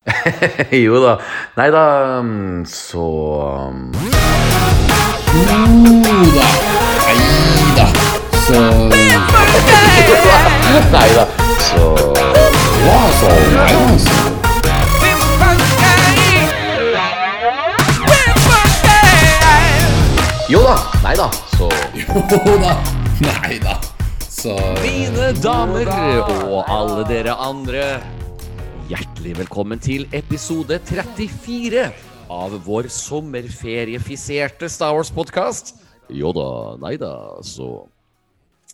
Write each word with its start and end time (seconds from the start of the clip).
jo 0.84 1.00
da. 1.00 1.18
Nei 1.56 1.70
da, 1.70 2.20
mm, 2.22 2.64
så 2.66 3.72
Jo 5.34 5.44
da. 6.34 6.48
Nei 7.06 7.16
da. 7.76 7.86
Så 8.40 8.60
Nei 10.92 11.10
da, 11.14 11.26
så 11.60 11.84
Ja, 12.86 13.00
så 13.20 13.28
Nei 13.28 13.72
da. 13.72 13.98
Så. 13.98 14.18
Jo 20.48 20.62
da. 20.62 20.76
Nei 21.02 21.16
da, 21.16 21.30
så 21.58 21.68
Jo 21.94 22.58
da. 22.58 22.74
Nei 23.20 23.58
da. 23.58 23.78
Så 24.30 24.56
Mine 24.80 25.32
damer 25.42 25.92
og 26.48 26.64
alle 26.66 27.04
dere 27.04 27.36
andre, 27.36 28.00
hjertelig 28.90 29.36
velkommen 29.38 29.78
til 29.78 30.02
episode 30.16 30.80
34 30.88 31.82
av 32.32 32.54
vår 32.64 32.88
sommerferiefiserte 32.90 34.66
Star 34.72 34.96
Wars-podkast. 34.96 35.76
Jo 36.10 36.32
da, 36.34 36.46
nei 36.82 36.96
da, 36.98 37.12
så 37.46 37.84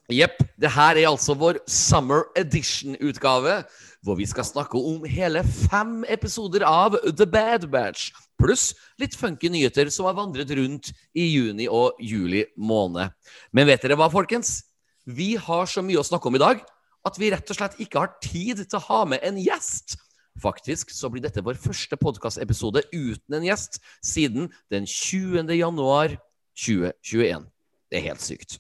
Jepp. 0.09 0.39
Det 0.57 0.71
her 0.73 0.97
er 0.97 1.09
altså 1.11 1.35
vår 1.37 1.59
Summer 1.69 2.31
Edition-utgave, 2.39 3.59
hvor 4.07 4.17
vi 4.17 4.29
skal 4.31 4.47
snakke 4.47 4.81
om 4.81 5.05
hele 5.11 5.43
fem 5.67 5.99
episoder 6.09 6.65
av 6.65 6.97
The 7.11 7.27
Bad 7.29 7.67
Batch, 7.75 8.15
pluss 8.41 8.71
litt 9.03 9.19
funky 9.19 9.51
nyheter 9.53 9.91
som 9.93 10.09
har 10.09 10.17
vandret 10.17 10.55
rundt 10.57 10.95
i 11.13 11.27
juni 11.27 11.69
og 11.69 12.01
juli 12.01 12.47
måned. 12.57 13.13
Men 13.53 13.69
vet 13.69 13.85
dere 13.85 14.01
hva, 14.01 14.09
folkens? 14.15 14.63
Vi 15.05 15.35
har 15.37 15.69
så 15.69 15.85
mye 15.85 16.01
å 16.01 16.07
snakke 16.07 16.31
om 16.31 16.41
i 16.41 16.45
dag 16.47 16.65
at 17.07 17.21
vi 17.21 17.31
rett 17.35 17.53
og 17.53 17.61
slett 17.61 17.77
ikke 17.83 18.01
har 18.07 18.17
tid 18.25 18.65
til 18.65 18.81
å 18.81 18.85
ha 18.89 19.05
med 19.13 19.23
en 19.27 19.37
gjest. 19.43 19.99
Faktisk 20.43 20.93
så 20.93 21.11
blir 21.13 21.25
dette 21.25 21.45
vår 21.45 21.59
første 21.61 21.97
podkastepisode 22.01 22.85
uten 22.93 23.39
en 23.39 23.47
gjest 23.47 23.81
siden 24.05 24.51
den 24.73 24.87
20. 24.89 25.49
januar 25.57 26.19
2021. 26.59 27.49
Det 27.91 28.01
er 28.01 28.09
helt 28.11 28.25
sykt. 28.25 28.59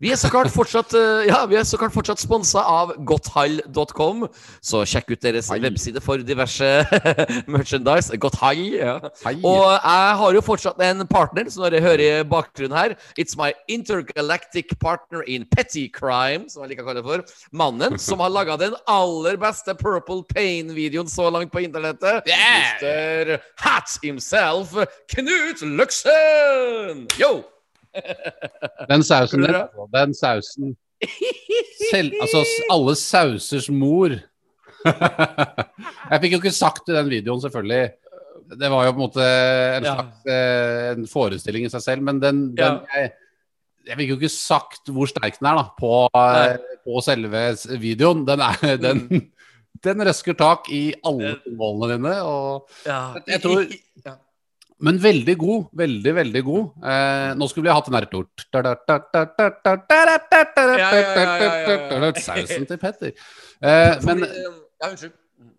Vi 0.00 0.08
er 0.08 0.16
så 0.16 0.30
klart 0.32 0.48
fortsatt, 0.48 0.94
eh, 0.96 1.26
ja, 1.28 1.42
fortsatt 1.92 2.22
sponsa 2.22 2.62
av 2.64 2.94
godthall.com, 3.04 4.22
så 4.64 4.80
sjekk 4.88 5.12
ut 5.12 5.20
deres 5.20 5.50
webside 5.52 6.00
for 6.00 6.24
diverse 6.24 6.64
merchandise. 7.54 8.16
Godthall, 8.16 8.62
ja. 8.78 8.94
Hei. 9.26 9.34
Og 9.44 9.66
jeg 9.68 10.16
har 10.22 10.38
jo 10.38 10.40
fortsatt 10.46 10.80
en 10.86 11.04
partner, 11.04 11.52
som 11.52 11.66
dere 11.66 11.84
hører 11.84 12.04
i 12.06 12.24
bakgrunnen 12.24 12.78
her. 12.78 12.96
It's 13.20 13.36
my 13.36 13.52
intergalactic 13.68 14.72
partner 14.80 15.20
in 15.28 15.44
petty 15.52 15.90
crime, 15.92 16.48
som 16.48 16.64
jeg 16.64 16.72
liker 16.72 16.88
å 16.88 16.90
kalle 16.94 17.04
det 17.04 17.10
for. 17.10 17.44
Mannen 17.52 18.00
som 18.00 18.24
har 18.24 18.32
laga 18.32 18.56
den 18.56 18.80
aller 18.88 19.36
beste 19.36 19.76
Purple 19.76 20.24
Pain-videoen 20.32 21.12
så 21.12 21.28
langt 21.28 21.52
på 21.52 21.60
internettet. 21.68 22.24
Mr. 22.24 23.36
Hat 23.60 24.00
himself, 24.00 24.72
Knut 25.12 25.60
Løksen! 25.60 27.08
Yo! 27.20 27.42
Den 28.90 29.02
sausen 29.06 29.42
Tror 29.44 29.52
der, 29.52 29.86
den 29.96 30.14
sausen 30.14 30.76
Selv, 31.90 32.12
Altså 32.22 32.42
alle 32.70 32.94
sausers 32.98 33.70
mor. 33.72 34.12
jeg 34.84 36.20
fikk 36.22 36.34
jo 36.34 36.40
ikke 36.40 36.52
sagt 36.54 36.88
i 36.90 36.94
den 36.96 37.08
videoen, 37.10 37.40
selvfølgelig. 37.42 37.90
Det 38.60 38.70
var 38.72 38.86
jo 38.86 38.92
på 38.92 38.98
en 38.98 39.04
måte 39.04 39.26
en 39.78 39.86
slags 39.86 40.24
ja. 40.26 40.38
en 40.94 41.04
forestilling 41.10 41.66
i 41.68 41.72
seg 41.72 41.84
selv, 41.84 42.02
men 42.06 42.18
den, 42.22 42.40
den 42.58 42.80
jeg, 42.96 43.12
jeg 43.86 43.98
fikk 44.00 44.12
jo 44.12 44.16
ikke 44.18 44.32
sagt 44.34 44.90
hvor 44.92 45.10
sterk 45.10 45.38
den 45.38 45.50
er 45.52 45.60
da 45.60 45.66
på, 45.78 45.92
eh, 46.18 46.56
på 46.84 47.02
selve 47.04 47.44
videoen. 47.82 48.24
Den, 48.28 48.42
er, 48.44 48.74
den, 48.82 49.04
den 49.86 50.04
røsker 50.08 50.36
tak 50.38 50.68
i 50.74 50.82
alle 51.06 51.36
målene 51.56 51.94
dine. 51.96 52.16
Og, 52.26 52.66
Ja. 52.86 53.00
Jeg 53.28 53.42
tror- 53.44 53.70
ja. 54.04 54.16
Men 54.80 54.98
veldig 55.02 55.36
god. 55.40 55.64
Veldig, 55.76 56.14
veldig 56.16 56.42
god. 56.46 56.68
Eh, 56.84 57.30
nå 57.38 57.48
skulle 57.50 57.68
vi 57.68 57.74
hatt 57.76 57.88
en 57.90 57.98
ertort. 58.00 58.46
Sausen 62.20 62.66
til 62.68 62.78
Petter. 62.82 63.12
Eh, 63.62 63.96
men 64.06 64.24
Ja, 64.80 64.88
unnskyld. 64.88 65.12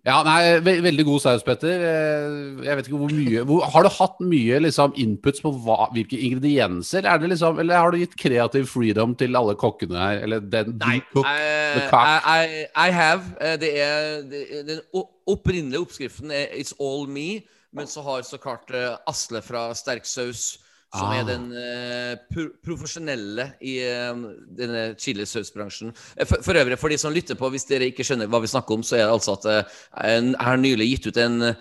ja, 0.05 0.15
nei, 0.25 0.39
ve 0.65 0.73
veldig 0.81 1.05
god 1.05 1.19
saus, 1.21 1.43
Petter. 1.45 1.83
Eh, 1.85 2.65
jeg 2.65 2.77
vet 2.79 2.87
ikke 2.89 2.97
hvor 2.97 3.13
mye 3.13 3.43
hvor, 3.45 3.61
Har 3.69 3.83
du 3.85 3.89
hatt 3.93 4.17
mye 4.25 4.59
liksom, 4.65 4.93
inputs 4.97 5.41
på 5.43 5.51
hva, 5.61 5.89
hvilke 5.93 6.17
ingredienser? 6.17 7.05
Er 7.05 7.17
det 7.21 7.29
liksom, 7.35 7.59
eller 7.61 7.77
har 7.77 7.91
du 7.93 7.97
gitt 8.01 8.17
kreativ 8.17 8.65
freedom 8.73 9.15
til 9.15 9.35
alle 9.37 9.55
kokkene 9.55 9.97
her? 10.01 10.23
Eller 10.25 10.39
den 10.41 10.77
Nei, 10.81 10.99
cook, 11.13 11.25
I? 11.25 11.85
I, 11.85 12.65
I, 12.75 12.89
have. 12.91 13.23
Eh, 13.39 13.57
Det 13.61 13.71
er, 13.79 14.21
det, 14.29 14.41
er- 14.49 14.67
den 14.71 14.81
opprinnelige 15.27 15.81
oppskriften 15.85 16.31
er 16.33 16.47
It's 16.57 16.73
All 16.81 17.05
Me, 17.07 17.41
men 17.73 17.87
så 17.87 18.03
har 18.05 18.21
så 18.27 18.39
klart 18.41 18.71
eh, 18.75 18.97
Asle 19.07 19.41
fra 19.45 19.69
Sterksaus, 19.75 20.59
som 20.91 21.07
Ah. 21.07 21.21
er 21.21 21.23
den 21.23 21.45
eh, 21.55 22.17
pro 22.27 22.49
profesjonelle 22.65 23.53
i 23.63 23.77
eh, 23.79 24.23
denne 24.57 24.81
chilisausbransjen. 24.99 25.93
For, 26.25 26.43
for 26.43 26.59
øvrig, 26.59 26.79
for 26.79 26.91
de 26.91 26.97
som 26.99 27.13
lytter 27.15 27.39
på, 27.39 27.49
hvis 27.53 27.69
dere 27.69 27.87
ikke 27.91 28.03
skjønner 28.03 28.27
hva 28.27 28.41
vi 28.43 28.51
snakker 28.51 28.75
om, 28.75 28.83
så 28.83 28.97
er 28.99 29.05
det 29.05 29.15
altså 29.15 29.37
at 29.39 29.47
jeg 29.47 30.35
har 30.35 30.59
nylig 30.59 30.89
gitt 30.91 31.07
ut 31.07 31.21
en 31.23 31.53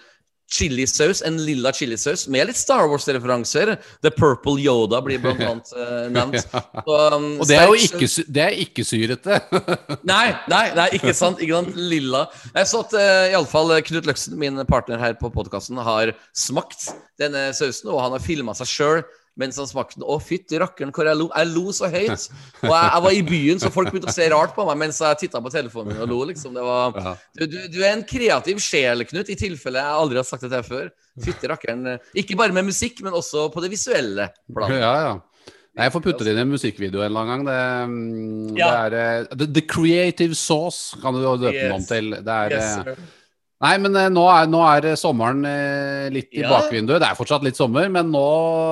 chilisaus, 0.50 1.22
en 1.22 1.38
lilla 1.44 1.72
chilisaus 1.72 2.26
med 2.28 2.48
litt 2.50 2.58
Star 2.58 2.88
Wars-referanser. 2.90 3.76
The 4.02 4.10
Purple 4.10 4.58
Yoda 4.60 5.00
blir 5.04 5.22
blant 5.22 5.42
annet 5.50 5.72
uh, 5.76 6.08
nevnt. 6.12 6.42
Så, 6.42 6.96
um, 7.14 7.28
Og 7.40 7.46
det 7.48 7.58
er 7.60 7.70
jo 7.70 7.78
ikke, 7.78 8.10
det 8.26 8.44
er 8.46 8.58
ikke 8.64 8.86
syrete. 8.86 9.40
Nei, 10.10 10.32
nei, 10.50 10.64
nei, 10.76 10.88
ikke 10.98 11.14
sant. 11.16 11.40
Ikke 11.42 11.60
sant? 11.60 11.78
Lilla. 11.78 12.24
Jeg 12.54 12.70
så 12.70 12.82
at 12.84 12.96
uh, 12.98 13.30
iallfall 13.30 13.76
Knut 13.86 14.08
Løksen, 14.08 14.36
min 14.40 14.58
partner 14.68 15.00
her 15.02 15.16
på 15.20 15.30
podkasten, 15.34 15.78
har 15.84 16.14
smakt 16.36 16.90
denne 17.20 17.50
sausen, 17.56 17.92
og 17.92 18.02
han 18.02 18.16
har 18.16 18.24
filma 18.24 18.56
seg 18.58 18.70
sjøl 18.70 19.02
mens 19.40 19.58
han 19.60 19.68
smakte 19.70 19.98
den. 19.98 20.04
Å, 20.06 20.18
fytti 20.22 20.60
rakkeren, 20.60 20.92
hvor 20.94 21.08
jeg 21.08 21.18
lo. 21.18 21.28
Jeg 21.32 21.50
lo 21.54 21.64
så 21.76 21.88
høyt. 21.92 22.26
Og 22.62 22.68
jeg, 22.70 22.90
jeg 22.90 23.04
var 23.06 23.16
i 23.16 23.22
byen, 23.30 23.62
så 23.62 23.72
folk 23.74 23.90
begynte 23.92 24.12
å 24.12 24.16
se 24.16 24.28
rart 24.32 24.52
på 24.56 24.66
meg 24.68 24.78
mens 24.84 25.00
jeg 25.02 25.22
titta 25.24 25.42
på 25.44 25.52
telefonen 25.54 25.94
min 25.94 26.04
og 26.04 26.12
lo, 26.12 26.20
liksom. 26.30 26.54
Det 26.56 26.66
var 26.66 27.00
du, 27.38 27.46
du, 27.46 27.56
du 27.72 27.80
er 27.80 27.94
en 27.94 28.04
kreativ 28.06 28.60
sjel, 28.64 29.06
Knut, 29.10 29.32
i 29.32 29.38
tilfelle 29.40 29.80
jeg 29.82 29.98
aldri 30.04 30.20
har 30.20 30.28
sagt 30.28 30.44
det 30.46 30.52
til 30.54 30.68
før. 30.68 30.92
Fytti 31.24 31.50
rakkeren. 31.50 31.96
Ikke 32.20 32.36
bare 32.38 32.54
med 32.56 32.68
musikk, 32.70 33.00
men 33.06 33.16
også 33.16 33.48
på 33.54 33.64
det 33.64 33.72
visuelle 33.72 34.30
planet. 34.52 34.80
Ja, 34.84 34.94
ja. 35.08 35.18
Nei, 35.70 35.86
jeg 35.86 35.92
får 35.94 36.02
putte 36.02 36.24
det 36.26 36.32
inn 36.34 36.40
i 36.40 36.42
en 36.42 36.50
musikkvideo 36.50 37.00
en 37.00 37.06
eller 37.06 37.20
annen 37.22 37.30
gang. 37.30 37.44
Det, 37.46 37.60
mm, 37.92 38.58
Ja. 38.58 38.70
det 38.90 39.00
er 39.00 39.22
uh, 39.30 39.36
the, 39.38 39.46
the 39.60 39.62
Creative 39.70 40.34
Sauce 40.34 40.98
kan 41.00 41.14
du 41.14 41.22
døpe 41.22 41.54
den 41.54 41.76
om 41.76 41.84
til. 41.86 42.10
Det 42.18 42.34
er, 42.34 42.56
Yes, 42.56 42.64
eh, 42.64 42.90
sir. 42.90 43.19
Nei, 43.60 43.74
men 43.78 43.96
eh, 43.96 44.08
nå 44.12 44.22
er, 44.32 44.46
nå 44.50 44.60
er 44.64 44.86
eh, 44.92 44.96
sommeren 44.98 45.44
eh, 45.44 46.08
litt 46.14 46.30
i 46.32 46.40
Ja. 46.42 46.48
bakvinduet. 46.54 47.00
Det 47.02 47.08
er 47.10 47.18
fortsatt 47.18 47.44
litt 47.44 47.58
sommer, 47.58 47.88
men 47.92 48.10
nå, 48.12 48.24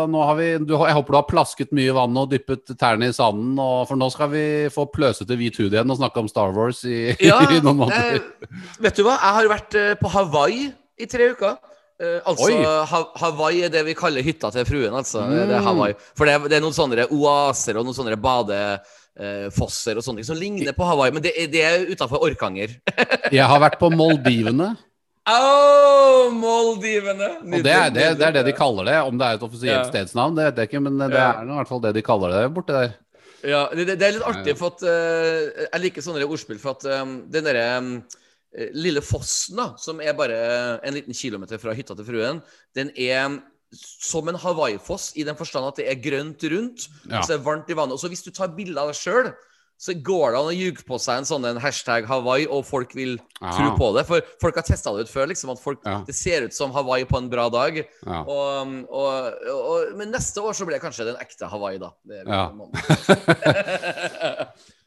nå 0.08 0.22
har 0.24 0.36
vi 0.38 0.48
du, 0.64 0.74
Jeg 0.78 0.96
håper 0.96 1.12
du 1.14 1.18
har 1.20 1.26
plasket 1.28 1.72
mye 1.76 1.92
vann 1.96 2.16
og 2.16 2.30
dyppet 2.32 2.72
tærne 2.80 3.08
i 3.10 3.12
sanden, 3.16 3.58
og, 3.60 3.86
for 3.90 3.96
nå 4.00 4.08
skal 4.14 4.30
vi 4.32 4.44
få 4.72 4.86
pløsete 4.92 5.36
hvit 5.36 5.56
hud 5.60 5.72
igjen 5.76 5.90
og 5.92 6.00
snakke 6.00 6.22
om 6.24 6.28
Star 6.32 6.52
Wars 6.56 6.84
i, 6.88 7.14
Ja, 7.20 7.40
i 7.54 7.60
noen 7.60 7.82
måneder. 7.84 8.20
eh, 8.20 8.60
vet 8.80 8.96
du 8.96 9.04
hva? 9.04 9.18
Jeg 9.20 9.38
har 9.40 9.50
vært 9.54 9.78
på 10.00 10.12
Hawaii 10.16 10.70
i 10.98 11.06
tre 11.06 11.32
uker. 11.34 11.58
Eh, 11.98 12.20
altså, 12.30 12.48
ha 12.86 12.98
Hawaii 13.18 13.64
er 13.66 13.72
det 13.74 13.80
vi 13.88 13.94
kaller 13.98 14.22
hytta 14.22 14.52
til 14.54 14.64
fruen, 14.68 14.94
altså. 14.94 15.24
Det 15.32 15.48
er 15.50 15.58
Mm. 15.58 15.64
Hawaii. 15.66 15.94
For 16.16 16.24
det 16.30 16.36
det 16.48 16.56
er 16.60 16.62
noen 16.62 16.76
sånne 16.76 17.08
oaser 17.10 17.76
og 17.80 17.84
noen 17.88 17.96
sånne 17.96 18.14
badefosser 19.18 19.98
og 19.98 20.04
sånne 20.04 20.22
ting 20.22 20.28
som 20.30 20.38
ligner 20.38 20.74
på 20.76 20.86
Hawaii, 20.86 21.12
men 21.14 21.22
det 21.24 21.32
det 21.52 21.62
er 21.64 21.86
utafor 21.90 22.22
Orkanger. 22.22 22.76
Jeg 23.34 23.46
har 23.46 23.60
vært 23.60 23.78
på 23.80 23.90
Moldivene, 23.90 24.76
Oh, 25.28 26.30
Moldivene! 26.32 27.26
og 27.44 27.64
det 27.64 27.72
er 27.74 27.90
det, 27.92 28.04
det 28.16 28.24
er 28.24 28.32
det 28.38 28.46
de 28.46 28.54
kaller 28.56 28.86
det. 28.88 28.94
Om 29.04 29.18
det 29.20 29.26
er 29.26 29.36
et 29.36 29.42
offisielt 29.44 29.76
Ja. 29.76 29.82
stedsnavn, 29.90 30.38
det 30.38 30.46
vet 30.46 30.56
jeg 30.62 30.70
ikke, 30.70 30.80
men 30.80 30.96
det 30.96 31.10
er 31.12 31.42
i 31.42 31.50
hvert 31.52 31.68
fall 31.68 31.82
det 31.84 31.92
de 31.98 32.02
kaller 32.06 32.32
det 32.32 32.54
borte 32.54 32.72
der. 32.72 32.94
Ja, 33.44 33.68
det, 33.70 34.00
er 34.00 34.16
litt 34.16 34.24
artig, 34.24 34.54
for 34.56 34.72
at 34.72 34.86
uh, 34.88 35.66
jeg 35.68 35.82
liker 35.82 36.02
sånne 36.02 36.24
ordspill, 36.24 36.58
for 36.58 36.78
at 36.78 37.02
um, 37.02 37.12
den 37.30 37.44
derre 37.44 37.66
um, 37.76 37.90
eh, 38.56 38.72
lille 38.72 39.02
fossen, 39.04 39.60
da, 39.60 39.68
som 39.78 40.00
er 40.00 40.16
bare 40.16 40.40
en 40.80 40.96
liten 40.96 41.14
kilometer 41.14 41.60
fra 41.60 41.76
hytta 41.76 41.94
til 41.94 42.08
fruen, 42.08 42.40
den 42.74 42.90
er 42.96 43.36
som 43.72 44.28
en 44.28 44.34
Hawaii-foss 44.40 45.12
i 45.16 45.24
den 45.28 45.36
forstand 45.36 45.66
at 45.68 45.76
det 45.76 45.88
er 45.90 46.00
grønt 46.00 46.42
rundt, 46.50 46.88
Ja. 47.08 47.18
og 47.20 47.24
så 47.26 47.34
er 47.34 47.38
det 47.38 47.44
varmt 47.46 47.68
i 47.70 47.74
vannet. 47.74 47.92
Og 47.92 48.00
så 48.00 48.08
hvis 48.08 48.24
du 48.24 48.30
tar 48.30 48.48
bilde 48.56 48.78
av 48.80 48.88
deg 48.88 48.96
sjøl, 48.96 49.32
så 49.80 49.94
går 49.94 50.32
det 50.32 50.38
an 50.40 50.48
å 50.50 50.54
ljuge 50.58 50.82
på 50.88 50.96
seg 50.98 51.18
en 51.20 51.24
sånn 51.28 51.44
en 51.46 51.60
hashtag 51.62 52.04
Hawaii, 52.10 52.48
og 52.50 52.64
folk 52.66 52.90
vil 52.96 53.12
tro 53.38 53.68
Ah. 53.70 53.76
på 53.78 53.94
det. 53.94 54.06
For 54.08 54.20
folk 54.42 54.56
har 54.56 54.62
testa 54.66 54.90
det 54.96 55.04
ut 55.06 55.08
før, 55.12 55.28
liksom, 55.30 55.50
at 55.52 55.60
folk, 55.62 55.78
Ja. 55.86 56.02
det 56.04 56.16
ser 56.16 56.42
ut 56.48 56.52
som 56.52 56.72
Hawaii 56.72 57.04
på 57.04 57.16
en 57.18 57.28
bra 57.30 57.48
dag. 57.48 57.76
Ja. 58.04 58.24
Og, 58.26 58.88
og, 58.90 59.34
og, 59.46 59.96
men 59.96 60.10
neste 60.10 60.42
år 60.42 60.50
så 60.52 60.66
blir 60.66 60.80
det 60.80 60.82
kanskje 60.82 61.04
den 61.06 61.14
ekte 61.22 61.46
Hawaii, 61.48 61.78
da. 61.78 61.92
Ja. 62.26 62.50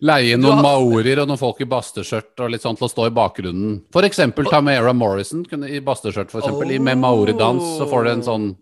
Leie 0.01 0.33
inn 0.33 0.41
noen 0.41 0.57
har- 0.57 0.65
maorier 0.65 1.21
og 1.21 1.27
noen 1.29 1.37
folk 1.39 1.61
i 1.61 1.65
basteskjørt 1.69 2.39
og 2.43 2.49
litt 2.51 2.63
sånn 2.65 2.75
til 2.77 2.87
å 2.87 2.91
stå 2.91 3.05
i 3.07 3.13
bakgrunnen. 3.15 3.83
For 3.93 4.01
eksempel 4.07 4.45
Tamara 4.49 4.93
Morrison 4.97 5.45
kunne, 5.45 5.69
i 5.69 5.79
basteskjørt, 5.79 6.31
for 6.33 6.41
eksempel. 6.41 6.71
I 6.73 6.79
med 6.79 6.97
maoridans 6.97 7.61
så 7.77 7.87
får 7.89 8.03
du 8.03 8.09
en 8.15 8.23
sånn 8.27 8.57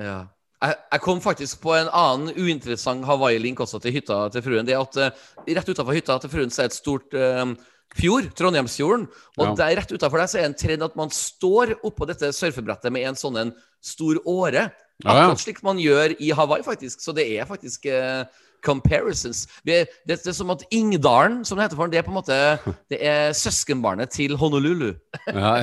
Ja. 0.00 0.20
Jeg, 0.62 0.76
jeg 0.92 1.02
kom 1.02 1.18
faktisk 1.20 1.60
på 1.64 1.74
en 1.74 1.88
annen 1.90 2.30
uinteressant 2.38 3.04
Hawaii-link 3.08 3.58
også 3.64 3.80
til 3.82 3.96
hytta 3.96 4.28
til 4.30 4.44
fruen. 4.44 4.66
Det 4.68 4.76
er 4.76 4.84
at 4.84 4.98
uh, 5.00 5.30
Rett 5.48 5.68
utafor 5.72 5.96
hytta 5.96 6.20
til 6.22 6.30
fruen 6.30 6.54
så 6.54 6.62
er 6.62 6.70
et 6.70 6.76
stort 6.76 7.16
uh, 7.18 7.50
fjord, 7.98 8.30
Trondheimsfjorden. 8.38 9.08
Og 9.38 9.44
Ja. 9.46 9.54
der 9.58 9.80
rett 9.80 9.92
utafor 9.92 10.22
deg 10.22 10.30
så 10.30 10.38
er 10.40 10.46
en 10.48 10.54
trend 10.56 10.86
at 10.86 10.94
man 10.96 11.10
står 11.10 11.74
oppå 11.82 12.06
dette 12.08 12.30
surfebrettet 12.32 12.92
med 12.94 13.08
en 13.10 13.18
sånn 13.18 13.36
en 13.40 13.52
stor 13.82 14.20
åre. 14.24 14.70
Ja, 15.02 15.10
ja. 15.10 15.26
Akkurat 15.26 15.42
slik 15.42 15.62
man 15.66 15.80
gjør 15.82 16.14
i 16.20 16.30
Hawaii, 16.30 16.62
faktisk. 16.62 17.00
Så 17.02 17.12
det 17.12 17.26
er 17.34 17.44
faktisk 17.48 17.86
eh, 17.90 18.22
comparisons. 18.64 19.44
Det, 19.66 19.82
det, 20.06 20.18
det 20.24 20.32
er 20.32 20.36
som 20.38 20.50
at 20.54 20.64
Ingdalen, 20.74 21.40
som 21.44 21.58
det 21.58 21.66
heter 21.68 21.78
for 21.78 21.86
den, 21.88 21.94
det 21.96 22.02
er 22.02 22.06
på 22.06 22.12
en 22.14 22.18
måte 22.20 22.40
Det 22.92 22.98
er 23.02 23.32
søskenbarnet 23.36 24.10
til 24.14 24.36
Honolulu. 24.40 24.92
Ja. 25.32 25.54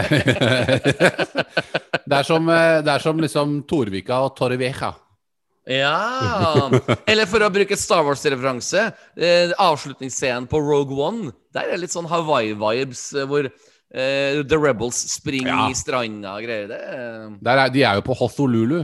det, 2.05 2.15
er 2.19 2.25
som, 2.27 2.49
eh, 2.49 2.79
det 2.85 2.93
er 2.95 3.03
som 3.03 3.19
liksom 3.21 3.61
Torvika 3.69 4.21
og 4.25 4.35
Torrevieja. 4.39 4.93
Ja! 5.69 6.69
Eller 7.05 7.27
for 7.29 7.43
å 7.45 7.49
bruke 7.53 7.75
Star 7.77 8.01
Wars-referanse, 8.07 8.87
eh, 9.19 9.51
avslutningsscenen 9.61 10.47
på 10.49 10.61
Rogue 10.65 10.97
One. 10.97 11.33
Der 11.53 11.67
er 11.67 11.75
det 11.75 11.83
litt 11.83 11.93
sånn 11.93 12.09
Hawaii-vibes, 12.09 13.03
eh, 13.19 13.27
hvor 13.29 13.45
eh, 13.45 14.39
The 14.41 14.57
Rebels 14.57 14.97
springer 15.13 15.51
Ja. 15.53 15.67
i 15.69 15.77
stranda 15.77 16.37
og 16.39 16.47
greier. 16.47 16.71
Det 16.71 16.79
Der 17.45 17.61
er, 17.65 17.69
de 17.75 17.83
er 17.85 17.99
jo 17.99 18.07
på 18.09 18.17
Hothululu. 18.17 18.81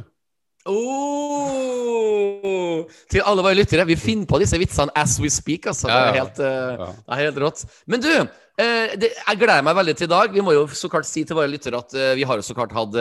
Oh! 0.66 2.46
Til 3.12 3.22
alle 3.26 3.44
våre 3.46 3.58
lyttere, 3.58 3.86
vi 3.88 3.96
finner 4.00 4.26
på 4.30 4.40
disse 4.42 4.58
vitsene 4.60 4.92
as 4.98 5.20
we 5.22 5.30
speak. 5.30 5.68
Altså. 5.70 5.88
Det, 5.88 5.94
Ja, 5.94 6.00
er 6.08 6.14
helt, 6.20 6.40
uh, 6.40 6.46
Ja. 6.46 6.88
det 6.96 7.12
er 7.12 7.22
helt 7.26 7.38
rått. 7.44 7.60
Men 7.86 8.00
du, 8.02 8.10
uh, 8.10 8.26
det, 8.98 9.10
jeg 9.14 9.38
gleder 9.38 9.62
meg 9.64 9.76
veldig 9.78 9.96
til 9.98 10.08
i 10.10 10.16
dag. 10.16 10.34
Vi 10.34 10.42
må 10.42 10.52
jo 10.54 10.68
så 10.68 10.90
klart 10.90 11.06
si 11.06 11.24
til 11.24 11.36
våre 11.38 11.48
lyttere 11.52 11.78
at 11.78 11.94
uh, 11.94 12.16
vi 12.16 12.24
har 12.24 12.36
jo 12.36 12.42
så 12.42 12.54
klart 12.58 12.72
hatt 12.74 12.96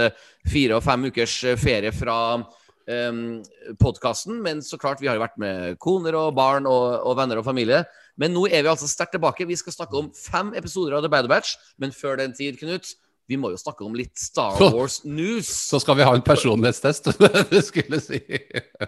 fire 0.51 0.77
og 0.77 0.83
fem 0.85 1.05
ukers 1.09 1.45
ferie 1.61 1.93
fra 1.93 2.45
um, 2.89 3.43
podkasten. 3.81 4.43
Men 4.43 4.63
så 4.63 4.77
klart, 4.79 5.01
vi 5.01 5.07
har 5.09 5.17
jo 5.17 5.25
vært 5.25 5.39
med 5.41 5.79
koner 5.79 6.15
og 6.19 6.35
barn 6.37 6.67
og, 6.67 7.01
og 7.05 7.17
venner 7.17 7.39
og 7.41 7.45
familie. 7.45 7.85
Men 8.17 8.31
nå 8.35 8.47
er 8.47 8.63
vi 8.63 8.69
altså 8.71 8.87
sterkt 8.89 9.13
tilbake. 9.17 9.47
Vi 9.49 9.57
skal 9.57 9.73
snakke 9.73 9.97
om 9.99 10.13
fem 10.15 10.55
episoder 10.55 10.95
av 10.99 11.03
The 11.03 11.11
Bad 11.11 11.29
Batch. 11.29 11.57
Men 11.79 11.93
før 11.93 12.17
den 12.21 12.35
tid, 12.37 12.59
Knut, 12.61 12.95
vi 13.31 13.39
må 13.41 13.49
jo 13.55 13.59
snakke 13.59 13.85
om 13.87 13.95
litt 13.97 14.19
Star 14.21 14.59
Wars 14.75 14.99
news. 15.05 15.49
Så 15.49 15.81
skal 15.81 15.97
vi 15.97 16.05
ha 16.05 16.13
en 16.13 16.25
personlighetstest, 16.25 17.09
du 17.53 17.61
skulle 17.65 18.01
si. 18.05 18.21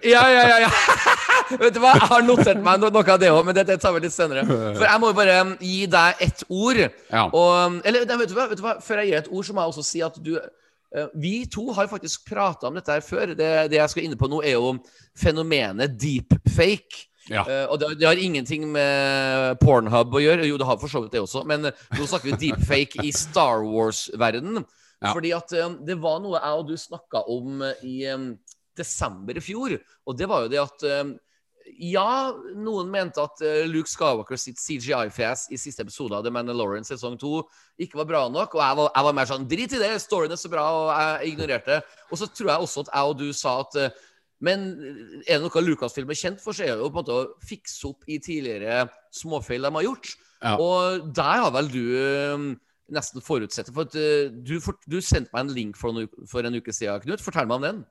Ja, 0.04 0.26
ja, 0.28 0.42
ja, 0.44 0.58
ja. 0.66 0.72
Vet 1.62 1.76
du 1.76 1.80
hva, 1.80 1.94
Jeg 1.94 2.10
har 2.10 2.26
notert 2.26 2.60
meg 2.60 2.82
no 2.82 2.90
noe 2.92 3.06
av 3.14 3.22
det 3.22 3.30
òg, 3.32 3.40
men 3.46 3.56
det, 3.56 3.66
det 3.70 3.78
tar 3.80 3.94
vi 3.96 4.04
litt 4.04 4.14
senere. 4.14 4.44
For 4.50 4.84
jeg 4.84 5.00
må 5.00 5.12
jo 5.12 5.16
bare 5.16 5.40
um, 5.46 5.56
gi 5.62 5.86
deg 5.88 6.22
ett 6.26 6.44
ord. 6.50 6.82
Ja. 6.84 7.24
Og, 7.30 7.80
eller 7.86 8.04
nei, 8.04 8.20
vet 8.22 8.32
du, 8.32 8.36
hva, 8.36 8.48
vet 8.50 8.60
du 8.60 8.64
hva, 8.66 8.76
før 8.84 9.02
jeg 9.02 9.12
gir 9.12 9.20
et 9.22 9.32
ord, 9.32 9.48
så 9.48 9.56
må 9.56 9.64
jeg 9.64 9.72
også 9.72 9.86
si 9.86 10.04
at 10.04 10.20
du 10.20 10.34
eh, 10.36 11.08
Vi 11.22 11.34
to 11.52 11.68
har 11.76 11.88
faktisk 11.88 12.28
prata 12.28 12.68
om 12.68 12.76
dette 12.76 12.92
her 12.92 13.04
før. 13.06 13.32
Det, 13.38 13.50
det 13.72 13.80
jeg 13.80 13.94
skal 13.94 14.08
inne 14.08 14.20
på 14.20 14.28
nå, 14.28 14.42
er 14.44 14.58
jo 14.58 14.74
fenomenet 15.16 15.96
deepfake. 15.96 17.06
Ja. 17.31 17.43
Uh, 17.43 17.73
og 17.73 17.81
det, 17.81 17.90
det 18.00 18.08
har 18.08 18.20
ingenting 18.23 18.69
med 18.70 19.58
Pornhub 19.62 20.14
å 20.14 20.23
gjøre. 20.23 20.46
Jo, 20.46 20.58
det 20.61 20.69
har 20.69 20.81
for 20.82 20.93
så 20.93 21.02
vidt 21.02 21.17
det 21.17 21.25
også, 21.25 21.43
men 21.49 21.70
eh, 21.70 21.84
nå 21.99 22.06
snakker 22.06 22.32
vi 22.32 22.40
deepfake 22.46 23.06
i 23.06 23.12
Star 23.14 23.67
Wars-verdenen. 23.67 24.67
Ja. 25.02 25.12
Fordi 25.12 25.34
at 25.37 25.52
eh, 25.56 25.76
det 25.87 25.99
var 26.02 26.23
noe 26.25 26.40
jeg 26.40 26.62
og 26.62 26.70
du 26.70 26.76
snakka 26.81 27.26
om 27.32 27.62
i 27.84 27.99
um, 28.14 28.32
desember 28.78 29.38
i 29.38 29.44
fjor, 29.44 29.78
og 30.06 30.19
det 30.19 30.28
var 30.31 30.46
jo 30.46 30.52
det 30.55 30.62
at 30.62 30.87
um, 31.02 31.17
ja, 31.82 32.31
noen 32.55 32.93
mente 32.93 33.19
at 33.19 33.40
Luke 33.67 33.90
Skywalker 33.90 34.38
sitt 34.38 34.61
CGI-fjes 34.62 35.49
i 35.50 35.58
siste 35.58 35.82
episode 35.82 36.14
av 36.14 36.22
The 36.22 36.31
Mandalorian 36.31 36.87
sesong 36.87 37.19
2 37.19 37.40
ikke 37.82 37.99
var 37.99 38.06
bra 38.06 38.20
nok. 38.31 38.55
Og 38.55 38.62
jeg 38.62 38.79
var, 38.79 38.90
jeg 38.94 39.06
var 39.08 39.17
mer 39.19 39.29
sånn 39.29 39.49
Drit 39.50 39.75
i 39.75 39.81
det, 39.82 39.90
storyen 40.00 40.37
er 40.37 40.38
så 40.38 40.52
bra, 40.52 40.62
og 40.79 40.93
jeg 40.94 41.32
ignorerte. 41.32 41.81
Og 42.06 42.22
så 42.22 42.31
tror 42.31 42.52
jeg 42.52 42.69
også 42.69 42.87
at 42.87 42.93
jeg 42.94 43.11
og 43.11 43.19
du 43.19 43.26
sa 43.34 43.56
at 43.64 43.81
men 44.44 44.68
er 45.24 45.38
det 45.38 45.42
noe 45.46 45.64
Lucasfilm 45.64 46.10
er 46.12 46.18
kjent 46.20 46.42
for, 46.42 46.56
så 46.56 46.66
er 46.66 46.74
det 46.74 46.84
jo 46.84 46.90
på 46.90 47.00
en 47.00 47.04
måte 47.04 47.16
å 47.16 47.48
fikse 47.48 47.88
opp 47.88 48.04
i 48.10 48.20
tidligere 48.20 48.84
småfeil 49.16 49.64
de 49.64 49.74
har 49.78 49.86
gjort. 49.86 50.12
Ja. 50.42 50.54
Og 50.60 51.10
der 51.16 51.44
har 51.46 51.52
vel 51.54 51.70
du 51.72 51.82
eh, 51.96 52.46
nesten 52.92 53.24
forutsett 53.24 53.70
det. 53.70 53.76
For 53.76 53.98
eh, 53.98 54.30
du, 54.30 54.58
du 54.86 55.00
sendte 55.02 55.32
meg 55.34 55.46
en 55.46 55.54
link 55.56 55.78
for 55.80 55.92
en, 55.92 56.06
uke, 56.06 56.30
for 56.30 56.46
en 56.46 56.58
uke 56.58 56.74
siden, 56.74 57.02
Knut. 57.04 57.24
Fortell 57.24 57.48
meg 57.48 57.60
om 57.60 57.68
den. 57.68 57.84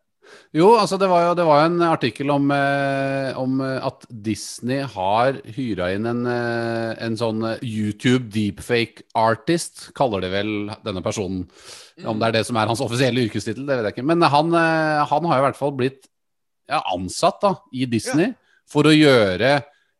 Jo, 0.57 0.71
altså 0.81 0.97
det 0.97 1.05
var 1.05 1.21
jo, 1.21 1.33
det 1.37 1.43
var 1.45 1.67
en 1.67 1.83
artikkel 1.85 2.31
om, 2.33 2.47
eh, 2.53 3.35
om 3.37 3.59
eh, 3.61 3.75
at 3.85 4.07
Disney 4.09 4.81
har 4.95 5.37
hyra 5.53 5.91
inn 5.93 6.09
en, 6.09 6.23
en 6.25 7.19
sånn 7.19 7.45
YouTube 7.59 8.31
deepfake 8.33 9.05
artist, 9.21 9.91
kaller 9.97 10.25
det 10.25 10.31
vel 10.33 10.55
denne 10.87 11.05
personen. 11.05 11.45
Om 12.01 12.19
det 12.19 12.31
er 12.31 12.39
det 12.39 12.45
som 12.47 12.57
er 12.57 12.71
hans 12.71 12.81
offisielle 12.81 13.27
yrkestittel, 13.27 13.67
det 13.67 13.77
vet 13.77 13.91
jeg 13.91 13.97
ikke. 13.99 14.09
Men 14.13 14.25
han, 14.25 14.49
han 14.55 15.29
har 15.29 15.41
i 15.41 15.45
hvert 15.45 15.59
fall 15.59 15.75
blitt 15.77 16.09
ja, 16.69 16.81
ansatt 16.93 17.41
da, 17.43 17.53
i 17.73 17.85
Disney 17.89 18.33
for 18.69 18.87
å 18.89 18.93
gjøre 18.93 19.51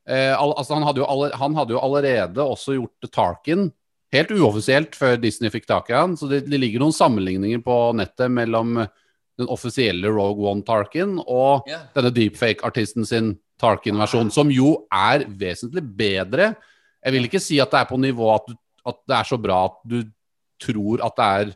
eh, 0.10 0.34
al 0.34 0.54
altså 0.58 0.78
han, 0.78 0.86
hadde 0.88 1.04
jo 1.04 1.08
alle, 1.10 1.32
han 1.38 1.58
hadde 1.58 1.76
jo 1.76 1.82
allerede 1.86 2.42
også 2.44 2.78
gjort 2.80 3.10
Tarkin. 3.14 3.68
Helt 4.14 4.32
uoffisielt 4.32 4.96
før 4.98 5.18
Disney 5.22 5.52
fikk 5.54 5.68
tak 5.70 5.90
i 5.92 5.98
han. 5.98 6.16
Så 6.18 6.30
det, 6.32 6.46
det 6.50 6.60
ligger 6.62 6.82
noen 6.84 6.96
sammenligninger 6.96 7.62
på 7.66 7.80
nettet 8.00 8.32
mellom 8.34 8.80
den 9.36 9.50
offisielle 9.52 10.08
Rogue 10.14 10.48
One 10.48 10.64
Tarkin 10.66 11.18
og 11.26 11.68
Ja. 11.68 11.82
denne 11.96 12.14
deepfake-artisten 12.16 13.06
sin 13.08 13.34
Tarkin-versjon, 13.62 14.32
som 14.32 14.50
jo 14.52 14.86
er 14.92 15.26
vesentlig 15.28 15.84
bedre. 15.96 16.54
Jeg 17.04 17.16
vil 17.16 17.28
ikke 17.28 17.42
si 17.44 17.60
at 17.64 17.72
det 17.72 17.82
er 17.82 17.90
på 17.90 18.00
nivå 18.00 18.30
at, 18.34 18.48
du, 18.50 18.56
at 18.88 18.98
det 19.08 19.16
er 19.20 19.28
så 19.30 19.38
bra 19.42 19.60
at 19.70 19.78
du 19.88 20.02
tror 20.62 21.04
at 21.06 21.16
det 21.20 21.30
er 21.36 21.56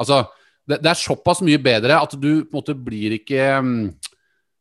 Altså, 0.00 0.22
det, 0.64 0.78
det 0.80 0.88
er 0.88 0.96
såpass 0.96 1.42
mye 1.44 1.58
bedre 1.60 1.98
at 2.00 2.14
du 2.16 2.46
på 2.48 2.54
en 2.54 2.56
måte 2.56 2.72
blir 2.72 3.18
ikke 3.18 3.42
mm, 3.60 3.82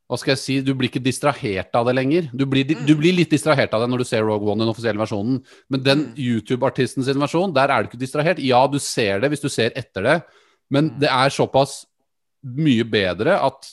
hva 0.10 0.18
skal 0.18 0.34
jeg 0.34 0.42
si, 0.42 0.56
Du 0.66 0.72
blir 0.74 0.90
ikke 0.90 1.04
distrahert 1.06 1.76
av 1.78 1.86
det 1.86 1.94
lenger. 1.94 2.32
Du 2.34 2.48
blir, 2.50 2.66
du 2.66 2.96
blir 2.98 3.14
litt 3.14 3.30
distrahert 3.30 3.74
av 3.78 3.84
det 3.84 3.90
når 3.92 4.02
du 4.02 4.08
ser 4.10 4.26
Rogue 4.26 4.50
One, 4.50 4.64
den 4.64 4.72
offisielle 4.72 4.98
versjonen. 4.98 5.38
Men 5.70 5.84
den 5.86 6.02
YouTube-artisten 6.18 7.06
sin 7.06 7.22
versjon, 7.22 7.54
der 7.54 7.70
er 7.70 7.86
du 7.86 7.92
ikke 7.92 8.02
distrahert. 8.02 8.42
Ja, 8.42 8.64
du 8.66 8.80
ser 8.82 9.22
det 9.22 9.30
hvis 9.30 9.46
du 9.46 9.52
ser 9.54 9.76
etter 9.78 10.08
det, 10.08 10.18
men 10.74 10.90
det 11.02 11.12
er 11.14 11.34
såpass 11.34 11.84
mye 12.42 12.88
bedre 12.90 13.38
at, 13.38 13.70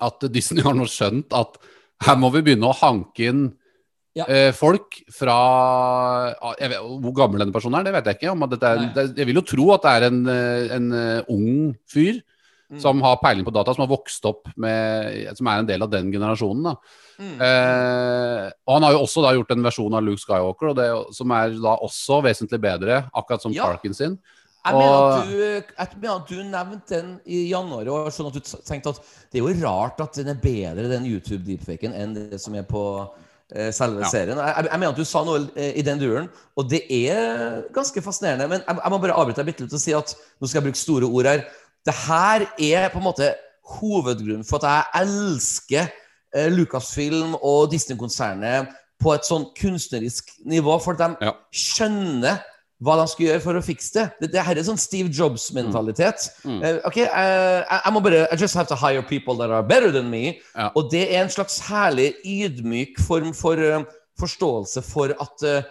at 0.00 0.24
Disney 0.32 0.64
har 0.64 0.76
nå 0.76 0.88
skjønt 0.88 1.34
at 1.36 1.60
her 2.06 2.16
må 2.18 2.32
vi 2.34 2.42
begynne 2.46 2.70
å 2.70 2.78
hanke 2.80 3.28
inn 3.28 3.50
Ja. 4.16 4.26
eh, 4.28 4.50
folk 4.52 4.98
fra 5.14 5.36
vet, 6.60 6.80
Hvor 6.80 7.14
gammel 7.16 7.40
denne 7.40 7.54
personen 7.54 7.78
er, 7.80 7.86
det 7.86 7.94
vet 7.94 8.10
jeg 8.10 8.18
ikke. 8.20 8.32
Om 8.32 8.42
er, 8.44 8.82
det, 8.96 9.06
jeg 9.16 9.28
vil 9.28 9.40
jo 9.40 9.48
tro 9.52 9.72
at 9.76 9.84
det 9.86 9.92
er 9.92 10.08
en, 10.08 10.22
eh, 10.28 10.74
en 10.76 10.92
eh, 10.92 11.30
ung 11.32 11.74
fyr 11.88 12.20
Mm. 12.72 12.80
som 12.80 13.02
har 13.04 13.18
peiling 13.20 13.44
på 13.44 13.52
data, 13.52 13.74
som 13.74 13.82
har 13.84 13.90
vokst 13.92 14.24
opp 14.24 14.48
med 14.56 15.36
Som 15.36 15.46
er 15.46 15.58
en 15.60 15.66
del 15.68 15.82
av 15.84 15.90
den 15.92 16.10
generasjonen. 16.12 16.62
da 16.64 16.76
Mm. 17.22 17.36
Eh, 17.38 18.50
og 18.66 18.72
han 18.74 18.82
har 18.86 18.92
jo 18.96 19.02
også 19.04 19.22
da 19.22 19.32
gjort 19.36 19.50
en 19.54 19.62
versjon 19.62 19.94
av 19.94 20.02
Luke 20.02 20.18
Skywalker, 20.22 20.70
og 20.72 20.76
det, 20.78 20.86
som 21.14 21.30
er 21.36 21.50
da 21.62 21.74
også 21.84 22.22
vesentlig 22.24 22.58
bedre, 22.64 23.02
akkurat 23.14 23.42
som 23.44 23.52
Ja. 23.52 23.66
Tarkin 23.68 23.94
sin. 23.94 24.18
Jeg 24.64 24.74
mener, 24.74 25.18
at 25.18 25.28
du, 25.28 25.38
jeg 25.38 25.88
mener 26.00 26.16
at 26.16 26.28
du 26.28 26.36
nevnte 26.42 26.88
den 26.88 27.20
i 27.26 27.50
januar, 27.50 27.88
og 27.90 28.12
sånn 28.14 28.28
at 28.28 28.32
du 28.34 28.40
tenkte 28.40 28.88
at 28.94 29.00
det 29.32 29.40
er 29.40 29.44
jo 29.46 29.66
rart 29.66 30.00
at 30.00 30.12
den 30.14 30.28
er 30.28 30.34
bedre, 30.40 30.88
den 30.88 31.04
YouTube-deepfaken, 31.04 31.92
enn 31.94 32.14
det 32.14 32.40
som 32.40 32.54
er 32.54 32.62
på 32.62 33.10
eh, 33.54 33.70
selve 33.70 34.00
Ja. 34.00 34.08
serien. 34.08 34.38
Jeg, 34.38 34.68
jeg 34.70 34.78
mener 34.80 34.92
at 34.94 34.96
du 34.96 35.04
sa 35.04 35.24
noe 35.24 35.48
eh, 35.56 35.72
i 35.76 35.82
den 35.82 35.98
duren, 35.98 36.28
og 36.56 36.70
det 36.70 36.84
er 36.90 37.62
ganske 37.74 38.00
fascinerende. 38.02 38.48
Men 38.48 38.62
jeg, 38.66 38.76
jeg 38.84 38.90
må 38.90 38.98
bare 39.02 39.12
avbryte 39.18 39.42
deg 39.42 39.46
bitte 39.50 39.64
litt 39.66 39.74
og 39.74 39.80
si 39.82 39.92
at 39.92 40.14
nå 40.40 40.48
skal 40.48 40.62
jeg 40.62 40.70
bruke 40.70 40.78
store 40.80 41.10
ord 41.10 41.26
her. 41.26 41.44
Det 41.86 41.94
her 42.06 42.46
er 42.58 42.88
på 42.92 43.00
en 43.00 43.08
måte 43.08 43.32
hovedgrunnen 43.78 44.46
for 44.46 44.62
at 44.62 44.68
jeg 44.68 45.06
elsker 45.06 45.88
eh, 46.34 46.48
Lucasfilm 46.52 47.36
og 47.40 47.70
Disney-konsernet 47.72 48.70
på 49.02 49.14
et 49.16 49.26
sånn 49.26 49.48
kunstnerisk 49.58 50.28
nivå, 50.46 50.76
for 50.82 50.94
at 50.94 51.02
de 51.02 51.26
Ja. 51.26 51.32
skjønner 51.50 52.42
hva 52.82 52.96
de 52.98 53.06
skal 53.10 53.26
gjøre 53.26 53.42
for 53.42 53.58
å 53.58 53.62
fikse 53.62 53.94
det. 53.94 54.04
Det, 54.20 54.28
det 54.34 54.42
her 54.42 54.58
er 54.58 54.66
sånn 54.66 54.78
Steve 54.80 55.10
Jobs-mentalitet. 55.14 56.28
Mm. 56.44 56.62
Eh, 56.66 56.78
ok, 56.86 56.96
eh, 57.04 57.62
jeg, 57.62 57.92
må 57.94 58.02
bare 58.02 58.24
I 58.26 58.38
just 58.38 58.58
have 58.58 58.66
to 58.70 58.78
hire 58.78 59.02
people 59.02 59.36
that 59.38 59.50
are 59.50 59.62
better 59.62 59.92
than 59.94 60.10
me. 60.10 60.40
Ja. 60.56 60.70
Og 60.74 60.90
det 60.90 61.04
er 61.10 61.22
en 61.22 61.30
slags 61.30 61.60
herlig 61.68 62.12
ydmyk 62.26 62.98
form 63.02 63.30
for 63.38 63.58
uh, 63.58 63.84
forståelse 64.18 64.82
for 64.86 65.14
at 65.14 65.46
uh, 65.46 65.62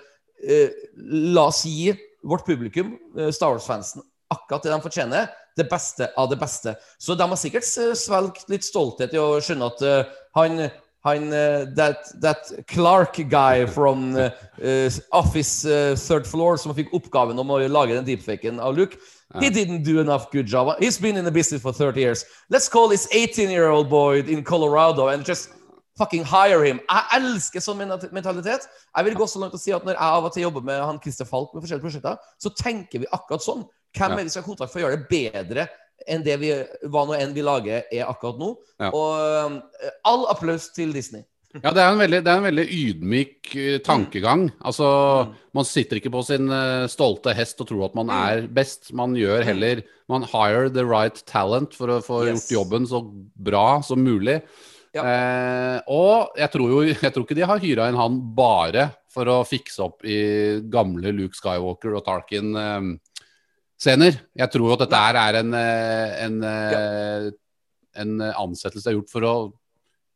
La 0.98 1.44
oss 1.52 1.66
gi 1.68 1.92
vårt 2.26 2.48
publikum, 2.48 2.96
Star 3.30 3.52
Wars-fansen, 3.54 4.02
akkurat 4.34 4.64
det 4.66 4.72
de 4.72 4.80
fortjener. 4.82 5.28
Det 5.58 5.68
beste 5.70 6.08
av 6.18 6.30
det 6.32 6.38
beste. 6.40 6.76
Så 7.00 7.16
de 7.16 7.28
har 7.28 7.40
sikkert 7.40 7.68
svelget 7.68 8.48
litt 8.52 8.64
stolthet 8.64 9.14
i 9.16 9.20
å 9.20 9.42
skjønne 9.44 9.68
at 9.74 9.84
uh, 9.84 10.16
han 10.40 10.70
han, 11.02 11.32
uh, 11.34 11.66
that, 11.74 12.12
that 12.22 12.52
Clark 12.68 13.18
guy 13.28 13.66
from 13.66 14.16
eh, 14.16 14.92
Office 15.12 15.64
third 15.98 16.28
floor 16.30 16.60
som 16.62 16.76
fikk 16.78 16.94
oppgaven 16.94 17.40
om 17.42 17.50
å 17.50 17.58
lage 17.66 17.96
den 17.96 18.06
deepfaken 18.06 18.60
av 18.62 18.78
Luke, 18.78 19.00
he 19.40 19.50
didn't 19.50 19.82
do 19.82 20.00
enough 20.00 20.30
good 20.32 20.46
job. 20.46 20.76
He's 20.80 21.00
been 21.02 21.18
in 21.18 21.26
the 21.26 21.32
business 21.32 21.64
for 21.64 21.74
30 21.74 22.00
years. 22.00 22.26
Let's 22.50 22.70
call 22.70 22.88
this 22.88 23.08
18-year-old 23.08 23.90
boy 23.90 24.20
in 24.20 24.44
Colorado 24.44 25.08
and 25.08 25.26
just 25.26 25.50
fucking 25.98 26.24
hire 26.24 26.64
him. 26.64 26.80
Jeg 26.90 27.18
elsker 27.18 27.64
sånn 27.64 27.82
mentalitet. 28.14 28.68
Jeg 28.96 29.08
vil 29.08 29.18
gå 29.18 29.28
så 29.30 29.42
langt 29.42 29.56
og 29.58 29.62
si 29.62 29.74
at 29.76 29.86
når 29.86 29.98
jeg 29.98 30.18
av 30.18 30.28
og 30.28 30.34
til 30.34 30.46
jobber 30.48 30.66
med 30.66 30.82
han 30.82 31.00
Christer 31.04 31.28
Falk 31.30 31.54
med 31.54 31.64
forskjellige 31.64 31.86
prosjekter, 31.86 32.34
så 32.42 32.54
tenker 32.58 33.04
vi 33.04 33.10
akkurat 33.12 33.46
sånn. 33.46 33.66
Hvem 33.98 34.18
er 34.18 34.24
vi 34.24 34.30
skal 34.34 34.44
ha 34.44 34.48
kontakt 34.48 34.72
for 34.74 34.82
å 34.82 34.86
gjøre 34.86 35.02
det 35.02 35.10
bedre 35.12 35.68
enn 36.10 36.24
det 36.26 36.38
vi, 36.42 36.54
hva 36.90 37.04
nå 37.06 37.14
enn 37.20 37.34
vi 37.36 37.44
lager, 37.46 37.84
er 37.94 38.08
akkurat 38.10 38.40
nå? 38.42 38.54
Og 38.90 39.12
eh, 39.22 39.92
all 40.10 40.24
applaus 40.32 40.72
til 40.74 40.94
Disney. 40.96 41.26
Ja, 41.60 41.74
det 41.76 41.82
er 41.84 41.92
en 41.92 42.00
veldig, 42.00 42.20
det 42.24 42.32
er 42.32 42.40
en 42.40 42.46
veldig 42.48 42.64
ydmyk 42.72 43.50
eh, 43.60 43.78
tankegang. 43.84 44.46
Altså, 44.64 44.88
man 45.54 45.68
sitter 45.68 46.00
ikke 46.00 46.14
på 46.14 46.22
sin 46.24 46.48
eh, 46.48 46.86
stolte 46.90 47.34
hest 47.36 47.60
og 47.60 47.68
tror 47.70 47.90
at 47.90 47.98
man 48.00 48.10
er 48.16 48.46
best. 48.48 48.94
Man 48.96 49.18
gjør 49.20 49.44
heller 49.50 49.84
Man 50.12 50.24
hire 50.28 50.70
the 50.72 50.84
right 50.88 51.20
talent 51.30 51.76
for 51.76 51.92
å 51.92 52.00
få 52.04 52.22
Yes. 52.26 52.48
gjort 52.48 52.56
jobben 52.58 52.88
så 52.88 53.04
bra 53.36 53.82
som 53.84 54.00
mulig. 54.04 54.40
Ja. 54.96 55.04
Eh, 55.08 55.78
og 55.92 56.34
jeg 56.40 56.52
tror 56.52 56.72
jo 56.74 56.80
Jeg 56.92 57.14
tror 57.14 57.24
ikke 57.24 57.38
de 57.38 57.46
har 57.48 57.62
hyra 57.64 57.86
inn 57.88 57.96
han 58.00 58.18
bare 58.36 58.90
for 59.12 59.28
å 59.28 59.38
fikse 59.48 59.84
opp 59.84 60.04
i 60.08 60.18
gamle 60.72 61.12
Luke 61.16 61.36
Skywalker 61.36 61.96
og 62.00 62.04
Tarkin-scener. 63.82 64.20
jeg 64.38 64.52
tror 64.52 64.74
at 64.76 64.84
dette 64.86 65.00
her 65.02 65.16
er 65.16 65.40
en, 65.42 65.54
eh, 65.54 66.26
en, 66.26 66.44
eh, 66.44 67.32
en 67.96 68.22
ansettelse 68.22 68.88
er 68.88 68.94
gjort 69.00 69.10
for 69.12 69.22
å 69.22 69.54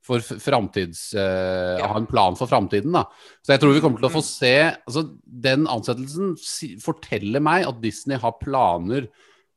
for 0.05 0.21
framtids 0.21 1.15
uh, 1.17 1.79
Ja. 1.79 1.87
Ha 1.89 1.97
en 1.97 2.05
plan 2.05 2.35
for 2.37 2.45
framtiden, 2.45 2.93
da. 2.93 3.07
Så 3.41 3.55
jeg 3.55 3.59
tror 3.59 3.73
vi 3.73 3.81
kommer 3.81 3.97
til 3.97 4.05
å 4.05 4.13
få 4.13 4.21
se 4.21 4.53
altså 4.85 5.17
Den 5.25 5.65
ansettelsen 5.65 6.35
si, 6.37 6.75
forteller 6.77 7.41
meg 7.41 7.65
at 7.65 7.81
Disney 7.81 8.19
har 8.21 8.37
planer 8.37 9.07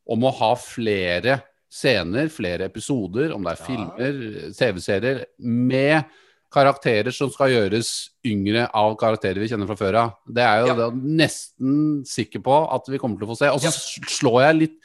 om 0.08 0.24
å 0.24 0.32
ha 0.32 0.54
flere 0.56 1.42
scener, 1.68 2.30
flere 2.32 2.64
episoder, 2.64 3.34
om 3.36 3.44
det 3.44 3.52
er 3.52 3.60
filmer, 3.60 4.22
TV-serier, 4.56 5.20
med 5.36 6.08
karakterer 6.50 7.12
som 7.12 7.30
skal 7.30 7.50
gjøres 7.52 8.08
yngre 8.24 8.68
av 8.74 8.94
karakterer 9.00 9.38
vi 9.42 9.48
kjenner 9.50 9.66
fra 9.68 9.76
før 9.76 9.94
av. 10.00 10.12
Det 10.26 10.42
er 10.44 10.60
jo 10.62 10.66
Ja. 10.66 10.74
det 10.74 10.84
er 10.86 11.00
nesten 11.22 12.04
sikker 12.06 12.40
på 12.40 12.58
at 12.74 12.86
vi 12.88 12.98
kommer 12.98 13.18
til 13.18 13.28
å 13.28 13.32
få 13.34 13.36
se. 13.38 13.48
Og 13.52 13.60
så 13.60 13.68
Ja. 13.68 14.06
slår 14.08 14.40
jeg 14.46 14.56
litt 14.56 14.76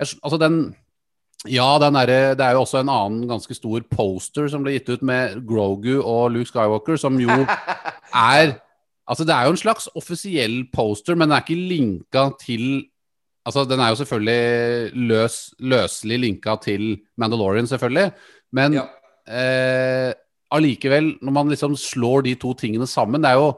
jeg, 0.00 0.18
Altså 0.24 0.38
den 0.38 0.74
ja, 1.46 1.76
den 1.78 1.92
derre- 1.94 2.36
det 2.36 2.40
er 2.40 2.52
jo 2.54 2.60
også 2.62 2.80
en 2.80 2.88
annen 2.88 3.26
ganske 3.28 3.54
stor 3.54 3.80
poster 3.90 4.48
som 4.48 4.62
ble 4.62 4.72
gitt 4.78 4.88
ut 4.88 5.02
med 5.02 5.44
Grogu 5.46 6.00
og 6.04 6.30
Luke 6.32 6.46
Skywalker, 6.46 6.96
som 6.98 7.18
jo 7.18 7.28
er 8.14 8.60
Altså, 9.08 9.26
det 9.26 9.34
er 9.34 9.44
jo 9.46 9.50
en 9.50 9.56
slags 9.56 9.88
offisiell 9.96 10.62
poster, 10.72 11.16
men 11.16 11.28
den 11.28 11.36
er 11.36 11.42
ikke 11.42 11.68
linka 11.68 12.30
til 12.38 12.84
Altså, 13.44 13.64
den 13.68 13.80
er 13.80 13.88
jo 13.90 13.96
selvfølgelig 14.04 14.92
løs, 15.08 15.54
løselig 15.60 16.20
linka 16.20 16.54
til 16.62 17.00
Mandalorian, 17.18 17.66
selvfølgelig, 17.66 18.12
men 18.52 18.72
Ja. 18.74 18.84
eh, 19.26 20.14
allikevel, 20.52 21.14
når 21.24 21.32
man 21.32 21.48
liksom 21.52 21.76
slår 21.78 22.24
de 22.26 22.34
to 22.40 22.52
tingene 22.58 22.86
sammen, 22.90 23.22
det 23.24 23.30
er 23.32 23.40
jo 23.40 23.52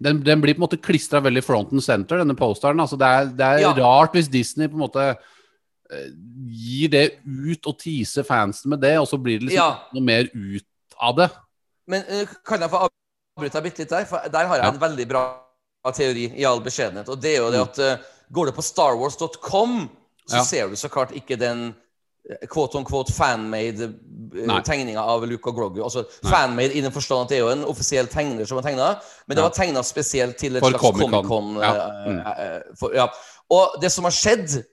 den, 0.00 0.22
den 0.24 0.40
blir 0.40 0.54
på 0.56 0.62
en 0.62 0.64
måte 0.66 0.80
klistra 0.80 1.20
veldig 1.20 1.42
front 1.44 1.72
and 1.76 1.84
center, 1.84 2.18
denne 2.22 2.36
posteren. 2.38 2.80
Altså, 2.80 2.96
det 3.00 3.06
er, 3.06 3.26
det 3.36 3.46
er 3.46 3.58
Ja. 3.60 3.72
rart 3.76 4.14
hvis 4.16 4.30
Disney 4.32 4.68
på 4.68 4.78
en 4.78 4.84
måte 4.86 5.04
eh, 5.92 6.06
gir 6.48 6.88
det 6.90 7.04
ut 7.26 7.66
og 7.70 7.76
teaser 7.78 8.24
fansen 8.26 8.70
med 8.72 8.80
det, 8.80 8.94
og 8.98 9.06
så 9.06 9.18
blir 9.22 9.38
det 9.38 9.50
liksom 9.50 9.60
Ja. 9.60 9.78
noe 9.94 10.02
mer 10.02 10.30
ut 10.34 10.64
av 10.98 11.16
det. 11.16 11.30
Men 11.86 12.02
eh, 12.08 12.26
kan 12.44 12.60
jeg 12.60 12.70
få 12.72 12.88
avbryte 12.88 13.52
deg 13.60 13.62
bitte 13.68 13.78
litt 13.84 13.90
der? 13.90 14.04
For 14.06 14.28
der 14.32 14.46
har 14.48 14.56
jeg 14.56 14.64
Ja. 14.64 14.72
en 14.72 14.80
veldig 14.80 15.08
bra 15.08 15.24
teori, 15.94 16.32
i 16.40 16.44
all 16.44 16.60
beskjedenhet. 16.60 17.08
Og 17.08 17.20
det 17.20 17.36
er 17.36 17.42
jo 17.44 17.50
det 17.50 17.60
Mm. 17.60 17.68
at 17.68 17.78
eh, 17.78 17.98
går 18.32 18.46
du 18.46 18.52
på 18.52 18.62
starwars.com, 18.64 19.90
så 20.26 20.42
ser 20.44 20.68
du 20.68 20.74
så 20.74 20.88
klart 20.90 21.12
ikke 21.14 21.36
den 21.38 21.74
quote 22.50 22.74
on 22.78 22.84
quote 22.84 23.12
fanmade 23.14 23.86
tegninger 24.66 24.98
av 24.98 25.22
Luca 25.30 25.50
og 25.52 25.56
Grogu. 25.56 25.78
Altså 25.84 26.02
fanmade 26.26 26.74
i 26.74 26.80
den 26.82 26.90
forstand 26.92 27.22
at 27.26 27.30
det 27.30 27.36
er 27.38 27.44
jo 27.44 27.52
en 27.54 27.64
offisiell 27.70 28.06
tegner 28.10 28.44
som 28.48 28.58
har 28.58 28.66
tegna, 28.66 28.88
men 29.26 29.36
det 29.38 29.44
var 29.44 29.50
tegna 29.54 29.82
spesielt 29.86 30.36
til 30.40 30.56
et 30.58 30.62
For 30.64 30.70
slags 30.74 30.82
Comic-Con. 30.82 31.54
Ja. 31.62 31.70
eh, 31.76 31.82
Mm. 32.10 32.20
eh, 32.26 32.60
ja. 32.98 33.06
Og 33.50 33.78
det 33.80 33.92
som 33.92 34.04
har 34.04 34.10
skjedd, 34.10 34.56
eh, 34.58 34.64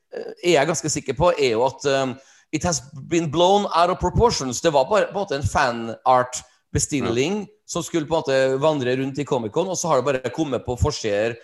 er 0.44 0.52
jeg 0.58 0.68
ganske 0.68 0.90
sikker 0.90 1.14
på, 1.14 1.32
er 1.38 1.50
jo 1.52 1.64
at 1.66 1.86
um, 1.86 2.16
it 2.52 2.64
has 2.64 2.82
been 3.10 3.30
blown 3.32 3.66
out 3.76 3.90
of 3.90 3.98
proportions. 4.00 4.62
Det 4.62 4.74
var 4.74 4.86
bare 4.90 5.06
på 5.12 5.20
en 5.20 5.26
måte 5.26 5.36
en 5.36 5.44
fanart-bestilling 5.44 7.48
som 7.66 7.84
skulle 7.84 8.06
på 8.08 8.16
en 8.16 8.22
måte 8.24 8.60
vandre 8.62 8.96
rundt 8.98 9.18
i 9.20 9.24
Comic-Con, 9.26 9.68
og 9.70 9.78
så 9.78 9.88
har 9.88 9.96
det 10.02 10.06
bare 10.06 10.30
kommet 10.36 10.66
på 10.66 10.76
forsider 10.80 11.36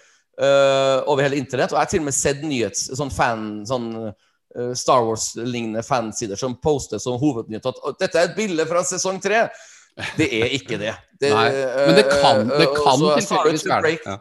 uh, 0.42 1.04
over 1.08 1.22
hele 1.24 1.38
internett. 1.38 1.72
Og 1.72 1.78
jeg 1.78 1.86
har 1.86 1.92
til 1.94 2.00
og 2.04 2.10
med 2.10 2.14
sett 2.18 2.42
nyhets, 2.44 2.90
sånn 2.98 3.12
fan, 3.14 3.46
sånn 3.70 3.88
eh, 4.08 4.12
Star 4.74 5.04
Wars-lignende 5.06 5.84
fansider 5.86 6.40
som 6.40 6.56
poster 6.58 6.98
som 7.02 7.20
hovednytt 7.22 7.68
at 7.70 7.82
dette 8.00 8.18
er 8.18 8.32
et 8.32 8.38
bilde 8.38 8.66
fra 8.70 8.82
sesong 8.88 9.20
tre. 9.22 9.44
Det 10.18 10.30
er 10.40 10.54
ikke 10.56 10.80
det. 10.82 10.94
det 11.22 11.34
Nei, 11.36 11.50
men 11.52 11.98
det 12.00 12.06
kan- 12.10 12.48
det 12.48 12.66
eh, 12.70 12.74
kan 12.78 12.96
så- 12.98 13.04
sorry 13.04 13.20
tilfeldigvis 13.22 13.68
være 13.70 13.92
det, 13.92 14.16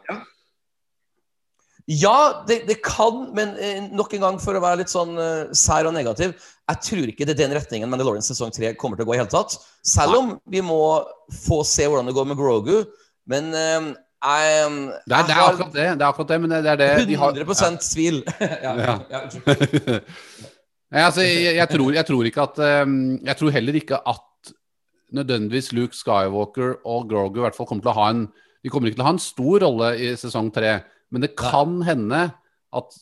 ja. 1.89 2.43
Det, 2.45 2.67
det 2.67 2.75
kan, 2.85 3.31
men 3.33 3.55
eh, 3.57 3.79
nok 3.89 4.13
en 4.13 4.21
gang 4.21 4.35
for 4.41 4.53
å 4.53 4.61
være 4.61 4.83
litt 4.83 4.91
sånn 4.93 5.15
eh, 5.17 5.53
sær 5.57 5.87
og 5.89 5.95
negativ 5.95 6.35
Jeg 6.69 6.81
tror 6.85 7.09
ikke 7.09 7.25
det 7.25 7.33
er 7.33 7.39
den 7.47 7.55
retningen 7.57 7.89
Mandalorian 7.89 8.21
sesong 8.21 8.51
3 8.53 8.75
kommer 8.77 8.99
til 8.99 9.07
å 9.07 9.09
gå 9.09 9.15
i 9.15 9.21
hele 9.21 9.31
tatt. 9.31 9.55
Selv 9.81 10.19
om 10.19 10.27
vi 10.45 10.61
må 10.61 10.77
få 11.33 11.63
se 11.65 11.87
hvordan 11.89 12.05
det 12.05 12.13
går 12.13 12.27
med 12.29 12.37
Grogu. 12.37 12.75
Men 13.25 13.49
eh, 13.57 13.87
jeg, 14.19 14.71
Det 15.07 15.15
er, 15.15 15.27
det 15.27 15.35
er 15.35 15.41
akkurat 15.45 15.73
det, 15.73 15.83
det 15.99 16.03
er 16.03 16.07
akkurat 16.09 16.31
det, 16.31 16.39
men 16.43 16.51
det, 16.51 16.59
er 16.67 16.79
det 16.79 17.07
de 17.07 17.17
har 17.19 17.37
100 17.39 17.77
tvil. 17.85 18.23
ja. 18.65 18.73
Ja. 18.75 18.95
Ja. 19.09 19.21
Nei, 20.89 21.03
altså, 21.05 21.21
jeg, 21.21 21.55
jeg, 21.55 21.69
tror, 21.69 21.93
jeg 21.93 22.05
tror 22.07 22.27
ikke 22.27 22.45
at 22.47 22.61
um, 22.83 22.95
Jeg 23.23 23.37
tror 23.37 23.53
heller 23.53 23.77
ikke 23.77 23.99
at 24.09 24.53
nødvendigvis 25.13 25.71
Luke 25.77 25.97
Skywalker 25.97 26.79
og 26.85 27.09
Grogu 27.09 27.39
i 27.39 27.43
hvert 27.45 27.57
fall 27.57 27.69
kommer 27.69 27.85
til 27.85 27.93
å 27.93 27.99
ha 27.99 28.07
en 28.13 28.23
De 28.65 28.71
kommer 28.73 28.89
ikke 28.89 28.99
til 28.99 29.05
å 29.05 29.09
ha 29.09 29.15
en 29.15 29.21
stor 29.23 29.63
rolle 29.65 29.93
i 30.01 30.09
sesong 30.19 30.49
tre, 30.53 30.79
men 31.13 31.23
det 31.23 31.35
kan 31.39 31.79
hende 31.87 32.25
at 32.75 32.99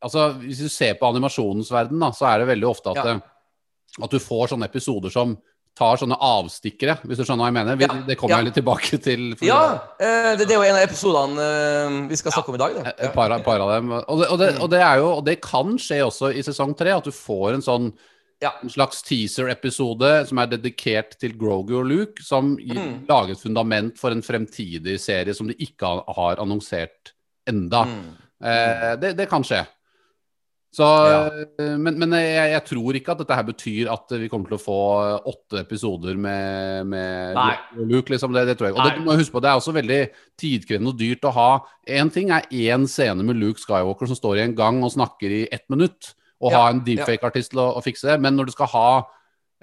Altså, 0.00 0.30
Hvis 0.40 0.62
du 0.64 0.70
ser 0.72 0.94
på 0.96 1.04
animasjonens 1.10 1.68
verden, 1.68 2.00
da, 2.00 2.08
så 2.16 2.24
er 2.30 2.40
det 2.40 2.46
veldig 2.54 2.68
ofte 2.70 2.94
at, 2.94 3.04
Ja. 3.04 3.18
at 4.00 4.14
du 4.14 4.16
får 4.16 4.54
sånne 4.54 4.64
episoder 4.70 5.12
som 5.12 5.34
tar 5.78 5.96
sånne 5.96 6.16
avstikkere, 6.20 6.98
hvis 7.06 7.16
du 7.16 7.24
skjønner 7.24 7.44
hva 7.46 7.48
jeg 7.48 7.56
mener. 7.56 7.76
Vi, 7.80 7.84
Ja, 7.86 7.94
Det 8.06 8.16
kommer 8.18 8.34
ja. 8.34 8.38
jeg 8.42 8.48
litt 8.50 8.58
tilbake 8.58 8.98
til. 9.00 9.22
ja 9.46 9.60
eh, 9.98 10.36
det, 10.36 10.46
det 10.48 10.52
er 10.52 10.58
jo 10.60 10.66
en 10.68 10.76
av 10.76 10.84
episodene 10.84 11.46
eh, 11.46 11.98
vi 12.10 12.16
skal 12.20 12.32
snakke 12.34 12.48
om 12.52 12.58
i 12.58 12.62
dag. 12.62 12.74
Det. 12.80 12.94
Et 13.06 13.14
par, 13.14 13.32
par 13.46 13.60
av 13.64 13.70
dem. 13.76 13.92
Og 13.96 14.20
det, 14.20 14.28
og, 14.28 14.38
det, 14.42 14.48
og 14.60 14.70
det 14.70 14.80
er 14.84 14.96
jo 15.00 15.10
Og 15.16 15.24
det 15.24 15.40
kan 15.40 15.76
skje 15.80 16.02
også 16.04 16.32
i 16.36 16.42
sesong 16.44 16.74
tre, 16.76 16.92
at 16.98 17.04
du 17.06 17.12
får 17.14 17.54
en 17.54 17.62
sånn 17.64 17.90
Ja. 18.42 18.54
en 18.62 18.70
slags 18.72 19.02
teaser-episode 19.04 20.26
som 20.28 20.38
er 20.40 20.46
dedikert 20.48 21.18
til 21.20 21.34
Grogu 21.36 21.74
og 21.80 21.86
Luke, 21.86 22.22
som 22.24 22.56
Mm. 22.56 23.06
lager 23.08 23.32
et 23.32 23.40
fundament 23.42 23.98
for 23.98 24.10
en 24.10 24.22
fremtidig 24.22 24.98
serie 25.00 25.34
som 25.34 25.46
de 25.46 25.54
ikke 25.60 25.86
har, 26.08 26.36
annonsert 26.40 27.12
enda. 27.46 27.84
Mm. 27.84 28.16
Eh, 28.42 28.96
det, 28.96 29.16
det 29.18 29.28
kan 29.28 29.42
skje. 29.44 29.66
Så, 30.70 30.86
Ja. 30.86 31.22
Men, 31.82 31.96
men 31.98 32.12
jeg, 32.14 32.50
jeg 32.52 32.62
tror 32.68 32.94
ikke 32.94 33.10
at 33.16 33.22
dette 33.24 33.34
her 33.34 33.46
betyr 33.48 33.88
at 33.90 34.12
vi 34.20 34.28
kommer 34.30 34.52
til 34.52 34.54
å 34.54 34.62
få 34.62 34.76
åtte 35.26 35.58
episoder 35.64 36.14
med, 36.14 36.86
med 36.92 37.40
Luke. 37.90 38.12
Liksom 38.12 38.30
det, 38.36 38.44
det 38.46 38.54
tror 38.60 38.68
jeg. 38.70 38.76
Og 38.76 38.84
det, 38.84 38.92
Nei. 38.92 39.00
du 39.00 39.08
må 39.08 39.16
huske 39.18 39.34
på, 39.34 39.42
det 39.42 39.50
er 39.50 39.58
også 39.58 39.74
veldig 39.74 39.98
tidkrevende 40.38 40.92
og 40.92 41.00
dyrt 41.00 41.26
å 41.26 41.34
ha. 41.34 41.48
Én 41.90 42.12
ting 42.14 42.30
er 42.30 42.46
én 42.54 42.86
scene 42.86 43.26
med 43.26 43.40
Luke 43.42 43.58
Skywalker 43.62 44.06
som 44.12 44.18
står 44.20 44.38
i 44.38 44.44
en 44.46 44.54
gang 44.54 44.78
og 44.86 44.94
snakker 44.94 45.34
i 45.40 45.42
ett 45.50 45.66
minutt, 45.74 46.12
og 46.40 46.54
Ja, 46.54 46.62
ha 46.62 46.70
en 46.70 46.84
deepfake-artist 46.86 47.50
til 47.52 47.60
å, 47.60 47.66
å 47.76 47.82
fikse 47.84 48.06
det, 48.12 48.20
men 48.22 48.38
når 48.38 48.48
du 48.48 48.54
skal 48.54 48.70
ha 48.72 48.86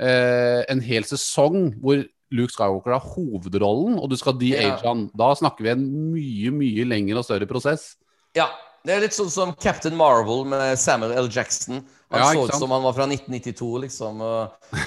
eh, 0.04 0.62
en 0.70 0.84
hel 0.84 1.08
sesong 1.08 1.72
hvor 1.82 2.04
Luke 2.36 2.52
Skywalker 2.52 2.92
har 2.98 3.08
hovedrollen, 3.16 3.96
og 3.96 4.12
du 4.12 4.18
skal 4.20 4.36
de-age 4.38 4.84
Ja. 4.84 4.90
han, 4.92 5.08
da 5.16 5.32
snakker 5.40 5.64
vi 5.64 5.72
en 5.72 5.88
mye, 6.12 6.52
mye 6.52 6.84
lengre 6.92 7.24
og 7.24 7.26
større 7.26 7.48
prosess. 7.48 7.94
Ja. 8.36 8.50
Det 8.88 8.94
er 8.96 9.02
litt 9.04 9.16
sånn 9.18 9.28
som 9.34 9.50
Captain 9.60 9.96
Marvel 10.00 10.46
med 10.48 10.78
Samuel 10.80 11.12
L. 11.20 11.28
Jackson. 11.34 11.82
Han 12.14 12.22
Ja, 12.22 12.28
så 12.32 12.46
ut 12.48 12.54
som 12.56 12.72
han 12.72 12.86
var 12.86 12.94
fra 12.96 13.04
1992, 13.10 13.82
liksom. 13.84 14.22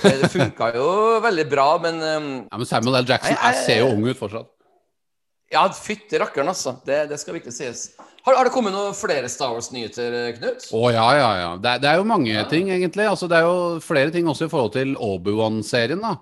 Det 0.00 0.30
funka 0.32 0.70
jo 0.78 0.86
veldig 1.20 1.44
bra, 1.50 1.66
men 1.84 1.98
um, 2.00 2.30
Ja, 2.48 2.56
men 2.62 2.66
Samuel 2.70 3.02
L. 3.02 3.10
Jackson 3.10 3.34
jeg, 3.36 3.42
jeg- 3.44 3.66
ser 3.66 3.82
jo 3.82 3.90
ung 3.92 4.06
ut 4.08 4.16
fortsatt. 4.16 4.48
Ja, 5.52 5.66
fytti 5.74 6.16
rakkeren, 6.22 6.48
altså. 6.48 6.76
Det, 6.86 7.08
det 7.10 7.18
skal 7.20 7.34
virkelig 7.36 7.52
sies. 7.58 7.82
Har, 8.24 8.36
har 8.38 8.44
det 8.46 8.52
kommet 8.54 8.72
noen 8.72 8.94
flere 8.94 9.28
Star 9.28 9.50
Wars-nyheter, 9.52 10.16
Knut? 10.38 10.68
Å 10.72 10.82
ja, 10.94 11.06
ja, 11.18 11.30
ja. 11.40 11.50
Det, 11.60 11.72
det 11.82 11.88
er 11.90 11.96
jo 12.00 12.04
mange 12.06 12.44
ting, 12.48 12.70
egentlig. 12.70 13.04
Altså, 13.10 13.26
det 13.28 13.40
er 13.40 13.48
jo 13.48 13.80
flere 13.84 14.12
ting 14.14 14.28
også 14.30 14.46
i 14.46 14.52
forhold 14.52 14.72
til 14.78 14.92
Obi-Wan-serien, 14.96 16.00
da. 16.04 16.14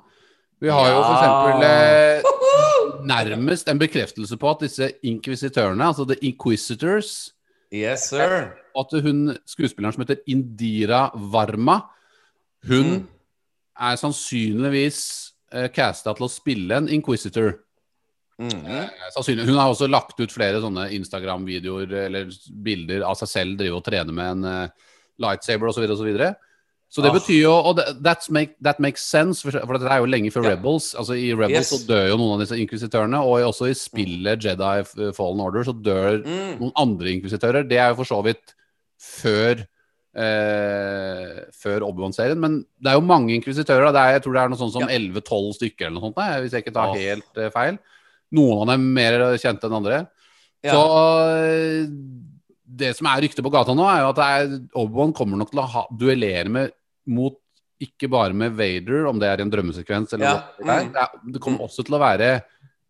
Vi 0.58 0.70
har 0.72 0.88
jo 0.90 0.98
Ja. 0.98 1.10
eksempel 1.14 1.66
eh, 1.68 3.02
nærmest 3.06 3.68
en 3.70 3.78
bekreftelse 3.78 4.34
på 4.40 4.50
at 4.50 4.64
disse 4.64 4.88
inkvisitørene, 5.06 5.92
altså 5.92 6.08
The 6.08 6.16
Inquisitors, 6.26 7.12
Yes, 7.74 8.08
sir. 8.10 8.54
at 8.78 8.92
hun 9.04 9.36
skuespilleren 9.48 9.92
som 9.92 10.04
heter 10.04 10.22
Indira 10.26 11.10
Varma, 11.14 11.82
hun 12.68 12.84
Mm. 13.00 13.06
er 13.78 13.96
sannsynligvis 13.96 15.32
uh, 15.54 15.68
casta 15.68 16.14
til 16.14 16.26
å 16.26 16.30
spille 16.32 16.76
en 16.76 16.88
inquisitor. 16.88 17.58
Mm. 18.38 18.64
Uh, 18.64 19.44
Hun 19.44 19.58
har 19.58 19.68
også 19.68 19.88
lagt 19.90 20.18
ut 20.20 20.30
flere 20.30 20.60
sånne 20.62 20.92
Instagram-videoer 20.94 21.92
eller 22.06 22.28
bilder 22.62 23.02
av 23.02 23.16
seg 23.18 23.28
selv 23.28 23.58
drive 23.58 23.74
og 23.74 23.84
trene 23.84 24.14
med 24.14 24.30
en 24.30 24.44
uh, 24.44 24.68
lightsaber 25.18 25.68
osv. 25.68 25.86
Så, 25.90 26.04
videre. 26.06 26.36
Så 26.88 27.02
det 27.04 27.10
Ah. 27.10 27.14
betyr 27.18 27.42
jo 27.42 27.52
Og 27.52 27.78
that's 28.02 28.30
make, 28.30 28.54
that 28.62 28.78
makes 28.80 29.02
sense, 29.04 29.42
for, 29.42 29.50
for 29.52 29.76
dette 29.76 29.90
er 29.92 29.98
jo 30.00 30.06
lenge 30.08 30.30
før 30.32 30.44
Ja. 30.44 30.54
Rebels. 30.56 30.94
Altså 30.94 31.12
I 31.18 31.34
Rebels 31.34 31.68
Yes. 31.68 31.72
så 31.72 31.86
dør 31.86 32.08
jo 32.08 32.16
noen 32.16 32.34
av 32.34 32.40
disse 32.46 32.56
inkvisitørene, 32.56 33.20
og 33.20 33.44
også 33.52 33.68
i 33.68 33.74
spillet 33.76 34.40
Jedi 34.42 35.12
Fallen 35.12 35.40
Order 35.44 35.64
så 35.68 35.74
dør 35.76 36.22
Mm. 36.24 36.58
noen 36.60 36.72
andre 36.76 37.12
inkvisitører. 37.12 37.68
Det 37.68 37.76
er 37.78 37.90
jo 37.92 37.96
for 38.00 38.04
så 38.08 38.22
vidt 38.24 38.54
før 38.98 39.66
eh, 40.18 41.44
før 41.54 41.84
Obi-Wan-serien. 41.86 42.40
Men 42.40 42.64
det 42.82 42.90
er 42.90 42.96
jo 42.98 43.04
mange 43.06 43.34
inkvisitører. 43.36 43.92
er, 43.94 44.14
jeg 44.16 44.22
tror 44.24 44.32
det 44.34 44.42
er 44.42 44.48
noe 44.52 44.58
sånt 44.58 44.72
som 44.74 44.82
Ja. 44.88 44.96
11-12 44.96 45.52
stykker, 45.58 45.86
eller 45.86 46.00
noe 46.00 46.06
sånt, 46.08 46.16
da, 46.16 46.40
hvis 46.40 46.52
jeg 46.56 46.64
ikke 46.64 46.74
tar 46.74 46.88
oh. 46.90 46.96
helt 46.96 47.36
eh, 47.36 47.50
feil. 47.54 47.78
Noen 48.32 48.62
av 48.62 48.72
dem 48.74 48.88
mer 48.94 49.18
kjente 49.40 49.68
enn 49.68 49.76
andre. 49.78 50.08
Ja. 50.64 50.72
Så 50.74 50.82
eh, 51.36 51.86
det 52.78 52.96
som 52.96 53.06
er 53.06 53.22
ryktet 53.24 53.44
på 53.44 53.52
gata 53.52 53.74
nå, 53.76 53.86
er 53.88 54.02
jo 54.02 54.10
at 54.12 54.72
Obi-Wan 54.74 55.14
kommer 55.16 55.38
nok 55.40 55.50
til 55.52 55.60
å 55.62 55.68
ha, 55.68 55.86
duellere 55.96 56.48
med 56.52 56.72
mot 57.08 57.36
ikke 57.80 58.08
bare 58.10 58.34
med 58.34 58.56
Vader, 58.58 59.04
om 59.06 59.18
det 59.22 59.28
er 59.30 59.40
en 59.44 59.50
drømmesekvens 59.52 60.12
eller 60.16 60.26
Ja, 60.26 60.36
noe. 60.38 60.42
det 60.58 60.70
er. 60.74 60.84
mm. 60.88 60.92
Det, 60.94 61.36
er, 61.38 61.42
kommer 61.44 61.66
også 61.68 61.84
til 61.86 61.94
å 61.94 62.00
være 62.02 62.30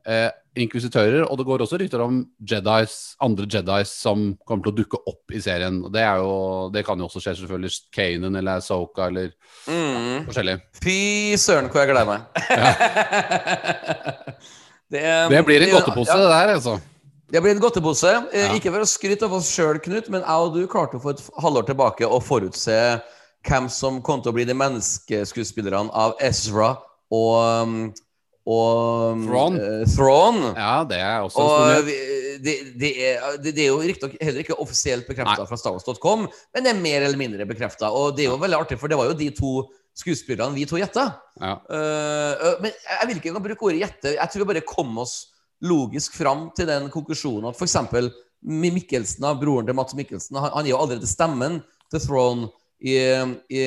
eh, 0.09 0.31
inkvisitører, 0.59 1.27
og 1.29 1.37
det 1.39 1.45
går 1.47 1.61
også 1.63 1.79
rykter 1.79 2.01
om 2.03 2.23
Jedis, 2.41 2.95
andre 3.23 3.45
Jedis 3.53 3.93
som 4.01 4.23
kommer 4.49 4.65
til 4.65 4.73
å 4.73 4.79
dukke 4.81 4.99
opp 5.13 5.35
i 5.37 5.43
serien. 5.45 5.77
Det, 5.93 6.01
er 6.03 6.17
jo, 6.25 6.33
det 6.75 6.83
kan 6.89 6.99
jo 6.99 7.05
også 7.07 7.21
skje, 7.23 7.35
selvfølgelig. 7.43 7.75
Kanan 7.95 8.41
eller 8.41 8.65
Soka 8.65 9.07
eller 9.13 9.29
Mm. 9.69 10.25
forskjellig. 10.27 10.57
Fy 10.83 10.97
søren, 11.37 11.69
hvor 11.69 11.85
jeg 11.85 11.93
gleder 11.93 12.09
meg. 12.09 12.21
det, 14.93 15.03
er- 15.05 15.29
Det 15.29 15.45
blir 15.47 15.61
en 15.63 15.69
det 15.69 15.75
godtepose, 15.77 16.09
ja, 16.09 16.17
det 16.17 16.31
der, 16.33 16.55
altså. 16.57 16.79
Det 17.29 17.43
blir 17.45 17.53
en 17.53 17.61
godtepose. 17.61 18.15
Eh, 18.33 18.47
Ja. 18.49 18.55
Ikke 18.57 18.73
for 18.73 18.81
å 18.81 18.89
skryte 18.89 19.25
av 19.29 19.35
oss 19.37 19.51
sjøl, 19.53 19.79
Knut, 19.85 20.09
men 20.09 20.23
jeg 20.23 20.31
og 20.49 20.55
du 20.57 20.67
klarte 20.67 21.01
for 21.01 21.11
et 21.13 21.21
halvår 21.45 21.67
tilbake 21.69 22.09
å 22.09 22.23
forutse 22.25 22.79
hvem 23.47 23.69
som 23.73 24.03
kom 24.05 24.23
til 24.23 24.33
å 24.33 24.37
bli 24.37 24.47
de 24.49 24.57
menneskeskuespillerne 24.59 25.93
av 25.95 26.19
Ezra 26.25 26.75
og 27.15 27.33
um, 27.65 27.81
og 28.49 29.25
Thrawn. 29.27 29.57
Uh, 29.61 29.83
Thrawn. 29.93 30.39
Ja, 30.57 30.77
det 30.89 30.99
er 31.05 31.25
også 31.27 31.43
en 31.43 31.49
Og 31.49 31.89
det, 32.45 32.55
det, 32.81 32.93
er, 33.11 33.25
det, 33.43 33.53
er 33.59 33.67
jo 33.69 33.81
riktignok 33.83 34.15
heller 34.23 34.45
ikke 34.45 34.57
offisielt 34.63 35.09
bekrefta 35.09 35.45
fra 35.45 35.59
StarWars.com, 35.61 36.29
men 36.55 36.65
det 36.65 36.71
er 36.73 36.81
mer 36.81 37.05
eller 37.05 37.21
mindre 37.21 37.47
bekrefta. 37.49 37.91
Og 37.93 38.17
det 38.17 38.25
er 38.25 38.31
jo 38.31 38.39
veldig 38.41 38.61
artig, 38.63 38.79
for 38.81 38.89
det 38.89 38.97
var 38.97 39.11
jo 39.11 39.19
de 39.19 39.29
to 39.37 39.53
skuespillerne 39.99 40.57
vi 40.57 40.65
to 40.71 40.79
gjetta. 40.81 41.11
Ja. 41.43 41.59
Uh, 41.69 42.55
men 42.63 42.73
jeg 42.73 43.11
vil 43.11 43.21
ikke 43.21 43.43
bruke 43.51 43.69
ordet 43.69 43.83
gjette. 43.83 44.15
Jeg 44.17 44.33
tror 44.33 44.45
vi 44.45 44.51
bare 44.55 44.65
kom 44.69 44.97
oss 45.03 45.19
logisk 45.69 46.15
fram 46.17 46.49
til 46.57 46.71
den 46.71 46.89
konklusjonen 46.95 47.51
at 47.51 47.59
f.eks. 47.59 47.77
Mikkelsen, 48.39 49.27
broren 49.41 49.67
til 49.67 49.75
Mats 49.75 49.97
Mikkelsen, 49.99 50.39
han, 50.39 50.53
han 50.55 50.65
er 50.65 50.71
jo 50.71 50.79
allerede 50.79 51.11
stemmen 51.11 51.59
til 51.91 52.01
Throne 52.05 52.53
i, 52.81 52.95
i, 53.51 53.63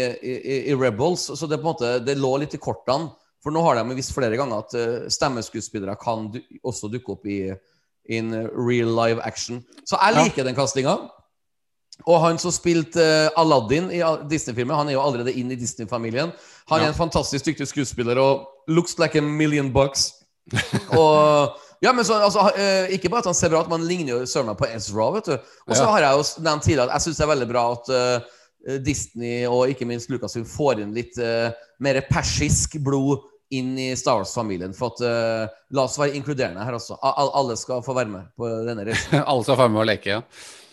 i, 0.72 0.76
Rebels, 0.76 1.28
så 1.36 1.48
det 1.48 1.60
på 1.60 1.66
en 1.68 1.74
måte 1.74 2.00
det 2.06 2.18
lå 2.20 2.38
litt 2.40 2.56
i 2.56 2.62
kortene. 2.62 3.12
For 3.42 3.52
nå 3.52 3.64
har 3.66 3.80
de 3.80 3.96
visst 3.98 4.14
flere 4.14 4.38
ganger 4.38 4.62
at 4.62 4.76
uh, 4.78 5.10
stemmeskuespillere 5.10 5.96
kan 6.00 6.28
du, 6.32 6.40
også 6.64 6.92
dukke 6.94 7.16
opp 7.16 7.26
i 7.26 7.40
in 8.12 8.32
real 8.54 8.92
live 8.96 9.22
action. 9.26 9.64
Så 9.86 9.98
jeg 9.98 10.16
Ja. 10.16 10.24
liker 10.24 10.44
den 10.46 10.56
kastinga. 10.56 10.98
Og 12.10 12.18
han 12.24 12.40
som 12.42 12.52
spilte 12.54 13.02
eh, 13.02 13.30
Aladdin 13.38 13.92
i 13.94 14.00
Disney-filmen, 14.30 14.74
han 14.76 14.90
er 14.90 14.96
jo 14.96 15.04
allerede 15.04 15.34
inn 15.38 15.52
i 15.54 15.58
Disney-familien. 15.60 16.32
Han 16.72 16.82
er 16.82 16.88
en 16.90 16.98
fantastisk 16.98 17.46
dyktig 17.46 17.68
skuespiller 17.70 18.18
og 18.18 18.48
looks 18.68 18.98
like 18.98 19.20
a 19.20 19.22
million 19.22 19.70
bucks. 19.74 20.08
og 20.98 21.60
ja, 21.82 21.92
men 21.94 22.06
så, 22.06 22.18
altså, 22.26 22.48
eh, 22.58 22.96
Ikke 22.96 23.10
bare 23.10 23.22
at 23.22 23.30
han 23.30 23.38
ser 23.38 23.50
bra 23.54 23.62
ut, 23.62 23.70
men 23.70 23.84
han 23.84 23.88
ligner 23.88 24.16
jo 24.16 24.26
søren 24.26 24.50
meg 24.50 24.58
på 24.58 24.66
Ezra. 24.74 25.12
vet 25.14 25.26
du 25.30 25.34
Og 25.34 25.76
så 25.76 25.84
Ja. 25.84 25.92
har 25.92 26.00
jeg 26.02 26.18
jo 26.18 26.42
nevnt 26.42 26.64
tidligere 26.64 26.90
at 26.90 26.94
jeg 26.98 27.02
syns 27.06 27.18
det 27.18 27.26
er 27.26 27.34
veldig 27.36 27.50
bra 27.54 27.64
at 27.72 27.90
eh, 27.90 28.30
Disney 28.86 29.46
og 29.50 29.72
ikke 29.72 29.88
minst 29.90 30.12
Lucasfilm 30.12 30.46
får 30.46 30.84
inn 30.84 30.96
litt 30.96 31.18
uh, 31.22 31.50
mer 31.82 32.02
persisk 32.10 32.78
blod 32.84 33.24
inn 33.52 33.74
i 33.82 33.90
Star 34.00 34.22
Wars-familien. 34.22 34.72
For 34.78 34.94
at 34.94 35.02
uh, 35.04 35.62
La 35.76 35.84
oss 35.88 35.98
være 36.00 36.16
inkluderende 36.20 36.64
her 36.64 36.78
også. 36.78 36.96
A- 37.04 37.30
alle 37.42 37.58
skal 37.60 37.82
få 37.84 37.96
være 37.98 38.12
med 38.14 38.30
på 38.40 38.48
denne 38.68 38.86
reisen. 38.88 39.22
Alle 39.30 39.44
skal 39.44 39.58
få 39.58 39.64
være 39.66 39.74
med 39.76 39.84
og 39.84 39.90
leke, 39.90 40.18
ja. 40.20 40.22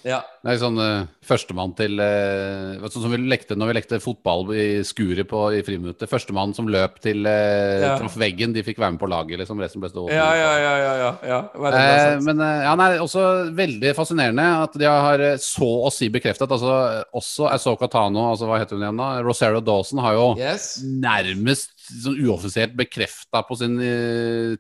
Ja. 0.07 0.21
Det 0.45 0.53
er 0.53 0.59
sånn 0.61 0.79
uh, 0.79 1.07
førstemann 1.27 1.73
til 1.77 1.99
uh, 1.99 2.87
Sånn 2.89 3.03
som 3.05 3.11
vi 3.13 3.19
lekte 3.29 3.57
når 3.59 3.71
vi 3.71 3.75
lekte 3.81 3.99
fotball 4.01 4.45
i 4.55 4.67
skuret 4.87 5.27
på, 5.29 5.41
i 5.59 5.63
friminuttet. 5.67 6.09
Førstemann 6.11 6.55
som 6.57 6.69
løp 6.71 7.01
til 7.05 7.27
uh, 7.27 7.83
Ja. 7.83 7.97
traff 7.99 8.15
veggen, 8.21 8.55
de 8.55 8.63
fikk 8.67 8.79
være 8.79 8.95
med 8.95 9.01
på 9.03 9.09
laget, 9.11 9.41
liksom. 9.43 9.59
Resten 9.63 9.83
ble 9.83 9.91
stående. 9.91 10.15
Ja, 10.15 10.29
ja, 10.39 10.53
ja, 10.63 10.75
ja, 10.79 11.11
ja, 11.27 11.41
Eh, 11.59 11.73
sagt. 11.73 12.23
men 12.29 12.39
ja, 12.45 12.75
nei, 12.79 12.89
også 13.03 13.25
veldig 13.59 13.93
fascinerende 13.99 14.47
at 14.63 14.79
de 14.79 14.87
har 14.89 15.25
så 15.43 15.69
å 15.89 15.91
si 15.93 16.09
bekreftet. 16.15 16.51
Altså, 16.55 17.05
også 17.19 17.51
Asoka 17.51 17.91
Tano, 17.91 18.29
altså 18.31 18.47
hva 18.49 18.61
heter 18.63 18.79
hun 18.79 18.87
igjen 18.87 19.03
da? 19.03 19.11
Rosario 19.27 19.61
Dawson 19.65 19.99
har 20.05 20.15
jo 20.15 20.29
Yes. 20.39 20.79
nærmest 20.85 21.75
sånn 22.05 22.19
uoffisielt 22.23 22.77
bekrefta 22.79 23.43
på 23.49 23.57
sin 23.59 23.77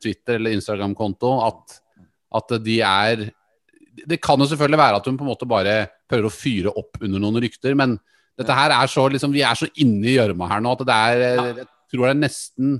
Twitter- 0.02 0.36
eller 0.40 0.56
Instagram-konto 0.58 1.32
at, 1.46 1.80
at 2.34 2.54
de 2.64 2.80
er 2.82 3.28
Det 4.06 4.20
kan 4.22 4.40
jo 4.40 4.46
selvfølgelig 4.50 4.80
være 4.80 5.00
at 5.00 5.08
hun 5.08 5.18
på 5.18 5.26
en 5.26 5.32
måte 5.32 5.48
bare 5.48 5.80
prøver 6.10 6.28
å 6.28 6.34
fyre 6.34 6.74
opp 6.76 7.00
under 7.02 7.22
noen 7.22 7.40
rykter, 7.42 7.74
men 7.78 7.96
dette 8.38 8.54
her 8.54 8.70
er 8.70 8.90
så 8.90 9.08
liksom 9.10 9.32
Vi 9.34 9.42
er 9.42 9.58
så 9.58 9.66
inne 9.82 10.06
i 10.06 10.14
gjørma 10.14 10.46
her 10.52 10.62
nå 10.62 10.76
at 10.76 10.84
det 10.86 10.94
er 10.94 11.24
eh, 11.26 11.48
Jeg 11.64 11.66
tror 11.90 12.04
det 12.06 12.12
er 12.12 12.20
nesten 12.22 12.78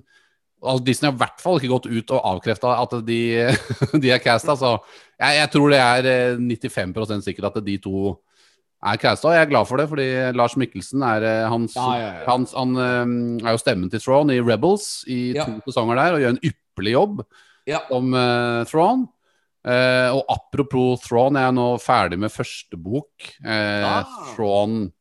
altså 0.59 0.85
Disney 0.85 1.09
har 1.09 1.17
i 1.17 1.21
hvert 1.23 1.43
fall 1.43 1.59
ikke 1.59 1.71
gått 1.71 1.89
ut 1.91 2.15
og 2.17 2.25
avkrefta 2.33 2.73
at 2.83 2.95
de, 3.07 3.21
de 4.03 4.11
er 4.11 4.23
casta. 4.23 4.57
Så 4.59 4.73
jeg, 5.19 5.37
jeg 5.39 5.51
tror 5.55 5.75
det 5.75 5.83
er 5.83 6.09
eh, 6.11 6.41
95% 6.41 7.27
sikkert 7.29 7.53
at 7.53 7.61
de 7.67 7.77
to 7.83 8.15
er 8.79 9.01
casta. 9.03 9.31
Og 9.31 9.37
jeg 9.37 9.47
er 9.47 9.53
glad 9.53 9.69
for 9.71 9.81
det, 9.81 9.89
fordi 9.91 10.09
Lars 10.39 10.57
Mikkelsen 10.59 11.05
er 11.07 11.27
eh, 11.27 11.51
hans, 11.51 11.77
Ja, 11.79 11.93
ja, 11.99 12.09
ja. 12.21 12.25
hans 12.31 12.55
Han 12.59 12.75
eh, 12.75 13.45
er 13.45 13.55
jo 13.55 13.63
stemmen 13.63 13.91
til 13.93 14.03
Thrawn 14.03 14.35
i 14.35 14.41
Rebels 14.43 15.05
i 15.11 15.21
to 15.39 15.61
sesonger 15.69 16.01
der, 16.01 16.17
og 16.17 16.25
gjør 16.25 16.35
en 16.37 16.43
ypperlig 16.51 16.97
jobb 16.97 17.23
som 17.69 18.15
uh, 18.17 18.65
Thrawn. 18.65 19.07
Eh, 19.67 20.11
og 20.15 20.25
apropos 20.31 21.01
Thrawn, 21.03 21.35
jeg 21.35 21.49
er 21.49 21.53
nå 21.57 21.67
ferdig 21.83 22.19
med 22.19 22.31
første 22.31 22.77
bok. 22.79 23.11
Eh, 23.45 23.85
Ah. 23.85 24.05
Throne 24.35 24.93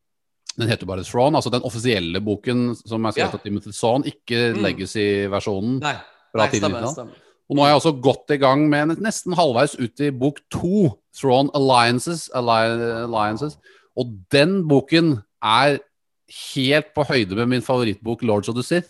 Den 0.58 0.70
heter 0.70 0.88
bare 0.88 1.04
Thrawn, 1.06 1.36
altså 1.36 1.52
den 1.52 1.62
offisielle 1.62 2.18
boken 2.20 2.76
som 2.76 3.06
er 3.06 3.12
skrevet 3.12 3.32
Ja. 3.32 3.38
av 3.38 3.44
Timothy 3.44 3.72
Zahn, 3.72 4.02
ikke 4.04 4.56
Mm. 4.56 4.64
legacy-versjonen. 4.64 5.80
Nei. 5.82 5.96
Nei, 6.34 6.48
stemmer, 6.50 6.82
stemmer. 6.90 7.14
Og 7.48 7.56
nå 7.56 7.62
er 7.62 7.68
jeg 7.70 7.78
også 7.80 8.02
godt 8.02 8.32
i 8.32 8.38
gang 8.38 8.68
med 8.68 8.90
en- 8.90 8.96
nesten 9.04 9.36
halvveis 9.36 9.76
ut 9.80 10.00
i 10.02 10.10
bok 10.10 10.40
to, 10.50 10.98
Thrawn 11.16 11.52
Alliances, 11.54 12.28
Alliances. 12.34 13.58
Og 13.96 14.08
den 14.32 14.68
boken 14.68 15.24
er 15.44 15.80
helt 16.56 16.94
på 16.96 17.06
høyde 17.06 17.36
med 17.36 17.48
min 17.50 17.62
favorittbok 17.62 18.24
Lords 18.24 18.50
of 18.50 18.56
the 18.56 18.64
Sith. 18.64 18.90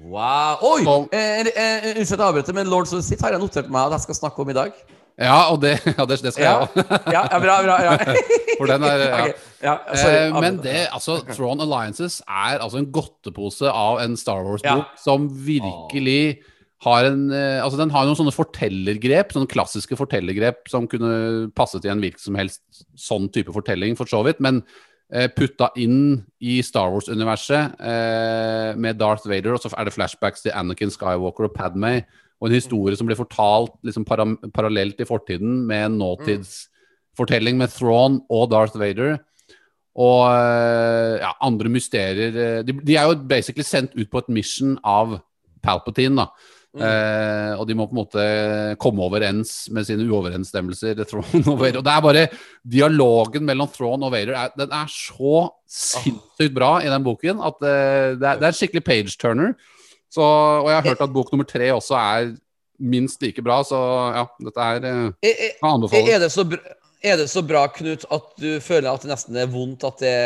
Wow. 0.00 0.56
Oi! 0.64 0.84
Så- 0.84 1.08
Eh, 1.12 1.40
eh, 1.40 1.90
Unnskyld 1.98 2.20
at 2.20 2.24
jeg 2.24 2.28
avbryter, 2.28 2.54
men 2.54 2.66
Lords 2.72 2.92
of 2.96 3.04
Sith 3.04 3.22
har 3.24 3.32
jeg 3.32 3.40
notert 3.40 3.68
meg 3.70 3.86
at 3.86 3.92
jeg 3.98 4.00
skal 4.08 4.14
snakke 4.14 4.38
om 4.40 4.50
i 4.50 4.56
dag. 4.56 4.72
Ja, 5.20 5.50
og 5.52 5.60
det, 5.60 5.74
ja, 5.98 6.04
det, 6.08 6.20
det 6.22 6.32
skal 6.32 6.42
Ja, 6.44 6.52
jeg 6.74 6.84
òg. 6.84 7.12
ja, 7.12 7.22
bra, 7.42 7.56
bra. 7.66 7.76
Ja. 7.84 7.96
For 8.60 8.66
den 8.70 8.82
er 8.84 9.02
ja. 9.02 9.18
Ok, 9.24 9.34
ja, 9.62 9.74
sorry, 9.94 10.14
Eh, 10.30 10.40
men 10.40 10.56
det, 10.64 10.86
altså, 10.92 11.18
Thrawn 11.34 11.60
Alliances 11.60 12.20
er 12.28 12.58
altså 12.64 12.78
en 12.80 12.88
godtepose 12.92 13.68
av 13.68 14.00
en 14.00 14.16
Star 14.16 14.40
Wars-bok 14.46 14.94
som 15.00 15.28
virkelig 15.28 16.38
har 16.84 17.04
en 17.10 17.26
eh, 17.30 17.60
Altså, 17.60 17.76
den 17.76 17.90
har 17.92 18.06
noen 18.08 18.16
sånne 18.16 18.32
fortellergrep, 18.32 19.34
sånne 19.36 19.50
klassiske 19.52 19.96
fortellergrep 20.00 20.68
som 20.72 20.86
kunne 20.88 21.50
passet 21.52 21.84
i 21.84 21.92
en 21.92 22.00
hvilken 22.00 22.22
som 22.22 22.38
helst 22.40 22.62
sånn 22.96 23.28
type 23.32 23.52
fortelling, 23.52 23.96
for 24.00 24.08
så 24.08 24.22
vidt, 24.24 24.40
men 24.40 24.62
eh, 24.62 24.70
putta 25.34 25.70
inn 25.80 26.20
i 26.38 26.60
Star 26.62 26.92
Wars-universet 26.92 27.80
eh, 27.82 28.76
med 28.78 28.98
Darth 29.00 29.26
Vader, 29.28 29.56
og 29.56 29.62
så 29.62 29.72
er 29.74 29.88
det 29.88 29.94
flashbacks 29.94 30.44
til 30.44 30.54
Anakin 30.54 30.92
Skywalker 30.94 31.48
og 31.48 31.56
Padmay, 31.56 32.04
og 32.40 32.48
en 32.48 32.54
historie 32.56 32.96
som 32.96 33.08
blir 33.08 33.18
fortalt 33.18 33.74
liksom 33.84 34.06
para 34.08 34.24
parallelt 34.54 35.02
i 35.02 35.08
fortiden 35.08 35.64
med 35.68 35.88
en 35.88 35.98
nåtidsfortelling 36.00 37.58
med 37.58 37.74
Thrawn 37.74 38.20
og 38.30 38.48
Darth 38.52 38.78
Vader. 38.80 39.18
Og 40.00 40.22
eh, 40.30 41.18
ja, 41.20 41.34
andre 41.42 41.68
mysterier 41.68 42.38
eh, 42.38 42.62
de, 42.64 42.78
de 42.78 42.96
er 42.96 43.10
jo 43.10 43.18
basically 43.28 43.66
sendt 43.66 43.96
ut 43.98 44.08
på 44.10 44.22
et 44.22 44.32
mission 44.32 44.78
av 44.86 45.18
Palpatine, 45.60 46.22
da. 46.22 46.59
Mm. 46.70 46.84
Eh, 46.86 47.52
og 47.58 47.64
de 47.66 47.74
må 47.74 47.88
på 47.90 47.96
en 47.96 47.98
måte 47.98 48.24
komme 48.82 49.02
overens 49.02 49.64
med 49.74 49.88
sine 49.88 50.04
uoverensstemmelser. 50.06 51.00
Og 51.50 51.56
Vader. 51.58 51.80
Og 51.80 51.86
det 51.86 51.94
er 51.94 52.04
bare 52.04 52.26
Dialogen 52.62 53.46
mellom 53.48 53.70
Throne 53.74 54.06
og 54.06 54.14
Vader 54.14 54.36
er, 54.38 54.52
den 54.54 54.70
er 54.70 54.92
så 54.92 55.48
sinnssykt 55.66 56.54
bra 56.54 56.76
i 56.84 56.92
den 56.92 57.06
boken 57.06 57.42
at 57.42 57.58
eh, 57.66 58.12
det, 58.14 58.22
er, 58.22 58.38
det 58.38 58.46
er 58.46 58.52
en 58.52 58.60
skikkelig 58.60 58.84
page-turner. 58.86 59.56
Så, 60.10 60.22
og 60.22 60.70
jeg 60.70 60.78
har 60.78 60.88
hørt 60.92 61.02
at 61.06 61.12
bok 61.14 61.30
nummer 61.34 61.46
tre 61.46 61.72
også 61.74 61.98
er 61.98 62.30
minst 62.80 63.22
like 63.22 63.42
bra, 63.44 63.60
så 63.66 63.78
ja, 64.14 64.24
dette 64.46 64.70
er 64.70 64.86
eh, 64.88 65.02
Er, 65.26 65.34
er, 65.34 65.52
kan 65.60 65.76
anbefales. 65.76 66.14
er, 66.14 66.22
det 66.22 66.30
så 66.32 66.46
bra, 66.48 66.78
er 67.02 67.20
det 67.20 67.28
så 67.30 67.42
bra, 67.46 67.66
Knut, 67.74 68.06
at 68.14 68.32
du 68.40 68.48
føler 68.64 68.90
at 68.90 69.04
det 69.04 69.10
nesten 69.10 69.38
er 69.38 69.50
vondt 69.50 69.86
at 69.86 70.02
det 70.02 70.16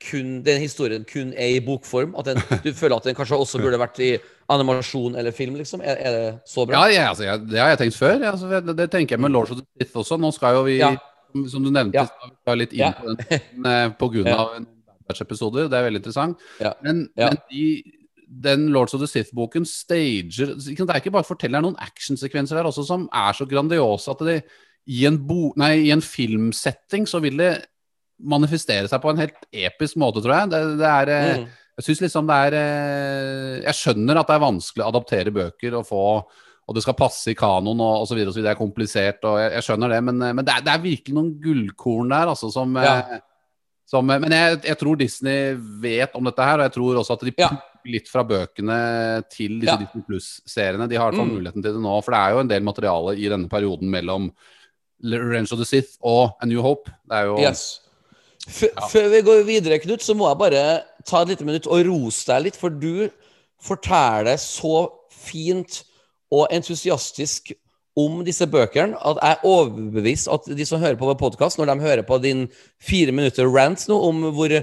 kun, 0.00 0.40
den 0.46 0.60
historien 0.62 1.04
kun 1.08 1.32
er 1.36 1.56
i 1.56 1.60
bokform? 1.64 2.14
At 2.18 2.30
den, 2.30 2.40
du 2.64 2.72
føler 2.76 2.96
at 2.96 3.06
den 3.08 3.16
kanskje 3.18 3.38
også 3.38 3.60
burde 3.62 3.78
vært 3.80 4.00
i 4.02 4.14
animasjon 4.50 5.18
eller 5.20 5.34
film, 5.36 5.58
liksom? 5.60 5.84
Er, 5.84 6.00
er 6.00 6.16
det 6.16 6.24
så 6.48 6.64
bra? 6.66 6.86
Ja, 6.88 6.94
ja 6.94 7.06
altså, 7.10 7.26
jeg, 7.28 7.44
det 7.50 7.60
har 7.60 7.72
jeg 7.74 7.82
tenkt 7.84 7.98
før. 8.00 8.16
Ja, 8.18 8.32
altså, 8.32 8.50
det, 8.60 8.76
det 8.78 8.88
tenker 8.92 9.16
jeg 9.16 9.24
med 9.26 9.34
Lords 9.34 9.52
of 9.54 9.60
the 9.60 9.66
Sith 9.78 9.96
også. 10.02 10.18
Nå 10.20 10.32
skal 10.36 10.58
jo 10.58 10.66
vi, 10.66 10.80
Ja. 10.80 10.94
som 11.52 11.64
du 11.64 11.70
nevnte, 11.70 12.06
skal 12.42 12.58
litt 12.58 12.74
inn 12.74 12.96
på 12.98 13.14
den 13.14 13.94
pga. 14.00 14.36
en 14.58 14.66
Bad 14.66 14.98
Batch-episoder. 15.10 15.70
Det 15.70 15.78
er 15.78 15.86
veldig 15.88 16.02
interessant. 16.02 16.48
Men, 16.82 17.06
men 17.16 17.38
de, 17.52 17.64
den 18.30 18.68
Lords 18.74 18.94
of 18.94 19.02
the 19.02 19.08
Sith-boken 19.10 19.64
stager 19.66 20.54
Det 20.54 20.78
er 20.78 21.00
ikke 21.00 21.12
bare 21.14 21.26
forteller 21.26 21.62
noen 21.64 21.78
actionsekvenser 21.82 22.60
der 22.60 22.68
også 22.70 22.84
som 22.86 23.08
er 23.12 23.34
så 23.34 23.46
grandiose 23.50 24.10
at 24.12 24.26
det 24.26 24.36
i 24.90 25.04
en, 25.06 25.18
bo, 25.26 25.52
nei, 25.60 25.74
i 25.86 25.90
en 25.94 26.02
filmsetting 26.02 27.04
så 27.06 27.20
vil 27.22 27.36
det 27.38 27.50
manifestere 28.22 28.88
seg 28.90 29.00
på 29.02 29.10
en 29.10 29.16
helt 29.22 29.38
episk 29.52 29.96
måte, 29.96 30.20
tror 30.22 30.34
jeg. 30.36 30.50
Det, 30.50 30.62
det 30.78 30.86
er 30.92 31.08
eh, 31.16 31.38
Mm. 31.40 31.48
Jeg 31.80 31.84
synes 31.86 32.00
liksom 32.02 32.26
det 32.28 32.36
er 32.36 32.54
eh, 32.58 33.60
Jeg 33.64 33.74
skjønner 33.78 34.18
at 34.20 34.26
det 34.28 34.34
er 34.36 34.42
vanskelig 34.42 34.82
å 34.84 34.88
adaptere 34.90 35.32
bøker 35.32 35.76
og 35.78 35.86
få 35.88 36.02
og 36.70 36.74
det 36.76 36.82
skal 36.84 36.94
passe 36.94 37.32
i 37.32 37.34
kanoen 37.34 37.80
og 37.82 38.02
osv. 38.04 38.18
Det 38.30 38.46
er 38.46 38.54
komplisert, 38.58 39.24
og 39.26 39.40
jeg, 39.40 39.50
jeg 39.56 39.64
skjønner 39.66 39.90
det, 39.90 40.00
men, 40.06 40.20
eh, 40.22 40.34
men 40.36 40.44
det, 40.46 40.54
er, 40.54 40.60
det 40.66 40.70
er 40.74 40.82
virkelig 40.84 41.14
noen 41.16 41.32
gullkorn 41.42 42.12
der, 42.12 42.28
altså, 42.30 42.50
som, 42.54 42.76
Ja. 42.78 43.18
som 43.90 44.06
Men 44.06 44.30
jeg, 44.30 44.60
jeg 44.68 44.78
tror 44.78 44.96
Disney 45.00 45.56
vet 45.82 46.14
om 46.14 46.28
dette 46.28 46.44
her, 46.46 46.60
og 46.60 46.68
jeg 46.68 46.74
tror 46.76 47.00
også 47.00 47.16
at 47.16 47.24
de 47.26 47.32
Ja. 47.42 47.48
litt 47.90 48.06
fra 48.12 48.22
bøkene 48.22 49.24
til 49.32 49.56
disse 49.58 49.72
Ja. 49.72 49.80
Disney 49.80 50.04
Pluss-seriene. 50.06 50.86
De 50.88 50.94
har 51.00 51.08
i 51.08 51.10
hvert 51.10 51.18
fall 51.24 51.26
Mm. 51.32 51.36
muligheten 51.40 51.62
til 51.64 51.72
det 51.74 51.82
nå, 51.82 51.96
for 52.04 52.12
det 52.12 52.20
er 52.20 52.30
jo 52.36 52.40
en 52.44 52.48
del 52.54 52.62
materiale 52.62 53.16
i 53.18 53.26
denne 53.32 53.48
perioden 53.48 53.90
mellom 53.90 54.30
Revenge 55.02 55.50
of 55.52 55.58
the 55.58 55.64
Sith 55.64 55.96
og 56.04 56.36
A 56.42 56.46
New 56.46 56.60
Hope. 56.62 56.90
Det 57.08 57.16
er 57.16 57.24
jo 57.32 57.38
Yes. 57.40 57.80
Før 58.48 59.08
vi 59.12 59.20
går 59.26 59.42
videre, 59.48 59.78
Knut, 59.82 60.04
så 60.04 60.14
må 60.16 60.28
jeg 60.30 60.40
bare 60.40 60.62
ta 61.06 61.22
et 61.22 61.34
lite 61.34 61.46
minutt 61.46 61.68
og 61.68 61.84
rose 61.88 62.24
deg 62.28 62.46
litt, 62.46 62.58
for 62.58 62.72
du 62.72 63.10
forteller 63.60 64.40
så 64.40 64.86
fint 65.12 65.82
og 66.32 66.48
entusiastisk 66.54 67.52
om 67.98 68.20
disse 68.24 68.46
bøkene 68.48 68.96
at 68.96 69.18
jeg 69.18 69.36
er 69.36 69.46
overbevist 69.50 70.30
at 70.32 70.46
de 70.56 70.66
som 70.66 70.80
hører 70.80 70.98
på 70.98 71.08
vår 71.10 71.18
podkast, 71.20 71.58
når 71.58 71.72
de 71.72 71.84
hører 71.84 72.04
på 72.06 72.20
din 72.22 72.46
fire 72.80 73.12
minutter 73.12 73.50
rant 73.50 73.82
nå 73.90 73.98
om 74.08 74.30
hvor 74.36 74.54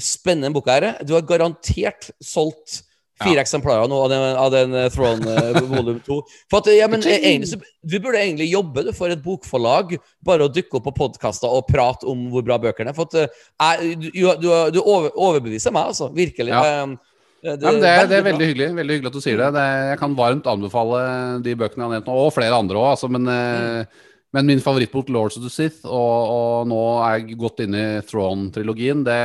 spennende 0.00 0.54
boka 0.54 0.78
er, 0.78 0.92
du 1.04 1.14
har 1.14 1.26
garantert 1.26 2.10
solgt 2.24 2.80
fire 3.20 3.42
eksemplarer 3.42 3.90
nå 3.90 3.98
av 4.04 4.10
den, 4.12 4.24
av 4.44 4.52
den 4.54 4.76
eh, 4.78 4.88
Throne 4.92 5.34
eh, 5.36 5.60
volum 5.68 6.00
2. 6.06 6.18
For 6.50 6.62
at, 6.62 6.70
ja, 6.76 6.88
men, 6.90 7.04
eh, 7.04 7.20
egentlig, 7.32 7.50
så, 7.52 7.60
du 7.60 7.98
burde 7.98 8.22
egentlig 8.22 8.50
jobbe 8.50 8.86
du, 8.86 8.92
for 8.96 9.12
et 9.12 9.22
bokforlag, 9.24 9.96
bare 10.26 10.46
å 10.46 10.52
dukke 10.52 10.78
opp 10.78 10.88
på 10.88 10.96
podkaster 11.02 11.52
og 11.52 11.68
prate 11.68 12.08
om 12.10 12.28
hvor 12.32 12.44
bra 12.46 12.58
bøkene 12.62 12.92
er. 12.92 12.96
For 12.96 13.10
at, 13.10 13.38
jeg, 13.60 13.94
du, 14.00 14.10
du, 14.40 14.50
du 14.76 14.82
over, 14.82 15.10
overbeviser 15.14 15.74
meg, 15.74 15.92
altså. 15.92 16.10
Virkelig. 16.16 16.52
Ja. 16.54 16.84
Eh, 16.84 16.98
det, 17.40 17.56
Ja, 17.56 17.72
men 17.72 17.80
det, 17.80 17.88
er, 17.88 18.04
det 18.04 18.18
er 18.18 18.24
veldig 18.26 18.46
hyggelig 18.50 18.66
veldig 18.76 18.96
hyggelig 18.98 19.08
at 19.08 19.14
du 19.16 19.24
sier 19.24 19.38
det. 19.40 19.46
det 19.56 19.66
jeg 19.94 20.00
kan 20.02 20.16
varmt 20.18 20.48
anbefale 20.50 20.98
de 21.40 21.54
bøkene 21.56 21.80
jeg 21.80 21.86
har 21.86 21.94
nevnt 21.94 22.10
nå, 22.10 22.16
og 22.26 22.34
flere 22.36 22.58
andre 22.58 22.76
òg. 22.76 22.88
Altså, 22.90 23.08
men, 23.08 23.24
mm. 23.24 24.02
men 24.36 24.50
min 24.50 24.60
favorittbok, 24.60 25.08
'Lords 25.08 25.38
of 25.40 25.46
the 25.46 25.52
Sith', 25.52 25.86
og, 25.88 26.34
og 26.34 26.68
nå 26.68 26.82
er 27.06 27.14
jeg 27.16 27.38
godt 27.40 27.64
inne 27.64 27.80
i 27.80 28.02
Throne-trilogien, 28.04 29.06
det, 29.08 29.22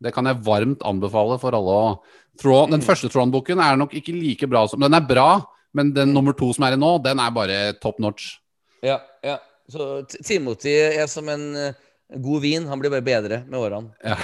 det 0.00 0.14
kan 0.16 0.30
jeg 0.30 0.40
varmt 0.46 0.86
anbefale 0.88 1.36
for 1.42 1.56
alle 1.58 1.76
å 1.82 1.92
Throne, 2.40 2.70
Den 2.72 2.84
første 2.84 3.10
Throne-boken 3.10 3.60
er 3.60 3.78
nok 3.80 3.94
ikke 3.98 4.14
like 4.14 4.48
bra 4.50 4.66
som 4.68 4.80
Den 4.80 4.96
er 4.96 5.06
bra, 5.06 5.42
men 5.76 5.92
den 5.94 6.14
nummer 6.14 6.36
to 6.36 6.52
som 6.56 6.66
er 6.66 6.76
i 6.76 6.80
nå, 6.80 6.96
den 7.04 7.20
er 7.22 7.34
bare 7.34 7.60
top 7.82 8.00
notch. 8.02 8.36
Ja, 8.82 8.98
ja. 9.24 9.38
Så 9.70 10.02
Timothy 10.26 10.72
er 10.72 11.06
som 11.06 11.28
en 11.30 11.44
eh, 11.54 11.76
god 12.18 12.42
vin. 12.42 12.66
Han 12.66 12.80
blir 12.80 12.90
bare 12.90 13.06
bedre 13.06 13.42
med 13.46 13.60
årene. 13.60 13.92
Ja. 14.02 14.16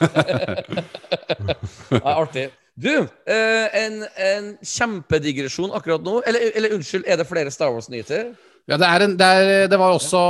ja, 1.98 2.14
artig. 2.14 2.46
Du, 2.74 2.90
eh, 3.28 3.76
en, 3.84 4.00
en 4.16 4.48
kjempedigresjon 4.64 5.74
akkurat 5.76 6.02
nå. 6.06 6.22
Eller, 6.26 6.48
eller 6.56 6.74
unnskyld, 6.78 7.04
er 7.06 7.20
det 7.20 7.28
flere 7.28 7.52
Star 7.52 7.74
Wars-nyheter? 7.74 8.32
Ja, 8.64 8.78
det, 8.80 8.88
er 8.88 9.04
en, 9.04 9.14
det, 9.20 9.26
er, 9.28 9.66
det 9.68 9.76
var 9.76 9.92
også 9.92 10.20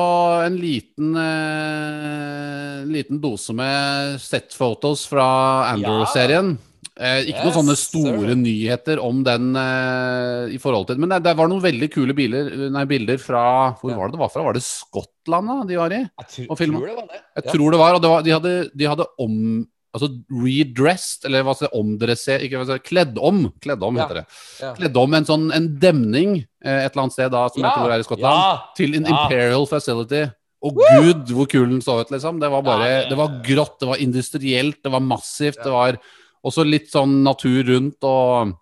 en 0.42 0.56
liten 0.58 1.14
eh, 1.14 2.82
liten 2.90 3.20
dose 3.22 3.54
med 3.54 4.18
set-photos 4.20 5.06
fra 5.06 5.26
Andor-serien. 5.70 6.56
Eh, 6.94 7.24
ikke 7.26 7.42
noen 7.42 7.56
sånne 7.56 7.74
store 7.74 8.20
sir. 8.28 8.36
nyheter 8.38 9.00
om 9.02 9.24
den 9.26 9.48
eh, 9.58 10.54
i 10.54 10.58
forhold 10.62 10.86
til 10.86 11.00
Men 11.02 11.08
det, 11.10 11.24
det 11.24 11.32
var 11.36 11.48
noen 11.50 11.62
veldig 11.64 11.88
kule 11.90 12.14
biler, 12.14 12.52
nei, 12.70 12.84
bilder 12.86 13.18
fra 13.18 13.74
Hvor 13.80 13.90
Ja. 13.90 13.96
var 13.98 14.06
det 14.06 14.14
det 14.14 14.20
var 14.20 14.30
fra? 14.30 14.44
Var 14.46 14.52
det 14.54 14.62
Skottland 14.62 15.48
da, 15.50 15.56
de 15.66 15.76
var 15.80 15.90
i? 15.90 16.02
Jeg 16.06 16.28
tr 16.30 16.46
Og 16.52 16.56
filmen. 16.60 16.78
tror 16.78 16.86
det 16.86 16.94
var 17.00 17.08
det. 17.10 17.20
Jeg 17.34 17.44
Ja. 17.44 17.50
tror 17.52 17.70
det 17.74 17.78
var. 17.82 17.94
Og 17.94 18.02
det 18.02 18.10
var, 18.12 18.22
de, 18.22 18.30
hadde, 18.30 18.70
de 18.76 18.84
hadde 18.84 19.06
om 19.18 19.66
Altså 19.94 20.08
redressed, 20.42 21.24
eller 21.28 21.44
hva 21.46 21.52
skal 21.54 21.68
jeg 21.70 22.18
si, 22.18 22.32
Ikke 22.48 22.58
hva 22.58 22.64
skal 22.66 22.78
jeg 22.80 22.86
kledd 22.88 23.18
om. 23.22 23.52
Kledd 23.62 23.82
om, 23.86 23.96
Ja. 23.96 24.06
heter 24.08 24.14
det. 24.14 24.26
Ja. 24.60 24.72
Kledd 24.74 24.96
om 24.96 25.14
en 25.14 25.24
sånn 25.24 25.52
en 25.54 25.68
demning 25.78 26.32
eh, 26.64 26.84
et 26.86 26.92
eller 26.92 27.02
annet 27.04 27.12
sted 27.12 27.30
da, 27.30 27.48
som 27.48 27.62
heter 27.62 27.78
tror 27.78 27.92
er 27.94 28.00
i 28.00 28.02
Skottland 28.02 28.34
Ja. 28.40 28.60
til 28.76 28.94
en 28.96 29.04
Ja. 29.04 29.24
Imperial 29.24 29.66
Facility. 29.66 30.24
Og 30.64 30.74
gud, 30.74 31.26
hvor 31.28 31.46
kul 31.46 31.68
den 31.68 31.80
så 31.80 32.00
ut, 32.00 32.10
liksom. 32.10 32.40
Det 32.40 32.50
var 32.50 32.62
bare 32.62 32.80
Ja, 32.80 32.86
ja, 32.88 33.00
ja. 33.02 33.08
Det 33.10 33.16
var 33.18 33.28
grått, 33.44 33.78
det 33.78 33.86
var 33.88 33.96
industrielt, 33.98 34.82
det 34.82 34.90
var 34.90 35.00
massivt. 35.00 35.62
Det 35.62 35.70
var 35.70 35.98
også 36.44 36.64
litt 36.66 36.90
sånn 36.92 37.22
natur 37.24 37.64
rundt, 37.72 38.04
og 38.04 38.54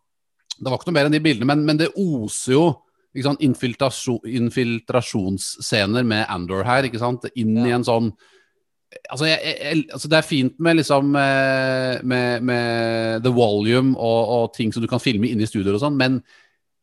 Det 0.62 0.70
var 0.70 0.78
ikke 0.78 0.92
noe 0.92 0.94
mer 0.94 1.08
enn 1.08 1.14
de 1.16 1.22
bildene, 1.24 1.48
men, 1.48 1.62
men 1.66 1.78
det 1.80 1.88
oser 1.98 2.52
jo 2.54 2.66
ikke 3.12 3.26
sant, 3.26 3.42
infiltrasjon, 3.44 4.20
infiltrasjonsscener 4.40 6.06
med 6.06 6.28
Andor 6.32 6.62
her, 6.64 6.86
ikke 6.86 7.00
sant. 7.00 7.26
Inn 7.36 7.58
i 7.64 7.74
en 7.74 7.86
sånn 7.86 8.12
Altså, 9.08 9.24
jeg, 9.24 9.40
jeg, 9.40 9.84
altså 9.88 10.08
Det 10.12 10.16
er 10.18 10.26
fint 10.26 10.58
med 10.60 10.76
liksom 10.76 11.14
eh, 11.16 11.94
med, 12.04 12.42
med 12.44 13.22
the 13.24 13.30
volume 13.32 13.94
og, 13.96 14.32
og 14.34 14.50
ting 14.52 14.68
som 14.74 14.84
du 14.84 14.88
kan 14.90 15.00
filme 15.00 15.30
inne 15.30 15.46
i 15.46 15.48
studioer 15.48 15.78
og 15.78 15.80
sånn, 15.80 15.96
men 15.96 16.18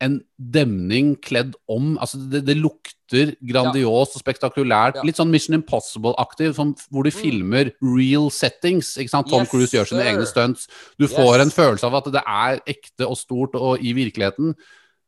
en 0.02 0.16
demning 0.38 1.12
kledd 1.22 1.54
om 1.70 2.00
altså 2.02 2.18
Det, 2.32 2.42
det 2.48 2.58
lukter 2.58 2.98
grandiost 3.46 4.18
og 4.18 4.24
spektakulært. 4.24 5.00
Litt 5.08 5.20
sånn 5.20 5.32
Mission 5.34 5.58
Impossible-aktig, 5.58 6.52
sånn, 6.58 6.76
hvor 6.94 7.08
de 7.08 7.14
filmer 7.14 7.72
real 7.82 8.30
settings. 8.34 8.96
ikke 8.98 9.14
sant? 9.14 9.30
Tom 9.32 9.46
Yes, 9.46 9.52
Cruise 9.52 9.76
gjør 9.76 9.90
sine 9.92 10.04
sir. 10.04 10.12
egne 10.12 10.28
stunts. 10.30 10.68
Du 11.00 11.08
får 11.12 11.44
en 11.44 11.54
følelse 11.54 11.88
av 11.90 11.98
at 12.02 12.12
det 12.14 12.24
er 12.26 12.62
ekte 12.76 13.08
og 13.08 13.18
stort 13.18 13.58
og 13.60 13.82
i 13.82 13.94
virkeligheten. 13.98 14.54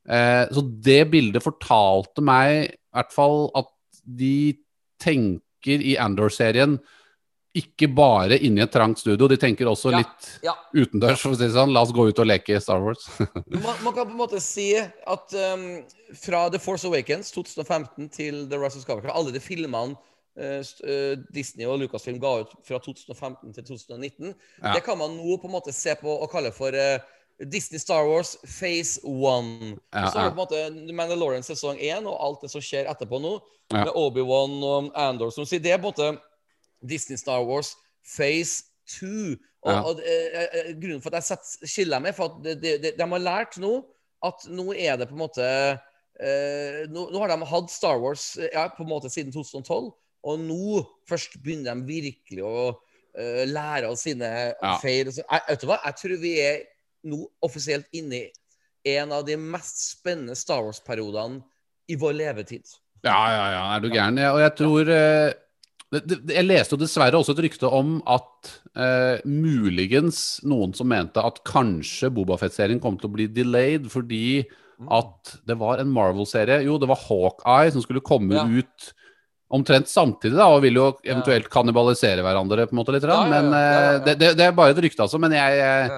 Eh, 0.09 0.45
så 0.49 0.63
det 0.81 1.11
bildet 1.11 1.43
fortalte 1.45 2.23
meg 2.25 2.71
i 2.71 2.95
hvert 2.97 3.13
fall 3.13 3.51
at 3.55 3.69
de 4.01 4.57
tenker 5.01 5.83
i 5.85 5.95
Andor-serien 6.01 6.79
ikke 7.53 7.87
bare 7.91 8.37
inni 8.39 8.61
et 8.63 8.71
trangt 8.71 8.99
studio, 9.01 9.27
de 9.27 9.35
tenker 9.37 9.67
også 9.67 9.91
Ja. 9.91 9.97
litt 9.99 10.27
Ja. 10.43 10.53
utendørs, 10.73 11.19
for 11.19 11.31
å 11.31 11.35
si 11.35 11.43
det 11.43 11.51
sånn. 11.51 11.73
La 11.73 11.81
oss 11.81 11.91
gå 11.91 12.07
ut 12.07 12.19
og 12.19 12.27
leke 12.27 12.59
Star 12.61 12.79
Wars. 12.79 13.07
Man, 13.49 13.75
man 13.83 13.93
kan 13.93 14.05
på 14.07 14.11
en 14.11 14.21
måte 14.21 14.39
si 14.41 14.69
at 14.77 15.33
um, 15.35 15.83
fra 16.15 16.49
The 16.49 16.59
Force 16.59 16.85
Awakens 16.87 17.31
2015 17.35 18.09
til 18.09 18.47
The 18.49 18.57
Rise 18.57 18.77
of 18.79 18.83
Skywalker, 18.85 19.11
alle 19.11 19.33
de 19.35 19.39
filmene 19.43 19.97
uh, 20.39 21.15
Disney 21.35 21.65
og 21.67 21.79
Lucasfilm 21.81 22.19
ga 22.23 22.37
ut 22.45 22.53
fra 22.63 22.79
2015 22.79 23.53
til 23.53 23.63
2019, 23.67 24.33
Ja. 24.63 24.73
det 24.73 24.83
kan 24.85 24.97
man 24.97 25.17
nå 25.17 25.35
på 25.41 25.45
en 25.51 25.55
måte 25.59 25.73
se 25.75 25.93
på 25.99 26.07
og 26.07 26.31
kalle 26.31 26.53
for 26.55 26.71
uh, 26.71 26.99
Disney 27.43 27.79
Star 27.79 28.05
Wars 28.07 28.37
Phase 28.45 28.99
1. 29.03 29.77
Ja, 29.91 30.07
så 30.07 30.17
er 30.19 30.29
det 30.29 30.35
på 30.37 30.39
en 30.39 30.43
måte 30.45 30.93
Mandalorian 30.95 31.43
sesong 31.43 31.75
1 31.81 32.05
og 32.07 32.15
alt 32.21 32.41
det 32.45 32.51
som 32.53 32.61
skjer 32.61 32.87
etterpå 32.87 33.19
nå, 33.19 33.39
med 33.73 33.87
Obi-Wan 33.95 34.59
og 34.63 34.91
Andor. 34.95 35.31
Som 35.33 35.43
sier, 35.49 35.59
det 35.59 35.71
er 35.73 35.79
på 35.81 35.89
en 35.89 35.93
måte 35.93 36.21
Disney 36.85 37.17
Star 37.17 37.43
Wars 37.45 37.75
Phase 38.03 38.63
2. 38.99 39.37
Og, 39.61 39.71
Ja. 39.71 39.81
og 39.85 39.99
eh, 40.01 40.41
eh, 40.41 40.69
Grunnen 40.81 41.01
for 41.03 41.13
at 41.13 41.21
jeg 41.21 41.27
setter, 41.37 41.67
skiller 41.69 42.01
meg, 42.01 42.15
for 42.17 42.31
at 42.31 42.43
de, 42.43 42.55
de, 42.81 42.91
de 42.97 43.07
har 43.13 43.21
lært 43.21 43.59
nå 43.61 43.75
at 44.25 44.45
nå 44.49 44.71
er 44.73 44.97
det 44.97 45.05
på 45.09 45.13
en 45.13 45.21
måte 45.21 45.45
eh, 46.21 46.85
nå, 46.89 47.07
nå 47.13 47.21
har 47.21 47.31
de 47.33 47.45
hatt 47.49 47.69
Star 47.73 47.99
Wars 48.01 48.37
eh, 48.41 48.49
ja, 48.53 48.67
på 48.73 48.83
en 48.85 48.89
måte 48.89 49.09
siden 49.13 49.31
2012, 49.33 49.91
og 50.23 50.39
nå 50.47 50.81
først 51.09 51.37
begynner 51.41 51.77
de 51.77 51.85
virkelig 52.01 52.43
å 52.45 52.55
eh, 53.17 53.45
lære 53.49 53.89
av 53.89 53.97
sine 54.01 54.29
Ja. 54.61 54.75
feil. 54.81 55.09
Jeg, 55.13 55.41
vet 55.47 55.61
du 55.63 55.67
hva? 55.69 55.79
Jeg 55.85 55.99
tror 56.01 56.17
vi 56.21 56.33
er 56.41 56.59
nå 57.09 57.21
offisielt 57.45 57.87
inne 57.97 58.27
i 58.85 58.95
en 58.97 59.13
av 59.13 59.25
de 59.25 59.37
mest 59.37 59.79
spennende 59.91 60.35
Star 60.37 60.61
Wars-periodene 60.65 61.41
i 61.89 61.97
vår 62.01 62.13
levetid. 62.17 62.65
Ja, 63.05 63.17
ja, 63.33 63.45
ja, 63.55 63.61
er 63.75 63.81
du 63.81 63.89
gæren? 63.89 64.17
Og 64.33 64.41
jeg 64.41 64.53
tror 64.57 64.89
eh, 64.93 65.33
Jeg 65.91 66.45
leste 66.47 66.77
jo 66.77 66.79
dessverre 66.79 67.19
også 67.19 67.33
et 67.35 67.41
rykte 67.43 67.67
om 67.67 67.97
at 68.07 68.51
eh, 68.79 69.19
muligens 69.27 70.39
noen 70.47 70.71
som 70.77 70.87
mente 70.87 71.19
at 71.19 71.41
kanskje 71.47 72.07
Bobafett-serien 72.15 72.79
kom 72.79 72.95
til 72.99 73.09
å 73.09 73.15
bli 73.17 73.25
delayed 73.27 73.89
fordi 73.91 74.45
at 74.89 75.33
det 75.45 75.57
var 75.59 75.81
en 75.83 75.91
Marvel-serie. 75.93 76.61
Jo, 76.65 76.77
det 76.81 76.87
var 76.89 77.01
Hawkeye 77.03 77.73
som 77.75 77.83
skulle 77.83 78.01
komme 78.01 78.39
Ja. 78.39 78.47
ut 78.47 78.93
omtrent 79.51 79.89
samtidig, 79.91 80.37
da, 80.39 80.47
og 80.47 80.61
vil 80.63 80.79
jo 80.79 80.85
eventuelt 81.03 81.49
kannibalisere 81.51 82.23
hverandre 82.23 82.69
på 82.69 82.71
en 82.71 82.79
måte 82.79 82.93
litt. 82.95 83.03
Ja, 83.03 83.19
Men 83.27 83.51
eh. 83.51 83.99
Det, 84.05 84.15
det, 84.17 84.29
det 84.39 84.45
er 84.47 84.55
bare 84.55 84.71
et 84.71 84.79
rykte, 84.79 85.03
altså. 85.03 85.19
Men 85.19 85.35
jeg, 85.35 85.57
jeg, 85.59 85.91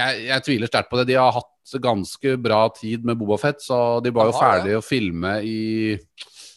jeg, 0.00 0.22
jeg 0.30 0.44
tviler 0.48 0.72
sterkt 0.72 0.88
på 0.90 0.96
det. 1.02 1.10
De 1.12 1.18
har 1.20 1.36
hatt 1.36 1.76
ganske 1.84 2.36
bra 2.40 2.62
tid 2.72 3.04
med 3.04 3.18
Bobafett, 3.20 3.60
så 3.60 4.00
de 4.00 4.14
var 4.16 4.30
jo 4.30 4.38
ferdige 4.40 4.80
å 4.80 4.84
filme 4.86 5.36
i 5.44 5.60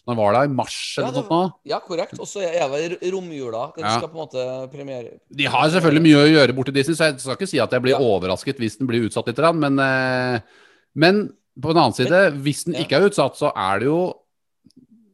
Når 0.09 0.17
var 0.17 0.33
det? 0.35 0.41
I 0.49 0.53
mars 0.57 0.75
Ja, 0.97 1.03
eller 1.03 1.13
det- 1.13 1.21
noe 1.21 1.29
sånt? 1.29 1.53
Ja, 1.69 1.79
korrekt. 1.85 2.19
Og 2.19 2.25
så 2.27 2.41
er 2.41 2.89
det 2.89 3.11
romjula. 3.13 3.73
Den 3.75 3.85
Ja. 3.85 3.97
skal 3.97 4.09
på 4.09 4.17
en 4.17 4.25
måte 4.25 4.71
premiere. 4.73 5.19
De 5.31 5.45
har 5.45 5.69
selvfølgelig 5.69 6.01
mye 6.07 6.23
å 6.25 6.29
gjøre 6.33 6.55
borti 6.57 6.73
Disney, 6.73 6.95
så 6.95 7.11
jeg 7.11 7.19
skal 7.21 7.35
ikke 7.37 7.47
si 7.47 7.59
at 7.59 7.69
jeg 7.71 7.81
blir 7.81 7.95
Ja. 7.95 7.99
overrasket 7.99 8.57
hvis 8.57 8.77
den 8.79 8.87
blir 8.87 9.05
utsatt 9.07 9.27
litt. 9.27 9.55
Men, 9.55 9.77
eh, 9.79 10.39
men 10.95 11.33
på 11.59 11.69
den 11.73 11.77
annen 11.77 11.93
side, 11.93 12.33
hvis 12.41 12.63
den 12.65 12.73
ikke 12.75 12.97
er 12.97 13.09
utsatt, 13.09 13.35
så 13.37 13.51
er 13.55 13.79
det 13.79 13.85
jo 13.85 14.15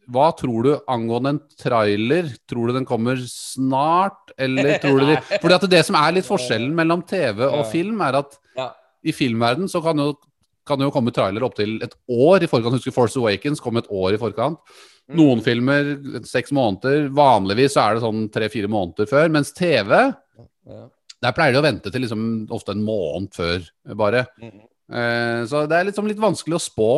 Hva 0.08 0.32
tror 0.38 0.62
du 0.62 0.80
angående 0.88 1.30
en 1.30 1.40
trailer? 1.58 2.28
Tror 2.48 2.68
du 2.68 2.74
den 2.74 2.86
kommer 2.86 3.16
snart, 3.26 4.30
eller 4.38 4.78
tror 4.84 5.00
du 5.00 5.06
de 5.08 5.16
Fordi 5.42 5.56
at 5.56 5.70
det 5.72 5.84
som 5.88 5.96
er 5.96 6.12
litt 6.14 6.26
forskjellen 6.28 6.76
mellom 6.78 7.02
TV 7.08 7.42
og 7.42 7.66
film, 7.72 8.00
er 8.06 8.20
at 8.20 8.38
Ja. 8.56 8.70
i 9.04 9.12
filmverden 9.12 9.66
så 9.68 9.82
kan 9.82 9.98
jo 9.98 10.14
kan 10.66 10.82
jo 10.82 10.92
komme 10.94 11.14
trailere 11.14 11.46
opptil 11.48 11.78
et 11.86 11.94
år 12.10 12.44
i 12.44 12.50
forkant. 12.50 12.74
Husker 12.78 12.94
Force 12.96 13.18
Awakens 13.22 13.62
kom 13.64 13.78
et 13.78 13.88
år 13.94 14.16
i 14.16 14.22
forkant. 14.22 14.58
Mm. 15.10 15.18
Noen 15.20 15.42
filmer 15.46 15.92
seks 16.26 16.52
måneder. 16.56 17.10
Vanligvis 17.14 17.76
så 17.78 17.84
er 17.86 17.96
det 18.00 18.02
sånn 18.06 18.24
tre-fire 18.34 18.68
måneder 18.72 19.06
før. 19.10 19.30
Mens 19.30 19.52
TV, 19.54 19.92
Ja. 20.66 20.88
der 21.22 21.32
pleier 21.38 21.54
de 21.54 21.60
å 21.62 21.66
vente 21.66 21.92
til 21.94 22.02
liksom 22.02 22.48
ofte 22.50 22.74
en 22.74 22.84
måned 22.84 23.30
før, 23.38 23.62
bare. 23.96 24.26
Mm. 24.42 24.62
Eh, 24.92 25.46
så 25.50 25.68
det 25.70 25.78
er 25.78 25.86
liksom 25.92 26.08
litt 26.10 26.18
vanskelig 26.22 26.58
å 26.58 26.62
spå, 26.66 26.90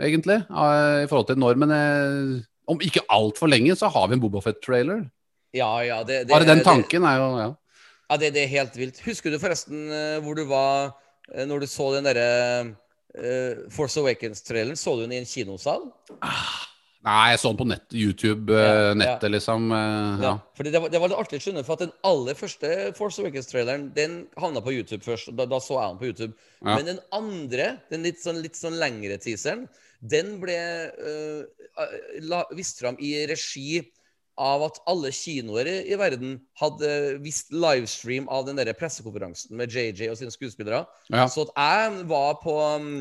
egentlig, 0.00 0.40
eh, 0.50 1.02
i 1.04 1.06
forhold 1.10 1.28
til 1.28 1.36
når. 1.38 1.56
Men 1.62 1.70
eh, 1.70 2.42
om 2.68 2.78
ikke 2.78 3.06
altfor 3.10 3.48
lenge, 3.50 3.74
så 3.78 3.88
har 3.90 4.08
vi 4.08 4.14
en 4.14 4.20
Bobafett-trailer. 4.20 5.10
ja, 5.54 5.70
ja. 5.82 6.02
Det, 6.02 6.26
det, 6.26 6.30
Bare 6.34 6.44
den 6.46 6.58
det- 6.58 6.64
tanken 6.66 7.04
er 7.04 7.18
jo 7.18 7.36
ja. 7.38 7.54
Ja, 8.10 8.16
det, 8.18 8.34
det 8.34 8.42
er 8.44 8.48
helt 8.58 8.74
vilt. 8.76 8.98
Husker 9.06 9.30
du 9.30 9.38
forresten 9.38 9.86
eh, 9.90 10.20
hvor 10.20 10.34
du 10.36 10.44
var 10.44 10.94
eh, 11.34 11.46
når 11.46 11.60
du 11.60 11.66
så 11.66 11.94
den 11.94 12.04
derre 12.04 12.76
eh, 13.18 13.64
Force 13.72 14.00
Awakens-traileren? 14.00 14.78
Så 14.78 14.96
du 14.96 15.04
den 15.04 15.16
i 15.16 15.22
en 15.22 15.28
kinosal? 15.28 15.88
Nei, 17.02 17.32
jeg 17.32 17.40
så 17.42 17.50
den 17.50 17.58
på 17.58 17.66
nett, 17.66 17.86
Ja, 17.90 18.02
YouTube-nettet, 18.04 19.24
ja. 19.26 19.30
liksom. 19.34 19.64
Uh, 19.74 20.22
ja. 20.22 20.32
Fordi 20.54 20.70
det 20.70 20.82
var, 20.84 20.92
det 20.92 21.00
var 21.02 21.10
litt 21.10 21.18
artig, 21.18 21.40
skjønner 21.42 21.64
for 21.66 21.74
at 21.74 21.88
den 21.88 21.94
aller 22.06 22.38
første 22.38 22.68
Force 22.94 23.18
Awakens-traileren 23.18 23.88
Den 23.96 24.20
havna 24.38 24.62
på 24.62 24.74
YouTube 24.76 25.02
først. 25.02 25.32
Da, 25.34 25.48
da 25.50 25.58
så 25.58 25.80
jeg 25.80 25.88
den 25.90 25.98
på 25.98 26.10
YouTube. 26.12 26.36
Men 26.62 26.86
den 26.92 27.00
andre, 27.10 27.72
den 27.90 28.06
litt 28.06 28.22
sånn, 28.22 28.38
litt 28.44 28.58
sånn 28.58 28.78
lengre 28.78 29.18
teaseren, 29.22 29.66
den 29.98 30.36
ble 30.42 30.60
uh, 31.02 32.38
vist 32.54 32.78
fram 32.82 32.98
i 33.02 33.16
regi 33.30 33.82
av 34.42 34.66
at 34.66 34.80
alle 34.90 35.12
kinoer 35.14 35.68
i, 35.70 35.76
i 35.92 35.98
verden 36.00 36.36
hadde 36.60 36.90
vist 37.22 37.52
livestream 37.54 38.28
av 38.32 38.48
den 38.48 38.58
der 38.58 38.72
pressekonferansen 38.76 39.54
med 39.58 39.72
JJ 39.72 40.10
og 40.10 40.18
sine 40.18 40.34
skuespillere. 40.34 40.84
Ja. 41.12 41.28
Så 41.30 41.46
at 41.46 41.54
jeg 41.54 42.06
var 42.10 42.38
på 42.42 42.56
um, 42.58 42.92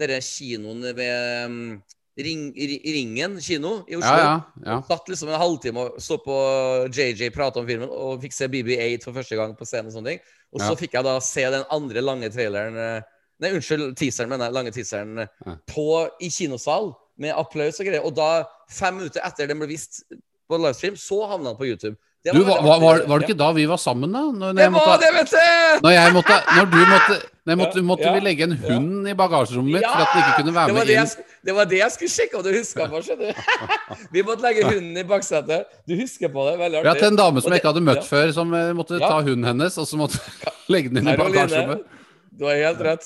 denne 0.00 0.20
kinoen 0.24 0.84
ved 0.96 1.48
um, 1.48 1.60
Ring, 2.14 2.52
Ringen 2.54 3.40
kino 3.42 3.80
i 3.90 3.96
Oslo. 3.98 4.18
Ja, 4.20 4.34
ja. 4.62 4.76
Satt 4.86 5.08
liksom 5.10 5.32
en 5.32 5.40
halvtime 5.40 5.82
og 5.82 5.96
så 6.02 6.18
på 6.22 6.36
JJ 6.94 7.32
prate 7.34 7.58
om 7.58 7.66
filmen, 7.66 7.90
og 7.90 8.22
fikk 8.22 8.36
se 8.36 8.46
BB8 8.52 9.02
for 9.02 9.16
første 9.16 9.38
gang 9.38 9.56
på 9.58 9.66
scenen. 9.66 9.90
Og 9.90 9.96
sånne 9.96 10.14
ting 10.14 10.22
Og 10.54 10.62
så 10.62 10.76
fikk 10.78 10.94
jeg 10.94 11.06
da 11.06 11.16
se 11.24 11.48
den 11.50 11.66
andre 11.74 12.04
lange 12.04 12.30
traileren 12.30 12.78
eh, 12.78 13.10
Nei, 13.42 13.50
unnskyld, 13.56 13.96
teaseren, 13.98 14.30
mener 14.30 14.46
jeg. 14.46 14.54
Lange 14.54 14.72
teaseren 14.72 15.24
eh, 15.24 15.56
på, 15.66 15.88
i 16.22 16.30
kinosal 16.30 16.92
med 17.20 17.34
applaus 17.34 17.80
og 17.82 17.88
greier. 17.88 18.06
Og 18.06 18.14
da, 18.14 18.44
fem 18.70 19.00
minutter 19.00 19.24
etter 19.26 19.50
den 19.50 19.58
ble 19.58 19.68
vist 19.72 20.04
på 20.48 20.58
livestream, 20.60 20.96
så 21.00 21.20
havna 21.30 21.52
han 21.52 21.56
på 21.60 21.66
YouTube. 21.66 21.96
Det 22.24 22.32
Du, 22.32 22.40
var, 22.40 22.62
var, 22.64 22.80
var, 22.80 23.00
var 23.04 23.20
det 23.20 23.26
ikke 23.28 23.36
da 23.36 23.50
vi 23.52 23.66
var 23.68 23.76
sammen, 23.76 24.08
da? 24.12 24.22
Når, 24.32 24.54
Det 24.56 24.68
var 24.72 25.00
det, 25.02 25.10
vet 25.12 25.32
du! 25.34 25.82
når 25.84 25.92
jeg 25.92 26.12
måtte 26.14 26.36
Når 26.56 26.70
du 26.72 26.78
måtte 26.88 27.16
Når 27.44 27.50
jeg 27.52 27.58
måtte, 27.60 27.78
Ja, 27.82 27.84
måtte 27.84 28.06
ja, 28.06 28.12
vi 28.14 28.20
legge 28.24 28.46
en 28.46 28.54
hund 28.62 29.08
i 29.10 29.14
bagasjerommet 29.18 29.74
mitt 29.74 29.84
for 29.84 30.00
at 30.00 30.14
den 30.14 30.22
ikke 30.22 30.36
kunne 30.38 30.54
være 30.56 30.72
med 30.72 30.88
det, 30.88 30.94
inn. 30.94 31.02
jeg, 31.04 31.40
det 31.44 31.56
var 31.58 31.68
det 31.68 31.80
jeg 31.82 31.92
skulle 31.92 32.14
sjekke 32.14 32.38
om 32.38 32.44
du 32.46 32.48
huska 32.56 32.86
på. 32.88 33.02
skjønner 33.04 33.34
du 33.36 33.42
Vi 34.16 34.22
måtte 34.24 34.46
legge 34.46 34.64
hunden 34.70 34.96
i 34.96 35.04
baksetet. 35.04 35.68
Du 35.84 35.92
husker 36.00 36.32
på 36.32 36.46
det? 36.48 36.54
Veldig 36.62 36.80
Vi 36.80 36.88
Ja, 36.88 36.94
til 37.02 37.10
en 37.10 37.20
dame 37.20 37.44
som 37.44 37.52
jeg 37.52 37.60
ikke 37.60 37.72
hadde 37.74 37.84
møtt 37.90 38.00
ja. 38.00 38.08
før, 38.08 38.32
som 38.40 38.56
eh, 38.56 38.72
måtte 38.80 39.02
ta 39.04 39.18
hunden 39.20 39.44
hennes, 39.50 39.76
og 39.76 39.90
så 39.90 40.00
måtte 40.00 40.22
legge 40.72 40.88
den 40.94 41.02
inn 41.04 41.12
i 41.12 41.18
bagasjerommet. 41.20 41.84
Du 42.34 42.44
har 42.48 42.56
helt 42.58 42.80
rett. 42.82 43.04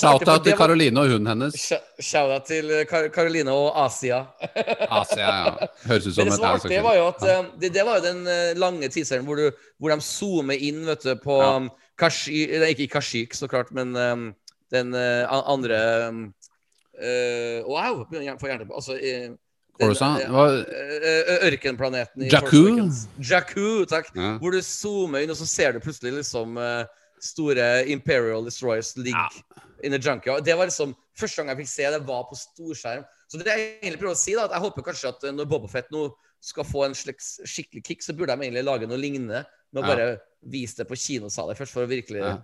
Shout-out 0.00 0.44
til 0.46 0.56
Karoline 0.56 1.02
og 1.02 1.10
hunden 1.12 1.28
hennes. 1.28 1.56
Sh- 1.58 2.00
Shout-out 2.00 2.46
til 2.48 2.70
eh, 2.78 2.84
Karoline 3.12 3.52
og 3.52 3.74
Asia. 3.84 4.22
Asia, 5.00 5.26
ja. 5.26 5.68
Høres 5.90 6.06
ut 6.08 6.16
som 6.16 6.30
et 6.30 6.40
var 6.40 6.64
Det 6.64 6.80
var 6.86 6.96
jo 6.96 7.04
at 7.10 7.26
eh, 7.28 7.50
det, 7.60 7.72
det 7.76 7.84
var 7.84 8.00
jo 8.00 8.06
den 8.06 8.22
eh, 8.30 8.54
lange 8.56 8.88
teaseren 8.92 9.26
hvor, 9.28 9.36
du, 9.36 9.62
hvor 9.76 9.92
de 9.92 10.00
zoomer 10.06 10.56
inn 10.70 10.80
vet 10.88 11.04
du, 11.04 11.12
på 11.20 11.36
Ja. 11.42 11.52
um, 11.60 11.68
Kashi, 12.00 12.46
Ikke 12.70 12.86
i 12.86 12.88
Kashik, 12.88 13.34
så 13.36 13.48
klart, 13.52 13.68
men 13.76 13.92
um, 13.92 14.22
den 14.72 14.94
uh, 14.96 15.28
andre 15.52 15.80
um, 16.08 16.22
uh, 16.96 17.60
Wow! 17.68 18.06
begynner 18.08 18.30
jeg 18.30 18.38
å 18.38 18.40
få 18.40 18.48
hjertet 18.48 18.70
på. 18.70 18.78
Altså, 18.80 18.96
eh, 18.96 19.34
eh, 19.80 21.04
eh, 21.10 21.44
Ørkenplaneten 21.50 22.24
i 22.24 22.30
Jakku? 22.32 22.62
Jakku, 23.20 23.66
takk. 23.90 24.08
Ja. 24.16 24.32
Hvor 24.40 24.56
du 24.56 24.60
zoomer 24.64 25.24
inn, 25.24 25.32
og 25.32 25.38
så 25.40 25.48
ser 25.48 25.76
du 25.76 25.84
plutselig 25.84 26.14
liksom 26.22 26.56
eh, 26.60 26.88
store 27.24 27.84
Imperial 27.92 28.44
Destroyers 28.44 28.94
ligge 28.96 29.42
in 29.84 29.92
the 29.92 29.98
junkyard. 30.00 30.44
Det 30.44 30.56
var 30.58 30.68
liksom 30.70 30.94
første 31.16 31.40
gang 31.40 31.52
jeg 31.52 31.62
fikk 31.62 31.72
se 31.72 31.90
det, 31.94 32.02
var 32.08 32.26
på 32.28 32.36
storskjerm. 32.38 33.04
Så 33.30 33.38
det 33.40 33.46
jeg 33.52 33.66
egentlig 33.82 34.00
prøver 34.02 34.16
å 34.16 34.20
si, 34.20 34.34
da, 34.34 34.44
at 34.48 34.56
jeg 34.56 34.64
håper 34.66 34.86
kanskje 34.90 35.12
at 35.14 35.26
når 35.36 35.48
Bobafett 35.50 35.90
nå 35.94 36.08
skal 36.40 36.64
få 36.64 36.86
en 36.86 36.94
slags 36.96 37.34
skikkelig 37.44 37.82
kick, 37.84 38.02
så 38.02 38.14
burde 38.16 38.32
de 38.36 38.46
egentlig 38.48 38.64
lage 38.64 38.88
noe 38.88 38.98
lignende. 39.00 39.44
Med 39.72 39.84
å 39.84 39.86
Ja. 39.86 39.90
bare 39.94 40.06
vise 40.50 40.76
det 40.80 40.88
på 40.88 40.96
kinosaler 40.98 41.54
først, 41.54 41.72
for 41.72 41.84
å 41.84 41.90
virkelig 41.90 42.22
Ja. 42.24 42.38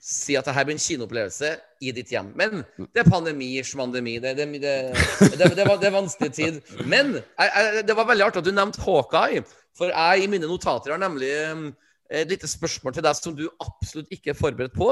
si 0.00 0.34
at 0.36 0.44
det 0.44 0.54
her 0.54 0.64
blir 0.64 0.74
en 0.74 0.78
kinoopplevelse 0.82 1.60
i 1.80 1.92
ditt 1.92 2.08
hjem. 2.10 2.32
Men 2.34 2.64
det 2.92 3.04
er 3.04 3.10
pandemi, 3.10 3.62
schmandemi. 3.62 4.18
Det, 4.18 4.34
det, 4.36 4.46
det, 4.60 5.38
det, 5.38 5.54
det, 5.54 5.66
var, 5.68 5.76
det 5.78 5.86
er 5.86 5.94
vanskelig 5.94 6.32
tid. 6.34 6.62
Men 6.84 7.12
jeg, 7.22 7.50
jeg, 7.54 7.86
det 7.86 7.94
var 7.96 8.08
veldig 8.08 8.24
artig 8.26 8.38
at 8.42 8.48
du 8.48 8.50
nevnte 8.56 8.82
Hawkeye. 8.82 9.44
For 9.78 9.92
jeg 9.94 10.24
i 10.24 10.26
mine 10.26 10.48
notater 10.50 10.90
har 10.90 10.98
nemlig 10.98 11.30
um, 11.52 11.68
et 12.12 12.30
lite 12.30 12.50
spørsmål 12.50 12.96
til 12.96 13.04
deg 13.06 13.18
som 13.18 13.36
du 13.36 13.46
absolutt 13.62 14.10
ikke 14.14 14.32
er 14.34 14.38
forberedt 14.38 14.76
på. 14.76 14.88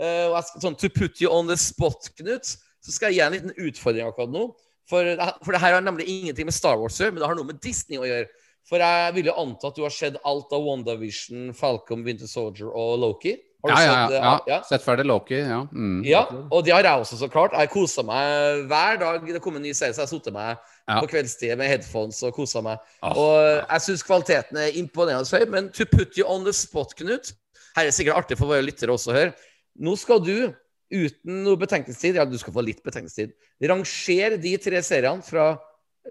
Uh, 0.00 0.26
og 0.30 0.36
jeg 0.38 0.48
skal, 0.48 0.64
sånn, 0.64 0.78
To 0.80 0.90
put 0.94 1.20
you 1.20 1.30
on 1.32 1.50
the 1.50 1.58
spot, 1.60 2.08
Knut, 2.16 2.54
så 2.80 2.94
skal 2.94 3.10
jeg 3.10 3.20
gi 3.20 3.24
en 3.26 3.36
liten 3.36 3.56
utfordring 3.68 4.08
akkurat 4.08 4.32
nå. 4.32 4.46
For, 4.90 5.06
for 5.44 5.54
det 5.54 5.60
her 5.62 5.76
har 5.76 5.84
nemlig 5.84 6.08
ingenting 6.10 6.48
med 6.48 6.56
Star 6.56 6.78
Wars 6.80 6.96
å 6.98 7.04
gjøre, 7.04 7.14
men 7.14 7.22
det 7.22 7.28
har 7.30 7.38
noe 7.38 7.50
med 7.52 7.60
Disney 7.62 8.00
å 8.00 8.08
gjøre. 8.08 8.30
For 8.68 8.82
jeg 8.82 9.14
vil 9.16 9.30
jo 9.30 9.36
anta 9.40 9.70
at 9.70 9.78
du 9.78 9.84
har 9.84 9.94
sett 9.94 10.18
alt 10.26 10.52
av 10.54 10.64
WandaVision, 10.66 11.50
Falcon, 11.56 12.02
Winter 12.06 12.30
Soldier 12.30 12.70
og 12.70 12.98
Loki. 13.02 13.36
Har 13.64 13.70
Ja, 13.70 13.76
du 13.76 13.82
ja, 13.82 13.92
sett, 13.92 14.14
ja, 14.14 14.34
eh, 14.34 14.48
ja. 14.48 14.58
Sett 14.64 14.84
ferdig 14.84 15.04
Loki, 15.04 15.36
ja. 15.36 15.60
Mm. 15.68 16.00
ja, 16.06 16.22
og 16.48 16.64
det 16.64 16.72
har 16.72 16.86
jeg 16.86 17.04
også, 17.04 17.18
så 17.20 17.28
klart. 17.28 17.52
Jeg 17.52 17.72
kosa 17.72 18.04
meg 18.06 18.64
hver 18.70 19.00
dag 19.02 19.26
det 19.26 19.42
kom 19.44 19.58
en 19.58 19.66
ny 19.66 19.74
serie, 19.76 19.92
så 19.92 20.06
jeg 20.06 20.12
satte 20.14 20.32
meg 20.32 20.56
Ja. 20.90 20.98
på 21.00 21.06
kveldstid 21.12 21.54
med 21.60 21.68
headphones 21.70 22.18
og 22.26 22.34
kosa 22.34 22.62
meg. 22.66 22.80
Ah. 23.02 23.14
Og 23.14 23.36
jeg 23.70 23.84
syns 23.84 24.02
kvaliteten 24.06 24.58
er 24.58 24.74
imponerende 24.80 25.38
høy, 25.38 25.44
men 25.52 25.68
to 25.76 25.86
put 25.86 26.18
you 26.18 26.26
on 26.26 26.42
the 26.46 26.54
spot, 26.56 26.96
Knut 26.98 27.30
Her 27.76 27.86
er 27.86 27.94
sikkert 27.94 28.18
artig 28.24 28.38
for 28.40 28.50
våre 28.50 28.64
lyttere 28.66 28.90
også 28.90 29.12
å 29.12 29.14
høre. 29.14 29.34
Nå 29.78 29.94
skal 30.00 30.18
du, 30.26 30.50
uten 30.90 31.44
noe 31.44 31.54
betenkningstid, 31.60 32.16
ja, 32.18 32.24
du 32.26 32.34
skal 32.40 32.52
få 32.56 32.64
litt 32.66 32.80
betenkningstid, 32.82 33.30
rangere 33.62 34.40
de 34.42 34.56
tre 34.58 34.80
seriene 34.82 35.22
fra 35.22 35.52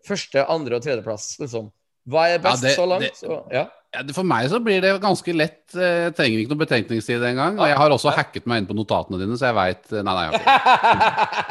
første, 0.08 0.46
andre 0.48 0.78
og 0.80 0.86
tredjeplass, 0.86 1.34
liksom. 1.42 1.68
Hva 2.08 2.30
er 2.32 2.40
best 2.40 2.64
det- 2.64 2.76
så 2.78 2.88
langt? 2.88 3.04
det- 3.04 3.18
Så, 3.20 3.42
ja. 3.52 3.66
Ja, 3.90 4.04
for 4.14 4.22
meg 4.28 4.46
så 4.52 4.60
blir 4.62 4.84
det 4.86 4.92
ganske 5.02 5.34
lett. 5.34 5.64
eh, 5.74 6.04
Jeg 6.10 6.14
trenger 6.18 6.40
ikke 6.44 6.52
noe 6.54 6.62
betenkningstid 6.62 7.24
engang. 7.26 7.56
Og 7.58 7.66
jeg 7.72 7.78
har 7.80 7.90
også 7.96 8.12
hacket 8.14 8.46
meg 8.46 8.62
inn 8.62 8.68
på 8.70 8.76
notatene 8.78 9.18
dine, 9.18 9.34
så 9.40 9.50
jeg 9.50 9.58
veit 9.58 9.90
Nei, 9.92 10.04
nei, 10.06 10.14
jeg 10.14 10.30
har 10.30 10.36
ikke. 10.36 11.50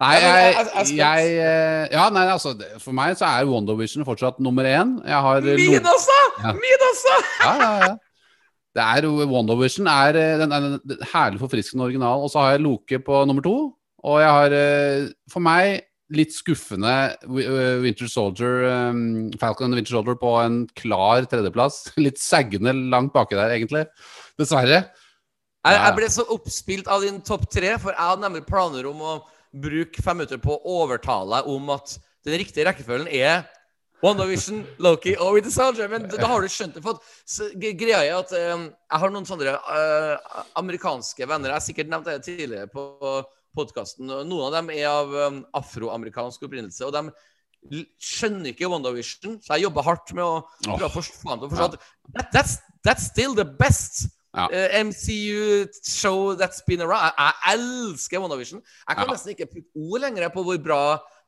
Nei, 0.00 0.14
jeg- 0.18 0.96
jeg, 0.98 1.26
eh, 1.38 1.88
Ja, 1.92 2.08
nei, 2.10 2.26
altså 2.32 2.54
For 2.80 2.92
meg 2.92 3.16
så 3.16 3.26
er 3.26 3.46
WandaVision 3.46 4.04
fortsatt 4.04 4.40
nummer 4.40 4.64
én. 4.64 4.96
Jeg 5.06 5.20
har 5.28 5.36
eh, 5.38 5.56
Min 5.56 5.84
også! 5.94 6.18
Min 6.58 6.84
også! 6.90 7.14
Ja, 7.44 7.54
ja, 7.60 7.78
ja. 7.86 7.94
Det 8.74 8.82
er 8.82 9.06
WandaVision 9.30 9.86
er 9.86 10.16
eh, 10.18 10.38
den, 10.38 10.50
den, 10.50 10.80
den 10.84 10.98
herlig 11.12 11.38
forfriskende 11.38 11.84
original. 11.86 12.24
Og 12.24 12.30
så 12.30 12.38
har 12.42 12.50
jeg 12.56 12.62
Loke 12.66 12.98
på 12.98 13.24
nummer 13.26 13.42
to. 13.42 13.74
Og 14.04 14.20
jeg 14.20 14.28
har 14.28 14.50
eh, 14.52 15.08
for 15.30 15.40
meg 15.40 15.82
litt 16.12 16.34
skuffende 16.36 16.92
eh, 17.24 17.78
Winter 17.80 18.10
Soldier 18.10 18.66
Falcon 19.40 19.70
and 19.70 19.78
Winter 19.78 19.94
Soldier 19.94 20.18
på 20.20 20.34
en 20.42 20.64
klar 20.76 21.24
tredjeplass. 21.30 21.86
Litt 22.04 22.20
saggende 22.20 22.74
langt 22.92 23.14
baki 23.14 23.38
der, 23.38 23.54
egentlig. 23.56 23.86
Dessverre. 24.40 24.82
Jeg, 25.64 25.80
jeg 25.80 25.96
ble 25.96 26.08
så 26.12 26.26
oppspilt 26.34 26.90
av 26.92 27.04
din 27.06 27.22
topp 27.24 27.46
tre, 27.48 27.72
for 27.80 27.94
jeg 27.94 28.04
hadde 28.04 28.26
nemlig 28.26 28.44
planer 28.44 28.84
om 28.90 29.00
å 29.00 29.14
bruke 29.54 30.02
fem 30.04 30.18
minutter 30.18 30.40
på 30.42 30.58
å 30.58 30.80
overtale 30.82 31.38
deg 31.38 31.52
om 31.54 31.70
at 31.72 31.96
den 32.26 32.36
riktige 32.40 32.66
rekkefølgen 32.68 33.08
er 33.08 33.46
WandaVision, 34.04 34.60
Loki 34.84 35.14
og 35.16 35.38
Winter 35.38 35.52
Soldier. 35.54 35.88
Men 35.88 36.04
da 36.10 36.28
har 36.28 36.44
du 36.44 36.50
skjønt 36.52 36.76
det. 36.76 36.82
For 36.84 36.98
at, 36.98 37.54
greia 37.78 38.02
er 38.02 38.18
at 38.18 38.34
um, 38.52 38.66
jeg 38.68 39.02
har 39.04 39.14
noen 39.14 39.28
sånne 39.28 39.54
uh, 39.56 40.42
amerikanske 40.60 41.28
venner. 41.30 41.52
Jeg 41.52 41.56
har 41.56 41.64
sikkert 41.64 41.92
nevnt 41.92 42.10
det 42.10 42.18
tidligere 42.26 42.68
på 42.68 42.84
podkasten. 43.54 44.06
Noen 44.06 44.46
av 44.48 44.52
dem 44.58 44.70
er 44.74 44.88
av 44.90 45.14
um, 45.14 45.38
afroamerikansk 45.54 46.42
opprinnelse. 46.48 46.84
Og 46.86 46.92
de 46.92 47.84
skjønner 48.02 48.50
ikke 48.52 48.68
WandaVision, 48.68 49.38
så 49.40 49.54
jeg 49.56 49.64
jobber 49.64 49.86
hardt 49.86 50.12
med 50.12 50.24
å 50.24 50.42
prøve 50.66 50.90
å 50.90 50.92
forstå 50.92 51.36
at 51.64 51.78
that, 52.12 52.28
that's, 52.34 52.58
that's 52.84 53.06
still 53.10 53.34
the 53.38 53.44
best 53.46 54.06
Ja. 54.34 54.48
Uh, 54.50 54.80
MCU 54.88 55.68
show 55.86 56.34
that's 56.34 56.58
been 56.66 56.80
around. 56.82 57.06
Jeg, 57.06 57.14
jeg 57.46 57.54
elsker 57.54 58.18
WandaVision. 58.18 58.62
Jeg 58.88 58.96
kan 58.98 59.06
Ja. 59.06 59.12
nesten 59.12 59.30
ikke 59.30 59.46
putte 59.46 59.70
ord 59.78 60.00
lenger 60.02 60.28
på 60.34 60.42
hvor 60.42 60.58
bra 60.58 60.80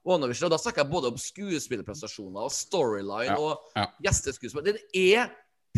WandaVision 0.04 0.48
Og 0.48 0.50
da 0.50 0.58
snakker 0.58 0.82
jeg 0.82 0.90
både 0.90 1.12
om 1.12 1.16
skuespillerprestasjoner 1.22 2.40
og 2.48 2.50
storyline 2.50 3.30
Ja. 3.30 3.38
og 3.38 3.62
Ja. 3.76 3.86
gjesteskuespill. 4.02 4.64
Den 4.66 4.78
er 4.92 5.30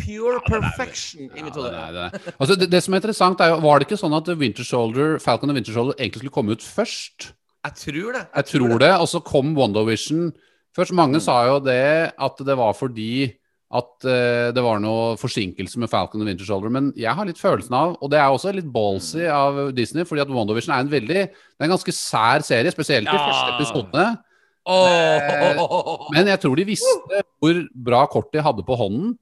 pure 0.05 0.39
perfection 0.47 1.29
i 1.35 1.43
mitt 1.43 1.55
hode. 1.55 1.71
det. 1.95 2.33
Altså, 2.39 2.55
det, 2.59 2.69
det 2.71 2.81
som 2.83 2.93
er 2.93 3.01
interessant, 3.01 3.39
er 3.41 3.49
jo 3.53 3.59
Var 3.65 3.79
det 3.79 3.87
ikke 3.89 3.99
sånn 4.01 4.15
at 4.17 4.27
Winter 4.39 4.63
Soldier, 4.67 5.17
Falcon 5.19 5.49
og 5.51 5.55
Winter 5.59 5.73
Soldier 5.75 5.95
egentlig 5.99 6.23
skulle 6.23 6.35
komme 6.39 6.51
ut 6.57 6.63
først? 6.65 7.33
Jeg 7.65 7.75
tror 7.75 8.13
det. 8.15 8.23
Jeg 8.35 8.45
tror 8.53 8.77
det. 8.79 8.93
Og 9.03 9.07
så 9.11 9.19
kom 9.23 9.53
WandaVision 9.57 10.31
først. 10.75 10.93
Mange 10.95 11.19
Mm. 11.19 11.25
sa 11.25 11.45
jo 11.47 11.59
det 11.59 12.13
at 12.17 12.37
det 12.45 12.55
var 12.57 12.73
fordi 12.73 13.35
at 13.71 14.05
uh, 14.07 14.49
det 14.55 14.63
var 14.65 14.79
noe 14.81 15.11
forsinkelse 15.21 15.77
med 15.77 15.89
Falcon 15.91 16.21
og 16.23 16.25
Winter 16.25 16.45
Soldier, 16.47 16.71
men 16.73 16.87
jeg 16.97 17.13
har 17.13 17.27
litt 17.29 17.37
følelsen 17.37 17.75
av, 17.77 17.91
og 18.01 18.09
det 18.09 18.17
er 18.17 18.25
også 18.33 18.49
litt 18.55 18.65
ballsy 18.73 19.27
av 19.29 19.59
Disney, 19.77 20.07
fordi 20.09 20.23
at 20.23 20.31
WandaVision 20.33 20.73
er 20.73 20.79
en 20.81 20.89
veldig 20.89 21.19
Det 21.29 21.59
er 21.61 21.67
en 21.67 21.75
ganske 21.75 21.93
sær 21.93 22.41
serie, 22.41 22.71
spesielt 22.73 23.05
de 23.05 23.13
Ja. 23.13 23.27
første 23.27 23.53
episodene. 23.59 24.17
Oh. 24.65 26.07
Men 26.13 26.27
jeg 26.27 26.39
tror 26.43 26.55
de 26.57 26.65
visste 26.67 27.21
hvor 27.39 27.59
bra 27.75 28.05
kort 28.11 28.31
de 28.33 28.41
hadde 28.43 28.65
på 28.65 28.75
hånden. 28.79 29.13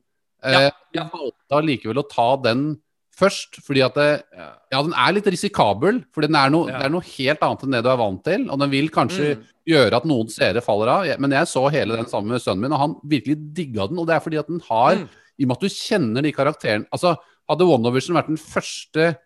Ja, 0.43 0.62
ja. 0.67 0.71
Jeg 0.93 1.10
valgte 1.12 1.58
allikevel 1.58 1.97
å 2.04 2.10
ta 2.10 2.36
den 2.43 2.80
først, 3.17 3.58
fordi 3.65 3.82
at 3.84 3.95
det, 3.95 4.23
Ja. 4.38 4.52
Ja, 4.71 4.82
den 4.84 4.93
er 4.93 5.13
litt 5.13 5.26
risikabel, 5.26 6.04
for 6.13 6.21
den 6.21 6.36
er 6.36 6.50
noe, 6.50 6.69
Ja. 6.69 6.78
det 6.78 6.86
er 6.86 6.89
noe 6.93 7.02
helt 7.02 7.39
annet 7.41 7.63
enn 7.63 7.71
det 7.71 7.84
du 7.84 7.89
er 7.89 7.97
vant 7.97 8.23
til. 8.23 8.50
Og 8.52 8.60
den 8.60 8.69
vil 8.69 8.89
kanskje 8.89 9.38
Mm. 9.38 9.43
gjøre 9.67 9.93
at 9.97 10.06
noen 10.06 10.30
seere 10.30 10.62
faller 10.62 10.88
av. 10.88 11.19
Men 11.19 11.32
jeg 11.32 11.47
så 11.47 11.69
hele 11.71 11.95
den 11.97 12.06
sammen 12.06 12.30
med 12.30 12.41
sønnen 12.41 12.60
min, 12.62 12.73
og 12.73 12.80
han 12.80 12.95
virkelig 13.04 13.54
digga 13.54 13.88
den. 13.89 13.97
Og 14.00 14.06
det 14.08 14.15
er 14.15 14.19
fordi 14.19 14.38
at 14.39 14.47
den 14.47 14.60
har 14.69 14.95
Mm. 14.95 15.10
I 15.39 15.43
og 15.43 15.47
med 15.47 15.58
at 15.58 15.62
du 15.62 15.67
kjenner 15.69 16.21
de 16.23 16.32
karakterene 16.32 16.86
Altså, 16.91 17.17
hadde 17.50 17.67
WandaVision 17.67 18.15
vært 18.15 18.28
den 18.28 18.38
første 18.38 19.17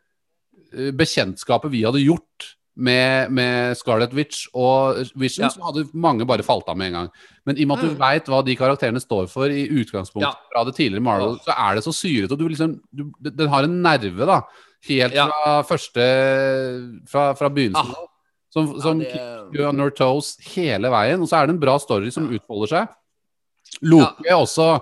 eh, 0.74 0.92
bekjentskapet 0.92 1.70
vi 1.72 1.82
hadde 1.84 2.04
gjort 2.06 2.56
med, 2.78 3.32
med 3.32 3.76
Scarlet 3.78 4.14
Witch 4.16 4.46
og 4.56 4.96
Vision, 5.16 5.44
Ja. 5.44 5.50
så 5.50 5.62
hadde 5.66 5.90
mange 5.94 6.26
bare 6.26 6.44
falt 6.44 6.70
av 6.72 6.78
med 6.78 6.88
en 6.88 6.94
gang. 6.94 7.10
Men 7.46 7.58
i 7.58 7.64
og 7.64 7.68
med 7.68 7.78
at 7.78 7.84
du 7.84 7.90
Mm. 7.92 8.00
veit 8.00 8.26
hva 8.32 8.46
de 8.46 8.56
karakterene 8.56 9.02
står 9.02 9.28
for 9.30 9.46
i 9.52 9.68
utgangspunktet 9.68 10.30
Ja. 10.30 10.34
fra 10.54 10.64
det 10.64 10.76
tidligere 10.76 11.04
Marvel, 11.04 11.38
så 11.44 11.52
er 11.58 11.76
det 11.76 11.84
så 11.84 11.92
syrete. 11.94 12.32
Og 12.32 12.40
du 12.40 12.48
liksom 12.48 12.80
du, 12.96 13.12
Den 13.30 13.50
har 13.50 13.64
en 13.64 13.82
nerve, 13.84 14.26
da. 14.26 14.42
Helt 14.88 15.14
Ja. 15.14 15.28
fra 15.28 15.62
første 15.64 17.02
Fra, 17.08 17.34
fra 17.34 17.50
begynnelsen. 17.50 17.92
Ah. 17.92 18.08
Som, 18.54 18.82
som 18.82 19.00
det- 19.00 19.16
you 19.54 19.66
on 19.68 19.78
your 19.80 19.92
toes 19.92 20.38
hele 20.56 20.90
veien. 20.90 21.22
Og 21.22 21.28
så 21.28 21.42
er 21.42 21.48
det 21.48 21.56
en 21.56 21.60
bra 21.60 21.78
story 21.78 22.10
som 22.12 22.28
utfolder 22.30 22.68
seg. 22.68 22.88
Loke 23.84 24.28
også 24.36 24.82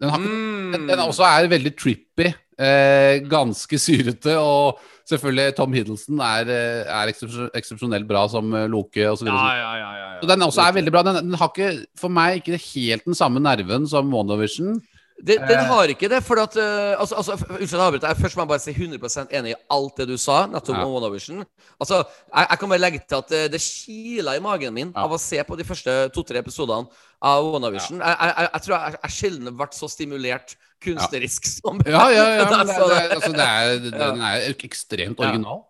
den, 0.00 0.10
har, 0.10 0.18
mm. 0.18 0.72
den, 0.72 0.86
den 0.88 0.98
også 0.98 1.24
er 1.24 1.48
veldig 1.48 1.76
trippy. 1.78 2.34
Eh, 2.58 3.20
ganske 3.30 3.78
syrete. 3.78 4.36
Og 4.38 4.78
selvfølgelig 5.10 5.56
Tom 5.56 5.72
Hiddleston 5.76 6.20
er, 6.20 6.50
eh, 6.52 6.84
er 6.86 7.12
eksepsjonelt 7.56 8.06
bra 8.08 8.26
som 8.32 8.52
eh, 8.54 8.68
Loke 8.70 9.08
osv. 9.10 9.26
Ja, 9.26 9.34
ja, 9.34 9.56
ja, 9.58 9.74
ja, 9.80 10.08
ja. 10.14 10.20
Så 10.22 10.28
den 10.30 10.42
også 10.46 10.62
er 10.68 10.72
veldig 10.78 10.92
bra. 10.94 11.02
Den, 11.08 11.20
den 11.30 11.34
har 11.40 11.50
ikke, 11.52 11.72
for 11.98 12.08
meg 12.12 12.42
ikke 12.42 12.60
helt 12.72 13.04
den 13.08 13.14
samme 13.18 13.42
nerven 13.42 13.86
som 13.90 14.10
WandaVision. 14.14 14.80
Den, 15.22 15.38
den 15.46 15.58
Eh. 15.60 15.68
har 15.68 15.86
ikke 15.92 16.08
det, 16.10 16.18
for 16.26 16.40
at 16.42 16.56
uh, 16.58 16.98
altså, 16.98 17.14
altså, 17.20 17.32
Unnskyld, 17.36 17.70
jeg 17.78 17.80
avbryter. 17.84 18.08
Jeg 18.08 18.16
Først 18.16 18.36
må 18.36 18.42
jeg 18.42 18.48
bare 18.48 18.62
si 18.64 18.72
100% 18.74 19.34
enig 19.38 19.52
i 19.52 19.58
alt 19.70 20.00
det 20.00 20.06
du 20.08 20.16
sa. 20.18 20.46
Nettopp 20.50 20.74
Ja. 20.80 20.84
om 20.86 20.94
WandaVision. 20.96 21.44
Altså, 21.78 22.00
jeg, 22.34 22.46
jeg 22.50 22.58
kan 22.58 22.68
bare 22.72 22.78
legge 22.82 23.00
til 23.06 23.16
at 23.20 23.28
det, 23.30 23.42
det 23.52 23.60
kiler 23.62 24.34
i 24.40 24.42
magen 24.42 24.74
min 24.74 24.90
Ja. 24.96 25.04
av 25.04 25.12
å 25.14 25.20
se 25.20 25.38
på 25.46 25.56
de 25.60 25.64
første 25.68 25.94
to-tre 26.16 26.38
episodene 26.42 26.88
av 27.22 27.44
WandaVision. 27.52 28.00
Jeg, 28.02 28.16
jeg, 28.18 28.34
jeg, 28.38 28.48
jeg 28.52 28.62
tror 28.66 28.76
jeg, 28.78 28.96
jeg 29.04 29.10
sjelden 29.20 29.46
har 29.52 29.58
vært 29.62 29.78
så 29.78 29.88
stimulert 29.92 30.56
kunstnerisk 30.84 31.46
som 31.48 31.80
Ja, 31.86 32.06
ja, 32.12 32.24
ja. 32.36 32.46
Men 32.50 32.66
det, 32.66 32.74
Altså, 32.74 32.88
det, 32.88 33.02
altså, 33.16 33.32
det 33.32 33.46
er, 33.48 33.76
den 33.90 34.24
er 34.28 34.48
ekstremt 34.52 35.20
original. 35.20 35.62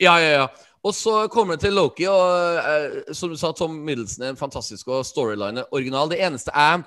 Ja, 0.00 0.16
ja, 0.20 0.30
ja. 0.42 0.46
Og 0.86 0.94
så 0.94 1.26
kommer 1.32 1.56
det 1.56 1.64
til 1.66 1.74
Loki, 1.74 2.04
og 2.06 2.60
eh, 2.60 3.12
som 3.16 3.32
du 3.32 3.36
sa, 3.40 3.50
Tom 3.56 3.74
Middleton 3.86 4.22
er 4.22 4.34
en 4.34 4.38
fantastisk 4.38 4.88
og 4.92 5.06
storyline 5.08 5.64
er 5.64 5.74
original. 5.74 6.10
Det 6.12 6.20
eneste 6.22 6.52
jeg 6.54 6.84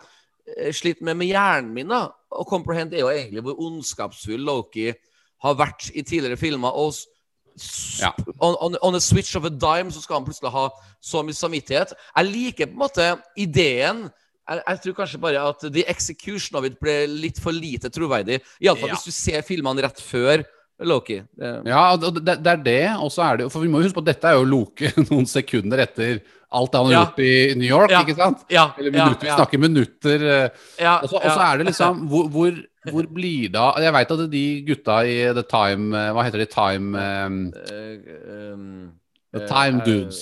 eh, 0.56 0.70
sliter 0.74 1.04
med 1.10 1.18
med 1.20 1.28
hjernen 1.34 1.74
min, 1.76 1.90
da, 1.92 2.06
å 2.32 2.46
comprehend, 2.48 2.94
er 2.94 3.04
jo 3.04 3.12
egentlig 3.12 3.44
hvor 3.44 3.60
ondskapsfull 3.66 4.46
Loki 4.48 4.94
har 5.44 5.58
vært 5.60 5.90
i 5.96 6.04
tidligere 6.04 6.40
filmer. 6.40 6.72
Og 6.80 6.94
Ja. 8.00 8.14
on, 8.40 8.56
on, 8.62 8.78
on 8.82 8.96
a 8.96 9.00
switch 9.04 9.36
of 9.36 9.44
a 9.44 9.50
dime 9.50 9.92
så 9.92 10.00
skal 10.02 10.22
han 10.22 10.26
plutselig 10.30 10.52
ha 10.54 10.70
så 11.04 11.24
mye 11.26 11.36
samvittighet. 11.36 11.92
Jeg 12.16 12.26
liker 12.30 12.70
på 12.70 12.78
en 12.78 12.84
måte 12.86 13.08
ideen. 13.36 14.06
Jeg, 14.50 14.64
jeg 14.68 14.82
tror 14.84 14.96
kanskje 15.04 15.20
bare 15.22 15.48
at 15.50 15.66
the 15.72 15.84
execution 15.88 16.58
of 16.60 16.66
it 16.66 16.80
ble 16.82 17.06
litt 17.08 17.40
for 17.40 17.52
lite 17.54 17.90
troverdig. 17.94 18.40
Iallfall 18.62 18.90
Ja. 18.90 18.96
hvis 18.96 19.06
du 19.06 19.12
ser 19.14 19.42
filmene 19.46 19.84
rett 19.86 20.02
før 20.02 20.44
Loki. 20.82 21.18
Det, 21.36 21.50
Ja, 21.68 21.96
det, 22.00 22.24
det 22.40 22.48
er 22.48 22.62
det, 22.64 22.82
og 23.04 23.10
så 23.12 23.26
er 23.28 23.38
det 23.42 23.50
For 23.52 23.60
vi 23.62 23.68
må 23.68 23.82
huske 23.84 23.98
på 23.98 24.04
at 24.06 24.14
dette 24.14 24.30
er 24.32 24.38
jo 24.40 24.46
Loke 24.48 24.92
noen 25.12 25.26
sekunder 25.28 25.82
etter 25.84 26.22
alt 26.56 26.72
det 26.72 26.80
han 26.80 26.88
har 26.88 26.94
Ja. 26.96 27.02
gjort 27.04 27.20
i 27.20 27.34
New 27.60 27.68
York, 27.68 27.92
Ja. 27.92 28.00
ikke 28.02 28.16
sant? 28.16 28.46
ja, 28.50 28.64
Eller 28.80 28.92
minutter, 28.96 29.28
ja. 29.28 29.36
Vi 29.36 29.42
snakker 29.42 29.60
minutter. 29.60 30.24
eh, 30.24 30.50
Ja, 30.80 30.94
Og 31.04 31.10
så 31.12 31.20
er 31.52 31.58
det 31.60 31.68
liksom 31.68 32.08
hvor, 32.10 32.30
hvor, 32.32 32.56
hvor 32.90 33.10
blir 33.12 33.52
det 33.52 33.60
av 33.60 33.78
Jeg 33.84 33.94
veit 33.94 34.12
at 34.16 34.24
de 34.32 34.46
gutta 34.72 35.02
i 35.06 35.18
The 35.36 35.44
Time 35.52 35.94
eh, 36.00 36.10
Hva 36.16 36.24
heter 36.26 36.40
de? 36.40 36.48
Time 36.56 36.96
Eh, 36.96 38.54
um, 38.56 38.94
The 39.34 39.44
eh, 39.44 39.50
Time 39.50 39.82
eh, 39.82 39.86
Dudes. 39.86 40.22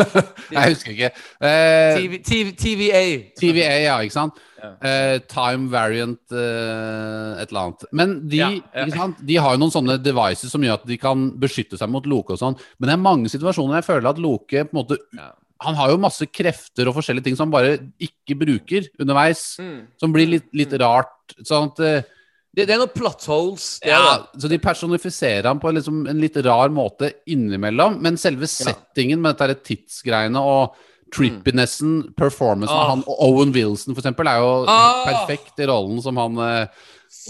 jeg 0.52 0.74
husker 0.74 0.92
ikke. 0.92 1.10
Uh, 1.40 1.94
TV, 1.96 2.18
TV, 2.24 2.50
TVA. 2.60 3.04
TVA, 3.40 3.76
ja, 3.86 4.00
ikke 4.04 4.16
sant? 4.18 4.42
Eh, 4.64 5.18
time 5.28 5.68
variant 5.72 6.20
uh, 6.32 7.36
et 7.40 7.50
eller 7.50 7.60
annet. 7.62 7.86
Men 7.92 8.14
de, 8.28 8.40
Ja, 8.40 8.50
ja. 8.56 8.86
Ikke 8.86 8.98
sant? 9.00 9.22
de 9.28 9.38
har 9.40 9.54
jo 9.54 9.60
noen 9.60 9.74
sånne 9.74 9.98
devices 10.00 10.52
som 10.52 10.64
gjør 10.64 10.78
at 10.78 10.86
de 10.88 10.98
kan 11.00 11.26
beskytte 11.40 11.80
seg 11.80 11.92
mot 11.92 12.06
Loke 12.08 12.36
og 12.36 12.40
sånn. 12.40 12.56
Men 12.78 12.90
det 12.90 12.96
er 12.96 13.02
mange 13.04 13.32
situasjoner 13.32 13.80
jeg 13.80 13.88
føler 13.88 14.12
at 14.12 14.20
Loke 14.22 14.66
på 14.68 14.76
en 14.76 14.80
måte 14.82 15.00
Ja. 15.16 15.32
Han 15.64 15.76
har 15.78 15.92
jo 15.92 16.00
masse 16.02 16.26
krefter 16.28 16.88
og 16.90 16.96
forskjellige 16.98 17.28
ting 17.28 17.36
som 17.38 17.46
han 17.46 17.54
bare 17.54 17.76
ikke 18.02 18.34
bruker 18.36 18.88
underveis. 19.00 19.54
Mm. 19.62 19.86
Som 20.02 20.12
blir 20.12 20.28
litt, 20.28 20.48
litt 20.52 20.74
rart. 20.82 21.14
Sånn 21.46 21.70
at 21.70 21.80
eh, 21.80 22.08
Det, 22.54 22.66
det 22.68 22.74
er 22.76 22.78
noen 22.78 22.92
plot 22.94 23.24
holes. 23.26 23.64
Ja. 23.84 24.26
Så 24.38 24.48
de 24.48 24.58
personifiserer 24.62 25.48
ham 25.50 25.58
på 25.62 25.72
liksom 25.74 26.04
en 26.10 26.20
litt 26.22 26.36
rar 26.46 26.70
måte 26.70 27.10
innimellom. 27.26 27.96
Men 28.04 28.16
selve 28.20 28.46
settingen 28.46 29.20
med 29.24 29.36
dette 29.40 29.58
tidsgreiene 29.72 30.38
og 30.38 30.76
trippinessen, 31.14 32.12
performancen 32.18 32.74
av 32.74 32.84
Ah. 32.84 32.88
han 32.94 33.02
og 33.06 33.20
Owen 33.28 33.52
Wilson, 33.54 33.94
for 33.94 34.02
eksempel, 34.02 34.26
er 34.30 34.38
jo 34.42 34.66
Ah. 34.70 35.04
perfekt 35.06 35.58
i 35.62 35.66
rollen 35.66 36.00
som 36.02 36.16
han 36.16 36.38
eh, 36.38 36.66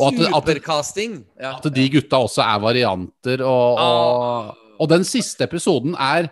Og 0.00 0.14
at, 0.14 0.44
Supercasting. 0.44 1.24
Ja. 1.40 1.56
at 1.58 1.66
de 1.74 1.88
gutta 1.92 2.16
også 2.24 2.40
er 2.42 2.60
varianter, 2.60 3.42
og, 3.44 3.78
og, 3.78 4.56
og 4.80 4.88
den 4.88 5.04
siste 5.04 5.44
episoden 5.44 5.94
er 6.00 6.30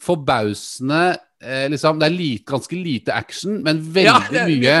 forbausende 0.00 1.16
eh, 1.42 1.66
liksom, 1.72 1.98
Det 2.00 2.06
er 2.08 2.14
lite, 2.14 2.44
ganske 2.52 2.76
lite 2.78 3.12
action, 3.14 3.62
men 3.62 3.80
veldig 3.82 4.04
Ja, 4.04 4.20
det 4.30 4.46
mye 4.48 4.76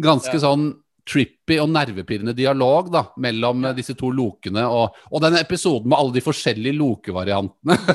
ganske 0.00 0.34
Ja. 0.38 0.40
sånn 0.46 0.68
trippy 1.08 1.56
og 1.62 1.70
nervepirrende 1.72 2.34
dialog 2.36 2.90
da, 2.92 3.02
mellom 3.22 3.64
eh, 3.68 3.74
disse 3.78 3.94
to 3.98 4.10
lokene. 4.12 4.64
Og, 4.68 4.96
og 5.08 5.22
den 5.24 5.38
episoden 5.40 5.88
med 5.88 5.96
alle 5.98 6.16
de 6.18 6.24
forskjellige 6.24 6.78
lokevariantene. 6.78 7.78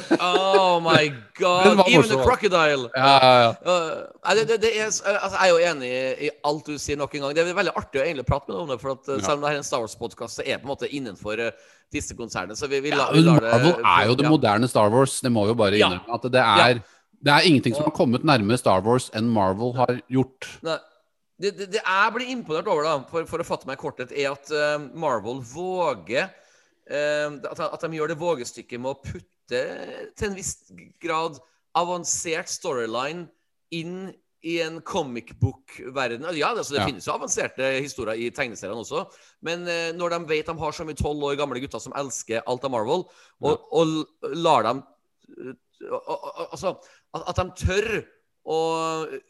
Oh 0.74 0.80
my 0.82 1.12
god. 1.38 1.84
Even 1.86 2.08
the 2.10 2.18
crocodile. 2.24 2.88
ja, 2.96 3.12
ja, 3.22 3.34
ja. 3.44 3.50
Uh, 3.62 4.32
det, 4.34 4.46
det, 4.50 4.58
det 4.64 4.72
er, 4.74 4.88
altså, 4.88 5.36
jeg 5.38 5.44
er 5.44 5.52
jo 5.52 5.60
enig 5.70 5.90
i, 5.90 6.00
i 6.26 6.30
alt 6.50 6.72
du 6.72 6.80
sier 6.82 6.98
nok 6.98 7.14
en 7.14 7.28
gang. 7.28 7.36
Det 7.38 7.44
er 7.44 7.58
veldig 7.60 7.76
artig 7.78 8.02
å 8.02 8.06
egentlig 8.08 8.26
prate 8.26 8.50
med 8.50 8.56
deg 8.56 8.64
om 8.64 8.72
det. 8.74 8.80
For 8.82 8.96
at, 8.96 9.12
Ja. 9.12 9.20
Selv 9.28 9.36
om 9.38 9.46
det 9.46 9.52
er 9.52 9.60
en 9.60 9.68
Star 9.68 9.84
Wars-podkast, 9.84 10.40
så 10.40 10.46
er 10.46 10.56
det 10.56 10.64
på 10.64 10.70
en 10.70 10.74
måte 10.74 10.90
innenfor 10.90 11.44
uh, 11.44 11.52
disse 11.94 12.18
konsernene. 12.18 12.58
Så 12.58 12.70
vi, 12.72 12.82
vi, 12.82 12.96
la, 12.96 13.12
vi 13.14 13.22
lar 13.22 13.44
det 13.44 13.52
Marvel 13.54 13.92
er 13.94 14.10
jo 14.10 14.18
det 14.24 14.32
moderne 14.34 14.72
Star 14.72 14.90
Wars. 14.94 15.20
Det 15.22 15.34
må 15.36 15.46
jo 15.52 15.58
bare 15.60 15.78
innrømme 15.78 16.18
at 16.18 16.26
det 16.34 16.48
er, 16.48 16.82
det 17.22 17.36
er 17.36 17.52
ingenting 17.52 17.78
som 17.78 17.86
har 17.92 17.96
kommet 18.00 18.26
nærmere 18.26 18.58
Star 18.62 18.82
Wars 18.88 19.12
enn 19.14 19.30
Marvel 19.36 19.78
har 19.78 20.02
gjort. 20.12 20.50
Nei. 20.66 20.80
Det, 21.42 21.52
det, 21.58 21.68
det 21.74 21.82
jeg 21.82 22.14
blir 22.16 22.30
imponert 22.30 22.68
over, 22.70 22.86
da, 22.86 22.96
for, 23.10 23.26
for 23.30 23.42
å 23.42 23.46
fatte 23.48 23.68
meg 23.68 23.80
i 23.80 23.82
korthet, 23.82 24.12
er 24.14 24.32
at 24.36 24.52
uh, 24.54 24.78
Marvel 24.94 25.42
våger 25.42 26.28
uh, 26.30 27.40
at, 27.50 27.64
at 27.66 27.86
de 27.86 27.98
gjør 27.98 28.14
det 28.14 28.20
vågestykket 28.22 28.82
med 28.82 28.94
å 28.94 29.00
putte 29.02 29.64
til 30.14 30.28
en 30.30 30.38
viss 30.38 30.54
grad 31.04 31.40
avansert 31.78 32.52
storyline 32.54 33.26
inn 33.74 34.14
i 34.44 34.58
en 34.62 34.78
comic 34.86 35.32
book-verden. 35.40 36.26
Ja, 36.36 36.52
det, 36.54 36.62
altså, 36.62 36.76
det 36.76 36.82
Ja. 36.84 36.88
finnes 36.90 37.06
jo 37.08 37.14
avanserte 37.16 37.70
historier 37.80 38.20
i 38.20 38.30
tegneseriene 38.36 38.84
også, 38.84 39.06
men 39.48 39.66
uh, 39.66 39.90
når 39.98 40.18
de 40.18 40.22
vet 40.36 40.52
de 40.52 40.58
har 40.60 40.76
så 40.76 40.86
mye 40.88 41.00
tolv 41.00 41.24
år 41.32 41.40
gamle 41.40 41.62
gutter 41.64 41.82
som 41.82 41.96
elsker 41.98 42.44
alt 42.46 42.68
av 42.68 42.74
Marvel, 42.76 43.08
og, 43.42 43.54
og 43.72 44.04
og 44.24 44.36
lar 44.38 44.70
dem 44.70 44.84
Altså, 45.84 46.78
at, 47.16 47.24
at 47.32 47.40
de 47.40 47.66
tør 47.66 47.88
å 48.44 48.62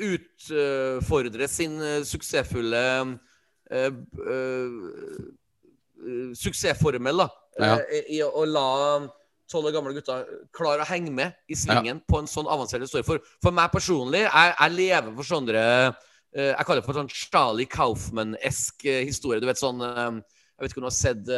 utfordre 0.02 1.48
sin 1.52 1.78
eh, 1.82 2.02
suksessfulle 2.08 2.84
eh, 3.70 3.90
eh, 4.34 4.70
suksessformel, 6.38 7.22
da. 7.24 7.28
Ja. 7.62 7.76
I 8.10 8.24
å 8.26 8.46
la 8.50 8.70
tolv 9.52 9.70
år 9.70 9.76
gamle 9.76 9.94
gutter 9.94 10.26
klare 10.56 10.82
å 10.82 10.90
henge 10.90 11.12
med 11.14 11.36
i 11.46 11.56
svingen 11.58 12.00
på 12.10 12.18
en 12.20 12.30
sånn 12.30 12.50
avansert 12.50 12.82
historie. 12.82 13.06
For, 13.06 13.22
for 13.44 13.54
meg 13.54 13.70
personlig, 13.72 14.24
jeg, 14.26 14.56
jeg 14.58 14.76
lever 14.80 15.14
for 15.14 15.30
sånne 15.30 15.62
Jeg 16.34 16.66
kaller 16.66 16.82
det 16.82 16.88
for 16.88 16.98
sånn 16.98 17.12
Charlie 17.14 17.70
Kaufman-esk 17.70 18.88
historie. 19.06 19.38
Du 19.40 19.46
vet 19.46 19.62
sånn 19.62 19.84
Jeg 19.86 20.64
vet 20.64 20.74
ikke 20.74 20.82
om 20.82 20.88
du 20.88 20.90
har 20.90 20.98
sett 20.98 21.30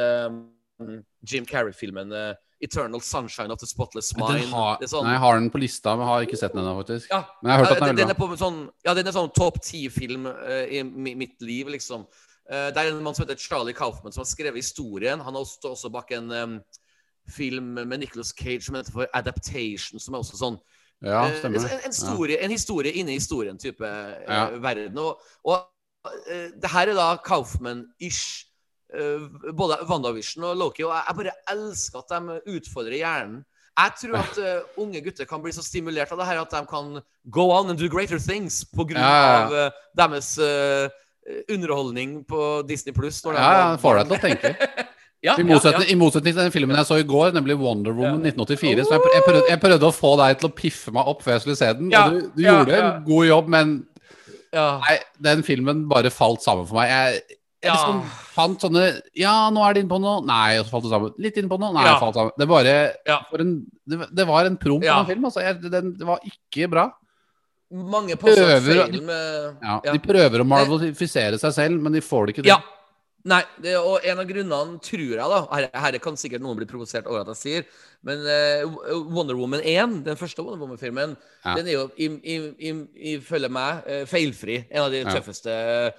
Jim 1.26 1.46
Carrey-filmen 1.46 2.12
eh, 2.12 2.34
'Eternal 2.62 3.02
Sunshine 3.02 3.52
of 3.52 3.60
the 3.60 3.68
Spotless 3.68 4.14
Mind'. 4.14 4.50
Har, 4.50 4.78
Det 4.80 4.90
sånn- 4.90 5.04
Nei, 5.04 5.12
jeg 5.14 5.20
har 5.20 5.40
den 5.40 5.50
på 5.50 5.60
lista, 5.60 5.96
men 5.96 6.08
har 6.08 6.22
ikke 6.26 6.38
sett 6.38 6.54
den 6.54 6.64
ennå, 6.64 6.76
faktisk. 6.84 7.08
ja, 7.10 7.24
Men 7.44 7.52
jeg 7.52 7.58
har 7.58 7.66
hørt 7.66 7.72
at 7.72 7.80
ja, 7.80 7.86
den 7.86 8.00
er 8.00 8.06
den 8.06 8.16
veldig 8.16 8.34
er 8.34 8.38
sånn, 8.38 8.70
ja, 8.86 8.94
den 8.94 9.08
er 9.08 9.12
sånn 9.12 9.34
topp 9.34 9.62
ti-film 9.62 10.26
uh, 10.26 10.66
i 10.72 10.84
mitt 10.84 11.42
liv, 11.42 11.68
liksom. 11.68 12.08
Uh, 12.50 12.70
det 12.72 12.78
er 12.78 12.92
en 12.92 13.04
mann 13.04 13.14
som 13.16 13.26
heter 13.26 13.38
Charlie 13.38 13.74
Kaufman, 13.74 14.14
som 14.14 14.22
har 14.22 14.26
skrevet 14.26 14.56
historien. 14.56 15.20
Han 15.20 15.34
har 15.34 15.42
også, 15.42 15.72
også 15.72 15.92
bak 15.92 16.12
en 16.12 16.32
um, 16.32 16.62
film 17.28 17.74
med 17.74 18.00
Nicholas 18.00 18.32
Cage 18.34 18.64
som 18.64 18.76
heter 18.76 18.92
for 18.92 19.08
'Adaptation', 19.14 20.00
som 20.00 20.14
er 20.14 20.20
også 20.20 20.38
sånn 20.38 20.60
Ja, 21.04 21.28
stemmer. 21.40 21.60
Uh, 21.60 21.66
en, 21.74 21.80
en, 21.84 21.92
historie, 21.92 22.38
en 22.40 22.52
historie 22.52 22.92
inni 22.94 23.18
historien-type 23.20 23.82
eh, 23.82 24.24
Ja. 24.28 24.50
verden. 24.58 24.98
Og, 24.98 25.20
og 25.44 25.68
eh, 26.30 26.52
det 26.56 26.70
her 26.72 26.88
er 26.90 26.94
da 26.94 27.18
Kaufman-ish. 27.18 28.46
Eh, 28.94 29.52
både 29.56 29.80
WandaVision 29.90 30.48
og 30.52 30.58
Loki. 30.60 30.86
Og 30.86 30.94
jeg, 30.94 31.18
bare 31.20 31.36
elsker 31.54 32.04
at 32.04 32.16
de 32.16 32.58
utfordrer 32.58 33.00
hjernen. 33.02 33.44
Jeg 33.76 33.92
tror 34.00 34.14
at 34.22 34.38
uh, 34.40 34.68
unge 34.80 35.02
gutter 35.04 35.28
kan 35.28 35.42
bli 35.44 35.52
så 35.52 35.60
stimulert 35.60 36.14
av 36.16 36.22
det 36.22 36.28
her 36.30 36.38
at 36.40 36.54
de 36.54 36.62
kan 36.70 36.94
go 37.28 37.50
on 37.52 37.74
and 37.74 37.80
do 37.82 37.90
greater 37.92 38.22
things 38.24 38.62
på 38.72 38.86
grunn 38.88 39.04
av 39.04 39.52
uh, 39.52 39.82
deres 40.00 40.30
uh, 40.40 40.88
underholdning 41.52 42.22
på 42.24 42.64
Disney 42.70 42.96
Pluss. 42.96 43.20
Ja, 43.26 43.36
ja, 43.36 43.66
får 43.82 44.00
deg 44.00 44.14
til 44.14 44.16
å 44.16 44.24
tenke. 44.30 44.54
Ja, 45.26 45.34
I 45.42 45.44
motsetning, 45.44 45.88
ja. 45.88 45.94
I 45.96 45.98
motsetning 45.98 46.36
til 46.36 46.44
den 46.44 46.54
filmen 46.54 46.78
jeg 46.78 46.86
så 46.86 47.00
i 47.02 47.06
går, 47.08 47.32
nemlig 47.34 47.56
Wonder 47.58 47.96
Woman 47.98 48.22
1984. 48.28 48.84
Så 48.86 48.94
jeg, 48.94 49.14
jeg, 49.16 49.24
prøvde, 49.26 49.42
jeg 49.50 49.62
prøvde 49.64 49.88
å 49.88 49.96
få 49.96 50.12
deg 50.20 50.38
til 50.38 50.50
å 50.50 50.54
piffe 50.54 50.94
meg 50.94 51.10
opp 51.10 51.24
før 51.26 51.34
jeg 51.34 51.44
skulle 51.46 51.58
se 51.58 51.70
den. 51.80 51.88
Ja, 51.94 52.04
Og 52.06 52.20
du, 52.20 52.28
du 52.36 52.44
gjorde 52.46 52.76
en 52.78 53.00
god 53.08 53.26
jobb, 53.26 53.50
men 53.56 53.72
ja. 54.54 54.68
nei, 54.84 55.00
den 55.26 55.42
filmen 55.48 55.82
bare 55.90 56.12
falt 56.14 56.46
sammen 56.46 56.68
for 56.70 56.78
meg. 56.78 56.92
Jeg 56.94 57.40
Ja. 57.66 57.74
liksom 57.76 58.02
fant 58.36 58.60
sånne 58.62 59.02
Ja, 59.16 59.50
nå 59.50 59.64
er 59.68 59.74
det 59.74 59.84
inne 59.84 59.90
på 59.94 60.00
noe. 60.02 60.22
Nei, 60.26 60.58
og 60.60 60.66
så 60.68 60.72
falt 60.76 60.84
det 60.88 60.92
sammen. 60.92 61.14
Litt 61.20 61.38
inne 61.42 61.50
på 61.50 61.60
noe. 61.60 61.74
Nei, 61.74 61.86
Ja. 61.86 61.98
falt 62.00 62.16
sammen. 62.16 62.32
Det, 62.38 62.48
bare, 62.48 62.76
Ja. 63.08 63.20
for 63.30 63.42
en, 63.42 63.66
det, 63.88 64.10
det 64.14 64.28
var 64.28 64.46
en 64.46 64.58
promp 64.58 64.84
Ja. 64.84 65.00
av 65.00 65.06
en 65.10 65.16
film. 65.16 65.26
Altså. 65.26 65.42
Jeg, 65.42 65.62
den, 65.72 65.94
det 65.98 66.06
var 66.06 66.20
ikke 66.26 66.70
bra. 66.70 66.92
Mange 67.72 68.16
passer 68.16 68.60
feil 68.62 69.02
med 69.02 69.58
Ja, 69.64 69.82
Ja. 69.84 69.92
De 69.92 70.00
prøver 70.00 70.40
å 70.42 70.46
marvelifisere 70.48 71.40
seg 71.40 71.52
selv, 71.54 71.82
men 71.82 71.92
de 71.94 72.00
får 72.02 72.28
det 72.28 72.36
ikke 72.36 72.44
til. 72.44 72.54
Ja. 72.54 72.62
Nei, 73.28 73.42
det, 73.60 73.72
og 73.76 74.06
en 74.06 74.20
av 74.22 74.28
grunnene, 74.30 74.80
tror 74.86 75.00
jeg, 75.02 75.18
da 75.18 75.48
Her, 75.52 75.66
her 75.74 75.98
kan 75.98 76.14
sikkert 76.14 76.42
noen 76.42 76.58
bli 76.60 76.68
provosert 76.70 77.08
over 77.08 77.22
at 77.22 77.32
jeg 77.34 77.36
sier, 77.42 77.66
men 78.06 78.20
uh, 78.22 79.02
Wonder 79.10 79.34
Woman 79.36 79.62
1, 79.66 80.04
den 80.06 80.16
første 80.16 80.44
Wonder 80.46 80.60
Woman-filmen, 80.62 81.18
Ja. 81.44 81.56
den 81.56 81.66
er 81.68 81.72
jo 81.72 81.90
i- 81.98 82.22
i- 82.22 82.54
i- 82.70 83.18
ifølge 83.18 83.50
meg 83.50 83.82
uh, 83.90 84.06
feilfri. 84.06 84.68
En 84.70 84.84
av 84.84 84.92
de 84.92 85.04
tøffeste 85.06 85.50
eh, 85.50 85.92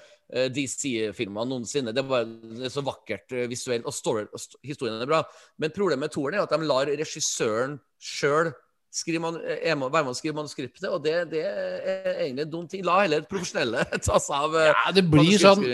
DC-filmene 0.51 1.51
noensinne. 1.53 1.95
Det 1.95 2.03
er 2.03 2.11
bare 2.11 2.71
så 2.73 2.83
vakkert 2.87 3.33
eh, 3.33 3.49
visuelt, 3.51 3.87
og, 3.87 3.95
story, 3.95 4.27
historien 4.67 5.01
er 5.01 5.11
bra. 5.11 5.23
Men 5.63 5.75
problemet 5.75 6.09
med 6.09 6.15
toeren 6.15 6.39
er 6.39 6.47
at 6.47 6.55
de 6.55 6.67
lar 6.67 6.91
regissøren 6.91 7.79
sjøl 8.03 8.53
er 8.97 9.77
være 9.77 10.07
med 10.07 10.09
å 10.09 10.17
skrive 10.17 10.39
manuskriptet, 10.39 10.87
og 10.89 11.03
det, 11.05 11.27
det 11.29 11.43
er 11.45 12.23
egentlig 12.25 12.47
en 12.47 12.53
dum 12.55 12.69
ting. 12.71 12.85
La 12.87 13.03
heller 13.03 13.27
profesjonelle 13.29 13.85
ta 14.07 14.17
seg 14.23 14.47
av 14.47 14.57
eh, 14.57 14.71
Ja, 14.73 14.95
det 14.97 15.05
blir 15.13 15.37
sånn 15.43 15.67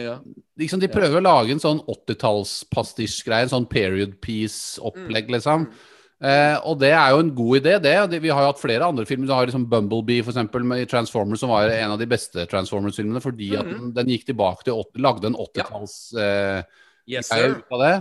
liksom 0.58 0.82
De 0.82 0.90
prøver 0.90 1.20
å 1.20 1.24
lage 1.24 1.54
en 1.54 1.62
sånn 1.62 1.80
80-tallspastisjgreie, 1.86 3.46
en 3.46 3.54
sånn 3.54 3.68
period 3.70 4.18
piece-opplegg, 4.24 5.30
Mm. 5.68 5.88
Eh, 6.22 6.56
og 6.70 6.78
det 6.78 6.92
er 6.94 7.10
jo 7.10 7.22
en 7.24 7.32
god 7.34 7.58
idé, 7.58 7.74
det. 7.82 8.20
Vi 8.22 8.30
har 8.30 8.44
jo 8.44 8.50
hatt 8.52 8.62
flere 8.62 8.86
andre 8.86 9.04
filmer. 9.08 9.26
Du 9.26 9.34
har 9.34 9.48
liksom 9.48 9.66
Bumblebee, 9.70 10.22
for 10.22 10.30
eksempel, 10.30 10.62
med 10.66 10.86
Transformers, 10.90 11.42
som 11.42 11.50
var 11.50 11.72
en 11.74 11.96
av 11.96 11.98
de 11.98 12.06
beste 12.06 12.46
Transformers-filmene, 12.50 13.22
fordi 13.24 13.50
at 13.58 13.66
den, 13.66 13.90
den 13.96 14.12
gikk 14.14 14.28
tilbake 14.30 14.68
til 14.68 14.78
80, 14.78 15.02
lagde 15.02 15.30
en 15.32 15.38
80-talls 15.48 15.96
eh, 16.14 16.82
Yes, 17.10 17.32
ut 17.34 17.74
av 17.74 17.82
det. 17.82 17.94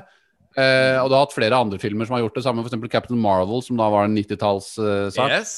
Eh, 0.61 0.97
og 1.01 1.07
du 1.09 1.15
har 1.15 1.23
hatt 1.23 1.33
flere 1.33 1.57
andre 1.57 1.79
filmer 1.81 2.05
som 2.05 2.17
har 2.17 2.25
gjort 2.27 2.37
det 2.37 2.45
samme, 2.45 2.65
f.eks. 2.67 2.91
Captain 2.93 3.17
Marvel, 3.21 3.63
som 3.65 3.79
da 3.79 3.89
var 3.89 4.05
en 4.05 4.17
90-tallssak. 4.19 5.33
Yes. 5.33 5.55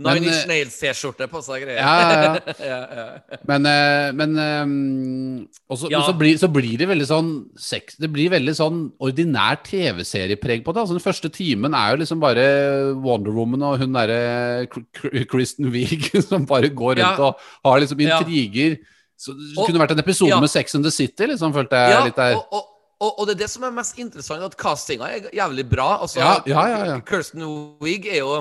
Nine 0.00 0.22
Inch 0.22 0.36
eh, 0.44 0.46
Nails-T-skjorte 0.48 1.26
på 1.28 1.40
seg 1.42 1.64
greier. 1.64 1.80
Ja, 1.82 1.94
ja, 2.14 2.52
ja. 2.70 2.76
ja. 2.94 3.38
Men, 3.50 3.66
eh, 3.66 4.12
men 4.16 4.36
eh, 4.38 5.48
også, 5.74 5.90
så, 5.90 6.14
blir, 6.16 6.38
så 6.40 6.48
blir 6.52 6.76
det 6.80 6.86
veldig 6.88 7.08
sånn 7.10 7.30
sex, 7.58 7.98
Det 8.00 8.08
blir 8.14 8.30
veldig 8.32 8.54
sånn 8.56 8.78
ordinær 9.02 9.58
TV-seriepreg 9.66 10.62
på 10.64 10.72
det. 10.76 10.84
Altså 10.84 10.96
Den 10.96 11.04
første 11.04 11.32
timen 11.34 11.74
er 11.76 11.92
jo 11.96 12.00
liksom 12.04 12.22
bare 12.22 12.46
Wonder 13.02 13.34
Woman 13.34 13.66
og 13.66 13.82
hun 13.82 13.98
derre 13.98 14.68
Kr- 14.70 14.86
Kr- 14.96 15.26
Kristen 15.34 15.68
Wiig 15.74 16.08
som 16.28 16.46
bare 16.48 16.70
går 16.70 17.02
rundt 17.02 17.24
og 17.26 17.44
har 17.66 17.82
liksom 17.84 18.00
intriger. 18.06 18.78
Så 19.20 19.34
det 19.36 19.52
Og- 19.58 19.66
kunne 19.68 19.82
vært 19.82 19.92
en 19.98 20.06
episode 20.06 20.38
med 20.40 20.48
Sex 20.54 20.78
and 20.78 20.86
the 20.86 20.94
City, 20.94 21.26
liksom, 21.34 21.52
følte 21.52 21.76
jeg 21.90 22.06
litt 22.08 22.16
der. 22.16 22.38
og, 22.38 22.46
og, 22.56 22.66
og, 23.00 23.12
og 23.20 23.26
det 23.28 23.34
er 23.34 23.42
det 23.42 23.50
som 23.52 23.66
er 23.68 23.74
mest 23.74 23.98
interessant, 24.00 24.46
at 24.46 24.56
castinga 24.60 25.10
er 25.12 25.28
jævlig 25.34 25.66
bra. 25.68 25.90
Altså, 26.06 26.22
ja, 26.22 26.38
ja, 26.48 26.64
ja. 26.94 26.98
Kirsten 27.04 27.44
Wiig 27.82 28.06
er 28.08 28.22
jo 28.22 28.38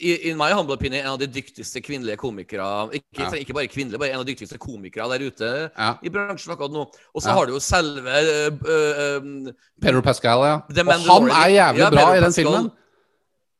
i 0.00 0.30
in 0.30 0.36
my 0.36 0.50
humble 0.52 0.74
opinion 0.74 1.00
en 1.04 1.12
av 1.12 1.18
de 1.20 1.26
dyktigste 1.28 1.80
kvinnelige 1.84 2.16
komikere 2.16 2.90
Ikke, 2.96 3.20
Ja. 3.20 3.30
ikke 3.36 3.54
bare 3.54 3.68
kvinnelige, 3.68 3.98
bare 3.98 4.10
en 4.10 4.18
av 4.18 4.24
de 4.26 4.32
dyktigste 4.32 4.58
komikere 4.58 5.08
der 5.18 5.26
ute 5.26 5.70
Ja. 5.78 5.94
i 6.02 6.08
bransjen 6.08 6.52
akkurat 6.52 6.72
nå. 6.72 6.86
Og 7.14 7.22
så 7.22 7.28
Ja. 7.28 7.34
har 7.34 7.46
du 7.46 7.52
jo 7.52 7.60
selve 7.60 8.08
uh, 8.08 8.52
øh, 8.68 9.52
Pedro 9.82 10.00
Pascal, 10.00 10.38
ja. 10.44 10.54
Og 10.54 10.74
han 10.76 11.30
er 11.30 11.48
jævlig 11.48 11.90
bra 11.92 12.00
Pedro 12.00 12.12
i 12.12 12.16
den 12.16 12.24
Pascal. 12.24 12.44
filmen. 12.44 12.70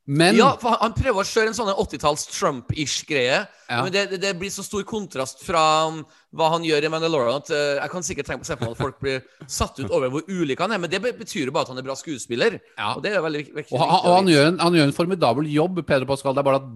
Men 0.06 0.36
Ja, 0.36 0.50
for 0.60 0.76
han- 0.80 0.92
prøver 0.92 1.22
å 1.22 1.24
kjøre 1.24 1.48
en 1.48 1.54
sånn 1.56 1.70
80-talls 1.72 2.26
Trump-ish 2.28 3.06
greie. 3.08 3.46
Ja. 3.70 3.82
Men 3.82 3.90
det, 3.92 4.10
det, 4.10 4.18
det 4.20 4.32
blir 4.38 4.50
så 4.52 4.60
stor 4.62 4.82
kontrast 4.84 5.40
fra 5.46 5.86
um, 5.88 6.02
hva 6.36 6.50
han 6.52 6.62
gjør 6.66 6.84
i 6.84 6.90
Mandalorian, 6.92 7.40
at 7.40 7.48
uh, 7.48 7.80
jeg 7.80 7.90
kan 7.94 8.02
sikkert 8.04 8.26
tenke 8.28 8.44
på 8.44 8.48
se 8.50 8.56
på 8.60 8.68
at 8.70 8.76
folk 8.76 8.98
blir 9.00 9.22
satt 9.48 9.80
ut 9.80 9.88
over 9.90 10.10
hvor 10.12 10.26
ulik 10.28 10.60
han 10.60 10.72
er. 10.76 10.78
Men 10.82 10.90
det 10.92 11.00
betyr 11.00 11.46
jo 11.48 11.54
bare 11.56 11.64
at 11.64 11.72
han 11.72 11.80
er 11.80 11.86
bra 11.88 11.96
skuespiller. 11.96 12.58
Ja. 12.76 12.90
Og 12.98 13.02
det 13.06 13.14
er 13.16 13.24
veldig 13.24 13.44
viktig. 13.54 13.72
Og, 13.72 13.80
han, 13.80 13.94
og 14.04 14.16
han, 14.18 14.28
gjør 14.34 14.50
en, 14.52 14.58
han 14.60 14.76
gjør 14.76 14.90
en 14.90 14.96
formidabel 15.00 15.48
jobb, 15.54 15.80
Pedro 15.88 16.10
Pascal. 16.12 16.36
Det 16.36 16.44
er 16.44 16.50
bare 16.50 16.60
at 16.60 16.68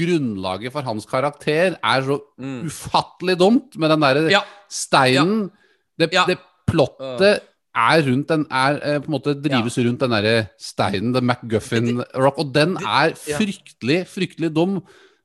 grunnlaget 0.00 0.72
for 0.72 0.86
hans 0.88 1.04
karakter 1.10 1.76
er 1.76 2.02
så 2.08 2.16
Mm. 2.40 2.64
ufattelig 2.70 3.36
dumt, 3.38 3.76
med 3.76 3.90
den 3.92 4.00
derre 4.00 4.30
Ja. 4.32 4.40
steinen 4.72 5.50
det, 5.98 6.08
det 6.10 6.38
plottet 6.66 7.42
er 7.76 8.02
rundt 8.06 8.28
den 8.30 8.46
er 8.50 8.80
eh, 8.82 8.98
på 8.98 9.10
en 9.10 9.14
måte 9.14 9.34
drives 9.38 9.78
rundt 9.78 10.02
den 10.02 10.14
derre 10.14 10.34
steinen, 10.58 11.12
the 11.14 11.22
MacGuffin 11.22 12.02
Rock, 12.18 12.40
og 12.42 12.52
den 12.54 12.76
er 12.80 13.14
fryktelig, 13.14 14.02
fryktelig 14.10 14.50
dum. 14.56 14.80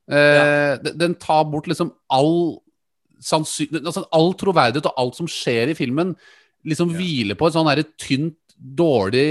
Eh, 0.06 0.78
den, 0.94 1.16
tar 1.16 1.46
bort 1.50 1.68
liksom 1.68 1.94
all. 2.10 2.62
Altså 3.26 4.04
all 4.14 4.34
troverdighet 4.38 4.86
og 4.92 5.00
alt 5.02 5.18
som 5.18 5.30
skjer 5.32 5.72
i 5.72 5.78
filmen, 5.78 6.14
liksom 6.68 6.92
hviler 6.94 7.38
på 7.40 7.48
et 7.48 7.56
sånn 7.56 7.72
tynt 7.98 8.38
dårlig 8.56 9.26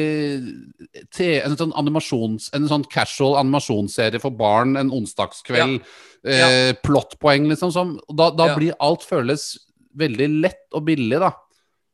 te, 1.15 1.39
en 1.41 1.55
sånn 1.57 1.73
animasjons 1.81 2.51
En 2.53 2.67
sånn 2.69 2.83
casual 2.93 3.39
animasjonsserie 3.41 4.21
for 4.21 4.35
barn 4.37 4.77
en 4.77 4.93
onsdagskveld. 4.93 5.79
Eh, 6.25 6.73
Plottpoeng, 6.85 7.49
liksom. 7.49 7.73
Som, 7.73 7.95
da 8.13 8.31
da 8.31 8.51
Ja. 8.51 8.57
blir 8.57 8.77
alt 8.81 9.03
føles 9.03 9.59
veldig 9.97 10.29
lett 10.43 10.67
og 10.73 10.85
billig, 10.85 11.21
da. 11.21 11.33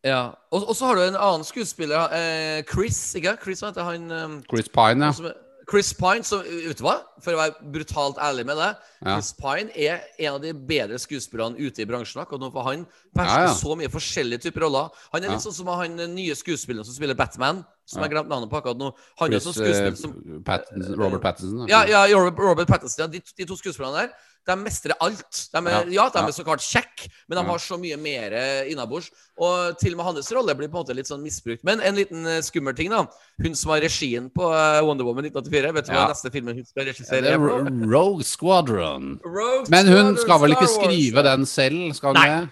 Ja. 0.06 0.32
Og, 0.50 0.64
og 0.70 0.76
så 0.76 0.86
har 0.88 0.96
du 0.96 1.02
en 1.04 1.18
annen 1.20 1.44
skuespiller, 1.44 2.08
eh, 2.16 2.62
Chris, 2.70 2.98
ikke? 3.20 3.36
Chris, 3.42 3.60
heter 3.60 3.84
han? 3.84 4.10
Um, 4.10 4.42
Chris 4.48 4.68
Pine, 4.72 5.04
ja. 5.10 5.12
som 5.12 5.26
er- 5.26 5.38
Chris 5.70 5.92
Pine, 5.94 6.24
som, 6.26 6.40
vet 6.42 6.80
du 6.80 6.82
hva? 6.82 6.96
For 7.22 7.36
å 7.36 7.38
være 7.38 7.68
brutalt 7.70 8.16
ærlig 8.18 8.42
med 8.48 8.56
deg, 8.58 8.78
Ja. 9.06 9.12
Chris 9.20 9.28
Pine 9.38 9.70
er 9.78 10.00
en 10.18 10.32
av 10.34 10.40
de 10.42 10.50
bedre 10.52 10.98
skuespillerne 10.98 11.54
ute 11.62 11.84
i 11.84 11.86
bransjen. 11.86 12.18
akkurat 12.24 12.40
nå, 12.42 12.48
for 12.50 12.62
Han 12.66 12.86
behersker 13.14 13.44
Ja, 13.44 13.46
ja. 13.46 13.54
så 13.54 13.76
mye 13.78 13.88
forskjellige 13.92 14.40
typer 14.48 14.64
roller. 14.66 14.88
Han 15.12 15.22
er 15.22 15.30
litt 15.30 15.44
sånn 15.44 15.54
som 15.54 15.66
han 15.68 15.94
nye 16.16 16.34
skuespilleren 16.34 16.84
som 16.84 16.94
spiller 16.96 17.14
Batman, 17.14 17.62
som 17.86 18.02
jeg 18.02 18.10
glemte 18.10 18.28
navnet 18.32 18.50
på 18.50 18.58
akkurat 18.58 18.78
nå. 18.82 18.90
Han 19.20 19.28
er 19.32 19.38
Chris, 19.38 19.44
sånn 19.46 19.58
skuespiller 19.60 19.92
eh, 19.92 20.00
som 20.00 20.42
Pattinson, 20.44 20.98
Robert 20.98 21.22
Pattinson. 21.22 21.68
ja, 21.68 21.84
ja, 21.86 22.02
Robert, 22.18 22.66
Pattinson. 22.66 23.10
De, 23.12 23.20
de 23.20 23.46
to 23.46 23.54
skuespillerne 23.54 24.08
der 24.08 24.10
de 24.46 24.56
mestrer 24.56 24.94
alt. 25.04 25.48
De 25.52 25.58
er, 25.60 25.90
ja, 25.92 26.04
Ja, 26.04 26.08
de 26.10 26.18
er 26.26 26.32
så 26.34 26.44
klart 26.46 26.62
kjekke, 26.64 27.08
men 27.28 27.38
de 27.38 27.44
har 27.50 27.58
så 27.62 27.76
mye 27.78 27.96
mer 28.00 28.34
innabords. 28.70 29.10
Og 29.38 29.76
til 29.80 29.92
og 29.94 30.00
med 30.00 30.06
hans 30.08 30.30
rolle 30.32 30.54
blir 30.56 30.68
på 30.68 30.78
en 30.78 30.82
måte 30.84 30.96
litt 30.96 31.06
sånn 31.10 31.22
misbrukt. 31.22 31.62
Men 31.64 31.80
en 31.80 31.94
liten 31.96 32.26
eh, 32.26 32.40
skummel 32.44 32.74
ting, 32.76 32.90
da. 32.90 33.04
Hun 33.42 33.54
som 33.54 33.70
har 33.74 33.80
regien 33.84 34.30
på 34.32 34.48
eh, 34.52 34.80
Wonder 34.86 35.04
Woman 35.06 35.28
1984. 35.28 35.74
Vet 35.76 35.86
du 35.86 35.92
Ja. 35.92 36.06
hva 36.06 36.14
neste 36.14 36.32
filmen 36.32 36.56
hun 36.56 36.64
skal 36.64 36.88
regissere? 36.88 37.26
er 37.26 37.36
er 37.36 37.38
på? 37.38 37.90
Rogue 37.92 38.24
Squadron. 38.24 39.18
Rogue 39.24 39.68
Men 39.70 39.86
hun 39.92 40.16
skal 40.16 40.40
vel 40.40 40.56
ikke 40.56 40.70
skrive 40.72 41.22
den 41.22 41.46
selv, 41.46 41.92
skal 41.94 42.14
hun 42.16 42.22
det? 42.24 42.48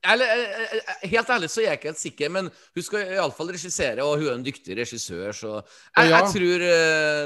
Eller, 0.00 0.24
eh, 0.24 1.08
helt 1.10 1.28
ærlig 1.28 1.50
så 1.52 1.60
er 1.60 1.66
jeg 1.66 1.78
ikke 1.78 1.90
helt 1.90 1.98
sikker, 2.00 2.30
men 2.32 2.46
hun 2.48 2.82
skal 2.82 3.02
iallfall 3.18 3.50
regissere, 3.52 4.00
og 4.00 4.16
hun 4.16 4.28
er 4.30 4.38
en 4.38 4.44
dyktig 4.46 4.78
regissør, 4.78 5.28
så 5.36 5.50
jeg, 5.60 6.08
ja. 6.08 6.22
jeg 6.22 6.30
tror 6.32 6.64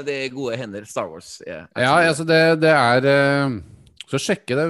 det 0.09 0.17
er 0.25 0.33
gode 0.33 0.57
hender. 0.59 0.83
Star 0.85 1.07
Wars. 1.07 1.41
er- 1.47 1.67
Ja, 1.77 1.93
altså 2.03 2.25
det, 2.27 2.59
det 2.59 2.69
er 2.73 3.61
Skal 4.07 4.19
sjekke 4.21 4.55
det. 4.59 4.65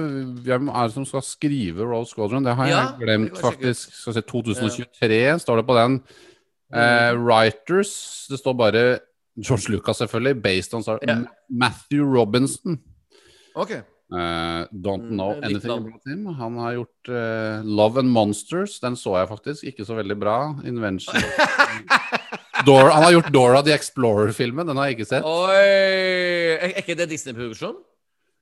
Hvem 0.46 0.68
er 0.72 0.86
det 0.88 0.94
som 0.94 1.04
skal 1.08 1.22
skrive 1.22 1.84
Rogue 1.84 2.06
Squadron? 2.08 2.44
Det 2.46 2.54
har 2.56 2.66
Ja, 2.70 2.78
jeg 2.96 3.00
glemt, 3.06 3.36
faktisk. 3.38 3.92
Skal 3.92 4.14
se, 4.14 4.22
2023 4.22 5.38
står 5.42 5.56
det 5.60 5.66
på 5.66 5.74
den. 5.76 6.02
Eh, 6.72 7.12
Mm. 7.12 7.24
writers 7.24 8.26
Det 8.30 8.38
står 8.40 8.54
bare 8.56 8.98
George 9.38 9.68
Lucas, 9.70 9.98
selvfølgelig. 9.98 10.42
Based 10.42 10.74
on 10.74 10.82
Star 10.82 10.98
Ja. 11.06 11.18
Matthew 11.50 12.04
Robinson. 12.04 12.78
Ok. 13.54 13.70
Eh, 13.70 14.64
don't 14.72 15.08
know 15.10 15.34
Mm, 15.34 15.44
anything 15.44 15.66
navn. 15.68 15.86
about 15.86 16.02
him. 16.06 16.26
Han 16.26 16.56
har 16.58 16.72
gjort 16.74 17.08
eh, 17.08 17.62
Love 17.64 17.98
and 17.98 18.08
Monsters. 18.08 18.78
Den 18.80 18.94
så 18.96 19.18
jeg 19.18 19.28
faktisk. 19.28 19.64
Ikke 19.64 19.84
så 19.84 19.94
veldig 19.96 20.18
bra. 20.18 20.54
Invention. 20.64 21.14
Dora, 22.66 22.90
han 22.94 23.02
har 23.04 23.12
gjort 23.12 23.32
Dora 23.32 23.62
the 23.62 23.72
Explorer-filmen. 23.74 24.66
Den 24.66 24.76
har 24.76 24.86
jeg 24.88 24.98
ikke 24.98 25.08
sett. 25.08 25.24
Oi! 25.24 26.56
Er 26.56 26.72
ikke 26.80 26.96
det 26.96 27.08
Disney-produksjon? 27.10 27.76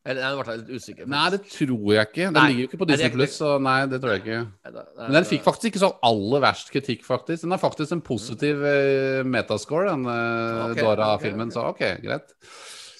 Eller 0.05 0.21
jeg 0.21 0.37
ble 0.45 0.55
litt 0.61 0.73
usikker. 0.83 1.07
Nei, 1.09 1.23
det 1.33 1.39
tror 1.49 1.93
jeg 1.95 2.07
ikke. 2.11 2.25
Den 2.27 2.35
Nei. 2.37 2.43
ligger 2.51 2.61
jo 2.61 2.69
ikke 2.69 2.81
på 2.83 2.89
Disney 2.91 3.13
Pluss, 3.15 3.37
så 3.41 3.55
nei, 3.65 3.77
det 3.89 4.01
tror 4.03 4.11
jeg 4.13 4.21
ikke. 4.21 4.41
Nei, 4.45 4.73
da- 4.75 4.83
nei, 4.99 5.07
Men 5.07 5.17
den 5.17 5.25
fikk 5.31 5.45
faktisk 5.47 5.71
ikke 5.71 5.81
så 5.81 5.91
aller 6.11 6.43
verst 6.45 6.73
kritikk, 6.75 7.07
faktisk. 7.07 7.41
Den 7.47 7.55
har 7.57 7.63
faktisk 7.63 7.95
en 7.97 8.03
positiv 8.05 8.65
eh, 8.69 9.23
metascore, 9.25 9.89
den 9.95 10.05
okay, 10.11 10.83
Dora-filmen, 10.83 11.49
ok, 11.49 11.57
så 11.57 11.65
ok, 11.73 11.81
greit. 12.05 12.35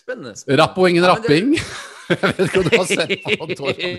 Spennende. 0.01 0.33
spennende. 0.37 0.63
Rapp 0.63 0.79
og 0.81 0.89
ingen 0.89 1.05
rapping. 1.11 1.53
det-. 1.59 1.91
Jeg 2.15 2.21
vet 2.21 2.41
ikke 2.45 2.59
om 2.61 2.65
du 2.69 2.75
har 2.77 2.89
sett 2.89 3.13
på 3.25 3.47
Dora. 3.61 3.91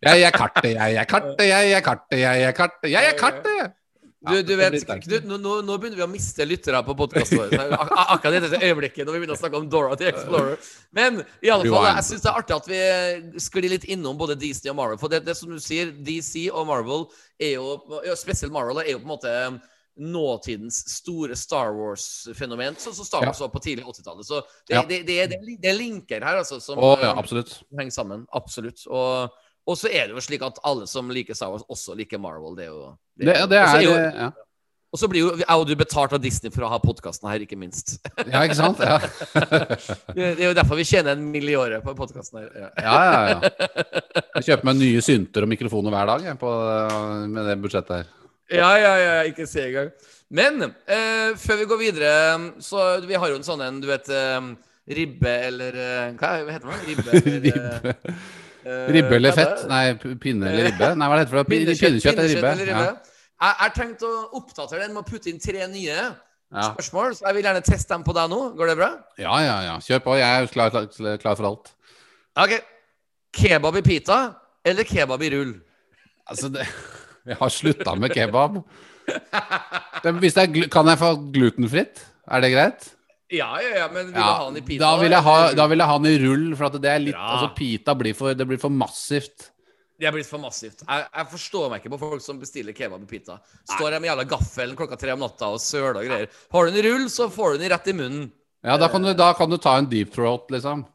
Jeg 0.00 0.22
er 0.24 0.32
kartet, 0.32 0.70
jeg 0.72 0.96
er 0.96 1.04
kartet, 1.08 1.44
jeg 1.48 1.72
er 1.76 1.80
kartet, 1.84 2.18
jeg 2.20 2.42
er 2.48 2.52
kartet, 2.56 2.90
jeg 2.90 3.08
er 3.12 3.16
kartet! 3.20 3.72
Du, 4.20 4.42
du 4.44 4.52
vet. 4.58 4.74
Knut, 4.84 5.24
nå, 5.24 5.38
nå, 5.64 5.76
begynner 5.80 5.96
vi 5.96 6.04
å 6.04 6.08
miste 6.10 6.44
lyttere 6.44 6.82
på 6.84 6.92
podkasten 6.98 7.38
vår. 7.40 7.54
Ak- 7.56 7.88
ak- 7.88 8.10
Akkurat 8.18 8.36
i 8.36 8.42
dette 8.44 8.58
øyeblikket 8.66 9.06
når 9.08 9.14
vi 9.16 9.20
begynner 9.22 9.38
å 9.38 9.40
snakke 9.40 9.56
om 9.56 9.68
Dora 9.72 9.96
the 9.96 10.10
Explorer. 10.10 10.58
Men 10.92 11.22
i 11.40 11.48
alle 11.48 11.64
fall, 11.72 11.86
jeg 11.88 12.04
syns 12.10 12.26
det 12.26 12.28
er 12.28 12.40
artig 12.42 12.56
at 12.58 12.68
vi 12.68 13.40
sklir 13.40 13.70
litt 13.72 13.86
innom 13.88 14.18
både 14.20 14.36
Disney 14.36 14.68
og 14.74 14.76
Marvel. 14.76 15.00
For 15.00 15.08
det, 15.08 15.22
det 15.24 15.38
som 15.40 15.48
du 15.48 15.56
sier, 15.64 15.88
DC 16.04 16.50
og 16.52 16.68
Marvel 16.68 17.06
er 17.40 17.54
jo 17.56 17.78
ja, 18.04 18.12
Spesielt 18.20 18.52
Marvel 18.52 18.82
er 18.84 18.92
jo 18.92 19.00
på 19.00 19.08
en 19.08 19.14
måte 19.16 19.34
nåtidens 20.00 20.82
store 20.88 21.34
Star 21.36 21.72
Wars-fenomen, 21.76 22.76
sånn 22.80 22.94
som 22.96 23.04
Star 23.08 23.24
Wars 23.26 23.40
var 23.42 23.50
på 23.52 23.60
tidlig 23.64 23.84
80-tallet. 23.88 24.24
Så 24.28 24.38
det, 24.68 24.84
det, 24.88 25.00
det, 25.08 25.16
er- 25.24 25.32
det, 25.32 25.56
det 25.60 25.72
er 25.72 25.76
linker 25.80 26.24
her, 26.24 26.38
altså, 26.44 26.60
som 26.62 26.78
oh, 26.78 26.94
ja, 27.02 27.10
eh, 27.16 27.56
henger 27.80 27.92
sammen. 27.96 28.22
Absolutt. 28.36 28.84
Og, 28.88 29.32
og 29.68 29.78
så 29.78 29.90
er 29.90 30.08
det 30.08 30.16
jo 30.16 30.22
slik 30.24 30.44
at 30.46 30.60
alle 30.66 30.86
som 30.90 31.10
liker 31.12 31.36
Star 31.36 31.52
Wars, 31.52 31.66
også 31.70 31.96
liker 31.98 32.20
Marvel. 32.20 32.56
Det 32.58 32.68
er 32.68 32.70
jo 32.72 32.94
Det, 33.20 33.34
det 33.50 33.64
så 33.66 33.76
er 33.76 33.84
jo, 33.84 33.96
ja. 33.96 34.28
og 34.90 35.00
så 35.02 35.08
blir 35.10 35.22
jo 35.22 35.32
jeg 35.38 35.56
og 35.62 35.66
du 35.68 35.74
betalt 35.78 36.14
av 36.16 36.22
Disney 36.22 36.52
for 36.54 36.66
å 36.66 36.70
ha 36.72 36.78
podkasten 36.82 37.28
her, 37.30 37.44
ikke 37.44 37.58
minst. 37.60 37.98
ja, 38.24 38.42
ikke 38.42 38.58
sant? 38.58 38.80
Ja, 38.80 38.98
Det 40.14 40.30
det 40.38 40.46
er 40.46 40.48
jo 40.48 40.56
derfor 40.56 40.80
vi 40.80 40.86
tjener 40.88 41.12
en 41.14 41.26
mill. 41.30 41.48
i 41.52 41.58
året 41.58 41.84
på 41.84 41.94
podkasten 41.98 42.40
her. 42.40 42.48
Ja. 42.54 42.70
ja, 42.78 42.96
ja. 43.04 43.20
ja. 43.34 44.14
Jeg 44.38 44.48
kjøper 44.48 44.70
meg 44.70 44.80
nye 44.80 45.04
synter 45.04 45.46
og 45.46 45.52
mikrofoner 45.52 45.94
hver 45.94 46.14
dag 46.14 46.30
jeg, 46.30 46.40
på, 46.40 46.54
med 47.28 47.46
det 47.50 47.60
budsjettet 47.60 48.00
her. 48.00 48.10
ja, 48.50 48.72
ja, 48.78 48.96
ja, 49.04 49.20
ikke 49.28 49.46
se 49.46 49.68
engang. 49.68 49.92
Men 50.30 50.62
eh, 50.62 51.36
før 51.38 51.58
vi 51.58 51.70
går 51.70 51.78
videre, 51.80 52.10
så 52.62 53.00
vi 53.02 53.18
har 53.18 53.30
jo 53.32 53.38
en 53.38 53.46
sånn 53.46 53.62
en, 53.66 53.80
du 53.82 53.88
vet 53.90 54.10
eh, 54.14 54.50
Ribbe 54.90 55.32
eller 55.46 55.78
eh, 55.78 56.12
Hva 56.18 56.36
heter 56.46 56.68
det? 56.70 56.78
Ribbe 56.88 57.10
eller 57.18 57.40
Ribbe. 57.46 58.14
Eh, 58.64 58.86
Ribbe 58.94 59.14
eller 59.16 59.30
er 59.32 59.36
fett? 59.38 59.62
Nei, 59.70 59.82
pinne 60.22 60.48
eller 60.50 60.68
ribbe? 60.70 60.88
Nei, 60.96 61.08
hva 61.08 61.18
er 61.18 61.24
det 61.24 61.30
Pinnekjøtt, 61.30 61.30
for 61.30 61.36
noe? 61.36 61.44
Pin- 61.44 61.78
Pinnekjøtt 61.80 62.18
eller 62.20 62.66
ribbe? 62.66 62.84
Ja. 62.84 62.96
Jeg 63.40 63.56
har 63.62 63.70
tenkt 63.76 64.02
å 64.04 64.10
oppdatere 64.36 64.82
den 64.84 64.92
med 64.94 65.02
å 65.04 65.08
putte 65.08 65.30
inn 65.32 65.38
tre 65.40 65.66
nye 65.72 65.94
Ja. 65.96 66.66
spørsmål. 66.74 67.14
Så 67.16 67.24
jeg 67.26 67.34
vil 67.38 67.44
gjerne 67.46 67.62
teste 67.64 67.88
dem 67.94 68.02
på 68.04 68.12
deg 68.12 68.28
nå. 68.28 68.40
Går 68.58 68.66
det 68.72 68.76
bra? 68.76 68.90
ja, 69.18 69.38
ja, 69.40 69.56
ja. 69.68 69.78
Kjør 69.78 70.02
på. 70.04 70.16
Jeg 70.18 70.42
er 70.42 70.46
klar, 70.52 70.70
klar, 70.70 71.16
klar 71.22 71.36
for 71.38 71.46
alt. 71.48 71.72
Ok. 72.36 72.56
Kebab 73.32 73.76
i 73.78 73.82
pita 73.86 74.34
eller 74.66 74.84
kebab 74.84 75.22
i 75.22 75.30
rull? 75.30 75.54
Altså, 76.28 76.48
det, 76.52 76.66
jeg 77.30 77.36
har 77.40 77.48
slutta 77.54 77.94
med 77.96 78.10
kebab. 78.12 78.60
Det, 80.02 80.12
hvis 80.20 80.34
det 80.36 80.42
er, 80.42 80.68
kan 80.70 80.86
jeg 80.90 80.98
få 81.00 81.14
glutenfritt? 81.32 82.02
Er 82.30 82.40
det 82.44 82.52
greit? 82.52 82.90
Ja, 83.30 83.52
ja, 83.62 83.76
ja, 83.84 83.86
men 83.92 84.10
vil 84.10 84.18
Ja, 84.18 84.32
ha 84.40 84.48
den 84.48 84.58
i 84.58 84.66
pita? 84.66 84.82
da 84.82 84.96
vil 84.98 85.14
ha, 85.14 85.36
da 85.54 85.66
vil 85.70 85.78
jeg 85.78 85.86
ha 85.92 85.98
den 86.02 86.10
i 86.10 86.18
rull, 86.24 86.46
for 86.58 86.76
det 86.82 86.90
er 86.90 87.02
litt 87.02 87.14
Bra. 87.14 87.28
Altså, 87.36 87.54
pita 87.54 87.94
blir 87.94 88.16
for, 88.18 88.34
det 88.34 88.46
blir 88.50 88.58
for 88.58 88.74
massivt. 88.74 89.50
Det 90.00 90.08
er 90.08 90.14
blitt 90.16 90.28
for 90.30 90.40
massivt. 90.40 90.80
Jeg, 90.86 91.04
jeg 91.12 91.28
forstår 91.28 91.66
meg 91.68 91.82
ikke 91.82 91.92
på 91.92 91.98
folk 92.00 92.22
som 92.24 92.38
bestiller 92.40 92.72
kebab 92.72 93.02
i 93.04 93.08
pita. 93.10 93.36
Står 93.68 93.92
der 93.92 94.00
med 94.00 94.08
jævla 94.08 94.24
gaffelen 94.30 94.78
klokka 94.78 94.96
tre 94.96 95.12
om 95.12 95.20
natta 95.20 95.50
og 95.52 95.60
søler 95.60 95.98
og 96.00 96.06
greier. 96.08 96.30
Har 96.54 96.64
du 96.64 96.70
den 96.72 96.80
i 96.80 96.84
rull, 96.88 97.04
så 97.12 97.26
får 97.32 97.52
du 97.52 97.60
den 97.60 97.72
rett 97.74 97.90
i 97.92 97.94
munnen. 97.98 98.30
Ja, 98.64 98.78
da 98.80 98.88
kan 98.92 99.04
du, 99.04 99.12
da 99.16 99.34
kan 99.36 99.52
du 99.52 99.58
ta 99.60 99.76
en 99.76 99.88
deep 99.92 100.14
throat, 100.14 100.48
liksom. 100.52 100.86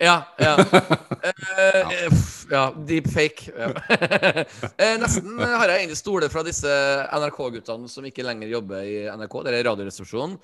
Ja. 0.00 0.22
Ja. 0.40 0.56
uh, 1.36 2.16
ja 2.50 2.64
deep 2.88 3.12
fake. 3.12 3.52
Ja. 3.52 3.70
Eh, 4.80 4.96
Nesten 5.00 5.36
har 5.40 5.68
jeg 5.68 5.82
egentlig 5.84 6.00
stoler 6.00 6.32
fra 6.32 6.44
disse 6.46 6.68
NRK-guttene 7.12 7.88
som 7.92 8.08
ikke 8.08 8.24
lenger 8.24 8.52
jobber 8.56 8.84
i 8.88 9.02
NRK. 9.12 9.36
Det 9.44 9.52
er 9.52 9.68
Radioresepsjonen. 9.68 10.36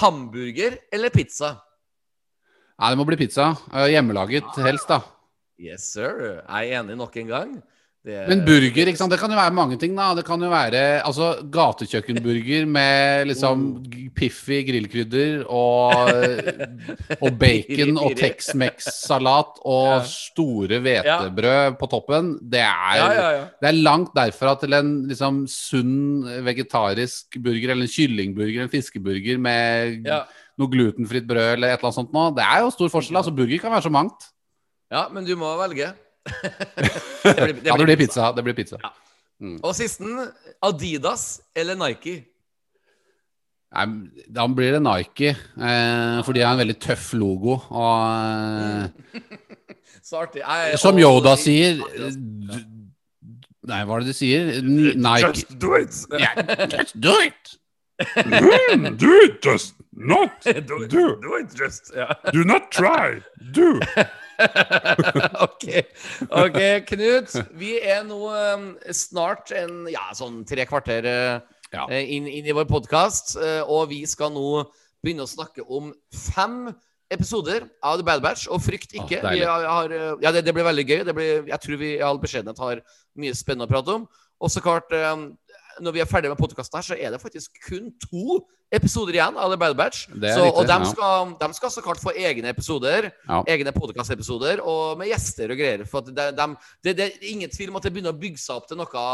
Hamburger 0.00 0.78
eller 0.92 1.10
pizza? 1.14 1.54
Nei, 2.76 2.90
det 2.92 2.98
må 3.00 3.06
bli 3.08 3.16
pizza. 3.16 3.52
Eh, 3.72 3.86
Hjemmelaget 3.94 4.58
helst, 4.66 4.90
da. 4.90 5.00
Yes, 5.58 5.86
sir. 5.94 6.42
Jeg 6.42 6.72
er 6.72 6.82
enig 6.82 6.96
nok 6.98 7.14
en 7.16 7.30
gang. 7.30 7.52
Er- 8.06 8.28
Men 8.30 8.44
burger, 8.46 8.86
ikke 8.86 8.96
sant? 9.00 9.10
det 9.10 9.18
kan 9.18 9.32
jo 9.32 9.36
være 9.36 9.50
mange 9.56 9.76
ting, 9.82 9.96
da. 9.98 10.12
Det 10.14 10.22
kan 10.24 10.38
jo 10.40 10.46
være 10.52 11.02
altså, 11.02 11.32
gatekjøkkenburger 11.50 12.66
med 12.70 13.26
liksom 13.32 13.64
g- 13.82 14.04
Piffi 14.14 14.60
grillkrydder 14.68 15.42
og, 15.50 16.12
og 17.24 17.34
bacon 17.40 17.98
og 17.98 18.14
Tex-Mex-salat 18.16 19.58
og 19.66 20.06
store 20.06 20.78
hvetebrød 20.84 21.76
på 21.80 21.88
toppen. 21.90 22.30
Det 22.40 22.62
er, 22.62 22.94
Ja, 23.00 23.08
ja, 23.12 23.26
ja. 23.40 23.44
det 23.60 23.68
er 23.72 23.82
langt 23.82 24.14
derfra 24.16 24.54
til 24.62 24.72
en 24.78 24.94
liksom 25.10 25.42
sunn 25.50 26.22
vegetarisk 26.46 27.36
burger, 27.42 27.74
eller 27.74 27.88
en 27.90 27.94
kyllingburger, 27.96 28.62
en 28.68 28.72
fiskeburger 28.72 29.38
med 29.42 30.06
noe 30.56 30.70
glutenfritt 30.72 31.26
brød 31.28 31.56
eller 31.58 31.74
et 31.74 31.78
eller 31.80 31.90
annet 31.90 31.98
sånt 32.00 32.14
noe. 32.16 32.30
Det 32.38 32.46
er 32.46 32.62
jo 32.64 32.70
stor 32.72 32.88
forskjell. 32.94 33.18
altså 33.20 33.34
Burger 33.36 33.58
kan 33.66 33.74
være 33.74 33.82
så 33.90 33.92
mangt. 33.92 34.30
ja, 34.94 35.08
men 35.12 35.24
du 35.26 35.34
må 35.36 35.50
velge. 35.58 35.90
Det 36.26 37.34
blir- 37.36 37.52
det 37.60 37.66
ja, 37.70 37.76
det 37.76 37.86
blir 37.88 37.96
pizza. 37.96 38.32
Det 38.36 38.44
blir 38.46 38.54
pizza. 38.58 38.78
Og 39.62 39.74
sisten 39.76 40.16
Adidas 40.64 41.40
eller 41.54 41.76
Nike? 41.76 42.24
Nei, 43.76 43.86
da 44.32 44.46
blir 44.48 44.72
det 44.76 44.82
Nike, 44.82 45.30
eh, 45.58 46.22
for 46.24 46.32
de 46.32 46.40
har 46.46 46.54
en 46.54 46.60
veldig 46.62 46.76
tøff 46.80 47.10
logo. 47.18 47.58
Og 47.68 47.96
eh, 49.18 49.20
Så 50.06 50.20
artig. 50.22 50.40
Jeg 50.46 50.78
som 50.78 50.98
Yoda 51.02 51.32
sier 51.36 51.80
Nei, 53.66 53.80
hva 53.82 53.96
er 53.96 54.04
det 54.04 54.12
de 54.12 54.14
sier? 54.14 54.52
N- 54.62 54.94
Nike 55.02 55.26
Just 55.26 55.56
do 55.58 55.72
it! 55.74 55.96
Yeah, 56.14 56.66
Just 56.70 56.94
do 57.02 57.16
it! 57.24 57.56
Do 59.00 59.10
it, 59.24 59.40
just 59.42 59.74
not 59.92 60.38
do, 60.44 60.82
it. 60.84 60.90
do. 60.92 61.16
do 61.20 61.34
it, 61.40 61.50
just. 61.56 61.90
Yeah. 61.96 62.12
Do 62.32 62.44
not 62.44 62.70
try. 62.70 63.20
Do. 63.52 63.80
ok, 65.46 65.66
ok, 66.28 66.58
Knut. 66.90 67.36
Vi 67.56 67.76
er 67.80 68.02
nå 68.06 68.20
um, 68.30 68.66
snart 68.94 69.52
en, 69.56 69.84
ja, 69.92 70.08
sånn 70.16 70.42
tre 70.48 70.66
kvarter 70.68 71.06
uh, 71.08 71.54
Ja. 71.74 71.86
eh, 71.90 72.12
inn, 72.16 72.28
inn 72.30 72.46
i 72.46 72.54
vår 72.54 72.68
podkast, 72.70 73.36
og 73.66 73.88
vi 73.90 74.04
skal 74.06 74.30
nå 74.34 74.66
begynne 75.02 75.26
å 75.26 75.30
snakke 75.30 75.64
om 75.66 75.90
fem 76.14 76.68
episoder 77.12 77.66
av 77.82 77.98
The 78.00 78.06
Bad 78.06 78.22
Batch. 78.22 78.46
Og 78.50 78.62
frykt 78.64 78.94
ikke. 78.96 79.20
Ah, 79.22 79.64
har, 79.66 79.92
uh, 79.92 80.14
ja, 80.22 80.32
det, 80.34 80.44
det 80.46 80.54
blir 80.56 80.66
veldig 80.66 80.86
gøy. 80.86 81.00
Det 81.06 81.16
blir, 81.16 81.42
jeg 81.50 81.62
tror 81.62 81.82
vi 81.82 81.92
i 81.96 82.04
all 82.04 82.20
beskjedenhet 82.22 82.62
har 82.62 82.82
mye 83.20 83.36
spennende 83.36 83.68
å 83.68 83.72
prate 83.72 83.98
om. 84.00 84.06
Og 84.42 84.52
så 84.52 84.60
klart, 84.64 84.92
um, 84.92 85.30
når 85.80 85.92
vi 85.96 86.00
er 86.00 86.08
ferdig 86.08 86.30
med 86.32 86.38
podkasten 86.40 86.78
her, 86.78 86.86
så 86.86 86.96
er 86.98 87.10
det 87.14 87.20
faktisk 87.22 87.58
kun 87.68 87.90
to 88.02 88.38
episoder 88.74 89.14
igjen 89.18 89.36
av 89.38 89.50
The 89.52 89.58
Bad 89.60 89.76
Batch. 89.78 90.06
Så, 90.08 90.14
riktig, 90.16 90.52
og 90.56 90.66
de 90.66 90.76
ja. 90.76 90.88
skal, 90.90 91.34
de 91.40 91.48
skal 91.54 91.70
så 91.70 91.82
klart 91.84 92.00
få 92.02 92.12
egne 92.16 92.48
episoder 92.50 93.10
Ja. 93.28 93.42
egne 93.46 93.72
podkastepisoder 93.76 94.62
og 94.64 94.98
med 94.98 95.08
gjester 95.12 95.52
og 95.54 95.60
greier. 95.60 95.84
For 95.86 96.00
det, 96.06 96.30
de, 96.36 96.46
det, 96.82 96.96
det 96.98 97.04
er 97.06 97.28
ingen 97.30 97.50
tvil 97.52 97.70
om 97.70 97.76
at 97.76 97.86
det 97.86 97.92
begynner 97.94 98.14
å 98.14 98.18
bygge 98.20 98.38
seg 98.42 98.56
opp 98.56 98.66
til 98.70 98.80
noe 98.80 99.04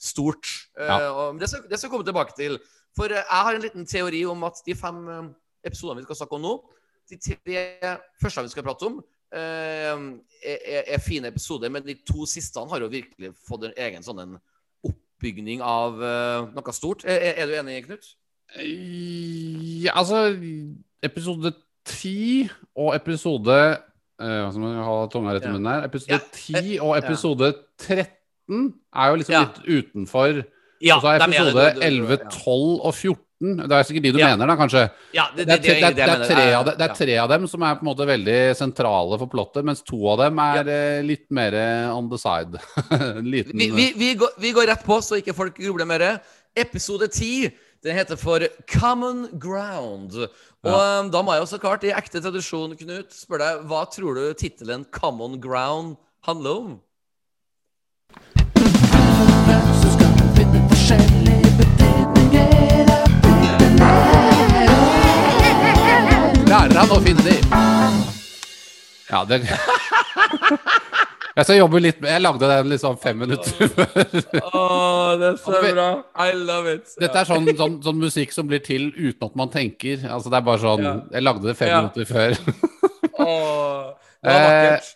stort. 0.00 0.46
Eh, 0.78 0.86
Ja. 0.86 0.98
og 1.12 1.38
det 1.40 1.48
skal, 1.48 1.64
det 1.68 1.78
skal 1.80 1.90
komme 1.90 2.04
tilbake 2.04 2.36
til. 2.36 2.58
For 2.96 3.06
eh, 3.12 3.22
jeg 3.22 3.44
har 3.46 3.54
en 3.54 3.62
liten 3.64 3.86
teori 3.86 4.24
om 4.26 4.44
at 4.44 4.60
de 4.66 4.74
fem 4.74 5.00
eh, 5.08 5.24
episodene 5.70 6.00
vi 6.02 6.08
skal 6.08 6.16
snakke 6.22 6.36
om 6.38 6.42
nå, 6.44 6.54
de 7.10 7.16
tre 7.18 7.66
første 8.22 8.42
vi 8.46 8.52
skal 8.52 8.62
prate 8.62 8.86
om, 8.86 9.00
uh, 9.34 9.96
er- 10.46 10.84
er 10.94 10.98
fine 11.02 11.26
episoder, 11.32 11.68
men 11.68 11.82
de 11.82 11.94
to 12.06 12.22
siste 12.26 12.62
har 12.70 12.80
jo 12.84 12.88
virkelig 12.92 13.32
fått 13.48 13.64
en 13.66 13.74
egen 13.76 14.02
sånn 14.06 14.20
en 14.22 14.36
oppbygning 15.20 15.60
av 15.62 16.00
eh, 16.02 16.48
noe 16.56 16.72
stort. 16.72 17.04
Er, 17.04 17.34
er- 17.36 17.46
du 17.46 17.54
enig, 17.60 17.84
Knut? 17.86 18.08
Ja, 19.84 19.92
altså 20.00 20.34
Episode 21.06 21.52
10 21.86 22.48
og 22.76 22.94
episode 22.96 23.54
uh, 24.20 24.50
Som 24.50 24.56
skal 24.56 24.64
man 24.64 24.80
ha 24.84 24.96
tunga 25.12 25.34
rett 25.36 25.46
i 25.46 25.52
munnen 25.52 25.70
her? 25.70 25.84
Episode 25.86 26.16
Ja. 26.16 26.18
10 26.34 26.78
og 26.82 26.96
episode 26.98 27.52
13 27.78 28.74
er 28.96 29.08
jo 29.12 29.14
liksom 29.20 29.32
Ja. 29.36 29.44
litt 29.46 29.60
utenfor. 29.86 30.40
Ja, 30.82 30.96
og 30.96 31.02
så 31.04 31.08
er 31.14 31.22
episode 31.22 31.52
du- 31.52 31.74
du- 31.74 31.80
du- 31.80 31.86
11, 31.86 32.16
12 32.30 32.80
og 32.80 32.94
14 32.94 33.24
Det 33.40 33.72
er 33.72 33.86
sikkert 33.88 34.04
de 34.04 34.12
du 34.12 34.18
Ja. 34.20 34.28
mener, 34.34 34.46
da, 34.46 34.56
kanskje? 34.56 34.82
Ja, 35.16 35.30
det, 35.34 35.46
Det 35.46 35.62
det, 35.62 35.96
det, 35.96 36.04
er, 36.04 36.24
tre 36.28 36.42
Eh, 36.50 36.58
av 36.58 36.66
det, 36.66 36.74
er 36.78 36.94
tre 36.94 37.16
av 37.16 37.28
dem 37.30 37.46
som 37.48 37.62
er 37.62 37.78
på 37.78 37.86
en 37.86 37.88
måte 37.88 38.06
veldig 38.06 38.54
sentrale 38.54 39.18
for 39.18 39.26
plottet, 39.32 39.64
mens 39.64 39.80
to 39.82 39.96
av 40.12 40.18
dem 40.18 40.38
er 40.38 40.68
ja. 40.68 41.02
litt 41.02 41.24
mer 41.30 41.54
eh, 41.54 41.96
on 41.96 42.10
the 42.10 42.18
side. 42.18 42.60
Liten 43.24 43.56
Vi, 43.56 43.70
vi, 43.70 43.92
vi, 43.96 44.14
går, 44.14 44.36
vi 44.36 44.52
går 44.52 44.68
rett 44.68 44.84
på, 44.84 45.00
så 45.00 45.16
ikke 45.16 45.32
folk 45.32 45.56
grubler 45.56 45.88
mer. 45.88 46.20
Episode 46.54 47.08
10 47.08 47.50
den 47.82 47.96
heter 47.96 48.16
for 48.20 48.44
Common 48.68 49.28
Ground. 49.40 50.12
Og 50.12 50.68
ja. 50.68 51.08
da 51.08 51.22
må 51.24 51.32
jeg 51.32 51.46
også 51.46 51.58
klart, 51.62 51.84
i 51.88 51.94
ekte 51.96 52.20
tradisjon, 52.20 52.76
Knut, 52.76 53.14
spørre 53.16 53.46
deg 53.46 53.66
hva 53.70 53.86
tror 53.88 54.20
du 54.20 54.24
tittelen 54.36 54.84
Common 54.92 55.40
Ground 55.40 55.96
handler 56.28 56.60
om? 56.60 56.78
Lærer 66.60 66.76
han 66.76 66.90
å 66.92 66.96
finne 67.00 67.22
de? 67.24 67.32
Ja, 69.10 69.22
det 69.24 69.38
Jeg 71.38 71.46
skal 71.46 71.56
jobbe 71.56 71.80
litt 71.80 72.00
med 72.02 72.10
Jeg 72.12 72.20
lagde 72.24 72.48
den 72.50 72.68
liksom 72.68 72.98
fem 73.00 73.16
minutter 73.22 73.70
før. 73.70 74.02
oh, 74.50 75.14
det 75.16 75.28
er 75.30 75.36
så 75.40 75.60
bra. 75.62 75.86
I 76.20 76.34
love 76.36 76.74
it. 76.74 76.90
Dette 77.00 77.22
er 77.22 77.28
sånn, 77.30 77.46
sånn, 77.56 77.78
sånn 77.86 78.00
musikk 78.02 78.34
som 78.34 78.48
blir 78.50 78.60
til 78.66 78.90
uten 78.92 79.24
at 79.30 79.38
man 79.40 79.48
tenker. 79.54 80.02
Altså 80.10 80.28
Det 80.32 80.40
er 80.40 80.44
bare 80.50 80.60
sånn 80.66 80.84
Jeg 81.14 81.24
lagde 81.24 81.46
det 81.48 81.56
fem 81.56 81.70
Ja. 81.72 81.78
minutter 81.80 82.04
før. 82.10 82.36
oh, 83.24 83.94
Det 84.20 84.34
var 84.34 84.44
vakkert. 84.50 84.90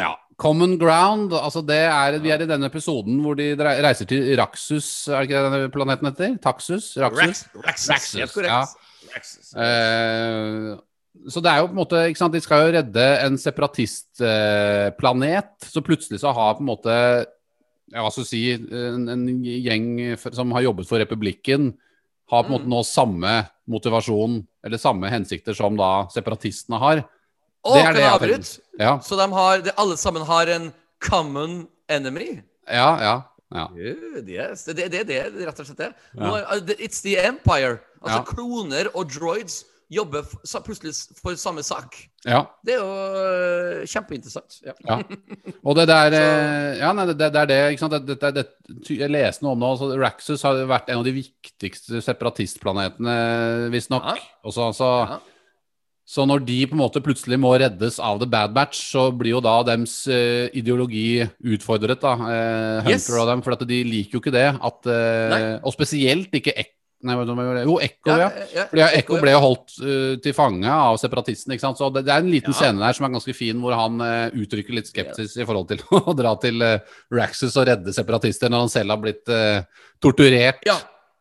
Ja. 0.00 0.10
Common 0.40 0.78
ground, 0.80 1.32
altså 1.36 1.60
det 1.68 1.82
er 1.90 2.16
Vi 2.22 2.32
er 2.32 2.46
i 2.46 2.48
denne 2.48 2.70
episoden 2.72 3.20
hvor 3.24 3.36
de 3.36 3.50
reiser 3.60 4.08
til 4.08 4.32
Raxus, 4.40 4.88
er 5.10 5.20
det 5.20 5.28
ikke 5.28 5.36
det 5.36 5.52
denne 5.52 5.70
planeten 5.76 6.10
heter? 6.10 6.34
Taxus? 6.48 6.94
Raxus? 7.02 7.44
Rax- 7.52 7.62
Raxus. 7.66 7.88
Raxus, 7.92 8.18
Helt 8.24 8.36
korrekt. 8.40 8.82
Eh, 9.56 10.76
så 11.32 11.40
det 11.42 11.50
er 11.50 11.58
jo 11.62 11.68
på 11.70 11.74
en 11.74 11.80
måte 11.80 12.02
ikke 12.10 12.20
sant, 12.20 12.34
De 12.34 12.40
skal 12.44 12.66
jo 12.66 12.74
redde 12.76 13.06
en 13.24 13.36
separatistplanet. 13.40 15.48
så 15.64 15.80
plutselig 15.84 16.18
så 16.20 16.28
har 16.36 16.58
på 16.58 16.62
en 16.64 16.68
måte 16.68 16.94
ja, 17.92 18.02
hva 18.02 18.10
skal 18.10 18.24
du 18.26 18.28
si, 18.28 18.52
en, 18.52 19.08
en 19.08 19.44
gjeng 19.46 20.16
som 20.34 20.52
har 20.56 20.62
jobbet 20.66 20.88
for 20.88 20.98
republikken, 20.98 21.74
har 22.30 22.42
på 22.42 22.48
en 22.50 22.56
måte 22.56 22.70
nå 22.70 22.82
samme 22.86 23.34
motivasjon 23.70 24.40
eller 24.66 24.78
samme 24.82 25.10
hensikter 25.12 25.54
som 25.54 25.76
da 25.78 26.08
separatistene 26.10 26.78
har. 26.82 27.04
Og 27.66 27.74
det 27.74 27.80
er 27.80 27.86
kan 27.86 27.94
det 27.94 28.02
jeg 28.02 28.16
avbryte? 28.16 28.60
Ja, 28.78 28.98
Så 29.02 29.16
de 29.18 29.26
har, 29.32 29.58
de, 29.62 29.70
alle 29.78 29.96
sammen 29.98 30.22
har 30.26 30.46
en 30.50 30.72
common 31.02 31.66
enemy? 31.88 32.42
ja, 32.66 32.90
ja. 33.02 33.16
Ja. 33.54 33.68
Good, 33.70 34.28
yes. 34.28 34.64
Det 34.66 34.74
er 34.74 34.82
det, 34.82 34.90
det, 34.92 35.06
det, 35.08 35.22
det 35.36 35.46
rett 35.46 35.60
og 35.62 35.68
slett 35.68 35.84
det. 35.84 35.92
Nå, 36.18 36.34
uh, 36.34 36.76
It's 36.80 37.02
the 37.04 37.16
empire. 37.22 37.78
Altså 38.02 38.22
kloner 38.34 38.90
og 38.94 39.10
droids 39.10 39.64
jobber 39.92 40.24
plutselig 40.66 40.90
for 41.20 41.36
samme 41.38 41.62
sak. 41.62 41.94
ja. 42.26 42.40
Det 42.66 42.74
er 42.74 42.80
jo 42.80 42.88
uh, 42.90 43.84
kjempeinteressant. 43.86 44.56
Ja. 44.66 44.74
Ja. 44.82 44.96
Og 45.62 45.76
det 45.78 45.86
der 45.92 46.16
eh, 46.20 46.80
Ja, 46.80 46.90
nei, 46.96 47.06
det, 47.12 47.20
det 47.20 47.42
er 47.44 47.46
det. 47.52 47.60
ikke 47.76 47.84
sant? 47.84 47.94
Det, 48.08 48.18
det, 48.34 48.46
jeg 48.90 49.12
leste 49.14 49.46
noe 49.46 49.54
om 49.54 49.62
det. 49.62 49.70
Altså, 49.76 49.92
Raxus 50.02 50.42
har 50.42 50.58
vært 50.66 50.90
en 50.90 51.04
av 51.04 51.06
de 51.06 51.14
viktigste 51.20 52.02
separatistplanetene, 52.02 53.16
visstnok. 53.74 54.10
Ja. 54.10 54.28
Også, 54.50 54.72
så, 54.74 54.90
Ja. 55.06 55.22
Så 56.06 56.22
når 56.22 56.44
de 56.46 56.60
på 56.70 56.76
en 56.76 56.82
måte 56.84 57.00
plutselig 57.02 57.34
må 57.42 57.50
reddes 57.58 57.96
av 57.98 58.20
The 58.20 58.28
Bad 58.30 58.52
Batch, 58.54 58.78
så 58.92 59.08
blir 59.10 59.32
jo 59.34 59.40
da 59.42 59.56
dems 59.66 60.04
eh, 60.06 60.46
ideologi 60.54 61.18
utfordret, 61.42 61.98
da. 61.98 62.12
Eh, 62.14 62.86
Hunter 62.86 62.94
Yes. 62.94 63.08
og 63.18 63.26
dem. 63.32 63.42
For 63.42 63.66
de 63.66 63.80
liker 63.88 64.14
jo 64.14 64.22
ikke 64.22 64.34
det. 64.36 64.46
At, 64.54 64.86
eh, 64.86 65.56
og 65.66 65.74
spesielt 65.74 66.30
ikke 66.38 66.54
Ek 66.54 66.72
Nei, 67.06 67.12
hva 67.14 67.26
var 67.28 67.58
det? 67.58 67.66
Jo, 67.68 67.74
Ekko, 67.84 68.08
ja. 68.08 68.28
ja. 68.56 68.62
Fordi 68.70 68.80
ja, 68.80 68.86
Ekko 68.96 69.18
ja. 69.18 69.22
ble 69.22 69.32
jo 69.34 69.40
holdt 69.44 69.74
uh, 69.84 70.14
til 70.24 70.32
fange 70.34 70.70
av 70.72 70.96
separatistene. 70.98 71.54
ikke 71.54 71.62
sant? 71.66 71.78
Så 71.78 71.90
det, 71.92 72.02
det 72.06 72.14
er 72.14 72.24
en 72.24 72.30
liten 72.32 72.54
Ja. 72.54 72.56
scene 72.56 72.80
der 72.80 72.96
som 72.96 73.04
er 73.06 73.12
ganske 73.12 73.34
fin, 73.36 73.60
hvor 73.62 73.76
han 73.76 74.00
uh, 74.00 74.32
uttrykker 74.32 74.74
litt 74.74 74.88
skepsis 74.88 75.36
i 75.36 75.44
forhold 75.46 75.68
til 75.70 75.84
å 76.00 76.14
dra 76.16 76.32
til 76.42 76.64
uh, 76.64 76.80
Raxus 77.14 77.54
og 77.60 77.68
redde 77.68 77.94
separatister 77.94 78.50
når 78.50 78.64
han 78.64 78.72
selv 78.72 78.94
har 78.96 79.02
blitt 79.04 79.34
torturert 80.02 80.64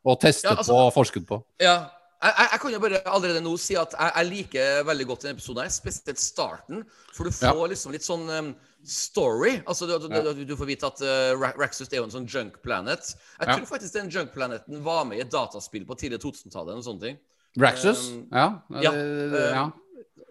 og 0.06 0.18
testet 0.24 0.54
altså- 0.56 0.72
på 0.74 0.80
og 0.88 0.94
forsket 0.96 1.28
på. 1.28 1.42
Ja. 1.62 1.76
Jeg, 2.24 2.48
jeg, 2.52 2.60
kan 2.62 2.74
jo 2.74 2.80
bare 2.82 3.00
allerede 3.12 3.42
nå 3.44 3.52
si 3.62 3.76
at 3.78 3.94
jeg, 3.94 4.12
jeg 4.16 4.28
liker 4.30 4.86
veldig 4.88 5.06
godt 5.10 5.26
denne 5.26 5.36
episoden, 5.36 5.66
her, 5.66 5.74
spesielt 5.74 6.22
starten. 6.22 6.86
For 7.14 7.28
du 7.28 7.36
får 7.36 7.68
liksom 7.74 7.94
litt 7.94 8.06
sånn 8.06 8.26
um, 8.32 8.50
story. 8.88 9.58
Altså, 9.68 9.88
du, 9.90 10.08
du, 10.08 10.16
du, 10.40 10.44
du 10.48 10.56
får 10.58 10.70
vite 10.72 10.90
at 10.90 11.04
uh, 11.06 11.46
Raxus 11.60 11.92
er 11.92 12.00
jo 12.00 12.08
en 12.08 12.16
sånn 12.16 12.28
junk 12.32 12.62
planet. 12.66 13.12
Jeg 13.40 13.50
Ja. 13.50 13.58
tror 13.58 13.70
faktisk 13.70 13.98
den 13.98 14.12
junk 14.14 14.34
planeten 14.34 14.82
var 14.86 15.04
med 15.10 15.20
i 15.20 15.26
et 15.26 15.34
dataspill 15.34 15.86
på 15.86 15.98
tidlig 16.00 16.22
2000-tallet. 16.24 16.74
eller 16.74 16.88
sånne 16.88 17.04
ting. 17.04 17.20
Raxus? 17.62 18.10
Um, 18.16 18.26
ja. 18.32 18.48
ja, 18.88 18.96
uh, 18.96 19.40
ja. 19.60 19.66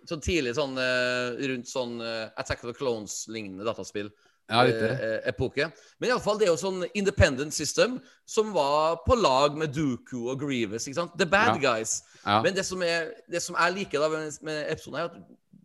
Så 0.08 0.18
tidlig 0.24 0.56
sånn 0.56 0.76
uh, 0.80 1.36
rundt 1.52 1.68
sånn 1.70 1.98
Attack 2.36 2.64
of 2.64 2.72
the 2.72 2.78
Clones-lignende 2.80 3.64
dataspill. 3.68 4.10
Ja, 4.48 4.64
riktig. 4.64 4.90
eh, 4.90 5.20
epoke. 5.30 5.68
Men 6.00 6.10
iallfall, 6.10 6.38
det 6.38 6.48
er 6.48 6.52
jo 6.52 6.60
sånn 6.60 6.84
independent 6.94 7.54
system 7.54 8.00
som 8.26 8.52
var 8.52 9.00
på 9.06 9.16
lag 9.16 9.56
med 9.56 9.72
Dooku 9.74 10.28
og 10.30 10.40
Grievous. 10.40 10.86
ikke 10.88 11.00
sant? 11.00 11.16
The 11.18 11.26
bad 11.26 11.62
Ja. 11.62 11.72
guys. 11.76 12.02
Ja. 12.26 12.42
Men 12.42 12.54
det 12.54 12.64
som, 12.66 12.82
er, 12.82 13.12
det 13.30 13.42
som 13.42 13.56
jeg 13.56 13.72
liker 13.74 14.00
da 14.00 14.08
med, 14.08 14.32
med 14.42 14.66
episoden, 14.72 15.00
er 15.00 15.04
at 15.04 15.16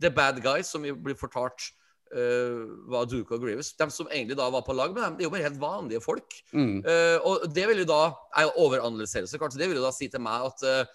the 0.01 0.09
bad 0.09 0.41
guys, 0.43 0.67
som 0.67 0.81
vi 0.83 0.91
blir 0.91 1.15
fortalt 1.19 1.71
uh, 2.15 2.63
var 2.89 3.05
Dooku 3.05 3.35
og 3.35 3.41
Grievous, 3.43 3.73
de 3.73 3.89
som 3.91 4.07
egentlig 4.11 4.37
da 4.39 4.49
var 4.49 4.61
på 4.65 4.73
lag 4.73 4.93
med 4.93 5.03
dem, 5.03 5.17
det 5.17 5.23
er 5.23 5.29
jo 5.29 5.33
bare 5.35 5.43
helt 5.49 5.59
vanlige 5.61 6.01
folk. 6.01 6.33
Mm. 6.53 6.79
Uh, 6.87 7.17
og 7.27 7.49
det 7.53 7.67
vil 7.67 7.83
jo 7.83 7.85
da 7.85 8.13
Jeg 8.39 8.51
overanalyserer 8.55 9.27
så 9.27 9.37
klart, 9.37 9.53
så 9.53 9.59
det 9.59 9.67
vil 9.69 9.77
jo 9.77 9.83
da 9.85 9.91
si 9.91 10.07
til 10.07 10.21
meg 10.23 10.47
at 10.49 10.63
uh, 10.65 10.85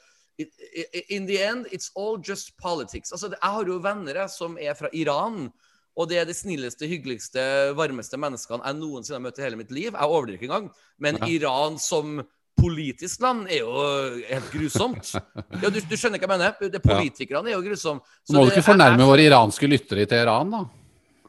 in 1.08 1.26
the 1.26 1.38
end, 1.38 1.66
it's 1.70 1.90
all 1.96 2.18
just 2.28 2.56
politics. 2.58 3.12
Altså, 3.12 3.28
jeg 3.28 3.50
har 3.54 3.64
jo 3.68 3.78
venner 3.78 4.26
som 4.26 4.56
er 4.60 4.74
fra 4.74 4.88
Iran. 4.92 5.52
Og 5.96 6.08
det 6.10 6.18
er 6.18 6.24
de 6.26 6.34
snilleste, 6.34 6.88
hyggeligste, 6.90 7.42
varmeste 7.78 8.18
menneskene 8.18 8.64
jeg 8.66 8.78
noensinne 8.80 9.20
har 9.20 9.24
møtt 9.28 9.38
i 9.38 9.44
hele 9.46 9.58
mitt 9.60 9.70
liv. 9.70 9.92
Jeg 9.92 10.08
overdriver 10.10 10.40
ikke 10.40 10.48
engang. 10.50 10.70
Men 10.98 11.18
Ja. 11.22 11.26
Iran 11.36 11.78
som 11.78 12.22
politisk 12.58 13.20
land 13.22 13.48
er 13.50 13.60
jo 13.62 13.72
helt 14.30 14.50
grusomt. 14.52 15.12
Ja, 15.14 15.70
du, 15.70 15.78
du 15.80 15.96
skjønner 15.98 16.18
hva 16.22 16.26
jeg 16.26 16.32
mener? 16.38 16.70
Det 16.72 16.82
Politikerne 16.82 17.50
er 17.50 17.56
jo 17.56 17.62
grusomme. 17.66 18.02
Må 18.30 18.44
du 18.46 18.50
ikke 18.54 18.66
fornærme 18.66 19.06
våre 19.06 19.26
iranske 19.26 19.68
lyttere 19.70 20.02
i 20.02 20.10
Teheran, 20.10 20.50
da. 20.54 20.62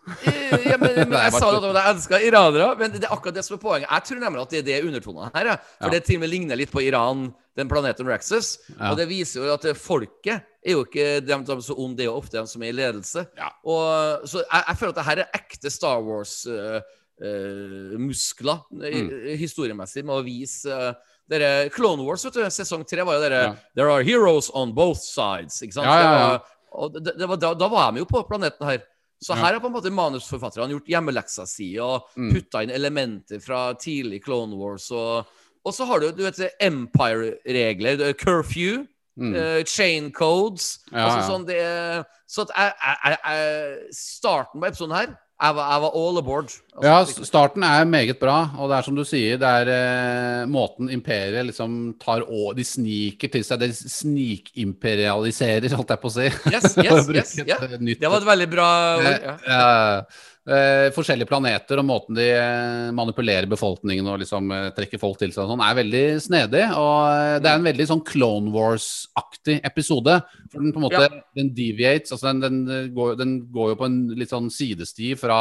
Eh, 0.06 0.68
ja, 0.70 0.78
men, 0.78 0.94
men 1.10 1.16
jeg 1.18 1.34
sa 1.34 1.50
jo 1.50 1.62
at 1.62 1.80
jeg 1.80 1.94
elsker 1.96 2.26
iranere, 2.28 2.68
men 2.78 2.94
det 2.94 3.04
er 3.08 3.14
akkurat 3.16 3.38
det 3.40 3.46
som 3.48 3.56
er 3.58 3.62
poenget. 3.64 3.90
Jeg 3.90 4.06
tror 4.10 4.22
nemlig 4.22 4.44
at 4.44 4.54
det 4.54 4.60
er 4.62 4.68
det 4.70 4.82
undertonene 4.90 5.32
her. 5.34 5.50
For 5.80 5.88
Ja. 5.90 5.94
det 5.96 6.04
til 6.06 6.20
og 6.20 6.26
med 6.26 6.34
ligner 6.34 6.60
litt 6.62 6.74
på 6.74 6.84
Iran, 6.86 7.28
den 7.58 7.70
planeten 7.72 8.10
Raxus. 8.10 8.56
Og 8.78 8.98
det 9.00 9.08
viser 9.10 9.46
jo 9.46 9.54
at 9.58 9.66
folket 9.82 10.46
er 10.66 10.72
jo 10.74 10.84
ikke 10.86 11.08
de, 11.22 11.46
som 11.46 11.58
er 11.60 11.64
så 11.68 11.76
onde, 11.78 11.98
det 11.98 12.04
er 12.06 12.10
jo 12.12 12.18
ofte 12.20 12.38
de 12.42 12.48
som 12.50 12.62
er 12.66 12.70
i 12.74 12.76
ledelse. 12.76 13.22
Ja. 13.38 13.50
Og, 13.64 13.84
så 14.28 14.38
jeg, 14.42 14.64
jeg 14.68 14.78
føler 14.80 14.92
at 14.94 15.00
det 15.00 15.06
her 15.10 15.18
er 15.24 15.30
ekte 15.40 15.70
Star 15.72 16.00
Wars-muskler 16.06 18.58
Mm. 18.76 19.08
historiemessig, 19.40 20.04
med 20.06 20.16
å 20.18 20.24
vise 20.26 20.68
uh, 20.68 20.94
dere, 21.32 21.70
Clone 21.74 22.04
Wars, 22.04 22.26
vet 22.28 22.34
du, 22.38 22.42
sesong 22.52 22.84
tre 22.88 23.02
var 23.08 23.14
jo 23.18 23.22
dere 23.24 23.40
Ja. 23.46 23.54
There 23.78 23.90
are 23.92 24.04
heroes 24.04 24.50
on 24.54 24.74
both 24.76 25.00
sides. 25.00 25.62
Ikke 25.64 25.74
sant? 25.80 25.88
Ja, 25.88 26.02
ja. 26.02 26.40
Og 26.76 26.92
det, 27.00 27.14
det 27.18 27.28
var, 27.30 27.38
da, 27.40 27.54
da 27.56 27.68
var 27.72 27.92
de 27.96 28.00
jo 28.04 28.08
på 28.10 28.20
planeten 28.28 28.68
her. 28.68 28.80
Så 29.24 29.32
her 29.34 29.54
har 29.56 29.62
på 29.64 29.68
en 29.72 29.76
måte 29.78 29.92
manusforfatterne 29.96 30.74
gjort 30.76 30.90
hjemmeleksa 30.92 31.46
si 31.48 31.70
og 31.80 32.04
Mm. 32.20 32.34
putta 32.36 32.62
inn 32.66 32.72
elementer 32.76 33.40
fra 33.42 33.70
tidlig 33.80 34.20
Clone 34.26 34.56
Wars. 34.60 34.90
Og, 34.92 35.24
og 35.66 35.72
så 35.74 35.86
har 35.88 36.00
du 36.04 36.12
du 36.12 36.24
vet, 36.28 36.36
Empire-regler, 36.62 38.02
er 38.10 38.14
curfew, 38.20 38.84
Mm. 39.18 39.34
eh, 39.36 39.64
chain 39.64 40.12
codes 40.12 40.80
Ja, 40.92 41.08
altså 41.08 41.32
sånn 41.32 41.46
det 41.48 42.04
Så 42.28 42.42
at 42.44 42.50
jeg, 42.52 42.74
jeg, 42.84 43.18
jeg, 43.24 43.80
Starten 43.96 44.60
på 44.60 44.68
episoden 44.68 44.92
her 44.98 45.16
jeg 45.36 45.52
var, 45.58 45.66
jeg 45.74 45.82
var 45.84 45.92
all 46.00 46.16
aboard. 46.18 46.46
Altså, 46.48 46.84
Ja, 46.84 47.00
liksom- 47.04 47.26
starten 47.28 47.64
er 47.68 47.84
meget 47.84 48.20
bra, 48.22 48.50
og 48.58 48.70
det 48.70 48.78
er 48.78 48.82
som 48.84 48.96
du 48.96 49.04
sier, 49.04 49.36
det 49.38 49.44
er 49.44 49.68
eh, 49.68 50.46
måten 50.48 50.88
imperiet 50.90 51.46
liksom 51.50 51.96
tar 52.00 52.22
å 52.24 52.54
De 52.56 52.64
sniker 52.64 53.28
til 53.34 53.44
seg, 53.44 53.60
de 53.60 53.68
snikimperialiserer, 53.74 55.68
holdt 55.76 55.90
jeg 55.92 56.00
på 56.02 56.08
å 56.08 56.12
si. 56.16 56.30
Yes, 56.54 56.78
yes, 56.86 57.10
yes, 57.10 57.38
yeah. 57.44 57.64
eh, 57.68 57.78
Det 58.00 58.08
var 58.08 58.18
et 58.22 58.28
veldig 58.32 58.50
bra 58.50 58.96
ord. 58.98 59.22
Ja. 59.28 59.36
Eh, 59.44 60.02
eh, 60.50 60.88
forskjellige 60.96 61.28
planeter 61.30 61.80
og 61.82 61.88
måten 61.88 62.18
de 62.18 62.28
eh, 62.36 62.92
manipulerer 62.96 63.48
befolkningen 63.50 64.08
og 64.12 64.20
liksom 64.22 64.52
eh, 64.54 64.68
trekker 64.78 65.02
folk 65.02 65.18
til 65.22 65.34
seg 65.34 65.44
og 65.46 65.54
sånn, 65.54 65.64
er 65.66 65.78
veldig 65.80 66.04
snedig. 66.22 66.64
Og 66.78 67.00
eh, 67.10 67.36
det 67.44 67.50
er 67.52 67.60
en 67.60 67.68
veldig 67.70 67.88
sånn 67.92 68.04
Clone 68.08 68.54
Wars-aktig 68.54 69.60
episode. 69.66 70.20
For 70.52 70.62
den 70.62 70.74
på 70.76 70.82
en 70.82 70.88
måte 70.88 71.04
Ja. 71.06 71.12
den 71.38 71.52
deviates, 71.58 72.14
altså 72.16 72.32
den, 72.34 72.44
den, 72.68 72.90
går, 72.96 73.16
den 73.20 73.38
går 73.54 73.74
jo 73.74 73.80
på 73.82 73.90
en 73.90 74.00
litt 74.18 74.34
sånn 74.34 74.50
sidesti 74.54 75.14
fra 75.20 75.40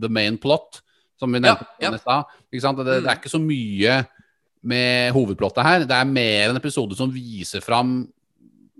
the 0.00 0.10
main 0.10 0.38
plot, 0.38 0.82
som 1.20 1.30
vi 1.34 1.42
nevnte 1.42 1.66
Ja, 1.80 1.90
ja. 1.90 1.94
i 1.94 2.02
stad. 2.02 2.36
Ikke 2.50 2.64
sant? 2.64 2.82
Det, 2.82 3.00
det 3.04 3.10
er 3.10 3.18
ikke 3.20 3.34
så 3.34 3.42
mye 3.42 4.00
med 4.64 5.12
hovedplottet 5.12 5.66
her. 5.66 5.84
Det 5.88 5.96
er 5.98 6.08
mer 6.08 6.50
en 6.54 6.58
episode 6.62 6.96
som 6.96 7.10
viser 7.12 7.60
fram 7.64 7.98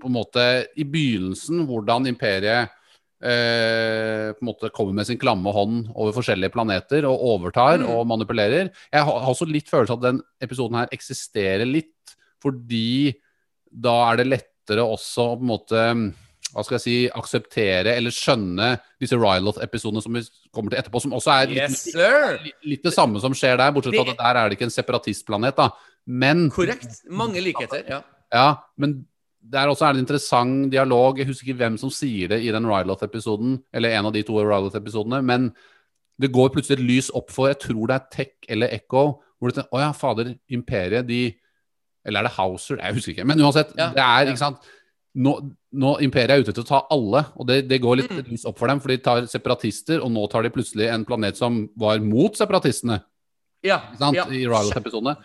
på 0.00 0.08
en 0.10 0.16
måte 0.16 0.42
i 0.76 0.84
begynnelsen 0.84 1.62
hvordan 1.68 2.08
imperiet 2.10 2.72
eh, 3.24 4.32
på 4.36 4.42
en 4.44 4.48
måte 4.50 4.70
kommer 4.74 4.98
med 5.00 5.08
sin 5.08 5.18
klamme 5.20 5.52
hånd 5.54 5.88
over 5.94 6.12
forskjellige 6.16 6.52
planeter 6.54 7.06
og 7.08 7.22
overtar 7.34 7.78
Mm. 7.80 7.88
og 7.90 8.06
manipulerer. 8.06 8.70
Jeg 8.92 9.04
har 9.08 9.30
også 9.30 9.48
litt 9.50 9.68
følelse 9.72 9.92
av 9.96 10.02
at 10.02 10.08
den 10.12 10.20
episoden 10.44 10.76
her 10.76 10.88
eksisterer 10.92 11.64
litt, 11.66 12.16
fordi 12.42 13.14
da 13.72 14.12
er 14.12 14.20
det 14.20 14.28
lettere 14.28 14.84
også 14.84 15.32
å 15.32 15.36
på 15.38 15.42
en 15.42 15.50
måte 15.50 15.86
hva 16.54 16.62
skal 16.62 16.76
jeg 16.76 16.84
si, 16.84 16.96
akseptere 17.10 17.96
eller 17.98 18.14
skjønne 18.14 18.68
disse 19.02 19.16
Ryloth-episodene 19.18 20.02
som 20.04 20.14
vi 20.14 20.20
kommer 20.54 20.70
til 20.70 20.78
etterpå, 20.78 21.00
som 21.02 21.16
også 21.16 21.32
er 21.34 21.48
litt, 21.50 21.58
Yes, 21.58 22.54
litt 22.62 22.84
det 22.84 22.92
samme 22.94 23.18
som 23.18 23.34
skjer 23.34 23.56
der, 23.58 23.72
bortsett 23.74 23.96
fra 23.96 24.12
at 24.12 24.20
der 24.20 24.38
er 24.38 24.48
det 24.52 24.58
ikke 24.58 24.68
en 24.68 24.76
separatistplanet, 24.76 25.56
da. 25.58 25.70
Men 26.06 26.44
Korrekt. 26.54 27.00
Mange 27.10 27.42
likheter. 27.42 27.82
Ja. 27.88 28.02
ja, 28.30 28.46
men 28.78 29.00
der 29.50 29.68
også 29.68 29.84
er 29.86 29.92
det 29.92 30.00
en 30.00 30.04
interessant 30.06 30.70
dialog. 30.72 31.18
Jeg 31.20 31.26
husker 31.28 31.48
ikke 31.50 31.58
hvem 31.60 31.76
som 31.78 31.90
sier 31.92 32.28
det 32.32 32.40
i 32.42 32.50
den 32.54 32.64
Ryloth-episoden, 32.66 33.58
eller 33.74 33.90
en 33.98 34.06
av 34.08 34.12
de 34.14 34.22
to 34.24 34.38
Ryloth-episodene, 34.40 35.20
men 35.22 35.50
det 36.20 36.30
går 36.32 36.52
plutselig 36.54 36.78
et 36.78 36.86
lys 36.88 37.10
opp 37.14 37.30
for 37.34 37.48
Jeg 37.50 37.58
tror 37.64 37.88
det 37.90 37.94
er 37.96 38.08
Tech 38.12 38.32
eller 38.48 38.68
Echo. 38.72 39.20
Hvor 39.38 39.50
det 39.50 39.56
tenker, 39.58 39.74
Å 39.74 39.80
ja, 39.82 39.90
fader, 39.92 40.34
Imperiet, 40.48 41.06
de 41.08 41.34
Eller 42.06 42.20
er 42.20 42.28
det 42.28 42.32
Houser? 42.36 42.76
Jeg 42.78 42.94
husker 42.94 43.12
ikke. 43.14 43.26
Men 43.26 43.40
uansett, 43.40 43.72
Ja, 43.76 43.90
det 43.96 44.02
er 44.04 44.26
ikke 44.30 44.38
sant 44.38 44.58
nå, 45.16 45.32
nå 45.72 45.92
Imperiet 46.02 46.30
er 46.34 46.40
ute 46.42 46.52
til 46.52 46.64
å 46.64 46.66
ta 46.66 46.80
alle, 46.90 47.24
og 47.38 47.46
det, 47.46 47.68
det 47.68 47.80
går 47.80 47.96
litt 48.00 48.10
Mm. 48.10 48.24
lys 48.32 48.44
opp 48.46 48.58
for 48.58 48.66
dem. 48.68 48.80
For 48.80 48.88
de 48.88 48.96
tar 48.98 49.26
separatister, 49.30 50.00
og 50.02 50.10
nå 50.10 50.24
tar 50.30 50.42
de 50.42 50.50
plutselig 50.50 50.88
en 50.90 51.04
planet 51.04 51.36
som 51.36 51.68
var 51.78 51.98
mot 52.02 52.34
separatistene. 52.34 53.00
Ja, 53.62 53.78
Ikke 53.92 53.98
sant? 53.98 54.16
ja. 54.16 54.24
I 54.26 54.42
Ryloth-episodene. 54.46 55.16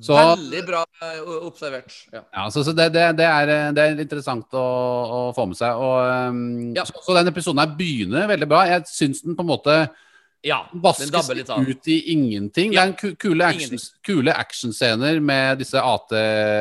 Så, 0.00 0.14
Veldig 0.14 0.60
bra 0.66 0.84
eh, 1.02 1.30
observert. 1.42 1.94
Ja. 2.14 2.20
ja, 2.22 2.44
så, 2.54 2.62
så 2.62 2.74
det, 2.76 2.90
det, 2.94 3.06
det, 3.18 3.26
er, 3.26 3.50
eh, 3.50 3.70
det 3.74 3.82
er 3.84 4.02
interessant 4.04 4.54
å, 4.54 4.66
å 5.18 5.22
få 5.34 5.48
med 5.50 5.58
seg. 5.58 5.74
Og, 5.74 5.96
um, 6.30 6.74
Ja. 6.76 6.84
så, 6.86 7.02
så 7.02 7.16
den 7.18 7.30
episoden 7.32 7.62
her 7.62 7.72
begynner 7.78 8.30
veldig 8.30 8.48
bra. 8.50 8.62
Jeg 8.70 8.86
syns 8.90 9.24
den 9.26 9.34
på 9.38 9.42
en 9.46 9.50
måte 9.50 9.78
ja 10.46 10.60
vaskes 10.72 11.10
dabber 11.10 11.34
litt 11.34 11.48
av. 11.50 11.64
ut 11.66 11.88
i 11.90 12.12
ingenting. 12.12 12.72
Ja. 12.72 12.84
Det 12.86 13.02
er 13.04 13.10
en 13.10 13.16
kule, 13.18 13.44
action, 13.44 13.78
kule 14.06 14.32
actionscener 14.38 15.18
med 15.20 15.58
disse 15.58 15.80
AT... 15.82 16.12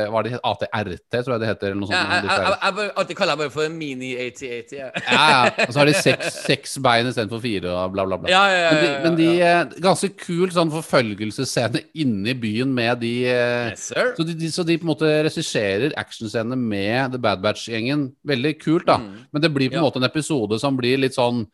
Hva 0.10 0.24
det, 0.26 0.40
ATRT, 0.42 1.04
tror 1.14 1.36
jeg 1.36 1.42
det 1.44 1.50
heter. 1.52 1.68
Eller 1.72 1.82
noe 1.84 1.92
Ja, 1.94 2.02
sånt. 2.02 2.26
disse 2.26 2.38
jeg, 2.42 2.56
jeg, 2.58 2.74
jeg 2.82 2.92
alltid 3.04 3.18
kaller 3.20 3.36
jeg 3.36 3.42
bare 3.44 3.54
for 3.54 3.76
mini-8080. 3.78 4.74
Ja. 4.80 4.88
Ja, 5.06 5.28
ja. 5.30 5.68
Og 5.68 5.74
så 5.76 5.80
har 5.84 5.92
de 5.92 5.94
seks, 6.08 6.40
seks 6.48 6.74
bein 6.84 7.12
istedenfor 7.12 7.44
fire, 7.44 7.70
og 7.78 7.94
bla, 7.94 8.08
bla, 8.10 8.18
bla. 8.24 8.32
Ja, 8.34 8.42
ja, 8.50 8.64
ja, 8.66 8.72
Men 8.74 8.82
de, 8.82 8.90
ja, 8.90 9.04
men 9.06 9.20
de 9.20 9.28
ja. 9.38 9.52
eh, 9.62 9.78
Ganske 9.86 10.10
kul 10.26 10.50
sånn 10.56 10.74
forfølgelsesscene 10.74 11.84
inne 12.02 12.34
i 12.34 12.38
byen 12.40 12.74
med 12.76 13.00
de 13.06 13.14
eh, 13.30 13.70
Yes, 13.76 13.92
så, 13.94 14.26
de, 14.26 14.34
de, 14.42 14.52
så 14.54 14.66
de 14.68 14.80
på 14.82 14.88
en 14.88 14.92
måte 14.96 15.14
regisserer 15.28 15.94
actionscenene 16.02 16.58
med 16.58 17.14
The 17.14 17.22
Bad 17.22 17.46
Batch-gjengen. 17.46 18.08
Veldig 18.28 18.56
kult, 18.64 18.88
da. 18.90 18.98
Mm. 19.04 19.14
Men 19.32 19.46
det 19.46 19.54
blir 19.54 19.70
på 19.72 19.78
en 19.78 19.84
Ja. 19.84 19.88
måte 19.88 20.02
en 20.02 20.10
episode 20.10 20.60
som 20.60 20.76
blir 20.80 20.98
litt 21.06 21.16
sånn 21.18 21.46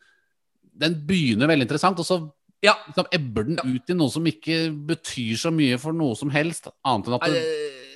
Den 0.76 0.96
begynner 1.06 1.46
veldig 1.50 1.66
interessant, 1.68 1.98
og 2.02 2.06
så 2.08 2.18
Ja. 2.64 2.74
liksom 2.88 3.06
ebber 3.12 3.44
den 3.44 3.58
ut 3.62 3.90
i 3.90 3.94
noe 3.94 4.10
som 4.10 4.24
ikke 4.24 4.70
betyr 4.88 5.36
så 5.36 5.50
mye 5.52 5.78
for 5.78 5.92
noe 5.92 6.16
som 6.16 6.30
helst, 6.30 6.66
annet 6.84 7.06
enn 7.06 7.14
at 7.14 7.26
det, 7.28 7.42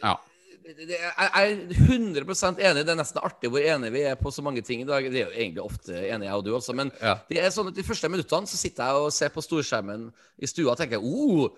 ja. 0.02 0.16
jeg 0.76 0.98
er 1.32 1.72
100 1.72 2.60
enig. 2.60 2.84
Det 2.84 2.92
er 2.92 2.98
nesten 3.00 3.22
artig 3.24 3.48
hvor 3.50 3.64
enige 3.64 3.92
vi 3.94 4.02
er 4.04 4.18
på 4.20 4.30
så 4.30 4.42
mange 4.44 4.60
ting 4.62 4.82
i 4.82 4.84
dag. 4.84 5.06
Det 5.10 5.22
er 5.22 5.30
jo 5.30 5.36
egentlig 5.40 5.64
ofte 5.64 5.92
enig, 5.96 6.28
jeg 6.28 6.34
og 6.34 6.44
du 6.44 6.52
også. 6.54 6.74
Men 6.74 6.92
Ja. 7.00 7.16
det 7.30 7.38
er 7.38 7.48
sånn 7.50 7.68
at 7.68 7.74
de 7.74 7.82
første 7.82 8.08
minuttene 8.08 8.46
så 8.46 8.56
sitter 8.60 8.84
jeg 8.84 8.94
og 8.94 9.12
ser 9.12 9.28
på 9.30 9.42
storskjermen 9.42 10.12
i 10.38 10.46
stua 10.46 10.72
og 10.72 10.78
tenker 10.78 11.00
oh, 11.02 11.48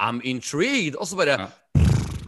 I'm 0.00 0.22
intrigued. 0.24 0.96
Og 0.96 1.06
så 1.06 1.16
bare 1.16 1.38
Ja. 1.38 1.48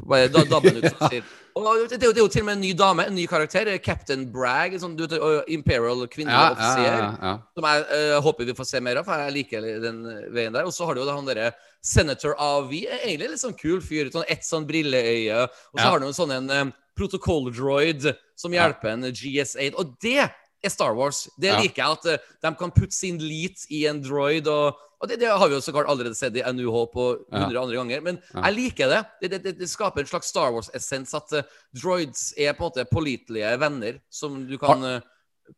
bare 0.06 0.28
dabber 0.28 0.60
den 0.70 0.84
ut. 0.84 1.10
sier. 1.10 1.24
Og 1.56 1.64
det, 1.88 1.96
er 1.96 2.04
jo, 2.04 2.12
det 2.12 2.20
er 2.20 2.24
jo 2.26 2.28
til 2.28 2.42
og 2.42 2.46
med 2.50 2.58
en 2.58 2.64
ny 2.66 2.70
dame, 2.76 3.04
en 3.08 3.14
ny 3.16 3.22
karakter. 3.30 3.70
Captain 3.80 4.26
Bragg. 4.32 4.74
Sånn, 4.80 4.92
du 4.98 5.06
vet, 5.06 5.14
Imperial 5.54 6.02
kvinnelig 6.12 6.36
Ja, 6.36 6.50
offiser. 6.52 6.84
ja, 6.84 7.06
ja. 7.16 7.32
Som 7.56 7.68
jeg 7.70 7.86
uh, 7.88 8.16
håper 8.26 8.50
vi 8.50 8.56
får 8.58 8.68
se 8.68 8.82
mer 8.84 9.00
av, 9.00 9.06
for 9.08 9.24
jeg 9.24 9.34
liker 9.38 9.68
den 9.80 10.02
veien 10.36 10.52
der. 10.52 10.68
Og 10.68 10.74
så 10.76 10.84
har 10.84 10.92
du 10.96 11.00
jo 11.00 11.08
han 11.08 11.28
derre 11.28 11.54
Senator 11.80 12.34
AV, 12.36 12.74
er 12.84 13.06
egentlig 13.06 13.30
litt 13.32 13.40
sånn 13.40 13.56
kul 13.56 13.80
fyr. 13.80 14.12
Sånn 14.12 14.28
ett 14.28 14.44
sånn 14.44 14.68
brilleøye. 14.68 15.46
Og 15.72 15.80
så 15.80 15.88
har 15.88 16.02
du 16.02 16.10
en 16.10 16.18
sånn 16.18 16.34
en 16.36 16.52
um, 16.52 16.74
protokolldroid 16.96 18.10
som 18.36 18.52
hjelper 18.52 18.92
en 18.92 19.08
GS8. 19.08 19.72
Og 19.80 19.96
det 20.04 20.28
er 20.66 20.72
Star 20.74 20.94
Wars. 20.98 21.24
Det 21.38 21.52
Ja. 21.52 21.60
liker 21.62 21.82
jeg, 21.82 21.98
at 22.00 22.06
uh, 22.20 22.34
de 22.42 22.52
kan 22.58 22.70
putte 22.74 22.94
sin 22.94 23.18
lit 23.22 23.64
i 23.70 23.86
en 23.90 24.02
droid. 24.02 24.46
og 24.50 24.82
og 24.96 25.10
det, 25.10 25.18
det 25.20 25.28
har 25.28 25.44
vi 25.48 25.52
jo 25.52 25.60
så 25.60 25.72
klart 25.74 25.90
allerede 25.92 26.16
sett 26.16 26.36
i 26.38 26.40
A 26.40 26.52
New 26.56 26.70
Hope 26.72 26.96
og 26.96 27.18
Ja. 27.30 27.42
hundre 27.44 27.60
andre 27.60 27.76
ganger. 27.76 28.00
Men 28.02 28.18
Ja. 28.34 28.46
jeg 28.48 28.54
liker 28.56 28.88
det. 28.88 29.02
Det, 29.30 29.42
det, 29.44 29.58
det. 29.58 29.68
skaper 29.68 30.00
en 30.00 30.06
slags 30.08 30.30
Star 30.32 30.48
Wars-essens 30.54 31.12
at 31.14 31.32
uh, 31.36 31.42
droids 31.76 32.32
er 32.38 32.54
på 32.56 32.64
en 32.64 32.70
måte 32.70 32.86
pålitelige 32.88 33.58
venner 33.60 33.98
som 34.10 34.46
du 34.48 34.56
kan 34.56 34.80
uh, 34.82 35.00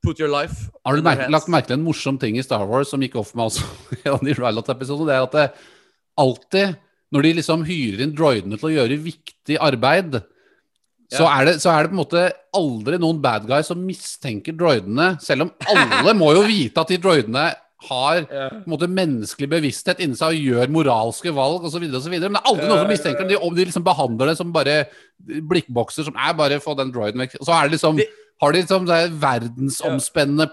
put 0.02 0.18
your 0.18 0.28
life 0.28 0.66
Har 0.84 0.96
du 0.98 1.06
hands. 1.06 1.30
lagt 1.30 1.46
merke 1.48 1.68
til 1.70 1.78
en 1.78 1.84
morsom 1.86 2.18
ting 2.18 2.36
i 2.36 2.42
Star 2.42 2.66
Wars 2.66 2.90
som 2.90 3.00
gikk 3.00 3.14
off 3.14 3.30
med 3.38 3.46
også 3.46 3.62
i 4.02 4.08
en 4.10 4.34
Rylot-episodene? 4.42 5.06
Det 5.06 5.14
er 5.14 5.22
at 5.22 5.32
det 5.38 5.46
alltid, 6.18 6.76
når 7.14 7.22
de 7.22 7.32
liksom 7.38 7.62
hyrer 7.64 8.02
inn 8.04 8.14
droidene 8.18 8.58
til 8.58 8.68
å 8.72 8.74
gjøre 8.74 8.98
viktig 9.06 9.56
arbeid, 9.62 10.18
så, 11.10 11.22
Ja. 11.24 11.40
er 11.40 11.44
det, 11.48 11.54
så 11.62 11.70
er 11.72 11.82
det 11.82 11.90
på 11.92 11.96
en 11.96 12.02
måte 12.04 12.32
aldri 12.54 12.98
noen 13.00 13.20
bad 13.22 13.46
guy 13.48 13.62
som 13.64 13.80
mistenker 13.86 14.52
droidene, 14.56 15.14
selv 15.24 15.42
om 15.46 15.50
alle 15.66 16.12
må 16.14 16.34
jo 16.36 16.42
vite 16.48 16.78
at 16.80 16.88
de 16.92 16.98
droidene 16.98 17.54
har 17.88 18.16
Ja. 18.26 18.48
på 18.50 18.66
en 18.66 18.72
måte 18.74 18.88
menneskelig 18.90 19.48
bevissthet 19.48 20.00
inni 20.02 20.16
seg 20.18 20.34
og 20.34 20.42
gjør 20.42 20.68
moralske 20.74 21.30
valg 21.32 21.62
osv. 21.64 21.80
Men 21.80 21.92
det 21.92 22.26
er 22.26 22.42
aldri 22.42 22.66
noen 22.66 22.80
som 22.82 22.88
mistenker 22.90 23.22
dem. 23.22 23.28
De, 23.38 23.50
de 23.54 23.64
liksom 23.70 23.84
behandler 23.86 24.26
det 24.32 24.36
som 24.36 24.50
bare 24.52 24.88
blikkbokser 25.22 26.04
som 26.08 26.14
er 26.18 26.34
bare 26.34 26.58
få 26.60 26.74
den 26.76 26.90
droiden 26.92 27.20
vekk. 27.22 27.36
Så 27.40 27.54
er 27.54 27.68
det 27.68 27.78
liksom 27.78 28.00
har 28.40 28.52
de 28.52 28.58
liksom 28.62 28.84
det 28.86 29.10
verdensomspennende 29.18 30.46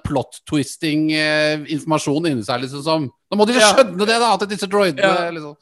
plot-twisting-informasjon 1.05 2.27
inni 2.29 2.45
seg, 2.45 2.61
liksom 2.63 2.83
som 2.85 3.05
Nå 3.31 3.37
må 3.39 3.45
de 3.47 3.53
jo 3.57 3.59
skjønne 3.61 4.05
det, 4.05 4.17
da! 4.21 4.33
At 4.35 4.45
disse 4.49 4.67
droidene 4.69 5.31
liksom 5.35 5.55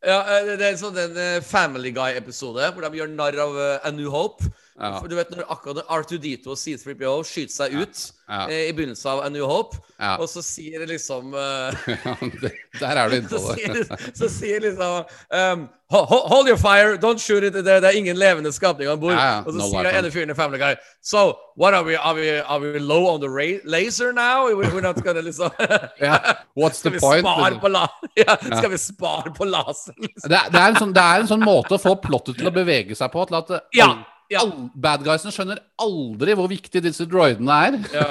Ja, 0.00 0.20
eh, 0.32 0.54
det 0.56 0.64
er 0.64 0.70
en 0.72 0.80
sånn 0.80 0.98
Family 1.44 1.90
Guy-episode 1.92 2.70
hvor 2.72 2.86
de 2.86 3.00
gjør 3.00 3.10
narr 3.12 3.36
av 3.44 3.56
eh, 3.60 3.84
A 3.84 3.92
New 3.92 4.08
Hope. 4.12 4.48
Ja. 4.80 5.00
Du 5.08 5.12
vet 5.18 5.28
når 5.34 5.44
akkurat 5.52 5.84
R2D2 5.92 6.46
og 6.48 6.56
C3PO 6.56 7.16
skyter 7.28 7.52
seg 7.52 7.74
ut 7.82 8.06
Ja. 8.30 8.44
Ja. 8.46 8.60
i 8.68 8.72
begynnelsen 8.72 9.10
av 9.10 9.24
A 9.24 9.28
New 9.28 9.42
Hope, 9.44 9.76
og 10.22 10.28
så 10.30 10.38
sier 10.46 10.84
liksom 10.86 11.32
uh, 11.34 11.74
det, 12.40 12.52
Der 12.78 12.96
er 12.96 13.08
du 13.10 13.16
inne 13.18 13.28
på 13.28 13.40
det. 13.58 13.58
sier, 13.58 14.12
så 14.14 14.28
sier 14.30 14.60
liksom 14.62 15.02
um, 15.34 15.64
"Ho- 15.90 16.04
ho- 16.06 16.22
Hold 16.30 16.46
your 16.48 16.56
fire, 16.56 16.94
don't 17.02 17.18
shoot 17.18 17.42
it. 17.42 17.52
Det, 17.52 17.66
er 17.84 17.90
ingen 17.98 18.16
levende 18.16 18.52
skapning 18.54 18.88
om 18.88 19.00
bord. 19.02 19.18
Og 19.18 19.50
så 19.52 19.58
no 19.58 19.66
sier 19.72 19.90
ene 19.98 20.12
fyren 20.14 20.30
i 20.30 20.34
Family 20.38 20.58
Guy 20.62 20.76
So, 21.02 21.34
what 21.58 21.74
are 21.74 21.82
we, 21.82 21.96
are 21.98 22.14
we, 22.14 22.38
are 22.40 22.60
we 22.60 22.78
low 22.78 23.08
on 23.10 23.20
the 23.20 23.28
laser 23.64 24.12
now? 24.12 24.46
We're 24.46 24.80
not 24.80 25.02
gonna 25.04 25.20
liksom 25.20 25.50
yeah. 26.00 26.36
What's 26.54 26.80
the 26.82 26.90
point? 27.02 27.26
skal 28.56 28.70
vi 28.70 28.78
spare 28.78 29.30
på 29.34 29.44
laser? 29.44 29.94
Liksom? 29.98 30.30
Det, 30.30 30.40
det, 30.52 30.60
er 30.60 30.68
en 30.68 30.76
sånn, 30.78 30.92
det 30.94 31.02
er 31.02 31.20
en 31.24 31.28
sånn 31.34 31.44
måte 31.44 31.74
å 31.74 31.82
få 31.82 31.96
plottet 32.00 32.38
til 32.38 32.46
å 32.48 32.54
bevege 32.54 32.94
seg 32.96 33.10
på. 33.12 33.26
Til 33.26 33.40
at 33.42 33.52
Ja, 33.74 33.90
ja. 34.30 34.42
bad 34.74 35.02
guysene 35.06 35.32
skjønner 35.34 35.60
aldri 35.82 36.36
hvor 36.38 36.48
viktig 36.50 36.82
disse 36.84 37.06
droidene 37.10 37.60
er. 37.66 37.78
ja, 38.00 38.08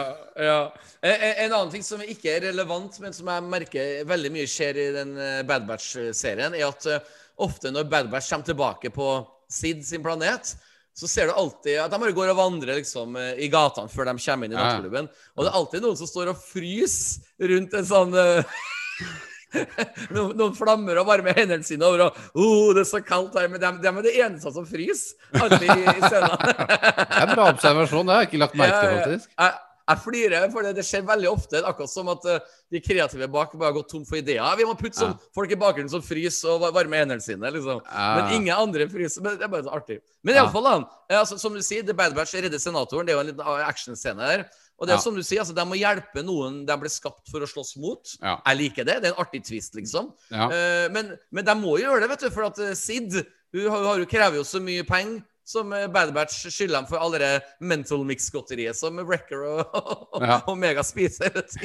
ja. 0.49 0.59
En, 0.99 1.13
en- 1.15 1.37
en 1.45 1.53
annen 1.55 1.71
ting 1.71 1.83
som 1.85 2.01
ikke 2.03 2.33
er 2.35 2.47
relevant, 2.49 2.97
men 2.99 3.13
som 3.15 3.29
jeg 3.31 3.45
merker 3.47 4.01
veldig 4.09 4.31
mye 4.35 4.47
skjer 4.51 4.79
i 4.83 4.87
den 4.97 5.13
eh, 5.15 5.41
Bad 5.47 5.67
Batch-serien, 5.69 6.57
er 6.59 6.65
at 6.67 6.87
eh, 6.91 7.13
ofte 7.39 7.71
når 7.71 7.87
Bad 7.91 8.09
Batch 8.11 8.33
kommer 8.33 8.49
tilbake 8.49 8.91
på 8.91 9.11
Sid 9.49 9.85
sin 9.87 10.03
planet, 10.03 10.51
så 10.99 11.07
ser 11.07 11.29
du 11.29 11.37
alltid 11.39 11.77
at 11.79 11.93
de 11.93 11.97
bare 12.01 12.11
går 12.17 12.33
og 12.33 12.37
vandrer 12.41 12.81
liksom, 12.81 13.15
eh, 13.15 13.39
i 13.45 13.47
gatene 13.53 13.87
før 13.87 14.09
de 14.11 14.17
kommer 14.19 14.49
inn 14.49 14.57
i 14.57 14.59
nattklubben. 14.59 15.07
Og 15.37 15.45
det 15.45 15.53
er 15.53 15.57
alltid 15.61 15.85
noen 15.87 15.95
som 16.01 16.09
står 16.11 16.33
og 16.33 16.41
fryser 16.43 17.47
rundt 17.53 17.77
en 17.79 17.87
sånn 17.87 18.17
eh, 18.19 18.59
noen, 20.15 20.33
noen 20.37 20.53
flammer 20.57 20.99
og 21.01 21.07
varmer 21.09 21.37
hendene 21.37 21.65
sine 21.65 21.85
over 21.87 22.05
og 22.09 22.19
oh, 22.35 22.69
det 22.77 22.83
er 22.85 22.89
så 22.91 23.01
kaldt 23.05 23.37
her. 23.39 23.47
Men 23.51 23.61
de, 23.63 23.71
er 23.89 24.03
det 24.05 24.17
eneste 24.25 24.53
som 24.55 24.67
fryser. 24.69 25.15
Alltid 25.39 25.69
i, 25.69 25.79
i 25.95 26.03
scenen. 26.05 26.37
Det 27.09 27.23
er 27.23 27.25
en 27.25 27.33
bra 27.35 27.49
observasjon. 27.53 28.05
Det 28.07 28.13
har 28.15 28.21
jeg 28.23 28.29
ikke 28.31 28.43
lagt 28.45 28.55
merke 28.59 28.77
til, 28.79 28.89
Ja, 28.89 28.93
ja. 28.93 29.01
faktisk. 29.09 29.33
Jeg, 29.39 29.57
jeg 29.89 29.99
flirer, 30.03 30.43
for 30.53 30.61
det, 30.67 30.71
det 30.77 30.83
skjer 30.85 31.01
veldig 31.07 31.29
ofte. 31.31 31.59
Akkurat 31.65 31.89
som 31.89 32.11
at 32.13 32.25
uh, 32.29 32.35
de 32.69 32.81
kreative 32.85 33.25
bak 33.33 33.55
bare 33.57 33.71
har 33.71 33.77
gått 33.79 33.89
tom 33.89 34.03
for 34.05 34.19
ideer. 34.19 34.45
Vi 34.59 34.67
må 34.69 34.75
putte 34.77 34.99
sånn 35.01 35.15
folk 35.33 35.49
i 35.49 35.57
bakgrunnen 35.59 35.89
som 35.89 36.03
fryser 36.05 36.51
og 36.53 36.61
va- 36.61 36.69
varmer 36.75 37.01
hendene 37.01 37.25
sine. 37.25 37.49
liksom. 37.55 37.81
Ja. 37.89 38.05
Men 38.19 38.35
ingen 38.37 38.53
andre 38.53 38.85
fryser. 38.91 39.25
Men 39.25 39.39
det 39.41 39.47
er 39.47 39.53
bare 39.55 39.65
så 39.65 39.73
artig. 39.79 39.97
Men 40.21 40.37
Ja. 40.37 40.43
iallfall, 40.45 40.67
da. 40.69 40.75
eh, 41.09 41.17
Altså, 41.23 41.39
som 41.41 41.57
du 41.57 41.63
sier, 41.65 41.81
The 41.87 41.97
Bad 41.97 42.13
Batch 42.15 42.35
redder 42.37 42.61
senatoren. 42.61 43.09
Det 43.09 43.15
er 43.15 43.17
jo 43.17 43.23
en 43.25 43.31
liten 43.33 43.41
ah, 43.49 43.65
actionscene 43.65 44.29
der. 44.29 44.45
Og 44.79 44.87
det 44.87 44.93
er 44.93 44.97
Ja. 44.97 45.03
som 45.03 45.15
du 45.15 45.21
sier, 45.23 45.41
altså, 45.43 45.53
De 45.55 45.65
må 45.67 45.75
hjelpe 45.75 46.23
noen 46.23 46.61
de 46.65 46.77
ble 46.79 46.89
skapt 46.89 47.27
for 47.31 47.43
å 47.43 47.47
slåss 47.49 47.75
mot. 47.77 48.13
Ja. 48.21 48.37
Jeg 48.47 48.57
liker 48.63 48.85
det. 48.87 49.01
Det 49.03 49.09
er 49.11 49.15
en 49.15 49.23
artig 49.25 49.43
twist, 49.45 49.75
liksom. 49.75 50.13
Ja. 50.31 50.47
Uh, 50.47 50.87
men, 50.95 51.17
men 51.31 51.45
de 51.45 51.55
må 51.59 51.77
jo 51.79 51.85
gjøre 51.89 52.01
det, 52.05 52.09
vet 52.13 52.23
du, 52.27 52.29
for 52.31 52.47
at 52.47 52.59
eh, 52.63 52.73
Sid 52.79 53.11
hun, 53.53 53.65
hun 53.71 54.05
krever 54.05 54.37
jo 54.39 54.43
så 54.45 54.61
mye 54.61 54.83
penger 54.87 55.23
som 55.49 55.71
eh, 55.73 55.87
Bad 55.89 56.11
Batch 56.13 56.43
skylder 56.53 56.75
dem 56.77 56.85
for 56.91 57.01
alle 57.01 57.17
det 57.17 57.31
mental 57.65 58.03
mix-godteriet 58.05 58.77
som 58.77 58.99
Wrecker 59.01 59.41
og, 59.49 60.19
Ja. 60.21 60.35
og 60.45 60.55
Mega 60.61 60.83
spiser. 60.85 61.31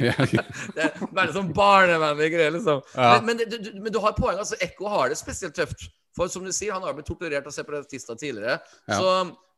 Det 0.74 0.80
er 0.86 0.94
bare 1.12 1.34
sånn 1.36 1.52
barnevennlig 1.54 2.30
greier, 2.32 2.54
liksom. 2.56 2.80
Ja. 2.96 3.18
Men, 3.20 3.36
men, 3.36 3.50
du, 3.52 3.70
men 3.84 3.92
du 3.92 4.00
har 4.00 4.16
poeng. 4.16 4.38
altså 4.40 4.56
Ekko 4.64 4.88
har 4.88 5.12
det 5.12 5.18
spesielt 5.20 5.54
tøft. 5.58 5.84
For 6.16 6.30
som 6.30 6.44
du 6.46 6.52
sier, 6.54 6.72
han 6.72 6.84
har 6.86 6.94
blitt 6.96 7.08
torturert 7.10 7.46
av 7.46 7.52
separatister 7.52 8.16
tidligere. 8.16 8.60
Ja. 8.88 8.96
Så 8.96 9.12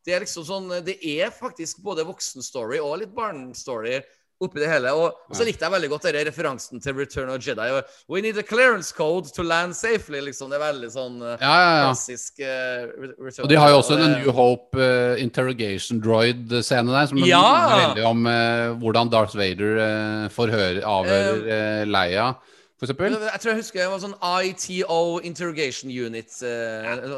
det 0.07 0.15
er 0.15 0.23
liksom 0.23 0.45
sånn 0.47 0.69
Det 0.87 0.95
er 1.03 1.33
faktisk 1.35 1.81
både 1.83 2.07
voksen-story 2.07 2.79
og 2.79 3.01
litt 3.01 3.11
barn-story 3.15 3.99
oppi 4.39 4.61
det 4.61 4.69
hele. 4.69 4.91
Og, 4.93 5.15
og 5.29 5.37
så 5.37 5.45
likte 5.47 5.65
jeg 5.65 5.73
veldig 5.73 5.89
godt 5.91 6.07
denne 6.07 6.23
referansen 6.27 6.81
til 6.83 6.95
Return 6.97 7.31
of 7.33 7.41
Jedi. 7.41 7.67
We 8.09 8.21
need 8.21 8.37
a 8.37 8.45
clearance 8.45 8.93
code 8.95 9.31
to 9.33 9.43
land 9.43 9.75
safely. 9.75 10.21
liksom 10.27 10.51
Det 10.51 10.59
er 10.59 10.63
veldig 10.63 10.89
sånn 10.93 11.15
eh, 11.23 11.41
Ja, 11.41 11.53
ja, 11.53 11.71
ja. 11.77 11.85
klassisk 11.87 12.41
uh, 12.43 13.31
Og 13.43 13.49
de 13.49 13.57
har 13.57 13.73
jo 13.73 13.79
også 13.81 13.97
en 13.97 14.13
New 14.19 14.33
Hope 14.35 14.77
uh, 14.77 15.17
interrogation 15.21 16.01
droid-scene 16.03 16.93
der, 16.93 17.09
som 17.09 17.23
Ja! 17.25 17.47
veldig 17.87 18.05
om 18.09 18.29
uh, 18.29 18.75
hvordan 18.81 19.09
Darth 19.13 19.37
Vader 19.37 20.29
forhører, 20.33 20.83
avhører 20.85 21.87
Leia, 21.89 22.31
for 22.77 22.85
eksempel. 22.85 23.17
Jeg 23.17 23.41
tror 23.41 23.51
jeg 23.51 23.63
husker 23.63 23.81
det 23.81 23.89
var 23.89 24.03
sånn 24.03 24.17
ITO 24.45 25.01
Interrogation 25.25 25.89
Unit. 25.89 26.29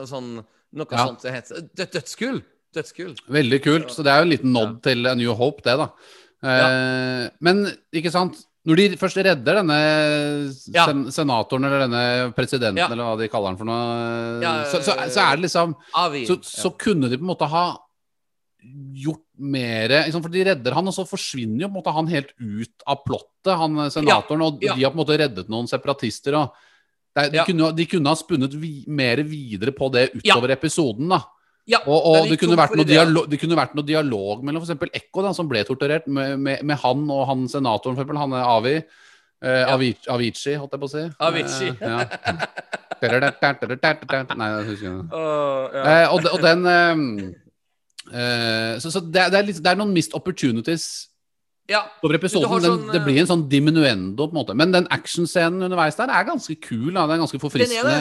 sånn, 0.07 0.39
noe 0.79 1.03
sånt 1.03 1.25
det 1.25 1.35
heter. 1.35 1.67
Død, 1.75 1.99
dødskul! 2.75 3.13
Dødskul. 3.15 3.33
Veldig 3.33 3.59
kult. 3.63 3.89
Så 3.95 4.03
det 4.05 4.11
er 4.13 4.19
jo 4.21 4.27
en 4.27 4.33
liten 4.35 4.53
nod 4.53 4.81
til 4.85 5.07
A 5.09 5.15
New 5.15 5.33
Hope, 5.33 5.61
det, 5.65 5.77
da. 5.77 5.89
Eh, 6.43 7.29
Men 7.41 7.65
ikke 7.93 8.11
sant 8.11 8.45
Når 8.67 8.75
de 8.75 8.97
først 8.99 9.17
redder 9.23 9.55
denne 9.61 9.75
Ja. 10.75 10.85
sen 10.85 11.05
senatoren 11.11 11.63
eller 11.65 11.79
denne 11.87 12.33
presidenten, 12.35 12.77
Ja. 12.77 12.87
eller 12.91 13.03
hva 13.07 13.17
de 13.17 13.27
kaller 13.31 13.47
han 13.47 13.57
for 13.57 13.65
noe, 13.65 14.41
Ja, 14.43 14.63
så, 14.65 14.81
så, 14.83 14.93
så 15.09 15.19
er 15.23 15.35
det 15.37 15.45
liksom 15.49 15.75
så, 16.27 16.35
så 16.43 16.69
kunne 16.77 17.09
de 17.09 17.17
på 17.17 17.23
en 17.23 17.31
måte 17.35 17.47
ha 17.49 17.77
gjort 18.61 19.23
mer 19.39 19.89
For 20.11 20.29
de 20.29 20.43
redder 20.43 20.73
han, 20.75 20.87
og 20.87 20.93
så 20.93 21.05
forsvinner 21.07 21.61
jo 21.63 21.69
på 21.69 21.77
en 21.77 21.79
måte 21.81 21.93
han 21.95 22.07
helt 22.11 22.33
ut 22.37 22.83
av 22.85 23.03
plottet, 23.05 23.53
han 23.57 23.77
eh, 23.79 23.89
senatoren. 23.89 24.41
Og 24.43 24.61
Ja. 24.61 24.75
de 24.75 24.83
har 24.83 24.91
på 24.91 24.99
en 24.99 25.05
måte 25.05 25.17
reddet 25.17 25.49
noen 25.49 25.67
separatister. 25.67 26.35
og 26.35 26.51
de, 27.15 27.29
de, 27.31 27.37
Ja. 27.37 27.45
kunne, 27.45 27.71
de 27.75 27.85
kunne 27.85 28.07
ha 28.07 28.15
spunnet 28.15 28.53
vi, 28.53 28.83
mer 28.87 29.17
videre 29.23 29.71
på 29.71 29.89
det 29.91 30.11
utover 30.13 30.51
episoden. 30.51 31.07
da 31.09 31.23
Ja, 31.69 31.83
Og, 31.85 32.05
og 32.09 32.29
det 32.31 32.39
kunne 32.41 32.57
dialog, 32.87 33.27
det 33.29 33.37
kunne 33.41 33.57
vært 33.59 33.75
noe 33.77 33.85
dialog 33.85 34.41
mellom 34.45 34.63
f.eks. 34.63 34.89
Ekko, 34.89 35.21
da, 35.27 35.33
som 35.37 35.49
ble 35.51 35.61
torturert, 35.67 36.07
med, 36.09 36.39
med, 36.41 36.63
med 36.65 36.81
han 36.81 37.03
og 37.13 37.27
han 37.29 37.45
senatoren, 37.51 37.97
for 37.97 38.01
eksempel, 38.01 38.21
han 38.21 38.33
er 38.33 38.47
Avi. 38.47 38.75
Eh, 39.39 39.71
Avici, 39.71 40.09
Avicii, 40.11 40.55
holdt 40.59 40.73
jeg 40.75 40.81
på 40.81 40.89
å 40.89 40.91
si. 40.91 41.03
Avicii. 41.27 41.69
Eh, 41.77 41.93
ja. 41.93 42.47
Nei, 44.39 44.49
jeg 44.51 44.65
husker 44.71 44.89
ikke. 44.89 45.05
Oh, 45.15 45.69
ja. 45.71 45.83
Eh, 45.83 46.15
og, 46.15 46.25
og 46.33 46.41
den 46.43 46.65
eh, 46.67 47.05
eh, 48.11 48.73
Så, 48.83 48.91
så 48.91 49.03
det, 49.05 49.29
det, 49.31 49.39
er 49.39 49.47
litt, 49.47 49.61
det 49.63 49.71
er 49.71 49.79
noen 49.79 49.93
missed 49.95 50.17
opportunities 50.17 50.89
ja. 51.71 51.85
over 52.03 52.17
episoden. 52.17 52.49
Sånn, 52.49 52.65
Den, 52.65 52.91
det 52.97 53.03
blir 53.05 53.21
en 53.21 53.29
sånn 53.29 53.45
diminuendo, 53.51 54.27
på 54.27 54.33
en 54.33 54.41
måte. 54.41 54.57
Men 54.57 54.73
den 54.75 54.89
actionscenen 54.91 55.69
underveis 55.69 55.99
der 55.99 56.11
er 56.11 56.27
ganske 56.27 56.57
kul. 56.59 56.89
Da. 56.91 57.05
Det 57.05 57.15
er 57.15 57.23
ganske 57.23 57.37
Den 57.37 57.45
forfriskende. 57.45 57.99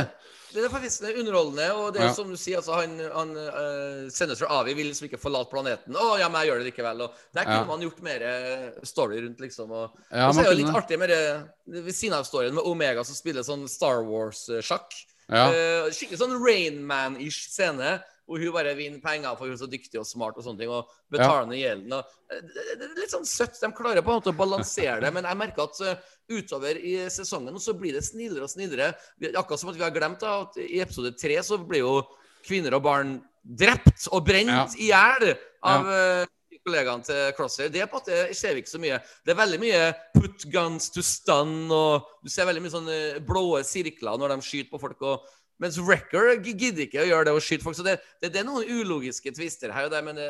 Det. 0.54 0.64
Er 0.64 0.72
forfriskende, 0.72 1.12
underholdende, 1.20 1.66
og 1.76 1.92
det 1.94 2.00
er 2.02 2.06
Ja. 2.08 2.12
som 2.14 2.30
du 2.30 2.36
sier, 2.36 2.56
altså, 2.58 2.74
han, 2.80 2.98
han 3.14 3.30
uh, 3.36 4.08
senator 4.10 4.48
Avi 4.50 4.74
vil 4.74 4.86
liksom 4.90 5.08
ikke 5.08 5.20
forlate 5.20 5.50
planeten. 5.52 5.94
Å, 5.94 6.18
ja, 6.18 6.28
men 6.28 6.40
jeg 6.42 6.50
gjør 6.50 6.62
det 6.62 6.68
likevel. 6.72 7.02
Og 7.06 7.12
der 7.34 7.44
kunne 7.44 7.60
Ja. 7.62 7.64
man 7.68 7.80
gjort 7.84 8.02
mer 8.02 8.22
eh, 8.22 8.70
story 8.84 9.20
rundt, 9.24 9.38
liksom. 9.40 9.70
Og, 9.70 9.90
Ja, 10.10 10.28
og 10.28 10.34
så 10.34 10.40
er 10.40 10.44
det 10.44 10.50
jo 10.52 10.56
litt 10.64 10.66
kunne. 10.72 10.82
artig 10.82 10.98
med 10.98 11.08
det 11.08 11.82
ved 11.84 11.94
siden 11.94 12.14
av 12.18 12.24
storyen 12.24 12.54
med 12.54 12.64
Omega 12.64 13.04
som 13.04 13.14
spiller 13.14 13.42
sånn 13.42 13.68
Star 13.68 14.02
Wars-sjakk. 14.04 14.92
Ja. 15.28 15.48
Uh, 15.52 15.90
skikkelig 15.92 16.18
sånn 16.22 16.38
Rainman-ish 16.40 17.48
scene. 17.52 17.98
Hvor 18.28 18.36
hun 18.42 18.52
bare 18.52 18.74
vinner 18.76 19.00
penger 19.00 19.36
for 19.38 19.48
hun 19.48 19.54
er 19.54 19.60
så 19.62 19.66
dyktig 19.72 19.96
og 19.96 20.04
smart 20.04 20.36
og 20.36 20.44
sånne 20.44 20.58
ting. 20.60 20.68
Og 20.68 20.84
betaler 21.10 21.46
ned 21.48 21.62
gjelden. 21.62 21.92
Og, 21.96 22.04
eh, 22.28 22.36
er 22.76 22.90
litt 22.98 23.08
sånn 23.14 23.24
søtt. 23.24 23.56
De 23.58 23.70
klarer 23.72 24.02
på 24.04 24.12
en 24.12 24.20
måte 24.20 24.34
å 24.34 24.36
balansere 24.36 25.00
det. 25.00 25.10
Men 25.14 25.24
jeg 25.24 25.38
merker 25.40 25.62
at 25.64 25.80
eh, 25.80 25.96
utover 26.28 26.78
i 26.80 26.94
sesongen 27.12 27.54
og 27.54 27.62
så 27.62 27.74
blir 27.76 27.96
det 27.96 28.04
snillere 28.06 28.46
og 28.46 28.52
snillere. 28.52 28.92
Akkurat 29.32 29.60
som 29.60 29.72
at 29.72 29.78
vi 29.78 29.84
har 29.86 29.94
glemt 29.94 30.22
da, 30.22 30.42
at 30.44 30.58
i 30.62 30.82
episode 30.84 31.14
tre 31.18 31.38
så 31.44 31.60
blir 31.60 31.84
jo 31.84 32.00
kvinner 32.46 32.76
og 32.76 32.84
barn 32.84 33.18
drept 33.42 34.08
og 34.12 34.26
brent 34.26 34.76
i 34.78 34.90
hjel 34.90 35.32
av 35.64 35.88
eh, 35.88 36.26
kollegaene 36.64 37.06
til 37.06 37.32
Crosser. 37.36 37.70
Det 37.72 37.86
på 37.90 38.00
en 38.02 38.34
ser 38.36 38.54
vi 38.54 38.62
ikke 38.62 38.74
så 38.74 38.82
mye. 38.82 39.00
Det 39.24 39.32
er 39.32 39.40
veldig 39.40 39.60
mye 39.62 39.82
put 40.14 40.46
guns 40.52 40.90
to 40.94 41.04
stun, 41.04 41.70
og 41.72 42.08
du 42.22 42.32
ser 42.32 42.48
veldig 42.48 42.64
mye 42.64 42.74
sånne 42.74 42.98
blå 43.26 43.46
sirkler 43.66 44.20
når 44.20 44.34
de 44.34 44.46
skyter 44.46 44.72
på 44.72 44.82
folk. 44.82 45.02
og 45.02 45.34
mens 45.58 45.76
Wrecker 45.82 46.36
gidder 46.44 46.84
ikke 46.86 47.00
å 47.02 47.06
gjøre 47.08 47.24
det 47.28 47.32
og 47.34 47.42
skyte 47.42 47.64
folk. 47.66 47.76
Så 47.78 47.84
det, 47.86 47.96
det, 48.22 48.30
det 48.34 48.40
er 48.42 48.46
noen 48.46 48.64
ulogiske 48.68 49.32
twister 49.34 49.72
her 49.74 49.88
og 49.88 49.90
der, 49.94 50.04
men 50.06 50.14
det, 50.18 50.28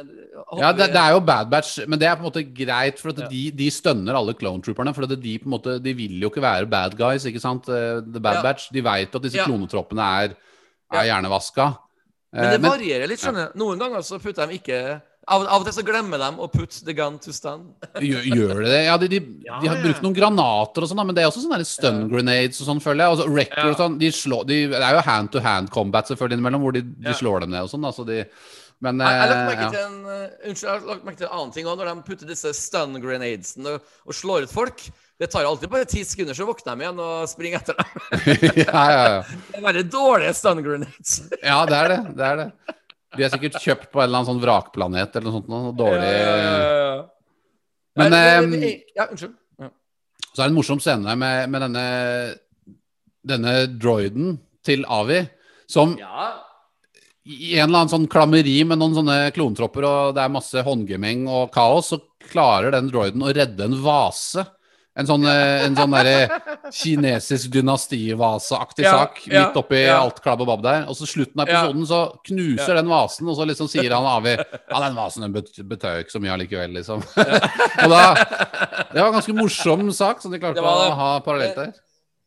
Ja, 0.60 0.70
det, 0.72 0.86
det 0.94 1.00
er 1.02 1.12
jo 1.16 1.20
Bad 1.20 1.50
Batch, 1.52 1.78
men 1.86 2.00
det 2.00 2.08
er 2.08 2.16
på 2.16 2.24
en 2.24 2.30
måte 2.30 2.44
greit, 2.46 2.98
for 3.02 3.12
at 3.12 3.18
Ja. 3.24 3.28
de, 3.28 3.42
de 3.52 3.68
stønner 3.70 4.16
alle 4.16 4.34
clone 4.38 4.62
trooperne. 4.64 4.94
For 4.96 5.04
at 5.04 5.12
de 5.20 5.34
på 5.38 5.50
en 5.50 5.54
måte, 5.56 5.76
de 5.84 5.92
vil 5.98 6.16
jo 6.22 6.30
ikke 6.32 6.44
være 6.44 6.66
bad 6.70 6.96
guys, 6.96 7.26
ikke 7.28 7.40
sant? 7.44 7.68
Eh, 7.68 8.00
The 8.06 8.20
Bad 8.24 8.40
Ja. 8.40 8.46
Batch. 8.48 8.70
De 8.72 8.80
veit 8.82 9.14
at 9.14 9.22
disse 9.28 9.36
Ja. 9.36 9.44
klonetroppene 9.44 10.08
er, 10.24 10.34
er 10.92 11.04
hjernevaska. 11.12 11.68
Men 12.32 12.44
Eh, 12.44 12.50
det 12.56 12.60
varierer 12.60 13.08
litt, 13.08 13.20
skjønner 13.20 13.52
du. 13.54 13.58
Noen 13.58 13.78
ganger 13.80 14.02
så 14.04 14.18
putter 14.20 14.46
de 14.50 14.58
ikke 14.58 15.00
av, 15.28 15.44
av 15.46 15.60
og 15.62 15.66
til 15.68 15.74
så 15.76 15.84
glemmer 15.86 16.20
de 16.22 16.28
å 16.40 16.48
putte 16.52 16.80
the 16.86 16.94
gun 16.96 17.18
to 17.22 17.32
stun. 17.36 17.66
Gjør, 18.08 18.24
gjør 18.32 18.62
de 18.64 18.70
det? 18.72 18.82
Ja, 18.88 18.96
de, 19.00 19.08
de, 19.12 19.20
Ja, 19.46 19.58
de 19.62 19.70
har 19.70 19.78
ja. 19.80 19.84
brukt 19.86 20.04
noen 20.06 20.16
granater 20.16 20.86
og 20.86 20.90
sånn, 20.90 21.02
men 21.06 21.16
det 21.16 21.24
er 21.24 21.30
også 21.30 21.44
sånne 21.44 21.60
stun 21.68 22.04
grenades 22.12 22.60
og 22.62 22.70
sånn, 22.70 22.80
føler 22.84 23.04
jeg. 23.04 23.16
Altså, 23.16 23.26
Wrecker 23.32 23.64
Ja. 23.64 23.72
og 23.74 23.82
sånn, 23.82 23.98
de 24.00 24.12
slår, 24.14 24.46
de, 24.48 24.60
det 24.72 24.80
er 24.84 24.96
jo 24.98 25.02
hand 25.08 25.32
to 25.34 25.42
hand 25.44 25.72
combat 25.74 26.08
selvfølgelig 26.10 26.38
innimellom, 26.40 26.64
hvor 26.64 26.76
de, 26.78 26.84
de 26.88 27.12
Ja. 27.12 27.18
slår 27.20 27.44
dem 27.46 27.52
ned 27.56 27.66
og 27.66 27.72
sånn. 27.74 27.84
Altså, 27.88 28.06
de, 28.08 28.22
men 28.80 29.00
Jeg, 29.02 29.10
jeg, 29.10 29.18
har 29.20 29.28
lagt 29.34 29.42
eh, 29.42 29.50
merke 29.50 29.68
til 29.74 29.84
en, 29.84 29.98
eh, 30.14 30.48
unnskyld, 30.48 30.68
jeg 30.68 30.72
har 30.80 30.88
lagt 30.92 31.04
merke 31.08 31.18
til 31.18 31.26
en 31.28 31.36
annen 31.40 31.52
ting 31.58 31.66
òg, 31.66 31.78
når 31.80 31.88
de 31.92 32.06
putter 32.06 32.30
disse 32.30 32.52
stun 32.54 32.98
grenadesene 33.02 33.76
og, 33.76 33.92
og 34.06 34.14
slår 34.14 34.46
ut 34.46 34.52
folk. 34.54 34.84
Det 35.18 35.26
tar 35.32 35.48
alltid 35.48 35.70
bare 35.72 35.86
ti 35.90 36.04
sekunder, 36.06 36.36
så 36.38 36.46
våkner 36.46 36.76
de 36.78 36.84
igjen 36.86 37.00
og 37.02 37.24
springer 37.26 37.58
etter 37.58 37.74
dem. 37.74 37.88
ja, 38.62 38.82
ja, 38.86 39.00
ja. 39.02 39.22
Det 39.50 39.58
er 39.58 39.64
veldig 39.66 39.86
dårlige 39.90 40.34
stun 40.38 40.62
grenades. 40.62 41.16
ja, 41.42 41.56
det 41.66 41.80
er 41.80 41.90
det. 41.96 41.98
det 42.20 42.28
er 42.28 42.36
det. 42.44 42.50
De 43.16 43.24
er 43.24 43.32
sikkert 43.32 43.60
kjøpt 43.62 43.88
på 43.92 44.02
en 44.02 44.08
eller 44.08 44.20
annen 44.20 44.28
sånn 44.28 44.42
vrakplanet 44.42 45.14
eller 45.16 45.30
noe 45.30 45.38
sånt. 45.38 45.48
Noe 45.52 45.72
dårlig 45.76 46.10
Men, 47.98 48.14
eh, 48.14 48.82
Ja, 48.96 49.08
unnskyld. 49.08 49.32
Ja. 49.58 49.70
Så 50.28 50.42
er 50.42 50.44
det 50.44 50.50
en 50.52 50.58
morsom 50.58 50.82
scene 50.82 51.16
med, 51.16 51.48
med 51.50 51.64
denne, 51.64 51.86
denne 53.26 53.54
droiden 53.80 54.36
til 54.66 54.84
Avi, 54.92 55.22
som 55.68 55.96
ja. 55.98 56.28
i 57.24 57.56
en 57.56 57.70
eller 57.70 57.80
annen 57.80 57.94
sånn 57.94 58.06
klammeri 58.12 58.60
med 58.68 58.78
noen 58.78 58.94
sånne 59.00 59.16
klontropper, 59.34 59.86
og 59.88 60.14
det 60.16 60.22
er 60.22 60.36
masse 60.36 60.62
håndgemeng 60.66 61.24
og 61.32 61.50
kaos, 61.54 61.90
så 61.94 62.00
klarer 62.28 62.76
den 62.76 62.92
droiden 62.92 63.24
å 63.24 63.32
redde 63.34 63.66
en 63.66 63.78
vase. 63.82 64.44
En 64.98 65.06
sånn, 65.06 65.24
eh, 65.30 65.64
en 65.66 65.76
sånn 65.78 65.94
kinesisk 66.74 67.52
dynastivaseaktig 67.54 68.84
Ja, 68.84 68.94
sak 68.96 69.20
ja, 69.28 69.44
midt 69.46 69.58
oppi 69.60 69.82
ja. 69.84 70.00
alt 70.02 70.18
klabb 70.24 70.42
og 70.42 70.50
babb 70.50 70.64
der. 70.66 70.86
Og 70.90 70.98
så 70.98 71.06
slutten 71.06 71.38
av 71.42 71.48
episoden 71.48 71.86
så 71.86 72.00
knuser 72.26 72.80
den 72.80 72.90
vasen, 72.90 73.28
og 73.30 73.38
så 73.38 73.46
liksom 73.48 73.70
sier 73.70 73.94
han 73.94 74.08
Avi 74.10 74.34
Ja, 74.34 74.80
den 74.82 74.98
vasen 74.98 75.22
den 75.26 75.36
bet- 75.36 75.62
betød 75.70 76.02
ikke 76.02 76.16
så 76.16 76.22
mye 76.22 76.34
allikevel, 76.34 76.74
liksom. 76.80 77.04
og 77.84 77.92
da 77.94 78.02
Det 78.18 78.98
var 78.98 79.08
en 79.08 79.18
ganske 79.20 79.36
morsom 79.38 79.92
sak 79.94 80.22
som 80.22 80.34
de 80.34 80.40
klarte 80.42 80.62
å 80.64 80.90
ha 80.98 81.12
parallelt 81.24 81.56
der. 81.62 81.72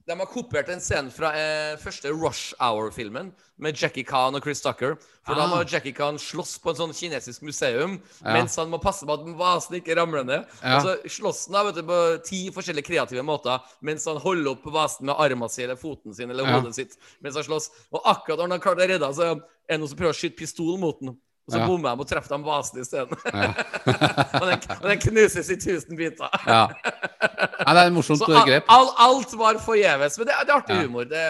De 0.08 0.16
har 0.18 0.26
kopiert 0.26 0.70
en 0.74 0.80
scene 0.82 1.12
fra 1.14 1.30
eh, 1.38 1.76
første 1.80 2.10
Rush 2.10 2.56
Hour-filmen 2.60 3.28
med 3.62 3.78
Jackie 3.78 4.04
Khan 4.04 4.34
og 4.36 4.42
Chris 4.42 4.62
Tucker. 4.64 4.96
For 5.28 5.36
da 5.38 5.44
Ah. 5.46 5.48
må 5.52 5.60
Jackie 5.70 5.94
Khan 5.94 6.18
slåss 6.18 6.56
på 6.64 6.72
en 6.72 6.76
sånn 6.80 6.94
kinesisk 6.98 7.44
museum 7.46 8.00
Ja. 8.26 8.34
mens 8.34 8.56
han 8.58 8.70
må 8.72 8.80
passe 8.82 9.06
på 9.06 9.14
at 9.14 9.22
vasen 9.38 9.78
ikke 9.80 9.96
ramler 9.96 10.24
ned. 10.26 10.46
Ja. 10.64 10.78
Og 10.78 10.82
så 10.84 10.96
slåss 11.20 11.46
han 11.48 11.54
da, 11.54 11.64
vet 11.70 11.76
du, 11.76 11.84
på 11.84 12.24
ti 12.26 12.50
forskjellige 12.50 12.88
kreative 12.90 13.22
måter 13.24 13.62
mens 13.82 14.06
han 14.06 14.18
holder 14.18 14.52
opp 14.56 14.66
vasen 14.66 15.06
med 15.06 15.16
armen 15.20 15.50
sin 15.50 15.66
eller 15.70 15.76
foten 15.78 16.14
sin 16.16 16.32
eller 16.32 16.46
Ja. 16.46 16.60
hodet 16.60 16.74
sitt 16.76 16.98
mens 17.22 17.36
han 17.36 17.44
slåss. 17.44 17.70
Og 17.94 18.02
akkurat 18.04 18.38
når 18.40 18.42
han 18.50 18.52
har 18.52 18.60
klart 18.60 18.78
å 18.80 18.88
redde, 18.90 19.14
så 19.14 19.22
er 19.32 19.36
det 19.70 19.80
noen 19.80 19.88
som 19.88 19.98
prøver 19.98 20.16
å 20.18 20.20
skyte 20.20 20.36
pistol 20.38 20.78
mot 20.80 21.00
den. 21.00 21.16
Og 21.52 21.56
så 21.58 21.60
Ja. 21.60 21.68
bommer 21.68 21.96
de 21.96 22.06
og 22.06 22.08
treffer 22.08 22.32
de 22.38 22.46
vasen 22.48 22.80
isteden. 22.82 23.18
og, 24.42 24.46
den, 24.48 24.62
og 24.80 24.86
den 24.88 25.02
knuses 25.04 25.50
i 25.52 25.58
tusen 25.60 25.98
biter. 26.00 26.32
Ja. 26.48 26.62
ja, 26.72 27.74
det 27.74 27.82
er 27.82 27.90
et 27.90 27.94
morsomt 27.96 28.24
Så 28.24 28.44
grep. 28.48 28.64
All, 28.72 28.88
alt 29.04 29.36
var 29.38 29.60
forgjeves. 29.60 30.16
Men 30.18 30.28
det, 30.32 30.38
det 30.48 30.54
er 30.56 30.62
artig 30.62 30.78
Ja. 30.80 30.86
humor. 30.88 31.04
Det, 31.12 31.26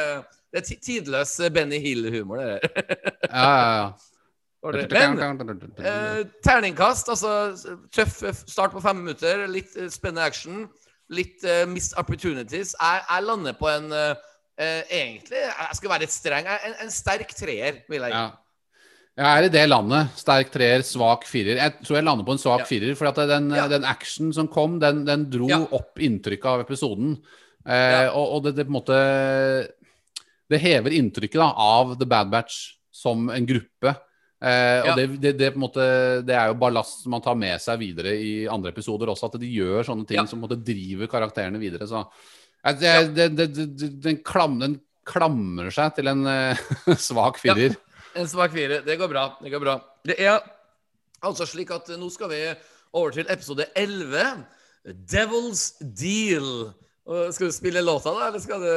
det 0.53 0.61
er 0.61 0.79
tidløs 0.85 1.33
Benny 1.55 1.79
Hill-humor. 1.81 2.37
det 2.37 2.47
der. 2.53 2.61
Ja, 3.33 3.49
ja, 3.57 3.75
ja. 3.81 3.91
Men 4.61 5.49
eh, 5.81 6.25
terningkast, 6.45 7.07
altså 7.09 7.31
tøff 7.95 8.19
eh, 8.29 8.35
start 8.45 8.75
på 8.75 8.81
fem 8.83 8.99
minutter, 9.01 9.47
litt 9.49 9.73
eh, 9.79 9.87
spennende 9.89 10.21
action, 10.27 10.67
litt 11.09 11.41
eh, 11.43 11.63
missed 11.65 11.97
opportunities. 11.97 12.75
Jeg, 12.77 13.01
jeg 13.09 13.25
lander 13.25 13.57
på 13.57 13.71
en 13.71 13.89
eh, 13.91 14.11
eh, 14.61 14.83
Egentlig, 14.91 15.41
jeg 15.47 15.79
skal 15.79 15.89
være 15.95 16.03
litt 16.05 16.13
streng, 16.13 16.45
en, 16.53 16.77
en 16.85 16.93
sterk 16.93 17.33
treer, 17.33 17.81
vil 17.89 18.05
jeg 18.05 18.13
gi. 18.13 18.19
Ja. 18.19 18.29
Jeg 19.19 19.27
er 19.27 19.45
i 19.45 19.51
det 19.51 19.63
landet. 19.67 20.13
Sterk 20.17 20.51
treer, 20.53 20.83
svak 20.87 21.25
firer. 21.27 21.57
Jeg 21.59 21.73
tror 21.83 21.97
jeg 21.99 22.05
lander 22.07 22.25
på 22.25 22.31
en 22.31 22.39
svak 22.41 22.63
Ja. 22.63 22.65
firer. 22.69 22.95
For 22.95 23.07
at 23.07 23.15
den, 23.27 23.49
Ja. 23.51 23.67
den 23.67 23.83
action 23.83 24.31
som 24.33 24.47
kom, 24.47 24.79
den, 24.79 25.03
den 25.05 25.29
dro 25.29 25.47
Ja. 25.49 25.59
opp 25.71 25.99
inntrykket 25.99 26.45
av 26.45 26.61
episoden. 26.65 27.17
Eh. 27.67 28.07
Og, 28.15 28.35
og 28.37 28.43
det, 28.43 28.55
det 28.55 28.65
på 28.65 28.71
en 28.71 28.79
måte 28.81 29.67
Det 30.49 30.59
hever 30.59 30.91
inntrykket 30.91 31.39
da, 31.39 31.53
av 31.55 31.93
The 31.99 32.05
Bad 32.05 32.29
Batch 32.31 32.77
som 32.91 33.29
en 33.29 33.45
gruppe. 33.45 33.95
Eh. 34.41 34.81
Og 34.89 34.97
det, 34.97 35.05
det, 35.21 35.37
det, 35.37 35.51
på 35.53 35.59
en 35.61 35.63
måte, 35.67 35.85
det 36.25 36.35
er 36.35 36.47
jo 36.49 36.57
ballast 36.59 37.05
man 37.07 37.21
tar 37.21 37.35
med 37.39 37.61
seg 37.61 37.79
videre 37.79 38.15
i 38.17 38.47
andre 38.51 38.71
episoder 38.73 39.07
også. 39.07 39.29
At 39.29 39.39
de 39.39 39.47
gjør 39.47 39.85
sånne 39.85 40.07
ting 40.09 40.25
som 40.27 40.39
på 40.41 40.43
en 40.43 40.47
måte 40.49 40.65
driver 40.65 41.07
karakterene 41.07 41.61
videre. 41.61 41.87
Så 41.87 42.03
jeg, 42.65 43.13
den, 43.15 44.17
klam, 44.25 44.57
den 44.59 44.79
klamrer 45.07 45.71
seg 45.71 45.95
til 45.95 46.07
en 46.11 46.25
eh, 46.27 46.57
svak 46.97 47.39
firer. 47.39 47.77
En 48.15 48.27
svak 48.27 48.51
fire. 48.51 48.81
Det 48.85 48.97
går 48.97 49.07
bra. 49.07 49.37
Det 49.41 49.49
går 49.49 49.59
bra. 49.59 49.79
Det 50.05 50.15
er 50.19 50.39
altså 51.23 51.45
slik 51.47 51.71
at 51.71 51.87
nå 51.97 52.09
skal 52.11 52.29
vi 52.31 52.41
over 52.93 53.11
til 53.15 53.25
episode 53.29 53.65
11. 53.75 54.45
Devil's 55.13 55.71
Deal. 55.79 56.73
Og 57.07 57.33
skal 57.33 57.47
du 57.47 57.51
spille 57.55 57.81
låta, 57.81 58.09
da, 58.09 58.27
eller 58.27 58.39
skal 58.39 58.61
du 58.61 58.71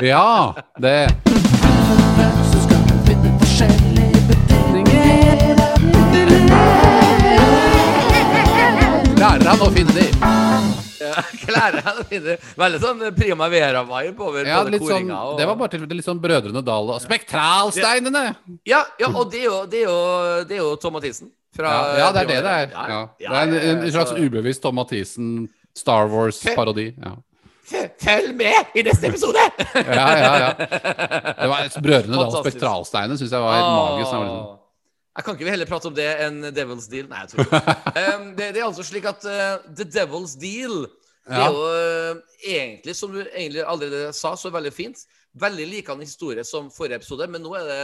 Ja, 0.08 0.52
det 0.80 1.08
Lærer 9.18 9.48
han 9.50 9.62
å 9.62 9.70
finne 9.74 9.94
de? 9.96 10.87
Ja, 11.00 11.22
Klarer 11.44 12.04
jeg 12.10 12.38
Veldig 12.58 12.80
sånn 12.82 13.02
Prima 13.16 13.48
Vera-vibe 13.52 14.24
over 14.24 14.48
Ja, 14.48 14.62
både 14.64 14.80
koringa 14.80 14.80
sånn, 14.80 14.88
koringa 14.88 15.18
og 15.28 15.38
det 15.40 15.48
var 15.50 15.58
bare 15.60 15.74
til 15.74 15.86
Litt 15.92 16.06
sånn 16.06 16.22
Brødrene 16.22 16.62
Dal 16.66 16.92
og 16.94 17.02
Spektralsteinene! 17.04 18.24
ja, 18.68 18.82
ja, 19.00 19.10
og 19.12 19.30
det 19.32 19.44
er 19.44 19.46
jo, 19.48 19.60
det 19.70 19.84
er 19.84 19.86
jo, 19.88 20.00
det 20.48 20.58
er 20.58 20.62
jo 20.62 20.74
Tom 20.82 20.98
Mathisen. 20.98 21.30
Fra 21.56 21.70
Ja, 21.98 22.10
det 22.14 22.26
er 22.26 22.28
det 22.28 22.42
det 22.44 22.52
er. 22.52 22.74
Ja, 22.74 23.00
Det 23.18 23.30
er 23.30 23.38
en, 23.40 23.54
ja, 23.54 23.78
en 23.78 23.94
slags 23.94 24.12
ubevisst 24.18 24.62
Tom 24.62 24.76
Mathisen 24.78 25.48
Star 25.76 26.10
Wars-parodi. 26.12 26.92
Ja. 26.98 27.16
Følg 28.00 28.32
med 28.36 28.78
i 28.78 28.84
neste 28.86 29.10
episode! 29.10 29.42
ja, 29.74 30.06
ja, 30.16 30.30
ja. 30.44 30.52
Det 30.58 31.50
var 31.50 31.74
Brødrene 31.82 32.16
Dal 32.16 32.30
og 32.30 32.38
Spektralsteinene 32.46 33.18
syns 33.20 33.34
jeg 33.34 33.44
var 33.44 33.58
helt 33.58 33.74
magisk. 33.74 34.58
Jeg 35.18 35.24
kan 35.26 35.34
ikke 35.34 35.46
vi 35.48 35.50
heller 35.50 35.66
prate 35.66 35.88
om 35.90 35.94
det 35.96 36.06
enn 36.22 36.36
Devil's 36.54 36.86
Deal? 36.90 37.08
Nei, 37.10 37.24
jeg 37.24 37.32
tror 37.32 37.46
ikke. 37.48 37.74
um, 38.14 38.26
det, 38.38 38.52
det 38.54 38.60
er 38.62 38.66
altså 38.68 38.84
slik 38.86 39.08
at 39.10 39.24
uh, 39.26 39.56
The 39.74 39.86
Devil's 39.90 40.36
Deal 40.38 40.84
Det 41.28 41.40
er 41.42 41.48
jo 41.52 41.64
uh, 41.66 42.20
egentlig, 42.46 42.94
som 42.96 43.10
du 43.12 43.18
egentlig 43.26 43.64
allerede 43.66 44.12
sa, 44.16 44.30
så 44.38 44.52
veldig 44.54 44.70
fint. 44.72 45.02
Veldig 45.38 45.66
likende 45.68 46.06
historie 46.06 46.44
som 46.46 46.70
forrige 46.72 47.02
episode, 47.02 47.26
men 47.28 47.42
nå 47.44 47.50
er 47.58 47.66
det 47.68 47.82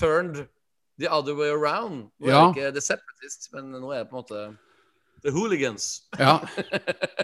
turned 0.00 0.40
the 1.00 1.06
other 1.12 1.36
way 1.38 1.52
around. 1.52 2.08
Nå 2.18 2.28
Ja. 2.32 2.40
er 2.48 2.50
det 2.50 2.56
ikke 2.64 2.72
The 2.78 2.82
Separatist, 2.88 3.46
men 3.54 3.70
nå 3.76 3.92
er 3.94 4.02
det 4.02 4.08
på 4.10 4.16
en 4.18 4.24
måte 4.24 4.42
The 5.22 5.30
Hooligans. 5.36 5.86
Ja. 6.18 6.38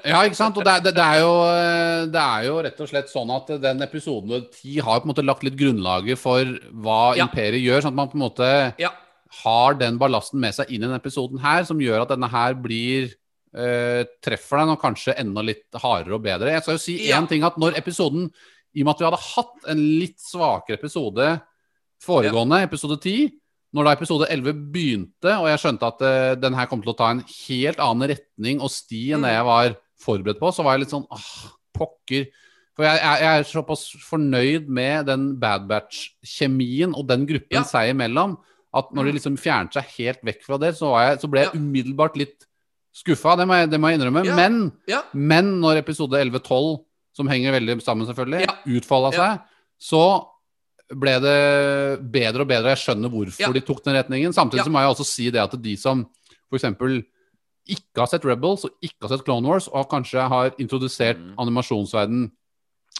ja, 0.04 0.20
ikke 0.28 0.36
sant? 0.36 0.56
Og 0.60 0.64
det, 0.68 0.72
er- 0.76 0.84
det, 0.84 0.92
det, 0.98 1.04
er 1.16 1.22
jo, 1.24 1.32
eh, 1.48 2.04
det 2.12 2.22
er 2.22 2.42
jo 2.46 2.58
rett 2.68 2.80
og 2.84 2.90
slett 2.92 3.08
sånn 3.08 3.32
at 3.32 3.50
den 3.64 3.80
episoden 3.88 4.36
de 4.52 4.76
har 4.84 5.00
på 5.00 5.08
en 5.08 5.12
måte 5.14 5.24
lagt 5.24 5.42
litt 5.48 5.56
grunnlaget 5.56 6.20
for 6.20 6.44
hva 6.84 7.00
Ja. 7.16 7.24
imperiet 7.26 7.64
gjør, 7.64 7.82
sånn 7.86 7.96
at 7.96 8.00
man 8.04 8.12
på 8.12 8.20
en 8.20 8.24
måte 8.28 8.50
Ja. 8.84 8.92
Har 9.42 9.74
den 9.80 9.98
ballasten 10.00 10.40
med 10.42 10.54
seg 10.56 10.70
inn 10.70 10.82
i 10.82 10.86
denne 10.86 11.00
episoden 11.00 11.38
her, 11.42 11.64
som 11.68 11.78
gjør 11.82 12.02
at 12.04 12.12
denne 12.14 12.28
her 12.32 12.54
blir 12.54 13.12
eh, 13.56 14.02
treffer 14.20 14.58
den, 14.60 14.74
og 14.74 14.80
kanskje 14.82 15.14
enda 15.18 15.40
litt 15.46 15.64
hardere 15.80 16.18
og 16.18 16.22
bedre. 16.26 16.50
Jeg 16.52 16.62
skal 16.62 16.74
jo 16.76 16.82
si 16.82 16.96
Ja. 17.08 17.22
ting, 17.26 17.42
at 17.46 17.56
når 17.56 17.78
episoden 17.78 18.30
I 18.76 18.82
og 18.82 18.84
med 18.84 18.94
at 18.94 18.98
vi 19.00 19.06
hadde 19.08 19.24
hatt 19.32 19.68
en 19.72 19.78
litt 20.00 20.18
svakere 20.20 20.76
episode 20.76 21.40
foregående, 22.04 22.58
episode 22.66 22.98
10 23.00 23.30
når 23.76 23.84
da 23.84 23.92
episode 23.96 24.26
11 24.30 24.52
begynte, 24.72 25.32
og 25.36 25.48
jeg 25.50 25.58
skjønte 25.60 25.88
at 25.88 26.02
eh, 26.06 26.34
den 26.40 26.54
her 26.56 26.66
kom 26.70 26.80
til 26.84 26.92
å 26.94 26.96
ta 26.96 27.10
en 27.12 27.22
helt 27.26 27.80
annen 27.82 28.08
retning 28.12 28.60
og 28.64 28.70
sti 28.72 29.12
enn 29.16 29.24
det 29.26 29.32
Mm. 29.32 29.36
jeg 29.36 29.44
var 29.48 29.76
forberedt 30.00 30.38
på, 30.40 30.52
så 30.54 30.64
var 30.64 30.76
jeg 30.76 30.84
litt 30.84 30.92
sånn 30.94 31.06
ah, 31.10 31.50
pokker. 31.76 32.28
For 32.76 32.84
jeg, 32.84 33.00
jeg, 33.00 33.20
jeg 33.24 33.40
er 33.40 33.48
såpass 33.48 33.82
fornøyd 34.06 34.68
med 34.68 35.06
den 35.08 35.26
Bad 35.40 35.66
Batch-kjemien 35.68 36.94
og 36.96 37.06
den 37.08 37.26
gruppen 37.28 37.58
Ja. 37.62 37.64
seg 37.64 37.90
imellom, 37.94 38.36
at 38.76 38.92
når 38.94 39.08
de 39.08 39.12
liksom 39.18 39.36
fjernet 39.40 39.72
seg 39.76 39.88
helt 39.96 40.22
vekk 40.26 40.42
fra 40.46 40.58
det, 40.62 40.74
så, 40.78 40.90
var 40.92 41.06
jeg, 41.10 41.20
så 41.22 41.30
ble 41.32 41.44
jeg 41.44 41.56
umiddelbart 41.58 42.16
litt 42.20 42.46
skuffa. 42.96 43.36
Det 43.40 43.46
det 43.70 43.80
må 43.80 43.90
jeg 43.90 44.00
innrømme. 44.00 44.24
Ja. 44.26 44.36
Men, 44.36 44.72
Ja. 44.88 45.02
men 45.12 45.60
når 45.60 45.78
episode 45.82 46.16
11-12, 46.20 46.84
som 47.16 47.28
henger 47.28 47.52
veldig 47.56 47.80
sammen 47.82 48.06
selvfølgelig, 48.08 48.46
Ja. 48.46 48.54
utfolda 48.78 49.12
seg, 49.16 49.40
så 49.80 50.02
ble 50.94 51.16
det 51.20 52.10
bedre 52.12 52.42
og 52.44 52.48
bedre. 52.48 52.74
Jeg 52.76 52.84
skjønner 52.84 53.10
hvorfor 53.10 53.52
de 53.52 53.60
tok 53.60 53.82
den 53.84 53.96
retningen. 53.96 54.32
Samtidig 54.32 54.64
så 54.64 54.70
må 54.70 54.80
jeg 54.84 54.92
også 54.94 55.04
si 55.08 55.30
det 55.30 55.40
at 55.42 55.56
de 55.60 55.76
som 55.76 56.06
f.eks. 56.52 56.64
ikke 57.68 57.98
har 57.98 58.06
sett 58.06 58.24
Rebels 58.24 58.64
og 58.64 58.70
ikke 58.84 59.02
har 59.08 59.16
sett 59.16 59.24
Clone 59.26 59.48
Wars, 59.48 59.66
og 59.68 59.88
kanskje 59.90 60.28
har 60.28 60.50
introdusert 60.62 61.18
Mm. 61.18 61.34
animasjonsverden 61.38 62.30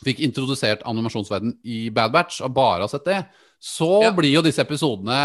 Fikk 0.04 0.18
introdusert 0.20 0.82
animasjonsverden 0.84 1.54
i 1.64 1.88
Bad 1.88 2.12
Batch 2.12 2.42
og 2.44 2.52
bare 2.52 2.80
har 2.84 2.88
sett 2.88 3.06
det, 3.06 3.22
så 3.66 3.88
Ja. 4.04 4.12
blir 4.14 4.30
jo 4.36 4.42
disse 4.46 4.62
episodene 4.62 5.18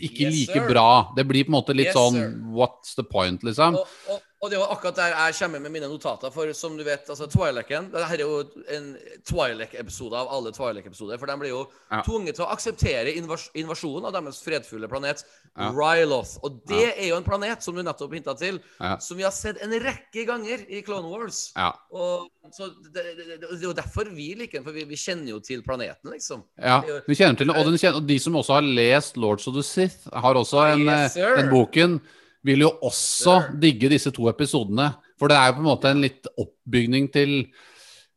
ikke 0.00 0.26
Yes, 0.26 0.34
like 0.48 0.52
sir. 0.58 0.66
bra. 0.68 1.12
Det 1.16 1.26
blir 1.28 1.44
på 1.44 1.52
en 1.52 1.58
måte 1.60 1.76
litt 1.76 1.90
Yes, 1.92 1.96
sånn 1.96 2.16
sir. 2.18 2.30
What's 2.56 2.94
the 2.96 3.04
point, 3.04 3.42
liksom? 3.46 3.76
Og, 3.76 3.86
og, 4.10 4.20
og 4.40 4.48
det 4.50 4.56
er 4.56 4.62
jo 4.62 4.68
akkurat 4.72 4.96
der 4.96 5.12
jeg 5.12 5.34
kommer 5.38 5.60
med 5.60 5.70
mine 5.74 5.88
notater. 5.92 6.30
For 6.32 6.52
som 6.56 6.76
du 6.78 6.84
vet, 6.86 7.04
altså 7.12 7.26
Twi'leken 7.28 7.90
Dette 7.92 8.06
er 8.16 8.22
jo 8.24 8.38
en 8.72 8.96
Twi'lek-episode 9.28 10.16
av 10.16 10.30
alle 10.32 10.52
Twi'lek-episoder. 10.56 11.18
For 11.20 11.26
de 11.26 11.36
blir 11.42 11.50
jo 11.52 11.66
Ja. 11.90 12.00
tvunget 12.06 12.34
til 12.38 12.44
å 12.44 12.48
akseptere 12.54 13.12
invas 13.16 13.50
invasjonen 13.54 14.06
av 14.06 14.12
deres 14.16 14.40
fredfulle 14.42 14.88
planet, 14.88 15.24
Ja. 15.58 15.70
Ryloth. 15.74 16.38
Og 16.42 16.60
det 16.66 16.94
er 16.96 17.08
jo 17.08 17.16
en 17.16 17.24
planet, 17.24 17.62
som 17.62 17.74
du 17.74 17.82
nettopp 17.82 18.12
hinta 18.14 18.34
til, 18.38 18.60
Ja. 18.80 18.96
som 18.98 19.16
vi 19.16 19.22
har 19.24 19.30
sett 19.32 19.60
en 19.62 19.70
rekke 19.70 20.24
ganger 20.26 20.64
i 20.70 20.80
Clone 20.82 21.08
Wars. 21.10 21.52
Ja. 21.56 21.72
Og 21.92 22.30
så 22.52 22.70
det, 22.94 22.94
det, 22.94 23.16
det, 23.26 23.40
det 23.40 23.58
er 23.62 23.66
jo 23.68 23.72
derfor 23.74 24.04
vi 24.14 24.34
liker 24.34 24.58
den, 24.58 24.64
for 24.64 24.72
vi, 24.72 24.84
vi 24.84 24.94
kjenner 24.96 25.28
jo 25.34 25.40
til 25.40 25.62
planeten, 25.62 26.10
liksom. 26.10 26.44
Ja, 26.58 26.80
vi 27.06 27.14
kjenner 27.14 27.36
til 27.36 27.46
den. 27.48 27.56
Og, 27.56 27.94
og 27.94 28.06
de 28.06 28.18
som 28.18 28.32
også 28.40 28.54
har 28.54 28.62
lest 28.62 29.16
Lords 29.16 29.46
of 29.48 29.54
the 29.54 29.62
Sith, 29.62 30.08
har 30.12 30.34
også 30.34 30.64
en, 30.72 30.86
Yes, 30.86 31.16
eh, 31.16 31.36
den 31.36 31.50
boken. 31.50 32.00
Vil 32.46 32.62
jo 32.64 32.70
også 32.88 33.34
digge 33.60 33.90
disse 33.92 34.12
to 34.16 34.28
episodene. 34.30 34.90
For 35.20 35.28
det 35.28 35.36
er 35.36 35.50
jo 35.50 35.58
på 35.58 35.62
en 35.64 35.68
måte 35.68 35.90
en 35.92 36.00
litt 36.00 36.28
oppbygning 36.40 37.10
til 37.12 37.34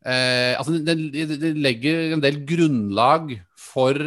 eh, 0.05 0.53
Altså, 0.55 0.78
det, 0.80 0.95
det, 1.11 1.53
legger 1.59 2.13
en 2.15 2.24
del 2.24 2.39
grunnlag 2.47 3.34
for 3.59 3.99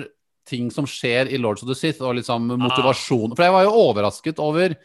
ting 0.46 0.70
som 0.70 0.86
skjer 0.88 1.28
i 1.34 1.40
Lords 1.42 1.64
of 1.64 1.68
the 1.68 1.74
Sith, 1.76 2.00
og 2.06 2.16
liksom 2.20 2.46
motivasjon. 2.54 3.34
For 3.34 3.44
jeg 3.44 3.54
var 3.56 3.66
jo 3.66 3.74
overrasket 3.88 4.38
over 4.40 4.76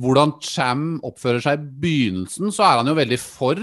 hvordan 0.00 0.36
Cham 0.42 0.84
oppfører 1.04 1.42
seg 1.44 1.58
i 1.60 1.70
begynnelsen. 1.84 2.50
Så 2.54 2.64
er 2.64 2.80
han 2.80 2.88
jo 2.90 2.96
veldig 2.96 3.18
for 3.20 3.60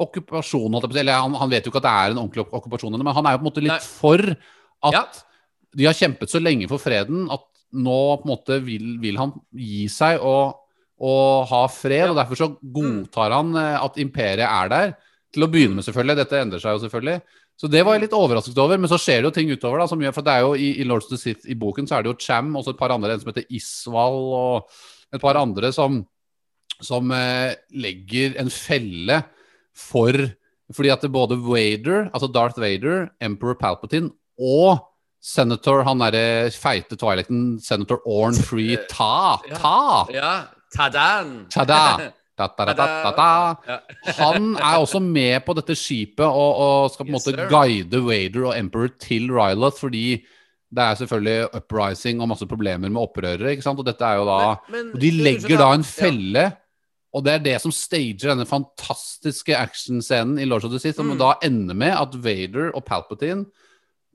okkupasjon. 0.00 0.78
Eller 0.96 1.18
han, 1.20 1.34
han 1.36 1.52
vet 1.52 1.66
jo 1.66 1.72
ikke 1.72 1.82
at 1.82 1.86
det 1.88 1.92
er 1.92 2.14
en 2.14 2.22
ordentlig 2.22 2.44
ok- 2.46 2.56
okkupasjon, 2.60 2.96
men 2.98 3.14
han 3.14 3.26
er 3.28 3.36
jo 3.36 3.42
på 3.42 3.44
en 3.44 3.50
måte 3.50 3.64
litt 3.64 3.74
Nei. 3.76 3.82
for 3.84 4.22
at 4.88 4.94
Ja. 4.96 5.04
de 5.76 5.86
har 5.90 5.98
kjempet 5.98 6.32
så 6.32 6.40
lenge 6.42 6.68
for 6.70 6.80
freden 6.82 7.26
at 7.30 7.44
nå 7.72 7.98
på 8.20 8.26
en 8.26 8.32
måte 8.32 8.58
vil, 8.64 8.96
vil 9.02 9.18
han 9.20 9.34
gi 9.54 9.84
seg 9.92 10.22
og, 10.26 10.56
og 11.00 11.46
ha 11.50 11.62
fred, 11.72 12.06
Ja. 12.06 12.10
og 12.12 12.18
derfor 12.18 12.40
så 12.40 12.48
godtar 12.60 13.36
han 13.36 13.54
eh, 13.56 13.76
at 13.80 13.98
imperiet 14.02 14.46
er 14.48 14.72
der. 14.72 14.96
Til 15.30 15.46
å 15.46 15.50
begynne 15.52 15.78
med, 15.78 15.86
selvfølgelig. 15.86 16.16
Dette 16.18 16.40
endrer 16.42 16.58
seg 16.62 16.74
jo 16.74 16.82
selvfølgelig. 16.82 17.20
Så 17.60 17.68
det 17.70 17.84
var 17.86 17.94
jeg 17.94 18.06
litt 18.06 18.16
overrasket 18.16 18.56
over, 18.58 18.78
men 18.80 18.90
så 18.90 18.96
skjer 18.98 19.20
det 19.20 19.28
jo 19.28 19.34
ting 19.36 19.50
utover. 19.52 19.78
da, 19.78 19.86
som 19.86 20.00
gjør, 20.00 20.14
for 20.16 20.26
det 20.26 20.32
er 20.32 20.40
jo 20.46 20.54
I, 20.56 20.70
i 20.80 20.86
Lords 20.88 21.06
of 21.06 21.12
the 21.12 21.20
Sith 21.20 21.46
i 21.46 21.54
boken 21.54 21.86
så 21.86 21.98
er 21.98 22.02
det 22.02 22.10
jo 22.10 22.18
Cham 22.18 22.54
og 22.56 22.66
et 22.66 22.78
par 22.80 22.90
andre, 22.94 23.12
en 23.14 23.20
som 23.20 23.30
heter 23.30 23.46
Isval 23.52 24.16
og 24.34 24.72
et 25.14 25.20
par 25.22 25.36
andre 25.38 25.70
som, 25.76 26.00
som 26.80 27.12
eh, 27.14 27.52
legger 27.70 28.34
en 28.40 28.50
felle 28.50 29.20
for 29.76 30.16
Fordi 30.72 30.90
at 30.90 31.02
det 31.02 31.10
både 31.10 31.36
Vader, 31.42 32.08
altså 32.14 32.28
Darth 32.30 32.58
Vader, 32.62 33.08
Emperor 33.20 33.56
Palpatine 33.58 34.10
og 34.38 34.78
Senator, 35.20 35.82
han 35.84 36.00
derre 36.00 36.50
feite 36.54 36.96
twilighten, 36.96 37.58
Senator 37.60 38.00
Orn 38.08 38.34
Free 38.34 38.78
Ta, 38.88 39.36
Ta, 39.52 40.06
Ja. 40.14 40.32
Tadan! 40.74 41.46
Tada! 41.52 41.82
Da, 42.40 42.46
da, 42.56 42.72
da. 43.12 43.74
Han 44.16 44.54
er 44.56 44.78
også 44.80 44.96
med 45.04 45.42
på 45.44 45.52
dette 45.58 45.74
skipet 45.76 46.24
og, 46.24 46.54
og 46.56 46.86
skal 46.94 47.04
på 47.04 47.10
en 47.10 47.18
Yes, 47.18 47.26
måte 47.26 47.34
sir. 47.34 47.50
guide 47.50 47.98
Vader 48.06 48.46
og 48.48 48.54
Emperor 48.56 48.88
til 48.98 49.26
Ryloth, 49.28 49.76
fordi 49.76 50.22
det 50.72 50.80
er 50.86 50.94
selvfølgelig 50.96 51.50
uprising 51.58 52.22
og 52.24 52.30
masse 52.30 52.46
problemer 52.48 52.88
med 52.88 52.96
opprørere. 53.02 53.50
ikke 53.52 53.66
sant? 53.66 53.78
Og 53.78 53.84
dette 53.84 54.00
er 54.08 54.16
jo 54.16 54.24
da 54.24 54.38
Men- 54.70 54.86
men- 54.86 54.94
og 54.94 55.00
De 55.02 55.10
legger 55.10 55.58
da 55.60 55.68
en 55.74 55.84
felle, 55.84 56.46
og 57.12 57.24
det 57.26 57.32
er 57.34 57.38
det 57.44 57.60
som 57.60 57.70
stager 57.76 58.30
denne 58.32 58.46
fantastiske 58.48 59.52
actionscenen 59.60 60.38
i 60.40 60.46
Lords 60.48 60.64
of 60.64 60.70
the 60.72 60.78
Sith, 60.80 60.96
som 60.96 61.10
Mm. 61.12 61.18
da 61.18 61.34
ender 61.44 61.74
med 61.74 61.92
at 61.92 62.14
Vader 62.24 62.70
og 62.74 62.86
Palpatine 62.86 63.44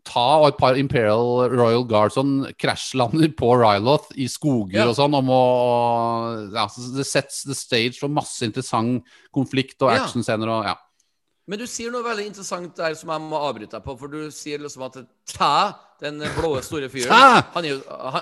ta 0.05 0.25
og 0.39 0.47
et 0.51 0.57
par 0.59 0.77
Imperial 0.79 1.49
Royal 1.51 1.83
Guards 1.89 2.15
sånn 2.19 2.45
krasjlander 2.61 3.31
på 3.37 3.51
Ryloth 3.57 4.11
i 4.21 4.27
skoger 4.29 4.83
Ja. 4.83 4.87
og 4.91 4.95
sånn, 4.99 5.15
om 5.17 5.29
å 5.33 5.43
ja, 6.53 6.67
Det 6.95 7.05
sets 7.07 7.43
the 7.43 7.55
stage 7.57 7.97
for 7.99 8.07
masse 8.09 8.41
interessant 8.45 9.03
konflikt 9.33 9.81
og 9.81 9.91
actionscener 9.95 10.47
og 10.49 10.65
ja. 10.69 10.75
Men 11.47 11.59
du 11.61 11.67
sier 11.69 11.91
noe 11.93 12.01
veldig 12.01 12.25
interessant 12.25 12.73
der 12.75 12.95
som 12.97 13.11
jeg 13.13 13.21
må 13.21 13.37
avbryte 13.37 13.75
deg 13.77 13.83
på. 13.85 13.93
For 13.99 14.09
du 14.09 14.31
sier 14.33 14.57
liksom 14.57 14.81
at 14.87 14.95
Ta, 15.29 15.75
den 16.01 16.17
blå, 16.39 16.55
store 16.65 16.89
fyren 16.89 17.11
han, 17.13 17.67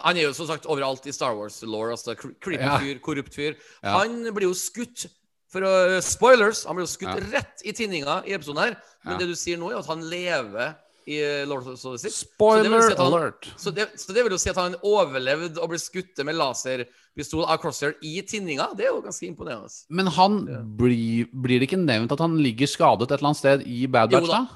han, 0.04 0.18
er 0.18 0.26
jo 0.26 0.34
som 0.36 0.50
sagt 0.50 0.66
overalt 0.68 1.08
i 1.08 1.14
Star 1.16 1.32
Wars-law. 1.38 1.92
Altså 1.96 2.18
creepy 2.20 2.68
fyr, 2.84 3.00
korrupt 3.00 3.34
fyr. 3.34 3.56
Han 3.86 4.26
blir 4.36 4.50
jo 4.50 4.54
skutt 4.54 5.06
for 5.54 5.64
å, 5.64 6.02
Spoilers! 6.04 6.66
Han 6.68 6.76
blir 6.76 6.84
jo 6.84 6.92
skutt 6.98 7.14
Ja. 7.16 7.30
rett 7.40 7.64
i 7.64 7.72
tinninga 7.72 8.24
i 8.28 8.34
episoden 8.36 8.60
her. 8.60 8.76
Men 9.06 9.14
Ja. 9.14 9.18
det 9.20 9.28
du 9.32 9.36
sier 9.40 9.58
nå, 9.58 9.72
er 9.72 9.80
at 9.80 9.88
han 9.88 10.02
lever 10.02 10.76
i 11.08 11.18
eh, 11.22 11.44
Lord 11.50 11.68
of 11.68 11.80
the 11.82 11.98
Sith. 11.98 12.14
Spoiler 12.16 12.82
Så 12.82 12.90
si 12.90 12.96
han- 12.98 13.14
alert! 13.14 13.50
Så 13.58 13.74
det, 13.76 13.88
så 14.00 14.14
det 14.14 14.24
vil 14.24 14.32
jo 14.32 14.38
si 14.42 14.50
at 14.50 14.58
han 14.62 14.76
overlevde 14.84 15.60
å 15.62 15.68
bli 15.70 15.78
skutt 15.82 16.24
med 16.26 16.36
laserpistol 16.36 17.46
av 17.46 17.60
Crosshair 17.62 17.96
i 18.02 18.22
tinninga. 18.22 18.70
Det 18.78 18.86
er 18.88 18.92
jo 18.94 19.02
ganske 19.06 19.28
imponerende. 19.28 19.70
Men 19.90 20.08
han 20.08 20.40
blir, 20.78 21.28
blir 21.34 21.60
det 21.60 21.70
ikke 21.70 21.82
nevnt 21.84 22.12
at 22.16 22.20
han 22.24 22.38
ligger 22.42 22.68
skadet 22.68 23.10
et 23.12 23.18
eller 23.20 23.32
annet 23.34 23.42
sted 23.44 23.68
i 23.68 23.86
Bad 23.88 24.12
Batch, 24.12 24.28
da. 24.32 24.48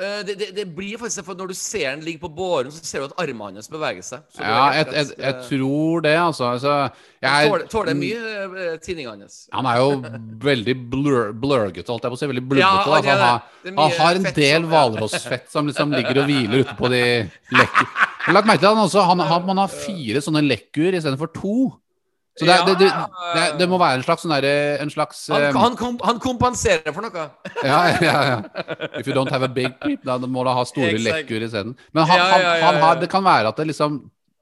Eh, 0.00 0.20
det, 0.24 0.34
det, 0.40 0.46
det 0.56 0.64
blir 0.72 0.96
faktisk 0.96 1.26
for 1.26 1.36
Når 1.36 1.50
du 1.50 1.54
ser 1.58 1.90
den 1.90 2.04
ligge 2.06 2.22
på 2.22 2.30
båren, 2.32 2.70
så 2.72 2.80
ser 2.88 3.02
du 3.02 3.10
at 3.10 3.18
armene 3.20 3.58
hans 3.60 3.68
beveger 3.68 4.00
seg. 4.06 4.22
Så 4.32 4.40
Ja, 4.40 4.62
jeg, 4.78 4.86
jeg, 4.96 5.10
jeg 5.20 5.34
tror 5.48 6.00
det, 6.06 6.14
altså. 6.16 6.44
altså 6.54 6.74
jeg 7.20 7.28
er- 7.28 7.50
tåler, 7.50 7.66
tåler 7.74 7.98
mye 7.98 8.78
tinningene 8.80 9.26
hans. 9.26 9.36
Han 9.52 9.68
er 9.68 9.76
jo 9.82 9.90
veldig 10.46 10.76
blur, 10.94 11.32
blurgete, 11.36 11.84
holdt 11.92 12.06
jeg 12.08 12.14
på 12.14 12.16
å 12.16 12.22
si. 12.22 12.30
Veldig 12.32 12.46
blubbete. 12.48 12.64
Ja, 12.64 12.70
han 12.80 13.10
han, 13.10 13.24
har, 13.26 13.42
han 13.82 13.98
har 14.00 14.22
en 14.22 14.30
del 14.40 14.64
hvalrossfett 14.70 15.50
som 15.52 15.68
liksom 15.68 15.92
ligger 15.92 16.22
og 16.22 16.30
hviler 16.32 16.64
ute 16.64 16.78
på 16.80 16.88
de 16.94 17.02
lekkur. 17.58 17.92
Lagt 18.30 18.46
merke 18.48 18.60
til 18.62 18.70
at 18.70 18.76
han 18.76 18.84
også 18.86 19.04
han, 19.10 19.20
han, 19.34 19.46
man 19.48 19.60
har 19.64 19.68
fire 19.72 20.20
sånne 20.24 20.42
lekkur 20.48 20.96
istedenfor 20.96 21.32
to. 21.36 21.54
Så 22.40 22.46
det, 22.48 22.54
er- 22.56 22.78
det, 22.80 23.44
det, 23.60 23.66
må 23.68 23.76
være 23.80 23.98
en 24.00 24.04
slags 24.06 24.24
sånn 24.24 24.32
derre 24.32 24.52
En 24.80 24.90
slags 24.92 25.20
Han, 25.28 25.42
eh, 25.50 25.58
han, 25.60 25.76
komp 25.76 26.00
han 26.08 26.20
kompenserer 26.22 26.94
for 26.96 27.04
noe. 27.04 27.26
ja, 27.70 27.80
ja, 28.00 28.16
ja. 28.30 28.38
If 29.00 29.06
you 29.10 29.14
don't 29.16 29.30
have 29.30 29.44
a 29.44 29.52
big 29.52 29.76
peep, 29.82 30.00
da 30.08 30.16
må 30.24 30.44
du 30.46 30.50
ha 30.56 30.64
store 30.68 30.96
lekkur 31.04 31.44
isteden. 31.46 31.76
Men 31.92 32.08
han, 32.08 32.18
Ja, 32.22 32.30
han, 32.32 32.40
ja, 32.46 32.56
ja, 32.56 32.66
han 32.70 32.80
har, 32.86 32.98
det 33.02 33.10
kan 33.12 33.26
være 33.26 33.52
at 33.52 33.60
det 33.60 33.68
liksom 33.74 34.00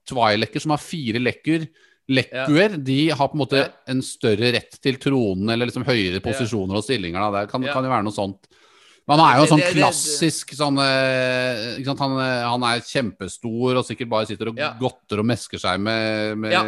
Twilekker 0.09 0.63
som 0.65 0.73
har 0.73 0.81
fire 0.81 1.21
lekkur 1.21 1.67
Lekkuer 2.09 2.79
de 2.81 3.01
har 3.13 3.29
på 3.29 3.37
en 3.37 3.43
måte 3.43 3.59
Ja. 3.61 3.67
en 3.93 3.99
større 4.01 4.49
rett 4.55 4.79
til 4.81 4.97
tronen 4.97 5.51
eller 5.53 5.69
liksom 5.69 5.85
høyere 5.85 6.23
posisjoner 6.25 6.79
og 6.79 6.87
stillinger. 6.87 7.21
Da. 7.21 7.43
Det 7.43 7.51
kan, 7.51 7.67
Ja. 7.67 7.75
kan 7.77 7.85
jo 7.85 7.91
være 7.93 8.07
noe 8.07 8.17
sånt. 8.17 8.49
Men 9.09 9.19
han 9.21 9.29
er 9.29 9.37
jo 9.37 9.45
en 9.45 9.53
sånn 9.59 9.73
klassisk 9.73 10.55
sånn 10.57 10.81
eh? 10.85 11.85
Han, 11.99 12.17
eh, 12.21 12.43
han 12.49 12.65
er 12.69 12.81
kjempestor 12.85 13.77
og 13.81 13.85
sikkert 13.85 14.09
bare 14.09 14.29
sitter 14.29 14.49
og 14.53 14.57
Ja. 14.61 14.73
godter 14.81 15.21
og 15.21 15.29
mesker 15.29 15.61
seg 15.61 15.81
med, 15.81 16.39
med 16.39 16.53
Ja. 16.53 16.63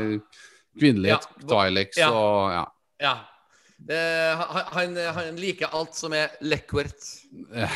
Kvinnelighet, 0.79 1.27
Ja. 1.41 1.47
Twilex 1.49 1.97
Ja. 1.99 2.11
og 2.11 2.53
ja. 2.53 2.65
Ja. 3.01 3.17
Eh, 3.89 4.37
han, 4.75 4.97
han, 4.97 5.37
liker 5.41 5.67
alt 5.73 5.95
som 5.97 6.13
er 6.13 6.29
lekkert. 6.45 6.95
Ja, 7.55 7.69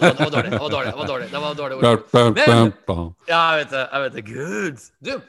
var, 0.00 0.14
det 0.18 0.30
dårlig. 0.30 0.50
Det 0.50 0.58
var 0.58 0.70
dårlig. 0.70 0.90
Det 0.90 0.96
var 0.98 1.06
dårlig, 1.06 1.28
det 1.30 1.38
var 1.40 1.54
dårlig 1.54 1.76
ord. 1.76 1.82
Men- 2.34 3.14
Ja, 3.28 3.50
jeg 3.50 3.64
vet 3.64 3.70
det. 3.70 3.88
Jeg 3.92 4.00
vet 4.02 4.12
det. 4.14 4.22
Good. 4.26 4.78
Du 5.00 5.12
eh. 5.14 5.20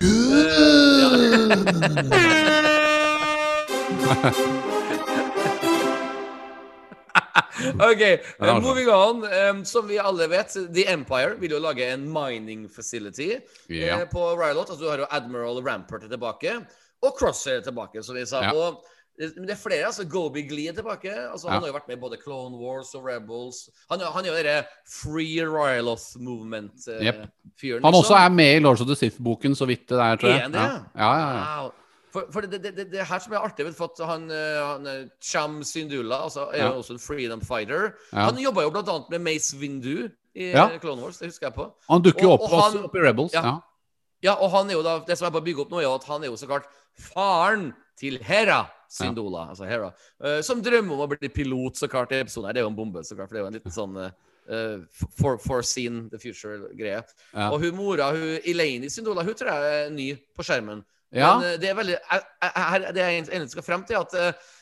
OK, 7.75 8.01
eh, 8.01 8.59
moving 8.61 8.89
on. 8.89 9.65
Som 9.65 9.87
vi 9.87 9.99
alle 9.99 10.27
vet, 10.27 10.53
The 10.73 10.87
Empire 10.91 11.35
vil 11.39 11.51
jo 11.51 11.59
lage 11.59 11.87
en 11.93 12.05
mining 12.13 12.69
facility 12.69 13.35
eh, 13.69 14.05
på 14.11 14.25
Rylot. 14.35 14.69
Altså, 14.69 14.83
du 14.83 14.89
har 14.89 14.97
jo 15.03 15.07
Admiral 15.09 15.61
Rampart 15.65 16.09
tilbake, 16.09 16.59
og 17.05 17.15
Crosshair 17.19 17.61
tilbake, 17.65 18.03
som 18.03 18.15
vi 18.15 18.25
sa. 18.25 18.41
Ja. 18.41 18.51
Og 18.53 18.83
det 19.17 19.29
men 19.37 19.45
det 19.47 19.53
er 19.55 19.61
flere. 19.61 19.85
altså 19.87 20.03
Gobi 20.11 20.41
Glee 20.43 20.67
er 20.67 20.73
tilbake. 20.75 21.07
altså 21.31 21.47
Han 21.47 21.55
Ja. 21.55 21.59
har 21.61 21.67
jo 21.67 21.73
vært 21.77 21.87
med 21.87 21.97
i 21.97 22.01
både 22.01 22.17
Clone 22.23 22.57
Wars 22.59 22.93
og 22.95 23.05
Rebels. 23.07 23.69
Han, 23.89 23.99
han 24.01 24.25
er 24.25 24.29
jo 24.29 24.35
denne 24.35 24.65
Free 24.91 25.39
Ryloth 25.47 26.17
Movement-fyren. 26.19 27.05
Yep. 27.05 27.83
Han 27.85 27.93
også 27.93 28.15
er 28.19 28.29
med 28.29 28.55
i 28.57 28.59
Lords 28.59 28.81
of 28.81 28.87
the 28.87 28.95
Sith-boken, 28.95 29.55
så 29.55 29.65
vidt 29.65 29.87
det 29.89 29.97
er, 29.99 30.15
tror 30.19 30.29
jeg. 30.29 30.41
Er 30.43 30.47
det? 30.51 30.59
Ja, 30.59 30.83
ja, 30.99 31.13
ja. 31.15 31.37
ja. 31.37 31.61
Wow. 31.63 31.71
For, 32.15 32.23
for 32.31 32.41
det, 32.41 32.61
det, 32.63 32.75
det, 32.77 32.85
det 32.91 33.03
her 33.07 33.19
som 33.19 33.33
er 33.35 33.39
artig, 33.43 33.65
for 33.75 33.91
at 33.91 34.03
han, 34.07 34.29
eh, 34.31 34.59
han 34.63 34.87
eh, 34.87 35.07
Cham 35.21 35.57
Syndulla 35.67 36.21
altså, 36.23 36.45
er 36.53 36.63
jo 36.69 36.77
også 36.79 36.93
en 36.95 36.99
freedom 37.03 37.41
fighter. 37.43 37.89
Han 38.13 38.37
jobba 38.39 38.61
jo 38.63 38.71
annet 38.71 39.09
med 39.11 39.19
Mace 39.25 39.55
Windu 39.59 40.07
i 40.35 40.51
eh, 40.51 40.79
Clone 40.79 41.01
Wars, 41.03 41.17
det 41.19 41.27
husker 41.27 41.47
jeg 41.49 41.55
på. 41.55 41.65
Han 41.89 42.01
dukker 42.01 42.23
jo 42.23 42.31
Og- 42.31 42.41
opp 42.41 42.51
og 42.51 42.59
han- 42.61 42.71
også 42.71 42.83
opp 42.87 42.95
i 42.95 42.99
Rebels. 42.99 43.33
Ja. 43.33 43.59
Ja. 44.25 44.31
Ja, 44.35 44.39
og 44.41 44.51
han 44.55 44.71
er 44.71 44.79
jo 44.79 44.85
da, 44.85 44.99
det 45.05 45.17
som 45.19 45.27
er 45.27 45.33
på 45.35 45.41
å 45.41 45.45
bygge 45.45 45.65
opp 45.65 45.73
nå, 45.73 45.81
er 45.81 45.87
jo 45.87 45.95
at 45.99 46.07
han 46.09 46.23
er 46.25 46.31
jo 46.31 46.39
så 46.39 46.49
klart 46.49 46.69
faren 46.97 47.69
til 47.99 48.17
Hera 48.23 48.65
Syndola, 48.91 49.49
altså 49.51 49.67
Hera, 49.67 49.89
uh, 50.23 50.39
som 50.45 50.61
drømmer 50.63 50.95
om 50.95 51.03
å 51.05 51.09
bli 51.11 51.29
pilot, 51.33 51.79
så 51.79 51.89
klart, 51.91 52.13
i 52.15 52.21
episoden 52.23 52.49
her. 52.49 52.55
Det 52.55 52.61
er 52.61 52.67
jo 52.67 52.71
en 52.71 52.77
bombe, 52.77 53.03
så 53.03 53.17
klart, 53.17 53.29
for 53.29 53.37
det 53.37 53.41
er 53.41 53.45
jo 53.45 53.51
en 53.51 53.57
liten 53.57 53.75
sånn 53.75 53.99
uh, 53.99 55.05
for, 55.19 55.39
foreseen 55.41 56.05
the 56.11 56.19
future-greie. 56.21 57.01
Ja. 57.33 57.49
Og 57.49 57.59
hun 57.63 57.77
mora, 57.77 58.11
hun 58.15 58.37
Elaine 58.47 58.91
Syndola, 58.93 59.25
hun 59.25 59.37
tror 59.37 59.51
jeg 59.51 59.79
er 59.85 59.95
ny 59.95 60.09
på 60.35 60.45
skjermen. 60.47 60.83
Ja. 61.15 61.35
Men 61.35 61.55
uh, 61.55 61.57
det 61.61 61.71
er 61.71 61.77
veldig 61.77 61.95
jeg, 61.95 62.23
jeg, 62.43 62.93
Det 62.95 63.03
jeg 63.03 63.19
egentlig 63.21 63.53
skal 63.53 63.67
frem 63.67 63.85
til, 63.87 63.99
at 64.01 64.17
uh, 64.19 64.55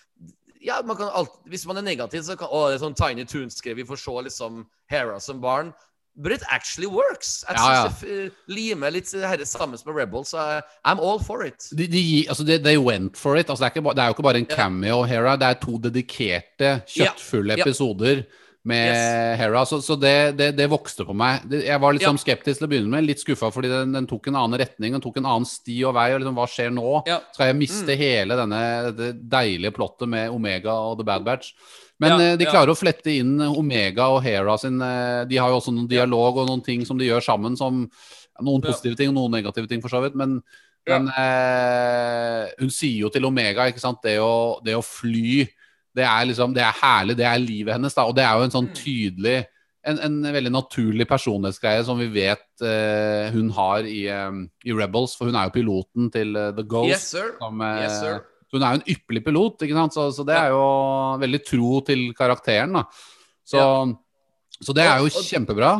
ja, 0.63 0.81
man 0.85 0.97
kan 0.99 1.11
alt, 1.11 1.39
Hvis 1.49 1.65
man 1.67 1.79
er 1.79 1.85
negativ, 1.85 2.23
så 2.23 2.37
kan 2.39 2.51
Å, 2.51 2.67
det 2.69 2.77
er 2.77 2.83
sånn 2.85 2.97
Tiny 2.97 3.25
Toons-skrev. 3.27 3.75
Vi 3.81 3.87
får 3.87 3.99
se 3.99 4.19
liksom 4.29 4.63
Hera 4.91 5.19
som 5.23 5.41
barn. 5.43 5.73
But 6.15 6.31
it 6.31 6.43
actually 6.51 6.85
works. 6.87 7.43
Jeg 7.49 7.57
Ja, 7.57 7.71
ja. 7.73 7.87
det 8.01 8.31
limer 8.47 8.91
litt 8.93 9.09
herre 9.11 9.27
her 9.39 9.45
sammen 9.49 9.79
med 9.85 9.95
Rebels. 9.95 10.29
Så 10.29 10.37
I'm 10.85 10.99
all 11.01 11.17
for 11.19 11.43
it. 11.45 11.69
De, 11.73 11.87
de, 11.87 12.25
altså 12.29 12.45
de, 12.45 12.59
they 12.61 12.77
went 12.77 13.17
for 13.17 13.35
it. 13.37 13.49
Altså 13.49 13.63
det, 13.65 13.71
er 13.71 13.81
ikke, 13.81 13.95
det 13.95 14.03
er 14.03 14.11
jo 14.11 14.13
ikke 14.13 14.23
bare 14.29 14.37
en 14.43 14.45
cameo, 14.45 15.01
Hera. 15.09 15.35
Det 15.41 15.47
er 15.49 15.59
to 15.63 15.79
dedikerte, 15.81 16.83
kjøttfulle 16.85 17.57
Ja. 17.57 17.63
episoder 17.65 18.23
med 18.63 18.93
Yes. 18.93 19.39
Hera. 19.41 19.65
Så, 19.65 19.81
så 19.83 19.97
det, 19.99 20.37
det, 20.37 20.51
det 20.55 20.69
vokste 20.71 21.03
på 21.03 21.15
meg. 21.17 21.41
Jeg 21.51 21.81
var 21.81 21.91
litt 21.97 22.05
Ja. 22.05 22.11
sånn 22.13 22.21
skeptisk 22.21 22.61
til 22.61 22.67
å 22.67 22.71
begynne 22.71 22.93
med. 22.93 23.03
Litt 23.09 23.19
skuffa 23.19 23.49
fordi 23.51 23.67
den, 23.73 23.91
den 23.97 24.05
tok 24.07 24.27
en 24.29 24.37
annen 24.39 24.59
retning. 24.61 24.93
Den 24.93 25.01
tok 25.03 25.17
en 25.17 25.25
annen 25.25 25.45
sti 25.49 25.81
og 25.83 25.95
vei. 25.97 26.11
Og 26.13 26.21
liksom, 26.21 26.37
hva 26.37 26.45
skjer 26.47 26.69
nå? 26.71 27.01
Ja. 27.09 27.19
Skal 27.33 27.49
jeg 27.49 27.57
miste 27.59 27.97
hele 27.97 28.37
denne 28.39 28.61
det 28.95 29.09
deilige 29.33 29.73
plottet 29.75 30.07
med 30.13 30.29
Omega 30.29 30.71
og 30.71 30.99
The 31.01 31.09
Bad 31.09 31.25
Batch? 31.25 31.51
Men 32.01 32.09
Ja, 32.09 32.17
de 32.17 32.37
de 32.37 32.45
ja. 32.45 32.51
klarer 32.51 32.71
å 32.73 32.77
flette 32.77 33.11
inn 33.13 33.37
Omega 33.41 34.07
og 34.09 34.23
Hera 34.23 34.57
sin 34.57 34.81
eh, 34.81 35.25
De 35.29 35.37
har 35.37 35.49
jo 35.53 35.59
også 35.59 35.71
noen 35.73 35.87
dialog 35.87 36.37
og 36.41 36.47
noen 36.49 36.63
ting 36.65 36.83
som 36.85 36.97
de 36.97 37.05
gjør 37.05 37.21
sammen 37.23 37.55
som 37.57 37.83
Noen 38.41 38.63
Ja. 38.63 38.71
positive 38.71 38.95
ting 38.97 39.09
og 39.09 39.15
noen 39.15 39.31
negative 39.37 39.67
ting, 39.69 39.79
for 39.79 39.89
så 39.93 40.01
vidt. 40.01 40.15
Men, 40.15 40.41
Ja. 40.87 40.97
men 40.99 41.07
eh, 41.15 42.49
hun 42.59 42.69
sier 42.73 43.03
jo 43.05 43.09
til 43.13 43.25
Omega, 43.29 43.67
ikke 43.69 43.79
sant, 43.83 44.01
det 44.03 44.17
å, 44.19 44.59
det 44.65 44.73
å 44.75 44.81
fly 44.83 45.47
det 45.93 46.01
er 46.03 46.25
liksom, 46.25 46.55
det 46.55 46.63
er 46.65 46.73
herlig, 46.81 47.15
det 47.19 47.25
er 47.29 47.37
livet 47.37 47.75
hennes. 47.75 47.93
da, 47.93 48.07
Og 48.09 48.15
det 48.17 48.23
er 48.25 48.33
jo 48.33 48.43
en 48.47 48.49
Mm. 48.49 48.55
sånn 48.57 48.69
tydelig 48.73 49.45
en, 49.85 49.99
en 49.99 50.33
veldig 50.33 50.51
naturlig 50.51 51.05
personlighetsgreie 51.07 51.83
som 51.85 51.99
vi 51.99 52.07
vet 52.07 52.61
eh, 52.63 53.29
hun 53.35 53.49
har 53.51 53.83
i, 53.85 54.07
um, 54.09 54.49
i 54.65 54.71
Rebels, 54.73 55.13
for 55.15 55.25
hun 55.27 55.35
er 55.35 55.49
jo 55.49 55.53
piloten 55.61 56.09
til 56.11 56.35
uh, 56.35 56.51
The 56.55 56.63
Ghost. 56.63 56.89
Yes, 56.89 57.07
sir. 57.11 57.33
som, 57.39 57.61
eh, 57.61 57.81
Yes, 57.83 57.99
sir. 57.99 58.23
Hun 58.53 58.63
er 58.63 58.75
jo 58.75 58.81
en 58.81 58.87
ypperlig 58.95 59.23
pilot, 59.25 59.65
ikke 59.65 59.77
sant? 59.79 59.95
Så, 59.97 60.07
så 60.15 60.25
det 60.27 60.35
er 60.37 60.53
jo 60.53 60.63
veldig 61.23 61.41
tro 61.47 61.81
til 61.87 62.05
karakteren. 62.17 62.79
Så, 63.45 63.63
så 64.61 64.75
det 64.77 64.85
er 64.87 65.01
jo 65.03 65.09
kjempebra. 65.13 65.73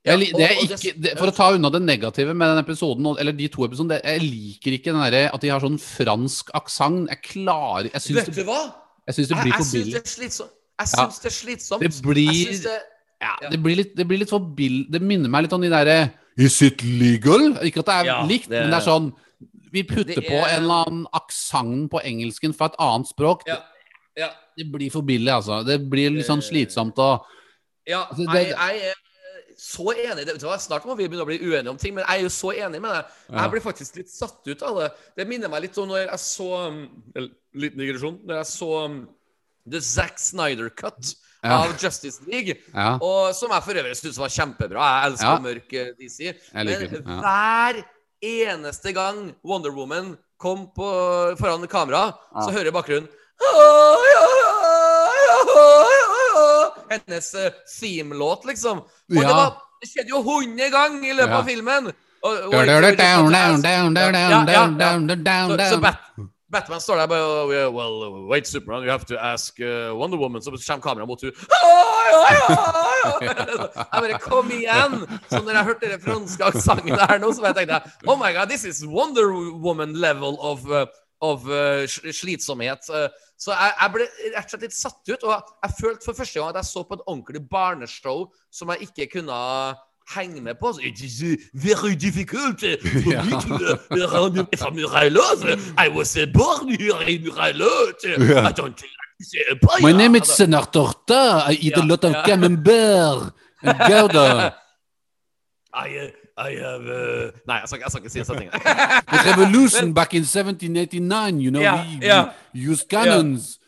Jeg, 0.00 0.30
ikke, 0.32 0.94
det, 0.96 1.10
for 1.18 1.28
å 1.28 1.34
ta 1.36 1.50
unna 1.52 1.68
det 1.68 1.82
negative 1.84 2.32
med 2.32 2.48
den 2.54 2.62
episoden, 2.62 3.04
eller 3.20 3.34
de 3.36 3.50
to 3.52 3.66
episodene 3.66 3.98
Jeg 4.00 4.22
liker 4.24 4.76
ikke 4.78 4.94
den 4.94 5.02
der, 5.12 5.26
at 5.28 5.42
de 5.44 5.50
har 5.52 5.60
sånn 5.60 5.76
fransk 5.76 6.48
aksent. 6.56 7.10
Jeg 7.12 7.20
klarer 7.26 7.90
Jeg 7.90 8.16
Vet 8.16 8.30
du 8.32 8.40
hva? 8.48 8.62
jeg 9.10 9.18
syns 9.18 9.28
det 9.28 9.42
blir 9.42 9.58
for 9.58 9.68
billig. 9.76 10.00
Jeg 10.00 10.88
syns 10.88 11.20
det 11.20 11.28
er 11.28 11.36
slitsomt. 11.36 11.84
Det 11.84 11.92
blir- 12.06 12.62
det 12.64 12.78
Ja, 13.20 13.34
Ja. 13.42 13.48
det 13.52 13.60
blir 13.62 13.76
litt, 13.76 13.94
det 13.94 14.06
blir 14.08 14.18
litt 14.22 14.30
for 14.30 14.40
billig 14.40 14.90
Det 14.90 15.02
minner 15.02 15.28
meg 15.28 15.42
litt 15.44 15.52
om 15.52 15.60
de 15.60 15.68
derre 15.68 16.12
Is 16.38 16.62
it 16.62 16.80
legal? 16.82 17.52
Ikke 17.60 17.80
at 17.84 17.86
det 17.86 17.96
er 18.08 18.26
likt, 18.26 18.48
men 18.48 18.70
det 18.70 18.78
er 18.80 18.86
sånn 18.86 19.12
Vi 19.72 19.82
putter 19.86 20.18
er... 20.18 20.28
på 20.28 20.38
en 20.40 20.62
eller 20.62 20.86
annen 20.86 21.04
aksent 21.16 21.90
på 21.92 22.00
engelsken 22.04 22.54
fra 22.56 22.70
et 22.72 22.78
annet 22.78 23.10
språk. 23.12 23.44
Ja. 23.46 23.60
Ja. 24.18 24.30
Det 24.58 24.66
blir 24.72 24.90
for 24.92 25.06
billig, 25.06 25.30
altså. 25.32 25.62
Det 25.66 25.78
blir 25.90 26.10
litt 26.12 26.26
sånn 26.28 26.42
slitsomt 26.44 26.98
å 26.98 27.12
Ja, 27.88 28.04
Altså, 28.10 28.26
jeg, 28.26 28.50
det- 28.50 28.56
jeg 28.56 28.90
er 28.90 28.98
så 29.60 29.92
enig. 29.92 30.26
Det, 30.26 30.40
snart 30.60 30.84
må 30.88 30.94
vi 30.96 31.06
begynne 31.08 31.22
å 31.24 31.28
bli 31.28 31.38
uenige 31.38 31.70
om 31.70 31.76
ting, 31.76 31.94
men 31.94 32.04
jeg 32.08 32.18
er 32.18 32.22
jo 32.22 32.32
så 32.32 32.52
enig 32.56 32.80
med 32.80 32.90
deg. 32.94 33.04
Jeg 33.36 33.50
blir 33.50 33.60
faktisk 33.64 33.96
litt 34.00 34.10
satt 34.10 34.46
ut 34.46 34.62
av 34.62 34.78
det. 34.80 34.90
Det 35.16 35.26
minner 35.28 35.52
meg 35.52 35.66
litt 35.66 35.78
om 35.78 35.88
når 35.90 36.06
jeg 36.06 36.18
så 36.24 36.50
um, 36.68 36.84
en 37.16 37.30
Liten 37.52 37.80
digresjon. 37.82 38.20
Når 38.24 38.36
jeg 38.40 38.46
så 38.46 38.68
um, 38.86 39.08
The 39.68 39.80
Zack 39.82 40.18
Snyder 40.22 40.70
Cut 40.70 41.14
Ja. 41.42 41.62
av 41.64 41.72
Justice 41.80 42.20
League. 42.28 42.54
Ja. 42.74 42.98
Og 43.00 43.34
som 43.34 43.50
jeg 43.50 43.64
for 43.64 43.80
øvrig 43.80 43.96
syntes 43.96 44.18
var 44.20 44.28
kjempebra. 44.28 44.88
Jeg 44.92 45.10
elsker 45.10 45.30
Ja. 45.30 45.38
mørk 45.40 45.72
eh, 45.72 45.92
DC. 45.98 46.34
Men 46.52 46.66
hver 47.20 47.80
eneste 48.22 48.92
gang 48.96 49.32
Wonder 49.44 49.70
Woman 49.74 50.16
kom 50.40 50.66
på, 50.74 50.86
foran 51.38 51.66
kamera, 51.68 52.12
så 52.44 52.50
hører 52.54 52.70
jeg 52.70 52.76
bakgrunnen 52.76 53.08
Hennes 56.90 57.34
uh, 57.34 57.50
theme-låt, 57.80 58.44
liksom. 58.48 58.78
Og 58.82 59.14
det, 59.14 59.26
var, 59.28 59.52
det 59.80 59.88
skjedde 59.90 60.10
jo 60.10 60.22
hundre 60.26 60.66
ganger 60.72 61.06
i 61.06 61.14
løpet 61.14 61.30
Ja. 61.30 61.38
av 61.38 61.44
filmen. 61.48 61.86
Og, 62.20 62.32
og, 62.32 62.50
og, 62.50 62.66
Ja, 64.30 64.42
ja, 64.52 64.64
ja. 64.82 64.90
Så, 65.48 65.56
så. 65.70 65.80
Bat 65.80 66.00
Batman 66.50 66.80
står 66.80 66.96
der 66.96 67.06
bare 67.06 67.52
yeah, 67.52 67.74
Well, 67.74 68.26
wait, 68.26 68.46
Superman, 68.46 68.82
you 68.82 68.90
have 68.90 69.04
to 69.06 69.16
ask 69.16 69.60
uh, 69.60 69.94
Wonder 69.94 70.18
Woman. 70.18 70.42
Så 70.42 70.50
kommer 70.50 70.82
kameraet 70.82 71.08
mot 71.08 71.20
henne. 71.22 71.32
Jeg 73.20 74.02
bare 74.02 74.18
Kom 74.18 74.50
igjen! 74.50 75.20
Så 75.30 75.42
når 75.42 75.52
jeg 75.52 75.64
hørte 75.64 75.90
den 75.90 76.00
franske 76.02 76.44
aksenten 76.44 76.96
der 76.98 77.18
nå, 77.18 77.32
så 77.32 77.44
bare 77.44 77.54
tenkte 77.54 77.78
jeg 77.78 78.08
Oh 78.08 78.18
my 78.18 78.32
god, 78.34 78.50
this 78.50 78.64
is 78.64 78.82
Wonder 78.86 79.30
Woman 79.62 79.94
level 79.94 80.36
of, 80.40 80.66
uh, 80.66 80.86
of 81.20 81.46
uh, 81.46 81.86
slitsomhet. 81.86 82.90
Uh, 82.90 83.08
så 83.38 83.54
jeg, 83.54 83.72
jeg 83.80 83.94
ble 83.94 84.08
rett 84.34 84.44
og 84.44 84.50
slett 84.50 84.66
litt 84.66 84.76
satt 84.76 85.12
ut. 85.12 85.22
Og 85.22 85.54
jeg 85.64 85.76
følte 85.78 86.04
for 86.08 86.18
første 86.18 86.40
gang 86.40 86.50
at 86.50 86.60
jeg 86.60 86.70
så 86.72 86.82
på 86.84 86.98
et 86.98 87.06
ordentlig 87.06 87.44
barneshow 87.50 88.26
som 88.52 88.74
jeg 88.74 88.90
ikke 88.90 89.08
kunne 89.18 89.38
henge 90.08 90.40
med 90.40 90.54
på. 90.60 90.78
It 90.82 91.00
is 91.00 91.22
very 91.54 91.94
difficult 91.94 92.60
for 92.60 93.24
me 93.24 93.30
to 93.30 93.54
uh, 93.90 94.14
run 94.14 94.46
from. 94.56 94.78
I 95.78 95.88
was 95.88 96.18
born 96.34 96.68
here 96.68 97.00
in 97.06 97.22
Muralot. 97.24 98.04
I 98.04 98.52
don't 98.52 98.80
like 98.80 99.14
this 99.18 99.34
empire. 99.50 99.82
My 99.82 99.92
name 99.92 100.14
is 100.16 100.28
Senator 100.28 100.92
Ta. 101.06 101.46
I 101.48 101.52
eat 101.60 101.76
a 101.76 101.80
Ja, 101.80 101.86
lot 101.86 102.04
of 102.04 102.24
camembert 102.24 103.32
and 103.62 103.78
gouda. 103.78 104.54
I, 105.72 105.98
uh, 105.98 106.10
I 106.36 106.50
have 106.56 106.82
uh... 106.82 107.30
Nei, 107.46 107.56
jeg 107.60 107.68
skal, 107.68 107.78
jeg 107.82 107.90
skal 107.90 108.00
ikke 108.00 108.10
si 108.10 108.24
setningen. 108.24 108.52
The 108.52 109.20
revolution 109.30 109.94
back 109.94 110.14
in 110.14 110.24
1789, 110.24 111.40
you 111.40 111.50
know, 111.50 111.60
Yeah, 111.60 111.86
we, 111.86 112.06
yeah. 112.06 112.32
we 112.54 112.60
used 112.60 112.88
cannons. 112.88 113.58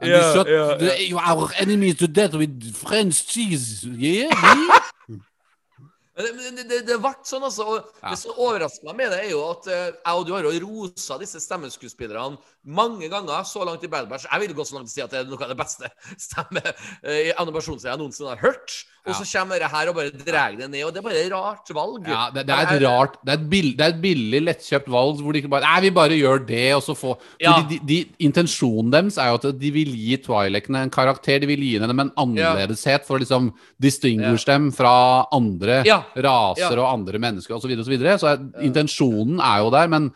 And 0.00 0.10
Yeah, 0.10 0.16
we 0.16 0.34
shot 0.34 0.48
yeah, 0.48 0.76
the, 0.78 1.16
our 1.16 1.50
enemies 1.58 1.94
to 1.96 2.08
death 2.08 2.34
with 2.34 2.74
French 2.74 3.26
cheese. 3.28 3.84
Yeah, 3.84 4.28
me? 4.28 4.78
Men 6.36 6.60
det, 6.62 6.80
det, 6.88 6.98
ble 7.02 7.12
sånn, 7.26 7.46
altså. 7.48 7.66
Og 7.72 7.92
det 8.04 8.18
som 8.20 8.38
overrasker 8.38 8.88
meg 8.88 8.98
med 9.00 9.12
det, 9.14 9.20
er 9.26 9.32
jo 9.32 9.42
at 9.50 9.68
eh, 9.70 9.84
jeg 9.92 10.20
og 10.20 10.26
du 10.28 10.32
har 10.36 10.48
jo 10.48 10.54
rosa 10.66 11.18
disse 11.20 11.42
stemmeskuespillerne 11.42 12.40
mange 12.64 13.08
ganger 13.10 13.42
så 13.48 13.64
langt 13.66 13.82
i 13.82 13.90
Bad 13.90 14.08
Batch. 14.10 14.28
Jeg 14.30 14.40
vil 14.44 14.54
gå 14.54 14.64
så 14.66 14.76
langt 14.76 14.86
til 14.86 14.92
å 14.92 14.94
si 14.94 15.02
at 15.02 15.10
det 15.10 15.20
er 15.24 15.28
noe 15.30 15.42
av 15.42 15.50
det 15.50 15.58
beste 15.58 15.88
stemme 16.20 16.62
eh, 17.02 17.28
i 17.28 17.32
animasjonsserien 17.42 17.96
jeg 17.96 18.02
noensinne 18.04 18.34
har 18.36 18.42
hørt. 18.44 18.82
Og 19.02 19.16
så 19.18 19.24
kommer 19.26 19.58
dette 19.58 19.66
her 19.72 19.88
og 19.90 19.96
bare 19.96 20.12
drar 20.14 20.52
det 20.54 20.68
ned. 20.70 20.84
Og 20.86 20.92
det 20.94 21.00
er 21.00 21.04
bare 21.08 21.18
et 21.24 21.32
rart 21.32 21.72
valg. 21.74 22.04
Ja, 22.06 22.28
det, 22.30 22.44
det 22.46 22.54
er 22.54 22.68
et 22.76 22.84
rart 22.84 23.16
Det 23.18 23.32
er 23.32 23.40
et, 23.40 23.48
billig, 23.50 23.72
det 23.80 23.82
er 23.88 23.94
et 23.96 24.02
billig, 24.04 24.40
lettkjøpt 24.46 24.90
valg 24.94 25.18
hvor 25.24 25.34
de 25.34 25.40
ikke 25.42 25.50
bare 25.50 25.66
Nei, 25.66 25.80
vi 25.88 25.90
bare 25.96 26.18
gjør 26.20 26.44
det, 26.46 26.68
og 26.76 26.84
så 26.86 26.94
få 26.94 27.16
Ja. 27.42 27.56
de, 27.58 27.64
de, 27.72 27.80
de, 27.88 27.98
Intensjonen 28.28 28.92
deres 28.94 29.18
er 29.18 29.32
jo 29.32 29.40
at 29.40 29.48
de 29.58 29.72
vil 29.74 29.90
gi 29.98 30.20
Twi'lekene 30.22 30.84
en 30.86 30.94
karakter. 30.94 31.42
De 31.42 31.50
vil 31.50 31.64
gi 31.66 31.74
dem 31.82 31.98
en 32.04 32.12
annerledeshet 32.22 33.02
for 33.08 33.18
å 33.18 33.24
liksom 33.24 33.50
distinguish 33.82 34.46
dem 34.46 34.70
fra 34.70 34.94
andre 35.34 35.82
Ja. 35.88 36.04
raser 36.14 36.76
Ja. 36.78 36.84
og 36.84 36.92
andre 36.94 37.18
mennesker 37.18 37.58
osv. 37.58 37.66
Så, 37.66 37.72
videre, 37.72 37.82
og 37.82 37.90
så, 37.90 37.96
videre. 37.96 38.18
så 38.22 38.30
er, 38.36 38.46
intensjonen 38.70 39.42
er 39.42 39.64
jo 39.64 39.74
der, 39.74 39.90
men 39.90 40.12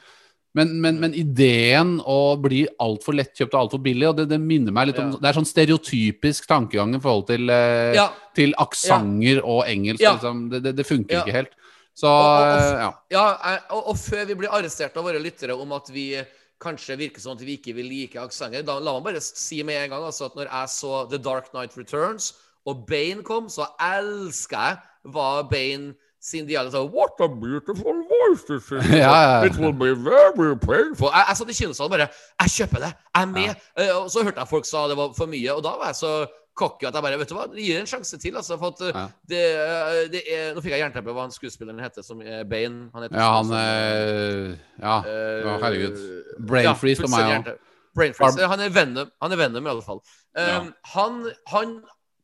Men, 0.56 0.70
men, 0.80 0.96
men 1.02 1.12
ideen 1.14 1.98
å 2.08 2.36
bli 2.40 2.62
altfor 2.80 3.12
lettkjøpt 3.18 3.52
og 3.52 3.60
altfor 3.60 3.82
billig, 3.84 4.06
og 4.08 4.16
det, 4.16 4.24
det 4.30 4.38
minner 4.40 4.72
meg 4.72 4.88
litt 4.88 4.98
om 5.02 5.10
Ja. 5.12 5.18
Det 5.20 5.28
er 5.28 5.36
sånn 5.36 5.48
stereotypisk 5.50 6.46
tankegang 6.48 6.94
i 6.96 7.00
forhold 7.02 7.26
til, 7.28 7.50
eh, 7.52 7.92
Ja. 7.98 8.08
til 8.34 8.54
aksenter 8.58 9.42
og 9.44 9.66
engelsk. 9.68 10.00
Ja. 10.00 10.14
Liksom. 10.16 10.48
Det, 10.50 10.62
det, 10.64 10.72
det 10.80 10.86
funker 10.88 11.18
Ja. 11.18 11.22
ikke 11.24 11.36
helt. 11.36 11.52
Så 11.96 12.08
Og- 12.08 12.40
og- 12.40 12.62
og- 12.62 12.80
ja. 12.80 12.90
Ja, 13.10 13.58
og, 13.70 13.96
før 13.96 14.26
vi 14.26 14.34
blir 14.34 14.48
arrestert 14.52 14.96
av 14.96 15.04
våre 15.04 15.20
lyttere 15.20 15.58
om 15.60 15.72
at 15.72 15.88
vi 15.88 16.22
kanskje 16.60 16.96
virker 16.96 17.20
som 17.20 17.32
at 17.36 17.40
vi 17.44 17.58
ikke 17.58 17.74
vil 17.74 17.86
like 17.88 18.16
aksenter, 18.16 18.62
da 18.64 18.78
la 18.78 18.94
meg 18.98 19.04
bare 19.12 19.20
si 19.20 19.62
med 19.62 19.76
en 19.76 19.90
gang 19.90 20.02
altså, 20.04 20.26
at 20.26 20.34
når 20.36 20.48
jeg 20.48 20.68
så 20.72 21.08
The 21.10 21.18
Dark 21.18 21.50
Knight 21.52 21.76
Returns 21.76 22.32
og 22.66 22.86
Bane 22.86 23.22
kom, 23.22 23.46
så 23.48 23.66
elska 23.78 24.56
jeg 24.70 24.78
hva 25.12 25.42
Bane 25.48 25.94
sin 26.20 26.46
dialog 26.48 26.72
sa. 26.72 26.82
What 26.82 27.20
a 27.20 27.28
beautiful 27.28 28.00
voice 28.10 28.42
this 28.48 28.70
is. 28.72 28.90
Ja, 29.02 29.12
ja. 29.22 29.44
It 29.46 29.58
will 29.58 29.72
be 29.76 29.92
very 29.94 30.56
painful. 30.56 31.10
Jeg, 31.12 31.24
jeg 31.28 31.36
satt 31.36 31.50
i 31.52 31.58
kinosalen 31.60 31.92
bare 31.92 32.08
Jeg 32.40 32.50
kjøper 32.56 32.82
det! 32.86 32.92
Jeg 33.14 33.22
er 33.22 33.30
med! 33.30 33.54
Ja. 33.78 33.94
Og 34.00 34.10
så 34.10 34.24
hørte 34.26 34.40
jeg 34.42 34.50
folk 34.50 34.66
sa 34.66 34.86
det 34.90 34.96
var 34.98 35.14
for 35.16 35.30
mye, 35.30 35.52
og 35.54 35.62
da 35.66 35.76
var 35.78 35.92
jeg 35.92 36.00
så 36.00 36.12
cocky 36.56 36.86
at 36.88 36.94
jeg 36.96 37.04
bare 37.04 37.18
Vet 37.20 37.28
du 37.30 37.36
hva, 37.36 37.46
gi 37.52 37.68
det 37.68 37.82
en 37.82 37.90
sjanse 37.90 38.18
til. 38.22 38.36
Altså, 38.40 38.56
for 38.60 38.72
at 38.72 38.82
eh, 38.88 39.00
det, 39.28 39.42
eh, 39.60 40.00
det 40.14 40.22
er, 40.24 40.54
Nå 40.56 40.62
fikk 40.64 40.72
jeg 40.72 40.82
jernteppe 40.86 41.12
hva 41.12 41.26
han 41.26 41.34
skuespilleren 41.34 41.82
heter, 41.84 42.04
som 42.06 42.22
er 42.24 42.46
Bane. 42.48 42.88
Han 42.94 43.04
heter 43.06 43.20
ja, 43.20 43.28
han 43.36 43.52
eh, 43.60 44.56
Ja, 44.80 44.96
Eh, 45.04 45.50
herregud. 45.62 46.00
Brain 46.48 46.72
freeze 46.80 47.04
for 47.04 47.12
meg 47.12 47.28
òg. 47.36 47.52
Brain 47.96 48.16
freeze. 48.16 48.40
Eh, 48.40 48.48
Han 48.50 48.60
er 48.64 48.72
Venom, 48.72 49.12
han 49.22 49.32
er 49.36 49.40
Venom 49.40 49.68
i 49.68 49.72
alle 49.72 49.84
fall. 49.84 50.00
Um, 50.36 50.72
han, 50.94 51.22
han 51.52 51.78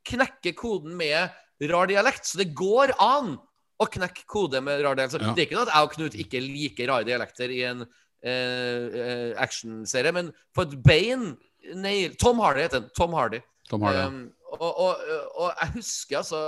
knekker 0.08 0.56
koden 0.58 0.96
med 0.98 1.32
rar 1.70 1.86
dialekt, 1.88 2.26
så 2.26 2.40
det 2.40 2.50
går 2.58 2.92
an 3.00 3.36
å 3.82 3.90
knekk 3.90 4.22
kode 4.30 4.60
med 4.64 4.82
rar 4.84 4.96
dialekt. 4.98 5.14
Så 5.16 5.20
Ja. 5.22 5.32
Det 5.34 5.42
er 5.44 5.48
ikke 5.50 5.58
noe 5.58 5.66
at 5.68 5.74
jeg 5.74 5.86
og 5.88 5.92
Knut 5.96 6.14
ikke 6.24 6.40
liker 6.44 6.88
rare 6.92 7.04
dialekter 7.08 7.50
i 7.54 7.62
en 7.68 7.82
eh, 8.22 8.84
eh, 9.02 9.32
actionserie, 9.42 10.12
men 10.14 10.30
for 10.54 10.62
et 10.68 10.76
bein 10.84 11.32
nail, 11.74 12.14
Tom 12.20 12.38
Hardy 12.42 12.62
heter 12.64 12.80
han. 12.80 12.90
Tom 12.96 13.12
Hardy. 13.18 13.40
Tom 13.70 13.82
Hardy. 13.86 14.06
Um, 14.06 14.32
og, 14.52 14.78
og, 14.78 14.96
og 15.36 15.52
jeg 15.60 15.70
husker 15.78 16.18
altså 16.18 16.40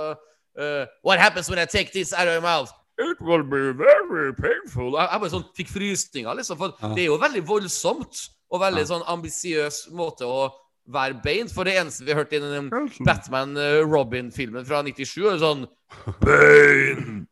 uh, 0.59 0.85
What 1.03 1.19
happens 1.19 1.49
when 1.49 1.57
I 1.59 1.65
take 1.65 1.91
this 1.91 2.13
out 2.13 2.27
of 2.27 2.35
my 2.41 2.43
mouth? 2.45 2.71
It 2.97 3.19
will 3.19 3.43
be 3.43 3.73
very 3.73 4.31
painful. 4.33 4.93
Jeg, 4.95 5.09
jeg 5.11 5.19
bare 5.23 5.31
sånn 5.33 5.47
fikk 5.57 5.71
frysninger, 5.73 6.37
liksom. 6.39 6.57
For 6.61 6.75
Ja. 6.79 6.93
det 6.95 7.03
er 7.03 7.09
jo 7.09 7.17
veldig 7.19 7.41
voldsomt 7.47 8.21
og 8.51 8.61
veldig 8.61 8.85
sånn 8.87 9.03
ambisiøs 9.11 9.81
måte 9.91 10.23
å 10.27 10.45
Bane, 10.91 11.49
For 11.49 11.65
det 11.65 11.77
eneste 11.79 12.05
vi 12.05 12.13
hørte 12.13 12.37
i 12.37 12.39
den 12.43 12.67
Batman-Robin-filmen 13.05 14.65
fra 14.67 14.83
97, 14.85 15.15
er 15.31 15.39
sånn 15.41 15.63
Bane! 16.25 17.25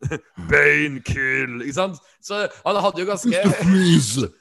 Bane 0.50 1.02
kill! 1.06 1.60
Ikke 1.62 1.76
sant? 1.78 2.00
Så 2.24 2.46
han 2.64 2.80
hadde 2.82 3.04
jo 3.04 3.10
ganske 3.10 3.44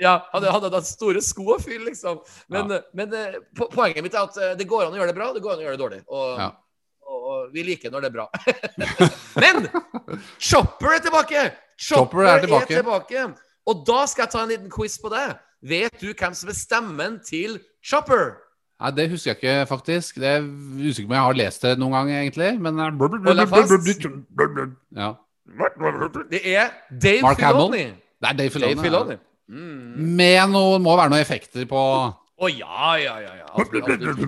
Ja, 0.00 0.14
han 0.32 0.46
hadde 0.48 0.70
hatt 0.72 0.88
store 0.88 1.20
sko 1.20 1.44
å 1.56 1.58
fylle, 1.60 1.90
liksom. 1.90 2.22
Men, 2.48 2.70
men 2.96 3.12
eh, 3.12 3.34
po 3.56 3.66
poenget 3.68 4.00
mitt 4.06 4.14
er 4.16 4.30
at 4.30 4.56
det 4.56 4.64
går 4.70 4.86
an 4.86 4.94
å 4.94 5.00
gjøre 5.00 5.12
det 5.12 5.16
bra, 5.18 5.26
det 5.36 5.42
går 5.44 5.52
an 5.52 5.60
å 5.60 5.66
gjøre 5.66 5.76
det 5.76 5.82
dårlig. 5.82 5.98
Og, 6.08 6.38
Ja. 6.40 6.46
og, 7.04 7.26
og 7.34 7.50
vi 7.52 7.66
liker 7.68 7.92
når 7.92 8.06
det 8.06 8.08
er 8.08 8.14
bra. 8.14 8.26
men 9.44 9.66
Chopper 10.40 10.94
er 10.96 11.04
tilbake! 11.04 11.42
Chopper 11.80 12.24
er 12.30 12.46
tilbake. 12.70 13.26
Og 13.68 13.84
da 13.88 13.98
skal 14.08 14.24
jeg 14.24 14.32
ta 14.32 14.40
en 14.46 14.52
liten 14.54 14.72
quiz 14.72 14.96
på 15.02 15.12
det. 15.12 15.26
Vet 15.68 16.00
du 16.00 16.14
hvem 16.14 16.32
som 16.38 16.48
er 16.48 16.56
stemmen 16.56 17.20
til 17.26 17.58
Chopper? 17.84 18.38
Nei, 18.80 18.90
det 18.96 19.10
husker 19.12 19.34
jeg 19.34 19.36
ikke, 19.40 19.54
faktisk. 19.68 20.20
Det 20.22 20.28
er 20.38 20.44
usikker 20.80 21.08
på 21.08 21.12
om 21.12 21.16
jeg 21.18 21.26
har 21.26 21.36
lest 21.36 21.64
det 21.66 21.72
noen 21.80 21.92
gang, 21.98 22.12
egentlig. 22.22 22.52
Men 22.64 22.78
eh, 22.80 22.94
Hold 23.00 23.42
deg 23.42 23.48
fast. 23.50 24.06
ja. 24.96 25.10
Det 26.30 26.40
er 26.46 26.70
Dave 27.02 27.22
Mark 27.26 27.40
Hamill? 27.42 27.66
Filoni. 27.66 27.84
Det 28.20 28.28
er 28.30 28.38
Dave 28.38 28.50
Filoni. 28.54 28.74
Dave 28.74 28.84
Filoni. 28.86 29.18
ja. 29.18 29.26
Mm. 29.50 29.94
Med 30.14 30.50
noe 30.52 30.78
Må 30.78 30.92
være 30.94 31.10
noen 31.10 31.24
effekter 31.24 31.64
på 31.66 31.78
Å 32.40 32.48
ja, 32.54 32.92
ja, 33.02 33.16
ja. 33.18 33.32
ja. 33.40 33.48
Absolutt, 33.50 33.88
absolutt. 33.90 34.20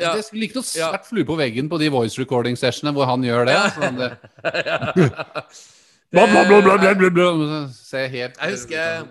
Ja. 0.00 0.12
Det 0.14 0.22
ligger 0.38 0.60
noe 0.60 0.68
svært 0.68 1.08
flue 1.08 1.26
på 1.28 1.34
veggen 1.36 1.66
på 1.68 1.80
de 1.82 1.90
voice 1.92 2.16
recording 2.20 2.54
sessionene 2.56 2.94
hvor 2.96 3.10
han 3.10 3.26
gjør 3.26 3.50
det. 3.50 3.56
Sånn 3.74 3.98
det 3.98 4.12
Jeg 8.38 8.54
husker 8.54 9.04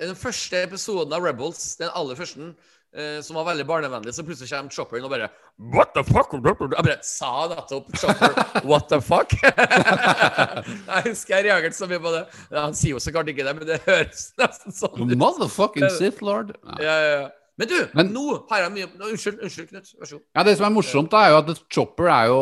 den 0.00 0.16
første 0.18 0.62
episoden 0.66 1.14
av 1.16 1.22
Rebels, 1.24 1.76
den 1.78 1.92
aller 1.94 2.18
første, 2.18 2.50
eh, 2.96 3.18
som 3.24 3.36
var 3.38 3.46
veldig 3.50 3.66
barnevennlig, 3.68 4.14
så 4.16 4.24
plutselig 4.26 4.50
kommer 4.50 4.72
Chopper 4.74 4.98
inn 5.00 5.06
og 5.08 5.12
bare 5.12 5.28
What 5.74 5.94
the 5.96 6.02
fuck? 6.04 6.32
Jeg 6.36 6.70
bare 6.88 6.98
sa 7.06 7.32
nettopp 7.52 7.92
Chopper 8.00 8.64
What 8.66 8.88
the 8.92 9.00
fuck? 9.04 9.32
jeg 9.42 11.06
husker 11.10 11.36
jeg 11.38 11.48
reagerte 11.48 11.78
så 11.78 11.88
mye 11.90 12.02
på 12.02 12.12
det. 12.16 12.22
Ja, 12.50 12.66
han 12.66 12.76
sier 12.76 12.96
jo 12.96 13.02
så 13.02 13.12
klart 13.14 13.30
ikke 13.32 13.46
det, 13.46 13.56
men 13.58 13.68
det 13.68 13.80
høres 13.86 14.30
nesten 14.40 14.74
sånn 14.76 15.00
ut. 15.06 15.16
Motherfucking 15.20 15.88
Sith 15.96 16.24
Lord. 16.28 16.54
Ja. 16.64 16.78
Ja, 16.86 16.96
ja, 17.00 17.18
ja. 17.22 17.26
Men 17.58 17.68
du, 17.70 17.74
Men- 17.96 18.10
nå 18.12 18.22
har 18.50 18.58
jeg 18.66 18.72
mye 18.74 18.86
nå, 18.98 19.06
Unnskyld, 19.14 19.38
unnskyld, 19.40 19.68
Knut. 19.70 19.86
Vær 19.98 20.06
så 20.10 20.16
god. 20.18 20.24
Ja, 20.36 20.42
Det 20.44 20.52
som 20.58 20.66
er 20.66 20.74
morsomt, 20.74 21.10
da, 21.10 21.22
er 21.24 21.30
jo 21.32 21.38
at 21.38 21.60
Chopper 21.72 22.08
er 22.12 22.26
jo, 22.28 22.40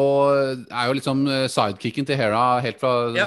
er 0.75 0.87
jo 0.89 0.97
liksom 0.99 1.21
eh, 1.31 1.45
sidekicken 1.47 2.07
til 2.09 2.17
Hera 2.19 2.59
helt 2.65 2.81
fra 2.81 2.91
Ja. 3.15 3.27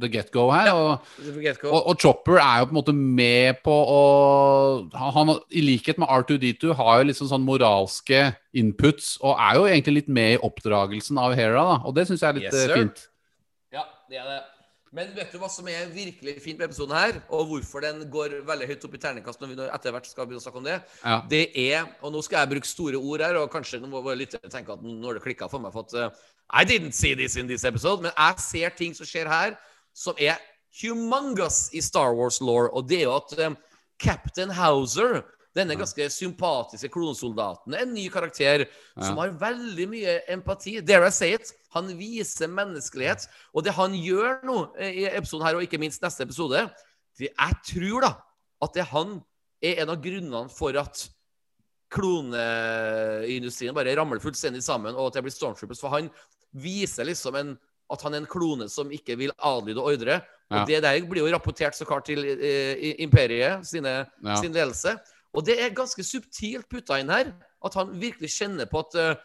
the 0.00 0.08
get-go 0.08 0.44
her. 0.54 0.70
Og, 0.72 1.00
Get 1.42 1.58
og, 1.64 1.80
og 1.90 1.96
Chopper 1.98 2.38
er 2.38 2.60
jo 2.60 2.66
på 2.70 2.76
en 2.76 2.78
måte 2.78 2.94
med 2.94 3.58
på 3.66 3.74
å 3.74 4.88
han, 4.94 5.12
han, 5.16 5.34
I 5.50 5.60
likhet 5.66 5.98
med 5.98 6.06
R2D2 6.08 6.72
har 6.78 7.02
jo 7.02 7.08
liksom 7.10 7.26
sånn 7.32 7.44
moralske 7.44 8.36
inputs, 8.54 9.16
og 9.20 9.34
er 9.34 9.58
jo 9.58 9.66
egentlig 9.66 9.94
litt 10.04 10.08
med 10.08 10.36
i 10.36 10.38
oppdragelsen 10.38 11.18
av 11.18 11.34
Hera, 11.34 11.64
da. 11.74 11.80
Og 11.84 11.94
det 11.98 12.06
syns 12.06 12.22
jeg 12.22 12.28
er 12.30 12.38
litt 12.38 12.52
Yes, 12.52 12.68
eh, 12.70 12.74
fint. 12.78 13.08
Ja, 13.74 13.82
det 14.08 14.18
er 14.22 14.28
det. 14.30 14.40
Men 14.94 15.10
vet 15.16 15.32
du 15.34 15.40
hva 15.42 15.48
som 15.50 15.66
er 15.66 15.88
virkelig 15.90 16.36
fint 16.42 16.60
med 16.60 16.68
episoden 16.68 16.94
her, 16.94 17.16
og 17.34 17.48
hvorfor 17.50 17.82
den 17.82 18.04
går 18.12 18.36
veldig 18.46 18.68
høyt 18.70 18.84
opp 18.86 18.92
i 18.94 19.00
terningkast 19.02 19.40
når 19.42 19.50
vi 19.50 19.56
etter 19.66 19.94
hvert 19.96 20.06
skal 20.06 20.28
begynne 20.28 20.42
å 20.42 20.44
snakke 20.44 20.60
om 20.60 20.68
det? 20.68 20.76
Ja. 21.00 21.16
Det 21.32 21.40
er, 21.64 21.88
og 21.98 22.14
nå 22.14 22.22
skal 22.22 22.44
jeg 22.44 22.52
bruke 22.52 22.70
store 22.70 23.00
ord 23.00 23.24
her, 23.26 23.38
og 23.40 23.50
kanskje 23.50 23.80
nå 23.82 23.90
må 23.90 24.04
våre 24.04 24.20
lyttere 24.20 24.52
tenke 24.52 24.76
at 24.76 24.84
nå 24.86 25.08
har 25.08 25.18
det 25.18 25.24
klikka 25.24 25.48
for 25.50 25.64
meg, 25.64 25.74
for 25.74 25.88
at 25.88 25.96
uh, 25.98 26.24
I 26.46 26.62
didn't 26.68 26.94
see 26.94 27.16
this 27.18 27.34
in 27.40 27.50
this 27.50 27.66
episode, 27.66 28.06
men 28.06 28.14
jeg 28.14 28.46
ser 28.46 28.76
ting 28.78 28.94
som 28.94 29.08
skjer 29.10 29.30
her, 29.32 29.58
som 29.90 30.14
er 30.22 30.38
humongous 30.78 31.72
i 31.74 31.82
Star 31.82 32.14
Wars 32.14 32.38
law, 32.38 32.68
og 32.70 32.86
det 32.86 33.02
er 33.02 33.08
jo 33.08 33.16
at 33.18 33.34
um, 33.48 33.58
Captain 33.98 34.54
Hauser 34.54 35.24
denne 35.54 35.76
ganske 35.78 36.08
sympatiske 36.10 36.88
klonsoldaten 36.90 37.74
en 37.78 37.92
ny 37.94 38.08
karakter 38.10 38.64
som 38.98 39.16
har 39.22 39.30
veldig 39.38 39.86
mye 39.88 40.16
empati. 40.34 40.80
Dare 40.82 41.06
I 41.06 41.14
say 41.14 41.34
it? 41.34 41.52
Han 41.74 41.92
viser 41.98 42.50
menneskelighet. 42.50 43.28
Og 43.54 43.62
det 43.64 43.74
han 43.76 43.94
gjør 43.94 44.42
nå 44.46 44.56
eh, 44.78 44.90
i 45.02 45.04
episoden 45.10 45.46
her, 45.46 45.54
og 45.58 45.62
ikke 45.62 45.78
minst 45.78 46.02
neste 46.02 46.22
episode 46.26 46.64
det, 47.18 47.30
Jeg 47.38 47.54
tror 47.70 48.00
da 48.02 48.12
at 48.62 48.74
det 48.74 48.84
han 48.90 49.20
er 49.62 49.82
en 49.82 49.90
av 49.94 50.00
grunnene 50.02 50.48
for 50.50 50.74
at 50.80 51.08
kloneindustrien 51.94 53.74
bare 53.76 53.94
ramler 53.96 54.18
fullstendig 54.22 54.62
sammen, 54.64 54.94
og 54.96 55.08
at 55.10 55.18
det 55.18 55.24
blir 55.26 55.34
Stormtroopers. 55.34 55.80
For 55.82 55.92
han 55.94 56.10
viser 56.54 57.06
liksom 57.08 57.36
en, 57.38 57.52
at 57.92 58.02
han 58.06 58.14
er 58.16 58.22
en 58.22 58.30
klone 58.30 58.68
som 58.72 58.90
ikke 58.94 59.16
vil 59.20 59.32
adlyde 59.38 59.82
ordre. 59.82 60.20
Og 60.50 60.58
Ja. 60.58 60.64
det 60.68 60.82
der 60.82 61.00
blir 61.08 61.22
jo 61.24 61.32
rapportert 61.32 61.74
så 61.74 61.84
klart 61.86 62.04
til 62.06 62.24
eh, 62.24 62.94
imperiet 63.02 63.64
sine, 63.66 64.06
Ja. 64.22 64.36
sin 64.36 64.52
ledelse. 64.52 64.96
Og 65.34 65.44
det 65.46 65.58
er 65.60 65.74
ganske 65.74 66.04
subtilt 66.06 66.68
putta 66.70 67.00
inn 67.00 67.10
her. 67.12 67.32
At 67.64 67.74
han 67.78 67.94
virkelig 67.98 68.30
kjenner 68.36 68.68
på 68.70 68.84
at 68.84 68.98
uh, 69.00 69.24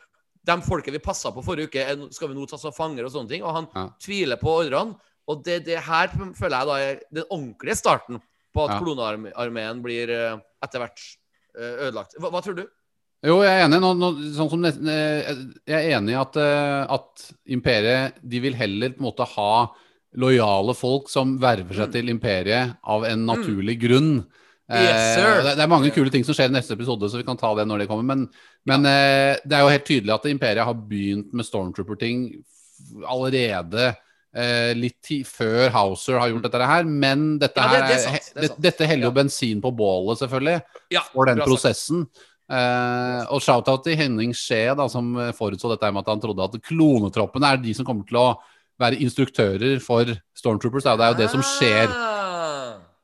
de 0.49 0.57
folket 0.65 0.95
vi 0.95 1.03
passa 1.03 1.31
på 1.36 1.44
forrige 1.45 1.69
uke, 1.69 1.84
er, 1.84 2.02
skal 2.15 2.31
vi 2.31 2.38
nå 2.38 2.48
ta 2.49 2.57
som 2.57 2.73
fanger 2.73 3.06
og 3.06 3.14
sånne 3.14 3.34
ting. 3.34 3.45
Og 3.45 3.56
han 3.56 3.69
Ja. 3.76 3.86
tviler 4.02 4.41
på 4.41 4.56
ordrene. 4.64 4.98
Og 5.30 5.44
det, 5.45 5.61
det 5.68 5.77
her 5.86 6.10
føler 6.10 6.57
jeg 6.57 6.68
da 6.68 6.80
er 6.81 6.99
den 7.14 7.30
ordentlige 7.30 7.77
starten 7.77 8.22
på 8.56 8.65
at 8.65 8.76
Ja. 8.76 8.80
klonearmeen 8.81 9.84
blir 9.86 10.10
uh, 10.10 10.41
etter 10.65 10.81
hvert 10.81 11.06
uh, 11.60 11.88
ødelagt. 11.88 12.18
Hva, 12.18 12.34
hva 12.34 12.41
tror 12.41 12.57
du? 12.57 12.65
Jo, 13.19 13.41
jeg 13.44 13.52
er 13.52 13.65
enig. 13.65 13.81
Nå, 13.84 13.91
nå, 13.99 14.10
sånn 14.31 14.49
som 14.53 14.88
eh, 14.88 15.30
jeg 15.68 15.76
er 15.76 15.98
enig 15.98 16.14
i 16.14 16.19
at, 16.19 16.38
eh, 16.40 16.84
at 16.95 17.26
imperiet 17.52 18.19
de 18.23 18.40
vil 18.45 18.56
heller 18.56 18.94
på 18.95 19.03
en 19.03 19.07
måte 19.10 19.27
ha 19.36 19.52
lojale 20.19 20.73
folk 20.73 21.11
som 21.11 21.36
verver 21.41 21.81
seg 21.81 21.91
til 21.98 22.11
imperiet 22.14 22.77
av 22.88 23.03
en 23.10 23.26
naturlig 23.27 23.76
grunn. 23.81 24.14
Yes. 24.70 25.18
Eh, 25.18 25.44
det, 25.44 25.56
det 25.58 25.64
er 25.66 25.72
mange 25.72 25.90
kule 25.96 26.12
ting 26.14 26.24
som 26.28 26.36
skjer 26.38 26.52
i 26.52 26.54
neste 26.54 26.76
episode, 26.78 27.10
så 27.10 27.18
vi 27.18 27.26
kan 27.26 27.40
ta 27.40 27.50
det 27.58 27.66
når 27.70 27.84
det 27.84 27.88
kommer. 27.90 28.06
Men, 28.06 28.28
men 28.70 28.86
ja. 28.86 29.38
det 29.41 29.58
er 29.58 29.66
jo 29.66 29.74
helt 29.74 29.88
tydelig 29.88 30.14
at 30.14 30.30
imperiet 30.30 30.68
har 30.68 30.78
begynt 30.78 31.34
med 31.34 31.48
Stormtrooper-ting 31.48 32.28
allerede 33.10 33.90
eh, 34.36 34.72
litt 34.78 35.00
tid 35.06 35.28
før 35.28 35.70
Hauser 35.74 36.20
har 36.22 36.30
gjort 36.32 36.46
dette 36.48 36.70
her. 36.72 36.86
Men 36.86 37.38
dette, 37.41 37.60
Ja, 37.60 37.82
det- 37.88 38.34
det 38.36 38.52
er 38.52 38.62
dette 38.70 38.86
heller 38.86 39.10
jo 39.10 39.14
Ja. 39.14 39.18
bensin 39.24 39.62
på 39.62 39.74
bålet, 39.76 40.20
selvfølgelig 40.22 40.62
for 41.14 41.26
den 41.26 41.41
prosessen. 41.44 42.08
Uh, 42.50 43.30
og 43.30 43.44
shout-out 43.46 43.84
til 43.86 43.96
Henning 43.96 44.32
Skje, 44.34 44.76
da, 44.76 44.88
som 44.90 45.12
eh, 45.22 45.32
forutså 45.38 45.70
dette 45.70 45.91
med 45.94 46.02
at 46.02 46.08
han 46.10 46.20
trodde 46.24 46.41
at 46.48 46.56
klonetroppene 46.66 47.46
er 47.46 47.58
de 47.62 47.76
som 47.78 47.86
kommer 47.86 48.08
til 48.10 48.18
å 48.18 48.40
være 48.82 48.98
instruktører 49.06 49.78
for 49.80 50.10
Stormtroopers. 50.34 50.88
Da. 50.88 50.96
Det 50.98 51.06
er 51.06 51.14
jo 51.14 51.20
det 51.20 51.30
som 51.30 51.44
skjer. 51.46 51.94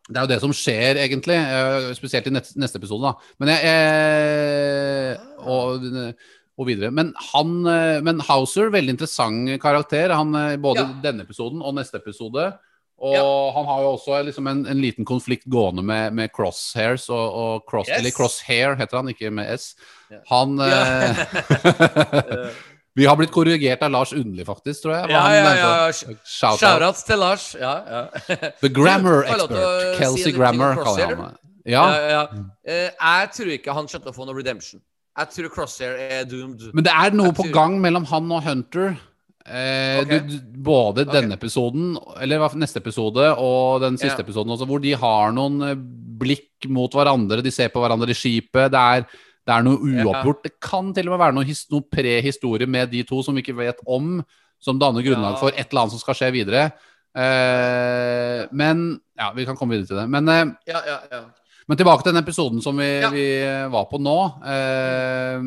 Det 0.06 0.18
er 0.20 0.26
jo 0.28 0.30
det 0.30 0.40
som 0.44 0.52
skjer, 0.54 1.00
egentlig. 1.02 1.36
eh, 1.36 1.88
spesielt 1.98 2.28
i 2.30 2.34
neste, 2.36 2.60
neste 2.62 2.78
episode, 2.78 3.02
da. 3.02 3.14
Men 3.42 3.50
jeg, 3.56 3.64
jeg 3.66 5.18
og, 5.42 5.88
og 6.60 6.68
videre. 6.70 6.92
Men 6.94 7.10
han 7.32 7.56
eh, 7.66 8.02
Men 8.06 8.22
Hauser, 8.28 8.70
veldig 8.70 8.94
interessant 8.96 9.56
karakter. 9.64 10.14
Han, 10.14 10.36
eh, 10.36 10.58
både 10.62 10.84
Ja. 10.86 10.94
denne 11.10 11.26
episoden 11.26 11.62
og 11.66 11.74
neste 11.80 11.98
episode. 11.98 12.52
Og 13.02 13.14
Ja. 13.18 13.52
han 13.58 13.66
har 13.66 13.82
jo 13.82 13.90
også 13.98 14.22
liksom 14.24 14.48
en, 14.48 14.62
en 14.72 14.80
liten 14.80 15.04
konflikt 15.06 15.44
gående 15.52 15.84
med, 15.84 16.14
med 16.14 16.30
crosshairs 16.32 17.10
og, 17.10 17.34
og 17.36 17.66
cross, 17.68 17.90
Yes. 17.90 17.98
Eller 18.00 18.12
crosshair 18.16 18.78
heter 18.80 18.98
han, 19.02 19.10
ikke 19.12 19.32
med 19.34 19.50
S. 19.58 19.74
Ja. 20.12 20.22
Han 20.30 20.58
Ja. 20.62 21.16
Vi 22.96 23.06
har 23.06 23.18
blitt 23.20 23.32
korrigert 23.36 23.82
av 23.84 23.92
Lars 23.92 24.14
Underli, 24.16 24.46
faktisk, 24.48 24.86
tror 24.86 24.94
jeg. 24.96 25.10
Ja, 25.12 25.24
ja, 25.36 25.56
ja. 25.60 25.72
Shout 25.92 26.54
out. 26.54 26.60
Shoutouts 26.62 27.04
til 27.04 27.20
Lars. 27.20 27.48
Ja, 27.60 27.74
ja. 27.84 28.04
The 28.64 28.70
grammar 28.72 29.26
expert. 29.28 29.98
Kelsey 30.00 30.30
si 30.30 30.36
Grammar 30.36 30.78
kaller 30.80 31.02
jeg 31.04 31.18
ham. 31.18 31.34
Ja, 31.66 31.84
Ja, 31.92 32.12
ja. 32.14 32.22
Eh, 32.64 32.92
jeg 32.94 33.32
tror 33.36 33.52
ikke 33.58 33.74
han 33.76 33.90
til 33.92 34.00
å 34.00 34.14
få 34.16 34.28
noe 34.28 34.38
redemption. 34.38 34.80
Jeg 35.16 35.32
tror 35.32 35.52
Crosshair 35.52 36.00
er 36.00 36.24
doomed. 36.28 36.72
men 36.74 36.84
det 36.84 36.92
er 36.94 37.12
noe 37.16 37.32
Jeg 37.32 37.36
på 37.36 37.44
tror- 37.48 37.54
gang 37.54 37.82
mellom 37.82 38.06
han 38.06 38.32
og 38.32 38.44
Hunter. 38.44 38.98
Eh, 39.46 40.00
okay. 40.02 40.20
du, 40.26 40.40
både 40.66 41.06
okay. 41.06 41.22
denne 41.22 41.36
episoden, 41.38 41.98
eller 42.20 42.50
neste 42.58 42.78
episode, 42.82 43.28
og 43.38 43.82
den 43.82 43.98
siste 43.98 44.18
Ja. 44.18 44.24
episoden 44.24 44.50
også, 44.52 44.66
hvor 44.66 44.82
de 44.82 44.94
har 44.94 45.32
noen 45.32 45.62
eh, 45.62 45.76
blikk 45.76 46.66
mot 46.68 46.90
hverandre, 46.92 47.44
de 47.44 47.52
ser 47.52 47.70
på 47.70 47.80
hverandre 47.84 48.10
i 48.10 48.18
skipet. 48.18 48.72
Det 48.72 48.80
er, 48.80 49.06
det 49.46 49.54
er 49.54 49.64
noe 49.64 49.78
uoppgjort. 49.78 50.44
Det 50.44 50.54
kan 50.60 50.94
til 50.94 51.08
og 51.10 51.14
med 51.16 51.20
være 51.26 51.36
noe, 51.38 51.56
noe 51.72 51.82
prehistorie 51.92 52.68
med 52.68 52.90
de 52.92 53.04
to 53.04 53.22
som 53.24 53.36
vi 53.36 53.42
ikke 53.44 53.58
vet 53.58 53.80
om, 53.88 54.24
som 54.60 54.80
danner 54.80 55.04
grunnlag 55.06 55.36
Ja. 55.36 55.40
for 55.40 55.50
et 55.50 55.68
eller 55.70 55.82
annet 55.84 55.92
som 55.92 56.00
skal 56.00 56.16
skje 56.16 56.32
videre. 56.34 56.72
Eh, 57.16 58.46
men 58.52 59.00
Ja, 59.18 59.32
vi 59.36 59.46
kan 59.48 59.56
komme 59.56 59.76
videre 59.78 59.88
til 59.88 59.98
det. 60.02 60.08
Men 60.12 60.28
eh, 60.30 60.46
Ja, 60.68 60.82
ja, 60.86 60.98
ja. 61.12 61.22
men 61.68 61.78
tilbake 61.78 62.04
til 62.04 62.14
den 62.14 62.24
episoden 62.24 62.62
som 62.62 62.78
vi, 62.78 62.90
Ja. 63.02 63.10
vi 63.10 63.26
var 63.72 63.86
på 63.92 64.00
nå. 64.02 64.18
Eh, 64.44 65.40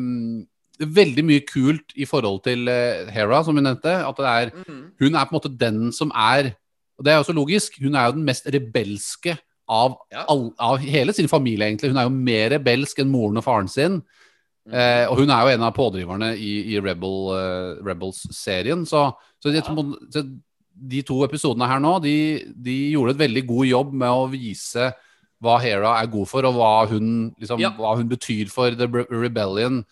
veldig 0.79 1.25
mye 1.27 1.43
kult 1.45 1.91
i 1.99 2.05
forhold 2.05 2.43
til 2.43 2.67
eh, 2.71 3.05
Hera, 3.11 3.43
som 3.43 3.55
vi 3.55 3.61
nevnte. 3.61 3.91
At 4.07 4.15
det 4.17 4.25
er, 4.25 4.51
Mhm. 4.55 4.91
hun 4.99 5.15
er 5.15 5.25
på 5.25 5.33
en 5.35 5.39
måte 5.39 5.57
den 5.57 5.91
som 5.91 6.11
er 6.15 6.55
Og 6.99 7.05
det 7.05 7.13
er 7.13 7.19
også 7.23 7.31
logisk. 7.33 7.79
Hun 7.81 7.95
er 7.95 8.07
jo 8.07 8.11
den 8.11 8.25
mest 8.25 8.43
rebelske 8.45 9.37
av, 9.69 9.97
Ja. 10.11 10.25
all, 10.27 10.47
av 10.59 10.79
hele 10.81 11.13
sin 11.13 11.27
familie, 11.29 11.67
egentlig. 11.69 11.91
Hun 11.93 11.99
er 12.01 12.07
jo 12.07 12.15
mer 12.15 12.49
rebelsk 12.57 12.99
enn 13.03 13.11
moren 13.13 13.37
og 13.37 13.45
faren 13.45 13.69
sin. 13.69 13.99
Mhm. 14.65 14.73
Eh, 14.73 15.05
og 15.09 15.17
hun 15.21 15.29
er 15.29 15.41
jo 15.45 15.53
en 15.55 15.63
av 15.67 15.73
pådriverne 15.75 16.31
i, 16.37 16.73
i 16.75 16.79
Rebel, 16.81 17.17
uh, 17.33 17.83
Rebels-serien. 17.85 18.83
Så, 18.85 19.11
så, 19.41 19.53
ja. 19.53 19.61
så 19.61 20.23
de 20.89 21.01
to 21.03 21.21
episodene 21.25 21.67
her 21.69 21.79
nå, 21.79 21.95
de, 22.03 22.15
de 22.55 22.75
gjorde 22.93 23.15
et 23.15 23.23
veldig 23.23 23.45
god 23.47 23.65
jobb 23.69 23.93
med 23.93 24.09
å 24.09 24.27
vise 24.31 24.89
hva 25.41 25.55
Hera 25.63 25.93
er 26.01 26.09
god 26.11 26.27
for, 26.27 26.45
og 26.49 26.57
hva 26.57 26.73
hun, 26.89 27.31
liksom, 27.39 27.61
Ja. 27.63 27.71
hva 27.77 27.95
hun 27.95 28.09
betyr 28.11 28.49
for 28.51 28.71
The 28.75 28.87
Rebellion 29.09 29.85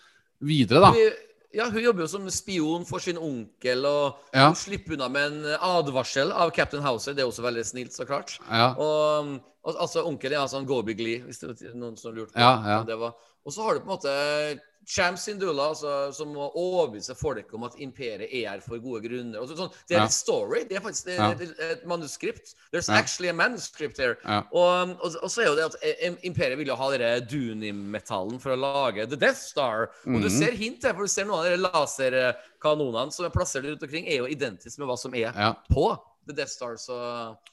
videre, 0.43 0.81
da. 0.83 0.91
Hun- 0.91 1.23
Ja, 1.55 1.69
hun 1.71 1.79
jobber 1.81 2.03
jo 2.03 2.07
som 2.11 2.25
spion 2.29 2.83
for 2.85 2.99
sin 2.99 3.17
onkel, 3.17 3.85
og 3.87 4.17
Ja. 4.33 4.47
hun 4.49 4.55
slipper 4.59 4.93
unna 4.97 5.07
med 5.09 5.31
en 5.31 5.45
advarsel 5.63 6.31
av 6.31 6.51
Captain 6.51 6.83
Houser. 6.83 7.13
Det 7.15 7.23
er 7.23 7.27
også 7.29 7.41
veldig 7.45 7.63
snilt, 7.65 7.93
så 7.95 8.05
klart. 8.05 8.37
Ja. 8.51 8.73
Og, 8.75 9.39
og 9.63 9.75
altså, 9.79 10.03
onkelen 10.05 10.41
er 10.41 10.47
sånn 10.51 10.67
Gobi 10.67 10.93
Glee, 10.93 11.21
hvis 11.23 11.39
det 11.39 11.61
er 11.61 11.73
noen 11.75 11.95
som 11.97 12.13
lurte 12.13 12.33
på 12.35 12.39
Ja, 12.43 12.51
ja. 12.67 12.83
det 12.83 12.97
var. 12.99 13.15
Og 13.45 13.53
så 13.55 13.63
har 13.63 13.73
du 13.75 13.79
på 13.79 13.87
en 13.87 13.95
måte 13.95 14.59
Champ 14.87 15.17
Sindula, 15.19 15.65
altså, 15.73 16.13
som 16.15 16.29
må 16.31 16.45
overbevise 16.55 17.11
folk 17.19 17.49
om 17.57 17.65
at 17.67 17.73
imperiet 17.83 18.29
er 18.31 18.45
her 18.53 18.61
for 18.63 18.79
gode 18.79 19.01
grunner. 19.03 19.41
Og 19.41 19.49
så, 19.49 19.57
sånn, 19.59 19.73
det 19.89 19.97
er 19.97 20.05
et 20.05 20.15
story. 20.15 20.61
Det 20.69 20.77
er 20.79 20.83
faktisk 20.85 21.09
det, 21.09 21.17
det 21.41 21.47
er 21.59 21.73
et 21.75 21.83
manuskript. 21.91 22.53
There's 22.71 22.87
actually 22.89 23.27
a 23.29 23.33
manuscript 23.35 23.99
here. 23.99 24.15
Og, 24.55 24.93
og, 25.03 25.17
og 25.21 25.29
så 25.33 25.43
er 25.43 25.49
jo 25.49 25.55
det 25.59 25.65
at 25.67 25.75
eh, 25.83 26.15
imperiet 26.29 26.57
vil 26.61 26.71
jo 26.71 26.77
ha 26.79 26.87
denne 26.93 27.11
Dunim-metallen 27.27 28.39
for 28.39 28.55
å 28.55 28.59
lage 28.63 29.09
The 29.11 29.19
Death 29.19 29.41
Star. 29.43 29.89
Og 30.05 30.17
Mhm. 30.17 30.23
du 30.23 30.29
ser 30.31 30.55
hint 30.55 30.83
her, 30.87 30.93
for 30.95 31.03
du 31.03 31.11
ser 31.11 31.27
noen 31.27 31.43
av 31.43 31.51
de 31.51 31.63
laserkanonene 31.67 33.11
som 33.13 33.25
er 33.27 33.33
plassert 33.35 33.65
rundt 33.67 33.83
omkring, 33.83 34.07
er 34.07 34.21
jo 34.23 34.29
identisk 34.31 34.79
med 34.79 34.87
hva 34.89 34.97
som 34.99 35.13
er 35.15 35.33
på 35.71 35.89
The 36.27 36.33
Death 36.35 36.51
Star. 36.51 36.75
Så 36.79 36.95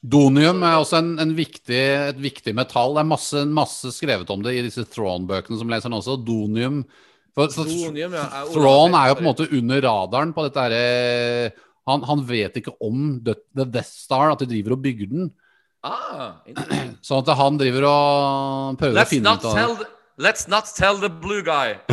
Donium 0.03 0.63
er 0.67 0.79
også 0.81 0.99
en, 0.99 1.13
en 1.23 1.35
viktig, 1.37 1.83
et 2.11 2.19
viktig 2.23 2.55
metall. 2.59 2.95
Det 2.97 3.05
er 3.05 3.11
masse, 3.11 3.43
masse 3.47 3.93
skrevet 3.95 4.31
om 4.35 4.43
det 4.43 4.55
i 4.59 4.63
disse 4.67 4.87
Throne-bøkene 4.91 5.59
som 5.61 5.71
leser 5.71 5.91
den 5.91 5.99
også. 5.99 6.17
Donium 6.27 6.85
for, 7.35 7.51
så, 7.51 7.65
Thrawn 7.67 8.95
er 8.95 9.09
jo 9.11 9.17
på 9.19 9.25
en 9.25 9.31
måte 9.31 9.49
under 9.51 9.81
radaren 9.83 10.35
på 10.35 10.45
dette 10.47 10.67
herre 10.67 10.85
han, 11.85 12.05
han 12.09 12.23
vet 12.25 12.57
ikke 12.61 12.73
om 12.81 13.19
The, 13.25 13.35
Death 13.65 13.91
Star, 13.91 14.33
at 14.33 14.41
de 14.41 14.49
driver 14.49 14.77
og 14.77 14.85
bygger 14.85 15.11
den. 15.11 15.33
Ah. 15.85 16.41
Sånn 17.05 17.21
at 17.21 17.35
han 17.37 17.59
driver 17.61 17.85
og 17.91 18.79
prøver 18.81 19.03
å 19.03 19.09
finne 19.09 19.35
ut 19.37 19.45
av 19.51 19.59
det. 19.59 19.67
the, 19.83 19.91
let's 20.25 20.49
not 20.49 20.71
tell 20.73 20.97
the 20.97 21.11
blue 21.11 21.43
guy. 21.45 21.77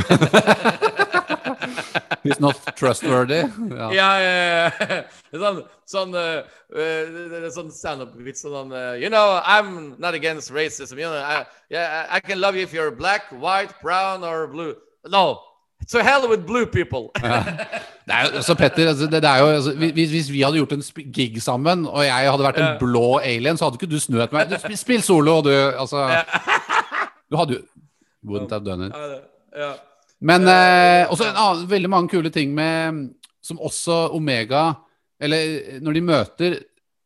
He's 2.23 2.39
not 2.39 2.55
trustworthy. 2.77 3.41
Ja. 3.73 3.91
Ja, 3.91 4.09
ja, 4.22 4.69
ja. 4.80 5.01
Sånn, 5.41 5.61
sånn, 5.89 6.15
eh, 6.15 6.43
eh, 6.72 7.35
er 7.41 7.49
sånn 7.51 7.72
standup-vits 7.73 8.45
sånn 8.45 8.72
eh, 8.77 9.01
You 9.01 9.09
know, 9.09 9.41
I'm 9.43 9.95
not 9.97 10.13
against 10.13 10.53
racism. 10.53 10.99
You 11.01 11.09
know, 11.09 11.18
I, 11.18 11.45
yeah, 11.69 12.05
I 12.09 12.19
can 12.19 12.39
love 12.39 12.55
you 12.55 12.63
if 12.63 12.73
you're 12.73 12.91
black, 12.91 13.27
white, 13.31 13.73
brown 13.81 14.23
or 14.23 14.47
blue. 14.47 14.76
No. 15.10 15.38
To 15.91 15.98
hell 16.06 16.28
with 16.30 16.45
blue 16.45 16.65
people. 16.65 17.10
Det 18.07 18.14
er 18.18 18.28
jo, 18.36 18.41
så 18.41 18.53
Petter, 18.57 18.88
altså, 18.90 19.06
det, 19.07 19.22
det 19.23 19.30
er 19.30 19.38
jo, 19.40 19.45
altså, 19.48 19.72
hvis, 19.78 20.10
hvis 20.10 20.32
vi 20.32 20.41
hadde 20.41 20.57
gjort 20.57 20.72
en 20.73 20.82
gig 21.14 21.41
sammen, 21.41 21.86
og 21.88 22.03
jeg 22.06 22.30
hadde 22.32 22.44
vært 22.44 22.57
en 22.57 22.65
Ja. 22.65 22.78
blå 22.80 23.18
alien, 23.23 23.57
så 23.57 23.65
hadde 23.65 23.78
ikke 23.80 23.90
du 23.91 23.99
snøt 24.02 24.34
meg. 24.34 24.49
Du, 24.49 24.57
spill, 24.60 24.78
spill 24.78 25.02
solo, 25.06 25.36
du 25.45 25.52
Altså 25.53 26.02
Du 27.32 27.38
hadde 27.38 27.53
jo 27.53 27.61
Wouldn't 28.28 28.52
have 28.53 28.65
done 28.65 28.88
it. 28.90 28.94
Ja. 29.57 29.72
Men 30.22 30.45
eh, 30.49 31.10
også 31.10 31.30
en 31.30 31.38
annen, 31.38 31.69
veldig 31.72 31.90
mange 31.90 32.10
kule 32.10 32.30
ting 32.30 32.53
med 32.53 33.07
Som 33.44 33.60
også 33.60 34.10
Omega 34.14 34.72
Eller 35.22 35.80
når 35.82 35.94
de 35.98 36.02
møter 36.02 36.57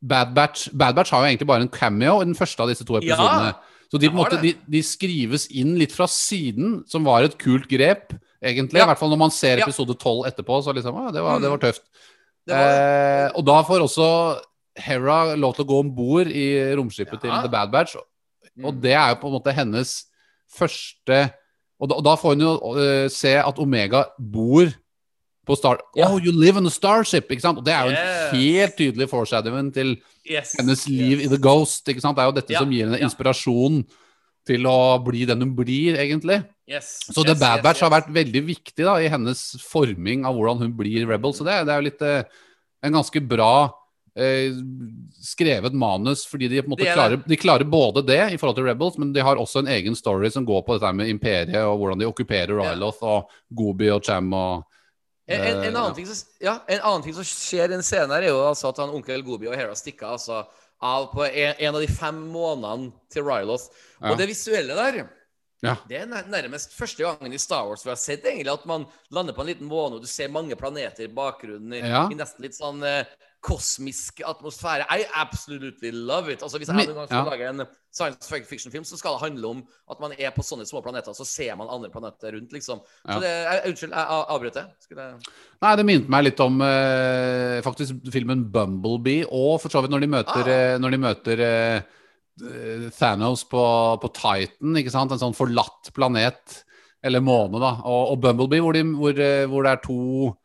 Bad 0.10 0.34
Batch 0.36 0.70
Bad 0.78 0.96
Batch 0.96 1.12
har 1.14 1.24
jo 1.24 1.30
egentlig 1.32 1.48
bare 1.48 1.62
en 1.68 1.72
cameo 1.72 2.22
i 2.22 2.26
den 2.28 2.36
første 2.36 2.64
av 2.64 2.70
disse 2.72 2.86
to 2.86 3.00
Ja, 3.00 3.16
episodene. 3.16 3.54
Så 3.92 4.02
de, 4.02 4.10
måte, 4.14 4.40
de, 4.42 4.56
de 4.72 4.82
skrives 4.84 5.48
inn 5.54 5.76
litt 5.80 5.94
fra 5.96 6.08
siden, 6.10 6.80
som 6.90 7.06
var 7.08 7.28
et 7.28 7.38
kult 7.42 7.68
grep, 7.70 8.16
egentlig. 8.44 8.82
Ja. 8.82 8.88
I 8.88 8.92
hvert 8.92 9.02
fall 9.02 9.14
når 9.14 9.22
man 9.22 9.34
ser 9.34 9.62
episode 9.62 9.94
episode 9.94 10.26
12 10.26 10.32
etterpå. 10.32 10.60
Så 10.66 10.74
liksom, 10.76 10.98
ah, 11.00 11.12
det, 11.14 11.24
var, 11.24 11.40
det 11.44 11.54
var 11.54 11.62
tøft. 11.62 11.86
Det 12.46 12.58
var 12.58 12.68
det. 12.72 12.82
Eh, 12.82 13.30
og 13.38 13.48
da 13.48 13.62
får 13.68 13.86
også 13.86 14.10
Hera 14.76 15.20
lov 15.40 15.54
til 15.56 15.64
å 15.64 15.70
gå 15.70 15.78
om 15.86 15.90
bord 15.96 16.28
i 16.28 16.50
romskipet 16.76 17.22
til 17.24 17.32
The 17.32 17.52
Bad 17.52 17.72
Batch. 17.72 17.96
Og 17.96 18.06
Mm. 18.56 18.82
det 18.82 18.94
er 18.96 19.10
jo 19.12 19.16
på 19.20 19.28
en 19.28 19.34
måte 19.36 19.52
hennes 19.52 19.90
første 20.56 21.18
Og 21.76 21.90
da, 21.90 21.96
og 21.98 22.04
da 22.06 22.14
får 22.16 22.36
hun 22.36 22.44
jo 22.46 22.52
uh, 22.72 23.08
se 23.12 23.34
at 23.36 23.58
Omega 23.60 24.06
bor 24.16 24.70
på 25.46 25.58
Star... 25.58 25.80
Ja. 25.98 26.10
Oh, 26.10 26.18
you 26.22 26.34
live 26.34 26.60
in 26.62 26.68
a 26.70 26.74
starship! 26.74 27.30
Ikke 27.32 27.44
sant? 27.44 27.62
Og 27.62 27.66
det 27.66 27.74
er 27.76 27.86
jo 27.86 27.94
Yes. 27.94 28.08
en 28.08 28.40
helt 28.40 28.78
tydelig 28.80 29.10
foreshadowing 29.12 29.72
til 29.76 29.96
Yes. 30.26 30.56
hennes 30.60 30.88
liv 30.90 31.20
yes. 31.20 31.28
i 31.28 31.30
The 31.30 31.42
Ghost. 31.42 31.86
Ikke 31.88 32.02
sant? 32.02 32.18
Det 32.18 32.26
er 32.26 32.32
jo 32.32 32.36
dette 32.40 32.56
Ja, 32.56 32.64
som 32.64 32.74
gir 32.74 32.90
henne 32.90 33.02
inspirasjon 33.06 33.84
til 34.46 34.68
å 34.70 34.98
bli 35.06 35.24
den 35.26 35.42
hun 35.42 35.56
blir, 35.58 35.98
egentlig. 35.98 36.44
Yes. 36.70 37.00
Så 37.08 37.24
The 37.24 37.34
yes, 37.34 37.40
Bad 37.40 37.60
yes, 37.60 37.64
Batch 37.64 37.86
har 37.86 37.94
vært 37.94 38.12
veldig 38.14 38.44
viktig 38.46 38.86
da, 38.86 39.00
i 39.02 39.10
hennes 39.10 39.42
forming 39.62 40.26
av 40.26 40.38
hvordan 40.38 40.62
hun 40.66 40.76
blir 40.78 41.08
rebel. 41.10 41.34
Så 41.34 41.46
det, 41.46 41.64
det 41.66 41.74
er 41.74 41.82
jo 41.82 41.90
litt 41.90 42.06
eh, 42.06 42.46
en 42.86 42.98
ganske 43.00 43.22
bra 43.26 43.54
eh, 44.16 44.54
skrevet 45.22 45.74
manus, 45.74 46.26
fordi 46.30 46.50
de 46.52 46.64
måte 46.70 46.86
er 46.88 46.96
klarer, 46.96 47.22
de 47.26 47.40
klarer 47.40 47.68
både 47.68 48.04
det 48.06 48.22
i 48.34 48.38
forhold 48.40 48.60
til 48.60 48.68
Rebels, 48.70 48.98
men 49.02 49.12
de 49.16 49.24
har 49.26 49.40
også 49.42 49.64
en 49.64 49.72
egen 49.76 49.98
story 49.98 50.32
som 50.34 50.46
går 50.48 50.64
på 50.66 50.78
dette 50.78 50.94
med 50.96 51.12
imperiet 51.12 51.62
og 51.66 51.80
hvordan 51.82 52.02
de 52.02 52.10
okkuperer 52.10 52.56
Ryloth 52.56 53.04
og 53.04 53.34
Gobi 53.50 53.92
og 53.94 54.06
Cham 54.06 54.32
og 54.34 54.66
En, 55.26 55.42
en, 55.42 55.58
en, 55.58 55.64
Eh, 55.64 55.68
annen 55.68 55.90
ja. 55.90 55.94
ting 55.94 56.08
ja, 56.40 56.64
en 56.68 56.82
annen 56.82 57.04
ting 57.04 57.16
som 57.18 57.26
skjer 57.26 57.66
i 57.66 57.74
den 57.74 57.84
scenen, 57.84 58.14
her 58.14 58.28
er 58.28 58.30
jo 58.30 58.44
altså 58.46 58.70
at 58.70 58.82
han 58.84 58.94
onkel 58.94 59.24
Gobi 59.26 59.50
og 59.50 59.58
Hera 59.58 59.74
stikker 59.78 60.14
altså 60.14 60.44
av 60.86 61.08
på 61.14 61.24
en, 61.26 61.56
en 61.58 61.78
av 61.78 61.82
de 61.82 61.90
fem 61.90 62.20
månedene 62.30 62.92
til 63.10 63.26
Ryloth. 63.26 63.72
Ja. 63.98 64.12
Og 64.12 64.20
det 64.22 64.30
visuelle 64.30 64.78
der 64.78 65.06
Ja. 65.64 65.78
Det 65.90 65.98
er 65.98 66.06
nærmest 66.30 66.76
første 66.78 67.02
gangen 67.02 67.34
i 67.34 67.40
Star 67.42 67.66
Wars 67.66 67.82
vi 67.86 67.90
har 67.90 67.98
sett 67.98 68.26
egentlig 68.28 68.52
at 68.54 68.66
man 68.70 68.84
lander 69.10 69.34
på 69.34 69.42
en 69.42 69.48
liten 69.50 69.70
måne, 69.70 69.98
og 69.98 70.04
du 70.04 70.08
ser 70.08 70.30
mange 70.30 70.54
planeter 70.60 71.08
i 71.08 71.14
bakgrunnen 71.16 71.74
i 71.74 72.18
nesten 72.20 72.46
litt 72.46 72.58
sånn 72.58 72.84
eh, 72.86 73.08
kosmisk 73.46 74.22
atmosfære. 74.26 74.88
I 74.90 75.04
absolutely 75.22 75.92
love 75.94 76.32
it. 76.34 76.42
Altså 76.42 76.58
Hvis 76.58 76.68
jeg 76.72 76.76
Men- 76.80 76.90
en 76.90 76.96
gang 76.96 77.08
skal 77.08 77.18
ja. 77.22 77.30
lage 77.36 77.50
en 77.50 77.66
science 77.94 78.28
fiction-film, 78.50 78.84
så 78.84 78.98
skal 78.98 79.14
det 79.16 79.22
handle 79.22 79.48
om 79.48 79.60
at 79.92 80.00
man 80.02 80.12
er 80.18 80.32
på 80.36 80.42
sånne 80.44 80.66
små 80.68 80.82
planeter, 80.84 81.14
så 81.14 81.26
ser 81.26 81.56
man 81.56 81.68
andre 81.72 81.90
planeter 81.94 82.34
rundt, 82.36 82.52
liksom. 82.52 82.82
Ja. 83.08 83.14
Så 83.14 83.20
det, 83.22 83.30
jeg, 83.30 83.62
Unnskyld, 83.70 83.94
jeg 83.94 84.08
av- 84.18 84.26
avbrøt 84.36 84.54
det. 84.58 84.66
Skulle 84.84 85.06
Nei, 85.62 85.76
det 85.76 85.86
minte 85.86 86.10
meg 86.10 86.24
litt 86.26 86.40
om 86.44 86.58
eh, 86.66 87.62
faktisk 87.62 88.02
filmen 88.12 88.44
Bumblebee, 88.52 89.26
og 89.32 89.62
for 89.62 89.70
så 89.70 89.82
vidt 89.86 89.92
når 89.94 90.02
de 90.02 90.08
møter, 90.08 90.42
Ah. 90.42 90.74
eh, 90.74 90.78
når 90.82 90.92
de 90.92 90.98
møter 91.06 91.40
eh, 91.40 91.82
eh, 92.42 92.90
Thanos 92.98 93.44
på, 93.48 93.62
på 94.02 94.10
Titan, 94.14 94.76
ikke 94.82 94.92
sant? 94.92 95.12
En 95.14 95.22
sånn 95.22 95.38
forlatt 95.38 95.94
planet, 95.96 96.64
eller 97.06 97.22
måne, 97.22 97.60
da. 97.62 97.76
Og, 97.86 98.12
og 98.16 98.20
Bumblebee, 98.26 98.60
hvor, 98.66 98.74
de, 98.74 98.84
hvor, 98.98 99.20
eh, 99.22 99.46
hvor 99.46 99.64
det 99.64 99.72
er 99.76 99.82
to, 99.86 100.36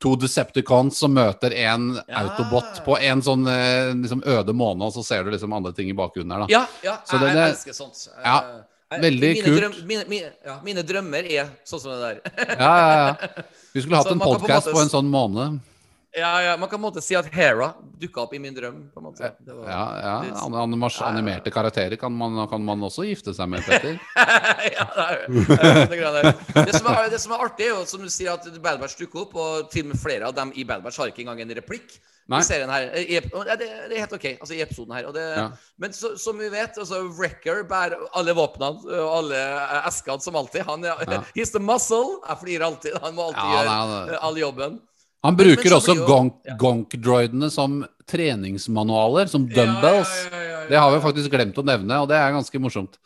to 0.00 0.14
Decepticons 0.16 0.98
som 0.98 1.12
møter 1.14 1.52
en 1.66 1.88
Ja. 2.08 2.22
Autobot 2.22 2.84
på 2.84 2.98
en 3.02 3.20
sånn 3.22 3.46
eh, 3.50 3.92
liksom 3.98 4.22
øde 4.24 4.54
måned, 4.54 4.82
og 4.86 4.92
så 4.94 5.04
ser 5.04 5.24
du 5.24 5.30
liksom 5.30 5.52
andre 5.52 5.72
ting 5.74 5.90
i 5.90 5.96
bakgrunnen 5.98 6.32
her, 6.32 6.46
da. 6.46 6.46
Ja, 6.48 6.66
ja 6.84 6.96
Så 7.04 7.18
jeg, 7.18 7.20
det- 7.20 7.34
jeg 7.34 7.54
elsker 7.54 7.72
sånt. 7.74 8.08
Ja, 8.24 8.40
Eh, 8.90 9.00
veldig 9.02 9.20
mine 9.34 9.44
kult. 9.44 9.58
Drøm, 9.60 9.86
mine, 9.86 10.04
mine, 10.08 10.28
ja, 10.46 10.54
mine 10.64 10.82
drømmer 10.82 11.26
er 11.30 11.50
sånn 11.62 11.80
som 11.82 11.90
det 11.92 12.00
der. 12.00 12.46
Ja, 12.56 12.70
ja, 12.78 13.06
ja. 13.08 13.42
Vi 13.74 13.82
skulle 13.82 13.96
hatt 14.00 14.10
en 14.14 14.18
podkast 14.18 14.70
på 14.70 14.72
på 14.72 14.80
en 14.80 14.88
sånn 14.88 15.10
måne. 15.12 15.60
Ja, 16.16 16.40
ja, 16.42 16.56
Man 16.56 16.68
kan 16.70 16.78
på 16.80 16.86
en 16.86 16.92
måte 16.92 17.02
si 17.04 17.14
at 17.14 17.26
Hera 17.34 17.74
dukka 18.00 18.22
opp 18.24 18.32
i 18.34 18.38
min 18.40 18.54
drøm. 18.56 18.78
på 18.94 19.00
en 19.00 19.04
måte. 19.04 19.28
Var, 19.44 19.68
Ja, 19.68 19.82
ja. 20.00 20.14
an- 20.44 20.54
animas- 20.56 21.02
Animerte 21.04 21.50
karakterer 21.52 21.96
kan 22.00 22.12
man, 22.12 22.48
kan 22.48 22.64
man 22.64 22.80
også 22.80 23.04
gifte 23.04 23.34
seg 23.36 23.48
med, 23.48 23.60
Petter. 23.66 23.98
ja, 24.16 24.86
det, 24.96 25.04
er, 25.04 25.86
det, 25.86 25.98
er 26.00 26.64
det, 26.64 26.74
som 26.74 26.86
er, 26.88 27.10
det 27.12 27.20
som 27.20 27.32
er 27.36 27.44
artig, 27.44 27.66
er 27.66 27.74
jo 27.76 27.84
som 27.86 28.00
du 28.02 28.08
sier 28.08 28.32
at 28.32 28.48
Bad 28.62 28.80
Batch 28.80 28.96
dukker 28.98 29.26
opp, 29.26 29.34
og 29.36 29.68
til 29.70 29.84
og 29.84 29.92
med 29.92 30.00
flere 30.00 30.30
av 30.30 30.34
dem 30.34 30.52
i 30.56 30.64
Bad 30.64 30.82
Batch 30.82 30.98
har 30.98 31.12
ikke 31.12 31.26
engang 31.26 31.40
en 31.44 31.54
replikk. 31.60 31.98
Nei. 32.28 32.40
I 32.40 32.44
serien 32.44 32.68
her, 32.72 32.88
i, 32.92 33.20
det, 33.20 33.68
er 33.68 33.94
helt 34.02 34.12
ok, 34.12 34.26
altså 34.40 34.52
i 34.56 34.60
episoden 34.64 34.92
her. 34.96 35.06
Det, 35.12 35.22
Ja. 35.36 35.46
Men 35.80 35.92
så, 35.96 36.10
som 36.20 36.36
vi 36.40 36.48
vet, 36.52 36.76
altså 36.76 37.04
Wrecker 37.20 37.62
bærer 37.68 37.96
alle 38.16 38.34
våpnene 38.36 38.84
og 39.00 39.14
alle 39.22 39.38
eskene 39.88 40.20
som 40.24 40.36
alltid. 40.36 40.64
Han 40.68 40.84
er, 40.84 41.04
Ja. 41.08 41.22
He's 41.36 41.52
the 41.52 41.60
muscle. 41.62 42.18
Jeg 42.28 42.36
flirer 42.42 42.66
alltid. 42.68 42.98
Han 43.04 43.14
må 43.16 43.28
alltid 43.30 43.44
Ja, 43.44 43.62
gjøre 43.62 44.12
eh, 44.12 44.24
all 44.28 44.36
jobben. 44.40 44.80
Han 45.24 45.34
Men- 45.34 45.46
men 45.46 45.56
bruker 45.56 45.74
også 45.76 45.94
jo- 45.96 46.56
gonk-droidene 46.58 47.50
som 47.50 47.84
treningsmanualer, 48.06 49.26
som 49.28 49.48
dumbbells. 49.48 50.28
Det 50.68 50.76
har 50.78 50.90
vi 50.94 51.00
faktisk 51.00 51.30
glemt 51.32 51.54
å 51.58 51.64
nevne, 51.64 52.00
og 52.02 52.08
det 52.08 52.16
er 52.16 52.32
ganske 52.32 52.58
morsomt. 52.60 52.98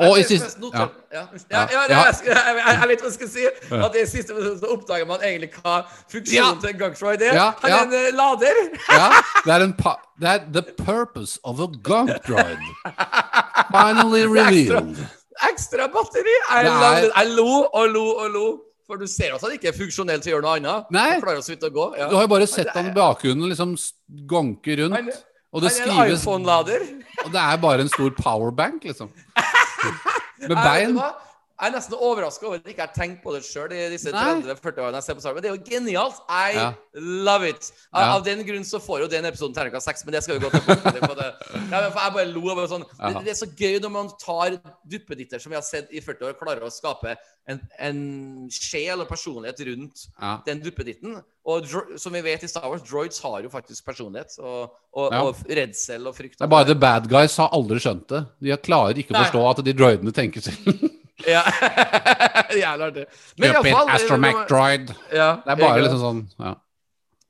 Og 0.00 0.16
i 0.16 0.22
siste 0.22 0.54
ja. 0.54 0.60
noter- 0.62 0.90
ja. 1.12 1.26
Ja, 1.50 1.50
Ja. 1.50 1.66
ja, 1.70 1.86
ja, 1.88 2.04
jeg, 2.14 2.88
vet 2.88 3.00
hva 3.02 3.08
jeg 3.10 3.12
skal 3.12 3.28
si. 3.28 3.46
At 3.70 3.96
i 3.96 4.04
siste 4.06 4.32
så 4.32 4.70
oppdager 4.72 5.06
man 5.06 5.20
egentlig 5.20 5.50
hva 5.60 5.82
funksjonen 6.08 6.60
til 6.62 6.70
en 6.70 6.78
Gungtroid 6.78 7.20
er. 7.22 7.34
Han 7.60 7.70
er 7.70 7.82
en 7.82 7.92
eh, 7.92 8.10
lader. 8.16 8.54
ja, 8.88 9.10
det 9.44 9.52
er 9.52 9.62
en 9.66 9.74
Det 10.20 10.28
er 10.28 10.38
the 10.52 10.62
purpose 10.62 11.38
of 11.44 11.60
a 11.60 11.66
gonk 11.66 12.14
droid. 12.24 12.58
Finally 13.70 14.24
revealed. 14.38 14.96
Ekstra 15.50 15.88
batteri. 15.92 16.36
Det 16.48 16.66
er- 16.70 17.10
jeg 17.16 17.28
lo 17.36 17.66
og 17.72 17.88
lo 17.90 18.06
og 18.24 18.30
lo. 18.30 18.58
For 18.90 18.98
du 18.98 19.06
ser 19.06 19.36
også 19.36 19.46
at 19.46 19.52
det 19.52 19.60
ikke 19.60 19.70
er 19.70 19.76
funksjonelt 19.76 20.24
å 20.26 20.30
gjøre 20.32 20.42
noe 20.42 20.52
annet. 20.58 20.88
Nei. 20.90 21.06
Han 21.12 21.20
klarer 21.22 21.42
så 21.46 21.52
vidt 21.52 21.66
å 21.68 21.70
gå. 21.70 21.84
Ja. 21.94 22.08
Du 22.10 22.16
har 22.18 22.24
jo 22.26 22.30
bare 22.32 22.46
sett 22.50 22.72
han 22.74 22.88
i 22.90 22.94
bakgrunnen 22.96 23.52
liksom 23.52 23.76
gonke 23.78 24.74
gonke 24.74 24.74
Han, 24.74 24.96
rundt. 25.06 25.20
Og 25.54 25.62
det 25.62 25.70
han 25.70 25.76
er 25.78 25.84
en 25.84 25.94
skrives 25.94 26.24
iPhone-lader. 26.24 26.86
Og 27.22 27.30
det 27.30 27.42
er 27.44 27.60
bare 27.62 27.86
en 27.86 27.92
stor 27.92 28.10
powerbank, 28.18 28.88
liksom. 28.90 29.12
Med 30.50 30.56
bein. 30.56 30.98
Jeg 31.60 31.68
er 31.68 31.74
nesten 31.76 31.94
overraska 32.00 32.46
over 32.46 32.56
at 32.56 32.64
jeg 32.64 32.72
ikke 32.74 32.86
har 32.86 32.94
tenkt 32.96 33.22
på 33.22 33.32
det 33.34 33.42
sjøl 33.44 33.72
i 33.76 33.80
disse 33.92 34.08
30-40 34.14 34.80
årene 34.80 35.00
jeg 35.00 35.04
ser 35.04 35.14
på 35.18 35.20
Star 35.20 35.34
Wars. 35.34 35.36
Men 35.36 35.44
det 35.44 35.50
er 35.50 35.56
jo 35.56 35.64
genialt. 35.68 36.20
I 36.28 36.54
Ja. 36.56 36.68
love 36.94 37.48
it. 37.48 37.70
Av, 37.92 38.00
Ja. 38.02 38.14
av 38.16 38.24
den 38.24 38.42
grunn 38.46 38.64
så 38.64 38.80
får 38.80 39.00
jo 39.04 39.08
den 39.08 39.24
episoden 39.28 39.54
terningkast 39.54 39.84
seks, 39.84 40.04
men 40.06 40.12
det 40.14 40.22
skal 40.24 40.38
vi 40.38 40.46
gå 40.46 40.50
tilbake 40.50 40.92
til. 40.92 41.00
Ja, 41.70 41.82
jeg 41.84 41.92
bare 41.94 42.24
lo 42.32 42.40
over 42.50 42.66
sånn. 42.66 42.84
Det, 42.98 43.24
det 43.24 43.34
er 43.34 43.38
så 43.44 43.46
gøy 43.54 43.78
når 43.84 43.90
man 43.92 44.08
tar 44.18 44.56
duppeditter 44.88 45.38
som 45.38 45.50
vi 45.50 45.56
har 45.56 45.62
sett 45.62 45.92
i 45.92 46.00
40 46.00 46.30
år, 46.30 46.38
klarer 46.40 46.64
å 46.64 46.72
skape 46.72 47.16
en, 47.48 47.60
en 47.78 48.48
sjel 48.50 49.00
og 49.02 49.08
personlighet 49.08 49.60
rundt 49.66 50.06
den 50.46 50.60
duppeditten. 50.64 51.20
Og 51.46 51.66
som 51.98 52.12
vi 52.12 52.20
vet 52.22 52.42
i 52.44 52.48
Star 52.48 52.68
Wars, 52.68 52.82
droids 52.82 53.18
har 53.24 53.42
jo 53.42 53.48
faktisk 53.52 53.84
personlighet 53.84 54.34
og, 54.38 54.70
og, 54.94 55.12
Ja. 55.12 55.22
og 55.24 55.36
redsel 55.48 56.06
og 56.06 56.14
frykt. 56.16 56.38
Det 56.38 56.44
er 56.46 56.52
bare 56.52 56.64
The 56.66 56.74
Bad 56.74 57.08
Guys 57.08 57.36
har 57.36 57.48
aldri 57.52 57.78
skjønt 57.80 58.06
det. 58.08 58.24
De 58.40 58.56
klarer 58.56 58.96
ikke 59.00 59.14
å 59.16 59.24
forstå 59.24 59.44
at 59.50 59.64
de 59.64 59.72
droidene 59.72 60.12
tenker 60.12 60.40
selv. 60.40 60.90
Ja. 61.28 61.42
Jævlig 62.62 62.86
artig. 62.88 63.04
Men 63.38 63.52
iallfall 63.54 63.92
Astromech 63.94 64.40
Droid. 64.48 64.90
ja, 65.12 65.30
Det 65.44 65.52
er 65.54 65.60
bare 65.60 65.82
liksom 65.84 66.00
sånn 66.02 66.22
ja. 66.38 66.54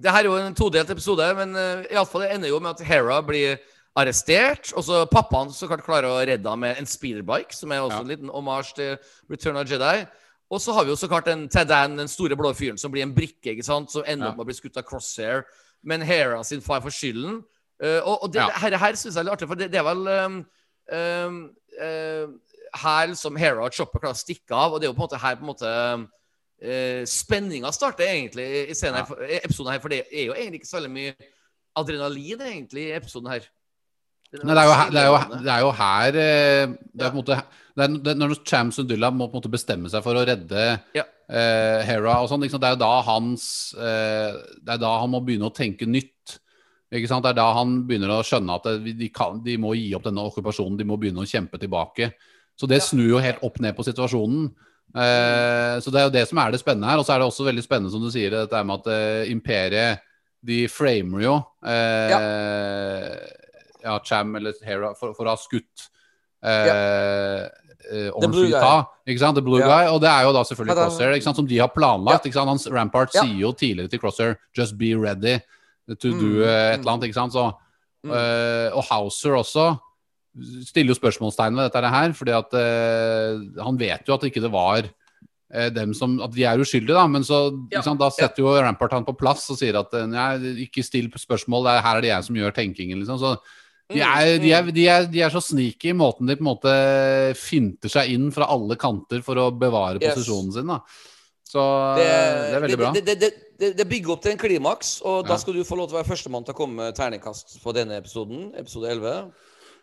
Det 0.01 0.12
her 0.15 0.25
er 0.25 0.29
jo 0.31 0.37
en 0.41 0.55
todelt 0.57 0.91
episode, 0.95 1.27
men 1.37 1.51
uh, 1.57 1.83
i 1.85 1.93
alle 1.97 2.09
fall 2.09 2.23
det 2.25 2.31
ender 2.33 2.49
jo 2.49 2.61
med 2.65 2.71
at 2.71 2.87
Hera 2.89 3.19
blir 3.21 3.59
arrestert. 4.01 4.71
Og 4.73 4.85
så 4.87 5.03
pappaen 5.11 5.51
så 5.53 5.69
klart 5.69 5.83
klarer 5.85 6.09
å 6.09 6.23
redde 6.25 6.49
ham 6.49 6.62
med 6.65 6.79
en 6.81 6.89
speederbike, 6.89 7.53
som 7.53 7.73
er 7.75 7.83
også 7.85 7.99
Ja. 7.99 8.01
en 8.07 8.09
liten 8.09 8.31
omasj 8.33 8.71
til 8.79 8.95
Return 9.29 9.57
of 9.61 9.69
Jedi. 9.69 10.07
Og 10.51 10.59
så 10.65 10.73
har 10.73 10.85
vi 10.87 10.91
jo 10.95 10.97
så 10.97 11.07
klart 11.11 11.29
en 11.29 11.49
Tadan, 11.53 11.99
den 12.01 12.09
store 12.09 12.35
blå 12.37 12.55
fyren, 12.57 12.79
som 12.81 12.91
blir 12.91 13.03
en 13.05 13.12
brikke, 13.15 13.53
ikke 13.53 13.67
sant, 13.67 13.93
som 13.93 14.03
ender 14.07 14.27
Ja. 14.27 14.31
opp 14.33 14.39
med 14.39 14.47
å 14.47 14.49
bli 14.49 14.55
skutt 14.57 14.77
av 14.81 14.85
Crosshair. 14.89 15.45
Men 15.85 16.01
Hera 16.01 16.43
sin 16.45 16.61
far 16.65 16.81
får 16.81 16.91
skylden. 16.97 17.43
Uh, 17.83 18.01
og, 18.05 18.23
og 18.25 18.33
det, 18.33 18.41
Ja. 18.41 18.49
her, 18.57 18.77
her 18.79 18.93
syns 18.97 19.15
jeg 19.15 19.21
er 19.21 19.25
litt 19.29 19.33
artig, 19.37 19.49
for 19.49 19.55
det, 19.57 19.71
det 19.71 19.79
er 19.81 19.85
vel 19.85 20.09
um, 20.09 20.47
um, 20.93 21.39
uh, 21.77 22.27
her 22.83 23.15
som 23.19 23.37
Hera 23.41 23.67
og 23.67 23.75
Chopper 23.75 24.03
klarer 24.03 24.19
å 24.19 24.21
stikke 24.21 24.57
av, 24.57 24.75
og 24.75 24.81
det 24.81 24.89
er 24.89 24.93
jo 24.93 24.97
på 24.97 25.03
en 25.03 25.09
måte 25.09 25.23
her 25.23 25.39
på 25.39 25.45
en 25.47 25.51
måte 25.51 25.71
uh, 25.71 27.03
Spenninga 27.09 27.73
starter 27.75 28.09
egentlig 28.09 28.47
i, 28.63 28.77
scenen 28.77 29.01
her, 29.01 29.25
ja. 29.27 29.41
episoden 29.45 29.73
her, 29.75 29.83
for 29.83 29.93
det 29.93 30.05
er 30.09 30.29
jo 30.29 30.37
egentlig 30.37 30.63
ikke 30.63 30.71
så 30.71 30.79
veldig 30.81 30.93
mye 30.97 31.15
adrenalin 31.81 32.45
egentlig 32.51 32.89
i 32.89 32.95
episoden 32.99 33.33
her. 33.33 33.49
Nei, 34.31 34.55
det 34.55 34.63
er 34.63 34.69
jo 34.69 34.75
her, 34.79 34.91
det 34.95 35.01
er 35.01 35.09
jo, 35.09 35.15
det 35.43 35.51
er 35.51 35.63
jo 35.65 35.71
her 35.75 36.17
eh, 36.23 36.73
Det 36.95 37.03
er 37.03 37.09
på 37.11 37.17
en 37.17 37.19
måte 37.19 37.39
det 37.75 37.83
er, 37.83 37.95
det 37.97 38.13
er 38.13 38.19
Når 38.21 38.35
Cham 38.47 38.69
Sundulla 38.71 39.09
må 39.11 39.27
på 39.27 39.35
en 39.35 39.41
måte 39.41 39.51
bestemme 39.51 39.91
seg 39.91 40.05
for 40.05 40.15
å 40.15 40.23
redde 40.23 40.67
Ja. 40.95 41.03
uh, 41.03 41.81
Hera 41.87 42.21
og 42.23 42.29
sånn, 42.31 42.45
det 42.47 42.55
er 42.55 42.77
jo 42.77 42.79
da 42.79 42.93
hans 43.09 43.49
uh, 43.75 44.39
Det 44.61 44.77
er 44.77 44.85
da 44.85 44.93
han 45.03 45.11
må 45.11 45.23
begynne 45.27 45.51
å 45.51 45.55
tenke 45.55 45.89
nytt. 45.89 46.37
Det 46.91 47.03
er 47.07 47.35
da 47.39 47.49
han 47.55 47.81
begynner 47.87 48.11
å 48.17 48.23
skjønne 48.27 48.55
at 48.59 48.65
det, 48.67 48.95
de, 48.99 49.09
kan, 49.15 49.39
de 49.43 49.55
må 49.63 49.75
gi 49.79 49.93
opp 49.95 50.07
denne 50.07 50.25
okkupasjonen, 50.27 50.79
de 50.79 50.87
må 50.87 50.99
begynne 50.99 51.23
å 51.23 51.31
kjempe 51.31 51.59
tilbake. 51.63 52.09
Så 52.61 52.69
det 52.69 52.82
snur 52.85 53.09
jo 53.15 53.23
helt 53.24 53.41
opp 53.47 53.57
ned 53.65 53.73
på 53.78 53.87
situasjonen. 53.87 54.51
Eh, 54.93 55.77
så 55.81 55.89
det 55.95 56.01
er 56.01 56.09
jo 56.09 56.12
det 56.19 56.27
som 56.28 56.41
er 56.43 56.53
det 56.53 56.61
spennende 56.61 56.91
her. 56.91 57.01
Og 57.01 57.07
så 57.07 57.15
er 57.15 57.23
det 57.23 57.28
også 57.31 57.47
veldig 57.47 57.65
spennende, 57.65 57.93
som 57.95 58.03
du 58.05 58.11
sier, 58.12 58.35
dette 58.35 58.61
med 58.69 58.82
at 58.82 58.91
eh, 58.93 59.31
imperiet 59.32 60.03
de 60.45 60.62
framer 60.73 61.20
jo 61.24 61.35
eh, 61.69 63.16
ja. 63.85 63.97
Cham 64.05 64.37
eller 64.37 64.55
Hera 64.65 64.95
for, 64.97 65.12
for 65.16 65.28
å 65.28 65.35
ha 65.35 65.41
skutt 65.41 65.89
eh, 66.45 66.69
ja. 66.70 66.77
Blue 67.91 68.49
Ornfleet 68.49 69.09
Ikke 69.11 69.20
sant? 69.23 69.37
The 69.41 69.43
Blue 69.45 69.61
Ja. 69.61 69.69
Guy. 69.69 69.89
Og 69.95 70.01
det 70.05 70.11
er 70.12 70.27
jo 70.28 70.32
da 70.37 70.45
selvfølgelig 70.47 70.77
Ta-da. 70.77 70.89
Crosshair, 70.89 71.15
ikke 71.16 71.28
sant? 71.28 71.41
som 71.41 71.49
de 71.49 71.59
har 71.61 71.73
planlagt. 71.74 72.24
Ja. 72.24 72.28
Ikke 72.31 72.39
sant? 72.39 72.53
Hans 72.53 72.69
Rampart 72.70 73.15
Ja. 73.16 73.24
sier 73.24 73.41
jo 73.41 73.53
tidligere 73.57 73.89
til 73.93 74.01
Crosshair 74.03 74.37
'just 74.57 74.77
be 74.78 74.93
ready 74.95 75.39
to 75.99 76.09
Mm, 76.12 76.20
do 76.20 76.45
eh, 76.45 76.74
et 76.74 76.81
mm. 76.81 76.81
eller 76.81 76.93
annet'. 76.93 77.05
ikke 77.09 77.15
sant? 77.20 77.32
Så, 77.32 77.53
Mm. 78.05 78.11
eh, 78.16 78.70
og 78.77 78.85
Hauser 78.89 79.32
også 79.37 79.78
stiller 80.67 80.95
jo 80.95 80.99
spørsmålstegn 81.01 81.57
ved 81.59 81.69
dette 81.71 81.93
her, 81.95 82.12
fordi 82.17 82.35
at 82.37 82.57
eh, 82.61 83.62
han 83.65 83.79
vet 83.81 84.09
jo 84.09 84.15
at 84.17 84.27
ikke 84.29 84.43
det 84.45 84.51
var 84.53 84.83
eh, 85.53 85.71
dem 85.75 85.95
som 85.95 86.19
At 86.23 86.33
de 86.35 86.45
er 86.47 86.59
uskyldige, 86.62 86.95
da. 86.97 87.07
Men 87.11 87.23
så 87.27 87.41
Ja. 87.71 87.79
liksom, 87.81 87.99
da 87.99 88.11
setter 88.11 88.43
jo 88.45 88.53
Rampart 88.61 88.93
han 88.93 89.05
på 89.09 89.17
plass 89.19 89.49
og 89.51 89.59
sier 89.59 89.79
at 89.81 89.93
eh, 89.95 90.07
nei, 90.07 90.29
ikke 90.67 90.85
still 90.87 91.11
spørsmål, 91.11 91.65
det 91.67 91.73
er, 91.79 91.83
her 91.89 91.97
er 91.97 92.01
det 92.07 92.12
jeg 92.15 92.25
som 92.31 92.37
gjør 92.43 92.55
tenkingen, 92.61 92.99
liksom. 93.03 93.19
Så 93.19 93.35
de 93.91 93.99
Mm, 93.99 94.07
er, 94.07 94.39
de, 94.39 94.51
er, 94.55 94.67
de, 94.71 94.83
er, 94.87 95.07
de 95.11 95.21
er 95.27 95.31
så 95.35 95.41
sneaky 95.43 95.89
i 95.91 95.95
måten 95.99 96.29
de 96.31 96.37
på 96.39 96.45
en 96.45 96.47
måte 96.53 96.73
finter 97.35 97.91
seg 97.91 98.12
inn 98.15 98.29
fra 98.31 98.47
alle 98.47 98.77
kanter 98.79 99.19
for 99.27 99.35
å 99.35 99.49
bevare 99.51 99.99
Yes. 99.99 100.15
posisjonen 100.15 100.53
sin. 100.55 100.69
da 100.71 100.77
Så 101.43 101.59
det, 101.99 102.05
er 102.07 102.61
veldig 102.62 102.79
bra. 102.79 102.93
Det, 102.95 103.03
det, 103.09 103.17
det, 103.19 103.31
det, 103.59 103.71
det 103.81 103.87
bygger 103.91 104.12
opp 104.15 104.23
til 104.23 104.31
en 104.31 104.39
klimaks, 104.39 105.01
og 105.03 105.27
da 105.27 105.35
skal 105.43 105.59
du 105.59 105.65
få 105.67 105.75
lov 105.75 105.89
til 105.91 105.97
å 105.99 106.01
være 106.05 106.07
førstemann 106.12 106.47
til 106.47 106.55
å 106.55 106.59
komme 106.61 106.85
med 106.85 106.95
terningkast 106.95 107.57
på 107.65 107.75
denne 107.75 107.99
episoden, 107.99 108.53
episode 108.55 108.87
11. 108.95 109.33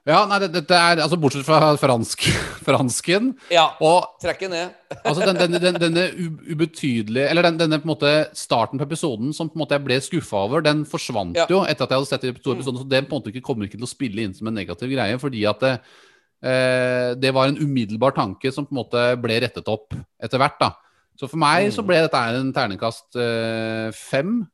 Ja, 0.07 0.21
nei, 0.25 0.37
det- 0.39 0.53
det 0.69 0.71
er 0.71 1.01
altså 1.03 1.17
Bortsett 1.19 1.43
fra 1.43 1.73
fransk, 1.75 2.21
fransken 2.67 3.33
Ja, 3.51 3.65
og 3.83 4.13
trekker 4.23 4.49
ned. 4.49 4.71
Altså 5.03 5.25
den, 5.27 5.35
denne, 5.35 5.59
den, 5.59 5.75
denne 5.83 6.05
ubetydelige 6.47 7.27
Eller 7.29 7.43
den, 7.43 7.57
denne 7.59 7.79
på 7.83 7.89
en 7.89 7.91
måte 7.91 8.11
starten 8.37 8.79
på 8.79 8.87
episoden 8.87 9.33
som 9.35 9.49
på 9.51 9.57
en 9.59 9.65
måte 9.65 9.75
jeg 9.75 9.83
ble 9.83 9.97
skuffa 10.05 10.45
over, 10.47 10.63
den 10.63 10.85
forsvant 10.87 11.35
Ja. 11.35 11.45
jo 11.51 11.61
etter 11.67 11.83
at 11.83 11.91
jeg 11.91 11.99
hadde 11.99 12.11
sett 12.13 12.23
to 12.23 12.31
episodene. 12.55 12.79
Så 12.79 12.87
det 12.87 13.03
på 13.09 13.15
en 13.15 13.19
måte 13.21 13.33
ikke 13.33 13.43
kommer 13.49 13.67
ikke 13.67 13.77
til 13.81 13.87
å 13.87 13.91
spille 13.91 14.23
inn 14.23 14.33
som 14.37 14.47
en 14.47 14.55
negativ 14.55 14.89
greie, 14.95 15.19
fordi 15.19 15.43
at 15.49 15.59
det, 15.59 15.73
eh, 16.43 17.13
det 17.19 17.33
var 17.35 17.47
en 17.51 17.57
umiddelbar 17.59 18.15
tanke 18.15 18.51
som 18.53 18.65
på 18.65 18.71
en 18.75 18.81
måte 18.83 19.03
ble 19.21 19.41
rettet 19.43 19.67
opp 19.67 19.91
etter 20.23 20.39
hvert. 20.39 20.59
da 20.59 20.71
Så 21.19 21.27
for 21.29 21.37
meg 21.41 21.67
så 21.73 21.83
ble 21.85 21.99
dette 22.07 22.15
en 22.37 22.53
terningkast 22.53 23.15
eh, 23.19 23.91
fem. 23.91 24.45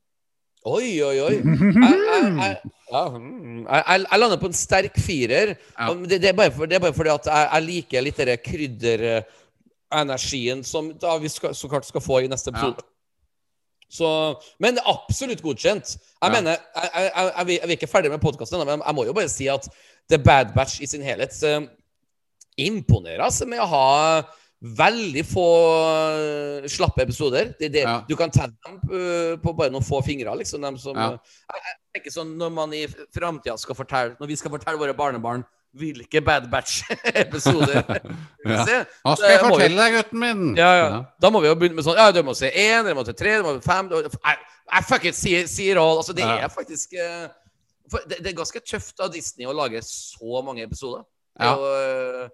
Oi, 0.63 1.03
oi, 1.03 1.17
oi. 1.19 1.33
Jeg, 1.43 1.51
jeg, 1.83 2.23
jeg, 2.39 2.55
ja, 2.93 3.01
jeg, 3.09 4.05
jeg, 4.11 4.19
lander 4.19 4.37
på 4.39 4.45
en 4.47 4.53
sterk 4.55 4.95
firer. 5.01 5.55
Det, 6.05 6.21
det, 6.21 6.29
er 6.29 6.33
bare 6.37 6.51
for, 6.53 6.65
det 6.69 6.75
er 6.77 6.81
bare 6.83 6.93
fordi 6.95 7.09
at 7.11 7.25
jeg, 7.27 7.63
liker 7.65 8.01
litt 8.05 8.17
den 8.21 8.37
krydderenergien 8.45 10.63
som 10.67 10.91
da 11.01 11.17
vi 11.19 11.29
skal, 11.33 11.55
så 11.57 11.67
klart 11.71 11.85
skal 11.89 12.01
få 12.05 12.19
i 12.23 12.27
neste 12.31 12.49
episode. 12.53 12.81
Så, 13.93 14.07
men 14.63 14.79
absolutt 14.89 15.41
godkjent. 15.43 15.87
Jeg 15.97 16.01
Ja. 16.23 16.29
mener, 16.33 16.51
jeg, 16.75 17.11
jeg, 17.47 17.57
er 17.61 17.67
ikke 17.75 17.91
ferdig 17.91 18.11
med 18.13 18.21
podkasten, 18.21 18.65
men 18.65 18.81
jeg 18.85 18.95
må 18.95 19.01
jo 19.05 19.13
bare 19.13 19.29
si 19.29 19.47
at 19.51 19.69
The 20.09 20.17
Bad 20.17 20.45
Batch 20.55 20.81
i 20.81 20.85
sin 20.89 21.01
helhet 21.05 21.43
eh, 21.43 21.61
imponerer 22.57 23.21
altså, 23.25 23.45
med 23.49 23.59
å 23.61 23.65
ha 23.69 23.85
veldig 24.63 25.25
få 25.27 25.45
eh, 26.63 26.67
slappe 26.71 27.03
episoder. 27.03 27.53
Det, 27.59 27.69
det, 27.73 27.81
Ja. 27.83 27.97
Du 28.07 28.15
kan 28.15 28.31
telle 28.31 28.53
dem 28.65 28.79
eh, 28.91 29.35
på 29.43 29.53
bare 29.53 29.73
noen 29.73 29.83
få 29.83 30.01
fingre. 30.03 30.35
Liksom, 30.39 30.63
som, 30.79 30.95
Ja. 30.95 31.09
eh, 31.13 31.57
jeg, 31.57 31.75
tenker 31.93 32.11
sånn 32.11 32.37
Når 32.37 32.49
man 32.53 32.73
i 32.73 32.87
framtida 32.87 33.57
skal 33.57 33.75
fortelle 33.75 34.15
Når 34.19 34.27
vi 34.27 34.35
skal 34.39 34.51
fortelle 34.51 34.79
våre 34.79 34.95
barnebarn 34.97 35.43
hvilke 35.73 36.21
Bad 36.21 36.47
Batch-episoder 36.51 37.81
Ja. 38.45 38.65
Se, 38.65 38.75
Nå 39.05 39.15
skal 39.17 39.31
jeg 39.31 39.39
fortelle 39.41 39.77
deg, 39.81 39.95
gutten 39.97 40.19
min! 40.21 40.55
ja, 40.57 40.71
ja. 40.77 41.03
Da 41.21 41.31
må 41.33 41.41
vi 41.41 41.49
jo 41.49 41.55
begynne 41.57 41.75
med 41.75 41.85
sånn 41.85 41.97
Ja, 41.97 42.11
du 42.13 42.21
må 42.23 42.35
se 42.37 42.49
én, 42.49 42.85
du 42.85 42.93
må 42.93 43.05
se 43.05 43.13
tre, 43.17 43.39
du 43.41 43.47
må 43.47 43.55
se 43.57 43.65
fem 43.65 43.89
du 43.89 43.97
I, 43.99 44.35
I 44.69 44.81
fuck 44.85 45.05
it, 45.09 45.17
sier, 45.17 45.47
sier 45.49 45.81
all. 45.81 45.97
Altså, 46.01 46.13
det 46.13 46.23
er 46.23 46.47
faktisk 46.53 46.93
det, 46.93 48.19
det 48.21 48.31
er 48.31 48.37
ganske 48.37 48.61
tøft 48.63 49.01
av 49.03 49.11
Disney 49.13 49.45
å 49.49 49.53
lage 49.53 49.81
så 49.85 50.41
mange 50.45 50.63
episoder. 50.63 51.03
Det 51.37 51.49
er 51.49 51.57
jo, 51.57 52.29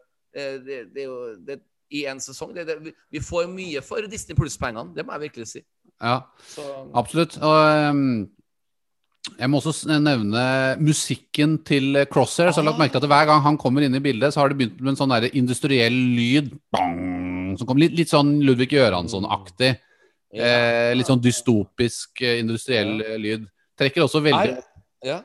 det, 0.67 0.77
det 0.93 1.01
er 1.01 1.07
jo 1.07 1.17
det, 1.47 1.57
I 1.91 2.05
en 2.11 2.19
sesong. 2.21 2.51
Det, 2.53 2.65
det, 2.67 2.75
vi- 3.11 3.19
får 3.23 3.47
mye 3.49 3.81
for 3.85 4.05
Disney 4.09 4.35
pluss-pengene, 4.37 4.93
det 4.95 5.05
må 5.05 5.15
jeg 5.17 5.23
virkelig 5.29 5.47
si. 5.47 5.61
Ja, 6.01 6.21
Så, 6.47 6.63
absolutt. 6.95 7.37
Og 7.43 7.89
um, 7.89 8.29
jeg 9.39 9.49
må 9.51 9.59
også 9.59 9.99
nevne 9.99 10.43
musikken 10.79 11.57
til 11.67 11.97
Crosshair. 12.11 12.51
Så 12.53 12.61
jeg 12.61 12.63
har 12.63 12.69
lagt 12.71 12.79
merke 12.79 12.95
til 12.95 13.03
at 13.03 13.11
hver 13.11 13.25
gang 13.29 13.41
han 13.43 13.57
kommer 13.59 13.83
inn 13.85 13.97
i 13.97 14.01
bildet, 14.03 14.33
så 14.33 14.41
har 14.43 14.49
det 14.53 14.57
begynt 14.61 14.79
med 14.79 14.93
en 14.93 14.99
sånn 15.01 15.11
der 15.15 15.27
industriell 15.35 15.97
lyd. 16.15 16.53
Bang, 16.71 17.57
som 17.59 17.67
kommer 17.67 17.83
litt, 17.87 17.97
litt 17.99 18.13
sånn 18.13 18.37
Ludvig 18.47 18.71
Göransson-aktig. 18.77 19.73
ja. 20.37 20.45
Eh, 20.45 20.91
litt 20.95 21.09
sånn 21.09 21.21
dystopisk 21.21 22.21
eh, 22.21 22.39
industriell 22.43 22.95
lyd. 23.19 23.47
Trekker 23.79 24.05
også 24.05 24.21
veldig 24.23 24.59
ja. 25.07 25.21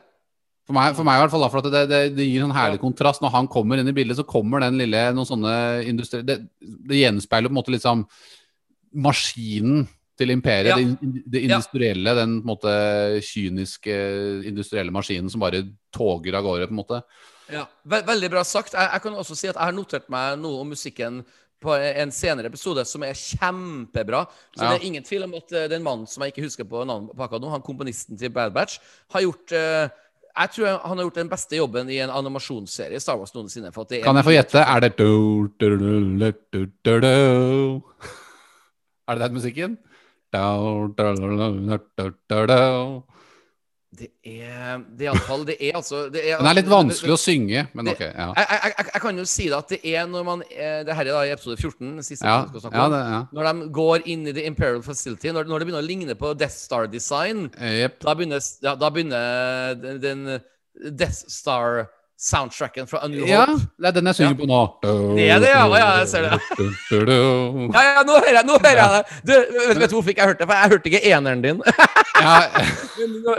For 0.65 0.73
meg, 0.73 0.95
for 0.97 1.05
meg 1.05 1.19
i 1.19 1.23
hvert 1.24 1.32
fall, 1.35 1.43
da, 1.45 1.49
for 1.53 1.61
at 1.61 1.66
det, 1.74 1.82
det, 1.91 1.99
det 2.16 2.24
gir 2.24 2.45
en 2.47 2.55
herlig 2.57 2.78
kontrast. 2.81 3.20
Når 3.20 3.35
han 3.35 3.49
kommer 3.53 3.77
inn 3.82 3.91
i 3.91 3.93
bildet, 3.97 4.16
så 4.16 4.24
kommer 4.24 4.62
den 4.65 4.78
lille 4.81 5.03
noen 5.12 5.28
sånne 5.28 5.53
industri... 5.91 6.23
Det, 6.24 6.39
det 6.61 7.03
gjenspeiler 7.03 7.51
på 7.51 7.53
en 7.53 7.59
måte 7.59 7.74
liksom 7.74 8.07
maskinen 8.95 9.85
til 10.19 10.31
imperiet. 10.31 10.73
Ja. 10.73 10.78
Det, 10.78 11.23
det 11.27 11.43
Ja. 11.43 11.57
industrielle, 11.59 12.15
den 12.15 12.35
på 12.41 12.45
en 12.47 12.51
måte 12.55 12.74
kyniske 13.27 13.95
industrielle 14.47 14.93
maskinen 14.95 15.31
som 15.31 15.41
bare 15.43 15.65
toger 15.93 16.35
av 16.39 16.45
gårde, 16.47 16.69
på 16.70 16.74
en 16.77 16.81
måte. 16.82 17.03
Ja, 17.53 17.66
Veldig 17.85 18.31
bra 18.31 18.45
sagt. 18.45 18.73
Jeg, 18.73 18.89
jeg 18.93 19.03
kan 19.03 19.12
også 19.20 19.36
si 19.36 19.49
at 19.49 19.57
jeg 19.59 19.65
har 19.65 19.73
notert 19.77 20.09
meg 20.09 20.39
noe 20.41 20.62
om 20.62 20.70
musikken 20.73 21.24
på 21.65 21.73
en 21.77 22.11
senere 22.12 22.47
episode 22.51 22.82
som 22.89 23.03
er 23.07 23.12
kjempebra. 23.16 24.24
Så 24.57 24.62
Ja. 24.65 24.70
det 24.73 24.81
er 24.82 24.86
ingen 24.86 25.03
tvil 25.05 25.24
om 25.24 25.35
at 25.35 25.53
eh, 25.53 25.69
den 25.69 25.82
mannen 25.82 26.07
som 26.07 26.23
jeg 26.23 26.32
ikke 26.32 26.45
husker 26.45 26.65
på 26.69 26.85
navnet 26.85 27.12
på 27.16 27.24
akkurat 27.24 27.41
nå, 27.41 27.51
han 27.51 27.62
komponisten 27.65 28.19
til 28.20 28.31
Bad 28.31 28.53
Batch, 28.53 28.78
har 29.12 29.20
gjort 29.24 29.53
eh, 29.53 29.89
Jeg 30.35 30.51
tror 30.51 30.81
han 30.82 30.98
har 30.98 31.05
gjort 31.06 31.19
den 31.20 31.28
beste 31.31 31.56
jobben 31.56 31.90
i 31.94 32.01
en 32.02 32.11
animasjonsserie 32.11 32.98
Star 33.01 33.19
Wars 33.20 33.35
noensinne. 33.36 33.70
For 33.74 33.86
at 33.86 33.93
det 33.94 34.02
Kan 34.02 34.16
jeg 34.19 34.27
få 34.27 34.35
gjette? 34.35 34.59
Er 34.59 34.81
det. 34.82 34.90
Er 39.06 39.15
det 39.15 39.23
den 39.23 39.36
musikken? 39.39 39.78
Det 43.95 44.09
er 44.27 44.81
Det 44.99 45.07
er 45.07 45.11
iallfall 45.11 45.45
Det 45.47 45.57
er 45.61 45.77
altså 45.79 46.05
det 46.12 46.23
er, 46.25 46.39
Den 46.41 46.49
er 46.51 46.59
litt 46.59 46.71
vanskelig 46.71 47.15
å 47.15 47.19
synge, 47.21 47.66
men 47.75 47.85
Det- 47.89 47.95
ok. 47.95 48.03
Ja, 48.07 48.29
jeg, 48.37 48.47
jeg, 48.51 48.73
jeg, 48.79 48.87
jeg 48.95 49.03
kan 49.05 49.19
jo 49.19 49.25
si 49.25 49.49
det 49.49 49.59
at 49.59 49.75
det 49.75 49.81
er 49.95 50.07
når 50.11 50.25
man 50.27 50.43
eh, 50.51 50.81
Det 50.87 50.97
her 50.99 51.07
er 51.07 51.12
da 51.12 51.23
i 51.25 51.35
episode 51.35 51.57
14, 51.61 52.03
siste 52.03 52.27
ja, 52.27 52.41
snakke 52.49 52.75
ja, 52.77 52.89
det, 52.95 53.03
ja. 53.15 53.21
Når 53.33 53.51
de 53.51 53.69
går 53.81 54.09
inn 54.15 54.27
i 54.27 54.35
The 54.37 54.47
Imperial 54.51 54.83
Facility, 54.83 55.31
når, 55.35 55.47
når 55.51 55.62
det 55.62 55.69
begynner 55.69 55.85
å 55.85 55.87
ligne 55.87 56.19
på 56.19 56.35
Death 56.39 56.57
Star 56.57 56.89
Design, 56.91 57.47
yep. 57.61 58.01
da 58.03 58.15
begynner, 58.15 58.43
ja, 58.65 58.75
da 58.79 58.91
begynner 58.91 59.75
den, 60.03 60.27
Death 60.75 61.31
Star-soundtracken 62.15 62.86
fra 62.86 62.99
A 63.05 63.09
New 63.09 63.27
Ja, 63.27 63.47
det 63.78 63.86
er 63.86 63.95
den 63.97 64.07
jeg 64.07 64.15
synger 64.15 64.36
på 64.39 64.47
nå. 64.47 64.61
Det 64.82 65.27
er 65.28 65.41
det, 65.43 65.51
ja. 65.51 65.65
Ja, 65.66 65.89
jeg 65.99 66.09
ser 66.09 66.23
det. 66.23 66.39
Ja, 67.74 67.82
ja, 67.82 68.03
nå 68.07 68.12
hører 68.12 68.39
jeg, 68.39 68.47
nå 68.47 68.59
hører 68.62 68.78
jeg 68.78 68.91
det! 68.95 69.03
Du, 69.27 69.32
vet, 69.32 69.81
vet 69.81 69.91
du 69.91 69.97
hvorfor 69.97 70.12
ikke 70.12 70.23
jeg 70.23 70.31
hørte 70.31 70.45
det? 70.45 70.49
For 70.49 70.61
jeg 70.61 70.70
hørte 70.74 70.93
ikke 70.93 71.05
eneren 71.11 71.45
din. 71.45 71.62
Ja, 72.24 72.36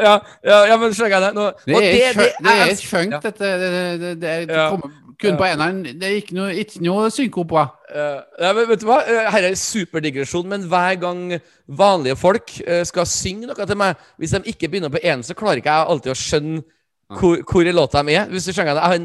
ja, 0.04 0.14
ja, 0.44 0.58
ja, 0.68 0.76
men 0.78 0.92
skjønner 0.94 1.14
jeg 1.16 1.22
det. 1.24 1.32
Nå, 1.38 1.46
det 1.66 1.78
er, 1.80 2.18
det, 2.20 2.56
er 2.66 2.82
funk, 2.90 3.14
dette. 3.24 3.40
Det, 3.40 3.70
det, 4.02 4.10
det, 4.22 4.34
det, 4.50 4.58
kommer 4.70 4.92
kun 5.22 5.38
på 5.40 5.48
eneren. 5.48 5.80
Det 5.86 6.10
er 6.10 6.18
ikke 6.20 6.36
noe, 6.36 6.52
ikke 6.60 6.84
noe 6.84 7.08
synkopa. 7.14 7.64
på. 7.72 8.04
ja, 8.44 8.52
men 8.52 8.68
vet 8.70 8.84
du 8.84 8.88
hva? 8.90 9.00
Uh, 9.08 9.24
her 9.32 9.48
er 9.48 9.58
superdigresjon, 9.60 10.50
men 10.52 10.68
hver 10.70 11.00
gang 11.02 11.24
vanlige 11.66 12.20
folk 12.20 12.52
eh, 12.68 12.84
skal 12.86 13.08
synge 13.10 13.48
noe 13.48 13.66
til 13.66 13.80
meg, 13.80 13.96
hvis 14.20 14.36
de 14.36 14.44
ikke 14.52 14.70
begynner 14.70 14.92
på 14.94 15.02
én, 15.02 15.24
så 15.26 15.34
klarer 15.38 15.64
ikke 15.64 15.72
jeg 15.72 15.94
alltid 15.96 16.14
å 16.14 16.20
skjønne 16.20 16.66
hvor, 17.14 17.42
hvor 17.46 17.72
låta 17.72 18.04
de 18.04 18.16
er. 18.18 18.30
Hvis 18.32 18.48
du 18.48 18.54
skjønner 18.54 18.78
det. 18.80 19.00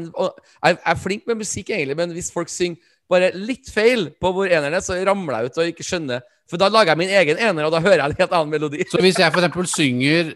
Jeg, 0.65 0.77
er 0.85 0.99
flink 0.99 1.27
med 1.29 1.41
musikk, 1.43 1.69
egentlig, 1.69 1.97
men 1.97 2.13
hvis 2.15 2.31
folk 2.33 2.49
synger 2.49 2.81
bare 3.11 3.31
litt 3.35 3.69
feil 3.73 4.09
på 4.21 4.31
hvor 4.33 4.47
eneren 4.47 4.77
er, 4.77 4.83
så 4.83 4.95
ramler 5.05 5.41
jeg 5.41 5.51
ut 5.51 5.59
og 5.61 5.73
ikke 5.73 5.85
skjønner. 5.85 6.23
For 6.49 6.59
da 6.59 6.69
lager 6.71 6.93
jeg 6.93 6.99
min 6.99 7.11
egen 7.21 7.39
ener, 7.39 7.67
og 7.67 7.73
da 7.75 7.79
hører 7.83 8.01
jeg 8.01 8.11
en 8.11 8.17
helt 8.19 8.37
annen 8.37 8.51
melodi. 8.51 8.87
Så 8.91 9.01
hvis 9.03 9.19
jeg 9.19 9.31
for 9.31 9.43
eksempel 9.43 9.67
synger 9.71 10.33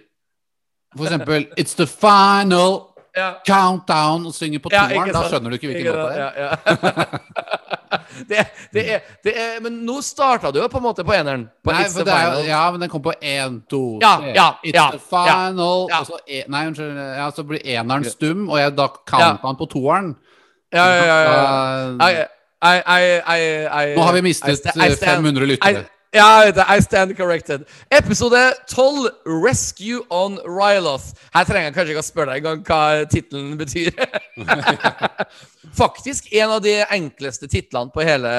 for 0.96 1.08
eksempel 1.10 1.48
It's 1.60 1.76
the 1.76 1.88
final 1.88 2.92
Ja. 3.16 3.34
countdown 3.48 4.26
og 4.28 4.34
synger 4.36 4.60
på 4.60 4.70
toeren, 4.70 5.08
ja, 5.08 5.14
da 5.16 5.22
skjønner 5.30 5.50
du 5.50 5.56
ikke 5.56 5.70
hvilken 5.72 5.86
låt 5.88 6.10
det 6.12 6.18
er. 6.20 6.34
Ja, 6.36 6.50
ja. 6.52 7.75
det, 8.30 8.46
det, 8.74 8.84
er, 8.96 9.00
det 9.24 9.34
er 9.38 9.60
Men 9.64 9.80
nå 9.86 10.00
starta 10.06 10.52
du 10.52 10.60
jo 10.62 10.68
på 10.72 10.78
en 10.82 10.86
måte 10.86 11.06
på 11.08 11.14
eneren. 11.16 11.48
På 11.66 11.72
Nei, 11.74 11.84
It's 11.86 11.96
the 11.98 12.04
er, 12.06 12.12
Final. 12.12 12.46
ja, 12.48 12.62
men 12.72 12.86
den 12.86 12.90
kom 12.94 13.02
på 13.06 13.14
én, 13.22 13.60
to, 13.72 13.82
Ja, 14.02 14.16
tre. 14.22 14.34
ja, 14.36 14.48
It's 14.64 14.76
ja, 14.78 14.86
the 14.92 15.00
final 15.00 15.88
ja. 15.92 16.04
så 16.08 16.20
e, 16.28 16.44
Nei, 16.48 16.66
unnskyld. 16.70 16.98
Ja, 17.18 17.32
så 17.36 17.44
blir 17.48 17.66
eneren 17.66 18.06
stum, 18.10 18.48
og 18.50 18.60
jeg 18.62 18.76
da 18.78 18.88
counter 19.08 19.42
han 19.48 19.60
på 19.60 19.70
toeren. 19.72 20.16
Ja, 20.74 20.86
ja, 20.92 21.04
ja, 21.06 21.20
ja. 22.00 22.26
I, 22.66 22.78
I, 22.82 23.02
I, 23.36 23.96
Nå 23.96 24.02
har 24.08 24.14
vi 24.16 24.22
mistet 24.26 24.58
sta- 24.60 24.74
I 24.80 24.88
eh, 24.90 24.96
stand- 24.98 25.22
500 25.22 25.46
lyttere. 25.46 25.84
Ja. 26.16 26.76
I 26.76 26.82
stand 26.82 27.16
corrected. 27.18 27.66
Episode 27.92 28.54
12, 28.68 29.10
Rescue 29.26 30.02
on 30.10 30.38
Ryloth. 30.48 31.12
Her 31.34 31.48
trenger 31.48 31.68
jeg 31.68 31.76
kanskje 31.76 31.96
ikke 31.96 32.04
å 32.04 32.08
spørre 32.08 32.36
deg 32.36 32.46
engang 32.46 32.62
hva 32.68 33.08
tittelen 33.12 33.58
betyr. 33.60 33.92
faktisk 35.82 36.32
en 36.34 36.56
av 36.56 36.64
de 36.64 36.78
enkleste 36.84 37.50
titlene 37.52 37.92
på 37.92 38.06
hele 38.08 38.32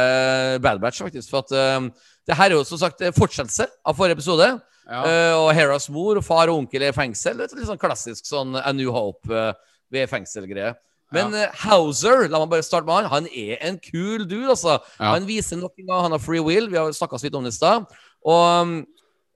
Bad 0.65 0.81
Batch, 0.81 1.03
faktisk. 1.05 1.29
For 1.33 1.45
at 1.45 1.77
um, 1.77 1.91
det 2.27 2.39
her 2.39 2.51
er 2.51 2.59
jo 2.59 2.65
som 2.67 2.81
sagt 2.81 3.05
fortsettelse 3.17 3.69
av 3.85 3.99
forrige 3.99 4.19
episode. 4.19 4.49
Ja. 4.87 5.03
Uh, 5.03 5.35
og 5.45 5.53
Heras 5.59 5.91
mor 5.93 6.17
og 6.17 6.25
far 6.25 6.49
og 6.49 6.63
onkel 6.63 6.87
er 6.87 6.95
i 6.95 6.97
fengsel. 6.97 7.43
Litt 7.43 7.55
sånn 7.69 7.81
klassisk 7.83 8.29
sånn 8.29 8.57
A 8.57 8.73
New 8.73 8.95
Hope 8.95 9.29
uh, 9.29 9.53
ved 9.93 10.09
fengsel-greie. 10.11 10.73
Men 11.15 11.35
ja. 11.37 11.47
Hauser, 11.63 12.27
la 12.31 12.41
meg 12.43 12.51
bare 12.51 12.67
starte 12.67 12.89
med 12.89 12.99
han. 12.99 13.11
Han 13.13 13.29
er 13.31 13.61
en 13.69 13.79
kul 13.83 14.25
dude, 14.27 14.49
altså. 14.51 14.81
Ja. 14.99 15.13
Han 15.15 15.29
viser 15.29 15.61
nok 15.61 15.77
en 15.79 15.89
gang 15.91 16.07
han 16.09 16.17
har 16.17 16.23
free 16.23 16.43
will. 16.43 16.71
Vi 16.73 16.81
har 16.81 16.91
snakka 16.95 17.21
så 17.21 17.29
vidt 17.29 17.39
om 17.39 17.47
det 17.47 17.55
i 17.55 17.59
stad. 17.59 17.87
Og, 18.27 18.43
um, 18.63 18.81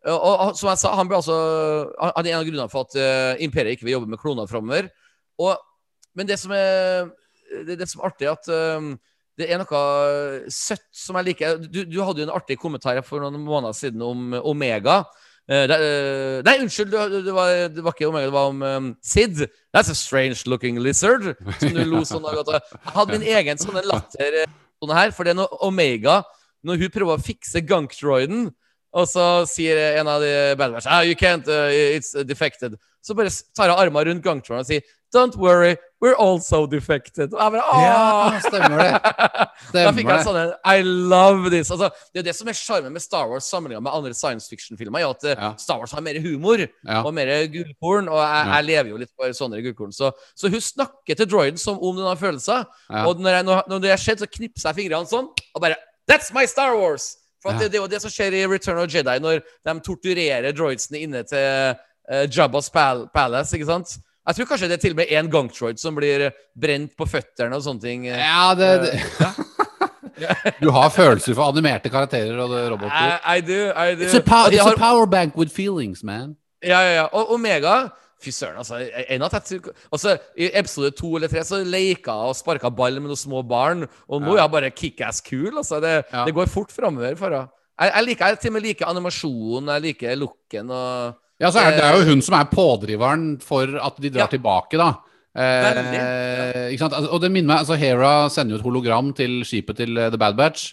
og, 0.09 0.19
og 0.33 0.57
som 0.59 0.73
jeg 0.73 0.81
sa, 0.81 0.95
han 0.97 1.13
altså 1.13 1.37
Han 2.01 2.27
er 2.27 2.33
en 2.33 2.41
av 2.41 2.47
grunnene 2.49 2.73
for 2.73 2.89
at 2.89 2.97
uh, 2.99 3.43
imperiet 3.45 3.77
ikke 3.77 3.87
vil 3.87 3.99
jobbe 3.99 4.11
med 4.11 4.23
kloner 4.23 4.51
framover. 4.51 4.91
Men 6.19 6.27
det 6.27 6.41
som 6.41 6.53
er 6.57 7.07
det, 7.67 7.79
det 7.79 7.89
som 7.91 8.03
er 8.03 8.11
artig, 8.11 8.27
er 8.27 8.35
at 8.35 8.79
um, 8.79 8.93
det 9.39 9.49
er 9.49 9.61
noe 9.61 9.81
søtt 10.53 10.87
som 10.95 11.17
jeg 11.19 11.31
liker. 11.31 11.61
Du, 11.63 11.83
du 11.89 11.99
hadde 12.03 12.23
jo 12.23 12.29
en 12.29 12.35
artig 12.35 12.59
kommentar 12.61 12.99
for 13.07 13.23
noen 13.23 13.41
måneder 13.47 13.77
siden 13.77 14.03
om 14.05 14.35
Omega. 14.43 15.05
Eh, 15.51 15.67
eh, 15.67 16.43
nei, 16.47 16.61
unnskyld, 16.63 16.93
det, 16.95 17.33
var, 17.35 17.53
det 17.75 17.83
var 17.83 17.95
ikke 17.97 18.07
Omega, 18.07 18.29
det 18.29 18.35
var 18.37 18.51
om 18.53 18.61
um, 18.63 18.91
Sid. 19.03 19.41
That's 19.75 19.91
a 19.91 19.97
strange 19.99 20.47
looking 20.47 20.79
lizard. 20.79 21.33
Som 21.59 21.75
du 21.75 21.83
lo 21.91 22.05
sånn 22.07 22.29
av. 22.29 22.39
Jeg 22.47 22.95
hadde 22.95 23.17
min 23.17 23.27
egen 23.27 23.59
sånn 23.59 23.81
latter 23.83 24.45
sånn 24.47 24.95
her, 24.95 25.11
for 25.17 25.27
det 25.27 25.35
er 25.35 25.41
noe 25.43 25.59
Omega 25.67 26.23
Når 26.65 26.85
hun 26.85 26.93
prøver 26.95 27.19
å 27.19 27.25
fikse 27.25 27.63
gunkdroiden, 27.67 28.51
og 28.95 29.07
så 29.09 29.27
sier 29.49 29.99
en 30.01 30.09
av 30.11 30.23
de 30.23 30.31
bad 30.59 30.75
guys 30.75 30.87
ah, 30.91 31.03
You 31.07 31.17
can't, 31.19 31.49
uh, 31.51 31.71
it's 31.71 32.13
defected. 32.27 32.79
Så 33.03 33.17
bare 33.19 33.33
tar 33.57 33.73
hun 33.73 33.81
armen 33.81 34.07
rundt 34.07 34.25
gunkdroiden 34.25 34.63
og 34.63 34.71
sier 34.71 34.87
Don't 35.13 35.35
worry, 35.37 35.77
we're 36.01 36.15
also 36.15 36.67
defected. 36.71 37.33
Og 37.35 37.41
jeg 37.43 37.53
bare, 37.53 37.63
Åh! 37.75 37.81
Ja, 37.83 38.41
stemmer 38.45 38.79
det. 38.79 38.91
Da 39.75 39.91
fikk 39.95 40.07
jeg 40.09 40.17
en 40.21 40.25
sånn 40.25 40.39
en, 40.41 40.53
I 40.65 40.85
love 40.87 41.51
this. 41.51 41.69
Altså, 41.75 41.89
det 42.15 42.23
er 42.23 42.27
det 42.29 42.35
som 42.39 42.49
er 42.49 42.57
sjarmen 42.57 42.95
med 42.95 43.03
Star 43.03 43.27
Wars 43.29 43.49
sammenlignet 43.51 43.83
med 43.85 43.93
andre 43.93 44.15
science 44.15 44.47
fiction-filmer. 44.51 45.03
er 45.03 45.11
at 45.11 45.27
eh, 45.27 45.35
Ja. 45.37 45.51
Star 45.61 45.79
Wars 45.83 45.93
har 45.93 46.01
mer 46.07 46.17
humor 46.23 46.63
Ja. 46.63 47.03
og 47.03 47.13
mer 47.15 47.27
gullkorn. 47.53 48.09
Og 48.09 48.21
jeg, 48.23 48.47
jeg 48.55 48.69
lever 48.71 48.91
jo 48.95 49.01
litt 49.03 49.13
for 49.19 49.35
sånne 49.37 49.61
gullkorn. 49.67 49.93
Så, 49.93 50.13
så 50.39 50.49
hun 50.51 50.63
snakker 50.63 51.19
til 51.19 51.29
droiden 51.31 51.59
som 51.61 51.79
om 51.79 51.97
den 51.99 52.07
har 52.07 52.19
følelser. 52.21 52.65
Og 53.05 53.19
når, 53.21 53.41
jeg, 53.41 53.49
når, 53.51 53.63
når 53.75 53.85
det 53.85 53.91
har 53.97 54.03
skjedd, 54.07 54.23
så 54.25 54.31
knipser 54.31 54.71
jeg 54.71 54.79
fingrene 54.85 55.11
sånn, 55.11 55.29
og 55.55 55.63
bare 55.67 55.79
That's 56.11 56.31
my 56.35 56.47
Star 56.51 56.79
Wars! 56.79 57.17
For 57.43 57.57
det, 57.57 57.71
det 57.73 57.79
er 57.79 57.85
jo 57.85 57.89
det 57.89 58.01
som 58.03 58.11
skjer 58.13 58.35
i 58.37 58.47
Return 58.51 58.79
of 58.83 58.91
Jedi, 58.93 59.15
når 59.23 59.39
de 59.65 59.73
torturerer 59.87 60.53
droidsene 60.53 60.99
inne 61.07 61.23
til 61.25 61.71
uh, 61.73 62.25
Jabba's 62.29 62.69
pal 62.75 63.07
Palace, 63.15 63.55
ikke 63.57 63.69
sant? 63.71 63.95
Jeg 64.29 64.37
tror 64.37 64.47
kanskje 64.51 64.69
det 64.69 64.77
er 64.77 64.83
til 64.83 64.93
og 64.95 64.99
med 65.01 65.09
én 65.17 65.29
gangtroid 65.33 65.79
som 65.81 65.95
blir 65.97 66.27
brent 66.55 66.93
på 66.99 67.07
føttene 67.09 67.57
og 67.57 67.63
sånne 67.65 67.81
ting. 67.81 68.07
eh. 68.07 68.19
Ja, 68.21 68.55
det, 68.55 68.71
det. 68.85 69.01
Du 70.61 70.69
har 70.75 70.91
følelser 70.93 71.33
for 71.35 71.49
animerte 71.49 71.89
karakterer 71.93 72.37
og 72.45 72.53
roboter. 72.75 73.15
I, 73.25 73.39
I 73.39 73.41
do, 73.41 73.61
I 73.73 73.95
do. 73.97 74.05
It's 74.05 74.15
a, 74.19 74.21
pow 74.21 74.51
it's 74.51 74.61
har- 74.61 74.75
a 74.77 74.79
power 74.79 75.07
bank 75.07 75.37
with 75.37 75.51
feelings, 75.53 76.03
man. 76.05 76.37
Ja, 76.63 76.81
ja, 76.85 76.93
ja. 77.01 77.05
Og 77.17 77.33
Omega 77.33 77.87
Fy 78.21 78.29
søren, 78.37 78.59
altså. 78.61 78.77
En 79.09 79.23
av 79.25 79.31
tett, 79.33 79.71
altså 79.89 80.19
I 80.37 80.51
episode 80.61 80.91
to 80.99 81.15
eller 81.17 81.31
tre 81.33 81.41
så 81.49 81.63
leika 81.65 82.13
og 82.29 82.35
sparka 82.37 82.69
ball 82.69 82.99
med 83.01 83.09
noen 83.09 83.17
små 83.17 83.41
barn. 83.49 83.87
Og 84.13 84.21
nå 84.21 84.35
er 84.37 84.43
hun 84.45 84.53
bare 84.53 84.69
kickass 84.77 85.23
kul. 85.25 85.55
Altså. 85.57 85.81
Det, 85.81 85.95
Ja. 86.13 86.27
det 86.29 86.35
går 86.37 86.51
fort 86.53 86.69
framover. 86.77 87.17
Jeg, 87.17 87.93
jeg 87.95 88.05
liker 88.11 88.27
jeg 88.35 88.41
til 88.43 88.51
og 88.53 88.59
med 88.59 88.63
liker 88.67 88.91
animasjonen, 88.93 89.73
jeg 89.73 89.83
liker 89.87 90.17
looken 90.21 90.69
og 90.71 91.17
Ja, 91.41 91.49
så 91.51 91.63
er 91.63 91.77
det, 91.77 91.85
er 91.85 91.97
jo 91.97 92.09
hun 92.11 92.21
som 92.25 92.37
er 92.37 92.51
pådriveren 92.53 93.29
for 93.41 93.71
at 93.81 93.97
de 94.01 94.11
drar 94.13 94.27
Ja. 94.27 94.33
tilbake, 94.37 94.77
da. 94.77 94.91
Eh, 95.31 95.65
Veldig, 95.65 96.73
ikke 96.75 96.83
sant? 96.83 96.95
Altså, 96.99 97.11
Og 97.15 97.21
det 97.23 97.31
minner 97.33 97.55
meg, 97.55 97.59
altså 97.63 97.79
Hera 97.79 98.29
sender 98.29 98.57
jo 98.57 98.61
et 98.61 98.67
hologram 98.67 99.13
til 99.15 99.41
skipet 99.47 99.77
til 99.79 99.97
eh, 99.97 100.11
The 100.11 100.19
Bad 100.19 100.37
Batch. 100.37 100.73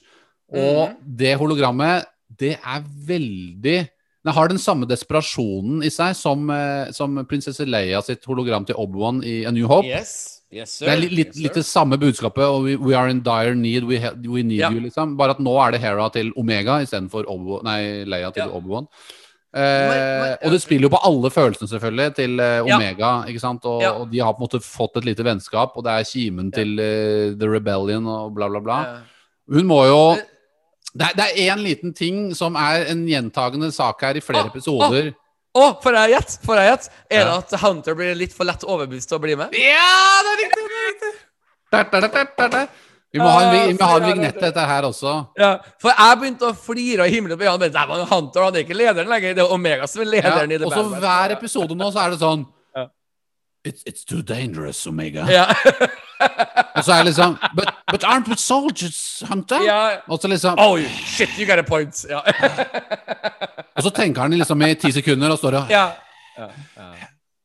Og 0.51 0.89
mm. 0.89 0.95
det 1.17 1.37
hologrammet, 1.37 2.05
det 2.39 2.57
er 2.57 2.83
veldig 3.07 3.89
Det 4.27 4.33
har 4.35 4.47
den 4.49 4.57
samme 4.59 4.87
desperasjonen 4.89 5.83
i 5.87 5.89
seg 5.93 6.15
som, 6.15 6.49
eh, 6.51 6.89
som 6.91 7.15
prinsesse 7.29 7.63
Leia 7.63 8.01
sitt 8.03 8.25
hologram 8.27 8.65
til 8.67 8.75
Obi-Wan 8.75 9.21
i 9.23 9.45
A 9.47 9.51
New 9.51 9.67
Hope. 9.67 9.87
Yes. 9.87 10.41
Yes. 10.51 10.79
Det 10.79 10.89
er 10.89 10.99
litt, 10.99 11.11
litt, 11.11 11.27
Yes, 11.35 11.43
litt 11.43 11.53
det 11.59 11.65
samme 11.67 11.95
budskapet. 11.99 12.43
Og 12.43 12.63
we, 12.65 12.75
we 12.75 12.95
are 12.95 13.07
in 13.09 13.21
dire 13.23 13.55
need, 13.55 13.83
we, 13.87 13.99
we 14.27 14.43
need 14.43 14.59
Ja. 14.59 14.71
you, 14.71 14.81
liksom. 14.81 15.15
Bare 15.15 15.31
at 15.31 15.39
nå 15.39 15.55
er 15.63 15.71
det 15.71 15.81
Hera 15.81 16.09
til 16.11 16.33
Omega 16.35 16.81
istedenfor 16.83 17.23
Leia 17.23 18.31
til 18.31 18.43
Ja. 18.43 18.51
Obi-Wan. 18.51 18.87
Eh, 19.55 20.33
og 20.43 20.51
det 20.51 20.59
spiller 20.61 20.87
jo 20.87 20.93
på 20.93 21.01
alle 21.07 21.31
følelsene, 21.31 21.69
selvfølgelig, 21.71 22.07
til 22.17 22.39
eh. 22.43 22.65
Omega. 22.65 23.11
ikke 23.31 23.41
sant? 23.41 23.65
Og, 23.65 23.83
og 23.83 24.09
de 24.11 24.19
har 24.19 24.33
på 24.35 24.43
en 24.43 24.47
måte 24.47 24.63
fått 24.63 24.99
et 24.99 25.07
lite 25.07 25.25
vennskap, 25.25 25.77
og 25.77 25.85
det 25.87 25.93
er 25.93 26.09
kimen 26.09 26.51
til 26.53 26.73
uh, 26.77 27.37
The 27.39 27.51
Rebellion 27.51 28.07
og 28.11 28.33
bla, 28.35 28.49
bla, 28.51 28.63
bla. 28.63 28.79
Hun 29.47 29.69
må 29.69 29.83
jo 29.87 30.01
Det 30.97 31.13
er- 31.13 31.37
én 31.47 31.61
liten 31.61 31.93
ting 31.93 32.33
som 32.35 32.55
er 32.55 32.87
en 32.91 33.05
gjentagende 33.07 33.71
sak 33.71 34.01
her 34.01 34.17
i 34.17 34.23
flere 34.23 34.47
ah, 34.47 34.51
episoder. 34.51 35.13
Å, 35.57 35.81
får 35.81 35.93
jeg 35.93 36.13
gjette? 36.15 36.39
Får 36.45 36.59
jeg 36.59 36.69
gjette? 36.71 36.89
Er 37.09 37.23
det 37.23 37.31
Ja. 37.31 37.37
at 37.37 37.61
Hunter 37.61 37.95
blir 37.95 38.15
litt 38.15 38.33
for 38.33 38.45
lett 38.45 38.63
overbevist 38.63 39.09
til 39.09 39.17
å 39.17 39.21
bli 39.21 39.35
med? 39.35 39.53
Ja, 39.53 40.23
det 40.25 40.33
er 40.33 40.43
riktig! 40.43 40.65
det 40.67 40.81
er 40.81 40.87
riktig. 40.91 41.13
Der, 41.71 41.83
der, 42.37 42.49
der. 42.49 42.67
Vi 43.17 43.23
må 43.23 43.29
ha 43.33 43.39
en, 43.43 43.53
vi, 43.55 43.73
må 43.79 43.87
ha 43.89 43.95
en 43.99 44.05
vignett 44.11 44.37
til 44.37 44.45
dette 44.47 44.65
her 44.69 44.85
også. 44.87 45.13
Ja, 45.41 45.49
for 45.81 45.91
jeg 45.93 46.19
begynte 46.21 46.51
å 46.51 46.53
flire 46.57 47.07
av 47.07 47.11
himmelen 47.13 47.39
på 47.41 47.47
Jan, 47.47 47.59
men 47.61 47.73
nei, 47.73 48.03
Hunter 48.11 48.45
han 48.45 48.55
er 48.59 48.63
ikke 48.67 48.77
lederen 48.77 49.09
lenger. 49.11 49.33
Det 49.37 49.43
er 49.43 49.55
Omega 49.57 49.89
som 49.89 50.03
er 50.05 50.07
Ja, 50.07 50.13
lederen 50.17 50.53
i 50.53 50.59
det 50.61 50.69
og 50.69 50.75
så 50.75 50.85
hver 51.01 51.33
episode 51.35 51.77
nå 51.79 51.89
så 51.95 52.05
er 52.05 52.13
det 52.15 52.21
sånn 52.21 52.45
Ja. 52.77 52.85
It's, 53.67 53.83
it's 53.89 54.05
too 54.07 54.21
dangerous, 54.21 54.79
Omega. 54.87 55.25
Ja. 55.31 55.47
Og 56.77 56.85
så 56.85 56.93
er 56.93 57.03
det 57.03 57.11
liksom 57.11 57.35
But, 57.57 57.73
but 57.91 58.03
aren't 58.07 58.29
we 58.29 58.37
soldiers, 58.39 59.23
Hunter? 59.29 59.59
ja. 59.65 59.79
Og 60.07 60.21
så 60.21 60.29
liksom 60.31 60.57
Oh, 60.61 60.77
shit, 61.05 61.29
you 61.37 61.45
got 61.49 61.59
a 61.59 61.63
point. 61.67 62.05
Ja. 62.09 62.21
Og 63.77 63.83
så 63.83 63.89
tenker 63.93 64.21
han 64.21 64.33
liksom 64.37 64.61
i 64.65 64.73
ti 64.79 64.91
sekunder 64.95 65.33
og 65.35 65.41
står 65.41 65.59
og 65.63 65.71
ja. 65.73 65.87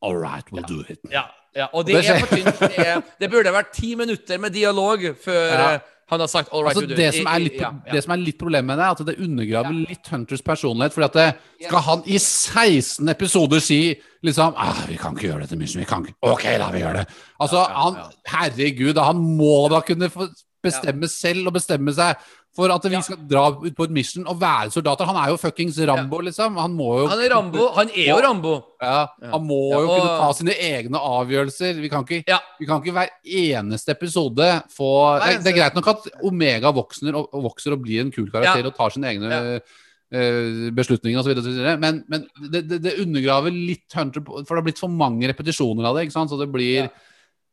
All 0.03 0.17
right, 0.17 0.45
we'll 0.51 0.65
do 0.67 0.81
it. 0.89 0.99
Ja, 1.11 1.23
ja, 1.55 1.67
og 1.73 1.85
det 1.87 1.95
er 2.01 2.19
for 2.19 2.35
tynt. 2.35 2.59
Det, 2.59 2.79
er- 2.87 3.01
det 3.19 3.29
burde 3.31 3.51
vært 3.53 3.71
ti 3.73 3.95
minutter 3.95 4.39
med 4.39 4.53
dialog 4.53 4.99
før 5.23 5.49
Ja. 5.53 5.73
eh, 5.73 5.79
han 6.09 6.19
har 6.19 6.27
sagt 6.27 6.49
'all 6.51 6.63
right, 6.63 6.75
Altså, 6.77 6.95
det, 6.95 7.13
som 7.15 7.27
litt, 7.41 7.53
ja, 7.61 7.69
ja. 7.87 7.91
det 7.93 8.03
som 8.03 8.11
er 8.11 8.17
litt 8.21 8.37
problemet 8.37 8.65
med 8.67 8.77
det, 8.77 8.85
er 8.85 8.91
at 8.91 9.05
det 9.07 9.15
undergraver 9.23 9.71
litt 9.89 10.07
Hunters 10.11 10.41
personlighet. 10.41 10.93
Fordi 10.93 11.05
at 11.05 11.13
det, 11.13 11.35
skal 11.65 11.79
han 11.79 12.03
i 12.05 12.17
16 12.19 13.09
episoder 13.09 13.59
si 13.59 13.95
liksom 14.23 14.53
ah, 14.57 14.85
'Vi 14.87 14.97
kan 14.97 15.15
ikke 15.15 15.27
gjøre 15.31 15.41
dette, 15.41 15.55
Mission. 15.55 15.79
Vi 15.79 15.85
kan 15.85 16.05
ikke 16.05 16.13
Ok, 16.21 16.43
da, 16.43 16.69
vi 16.71 16.79
gjør 16.79 16.93
det.' 16.93 17.07
Altså, 17.39 17.63
han 17.65 17.95
Herregud, 18.27 18.97
han 19.03 19.15
må 19.15 19.69
da 19.69 19.79
kunne 19.81 20.09
bestemme 20.63 21.07
selv 21.07 21.47
og 21.47 21.53
bestemme 21.53 21.93
seg 21.93 22.15
for 22.53 22.69
at 22.69 22.83
vi 22.85 22.99
skal 23.01 23.17
dra 23.25 23.47
ut 23.49 23.73
på 23.75 23.85
et 23.87 23.93
mission 23.95 24.27
og 24.29 24.37
være 24.41 24.69
soldater. 24.75 25.07
Han 25.09 25.17
er 25.17 25.31
jo 25.31 25.37
fuckings 25.41 25.79
Rambo, 25.89 26.19
liksom. 26.21 26.55
Han 26.61 26.75
må 26.77 26.89
jo 27.01 27.07
Han 27.09 27.19
er 27.25 27.31
Rambo. 27.33 27.67
Han 27.73 27.89
er 27.89 28.09
jo 28.11 28.17
Rambo. 28.21 28.51
Ja, 28.83 29.07
han 29.31 29.47
må 29.47 29.57
Ja, 29.71 29.79
jo 29.81 29.87
og- 29.89 30.01
kunne 30.01 30.17
ta 30.19 30.27
sine 30.37 30.53
egne 30.53 30.99
avgjørelser. 30.99 31.81
Vi 31.81 31.89
kan 31.89 32.03
ikke, 32.05 32.23
Ja. 32.27 32.37
vi 32.59 32.65
kan 32.69 32.81
ikke 32.81 32.93
hver 32.93 33.09
eneste 33.25 33.89
episode 33.95 34.63
få 34.69 34.91
det, 35.25 35.43
det 35.43 35.53
er 35.53 35.57
greit 35.57 35.73
nok 35.75 35.87
at 35.87 36.07
Omega 36.23 36.71
vokser 36.71 37.15
og, 37.15 37.31
vokser 37.33 37.73
og 37.73 37.81
blir 37.81 38.01
en 38.01 38.11
kul 38.11 38.29
karakter 38.29 38.65
og 38.67 38.75
tar 38.77 38.89
sine 38.91 39.09
egne 39.09 39.61
eh, 40.13 40.69
beslutninger 40.77 41.17
osv., 41.17 41.79
men, 41.79 42.03
men 42.07 42.27
det, 42.51 42.67
det, 42.69 42.81
det 42.83 42.99
undergraver 43.01 43.49
litt 43.49 43.89
Hunter, 43.95 44.21
for 44.21 44.43
det 44.43 44.59
har 44.61 44.67
blitt 44.67 44.77
for 44.83 44.89
mange 44.93 45.25
repetisjoner 45.27 45.87
av 45.89 45.95
det. 45.97 46.05
ikke 46.05 46.13
sant? 46.19 46.29
Så 46.29 46.37
det 46.37 46.51
blir 46.53 46.89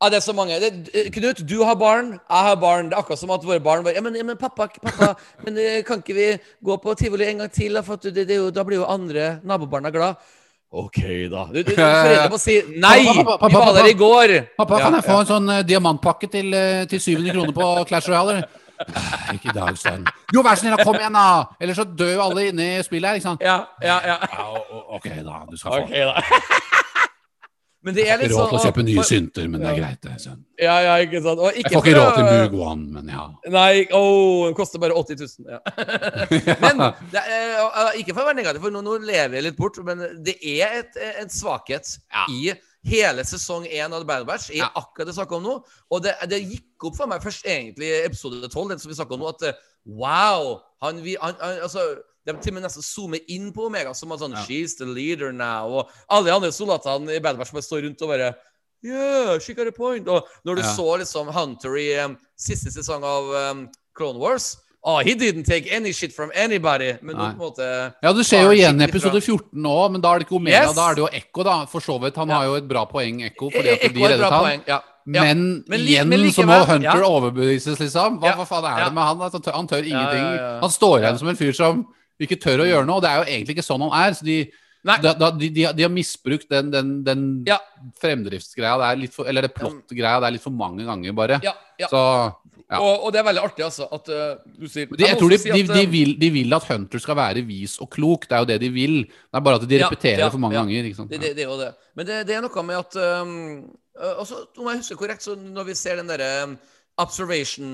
Ja, 0.01 0.09
det 0.09 0.17
er 0.17 0.25
så 0.25 0.33
mange. 0.33 0.57
Det, 0.57 0.89
eh, 0.97 1.11
Knut, 1.13 1.43
du 1.45 1.59
har 1.61 1.75
barn, 1.77 2.15
jeg 2.17 2.45
har 2.47 2.55
barn. 2.57 2.87
Det 2.89 2.97
er 2.97 3.03
akkurat 3.03 3.21
som 3.21 3.31
at 3.35 3.43
våre 3.45 3.61
barn 3.61 3.85
bare 3.85 3.99
ja, 3.99 4.01
men, 4.01 4.15
ja, 4.17 4.25
men 4.25 4.39
pappa, 4.41 4.67
pappa 4.81 5.15
men 5.45 5.59
eh, 5.61 5.83
kan 5.85 6.01
ikke 6.01 6.17
vi 6.17 6.29
gå 6.65 6.77
på 6.81 6.95
tivoli 6.97 7.27
en 7.29 7.43
gang 7.45 7.53
til? 7.53 7.77
da, 7.77 7.83
For 7.85 8.01
det, 8.01 8.25
det 8.29 8.39
jo, 8.39 8.49
da 8.51 8.65
blir 8.65 8.81
jo 8.81 8.87
andre 8.89 9.35
nabobarna 9.45 9.93
glad. 9.93 10.17
OK, 10.73 11.03
da. 11.29 11.45
Du, 11.53 11.61
du, 11.61 11.75
foreldre 11.75 12.31
må 12.33 12.41
si 12.41 12.57
nei! 12.87 13.05
Pappa, 13.11 13.37
pappa, 13.37 13.51
Vi 13.51 13.61
var 13.61 13.77
der 13.77 13.91
i 13.91 13.99
går. 14.01 14.35
Pappa, 14.57 14.81
kan 14.87 14.97
jeg 14.97 15.09
få 15.11 15.21
en 15.21 15.31
sånn 15.35 15.53
eh, 15.59 15.63
diamantpakke 15.69 16.33
til, 16.33 16.57
til 16.89 17.07
700 17.21 17.37
kroner 17.37 17.57
på 17.61 17.71
Clash 17.93 18.09
Royale? 18.09 18.41
Ikke 19.35 19.53
i 19.53 19.57
dag, 19.59 19.77
sønn. 19.77 20.07
Jo, 20.33 20.41
vær 20.41 20.57
så 20.57 20.65
snill, 20.65 20.81
kom 20.81 20.97
igjen, 20.97 21.13
da! 21.13 21.57
Ellers 21.61 21.77
så 21.77 21.85
dør 21.85 22.15
jo 22.15 22.25
alle 22.31 22.49
inne 22.49 22.73
i 22.79 22.85
spillet 22.87 23.11
her, 23.11 23.21
ikke 23.21 23.29
sant? 23.35 23.45
Ja, 23.45 23.67
ja, 23.85 24.01
ja. 24.15 24.17
Ja, 24.33 24.49
ok, 24.97 25.13
da. 25.27 25.43
Du 25.51 25.61
skal 25.61 25.77
få 25.77 25.83
OK, 25.85 25.93
da. 25.93 26.81
Men 27.81 27.95
det 27.97 28.03
er 28.05 28.09
Jeg 28.11 28.13
har 28.13 28.23
ikke 28.27 28.37
råd 28.37 28.49
til 28.51 28.57
å 28.57 28.61
sånn 28.61 28.67
kjøpe 28.69 28.83
nye 28.85 29.05
synter, 29.09 29.47
men 29.49 29.63
det 29.63 29.69
er 29.71 29.77
greit, 29.79 30.01
det. 30.05 30.15
Sønn. 30.21 30.41
Ja, 30.61 30.75
ja, 30.85 30.97
ikke 31.01 31.23
sant. 31.25 31.41
Og 31.41 31.57
Jeg 31.57 31.71
får 31.73 31.87
ikke 31.87 31.95
råd 31.97 32.11
til 32.19 32.27
Moog 32.29 32.57
One, 32.69 32.89
men 32.97 33.13
ja. 33.15 33.23
Nei, 33.55 33.71
oh, 33.97 34.43
den 34.45 34.57
koster 34.59 34.83
bare 34.83 34.97
80 35.01 35.23
000. 35.23 35.47
Ja. 35.55 36.57
men 36.61 36.83
det 37.15 37.23
er, 37.25 37.55
uh, 37.65 37.95
Ikke 37.97 38.13
for 38.13 38.23
å 38.23 38.29
være 38.29 38.37
negativ, 38.43 38.61
for 38.67 38.75
nå, 38.75 38.83
nå 38.85 38.99
lever 39.01 39.39
jeg 39.39 39.47
litt 39.49 39.57
bort, 39.57 39.81
men 39.87 40.05
det 40.27 40.37
er 40.45 40.83
et, 40.83 41.01
en 41.23 41.33
svakhet 41.33 41.89
i 42.29 42.53
hele 42.91 43.25
sesong 43.29 43.65
én 43.69 43.89
av 43.89 44.03
The 44.03 44.09
Battle 44.09 44.29
Batch. 44.29 44.51
I 44.53 44.61
Ja. 44.61 44.69
akkurat 44.77 45.09
det 45.09 45.15
jeg 45.15 45.23
snakker 45.23 45.41
om 45.41 45.49
nå. 45.49 45.57
Og 45.91 46.05
det, 46.05 46.15
det 46.29 46.45
gikk 46.45 46.91
opp 46.91 47.01
for 47.01 47.09
meg 47.09 47.25
først 47.25 47.49
egentlig 47.49 47.89
i 47.89 48.05
episode 48.05 48.45
12, 48.45 48.69
den 48.75 48.83
som 48.83 48.93
vi 48.93 49.01
snakker 49.01 49.17
om 49.17 49.25
nå, 49.25 49.33
at 49.33 49.49
uh, 49.49 49.67
wow! 49.89 50.61
Han, 50.85 51.01
vi, 51.05 51.17
han, 51.21 51.37
han, 51.41 51.65
altså, 51.65 51.89
de 52.33 52.41
til 52.43 52.53
og 52.53 52.55
med 52.61 52.63
nesten 52.69 52.83
zoomer 52.83 53.21
inn 53.29 53.53
på 53.53 53.67
Omega 53.67 53.93
som 53.95 54.13
at 54.13 54.21
sånn 54.21 54.33
Ja. 54.37 54.45
She's 54.47 54.77
the 54.79 54.87
leader 54.87 55.33
now. 55.33 55.69
Og 55.81 55.89
alle 56.09 56.27
de 56.31 56.35
andre 56.35 56.53
soldatene 56.53 57.17
i 57.17 57.21
Bad 57.21 57.37
Batch 57.39 57.53
bare 57.53 57.63
står 57.63 57.83
rundt 57.87 58.03
og 58.03 58.09
bare 58.09 58.35
Yeah, 58.83 59.39
she 59.39 59.53
got 59.53 59.67
a 59.69 59.73
point. 59.73 60.09
Og 60.09 60.25
når 60.47 60.55
du 60.57 60.63
Ja. 60.63 60.75
så 60.75 60.97
liksom 60.99 61.29
Hunter 61.29 61.77
i 61.77 62.03
um, 62.05 62.17
siste 62.39 62.71
sesong 62.73 63.03
av 63.05 63.25
um, 63.51 63.69
Clone 63.97 64.19
Wars 64.19 64.57
Oh, 64.83 64.97
he 65.05 65.13
didn't 65.15 65.45
take 65.45 65.67
any 65.71 65.93
shit 65.93 66.11
from 66.17 66.31
anybody. 66.35 66.95
Men 67.03 67.15
Nei. 67.17 67.27
på 67.27 67.31
en 67.33 67.37
måte 67.39 67.93
Ja, 68.03 68.13
du 68.15 68.23
ser 68.25 68.41
jo 68.47 68.51
igjen 68.57 68.81
i 68.81 68.85
episode 68.87 69.21
14 69.21 69.51
nå, 69.53 69.91
men 69.93 70.01
da 70.01 70.15
er 70.15 70.19
det 70.21 70.27
ikke 70.27 70.37
Omega, 70.37 70.63
Yes. 70.69 70.75
da 70.75 70.87
er 70.91 70.95
det 70.95 71.03
jo 71.03 71.09
Ekko, 71.13 71.43
da. 71.45 71.67
For 71.67 71.81
så 71.81 71.99
vidt. 72.01 72.17
Han 72.17 72.29
Ja. 72.31 72.35
har 72.39 72.45
jo 72.47 72.55
et 72.55 72.67
bra 72.67 72.87
poeng, 72.87 73.21
Ekko, 73.23 73.51
fordi 73.53 73.69
E- 73.69 73.73
at 73.75 73.83
Ekko 73.83 73.95
de 73.99 74.09
reddet 74.09 74.31
ham. 74.33 74.45
Ja. 74.67 74.81
Ja. 75.13 75.23
Men, 75.23 75.65
Men 75.69 75.81
igjen 75.81 76.09
men 76.09 76.19
så 76.33 76.43
må 76.47 76.57
likevel, 76.57 76.67
Hunter 76.67 77.03
overbevises, 77.05 77.79
liksom. 77.79 78.19
Hva, 78.21 78.33
hva 78.37 78.47
faen 78.47 78.65
er 78.65 78.85
det 78.87 78.95
med 78.95 79.03
han? 79.05 79.19
Altså, 79.21 79.53
han 79.53 79.69
tør 79.69 79.85
ingenting. 79.85 80.25
ja, 80.25 80.55
ja. 80.55 80.61
Han 80.61 80.71
står 80.71 81.01
igjen 81.01 81.19
som 81.19 81.29
en 81.29 81.37
fyr 81.37 81.53
som 81.53 81.87
ikke 82.29 82.41
tør 82.43 82.65
å 82.65 82.69
gjøre 82.69 82.89
noe, 82.89 82.99
og 82.99 83.05
det 83.05 83.11
er 83.11 83.21
jo 83.21 83.29
egentlig 83.31 83.57
ikke 83.57 83.67
sånn 83.67 83.85
han 83.87 83.97
er. 84.01 84.17
Så 84.19 84.27
de, 84.27 84.39
da, 84.81 85.13
da, 85.13 85.31
de, 85.37 85.51
de, 85.53 85.67
de 85.77 85.85
har 85.85 85.93
misbrukt 85.93 86.49
den, 86.51 86.71
den, 86.73 86.93
den 87.05 87.25
Ja. 87.49 87.59
fremdriftsgreia 88.01 88.79
der, 88.81 89.07
for, 89.13 89.29
eller 89.29 89.45
det 89.47 89.53
plott-greia 89.57 90.21
der 90.25 90.37
litt 90.37 90.45
for 90.45 90.55
mange 90.57 90.87
ganger, 90.89 91.13
bare. 91.17 91.41
Ja, 91.45 91.55
ja. 91.81 91.91
Så 91.93 92.05
Ja. 92.71 92.79
Og, 92.79 93.07
og 93.07 93.11
det 93.11 93.19
er 93.19 93.25
veldig 93.27 93.43
artig, 93.43 93.65
altså, 93.67 93.89
at 93.91 94.09
uh, 94.15 94.37
du 94.47 94.69
sier 94.71 94.87
de, 94.87 95.03
jeg 95.03 95.17
må 95.17 95.19
tror 95.19 95.33
de, 95.33 95.39
si 95.43 95.51
de, 95.51 95.63
at, 95.65 95.73
de, 95.75 95.81
um, 95.89 95.91
vil, 95.91 96.13
de 96.21 96.29
vil 96.31 96.55
at 96.55 96.67
Hunter 96.69 97.03
skal 97.03 97.17
være 97.19 97.43
vis 97.43 97.73
og 97.83 97.89
klok. 97.91 98.29
Det 98.31 98.37
er 98.37 98.45
jo 98.45 98.47
det 98.47 98.59
de 98.63 98.69
vil. 98.71 98.95
Det 99.11 99.41
er 99.41 99.43
bare 99.43 99.59
at 99.59 99.65
de 99.67 99.81
repeterer 99.83 100.23
det 100.23 100.29
for 100.31 100.43
mange 100.45 100.55
ganger. 100.55 100.87
Det, 100.87 101.19
det, 101.19 101.33
det 101.35 101.43
er 101.43 101.49
jo 101.51 101.57
det. 101.59 101.73
Men 101.99 102.07
det, 102.07 102.21
det 102.29 102.37
er 102.37 102.45
noe 102.45 102.65
med 102.69 102.79
at 102.79 102.99
um, 103.25 103.33
også, 104.23 104.45
Om 104.55 104.71
jeg 104.71 104.85
husker 104.85 105.01
korrekt, 105.03 105.27
så 105.27 105.35
når 105.35 105.67
vi 105.67 105.77
ser 105.81 105.99
den 105.99 106.13
derre 106.15 106.31
um, 106.47 106.55
observation, 107.03 107.71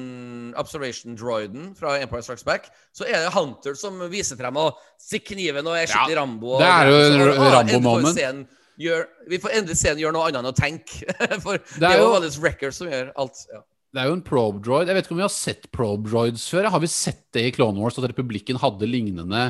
observation 0.58 1.16
droiden 1.18 1.72
fra 1.78 1.96
Empire 2.00 2.22
Strikes 2.24 2.44
Back, 2.46 2.70
så 2.96 3.06
er 3.08 3.26
det 3.26 3.32
Hunter 3.34 3.76
som 3.78 3.98
viser 4.12 4.38
frem 4.38 4.56
og 4.62 4.78
stikker 5.02 5.34
kniven 5.36 5.66
og 5.66 5.76
er 5.78 5.90
skikkelig 5.90 6.18
Rambo. 6.20 6.54
og 6.56 6.62
det 6.64 6.70
er 6.70 6.90
jo 6.92 7.00
Så, 7.02 7.32
ah, 7.34 7.56
Rambo 7.58 7.80
moment. 7.84 8.48
Gjør, 8.76 9.06
vi 9.30 9.38
får 9.40 9.54
endelig 9.56 9.78
se 9.80 9.88
en 9.88 10.00
gjøre 10.02 10.12
noe 10.12 10.26
annet 10.28 10.42
enn 10.42 10.50
å 10.50 10.56
tenke. 10.56 11.06
For 11.44 11.56
det 11.56 11.80
er 11.80 11.94
er 11.96 12.02
jo 12.02 12.10
Wallace 12.12 12.72
som 12.76 12.90
gjør 12.92 13.12
alt. 13.16 13.46
Ja. 13.52 13.62
Det 13.96 14.02
er 14.02 14.10
jo 14.10 14.16
en 14.18 14.24
probe 14.26 14.60
droid. 14.60 14.90
Jeg 14.90 14.98
vet 14.98 15.06
ikke 15.06 15.14
om 15.16 15.20
vi 15.22 15.24
har 15.24 15.32
sett 15.32 15.70
probe 15.72 16.10
droids 16.10 16.42
før. 16.52 16.68
Har 16.74 16.82
vi 16.82 16.90
sett 16.92 17.22
det 17.32 17.46
i 17.48 17.52
Clone 17.56 17.80
Wars, 17.80 17.96
at 17.96 18.04
Republikken 18.10 18.58
hadde 18.60 18.88
lignende 18.90 19.46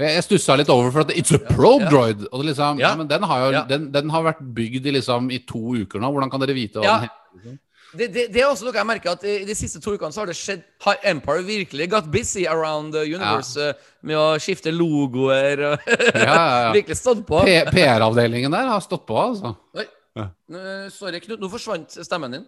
Jeg, 0.00 0.14
jeg 0.14 0.24
stussa 0.28 0.54
litt 0.56 0.70
over 0.72 0.92
for 0.94 1.02
at 1.02 1.10
It's 1.18 1.34
a 1.34 1.40
probe 1.42 1.88
ja. 1.88 1.90
droid! 1.90 2.22
Og 2.30 2.40
det 2.44 2.52
liksom, 2.52 2.78
ja. 2.78 2.92
Ja. 2.92 2.96
men 3.00 3.10
den 3.10 3.26
har 3.26 3.42
jo 3.42 3.50
Ja. 3.56 3.64
den, 3.68 3.90
den 3.92 4.12
har 4.14 4.22
vært 4.30 4.44
bygd 4.54 4.86
i, 4.86 4.94
liksom, 5.00 5.26
i 5.34 5.42
to 5.48 5.74
uker 5.82 5.98
nå. 6.00 6.12
Hvordan 6.14 6.30
kan 6.30 6.40
dere 6.44 6.54
vite 6.56 6.78
hva 6.78 6.86
Ja. 6.86 6.94
den 7.00 7.08
heter? 7.10 7.58
Det, 7.92 8.06
det, 8.14 8.24
det 8.30 8.42
er 8.42 8.46
også 8.46 8.66
noe 8.68 8.76
jeg 8.76 8.86
merker 8.86 9.10
at 9.16 9.24
i 9.26 9.40
de 9.48 9.54
siste 9.58 9.80
to 9.82 9.96
ukene 9.96 10.14
så 10.14 10.22
har 10.22 10.30
det 10.30 10.36
skjedd 10.38 10.60
Har 10.84 11.00
Empire 11.10 11.42
virkelig 11.42 11.88
got 11.90 12.06
busy 12.12 12.44
around 12.46 12.94
the 12.94 13.02
universe 13.08 13.58
ja. 13.58 13.72
med 14.06 14.18
å 14.20 14.26
skifte 14.38 14.70
logoer 14.74 15.64
og 15.72 15.88
Ja, 16.14 16.22
ja, 16.22 16.36
ja. 16.66 16.72
virkelig 16.76 17.00
stått 17.00 17.24
på? 17.26 17.42
PR-avdelingen 17.74 18.54
der 18.54 18.70
har 18.70 18.84
stått 18.84 19.06
på, 19.10 19.18
altså. 19.18 19.56
Oi. 19.74 19.86
Ja. 20.18 20.28
Eh, 20.54 20.86
sorry, 20.94 21.20
Knut. 21.22 21.42
Nå 21.42 21.50
forsvant 21.50 21.98
stemmen 22.06 22.38
din. 22.38 22.46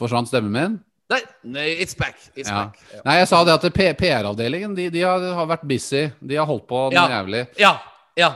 Forsvant 0.00 0.28
stemmen 0.28 0.52
min? 0.54 0.78
Nei, 1.12 1.20
nei 1.44 1.66
it's 1.82 1.96
back. 1.98 2.16
It's 2.36 2.48
Ja. 2.48 2.62
back. 2.66 2.78
Ja. 2.92 3.00
Nei, 3.04 3.18
jeg 3.20 3.28
sa 3.32 3.42
det 3.44 3.56
at 3.58 3.98
PR-avdelingen 4.00 4.76
de, 4.76 4.90
de 4.92 5.02
har, 5.04 5.24
har 5.40 5.48
vært 5.56 5.66
busy. 5.68 6.06
De 6.20 6.36
har 6.40 6.48
holdt 6.48 6.68
på 6.68 6.86
noe 6.92 7.08
jævlig. 7.16 7.46
ja. 7.60 7.76
ja. 8.16 8.34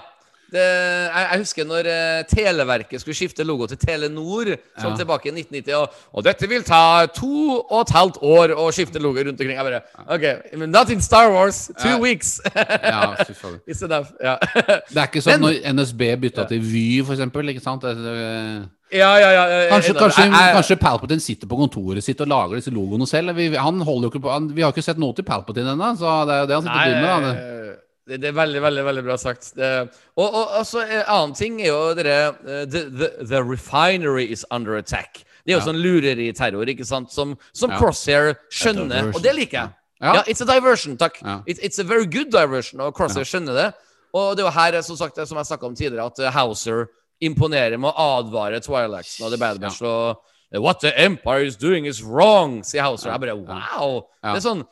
Det, 0.52 0.62
jeg, 0.62 1.22
jeg 1.32 1.38
husker 1.42 1.64
når 1.66 1.86
eh, 1.90 2.20
Televerket 2.30 3.00
skulle 3.02 3.16
skifte 3.18 3.42
logo 3.44 3.66
til 3.66 3.78
Telenor, 3.82 4.52
som 4.78 4.92
Ja. 4.92 4.96
tilbake 5.00 5.26
i 5.26 5.32
1990, 5.34 5.74
og, 5.74 5.88
og 6.14 6.24
dette 6.24 6.46
vil 6.48 6.62
ta 6.62 7.06
to 7.10 7.58
og 7.66 7.80
et 7.80 7.90
halvt 7.96 8.20
år 8.22 8.54
å 8.54 8.68
skifte 8.70 9.02
logo 9.02 9.18
rundt 9.26 9.40
omkring. 9.42 9.56
Jeg 9.58 9.66
bare 9.66 9.82
OK, 10.06 10.54
not 10.70 10.90
in 10.94 11.02
Star 11.02 11.32
Wars. 11.34 11.64
Two 11.82 11.96
Ja. 11.96 11.98
weeks. 11.98 12.36
Ja. 12.54 13.16
It's 13.68 13.82
enough. 13.82 14.12
Ja. 14.22 14.36
Det 14.38 14.96
er 14.96 15.08
ikke 15.10 15.24
sånn 15.26 15.40
Men- 15.40 15.48
når 15.50 15.60
NSB 15.82 16.02
bytta 16.28 16.46
til 16.48 16.62
Vy, 16.62 17.02
for 17.04 17.14
eksempel. 17.18 17.50
Ikke 17.50 17.62
sant? 17.66 17.82
Det, 17.82 17.96
det, 18.06 18.70
Ja, 18.94 19.16
ja, 19.18 19.30
ja. 19.34 19.44
Kanskje, 19.72 19.90
jeg- 19.90 19.98
kanskje, 19.98 20.24
jeg- 20.30 20.54
kanskje 20.54 20.76
Palpatine 20.78 21.20
sitter 21.20 21.48
på 21.50 21.56
kontoret 21.58 22.04
sitt 22.06 22.20
og 22.22 22.28
lager 22.30 22.54
disse 22.60 22.70
logoene 22.70 23.06
selv. 23.10 23.34
Vi, 23.34 23.48
han 23.58 23.80
holder 23.82 24.06
jo 24.06 24.10
ikke 24.14 24.22
på, 24.22 24.30
han, 24.30 24.46
vi 24.54 24.62
har 24.62 24.70
ikke 24.70 24.84
sett 24.86 24.96
noe 25.02 25.12
til 25.12 25.24
Palpatine 25.26 25.74
ennå, 25.74 25.88
så 25.98 26.20
det 26.28 26.34
er 26.36 26.40
jo 26.44 26.46
det 26.46 26.54
han 26.60 26.68
sitter 26.68 26.84
driver 26.86 27.02
med. 27.02 27.26
Da. 27.26 27.74
Det- 28.06 28.20
det, 28.22 28.28
er 28.28 28.32
veldig, 28.38 28.60
veldig 28.62 28.84
veldig 28.86 29.02
bra 29.04 29.16
sagt. 29.18 29.48
Det, 29.56 29.70
og, 30.16 30.26
og 30.34 30.52
altså, 30.60 30.84
en 30.86 31.02
annen 31.10 31.34
ting 31.34 31.60
er 31.60 31.66
jo 31.72 31.94
dere 31.98 32.16
eh, 32.46 32.64
the, 32.70 32.84
the, 32.90 33.08
the 33.26 33.40
refinery 33.42 34.24
is 34.30 34.44
under 34.50 34.76
attack. 34.78 35.24
Det 35.44 35.52
er 35.52 35.58
jo 35.58 35.62
Ja. 35.62 35.66
sånn 35.66 35.80
lureriterror, 35.82 36.66
ikke 36.70 36.86
sant, 36.86 37.10
som, 37.12 37.36
som 37.52 37.70
Ja. 37.70 37.78
Crosshair 37.78 38.36
skjønner. 38.50 39.12
Og 39.14 39.22
det 39.22 39.34
liker 39.34 39.58
jeg. 39.58 39.74
Ja. 40.00 40.14
Ja, 40.14 40.22
it's 40.28 40.42
a 40.42 40.46
diversion, 40.46 40.96
takk. 40.96 41.18
It, 41.46 41.58
it's 41.64 41.78
a 41.80 41.84
very 41.84 42.04
good 42.06 42.30
diversion, 42.30 42.80
og 42.80 42.94
Crosshair 42.94 43.24
skjønner 43.24 43.54
det. 43.54 43.66
Og 44.14 44.36
det 44.36 44.44
er 44.44 44.48
jo 44.48 44.54
her, 44.54 44.80
som 44.82 44.96
sagt, 44.96 45.16
som 45.26 45.36
jeg 45.38 45.46
snakka 45.46 45.66
om 45.66 45.74
tidligere, 45.74 46.06
at 46.06 46.18
eh, 46.20 46.30
Hauser 46.30 46.86
imponerer 47.20 47.78
med 47.80 47.90
å 47.90 48.06
advare 48.20 48.60
Twilaxen 48.60 49.24
og 49.26 49.32
The 49.32 49.38
Bad 49.40 49.58
Batch. 49.60 49.80
Og 49.82 50.16
What 50.62 50.80
the 50.80 50.92
Empire 51.00 51.42
is 51.44 51.56
doing 51.56 51.86
is 51.86 52.02
wrong, 52.04 52.62
sier 52.62 52.82
Hauser. 52.86 53.10
Jeg 53.10 53.20
bare 53.20 53.34
wow! 53.34 54.02
Det 54.22 54.36
er 54.36 54.44
sånn 54.44 54.62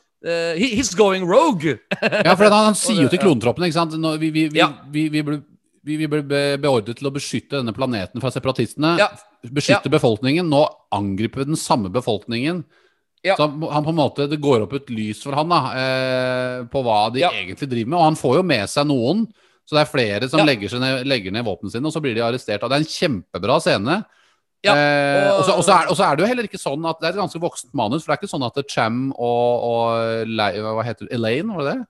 he, 0.57 0.71
He's 0.77 0.93
going 0.97 1.25
rogue! 1.27 1.77
Ja, 2.01 2.35
for 2.35 2.45
han, 2.49 2.71
han 2.71 2.75
sier 2.79 3.03
jo 3.03 3.09
til 3.11 3.19
Ja. 3.19 3.25
klontroppene, 3.27 3.67
ikke 3.69 3.77
sant 3.79 3.93
Nå, 3.99 4.15
vi, 4.21 4.31
vi, 4.33 4.47
vi, 4.49 4.59
Ja. 4.59 4.71
vi, 4.91 5.07
vi, 5.13 5.21
ble, 5.21 5.41
beordret 6.57 6.97
til 6.97 7.07
å 7.07 7.13
beskytte 7.13 7.59
denne 7.59 7.73
planeten 7.75 8.21
fra 8.23 8.31
separatistene. 8.33 8.95
Ja. 8.97 9.09
Beskytte 9.45 9.91
befolkningen. 9.93 10.47
Nå 10.49 10.63
angriper 10.95 11.43
vi 11.43 11.51
den 11.51 11.59
samme 11.61 11.91
befolkningen. 11.93 12.63
Ja. 13.25 13.35
Så 13.37 13.45
han, 13.47 13.61
han 13.69 13.85
på 13.85 13.89
en 13.93 13.99
måte, 13.99 14.25
Det 14.29 14.37
går 14.41 14.65
opp 14.65 14.73
et 14.73 14.89
lys 14.89 15.21
for 15.25 15.33
han 15.37 15.49
da, 15.49 15.59
eh, 15.77 16.63
på 16.73 16.81
hva 16.85 17.11
de 17.13 17.19
Ja. 17.21 17.29
egentlig 17.33 17.69
driver 17.69 17.89
med. 17.93 17.99
Og 17.99 18.03
han 18.09 18.15
får 18.17 18.35
jo 18.37 18.43
med 18.43 18.69
seg 18.69 18.87
noen. 18.89 19.27
Så 19.65 19.73
det 19.77 19.81
er 19.81 19.91
flere 19.93 20.29
som 20.29 20.39
Ja. 20.41 20.45
legger, 20.45 20.69
seg 20.69 20.79
ned, 20.81 21.05
legger 21.09 21.31
ned 21.33 21.45
våpnene 21.45 21.71
sine, 21.73 21.85
og 21.85 21.93
så 21.93 22.01
blir 22.01 22.13
de 22.17 22.21
arrestert. 22.21 22.61
Og 22.63 22.69
det 22.69 22.75
er 22.77 22.83
en 22.85 22.93
kjempebra 22.97 23.59
scene. 23.61 24.05
Ja, 24.65 24.73
Eh, 24.75 25.29
og- 25.31 25.43
eh, 25.49 25.61
så, 25.61 25.71
er, 25.75 25.91
er 26.11 26.15
det 26.17 26.23
jo 26.25 26.29
heller 26.31 26.47
ikke 26.49 26.59
sånn 26.61 26.85
at 26.89 26.99
det 26.99 27.07
er 27.07 27.13
et 27.15 27.21
ganske 27.23 27.41
voksent 27.41 27.73
manus. 27.77 28.03
For 28.03 28.11
det 28.11 28.17
er 28.17 28.21
ikke 28.25 28.33
sånn 28.33 28.45
at 28.47 28.59
Cham 28.71 28.99
og, 29.13 29.63
og 29.69 30.27
hva 30.27 30.83
heter 30.85 31.05
det, 31.07 31.13
Elaine, 31.19 31.55
var 31.55 31.63
det 31.69 31.73
det? 31.75 31.87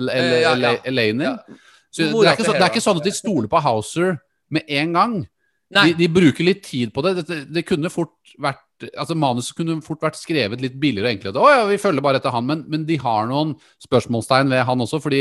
El, 0.00 0.08
el, 0.08 0.24
Eh, 0.30 0.40
ja, 0.44 0.54
Ela- 0.54 0.72
ja. 0.76 0.80
Elaine? 0.84 1.20
Ja. 1.22 1.36
Så 1.90 2.06
det, 2.06 2.14
er 2.28 2.36
ikke 2.36 2.46
så, 2.46 2.52
det 2.54 2.62
er 2.62 2.70
ikke 2.70 2.84
sånn 2.86 2.98
at 3.00 3.06
de 3.08 3.10
stoler 3.16 3.48
på 3.50 3.60
Hauser 3.64 4.18
med 4.50 4.62
en 4.68 4.92
gang. 4.94 5.14
De, 5.70 5.92
de 5.94 6.06
bruker 6.10 6.42
litt 6.46 6.62
tid 6.66 6.92
på 6.94 7.02
det. 7.02 7.24
Det, 7.26 7.36
det 7.54 7.62
kunne 7.66 7.90
fort 7.90 8.14
vært 8.38 8.58
Altså 8.96 9.12
Manuset 9.14 9.52
kunne 9.58 9.74
fort 9.84 10.00
vært 10.00 10.16
skrevet 10.16 10.58
litt 10.62 10.78
billigere 10.80 11.10
og 11.10 11.12
enklere. 11.12 11.36
Å 11.42 11.48
ja, 11.52 11.64
vi 11.68 11.76
følger 11.76 12.00
bare 12.00 12.16
etter 12.16 12.32
han, 12.32 12.46
men, 12.48 12.62
men 12.66 12.86
de 12.88 12.96
har 12.96 13.26
noen 13.28 13.50
spørsmålstegn 13.84 14.48
ved 14.48 14.62
han 14.64 14.80
også, 14.80 15.02
fordi, 15.04 15.20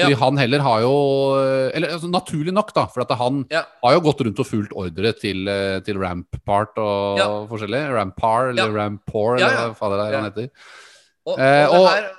fordi 0.00 0.16
Ja. 0.16 0.20
han 0.24 0.36
heller 0.36 0.60
har 0.60 0.80
jo 0.80 0.94
Eller 1.74 1.88
altså, 1.94 2.10
naturlig 2.10 2.52
nok, 2.52 2.72
da, 2.74 2.86
for 2.86 3.04
han 3.14 3.44
Ja. 3.50 3.62
har 3.84 3.92
jo 3.94 4.00
gått 4.00 4.20
rundt 4.26 4.38
og 4.40 4.46
fulgt 4.46 4.72
ordre 4.72 5.12
til, 5.18 5.48
eh, 5.48 5.80
til 5.80 5.96
Rampart 5.98 6.76
og 6.78 7.18
Ja. 7.18 7.28
forskjellig. 7.46 7.82
Rampar 7.94 8.50
eller. 8.50 8.72
Rampor, 8.72 9.36
eller 9.36 9.50
hva 9.70 9.76
fader 9.76 9.96
det 9.96 10.06
er 10.14 10.20
han 10.20 10.30
heter. 10.32 10.50
Og, 11.26 11.38
Eh, 11.38 11.66
og 11.66 11.72
det 11.72 11.80
og- 11.80 11.88
her 11.90 12.10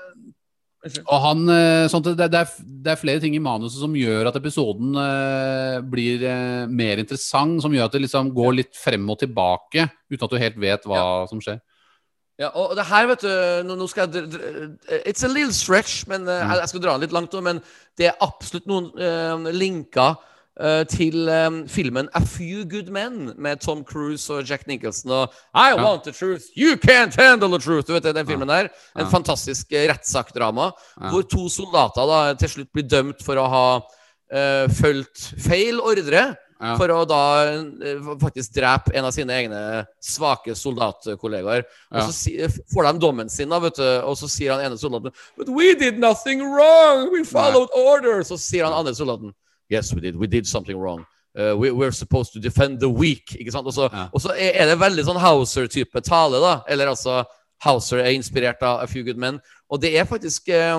Og 1.08 1.22
han, 1.22 1.48
eh, 1.48 1.88
sånn 1.88 2.02
det, 2.02 2.18
det, 2.18 2.34
er, 2.34 2.48
det 2.82 2.92
er 2.92 2.96
flere 2.96 3.20
ting 3.22 3.36
i 3.36 3.40
manuset 3.40 3.78
som 3.80 3.94
gjør 3.94 4.26
at 4.30 4.36
episoden 4.36 4.96
eh, 4.98 5.80
blir 5.82 6.24
eh, 6.24 6.66
mer 6.66 6.98
interessant. 6.98 7.62
Som 7.62 7.72
gjør 7.72 7.86
at 7.86 7.92
det 7.92 8.02
liksom 8.02 8.34
går 8.34 8.56
litt 8.56 8.74
frem 8.74 9.08
og 9.08 9.20
tilbake 9.20 9.92
uten 10.10 10.24
at 10.26 10.30
du 10.32 10.38
helt 10.42 10.58
vet 10.58 10.82
hva 10.90 11.30
som 11.30 11.40
skjer. 11.40 11.62
Ja, 12.42 12.50
og 12.58 12.74
det 12.78 12.88
her, 12.90 13.06
vet 13.12 13.22
du 13.22 13.70
Nå, 13.70 13.86
skal 13.92 14.08
jeg 14.10 14.32
dr- 14.34 15.04
It's 15.06 15.24
a 15.28 15.30
little 15.30 15.54
stretch, 15.54 16.08
men 16.10 16.26
mm. 16.26 16.56
jeg, 16.58 16.70
skal 16.72 16.82
dra 16.84 16.96
den 16.98 17.06
litt 17.06 17.14
langt 17.16 17.34
nå. 17.38 17.42
Men 17.46 17.62
det 18.00 18.10
er 18.10 18.20
absolutt 18.26 18.66
noen 18.70 18.88
uh, 18.98 19.52
linker 19.54 20.16
uh, 20.58 20.82
til 20.90 21.30
um, 21.30 21.62
filmen 21.70 22.10
A 22.18 22.24
Few 22.26 22.66
Good 22.72 22.90
Men 22.94 23.32
med 23.38 23.62
Tom 23.62 23.84
Cruise 23.86 24.26
og 24.34 24.50
Jack 24.50 24.66
Nicholson 24.68 25.14
og 25.20 25.38
I 25.54 25.70
Ja. 25.76 25.78
want 25.84 26.04
the 26.08 26.16
truth, 26.16 26.50
you 26.58 26.76
can't 26.82 27.14
handle 27.20 27.52
the 27.54 27.62
truth. 27.62 27.86
Du 27.88 27.94
vet 27.94 28.04
det, 28.10 28.16
den 28.18 28.28
filmen 28.28 28.50
der. 28.50 28.72
En 28.98 29.06
Ja. 29.06 29.10
fantastisk 29.12 29.72
uh, 29.76 29.86
rettssakdrama 29.92 30.72
hvor 31.12 31.28
to 31.30 31.48
soldater 31.50 32.10
da 32.10 32.22
til 32.42 32.56
slutt 32.58 32.72
blir 32.74 32.90
dømt 32.90 33.22
for 33.24 33.38
å 33.38 33.50
ha 33.54 33.66
uh, 33.78 34.66
fulgt 34.82 35.30
feil 35.46 35.78
ordre. 35.84 36.32
Ja. 36.62 36.76
For 36.78 36.92
å 36.94 37.00
da 37.10 37.20
eh, 37.50 37.96
faktisk 38.22 38.54
drepe 38.54 38.94
en 38.94 39.06
av 39.08 39.12
sine 39.16 39.34
egne 39.34 39.62
svake 40.00 40.54
soldatkollegaer. 40.56 41.64
Og 41.92 41.98
Ja. 41.98 42.06
så 42.08 42.14
si, 42.14 42.38
får 42.74 42.84
de 42.94 43.00
dommen 43.00 43.30
sin, 43.30 43.50
da, 43.50 43.58
vet 43.60 43.76
du, 43.76 43.84
og 44.06 44.16
så 44.18 44.30
sier 44.30 44.54
han 44.54 44.62
ene 44.66 44.78
soldaten 44.78 45.12
But 45.38 45.50
we 45.50 45.74
did 45.76 45.98
nothing 45.98 46.42
wrong! 46.44 47.12
We 47.12 47.24
followed 47.26 47.70
orders! 47.76 48.28
Så 48.30 48.38
sier 48.38 48.66
han 48.66 48.74
andre 48.74 48.94
soldaten 48.94 49.34
Yes, 49.72 49.94
we 49.94 50.02
did. 50.02 50.16
We 50.18 50.28
did 50.28 50.46
something 50.46 50.78
wrong. 50.78 51.06
Uh, 51.34 51.56
we, 51.56 51.72
we're 51.72 51.94
supposed 51.94 52.34
to 52.34 52.40
defend 52.40 52.82
the 52.82 52.90
weak. 52.90 53.32
Ikke 53.40 53.52
sant? 53.54 53.66
Og 53.66 53.74
så, 53.74 53.90
Ja. 53.94 54.10
og 54.14 54.20
så 54.22 54.34
er 54.36 54.66
det 54.68 54.78
veldig 54.80 55.06
sånn 55.08 55.18
Hauser-type 55.18 56.02
tale, 56.04 56.42
da. 56.44 56.62
Eller 56.68 56.88
altså 56.92 57.24
Hauser 57.64 58.00
er 58.04 58.12
inspirert 58.12 58.62
av 58.62 58.82
A 58.84 58.86
Few 58.86 59.02
Good 59.04 59.18
Men. 59.18 59.40
Og 59.72 59.80
det 59.80 59.96
er 59.96 60.04
faktisk 60.06 60.50
eh, 60.50 60.78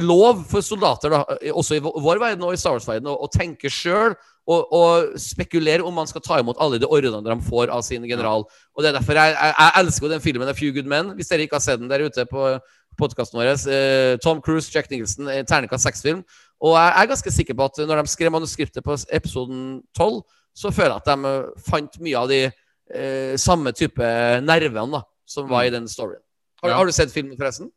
lov 0.00 0.44
for 0.50 0.64
soldater, 0.64 1.12
da, 1.12 1.22
også 1.56 1.78
i 1.78 1.82
vår 1.82 2.20
verden 2.20 2.44
og 2.44 2.52
i 2.52 2.58
Star 2.60 2.76
Wars-verden, 2.76 3.08
å, 3.08 3.28
tenke 3.32 3.70
sjøl 3.72 4.12
og, 4.50 4.74
og 4.76 5.14
spekulere 5.20 5.86
om 5.86 5.94
man 5.96 6.08
skal 6.10 6.24
ta 6.24 6.40
imot 6.40 6.60
alle 6.60 6.80
de 6.82 6.88
ordrene 6.88 7.22
de 7.24 7.36
får 7.46 7.72
av 7.72 7.84
sin 7.86 8.04
general. 8.08 8.44
Og 8.76 8.84
det 8.84 8.90
er 8.90 8.98
derfor 8.98 9.16
jeg, 9.16 9.36
jeg, 9.36 9.54
jeg 9.56 9.84
elsker 9.84 10.06
jo 10.06 10.12
den 10.12 10.24
filmen 10.24 10.52
A 10.52 10.56
Few 10.56 10.74
Good 10.76 10.90
Men. 10.90 11.14
Hvis 11.16 11.32
dere 11.32 11.46
ikke 11.46 11.56
har 11.56 11.64
sett 11.64 11.80
den 11.80 11.90
der 11.92 12.04
ute 12.04 12.26
på 12.28 12.44
podkasten 13.00 13.40
vår. 13.40 13.52
Eh, 13.72 14.18
Tom 14.22 14.42
Cruise, 14.44 14.70
Jack 14.72 14.90
Nicholson, 14.90 15.28
eh, 15.28 15.44
terningkast 15.48 15.86
seks-film. 15.86 16.22
Og 16.60 16.76
jeg 16.76 16.92
er 17.02 17.10
ganske 17.14 17.32
sikker 17.32 17.56
på 17.56 17.68
at 17.70 17.80
når 17.88 18.02
de 18.02 18.12
skrev 18.12 18.34
manuskriptet 18.34 18.84
på 18.84 18.96
episoden 19.16 19.80
12, 19.96 20.20
så 20.60 20.72
føler 20.74 20.96
jeg 20.96 21.02
at 21.04 21.08
de 21.08 21.62
fant 21.64 22.00
mye 22.04 22.18
av 22.20 22.28
de 22.28 22.40
eh, 22.50 23.36
samme 23.40 23.72
type 23.76 24.10
nervene 24.44 24.98
da, 24.98 25.04
som 25.24 25.48
var 25.48 25.68
i 25.68 25.72
den 25.72 25.88
storyen. 25.88 26.20
Har, 26.60 26.74
Ja. 26.74 26.76
har 26.76 26.86
du 26.86 26.92
sett 26.92 27.12
filmen, 27.12 27.38
forresten? 27.38 27.70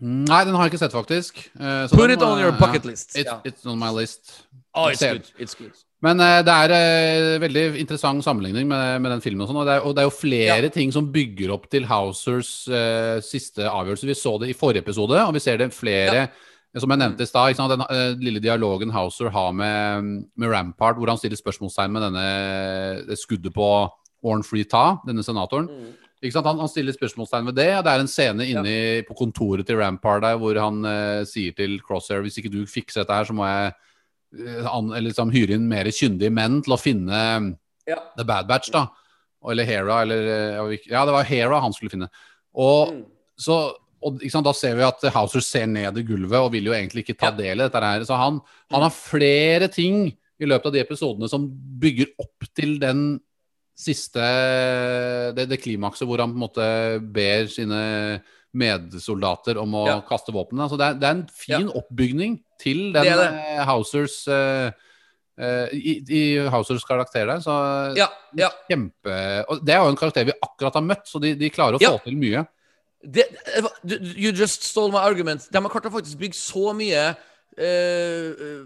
Nei, 0.00 0.42
den 0.44 0.52
har 0.54 0.66
jeg 0.66 0.74
ikke 0.74 0.82
sett, 0.82 0.92
faktisk. 0.92 1.38
Uh, 1.56 1.86
så 1.88 1.96
Put 1.96 2.10
den 2.10 2.18
it 2.18 2.22
on 2.22 2.38
your 2.38 2.52
ja. 2.52 2.58
bucket 2.60 2.84
list. 2.84 3.14
It's, 3.16 3.24
yeah. 3.24 3.40
it's 3.48 3.64
on 3.64 3.78
my 3.80 3.88
list. 3.88 4.46
Oh, 4.74 4.90
it's 4.92 5.00
good. 5.00 5.30
It's 5.40 5.56
good. 5.56 5.72
Men 6.04 6.20
uh, 6.20 6.42
det 6.44 6.52
er 6.52 6.74
uh, 6.76 7.40
veldig 7.40 7.62
interessant 7.80 8.24
sammenligning 8.24 8.68
med, 8.68 9.00
med 9.00 9.14
den 9.14 9.24
filmen. 9.24 9.40
Og, 9.46 9.48
sånn, 9.48 9.60
og, 9.62 9.68
det 9.68 9.78
er, 9.78 9.86
og 9.88 9.94
det 9.96 10.02
er 10.02 10.08
jo 10.10 10.12
flere 10.12 10.58
Ja. 10.68 10.72
ting 10.74 10.92
som 10.92 11.08
bygger 11.12 11.54
opp 11.56 11.70
til 11.72 11.88
Housers 11.88 12.50
uh, 12.68 13.16
siste 13.24 13.64
avgjørelse. 13.64 14.10
Vi 14.10 14.18
så 14.20 14.36
det 14.42 14.52
i 14.52 14.58
forrige 14.58 14.84
episode, 14.84 15.16
og 15.16 15.32
vi 15.34 15.40
ser 15.40 15.62
det 15.62 15.72
flere 15.74 16.28
Som 16.76 16.92
jeg 16.92 17.00
nevnte 17.00 17.24
i 17.24 17.26
stad, 17.26 17.56
den 17.56 17.80
eh, 17.88 18.18
lille 18.20 18.40
dialogen 18.42 18.90
Houser 18.92 19.30
har 19.32 19.52
med, 19.56 20.26
med 20.36 20.50
Rampart, 20.52 20.98
hvor 20.98 21.08
han 21.08 21.16
stiller 21.16 21.38
spørsmålstegn 21.38 21.92
med 21.94 22.02
denne 22.04 22.24
det 23.08 23.16
skuddet 23.16 23.54
på 23.54 23.88
Orn 24.26 24.42
Free 24.44 24.66
Ta, 24.68 24.98
denne 25.06 25.24
senatoren. 25.24 25.70
Mm. 25.70 25.94
Ikke 26.22 26.32
sant? 26.32 26.46
Han, 26.48 26.60
han 26.62 26.70
stiller 26.72 26.94
spørsmålstegn 26.96 27.50
ved 27.50 27.58
det, 27.58 27.68
det 27.84 27.92
er 27.92 28.02
en 28.02 28.08
scene 28.08 28.46
inne 28.48 28.70
ja. 28.72 29.02
på 29.04 29.16
kontoret 29.18 29.66
til 29.68 29.76
Rampart 29.76 30.22
der 30.24 30.38
hvor 30.40 30.56
han 30.56 30.78
eh, 30.88 31.24
sier 31.28 31.52
til 31.56 31.76
Crosshair 31.84 32.22
hvis 32.24 32.38
ikke 32.40 32.52
du 32.54 32.62
fikser 32.70 33.02
dette 33.02 33.18
her, 33.18 33.28
så 33.28 33.36
må 33.36 33.44
jeg 33.44 33.74
eh, 34.40 34.62
an, 34.70 34.88
eller 34.94 35.10
liksom, 35.10 35.32
hyre 35.34 35.58
inn 35.58 35.66
mer 35.68 35.90
kyndige 35.92 36.32
menn 36.32 36.62
til 36.64 36.76
å 36.76 36.80
finne 36.80 37.20
Ja. 37.86 38.00
The 38.16 38.24
Bad 38.26 38.48
Batch, 38.48 38.72
da. 38.74 38.86
Eller 39.46 39.68
Hera, 39.68 40.00
eller 40.02 40.30
eh, 40.32 40.78
Ja, 40.88 41.04
det 41.06 41.12
var 41.14 41.28
Hera 41.28 41.60
han 41.62 41.76
skulle 41.76 41.92
finne. 41.92 42.08
Og 42.56 42.94
Mm. 42.94 43.04
så 43.38 43.58
og, 44.06 44.20
ikke 44.20 44.30
sant, 44.32 44.46
Da 44.46 44.52
ser 44.54 44.74
vi 44.76 44.84
at 44.86 45.02
Houser 45.14 45.42
ser 45.42 45.66
ned 45.66 45.96
i 45.98 46.02
gulvet 46.06 46.38
og 46.38 46.52
vil 46.52 46.68
jo 46.68 46.74
egentlig 46.76 47.02
ikke 47.04 47.16
ta 47.18 47.30
del 47.34 47.60
i 47.60 47.64
dette. 47.64 47.80
her 47.80 48.04
Så 48.04 48.16
han, 48.16 48.40
han 48.70 48.82
har 48.84 48.92
flere 48.92 49.68
ting 49.72 50.12
i 50.40 50.46
løpet 50.46 50.66
av 50.68 50.72
de 50.72 50.82
episodene 50.82 51.28
som 51.28 51.46
bygger 51.80 52.12
opp 52.20 52.44
til 52.54 52.78
den 52.78 53.20
siste 53.76 54.24
Det, 55.36 55.44
det 55.50 55.58
klimakset 55.60 56.08
hvor 56.08 56.22
han 56.22 56.32
på 56.32 56.38
en 56.38 56.44
måte 56.46 56.66
ber 57.12 57.46
sine 57.52 58.22
medsoldater 58.56 59.58
om 59.60 59.74
å 59.76 59.84
Ja. 59.86 60.00
kaste 60.08 60.32
våpnene. 60.32 60.64
Altså 60.64 60.78
det 60.80 60.86
er, 60.86 60.94
det 61.00 61.06
er 61.08 61.16
en 61.18 61.26
fin 61.28 61.68
oppbygning 61.68 62.38
til 62.60 62.92
den 62.94 63.04
Det 63.04 63.16
det. 63.20 63.28
Housers 63.66 63.66
Hausers 63.68 64.16
eh, 64.32 64.70
eh, 65.38 65.68
i, 65.76 65.94
I 66.08 66.22
Hausers 66.48 66.84
karakter 66.88 67.26
der. 67.28 67.40
Så 67.44 67.52
Ja, 67.98 68.08
ja. 68.34 68.48
kjempe 68.70 69.44
Og 69.50 69.60
det 69.64 69.74
er 69.74 69.82
jo 69.84 69.90
en 69.92 69.96
karakter 70.00 70.24
vi 70.24 70.32
akkurat 70.42 70.74
har 70.74 70.82
møtt, 70.82 71.04
så 71.06 71.20
de, 71.20 71.34
de 71.34 71.50
klarer 71.50 71.76
å 71.76 71.82
Ja. 71.82 71.90
få 71.98 72.04
til 72.04 72.16
mye. 72.16 72.46
Det, 73.06 73.26
you 74.16 74.32
just 74.32 74.62
stole 74.64 74.90
my 74.90 74.98
argument. 75.04 75.46
De 75.52 75.60
har 75.60 75.68
klart 75.70 75.84
å 75.86 75.92
faktisk 75.92 76.18
bygge 76.18 76.34
så 76.34 76.72
mye 76.74 77.14
eh, 77.58 78.62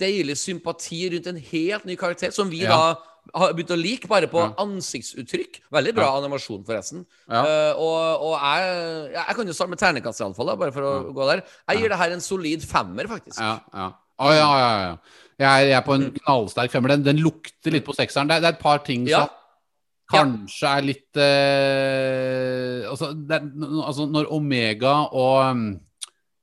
deilig 0.00 0.36
sympati 0.40 1.08
rundt 1.14 1.26
en 1.30 1.36
helt 1.50 1.84
ny 1.88 1.96
karakter, 1.96 2.32
som 2.32 2.50
vi 2.50 2.62
Ja. 2.64 2.70
da 2.70 2.98
har 3.38 3.52
begynt 3.52 3.70
å 3.70 3.76
like 3.80 4.08
bare 4.08 4.26
på 4.26 4.40
Ja. 4.40 4.54
ansiktsuttrykk. 4.64 5.60
Veldig 5.70 5.94
bra 5.94 6.16
animasjon, 6.18 6.64
forresten. 6.64 7.04
Ja. 7.28 7.42
Eh, 7.44 7.72
og 7.76 8.22
og 8.22 8.38
jeg, 8.40 9.12
jeg 9.14 9.36
kan 9.36 9.46
jo 9.46 9.52
starte 9.52 9.70
med 9.70 9.78
terningkast, 9.78 10.20
iallfall, 10.20 10.56
bare 10.56 10.72
for 10.72 10.82
å 10.82 11.12
gå 11.14 11.26
der. 11.28 11.42
Jeg 11.68 11.78
gir 11.82 11.88
det 11.88 11.98
her 11.98 12.10
en 12.12 12.20
solid 12.20 12.62
femmer, 12.62 13.06
faktisk. 13.06 13.38
Ja, 13.38 13.60
ja. 13.74 13.92
Oh, 14.18 14.32
ja, 14.34 14.48
ja, 14.58 14.72
ja. 14.88 14.96
Jeg 15.38 15.48
er, 15.48 15.66
jeg 15.68 15.76
er 15.78 15.84
på 15.86 15.94
en 15.94 16.10
knallsterk 16.12 16.70
femmer. 16.70 16.88
Den, 16.88 17.02
den 17.04 17.16
lukter 17.24 17.72
litt 17.72 17.84
på 17.86 17.94
sekseren. 17.96 18.28
Det 18.28 18.42
det 18.42 18.48
er 18.50 18.52
et 18.56 18.60
par 18.60 18.78
ting 18.84 19.06
Ja. 19.08 19.20
som 19.26 19.28
kanskje 20.12 20.66
er 20.76 20.82
litt 20.82 21.16
eh, 21.16 22.90
altså, 22.90 23.12
det 23.14 23.38
altså, 23.86 24.06
når 24.10 24.26
Omega 24.32 24.94
og 25.12 25.50
um, 25.52 25.80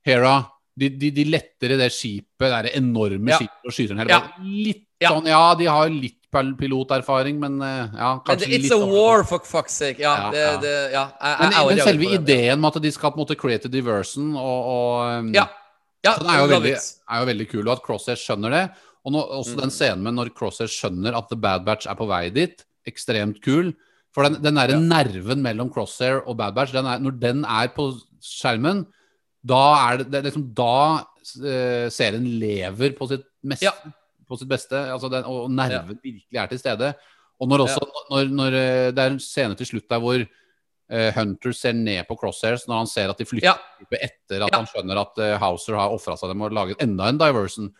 Hera 0.06 0.46
de, 0.78 0.88
de, 1.00 1.10
de 1.16 1.24
lettere 1.28 1.76
det 1.80 1.90
skipet, 1.94 2.52
det 2.68 2.72
enorme 2.78 3.32
Ja. 3.34 3.38
skipet 3.40 3.66
og 3.68 3.74
skyter 3.74 3.94
den 3.96 4.02
hele 4.04 4.14
Ja. 4.14 4.20
Litt 4.42 4.84
Ja. 5.02 5.10
sånn 5.14 5.26
Ja, 5.30 5.42
de 5.58 5.66
har 5.70 5.88
litt 5.90 6.14
piloterfaring, 6.58 7.38
men 7.40 7.60
eh, 7.62 7.88
ja, 7.96 8.10
kanskje 8.26 8.46
det, 8.46 8.58
it's 8.58 8.62
litt 8.68 8.72
a 8.72 8.78
war, 8.86 9.22
for 9.24 9.38
fuck's 9.40 9.76
sake. 9.78 9.98
Ja, 10.02 10.14
Ja, 10.26 10.30
det, 10.30 10.40
ja. 10.42 10.56
det, 10.60 10.74
ja. 10.92 11.04
Jeg, 11.22 11.38
Men, 11.40 11.52
jeg, 11.52 11.66
men 11.76 11.86
selve 11.86 12.10
ideen 12.18 12.60
med 12.60 12.76
at 12.76 12.82
de 12.82 12.90
skal 12.92 13.12
på 13.12 13.18
en 13.18 13.24
måte 13.26 13.36
create 13.38 13.70
diversion 13.72 14.34
og, 14.36 14.60
og 14.74 15.18
um, 15.22 15.32
Ja. 15.34 15.46
ja 16.04 16.14
Så 16.14 16.20
den 16.24 16.30
er 16.34 16.38
jo, 16.42 16.48
veldig, 16.52 16.74
er 17.10 17.20
jo 17.22 17.26
veldig 17.32 17.48
kul, 17.50 17.64
og 17.68 17.72
at 17.78 17.82
Crosshair 17.86 18.16
skjønner 18.20 18.50
det. 18.50 18.64
Og 19.06 19.12
nå, 19.14 19.22
også 19.40 19.54
Mm. 19.56 19.60
den 19.62 19.70
scenen 19.70 20.02
med 20.04 20.14
når 20.18 20.34
Crosshair 20.36 20.68
skjønner 20.68 21.16
at 21.16 21.28
The 21.30 21.36
Bad 21.36 21.64
Batch 21.64 21.86
er 21.88 21.94
på 21.94 22.06
vei 22.06 22.28
dit, 22.30 22.64
ekstremt 22.86 23.40
kul. 23.42 23.72
For 24.12 24.24
den, 24.28 24.42
den 24.42 24.54
der 24.56 24.76
nerven 24.78 25.40
mellom 25.40 25.70
Crosshair 25.72 26.22
og 26.26 26.36
Bad 26.36 26.54
Batch, 26.54 26.72
den 26.72 26.84
er, 26.86 26.98
når 26.98 27.18
den 27.20 27.44
er 27.44 27.68
på 27.68 27.92
skjermen, 28.20 28.86
da 29.44 29.62
er 29.92 30.00
det, 30.00 30.08
det 30.10 30.18
er 30.18 30.26
liksom 30.30 30.48
Da 30.56 30.72
eh, 31.44 31.86
serien 31.94 32.24
lever 32.40 32.96
på 32.98 33.08
sitt, 33.10 33.24
mest, 33.42 33.62
Ja. 33.62 33.72
på 34.28 34.38
sitt 34.38 34.48
beste, 34.50 34.76
altså 34.92 35.10
den, 35.12 35.24
og 35.24 35.50
nerven 35.50 35.98
virkelig 36.02 36.36
er 36.42 36.46
til 36.50 36.58
stede. 36.58 36.94
Og 37.40 37.48
når, 37.48 37.66
også, 37.68 37.86
når, 38.10 38.32
når 38.34 38.56
eh, 38.58 38.90
det 38.92 38.98
er 39.04 39.14
en 39.14 39.20
scene 39.22 39.54
til 39.56 39.66
slutt 39.70 39.88
der 39.88 40.00
hvor 40.02 40.18
uh, 40.24 41.10
Hunter 41.14 41.52
ser 41.54 41.72
ned 41.76 42.02
på 42.08 42.16
Crosshairs 42.18 42.66
når 42.66 42.80
han 42.82 42.90
ser 42.90 43.12
at 43.12 43.18
de 43.20 43.26
flytter 43.28 43.46
Ja. 43.52 43.56
etter 43.92 44.42
at 44.42 44.50
Ja. 44.50 44.56
han 44.58 44.66
skjønner 44.66 45.00
at 45.04 45.18
uh, 45.22 45.38
Houser 45.38 45.76
har 45.78 45.94
ofra 45.94 46.16
seg 46.18 46.32
dem 46.32 46.42
og 46.42 46.52
laget 46.52 46.82
enda 46.82 47.08
en 47.08 47.18
diversion. 47.20 47.70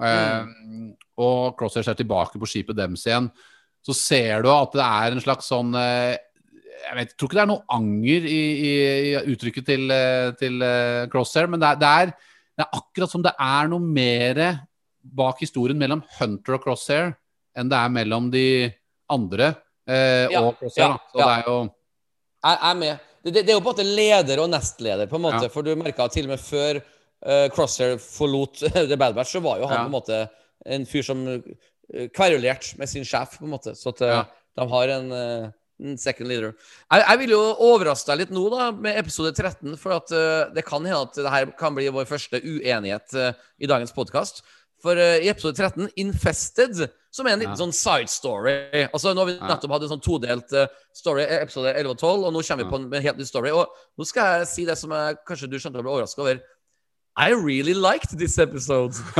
Mm. 0.00 0.94
Og 1.20 1.56
Crosshairs 1.58 1.88
er 1.88 1.98
tilbake 1.98 2.38
på 2.40 2.48
skipet 2.48 2.76
deres 2.78 3.02
igjen. 3.04 3.26
Så 3.84 3.92
ser 3.96 4.42
du 4.44 4.48
at 4.52 4.72
det 4.72 4.84
er 4.84 5.12
en 5.12 5.20
slags 5.20 5.48
sånn 5.50 5.74
Jeg 6.80 6.96
vet, 6.96 7.12
tror 7.18 7.28
ikke 7.28 7.38
det 7.38 7.42
er 7.42 7.50
noe 7.50 7.76
anger 7.76 8.26
i, 8.26 8.40
i, 8.40 8.72
i 9.10 9.32
uttrykket 9.34 9.66
til, 9.68 9.86
eh, 9.94 10.30
til 10.40 10.60
uh, 10.64 11.06
Crosshair, 11.12 11.48
men 11.50 11.60
det 11.62 11.68
er, 11.68 11.80
det, 11.80 11.90
er, 11.90 12.38
det 12.56 12.64
er 12.64 12.78
akkurat 12.78 13.12
som 13.12 13.24
det 13.24 13.32
er 13.36 13.70
noe 13.70 13.84
mer 13.84 14.40
bak 15.00 15.42
historien 15.44 15.78
mellom 15.80 16.02
Hunter 16.18 16.56
og 16.56 16.64
Crosshair 16.64 17.12
enn 17.56 17.70
det 17.70 17.76
er 17.78 17.92
mellom 17.92 18.30
de 18.32 18.46
andre 19.10 19.52
uh, 19.90 20.26
Ja, 20.32 20.42
og 20.42 20.56
Crosshair. 20.60 20.96
ja. 20.96 20.96
Så 21.12 21.20
ja. 21.20 21.28
det 21.28 21.36
er 21.36 21.50
jo 21.50 21.58
Jeg 22.40 22.58
er 22.70 22.80
med. 22.80 23.06
Det, 23.20 23.34
det, 23.36 23.46
er 23.48 23.52
jo 23.52 23.60
på 23.60 23.68
en 23.68 23.74
måte 23.74 23.88
leder 24.00 24.40
og 24.40 24.48
nestleder, 24.48 25.10
på 25.10 25.18
en 25.18 25.26
måte. 25.26 25.52
For 25.52 25.66
du 25.66 25.74
merka 25.76 26.06
til 26.08 26.24
og 26.24 26.32
med 26.32 26.40
før 26.40 26.80
uh, 26.80 27.46
Crosshair 27.52 27.98
forlot 28.00 28.64
The 28.90 28.96
Bad 28.96 29.18
Batch, 29.18 29.36
så 29.36 29.44
var 29.44 29.60
jo 29.60 29.68
han 29.68 29.84
på 29.84 29.90
en 29.90 29.96
måte 29.98 30.22
en 30.64 30.84
fyr 30.88 31.04
som 31.04 31.24
kverulerte 32.14 32.78
med 32.78 32.88
sin 32.88 33.04
sjef, 33.04 33.36
på 33.40 33.48
en 33.48 33.52
måte. 33.52 33.74
Så 33.76 33.92
at 33.92 34.02
de 34.56 34.66
har 34.72 34.92
en 34.94 35.08
second 36.00 36.28
leader. 36.30 36.54
Jeg, 36.90 37.02
jeg 37.02 37.20
vil 37.22 37.34
jo 37.34 37.40
overraske 37.70 38.10
deg 38.12 38.24
litt 38.24 38.32
nå, 38.34 38.44
da, 38.52 38.70
med 38.72 38.98
episode 39.00 39.32
13, 39.34 39.76
for 39.80 39.96
at 39.96 40.14
uh, 40.14 40.52
det 40.54 40.64
kan 40.68 40.84
hende 40.84 41.02
at 41.06 41.18
det 41.18 41.34
her 41.34 41.52
kan 41.58 41.76
bli 41.76 41.88
vår 41.92 42.08
første 42.10 42.40
uenighet 42.40 43.16
uh, 43.16 43.30
i 43.60 43.70
dagens 43.70 43.94
podkast. 43.96 44.42
For 44.80 44.96
uh, 44.96 45.18
i 45.20 45.28
episode 45.32 45.56
13, 45.58 45.90
Infested, 46.00 46.84
som 47.12 47.26
er 47.26 47.34
en 47.34 47.42
liten 47.42 47.56
Ja. 47.56 47.58
sånn 47.58 47.74
side 47.74 48.06
story 48.06 48.52
Altså 48.86 49.10
Nå 49.10 49.24
har 49.24 49.26
vi 49.26 49.32
Ja. 49.34 49.48
nettopp 49.50 49.72
hatt 49.74 49.82
en 49.82 49.90
sånn 49.96 50.04
todelt 50.04 50.52
story, 50.94 51.24
episode 51.26 51.72
11 51.74 51.90
og 51.90 51.98
12, 51.98 52.24
og 52.28 52.32
nå 52.36 52.44
kommer 52.46 52.64
vi 52.64 52.70
på 52.70 52.78
en, 52.78 52.86
en 52.94 53.02
helt 53.02 53.18
ny 53.18 53.26
story. 53.26 53.50
Og 53.50 53.66
nå 53.98 54.06
skal 54.06 54.38
jeg 54.38 54.50
si 54.52 54.64
det 54.68 54.78
som 54.78 54.94
jeg, 54.94 55.18
kanskje 55.26 55.50
du 55.50 55.58
skjønte 55.58 55.82
å 55.82 55.84
bli 55.84 55.92
overraska 55.96 56.22
over. 56.22 56.40
I 57.18 57.32
really 57.34 57.74
liked 57.74 58.16
this 58.16 58.38
episode. 58.38 58.94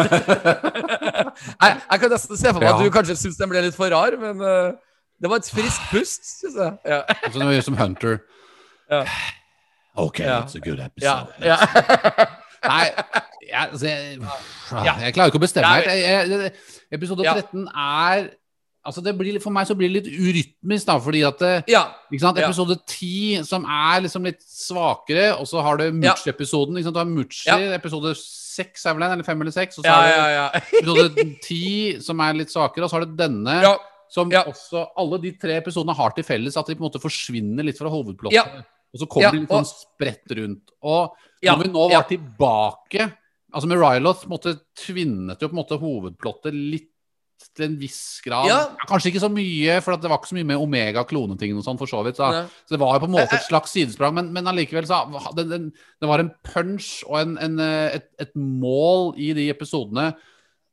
jeg, 1.65 1.73
jeg 1.91 2.01
kan 2.01 2.15
nesten 2.15 2.39
se 2.39 2.53
for 2.53 2.63
meg 2.63 2.71
at 2.71 2.85
du 2.85 2.95
kanskje 2.95 3.19
syns 3.19 3.41
den 3.41 3.51
ble 3.51 3.65
litt 3.67 3.77
for 3.77 3.91
rar, 3.93 4.17
men 4.21 4.41
uh, 4.41 4.79
det 5.21 5.31
var 5.31 5.37
et 5.37 5.51
friskt 5.53 5.83
pust, 5.91 6.25
syns 6.41 6.57
jeg. 6.57 6.73
Ja. 6.87 7.01
altså, 7.23 7.39
det 7.39 7.57
er 7.57 7.61
som 7.67 7.77
Hunter. 7.77 8.19
Ja. 8.91 9.05
OK, 9.97 10.21
Ja. 10.21 10.41
that's 10.41 10.57
a 10.57 10.61
good 10.61 10.81
episode. 10.81 11.27
ja. 11.45 11.57
Nei, 12.71 12.85
jeg, 13.49 13.69
altså, 13.73 13.87
jeg, 13.87 14.19
jeg 15.01 15.15
klarer 15.17 15.31
ikke 15.33 15.41
å 15.41 15.45
bestemme. 15.47 15.71
Jeg, 15.87 16.29
jeg, 16.29 16.53
episode 16.93 17.25
Ja. 17.25 17.35
13 17.41 17.69
er 17.69 18.29
Altså 18.81 19.03
det 19.05 19.13
blir, 19.19 19.37
For 19.45 19.53
meg 19.53 19.67
så 19.69 19.75
blir 19.77 19.91
det 19.93 19.99
litt 19.99 20.07
urytmisk, 20.17 20.87
da, 20.89 20.95
fordi 21.05 21.21
at 21.29 21.43
ja. 21.69 21.83
ikke 22.09 22.23
sant? 22.23 22.39
Ja. 22.41 22.47
Episode 22.49 22.79
10, 22.89 23.43
som 23.45 23.67
er 23.69 24.01
liksom 24.07 24.25
litt 24.25 24.41
svakere, 24.41 25.35
og 25.37 25.45
så 25.51 25.61
har 25.61 25.77
du 25.77 25.85
Ja. 25.85 25.91
Muchi-episoden. 25.93 26.79
ikke? 26.81 26.93
Du 26.95 26.99
har 26.99 27.05
Muchi, 27.05 27.45
Ja. 27.51 27.59
episode 27.77 28.15
6 28.17 28.87
er 28.87 28.95
vel 28.97 29.03
den, 29.05 29.13
eller 29.19 29.25
5 29.25 29.41
eller 29.45 29.53
6. 29.53 29.79
Og 29.79 29.85
så 29.85 29.89
Ja, 29.91 29.93
har 29.93 30.09
du 30.09 30.17
ja, 30.17 30.29
ja. 30.33 30.61
episode 30.81 31.37
10, 31.45 32.01
som 32.01 32.21
er 32.21 32.33
litt 32.41 32.49
svakere, 32.49 32.85
og 32.85 32.91
så 32.91 32.97
har 32.97 33.05
du 33.05 33.15
denne. 33.21 33.61
Som 34.11 34.31
Ja. 34.33 34.43
også 34.51 34.89
Alle 34.99 35.21
de 35.23 35.33
tre 35.39 35.57
episodene 35.61 35.95
har 35.95 36.11
til 36.17 36.25
felles 36.27 36.57
at 36.59 36.67
de 36.67 36.75
på 36.75 36.83
en 36.83 36.91
måte 36.91 37.03
forsvinner 37.03 37.67
litt 37.67 37.79
fra 37.79 37.93
hovedplottet. 37.93 38.35
Ja. 38.35 38.63
Og 38.91 38.99
så 38.99 39.07
kommer 39.07 39.29
Ja, 39.29 39.31
de 39.31 39.45
litt 39.45 39.55
sånn 39.55 39.69
spredt 39.71 40.37
rundt. 40.37 40.71
Og 40.83 41.15
når 41.43 41.63
vi 41.63 41.69
nå 41.71 41.91
var 41.93 42.09
tilbake 42.11 43.13
Altså 43.53 43.67
Med 43.67 43.81
Ryloth 43.81 44.29
måtte 44.31 44.61
tvinnet 44.79 45.41
jo 45.43 45.49
på 45.49 45.57
en 45.57 45.59
måte 45.59 45.79
hovedplottet 45.81 46.55
litt 46.55 46.87
til 47.57 47.65
en 47.67 47.77
viss 47.81 48.21
grad. 48.25 48.47
Ja. 48.51 48.59
Kanskje 48.87 49.11
ikke 49.11 49.23
så 49.23 49.31
mye, 49.33 49.79
for 49.83 49.97
det 49.97 50.11
var 50.11 50.21
ikke 50.21 50.31
så 50.31 50.37
mye 50.37 50.49
med 50.51 50.61
Omega-kloneting 50.61 51.57
og 51.57 51.65
sånn, 51.65 51.79
for 51.81 51.91
så 51.91 52.03
vidt. 52.05 52.21
Så, 52.21 52.29
så 52.47 52.75
det 52.77 52.81
var 52.83 52.95
jo 52.95 53.03
på 53.07 53.09
en 53.09 53.15
måte 53.17 53.33
Eh, 53.33 53.41
et 53.41 53.47
slags 53.49 53.73
sidesprang, 53.75 54.15
men, 54.15 54.29
men 54.35 54.51
allikevel 54.51 54.87
så 54.87 55.01
det, 55.35 55.47
det, 55.51 55.61
det 55.73 56.11
var 56.11 56.23
en 56.23 56.31
punch 56.47 57.01
og 57.09 57.17
en, 57.23 57.37
en, 57.43 57.57
eh, 57.65 57.97
et, 57.97 58.11
et 58.27 58.37
mål 58.37 59.15
i 59.21 59.33
de 59.37 59.49
episodene. 59.53 60.11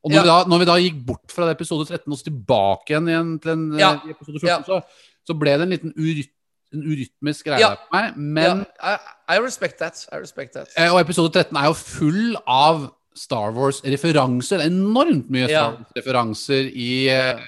Og 0.07 0.13
når, 0.13 0.15
Ja. 0.15 0.23
vi 0.23 0.29
da, 0.31 0.38
når 0.47 0.59
vi 0.61 0.67
da 0.69 0.75
gikk 0.79 0.99
bort 1.05 1.34
fra 1.35 1.49
episode 1.51 1.85
13 1.89 2.13
og 2.15 2.21
tilbake 2.23 2.93
igjen, 2.93 3.07
igjen 3.11 3.31
til 3.43 3.51
en, 3.51 3.65
Ja. 3.79 3.89
eh, 3.99 4.11
episode 4.15 4.39
14, 4.39 4.47
Ja. 4.47 4.59
så, 4.63 4.81
så 5.27 5.35
ble 5.38 5.57
det 5.59 5.65
en 5.67 5.73
liten 5.75 5.93
uryt, 5.99 6.29
en 6.73 6.84
urytmisk 6.84 7.45
greie 7.49 7.59
Ja. 7.59 7.69
der 7.75 7.81
på 7.84 7.97
meg. 7.97 8.17
Men 8.17 8.65
ja, 8.81 8.93
I, 9.27 9.35
I 9.35 9.39
respect 9.43 9.77
that. 9.79 10.05
I 10.13 10.17
respect 10.23 10.53
that. 10.55 10.71
Eh, 10.77 10.88
Og 10.93 11.01
episode 11.01 11.31
13 11.35 11.57
er 11.59 11.65
jo 11.67 11.73
full 11.73 12.38
av 12.47 12.93
Star 13.17 13.51
Wars-referanser. 13.51 14.61
Enormt 14.63 15.29
mye 15.29 15.49
Ja. 15.49 15.71
Star 15.73 15.77
Wars-referanser 15.81 16.71
eh, 16.71 17.39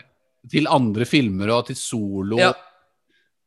til 0.50 0.68
andre 0.68 1.06
filmer 1.06 1.52
og 1.54 1.68
til 1.68 1.76
solo. 1.76 2.38
Ja. 2.40 2.52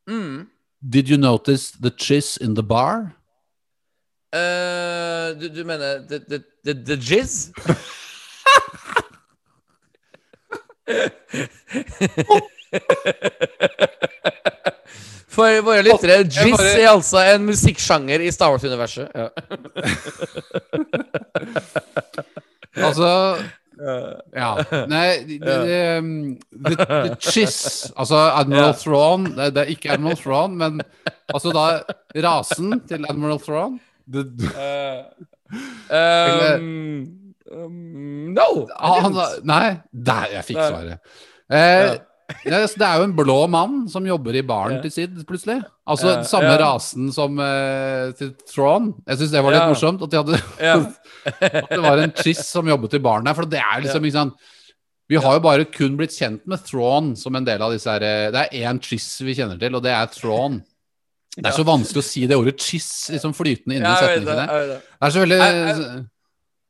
Mm. 0.09 0.47
Did 0.89 1.09
you 1.09 1.17
notice 1.17 1.71
the 1.79 1.91
chiss 1.91 2.37
in 2.37 2.55
the 2.55 2.63
bar? 2.63 3.13
Uh, 4.33 5.33
du, 5.39 5.47
du 5.53 5.63
mener 5.63 5.99
the, 6.09 6.19
the, 6.19 6.39
the, 6.65 6.73
the 6.73 6.95
jizz? 6.97 7.51
For 15.33 15.61
våre 15.65 15.81
lyttere, 15.85 16.19
jizz 16.29 16.57
bare- 16.57 16.73
er 16.83 16.89
altså 16.91 17.17
en 17.33 17.45
musikksjanger 17.47 18.21
i 18.21 18.31
Star 18.31 18.49
Wars-universet. 18.53 19.07
Ja. 19.15 19.27
Altså 22.73 23.09
Ja. 24.41 24.55
Nei, 24.89 25.37
um, 25.99 26.37
the, 26.65 26.75
the 26.77 27.15
chiss 27.21 27.91
Altså 27.97 28.15
Admiral. 28.39 28.73
Thrawn 28.77 29.25
det, 29.35 29.51
det 29.55 29.61
er 29.63 29.69
ikke 29.73 29.91
Admiral 29.93 30.17
Thrawn, 30.17 30.55
men 30.57 30.81
altså 31.33 31.51
da 31.53 31.65
rasen 32.25 32.79
til 32.89 33.05
Admiral 33.09 33.39
Thrawn 33.41 33.79
the, 34.09 34.23
Um, 35.93 37.07
um, 37.53 38.33
no! 38.35 38.47
Ah, 38.77 38.97
han, 39.05 39.19
nei, 39.47 39.67
der, 39.91 40.31
jeg 40.37 40.49
fikk 40.49 40.59
Nei. 40.59 40.71
svaret. 40.71 41.13
Eh, 41.53 41.93
ja, 42.47 42.61
det 42.65 42.85
er 42.87 43.01
jo 43.01 43.05
en 43.05 43.15
blå 43.15 43.35
mann 43.51 43.83
som 43.91 44.05
jobber 44.07 44.35
i 44.39 44.41
baren 44.47 44.77
Ja. 44.77 44.81
til 44.81 44.93
Sid, 44.95 45.19
plutselig. 45.27 45.59
Altså 45.85 46.07
Ja, 46.09 46.23
samme 46.23 46.53
ja. 46.53 46.57
rasen 46.61 47.11
som 47.13 47.37
uh, 47.37 48.11
til 48.17 48.33
Thrawn. 48.49 48.93
Jeg 49.07 49.19
syns 49.19 49.31
det 49.35 49.43
var 49.43 49.53
litt 49.53 49.69
morsomt 49.69 50.01
at, 50.01 50.11
de 50.11 50.21
hadde, 50.21 50.39
at 51.43 51.69
det 51.69 51.81
var 51.83 52.01
en 52.01 52.15
chiss 52.15 52.45
som 52.47 52.67
jobbet 52.67 52.95
i 52.97 53.03
baren 53.03 53.27
der. 53.27 53.37
For 53.37 53.49
det 53.49 53.59
er 53.61 53.83
liksom 53.83 54.07
ikke 54.07 54.17
sant 54.21 54.51
Vi 55.11 55.19
har 55.19 55.35
jo 55.35 55.43
bare 55.43 55.67
kun 55.67 55.97
blitt 55.99 56.15
kjent 56.15 56.47
med 56.49 56.63
Thrawn 56.63 57.11
som 57.19 57.35
en 57.35 57.45
del 57.45 57.61
av 57.61 57.75
disse 57.75 57.91
her 57.91 58.01
eh, 58.07 58.31
Det 58.31 58.45
er 58.47 58.69
én 58.71 58.79
chiss 58.81 59.19
vi 59.21 59.35
kjenner 59.35 59.59
til, 59.59 59.75
og 59.75 59.83
det 59.83 59.91
er 59.91 60.07
Thrawn. 60.15 60.61
Det 61.35 61.49
er 61.49 61.55
så 61.57 61.65
vanskelig 61.67 62.01
å 62.01 62.07
si 62.07 62.25
det 62.29 62.37
ordet 62.39 62.55
chiss 62.61 63.09
liksom 63.11 63.33
flytende 63.35 63.79
inni 63.79 63.93
setningene 63.99 64.47
det, 64.47 64.65
det. 64.71 64.81
Det 64.85 65.07
er 65.07 65.13
så 65.13 65.23
veldig 65.25 66.03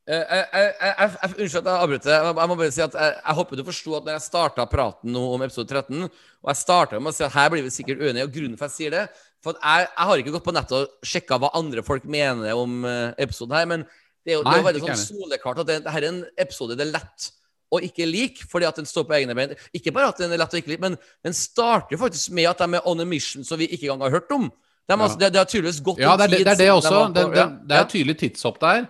Unnskyld 0.08 1.62
at 1.62 1.68
jeg 1.70 1.80
avbryter. 1.80 2.12
Jeg, 2.12 2.48
må 2.50 2.56
bare 2.60 2.72
si 2.76 2.82
at 2.84 2.96
jeg, 2.98 3.14
jeg 3.20 3.36
håper 3.40 3.60
du 3.60 3.64
forsto 3.68 3.94
at 3.98 4.08
når 4.08 4.18
jeg 4.18 4.26
starta 4.26 4.66
praten 4.70 5.16
om 5.20 5.44
episode 5.46 5.70
13, 5.72 6.08
og 6.44 6.52
jeg 6.52 6.60
starta 6.60 7.00
med 7.00 7.14
å 7.14 7.16
si 7.16 7.24
at 7.28 7.36
her 7.36 7.52
blir 7.54 7.64
vi 7.66 7.72
sikkert 7.74 8.02
uenige, 8.04 8.26
og 8.28 8.34
grunnen 8.36 8.58
for 8.60 8.68
at 8.68 8.74
jeg 8.74 8.80
sier 8.82 8.96
det 8.98 9.04
For 9.44 9.56
jeg, 9.60 9.88
jeg 9.88 10.08
har 10.10 10.24
ikke 10.24 10.34
gått 10.38 10.46
på 10.48 10.56
nettet 10.56 10.76
og 10.78 11.08
sjekka 11.08 11.38
hva 11.40 11.50
andre 11.60 11.84
folk 11.88 12.04
mener 12.08 12.56
om 12.56 12.84
eh, 12.88 13.14
episoden 13.26 13.56
her, 13.58 13.70
men 13.70 13.86
det 14.24 14.34
er 14.34 14.38
jo, 14.38 14.44
det 14.48 14.54
er 14.54 14.62
jo 14.62 14.68
veldig 14.70 14.84
sånn 14.86 15.00
soleklart 15.04 15.64
at 15.64 15.68
det, 15.68 15.80
det 15.84 15.96
er 16.00 16.06
en 16.08 16.20
episode 16.40 16.78
det 16.80 16.86
er 16.86 16.94
lett 16.94 17.30
å 17.74 17.80
ikke 17.84 18.06
like, 18.08 18.46
fordi 18.52 18.68
at 18.70 18.78
den 18.80 18.86
står 18.88 19.04
på 19.10 19.16
egne 19.18 19.34
bein. 19.36 19.52
Ikke 19.74 19.92
bare 19.96 20.12
at 20.14 20.20
den 20.22 20.32
er 20.32 20.38
lett 20.40 20.52
å 20.54 20.60
ikke 20.60 20.70
like, 20.76 20.84
men 20.84 20.94
den 21.26 21.34
starter 21.34 21.98
faktisk 21.98 22.30
med 22.38 22.46
at 22.52 22.60
de 22.62 22.78
er 22.78 22.86
on 22.88 23.02
a 23.02 23.06
mission 23.10 23.44
som 23.44 23.58
vi 23.60 23.66
ikke 23.74 23.88
engang 23.90 24.04
har 24.06 24.14
hørt 24.20 24.32
om. 24.36 24.46
De, 24.88 24.94
Ja. 24.94 25.08
det, 25.18 25.30
det 25.34 25.40
har 25.42 25.48
tydeligvis 25.50 25.80
gått 25.84 26.00
Ja, 26.04 26.14
det 26.20 26.28
er 26.28 26.32
det, 26.36 26.38
tid 26.38 26.46
det, 26.46 26.54
er 26.54 26.60
det 26.62 26.70
også. 26.76 26.92
på- 27.16 27.36
ja, 27.36 27.46
det 27.66 27.76
er 27.76 27.82
et 27.88 27.90
tydelig 27.96 28.16
tidshopp 28.20 28.60
der. 28.62 28.86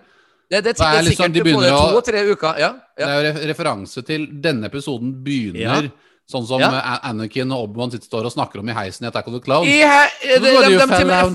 Det, 0.50 0.60
det, 0.64 0.76
det, 0.76 0.80
er 0.86 1.02
liksom, 1.02 1.32
de 1.32 1.40
begynner 1.42 1.72
å- 1.72 1.92
to-tre 1.96 2.20
uker. 2.30 2.58
Ja, 2.60 2.72
Det 2.96 3.04
er 3.08 3.32
jo 3.32 3.46
referanse 3.48 4.02
til 4.06 4.26
denne 4.42 4.66
episoden 4.68 5.12
begynner 5.24 5.90
sånn 6.30 6.46
som 6.46 6.60
Ja. 6.60 6.98
Anakin 7.02 7.50
og 7.52 7.68
Obi-Wan 7.68 7.90
står 8.00 8.24
og 8.24 8.32
snakker 8.32 8.60
om 8.60 8.68
i 8.68 8.72
heisen 8.72 9.04
i 9.04 9.08
Attack 9.08 9.26
of 9.28 9.34
the 9.34 9.40
Clouds. 9.40 9.66
He, 9.68 9.80
de, 9.80 10.38
de, 10.38 10.40
de, 10.40 10.78
de, 10.78 10.78
refererer 10.78 11.32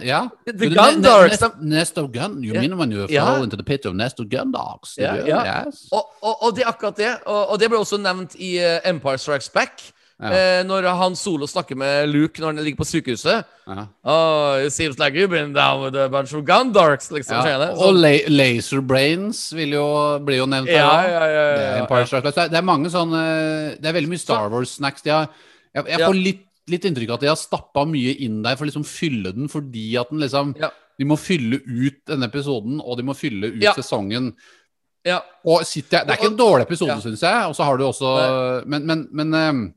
the- 0.00 0.06
yeah. 0.06 0.28
The 0.46 0.52
the 0.52 0.68
Gun 0.68 1.00
Nest, 1.02 1.42
nest 1.60 1.98
of 1.98 2.10
gun. 2.12 2.42
You 2.42 2.54
Ja. 2.54 2.60
mean 2.60 2.76
when 2.78 2.92
you 2.92 3.06
Ja. 3.10 3.24
fall 3.24 3.42
into 3.44 3.56
the 3.56 3.64
pit 3.64 3.84
of 3.86 3.94
nest 3.94 4.20
of 4.20 4.28
gun 4.28 4.52
dogs? 4.52 4.94
Ja, 4.98 5.14
You- 5.16 5.66
Yes. 5.66 5.88
og, 5.92 6.04
og, 6.22 6.36
og 6.42 6.54
det 6.54 6.64
er 6.64 6.68
akkurat 6.72 6.96
det. 6.96 7.16
Og, 7.26 7.50
og 7.50 7.58
det 7.58 7.68
ble 7.68 7.78
også 7.78 7.98
nevnt 8.00 8.34
i 8.38 8.58
eh, 8.58 8.80
Empire 8.84 9.18
Strikes 9.18 9.48
Back. 9.48 9.82
Ja. 10.16 10.30
Eh, 10.32 10.62
når 10.64 10.86
han 10.96 11.16
Solo 11.18 11.44
snakker 11.44 11.76
med 11.76 12.08
Luke 12.08 12.40
når 12.40 12.54
han 12.54 12.64
ligger 12.64 12.78
på 12.80 12.86
sykehuset. 12.88 13.44
Ja. 13.68 13.82
Oh, 14.02 14.56
it 14.64 14.72
seems 14.72 14.96
like 14.98 15.12
you've 15.12 15.28
been 15.28 15.52
down 15.52 15.82
with 15.82 15.96
a 16.00 16.08
bunch 16.08 16.32
of 16.32 16.44
gun 16.46 16.72
darks, 16.72 17.10
liksom. 17.12 17.44
Ja. 17.44 17.68
Og 17.76 17.92
la 17.98 18.14
Laser 18.32 18.80
Brains 18.80 19.52
vil 19.52 19.76
jo, 19.76 19.84
blir 20.24 20.40
jo 20.40 20.46
nevnt 20.48 20.72
her 20.72 20.78
ja, 20.78 21.02
ja, 21.10 21.26
ja, 21.84 22.00
Det 22.24 22.48
Det 22.48 22.56
er 22.56 22.64
mange 22.64 22.88
sånne 22.88 23.76
Det 23.76 23.90
er 23.90 23.92
veldig 23.98 24.08
mye 24.14 24.22
Star 24.22 24.48
Wars-snacks. 24.48 25.04
Jeg 25.04 25.28
jeg 25.76 26.00
får 26.00 26.16
litt, 26.16 26.42
litt 26.72 26.84
inntrykk 26.88 27.10
av 27.12 27.18
at 27.18 27.20
de 27.26 27.28
har 27.28 27.36
stappa 27.36 27.84
mye 27.84 28.16
inn 28.24 28.40
der 28.42 28.56
for 28.56 28.64
å 28.64 28.70
liksom 28.70 28.86
fylle 28.88 29.34
den, 29.36 29.50
fordi 29.52 29.98
at 30.00 30.08
den 30.08 30.24
liksom. 30.24 30.54
De 30.96 31.04
må 31.04 31.18
fylle 31.20 31.58
ut 31.60 31.98
denne 32.08 32.24
episoden, 32.30 32.80
og 32.80 32.96
de 32.96 33.04
må 33.04 33.12
fylle 33.12 33.50
ut 33.52 33.62
Ja. 33.62 33.74
sesongen. 33.76 34.32
Ja. 35.04 35.20
Og 35.44 35.66
sitter 35.68 36.06
Det 36.06 36.14
er 36.14 36.16
ikke 36.16 36.32
en 36.32 36.38
dårlig 36.38 36.62
episode, 36.62 36.96
Ja. 36.96 37.00
synes 37.00 37.20
jeg. 37.20 37.44
Og 37.50 37.54
så 37.54 37.64
har 37.64 37.76
du 37.76 37.84
også 37.84 38.64
Men, 38.66 38.86
men, 38.86 39.08
men 39.12 39.34
ehm, 39.34 39.74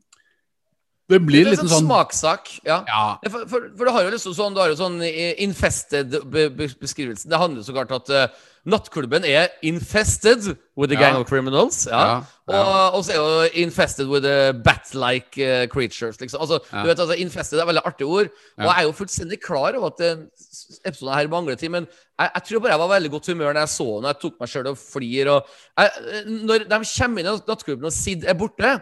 det 1.10 1.18
blir 1.26 1.48
litt 1.48 1.58
en 1.58 1.68
sånn 1.70 1.88
smakssak. 1.88 2.52
Ja. 2.66 2.80
Ja. 2.86 3.02
For, 3.26 3.42
for, 3.50 3.66
for 3.76 3.88
det 3.88 3.94
har 3.96 4.06
jo 4.06 4.12
liksom 4.14 4.36
sånn, 4.36 4.54
du 4.54 4.60
har 4.62 4.70
jo 4.70 4.78
sånn 4.78 5.00
eh, 5.02 5.34
infested 5.42 6.14
be, 6.30 6.46
be, 6.54 6.68
beskrivelse. 6.80 7.26
Det 7.30 7.40
handler 7.40 7.66
så 7.66 7.74
klart 7.74 7.90
at 7.96 8.12
uh, 8.14 8.46
nattklubben 8.70 9.24
er 9.26 9.48
infested 9.66 10.44
with 10.78 10.92
a 10.94 10.98
gang 11.00 11.16
Ja. 11.16 11.22
of 11.22 11.26
criminals. 11.26 11.82
Ja. 11.90 12.00
Ja, 12.00 12.20
ja. 12.50 12.60
Og, 12.60 13.00
og 13.00 13.04
så 13.06 13.16
er 13.16 13.18
jo 13.18 13.64
infested 13.64 14.06
with 14.10 14.28
a 14.28 14.52
bat-like 14.54 15.34
uh, 15.42 15.64
creatures. 15.72 16.20
Liksom. 16.20 16.44
Altså, 16.44 16.60
du 16.70 16.86
vet, 16.86 17.02
altså, 17.02 17.18
infested 17.18 17.58
er 17.58 17.64
et 17.64 17.72
veldig 17.72 17.84
artig 17.90 18.06
ord. 18.06 18.30
Og 18.60 18.68
jeg 18.68 18.76
er 18.76 18.86
jo 18.86 18.94
fullstendig 19.00 19.40
klar 19.42 19.74
over 19.80 19.90
at 19.90 19.98
den 20.04 20.22
episoden 20.86 21.14
her 21.16 21.32
mangler 21.32 21.58
tid, 21.58 21.72
men 21.74 21.88
jeg, 21.90 22.30
jeg 22.36 22.46
tror 22.46 22.62
bare 22.62 22.74
jeg 22.76 22.82
var 22.84 22.94
veldig 22.94 23.10
godt 23.16 23.28
humør 23.32 23.52
når 23.54 23.64
jeg 23.64 23.74
så 23.74 23.88
den. 23.96 24.08
Jeg 24.12 24.20
tok 24.22 24.38
meg 24.40 24.54
sjøl 24.54 24.70
og 24.70 24.78
flir. 24.78 25.34
Og 25.34 25.52
jeg, 25.80 26.08
eh, 26.14 26.32
når 26.46 26.64
de 26.70 26.80
kommer 26.94 27.24
inn 27.24 27.30
i 27.34 27.36
nattklubben 27.50 27.90
og 27.90 27.96
Sid 27.96 28.28
er 28.30 28.38
borte, 28.38 28.74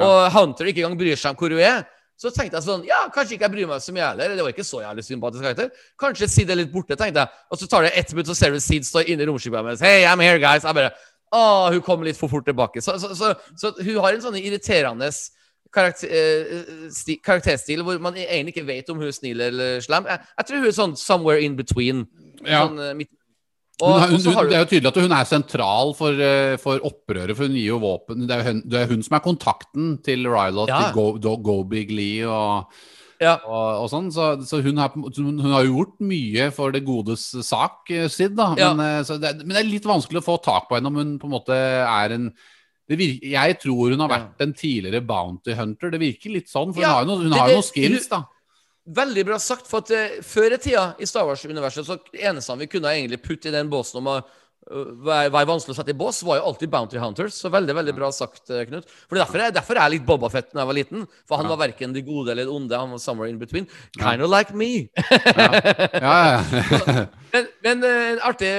og 0.00 0.32
Hunter 0.32 0.70
ikke 0.70 0.84
engang 0.84 0.98
bryr 1.00 1.18
seg 1.18 1.34
om 1.34 1.40
hvor 1.40 1.52
hun 1.52 1.60
er, 1.62 1.84
så 2.22 2.30
tenkte 2.30 2.58
jeg 2.58 2.66
sånn 2.66 2.84
Ja, 2.86 3.00
kanskje 3.12 3.36
ikke 3.36 3.48
jeg 3.48 3.54
bryr 3.56 3.70
meg 3.70 3.82
så 3.82 3.94
mye 3.94 4.08
heller. 4.12 4.34
Det 4.36 4.44
var 4.46 4.54
ikke 4.54 4.66
så 4.66 4.82
jævlig 4.84 5.04
sympatisk 5.06 5.42
karakter. 5.42 5.86
Kanskje 5.98 6.28
Sid 6.30 6.52
er 6.52 6.60
litt 6.60 6.72
borte, 6.72 6.96
tenkte 6.98 7.24
jeg. 7.24 7.42
Og 7.50 7.58
så 7.58 7.68
tar 7.70 7.86
det 7.86 7.94
ett 7.98 8.12
minutt, 8.14 8.30
så 8.30 8.36
ser 8.38 8.54
du 8.54 8.60
Sid 8.62 8.86
stå 8.86 9.02
inne 9.02 9.24
i 9.24 9.28
romskipet 9.30 9.66
med 9.66 9.82
Hey, 9.82 10.06
I'm 10.06 10.22
here, 10.22 10.38
guys. 10.42 10.66
Jeg 10.66 10.78
bare 10.78 10.92
Å, 11.32 11.42
hun 11.72 11.80
kom 11.82 12.04
litt 12.04 12.18
for 12.20 12.30
fort 12.30 12.44
tilbake. 12.46 12.82
Så, 12.84 12.98
så, 13.00 13.14
så, 13.16 13.32
så 13.58 13.72
hun 13.80 14.02
har 14.04 14.12
en 14.12 14.22
sånn 14.22 14.36
irriterende 14.38 15.08
karakter, 15.72 16.10
eh, 16.12 16.90
sti, 16.92 17.16
karakterstil 17.24 17.80
hvor 17.86 17.96
man 18.04 18.18
egentlig 18.20 18.52
ikke 18.52 18.66
vet 18.68 18.90
om 18.92 19.00
hun 19.00 19.08
er 19.08 19.16
snill 19.16 19.40
eller 19.40 19.80
slem. 19.84 20.06
Jeg, 20.10 20.20
jeg 20.38 20.48
tror 20.48 20.60
hun 20.60 20.68
er 20.68 20.76
sånn 20.76 20.96
somewhere 21.00 21.42
in 21.42 21.56
between. 21.58 22.04
Ja. 22.44 22.66
Sånn, 22.66 22.78
eh, 22.84 22.92
midt, 23.00 23.10
og, 23.82 23.96
hun, 23.98 24.14
hun, 24.14 24.36
hun, 24.36 24.48
det 24.48 24.56
er 24.56 24.62
jo 24.62 24.70
tydelig 24.70 24.90
at 24.92 24.98
hun 25.02 25.12
er 25.16 25.28
sentral 25.28 25.92
for, 25.98 26.22
eh, 26.22 26.54
for 26.62 26.82
opprøret, 26.86 27.34
for 27.36 27.48
hun 27.48 27.56
gir 27.58 27.72
jo 27.72 27.78
våpen. 27.82 28.24
Det 28.28 28.36
er 28.38 28.46
hun, 28.46 28.62
det 28.70 28.80
er 28.84 28.90
hun 28.92 29.02
som 29.02 29.16
er 29.18 29.24
kontakten 29.24 29.92
til 30.06 30.26
Rylot, 30.30 30.70
Ja. 30.70 30.80
til 30.86 30.94
Go, 30.98 31.06
Do, 31.18 31.36
Go 31.42 31.56
Big 31.68 31.90
Lee 31.90 32.22
og, 32.28 32.70
ja, 33.22 33.36
og, 33.46 33.82
og 33.84 33.90
sånn. 33.90 34.08
Så, 34.14 34.30
så 34.46 34.62
hun, 34.64 34.78
har, 34.82 34.94
hun, 34.94 35.42
har 35.52 35.66
gjort 35.68 35.98
mye 36.00 36.48
for 36.54 36.74
det 36.74 36.84
godes 36.86 37.26
sak, 37.46 37.84
eh, 37.90 38.08
Sid, 38.10 38.36
da. 38.38 38.52
Ja. 38.58 38.72
Men, 38.74 38.86
eh, 39.00 39.04
så 39.06 39.18
det, 39.22 39.36
men 39.42 39.54
det 39.56 39.62
er 39.64 39.70
litt 39.74 39.86
vanskelig 39.90 40.22
å 40.22 40.28
få 40.30 40.38
tak 40.42 40.68
på 40.70 40.78
henne 40.78 40.90
om 40.92 40.98
hun 41.02 41.14
på 41.22 41.26
en 41.30 41.36
måte 41.40 41.58
er 41.58 42.16
en 42.18 42.32
det 42.90 42.96
virker, 42.98 43.28
jeg 43.30 43.54
tror 43.62 43.92
hun 43.94 44.00
har 44.02 44.10
vært 44.10 44.42
en 44.42 44.52
tidligere 44.58 45.00
bounty 45.06 45.54
hunter. 45.56 45.92
Det 45.94 46.00
virker 46.02 46.32
litt 46.34 46.50
sånn, 46.50 46.74
for 46.74 46.82
hun 46.82 46.90
har 46.90 47.04
jo 47.06 47.12
noe- 47.14 47.30
noen 47.30 47.62
skills, 47.64 48.08
da. 48.10 48.24
Veldig 48.86 49.22
bra 49.28 49.38
sagt. 49.38 49.68
For 49.70 49.78
at 49.84 49.90
uh, 49.94 50.20
før 50.26 50.56
i 50.56 50.60
tida 50.62 50.88
i 50.98 51.06
Star 51.06 51.26
Wars-universet 51.28 51.86
så 51.86 51.98
eneste 52.18 52.56
vi 52.58 52.66
kunne 52.72 52.90
egentlig 52.96 53.22
putte 53.22 53.48
i 53.50 53.54
den 53.54 53.68
båsen 53.70 54.00
om 54.00 54.08
å 54.10 54.16
uh, 54.18 54.88
være, 55.06 55.30
vanskelig 55.46 55.76
å 55.76 55.78
sette 55.78 55.94
i 55.94 55.98
bås, 55.98 56.18
var 56.26 56.40
jo 56.40 56.48
alltid 56.50 56.70
Bounty 56.72 56.98
Hunters. 56.98 57.36
Så 57.38 57.50
veldig 57.54 57.76
veldig 57.78 57.94
bra 57.94 58.08
sagt, 58.14 58.42
uh, 58.50 58.64
Knut. 58.66 58.90
For 59.06 59.20
Derfor 59.20 59.38
er, 59.44 59.54
derfor 59.54 59.78
er 59.78 59.86
jeg 59.86 59.94
litt 60.00 60.08
Bobafett 60.08 60.50
da 60.50 60.64
jeg 60.64 60.70
var 60.72 60.78
liten. 60.80 61.06
For 61.30 61.38
han 61.38 61.46
Ja. 61.46 61.54
var 61.54 61.62
verken 61.68 61.94
det 61.94 62.02
gode 62.08 62.34
eller 62.34 62.50
det 62.50 62.56
onde. 62.56 62.74
Han 62.82 62.90
var 62.96 62.98
somewhere 62.98 63.30
in 63.30 63.38
between. 63.38 63.68
Kind 64.00 64.22
of 64.22 64.30
like 64.34 64.50
me. 64.54 64.88
Ja, 66.02 66.42
ja. 66.42 67.06
Men, 67.32 67.46
men 67.64 67.84
artig 68.20 68.50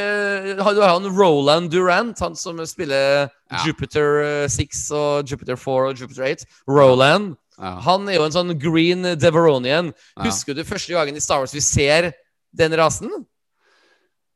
Du 0.57 0.61
har 0.65 0.95
han 0.95 1.03
Roland 1.13 1.69
Durant, 1.69 2.17
han 2.23 2.33
som 2.35 2.57
spiller 2.65 3.27
Ja. 3.51 3.59
Jupiter 3.67 4.23
eh, 4.23 4.47
6 4.49 4.79
og 4.97 5.29
Jupiter 5.29 5.59
4 5.61 5.91
og 5.91 5.99
Jupiter 6.01 6.25
8. 6.25 6.47
Roland. 6.65 7.35
Ja. 7.57 7.73
Han 7.85 8.07
er 8.09 8.17
jo 8.17 8.25
en 8.25 8.33
sånn 8.35 8.55
green 8.59 9.05
Deveronian. 9.21 9.91
Ja. 10.17 10.23
Husker 10.25 10.57
du 10.57 10.63
første 10.67 10.93
gangen 10.95 11.15
i 11.15 11.21
Star 11.23 11.39
Wars 11.43 11.53
vi 11.53 11.61
ser 11.63 12.11
den 12.53 12.73
rasen? 12.79 13.11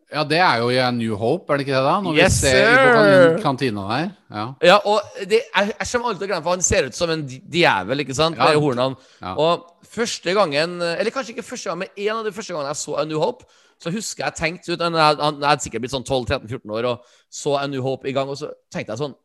ja, 0.07 0.21
det 0.23 0.37
er 0.39 0.61
jo 0.61 0.69
i 0.71 0.77
A 0.79 0.87
New 0.95 1.17
Hope, 1.19 1.51
er 1.51 1.59
det 1.59 1.65
ikke 1.65 1.73
det, 1.75 1.83
da? 1.83 1.95
Når 1.99 2.15
Yes, 2.15 2.37
vi 2.39 2.47
ser 2.47 2.61
i 2.61 2.75
sir! 2.77 2.93
kan- 2.95 3.41
kantina 3.43 3.81
der. 3.89 4.05
Ja. 4.31 4.45
Ja, 4.63 4.77
og 4.87 5.01
det, 5.27 5.41
jeg, 5.43 5.73
jeg 5.73 5.87
kommer 5.91 6.07
alltid 6.07 6.21
til 6.21 6.27
å 6.27 6.29
glemme, 6.31 6.43
for 6.45 6.55
han 6.55 6.63
ser 6.63 6.87
ut 6.87 6.95
som 6.95 7.11
en 7.11 7.25
djevel, 7.27 8.03
ikke 8.05 8.15
sant? 8.15 8.39
Ja. 8.39 8.53
Hornene. 8.55 8.95
Og 9.35 9.65
første 9.83 10.31
gangen, 10.37 10.77
eller 10.81 11.11
kanskje 11.11 11.35
ikke 11.35 11.43
første 11.43 11.67
gang, 11.67 11.81
men 11.83 11.91
en 11.91 12.21
av 12.21 12.23
de 12.23 12.31
første 12.31 12.55
gangene 12.55 12.71
jeg 12.71 12.79
så 12.85 12.95
A 13.01 13.03
New 13.09 13.19
Hope, 13.19 13.43
så 13.83 13.91
husker 13.93 14.23
jeg 14.25 14.37
tenkte 14.39 14.73
ut, 14.73 14.79
jeg, 14.79 15.19
hadde 15.43 15.61
sikkert 15.61 15.83
blitt 15.83 15.93
sånn 15.93 16.07
12-13-14 16.07 16.71
år 16.79 16.87
og 16.93 17.11
så 17.29 17.57
A 17.59 17.67
New 17.67 17.83
Hope 17.83 18.07
i 18.07 18.15
gang, 18.15 18.31
og 18.31 18.39
så 18.39 18.53
tenkte 18.73 18.95
jeg 18.95 19.03
sånn 19.03 19.17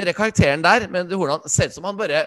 Denne 0.00 0.14
karakteren 0.16 0.62
der 0.64 0.86
med 0.88 1.12
hornene 1.12 1.50
ser 1.52 1.68
ut 1.68 1.74
som 1.76 1.84
han 1.84 1.98
bare 2.00 2.24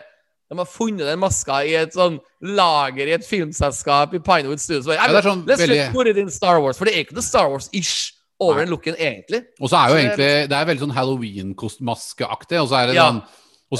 de 0.49 0.57
har 0.57 0.65
funnet 0.69 1.05
den 1.07 1.19
maska 1.19 1.63
i 1.65 1.73
et 1.75 1.93
sånn 1.93 2.19
lager 2.41 3.07
i 3.07 3.15
et 3.17 3.25
filmselskap 3.25 4.13
i 4.13 4.19
Pinewood 4.19 4.59
Studios. 4.59 4.85
Ja, 4.87 5.07
det 5.07 5.15
er 5.23 5.29
sånn 5.29 5.45
Let's 5.45 5.57
veldig- 5.63 5.91
put 5.93 6.07
it 6.07 6.17
in 6.17 6.29
Star 6.29 6.59
Wars. 6.61 6.77
For 6.77 6.85
det 6.85 6.93
er 6.95 7.03
ikke 7.03 7.13
noe 7.17 7.23
Star 7.25 7.49
Wars-ish 7.49 8.11
over 8.39 8.59
Nei. 8.59 8.65
den 8.65 8.73
looken, 8.73 8.95
egentlig. 8.99 9.45
Og 9.59 9.69
så 9.69 9.77
er 9.79 9.89
jo 9.89 9.95
Så 9.95 9.95
det- 9.95 10.19
egentlig 10.19 10.49
Det 10.49 10.57
er 10.57 10.65
veldig 10.65 10.83
sånn 10.85 10.95
halloween-maskeaktig. 10.95 12.61
Og 12.61 12.69
så 12.69 12.83
er 12.83 12.87
det 12.87 12.95
Ja. 12.95 13.11
sånn 13.11 13.23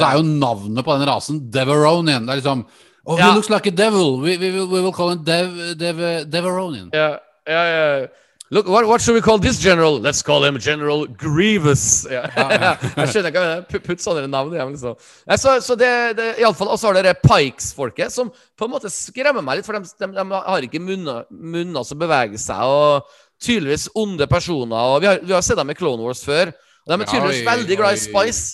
er 0.02 0.18
jo 0.18 0.24
navnet 0.24 0.84
på 0.86 0.98
den 1.00 1.08
rasen 1.08 1.50
Deveronian. 1.52 2.26
Det 2.26 2.34
er 2.34 2.42
liksom 2.42 2.66
Oh, 3.08 3.16
Ja. 3.20 3.30
he 3.30 3.36
looks 3.36 3.52
like 3.52 3.68
a 3.68 3.72
devil. 3.72 4.18
We, 4.20 4.36
we, 4.36 4.50
we 4.66 4.82
will 4.82 4.92
call 4.92 5.12
him 5.12 5.24
Dev, 5.24 5.78
Dev, 5.78 6.26
Deveronian. 6.28 6.90
Ja, 6.92 7.20
ja, 7.48 8.00
ja. 8.00 8.08
Look, 8.52 8.68
what, 8.68 8.86
what 8.88 9.02
should 9.02 9.16
we 9.16 9.22
call 9.22 9.40
this 9.40 9.58
general? 9.60 10.00
Let's 10.00 10.22
call 10.22 10.44
him 10.46 10.58
General 10.60 11.08
Grievous. 11.08 12.06
Ja. 12.12 12.28
jeg 12.30 13.10
skjønner 13.10 13.32
ikke 13.32 13.42
hva. 13.42 13.80
Putt 13.88 14.04
sånne 14.04 14.28
navn 14.30 14.54
i 14.54 14.60
dem, 14.60 14.76
liksom. 14.76 14.94
Så, 15.42 15.56
så 15.66 15.76
det, 15.80 15.90
det 16.20 16.28
i 16.40 16.46
alle 16.46 16.54
fall, 16.56 16.70
Og 16.70 16.78
så 16.80 16.92
har 16.92 17.00
dere 17.00 17.16
Pikes-folket, 17.26 18.14
som 18.14 18.30
på 18.30 18.68
en 18.68 18.74
måte 18.76 18.92
skremmer 18.94 19.42
meg 19.46 19.60
litt, 19.60 19.66
for 19.68 19.74
de, 19.80 19.90
de, 19.90 20.12
de 20.14 20.26
har 20.46 20.68
ikke 20.68 20.82
munner, 20.84 21.26
munner 21.34 21.88
som 21.90 21.98
beveger 22.00 22.38
seg, 22.40 22.62
og 22.70 23.10
tydeligvis 23.42 23.90
onde 23.98 24.28
personer. 24.30 24.78
og 24.94 25.02
Vi 25.02 25.10
har, 25.10 25.20
vi 25.26 25.34
har 25.34 25.42
sett 25.44 25.58
dem 25.60 25.74
i 25.74 25.78
Clone 25.82 26.06
Wars 26.06 26.22
før. 26.24 26.54
Og 26.86 26.94
de 26.94 27.00
er 27.00 27.02
Ja, 27.02 27.12
tydeligvis 27.16 27.42
oi, 27.42 27.50
veldig 27.50 27.80
glad 27.82 27.98
i. 27.98 28.04
Spice. 28.06 28.46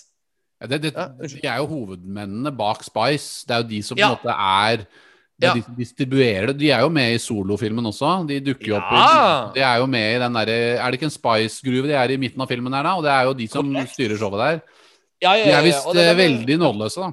Ja, 0.62 0.68
det, 0.72 0.82
det, 0.88 0.94
Ja, 0.96 1.08
de 1.28 1.48
er 1.52 1.60
jo 1.60 1.68
hovedmennene 1.76 2.56
bak 2.56 2.88
Spice. 2.88 3.44
Det 3.44 3.58
er 3.58 3.64
jo 3.66 3.72
de 3.76 3.84
som 3.84 4.00
på 4.00 4.06
Ja. 4.06 4.14
en 4.16 4.20
måte 4.24 4.40
er 4.40 4.88
Ja. 5.42 5.54
De 5.58 5.64
distribuerer 5.78 6.48
det. 6.52 6.58
De 6.60 6.70
er 6.72 6.82
jo 6.86 6.90
med 6.94 7.16
i 7.16 7.18
solofilmen 7.18 7.86
også. 7.90 8.28
De 8.30 8.40
dukker 8.46 8.68
jo 8.68 8.76
opp 8.78 8.92
i 8.94 9.02
De 9.56 9.64
er 9.66 9.80
jo 9.82 9.88
med 9.90 10.16
i 10.16 10.20
den 10.22 10.34
derre 10.38 10.58
Er 10.78 10.92
det 10.92 11.00
ikke 11.00 11.08
en 11.10 11.16
Spice-gruve 11.16 11.88
de 11.90 11.96
er 11.98 12.12
i 12.14 12.18
midten 12.22 12.42
av 12.42 12.48
filmen 12.52 12.74
her, 12.78 12.84
da? 12.84 12.96
Og 13.00 13.04
det 13.04 13.12
er 13.12 13.24
jo 13.26 13.34
de 13.40 13.48
som 13.50 13.72
Correct. 13.74 13.94
styrer 13.96 14.18
showet 14.22 14.40
der. 14.44 14.62
Ja, 15.22 15.34
ja, 15.36 15.44
De 15.44 15.50
ja, 15.50 15.58
er 15.58 15.60
ja. 15.60 15.62
visst 15.66 15.86
det- 15.94 16.06
eh, 16.06 16.14
det- 16.16 16.18
veldig 16.22 16.58
nådeløse, 16.62 17.02
da. 17.02 17.12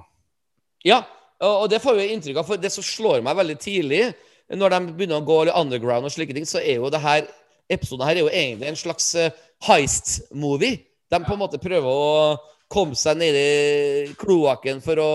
Ja, 0.85 1.03
og 1.41 1.69
det 1.71 1.81
får 1.83 1.97
vi 1.97 2.09
inntrykk 2.15 2.37
av. 2.39 2.47
For 2.47 2.57
det 2.57 2.71
som 2.73 2.85
slår 2.85 3.23
meg 3.23 3.37
veldig 3.37 3.59
tidlig, 3.59 4.15
når 4.53 4.71
de 4.71 4.93
begynner 4.93 5.21
å 5.21 5.27
gå 5.27 5.45
litt 5.47 5.55
underground 5.55 6.05
og 6.05 6.11
slike 6.13 6.35
ting, 6.35 6.45
så 6.45 6.61
er 6.61 6.77
jo 6.77 6.91
det 6.91 7.01
her 7.01 7.27
episoden 7.71 8.05
her 8.07 8.17
er 8.17 8.21
jo 8.25 8.29
egentlig 8.29 8.69
en 8.69 8.77
slags 8.77 9.15
eh, 9.15 9.31
heist-movie. 9.67 10.79
De 11.11 11.19
på 11.25 11.33
en 11.33 11.39
måte 11.41 11.61
prøver 11.61 11.89
å 11.89 12.37
komme 12.71 12.95
seg 12.99 13.17
ned 13.17 13.35
i 13.35 14.13
kloakken 14.21 14.83
for 14.85 14.97
å 15.01 15.11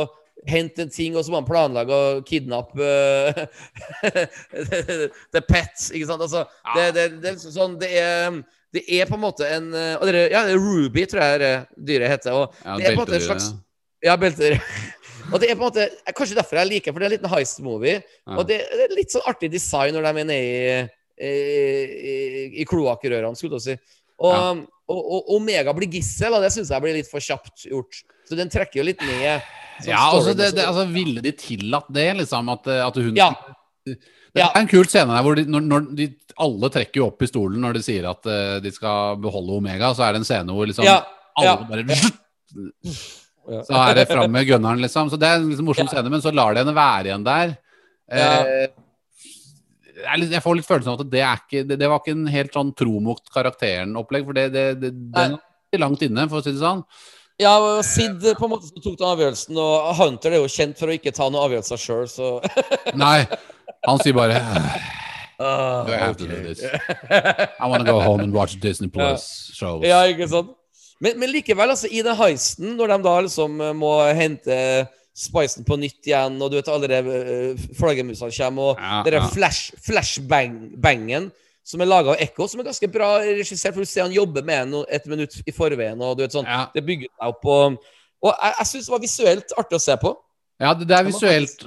hente 0.50 0.84
en 0.84 0.92
ting, 0.92 1.16
og 1.16 1.24
så 1.26 1.34
må 1.34 1.40
han 1.42 1.48
planlegge 1.48 1.96
å 1.96 2.24
kidnappe 2.28 2.90
eh, 4.10 4.26
The 5.34 5.42
Pets, 5.42 5.90
ikke 5.94 6.10
sant? 6.10 6.24
Altså, 6.26 6.44
det, 6.76 6.90
det, 6.98 7.08
det 7.24 7.38
sånn 7.44 7.80
Det 7.82 7.92
er 8.00 8.44
det 8.74 8.82
er 8.90 9.06
på 9.06 9.14
en 9.20 9.22
måte 9.22 9.46
en 9.46 9.70
eh, 9.78 9.94
og 10.00 10.08
dere, 10.10 10.26
Ja, 10.34 10.42
Ruby 10.58 11.06
tror 11.10 11.22
jeg 11.22 11.42
det 11.44 11.54
dyret 11.78 12.10
heter. 12.16 12.34
Og 12.34 12.56
Ja, 12.66 12.78
det 12.80 12.88
er 12.88 12.96
på 12.96 13.04
en 13.04 13.04
måte 13.04 13.20
en 13.20 13.26
slags 13.28 13.52
ja. 14.04 14.16
belter. 14.18 14.58
Og 15.32 15.40
det 15.40 15.48
er 15.50 15.56
på 15.56 15.64
en 15.64 15.70
måte 15.70 15.86
Kanskje 16.18 16.36
derfor 16.36 16.60
jeg 16.60 16.72
liker 16.72 16.92
for 16.92 17.00
det 17.00 17.06
er 17.06 17.12
en 17.12 17.16
liten 17.16 17.32
heist-movie. 17.32 18.00
Ja. 18.02 18.38
Og 18.40 18.48
det, 18.50 18.58
det 18.74 18.88
er 18.88 18.96
litt 18.98 19.14
sånn 19.14 19.28
artig 19.30 19.52
design 19.54 19.96
når 19.96 20.08
de 20.08 20.24
er 20.24 20.28
nede 20.28 20.40
i, 20.42 20.88
i, 21.24 21.34
i, 22.14 22.16
i 22.64 22.66
kloakkrørene, 22.68 23.38
skulle 23.40 23.62
jeg 23.62 23.78
si. 23.78 24.00
Og, 24.24 24.34
Ja. 24.34 24.50
og, 24.94 25.00
og 25.00 25.32
Omega 25.38 25.74
blir 25.78 25.90
gissel, 25.94 26.34
og 26.36 26.44
det 26.44 26.52
syns 26.56 26.74
jeg 26.74 26.84
blir 26.84 26.98
litt 26.98 27.10
for 27.12 27.24
kjapt 27.24 27.68
gjort. 27.70 28.02
Så 28.34 28.40
den 28.42 28.52
trekker 28.52 28.82
jo 28.82 28.88
litt 28.90 29.02
ned. 29.06 29.46
sånn 29.80 29.94
Ja, 29.94 30.02
altså, 30.10 30.34
det, 30.38 30.52
det, 30.58 30.66
altså 30.66 30.88
Ville 30.92 31.22
de 31.24 31.32
tillatt 31.38 31.88
det, 31.94 32.10
liksom? 32.24 32.50
At, 32.54 32.68
at 32.90 33.00
hun 33.00 33.16
Ja. 33.20 33.30
Det 33.86 34.42
Ja. 34.42 34.48
er 34.50 34.62
en 34.64 34.68
kul 34.72 34.86
scene 34.90 35.14
der 35.14 35.22
hvor 35.26 35.36
de, 35.38 35.44
når, 35.46 35.66
når 35.70 35.88
de 35.96 36.08
alle 36.42 36.70
trekker 36.74 36.98
jo 37.04 37.08
opp 37.12 37.20
pistolen 37.22 37.62
når 37.62 37.76
de 37.78 37.82
sier 37.86 38.08
at 38.10 38.26
uh, 38.26 38.56
de 38.64 38.72
skal 38.74 39.20
beholde 39.22 39.54
Omega, 39.60 39.92
så 39.94 40.08
er 40.08 40.16
det 40.16 40.24
en 40.24 40.26
scene 40.26 40.56
hvor 40.56 40.66
liksom 40.66 40.88
Ja, 40.88 41.04
alle 41.38 41.52
ja. 41.52 41.68
bare 41.70 41.84
Ja. 43.44 43.60
Så 43.68 43.76
er 43.76 43.98
det 43.98 44.06
fram 44.08 44.32
med 44.32 44.48
gunneren, 44.48 44.80
liksom. 44.80 45.10
Så 45.12 45.18
det 45.20 45.28
er 45.28 45.42
en 45.42 45.50
liksom 45.50 45.66
morsom 45.68 45.90
scene, 45.92 46.10
men 46.10 46.22
så 46.24 46.32
lar 46.32 46.56
de 46.56 46.62
henne 46.64 46.74
være 46.78 47.10
igjen 47.10 47.26
der. 47.28 47.58
Ja. 48.08 48.30
Eh, 48.40 48.68
er 50.14 50.24
jeg 50.32 50.44
får 50.44 50.58
litt 50.60 50.68
følelsen 50.68 50.94
av 50.94 51.02
at 51.04 51.10
det, 51.12 51.22
er 51.24 51.42
ikke, 51.42 51.64
det, 51.68 51.78
det 51.82 51.90
var 51.92 52.00
ikke 52.02 52.16
en 52.16 52.30
helt 52.32 52.56
sånn 52.56 52.72
tro 52.80 53.02
mot 53.04 53.20
karakteren-opplegg, 53.36 54.24
for 54.30 54.38
det, 54.40 54.46
det, 54.54 54.64
det, 54.80 54.94
det 54.96 55.26
er 55.76 55.84
langt 55.84 56.02
inne, 56.08 56.26
for 56.32 56.40
å 56.40 56.46
si 56.46 56.54
det 56.56 56.64
sånn. 56.64 56.86
Ja, 57.42 57.82
Sid 57.82 58.22
på 58.38 58.46
en 58.46 58.52
måte 58.52 58.68
som 58.70 58.82
tok 58.84 58.98
den 59.00 59.10
avgjørelsen, 59.10 59.58
og 59.58 59.94
Hunter 59.98 60.36
er 60.36 60.44
jo 60.44 60.50
kjent 60.52 60.78
for 60.80 60.92
å 60.92 60.98
ikke 60.98 61.14
ta 61.16 61.30
noen 61.30 61.48
avgjørelser 61.48 61.82
sjøl, 61.82 62.04
så 62.12 62.36
Nei, 63.04 63.24
han 63.88 64.04
sier 64.04 64.18
bare 64.18 64.38
Ah, 65.42 65.82
Do 65.84 65.92
I 65.92 65.98
have 65.98 66.16
to 66.18 66.28
do 66.30 66.38
this? 66.46 66.62
I 66.64 67.68
want 67.68 67.84
to 67.84 67.92
go 67.92 68.00
home 68.00 68.22
and 68.22 68.34
watch 68.34 68.54
Disney 68.62 68.88
Plus 68.88 69.52
shows. 69.58 69.82
Ja, 69.84 70.04
ikke 70.08 70.28
sant? 70.30 70.54
Men, 71.04 71.18
men 71.20 71.34
likevel, 71.34 71.74
altså, 71.74 71.90
i 71.92 72.04
den 72.06 72.16
heisten, 72.16 72.76
når 72.78 72.94
de 72.94 72.98
da 73.04 73.16
liksom 73.26 73.58
eh, 73.60 73.74
må 73.76 73.96
hente 74.16 74.58
spicen 75.18 75.66
på 75.68 75.76
nytt 75.82 76.08
igjen, 76.08 76.38
og 76.42 76.54
du 76.54 76.56
vet 76.58 76.70
alle 76.72 76.88
de 76.90 77.00
uh, 77.06 77.66
flaggermusene 77.78 78.34
kommer, 78.34 78.72
og 78.72 78.80
Ja, 78.82 79.02
det 79.06 79.12
der 79.14 79.20
ja. 79.20 79.28
flash, 79.34 79.74
flashbang-bangen 79.86 81.28
som 81.64 81.82
er 81.82 81.88
laga 81.88 82.14
av 82.14 82.22
Ekko, 82.24 82.48
som 82.52 82.60
er 82.60 82.68
ganske 82.68 82.90
bra 82.92 83.14
regissert. 83.24 83.74
For 83.74 83.86
du 83.86 83.90
ser 83.90 84.04
han 84.08 84.12
jobber 84.16 84.44
med 84.44 84.68
den 84.74 84.86
et 84.92 85.06
minutt 85.08 85.38
i 85.48 85.54
forveien, 85.56 86.02
og 86.04 86.18
du 86.18 86.24
vet 86.26 86.36
sånn 86.36 86.46
Ja. 86.50 86.66
Det 86.76 86.84
bygger 86.86 87.08
seg 87.14 87.32
opp. 87.34 87.46
Og, 87.46 87.78
og 88.24 88.34
jeg, 88.36 88.54
jeg 88.60 88.68
syns 88.74 88.86
det 88.90 88.96
var 88.98 89.04
visuelt 89.06 89.54
artig 89.58 89.80
å 89.80 89.84
se 89.86 89.98
på. 90.02 90.14
Ja, 90.62 90.74
det, 90.78 90.86
det 90.88 90.96
er 90.96 91.08
visuelt, 91.08 91.64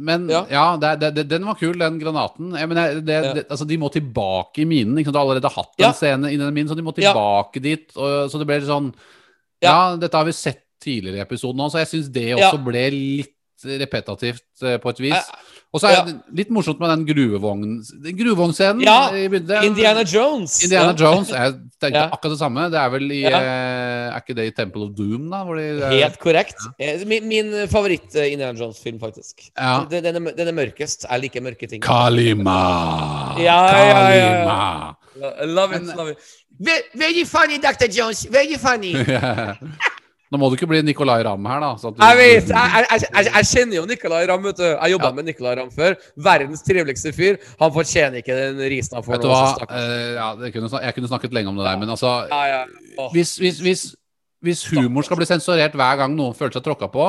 men 0.00 0.24
ja, 0.32 0.40
Ja. 0.50 0.62
det, 0.80 1.10
det, 1.14 1.26
den 1.30 1.44
var 1.46 1.54
kul, 1.60 1.74
den 1.78 1.98
granaten. 2.00 2.54
Jeg 2.58 2.70
mener, 2.70 3.42
altså, 3.44 3.66
de 3.68 3.76
må 3.78 3.90
tilbake 3.92 4.62
i 4.64 4.66
minen. 4.66 4.96
Ikke 4.98 5.10
sant? 5.10 5.14
Du 5.14 5.20
har 5.20 5.26
allerede 5.28 5.52
hatt 5.52 5.74
en 5.78 5.84
Ja. 5.84 5.92
scene 5.92 6.30
i 6.32 6.38
den 6.40 6.54
minen, 6.54 6.70
så 6.72 6.78
de 6.78 6.82
må 6.86 6.94
tilbake 6.96 7.60
dit. 7.62 7.92
Og, 7.94 8.30
så 8.32 8.40
det 8.40 8.46
ble 8.48 8.58
litt 8.62 8.70
sånn 8.70 8.92
Ja, 9.62 9.94
dette 10.00 10.16
har 10.18 10.24
vi 10.26 10.32
sett 10.34 10.64
tidligere 10.82 11.20
i 11.20 11.22
episoden 11.22 11.60
òg, 11.62 11.70
så 11.70 11.78
jeg 11.84 11.90
syns 11.92 12.08
det 12.10 12.32
også 12.34 12.58
ble 12.64 12.86
litt 12.90 13.36
repetativt 13.78 14.62
eh, 14.66 14.78
på 14.82 14.90
et 14.90 15.02
vis. 15.04 15.14
Eh, 15.14 15.61
Og 15.72 15.80
så 15.80 15.88
er 15.88 15.94
ja. 15.94 16.00
det 16.04 16.36
litt 16.36 16.50
morsomt 16.52 16.80
med 16.82 16.90
den 16.92 17.04
gruvevogn 17.08 17.62
den. 17.64 18.80
Ja, 18.84 19.08
i 19.16 19.22
begynnelsen. 19.32 19.70
Indiana 19.70 20.02
Jones. 20.04 20.58
Indiana. 20.66 20.92
Jones. 20.92 21.30
Jeg 21.32 21.54
tenkte 21.80 21.96
Ja. 21.96 22.02
akkurat 22.12 22.34
det 22.34 22.38
samme. 22.42 22.66
Det 22.70 22.78
er 22.78 22.90
vel 22.92 23.06
i 23.10 23.20
Ja. 23.22 23.38
eh, 23.40 24.12
Er 24.12 24.20
ikke 24.20 24.34
det 24.36 24.44
i 24.46 24.50
Temple 24.50 24.82
of 24.82 24.90
Doom, 24.98 25.30
da? 25.30 25.40
De, 25.44 25.88
Helt 25.96 26.18
korrekt. 26.20 26.60
Eh, 26.78 27.06
Min, 27.06 27.26
min 27.26 27.52
favoritt-Indiana 27.68 28.52
Jones-film, 28.52 29.00
faktisk. 29.00 29.48
Ja. 29.56 29.86
Den, 29.88 30.04
den, 30.04 30.16
er, 30.26 30.32
den 30.36 30.48
er 30.48 30.52
mørkest. 30.52 31.06
Jeg 31.10 31.20
liker 31.20 31.40
mørke 31.40 31.66
ting. 31.66 31.80
Kalima! 31.82 33.38
Ja, 33.40 33.56
ja, 33.72 33.86
ja, 33.88 34.10
ja. 34.12 34.44
Kalima! 34.44 35.46
Love 35.46 35.76
it, 35.76 35.96
love 35.96 36.10
it. 36.10 36.18
Very 36.94 37.24
funny, 37.24 37.56
Dr. 37.58 37.88
Jones. 37.88 38.26
Very 38.30 38.56
funny. 38.58 38.92
Nå 40.32 40.38
må 40.40 40.48
du 40.48 40.54
ikke 40.56 40.68
bli 40.70 40.78
Nicolay 40.80 41.20
Ramm 41.26 41.44
her, 41.44 41.60
da. 41.60 41.70
du- 41.76 42.00
Jeg 42.00 42.16
vet, 42.16 42.48
jeg, 42.48 42.86
jeg, 42.90 43.00
jeg, 43.12 43.24
jeg 43.34 43.48
kjenner 43.50 43.76
jo 43.76 43.84
Nicolay 43.90 44.26
Ramm. 44.30 44.42
vet 44.48 44.56
du 44.56 44.64
Jeg 44.64 44.90
jobba 44.94 45.10
Ja. 45.10 45.12
med 45.12 45.24
Nicolay 45.28 45.56
Ramm 45.58 45.70
før. 45.70 45.96
Verdens 46.16 46.62
triveligste 46.64 47.12
fyr. 47.12 47.36
Han 47.60 47.72
fortjener 47.74 48.22
ikke 48.22 48.32
den 48.38 48.62
risen 48.72 48.96
han 48.96 49.04
får. 49.04 49.12
Vet 49.18 49.22
du 49.22 49.28
nå, 49.28 49.34
hva? 49.34 49.50
så 49.50 49.58
stakkars. 49.60 49.82
Eh, 49.82 50.14
ja, 50.16 50.30
kunne, 50.56 50.70
jeg 50.86 50.94
kunne 50.96 51.08
snakket 51.12 51.32
lenge 51.36 51.48
om 51.52 51.56
det 51.60 51.66
der, 51.68 51.76
men 51.84 51.88
altså 51.92 52.14
Ja, 52.32 52.42
ja. 52.48 52.64
Hvis, 53.12 53.36
hvis, 53.36 53.60
hvis, 53.60 53.84
hvis 54.42 54.64
humor 54.72 55.02
skal 55.04 55.20
bli 55.20 55.26
sensurert 55.28 55.76
hver 55.76 55.96
gang 56.00 56.16
noen 56.16 56.34
føler 56.34 56.56
seg 56.56 56.64
tråkka 56.64 56.88
på, 56.90 57.06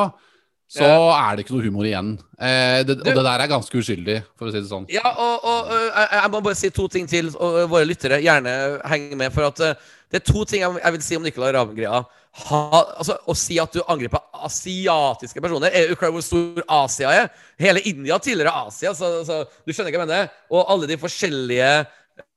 så 0.74 0.88
er 1.14 1.36
det 1.36 1.46
ikke 1.46 1.54
noe 1.56 1.64
humor 1.64 1.86
igjen. 1.86 2.14
Eh, 2.42 2.82
det, 2.84 2.98
og 3.00 3.06
det 3.06 3.24
der 3.24 3.40
er 3.44 3.48
ganske 3.52 3.78
uskyldig, 3.78 4.24
for 4.40 4.50
å 4.50 4.52
si 4.52 4.60
det 4.60 4.70
sånn. 4.70 4.88
Ja, 4.90 5.06
og, 5.06 5.44
og 5.46 5.72
jeg, 5.72 6.32
må 6.34 6.42
bare 6.42 6.58
si 6.58 6.72
to 6.74 6.88
ting 6.90 7.08
til, 7.08 7.30
og 7.38 7.70
våre 7.70 7.86
lyttere 7.86 8.20
gjerne 8.24 8.82
henger 8.90 9.16
med. 9.20 9.32
For 9.36 9.46
at 9.52 9.60
øh, 9.62 9.76
det 10.12 10.22
er 10.22 10.26
to 10.34 10.44
ting 10.50 10.64
jeg 10.66 10.94
vil 10.96 11.02
si 11.06 11.16
om 11.20 11.24
Nicolay 11.24 11.54
Ramm-greia. 11.54 12.04
Ha- 12.34 12.96
Altså, 12.98 13.14
å 13.30 13.36
si 13.38 13.60
at 13.62 13.76
du 13.76 13.84
angriper 13.88 14.20
asiatiske 14.44 15.42
personer 15.44 15.70
Er 15.76 15.92
jo 15.92 15.98
hvor 16.00 16.24
stor 16.26 16.64
Asia 16.68 17.12
er? 17.14 17.28
Hele 17.62 17.84
India 17.86 18.18
tilhører 18.18 18.66
Asia, 18.68 18.94
så, 18.98 19.20
så 19.28 19.44
du 19.66 19.70
skjønner 19.74 19.92
ikke 19.94 20.02
hva 20.02 20.08
jeg 20.08 20.10
mener? 20.10 20.32
Og 20.50 20.66
alle 20.74 20.90
de 20.90 20.98
forskjellige 20.98 21.70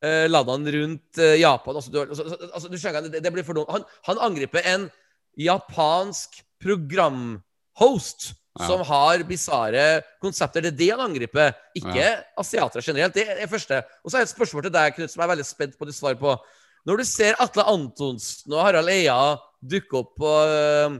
eh, 0.04 0.26
landene 0.28 0.74
rundt 0.76 1.18
eh, 1.22 1.38
Japan. 1.40 1.78
Altså, 1.80 1.90
du, 1.94 2.00
altså, 2.04 2.26
altså, 2.52 2.68
du 2.68 2.76
skjønner, 2.80 3.08
det, 3.08 3.22
det 3.24 3.32
blir 3.32 3.46
for 3.46 3.56
dumt. 3.56 3.72
Han, 3.72 3.86
han 4.10 4.20
angriper 4.28 4.68
en 4.74 4.88
japansk 5.40 6.42
programhost 6.62 8.34
Ja. 8.56 8.66
som 8.70 8.80
har 8.88 9.20
bisarre 9.28 10.02
konsepter. 10.24 10.62
Det 10.64 10.70
er 10.72 10.76
det 10.78 10.86
han 10.94 11.02
angriper, 11.10 11.50
ikke 11.76 12.06
asiatere 12.40 12.80
generelt. 12.84 13.12
Det 13.12 13.26
er 13.28 13.40
det 13.42 13.50
første. 13.52 13.82
Og 14.04 14.08
så 14.12 14.16
er 14.16 14.24
et 14.24 14.32
spørsmål 14.32 14.64
til 14.64 14.72
deg, 14.72 14.94
Knut, 14.96 15.12
som 15.12 15.20
jeg 15.20 15.26
er 15.26 15.32
veldig 15.34 15.44
spent 15.44 15.74
på 15.76 15.84
ditt 15.84 15.96
svar 15.98 16.16
på. 16.16 16.32
Når 16.88 17.02
du 17.02 17.04
ser 17.04 17.36
Atle 17.42 17.66
Antonsen 17.68 18.54
og 18.56 18.62
Harald 18.64 18.88
Eia 18.88 19.18
dukke 19.70 20.00
opp 20.00 20.14
på, 20.20 20.32
øh, 20.46 20.96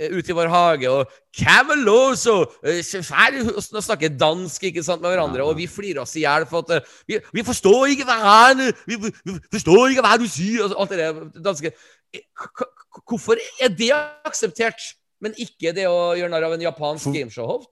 ute 0.00 0.32
i 0.32 0.36
vår 0.36 0.48
hage, 0.48 0.90
og 0.90 1.10
Cameloso 1.36 2.36
Nå 2.62 3.82
snakker 3.84 4.14
dansk 4.16 4.64
ikke 4.70 4.84
sant, 4.86 5.02
med 5.02 5.12
hverandre, 5.12 5.44
og 5.44 5.58
vi 5.58 5.68
flirer 5.70 6.02
oss 6.04 6.16
i 6.16 6.24
hjel 6.24 6.46
for 6.48 6.64
at 6.64 6.88
vi, 7.08 7.18
vi 7.34 7.44
forstår 7.46 7.92
ikke 7.92 8.06
hva 8.08 8.16
han 8.24 8.64
vi, 8.88 8.96
vi, 8.96 9.36
forstår 9.52 9.92
ikke 9.92 10.06
hva 10.06 10.16
du 10.20 10.26
sier, 10.30 10.64
og 10.64 10.80
alt 10.80 10.94
det 10.94 11.02
der 11.02 11.44
danske. 11.44 11.74
Hvorfor 13.06 13.38
er 13.60 13.70
det 13.76 13.92
akseptert, 14.26 14.80
men 15.20 15.36
ikke 15.38 15.74
det 15.76 15.86
å 15.90 16.14
gjøre 16.18 16.32
narr 16.32 16.48
av 16.48 16.56
en 16.56 16.68
japansk 16.70 17.12
gameshow? 17.12 17.64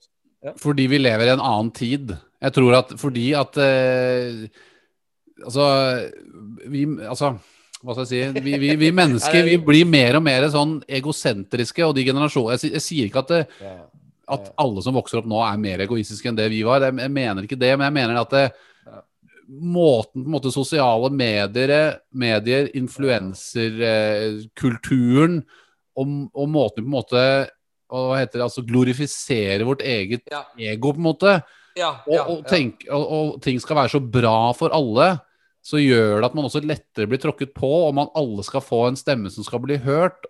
Ja. 0.45 0.55
Fordi 0.61 0.87
vi 0.91 1.01
lever 1.01 1.27
i 1.27 1.35
en 1.35 1.43
annen 1.43 1.73
tid. 1.75 2.13
Jeg 2.39 2.55
tror 2.55 2.77
at 2.79 2.93
fordi 3.01 3.33
at 3.35 3.57
eh, 3.59 4.45
Altså 5.43 5.65
Vi 6.71 6.85
Altså 7.03 7.33
hva 7.83 7.95
skal 7.95 8.05
jeg 8.05 8.11
si? 8.11 8.21
Vi, 8.43 8.53
vi, 8.59 8.69
vi 8.81 8.91
mennesker 9.03 9.43
vi 9.47 9.57
blir 9.63 9.87
mer 9.89 10.17
og 10.19 10.25
mer 10.27 10.43
sånn 10.53 10.75
egosentriske, 11.01 11.83
og 11.87 11.93
de 11.97 12.07
generasjonene 12.09 12.55
jeg, 12.59 12.73
jeg 12.79 12.85
sier 12.85 13.05
ikke 13.11 13.25
at, 13.25 13.31
det, 13.35 13.43
at 14.29 14.45
alle 14.59 14.81
som 14.85 14.97
vokser 14.99 15.21
opp 15.21 15.29
nå, 15.31 15.39
er 15.47 15.57
mer 15.63 15.79
egoistiske 15.87 16.29
enn 16.31 16.39
det 16.39 16.49
vi 16.53 16.61
var. 16.67 16.79
Jeg, 16.89 16.95
jeg 17.05 17.13
mener 17.15 17.41
ikke 17.47 17.61
det, 17.61 17.73
men 17.77 17.87
jeg 17.89 17.97
mener 18.01 18.17
at 18.23 18.33
det, 18.35 18.47
måten 19.49 20.23
på 20.23 20.29
en 20.29 20.35
måte 20.35 20.51
sosiale 20.53 21.09
medier, 21.15 21.97
medier 22.13 22.69
influenserkulturen 22.77 25.43
og, 25.99 26.07
og 26.37 26.49
måten 26.53 26.83
vi 26.83 26.85
på 26.85 26.91
en 26.91 26.99
måte 26.99 27.23
hva 27.89 28.19
heter 28.19 28.37
det, 28.37 28.45
altså 28.45 28.69
glorifisere 28.69 29.65
vårt 29.65 29.81
eget 29.81 30.21
Ja. 30.29 30.45
ego, 30.59 30.93
på 30.93 31.01
en 31.01 31.09
måte, 31.09 31.43
Ja, 31.79 32.03
ja, 32.11 32.27
og, 32.27 32.29
og, 32.29 32.47
tenk, 32.51 32.85
og 32.91 33.41
ting 33.41 33.61
skal 33.63 33.77
være 33.77 33.89
så 33.95 34.01
bra 34.03 34.53
for 34.53 34.69
alle, 34.75 35.21
så 35.69 35.81
gjør 35.83 36.23
det 36.23 36.31
at 36.31 36.37
man 36.39 36.47
også 36.49 36.63
lettere 36.65 37.09
blir 37.11 37.21
tråkket 37.21 37.53
på, 37.57 37.69
og 37.89 37.97
man 37.99 38.13
alle 38.17 38.45
skal 38.47 38.65
få 38.65 38.87
en 38.89 38.97
stemme 38.97 39.29
som 39.33 39.45
skal 39.45 39.61
bli 39.65 39.77
hørt. 39.85 40.25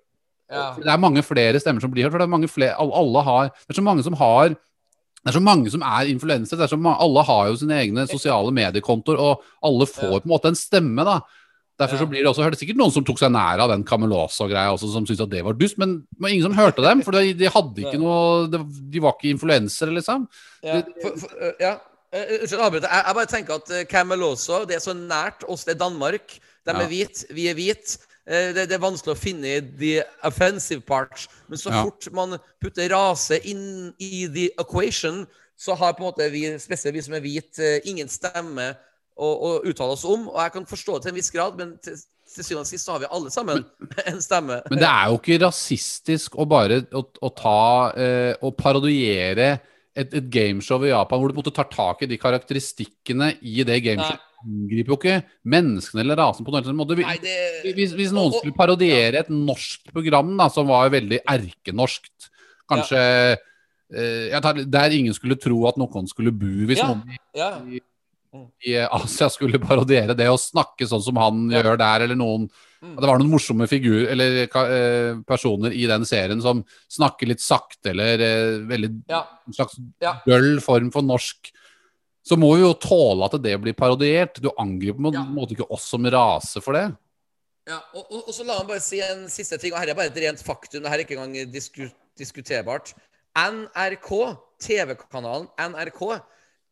Ja. 0.51 0.73
Det 0.81 0.89
er 0.89 1.01
mange 1.01 1.23
flere 1.23 1.60
stemmer 1.62 1.85
som 1.85 1.93
blir 1.93 2.06
hørt, 2.09 2.15
for 2.16 2.23
det 2.23 2.27
er, 2.27 2.35
mange 2.35 2.51
flere, 2.51 2.74
alle, 2.81 3.23
har, 3.27 3.52
det 3.52 3.74
er 3.74 3.78
så 3.78 3.86
mange 3.86 4.06
som 4.06 4.19
har 4.19 4.56
det 5.19 5.32
er 5.32 5.35
så 5.35 5.43
mange 5.43 5.70
som 5.70 5.82
er 5.82 6.09
influensere. 6.09 6.56
det 6.62 6.73
er 6.73 7.02
Alle 7.02 7.23
har 7.27 7.48
jo 7.51 7.56
sine 7.59 7.74
egne 7.74 8.06
sosiale 8.09 8.52
mediekontoer, 8.55 9.19
og 9.19 9.43
alle 9.66 9.86
får 9.86 10.15
Ja. 10.15 10.20
på 10.23 10.24
en 10.24 10.31
måte 10.31 10.48
en 10.48 10.55
stemme. 10.55 11.05
da. 11.05 11.20
Derfor 11.78 11.98
så 11.98 12.06
blir 12.09 12.23
det 12.23 12.27
også, 12.31 12.43
hørte 12.43 12.59
sikkert 12.59 12.78
noen 12.78 12.90
som 12.90 13.05
tok 13.05 13.19
seg 13.19 13.31
nær 13.31 13.60
av 13.60 13.69
den 13.70 13.85
Camelosa-greia 13.85 14.73
også, 14.73 14.90
som 14.90 15.05
syntes 15.06 15.23
at 15.23 15.31
det 15.31 15.44
var 15.44 15.52
dust, 15.52 15.77
men 15.78 16.01
det 16.10 16.23
var 16.23 16.28
ingen 16.31 16.43
som 16.48 16.56
hørte 16.59 16.82
dem, 16.82 17.02
for 17.02 17.12
de, 17.12 17.35
de 17.35 17.51
hadde 17.55 17.85
ikke 17.85 18.01
noe 18.01 18.48
de, 18.51 19.01
var 19.01 19.15
ikke 19.15 19.31
influensere, 19.31 19.94
liksom. 19.94 20.27
Ja, 20.65 20.81
for, 21.02 21.19
for, 21.23 21.52
ja. 21.60 21.77
Eh, 22.12 22.39
Unnskyld, 22.40 22.60
avbryter. 22.64 22.89
Jeg, 22.89 23.14
bare 23.18 23.30
tenker 23.30 23.59
at 23.59 23.72
Camel 23.90 24.22
også, 24.22 24.62
det 24.68 24.78
er 24.78 24.85
så 24.85 24.94
nært 24.97 25.44
oss, 25.48 25.64
det 25.68 25.74
er 25.76 25.82
Danmark. 25.82 26.39
De 26.64 26.72
er 26.72 26.89
hvite, 26.89 27.26
vi 27.36 27.48
er 27.51 27.56
hvite. 27.59 27.98
Eh, 28.28 28.51
det, 28.56 28.66
det 28.68 28.76
er 28.76 28.82
vanskelig 28.82 29.14
å 29.14 29.18
finne 29.20 29.55
the 29.80 30.02
offensive 30.24 30.85
parts. 30.89 31.28
Men 31.48 31.60
så 31.60 31.72
Ja. 31.72 31.82
fort 31.85 32.09
man 32.12 32.39
putter 32.60 32.90
rase 32.93 33.39
inn 33.48 33.94
i 33.98 34.26
the 34.28 34.51
equation, 34.60 35.26
så 35.59 35.74
har 35.74 35.93
på 35.97 36.05
en 36.05 36.10
måte 36.12 36.28
vi, 36.30 36.44
spesielt 36.60 36.94
vi 36.94 37.02
som 37.02 37.14
er 37.16 37.24
hvite, 37.24 37.64
eh, 37.64 37.80
ingen 37.89 38.09
stemme 38.09 38.70
å, 39.18 39.26
å 39.26 39.51
uttale 39.64 39.97
oss 39.97 40.05
om. 40.05 40.28
Og 40.28 40.39
jeg 40.43 40.52
kan 40.52 40.66
forstå 40.68 40.94
det 40.98 41.02
til 41.02 41.12
en 41.14 41.18
viss 41.18 41.32
grad, 41.35 41.56
men 41.59 41.72
til, 41.82 41.97
til 42.28 42.44
syvende 42.44 42.66
og 42.66 42.70
sist 42.70 42.85
så 42.86 42.93
har 42.94 43.01
vi 43.02 43.10
alle 43.16 43.32
sammen 43.32 43.64
en 44.10 44.20
stemme. 44.22 44.60
Men 44.70 44.78
det 44.85 44.90
er 44.93 45.09
jo 45.09 45.18
ikke 45.18 45.40
rasistisk 45.47 46.36
å 46.39 46.47
bare 46.48 46.82
å, 46.93 47.02
å 47.05 47.32
ta 47.32 47.59
eh, 47.97 48.35
Å 48.40 48.52
parodiere 48.52 49.59
et, 49.99 50.15
et 50.20 50.31
gameshow 50.31 50.85
i 50.87 50.93
Japan 50.93 51.20
hvor 51.20 51.33
du 51.33 51.37
måtte 51.39 51.53
ta 51.55 51.65
tak 51.69 52.05
i 52.05 52.09
de 52.11 52.19
karakteristikkene 52.20 53.33
i 53.43 53.65
det 53.66 53.81
gameshowet. 53.85 54.25
Angriper 54.39 54.93
jo 54.93 54.97
ikke 55.01 55.15
menneskene 55.51 56.05
eller 56.05 56.20
rasen 56.20 56.47
på 56.47 56.53
noen 56.55 56.77
måte. 56.79 56.95
Nei, 57.01 57.16
det 57.19 57.73
Hvis, 57.75 57.91
hvis 57.99 58.12
noen 58.15 58.31
skulle 58.37 58.55
parodiere 58.55 59.25
et 59.25 59.33
norsk 59.35 59.91
program 59.91 60.31
da, 60.39 60.47
som 60.55 60.69
var 60.70 60.93
veldig 60.95 61.19
erkenorskt, 61.27 62.29
kanskje 62.70 63.01
eh, 63.91 64.39
tar, 64.45 64.62
Der 64.69 64.95
ingen 64.95 65.16
skulle 65.16 65.39
tro 65.41 65.65
at 65.66 65.81
noen 65.81 66.07
skulle 66.11 66.31
bo, 66.31 66.53
hvis 66.70 66.79
Ja. 66.79 66.93
noen 66.93 67.11
i, 67.11 67.19
Ja. 67.35 67.51
i 68.62 68.75
Asia 68.87 69.29
skulle 69.33 69.59
parodiere 69.59 70.15
det 70.15 70.29
og 70.31 70.39
snakke 70.39 70.87
sånn 70.87 71.03
som 71.03 71.16
han 71.16 71.51
Ja. 71.51 71.62
gjør 71.62 71.79
der, 71.79 72.07
eller 72.07 72.15
noen 72.15 72.49
Mm. 72.82 72.94
Det 73.00 73.09
var 73.10 73.18
noen 73.18 73.30
morsomme 73.32 73.66
figurer, 73.66 74.10
eller 74.12 74.36
eh, 74.46 75.16
personer 75.26 75.72
i 75.74 75.86
den 75.90 76.05
serien 76.06 76.40
som 76.40 76.60
snakker 76.88 77.26
litt 77.26 77.40
sakte, 77.42 77.90
eller 77.90 78.20
eh, 78.22 78.59
veldig 78.70 78.90
Ja. 79.10 79.24
en 79.46 79.52
slags 79.56 79.74
Ja. 80.00 80.20
døll 80.26 80.60
form 80.60 80.90
for 80.94 81.02
norsk. 81.02 81.50
Så 82.24 82.36
må 82.38 82.55
vi 82.55 82.62
jo 82.62 82.74
tåle 82.74 83.24
at 83.24 83.42
det 83.42 83.56
blir 83.60 83.74
parodiert. 83.74 84.38
Du 84.40 84.50
angriper 84.59 85.00
på 85.00 85.09
en 85.09 85.14
Ja. 85.14 85.24
måte 85.24 85.56
ikke 85.56 85.70
oss 85.70 85.88
som 85.88 86.05
rase 86.05 86.60
for 86.62 86.72
det. 86.74 86.96
Ja, 87.66 87.80
og, 87.94 88.06
og, 88.10 88.28
og 88.28 88.32
så 88.34 88.46
la 88.46 88.59
meg 88.60 88.68
bare 88.68 88.80
si 88.80 89.00
en 89.00 89.26
siste 89.28 89.59
ting, 89.59 89.72
og 89.74 89.78
her 89.80 89.88
er 89.90 89.94
bare 89.94 90.06
et 90.12 90.16
rent 90.16 90.40
faktum. 90.40 90.82
Det 90.82 90.88
her 90.88 90.98
er 91.00 91.05
ikke 91.05 91.18
engang 91.18 91.50
disku, 91.52 91.90
diskuterbart. 92.16 92.94
NRK, 93.36 94.36
TV-kanalen 94.60 95.48
NRK, 95.59 96.20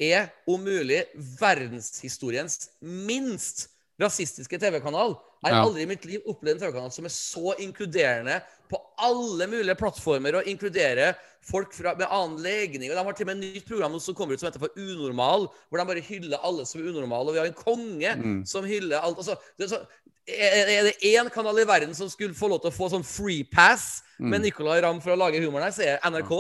er 0.00 0.30
om 0.48 0.60
mulig 0.62 1.02
verdenshistoriens 1.40 2.68
minst 2.80 3.68
rasistiske 4.00 4.58
TV-kanal. 4.60 5.16
Jeg 5.44 5.52
har 5.54 5.62
aldri 5.66 5.82
i 5.84 5.88
mitt 5.90 6.04
liv 6.08 6.20
opplevd 6.26 6.56
en 6.56 6.62
TV-kanal 6.64 6.92
som 6.94 7.04
er 7.04 7.12
så 7.14 7.52
inkluderende 7.62 8.40
på 8.70 8.78
alle 8.98 9.46
mulige 9.46 9.76
plattformer, 9.78 10.34
og 10.40 10.48
inkluderer 10.50 11.14
folk 11.46 11.74
fra, 11.76 11.92
med 11.94 12.08
annen 12.10 12.40
legning. 12.42 12.90
Og 12.90 12.96
De 12.96 13.04
har 13.04 13.12
til 13.14 13.28
og 13.28 13.30
med 13.30 13.44
et 13.44 13.54
nytt 13.60 13.68
program 13.68 13.94
som 14.02 14.14
kommer 14.18 14.34
ut 14.34 14.40
som 14.42 14.48
heter 14.48 14.58
for 14.64 14.74
Unormal, 14.80 15.46
hvor 15.68 15.78
de 15.78 15.86
bare 15.86 16.02
hyller 16.02 16.42
alle 16.42 16.64
som 16.66 16.80
er 16.80 16.88
unormale. 16.90 17.28
Og 17.30 17.36
vi 17.36 17.38
har 17.44 17.46
en 17.52 17.60
konge 17.60 18.16
Mm. 18.16 18.40
som 18.46 18.64
hyller 18.66 18.98
alt. 18.98 19.16
Altså, 19.22 19.36
det 19.58 19.68
er, 19.68 19.68
så, 19.68 19.78
er 20.26 20.72
er 20.72 20.82
det 20.88 20.96
én 21.12 21.30
kanal 21.30 21.60
i 21.62 21.68
verden 21.68 21.94
som 21.94 22.08
skulle 22.10 22.34
få 22.34 22.48
lov 22.50 22.60
til 22.64 22.72
å 22.72 22.74
få 22.74 22.90
sånn 22.90 23.04
free 23.06 23.44
pass 23.44 24.02
Mm. 24.18 24.30
med 24.30 24.40
Nicolay 24.40 24.80
Ramm 24.82 25.00
for 25.00 25.12
å 25.12 25.18
lage 25.20 25.38
humoren 25.44 25.68
her, 25.68 25.70
så 25.76 25.82
er 25.84 25.98
NRK. 26.10 26.32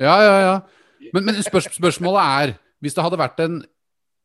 Ja, 0.00 0.16
ja, 0.20 0.36
ja. 0.40 0.60
Men, 1.14 1.24
men 1.24 1.34
spørs, 1.42 1.70
spørsmålet 1.72 2.20
er 2.50 2.58
Hvis 2.82 2.94
det 2.94 3.02
hadde 3.04 3.16
vært 3.20 3.40
en 3.40 3.62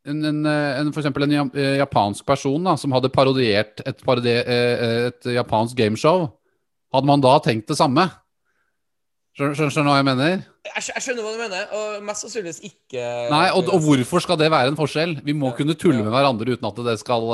en, 0.06 0.26
en, 0.30 0.42
eh, 0.46 0.80
en, 0.82 0.92
for 0.94 1.02
eksempel 1.02 1.26
en 1.28 1.38
eh, 1.54 1.78
japansk 1.82 2.26
person 2.28 2.68
da, 2.68 2.76
som 2.80 2.94
hadde 2.96 3.12
parodiert 3.14 3.82
et, 3.86 4.04
parodi, 4.06 4.34
eh, 4.38 5.10
et 5.10 5.32
japansk 5.38 5.78
gameshow, 5.80 6.30
hadde 6.94 7.10
man 7.10 7.24
da 7.24 7.40
tenkt 7.44 7.72
det 7.72 7.80
samme? 7.80 8.08
Skjønner, 9.36 9.68
du 9.68 9.90
hva 9.90 9.98
jeg 10.00 10.08
mener? 10.08 10.36
Jeg, 10.64 10.84
jeg 10.94 11.04
skjønner 11.04 11.26
hva 11.26 11.32
du 11.34 11.40
mener, 11.42 11.66
og 11.76 12.06
mest 12.08 12.24
sannsynligvis 12.24 12.62
ikke 12.70 13.02
Nei, 13.34 13.50
og, 13.52 13.68
og 13.68 13.82
hvorfor 13.84 14.24
skal 14.24 14.38
det 14.40 14.48
være 14.54 14.72
en 14.72 14.78
forskjell? 14.80 15.18
Vi 15.28 15.36
må 15.36 15.52
kunne 15.58 15.76
tulle 15.76 16.06
med 16.06 16.14
hverandre 16.14 16.56
uten 16.56 16.70
at 16.70 16.80
det 16.88 16.96
skal? 17.02 17.28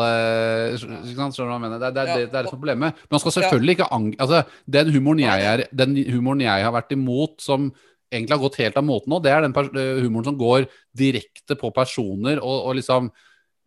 Skjønner 0.81 1.30
du 1.30 1.43
hva 1.43 1.60
jeg 1.60 1.64
mener? 1.68 1.77
Det, 1.84 1.91
det, 1.93 2.07
Ja. 2.07 2.15
det, 2.18 2.23
det 2.23 2.26
er 2.26 2.34
det 2.34 2.41
er 2.41 2.49
problemet. 2.49 2.98
Men 3.06 3.14
man 3.14 3.22
skal 3.22 3.35
selvfølgelig 3.38 3.77
ikke 3.77 3.89
ang... 3.93 4.10
Altså, 4.18 4.41
den 4.80 4.89
humoren 4.95 5.22
jeg, 5.27 5.45
er, 5.52 5.64
den 5.84 5.93
humoren 6.10 6.41
jeg 6.48 6.65
har 6.65 6.73
vært 6.73 6.98
imot, 6.98 7.38
som 7.45 7.69
egentlig 8.12 8.36
har 8.36 8.44
gått 8.44 8.60
helt 8.62 8.78
av 8.78 8.84
måten 8.84 9.10
nå, 9.14 9.20
det 9.24 9.32
er 9.32 9.42
den 9.46 9.56
eh, 9.56 10.02
humoren 10.04 10.26
som 10.32 10.38
går 10.38 10.68
direkte 10.98 11.56
på 11.60 11.72
personer 11.74 12.42
og, 12.44 12.68
og 12.68 12.76
liksom 12.76 13.08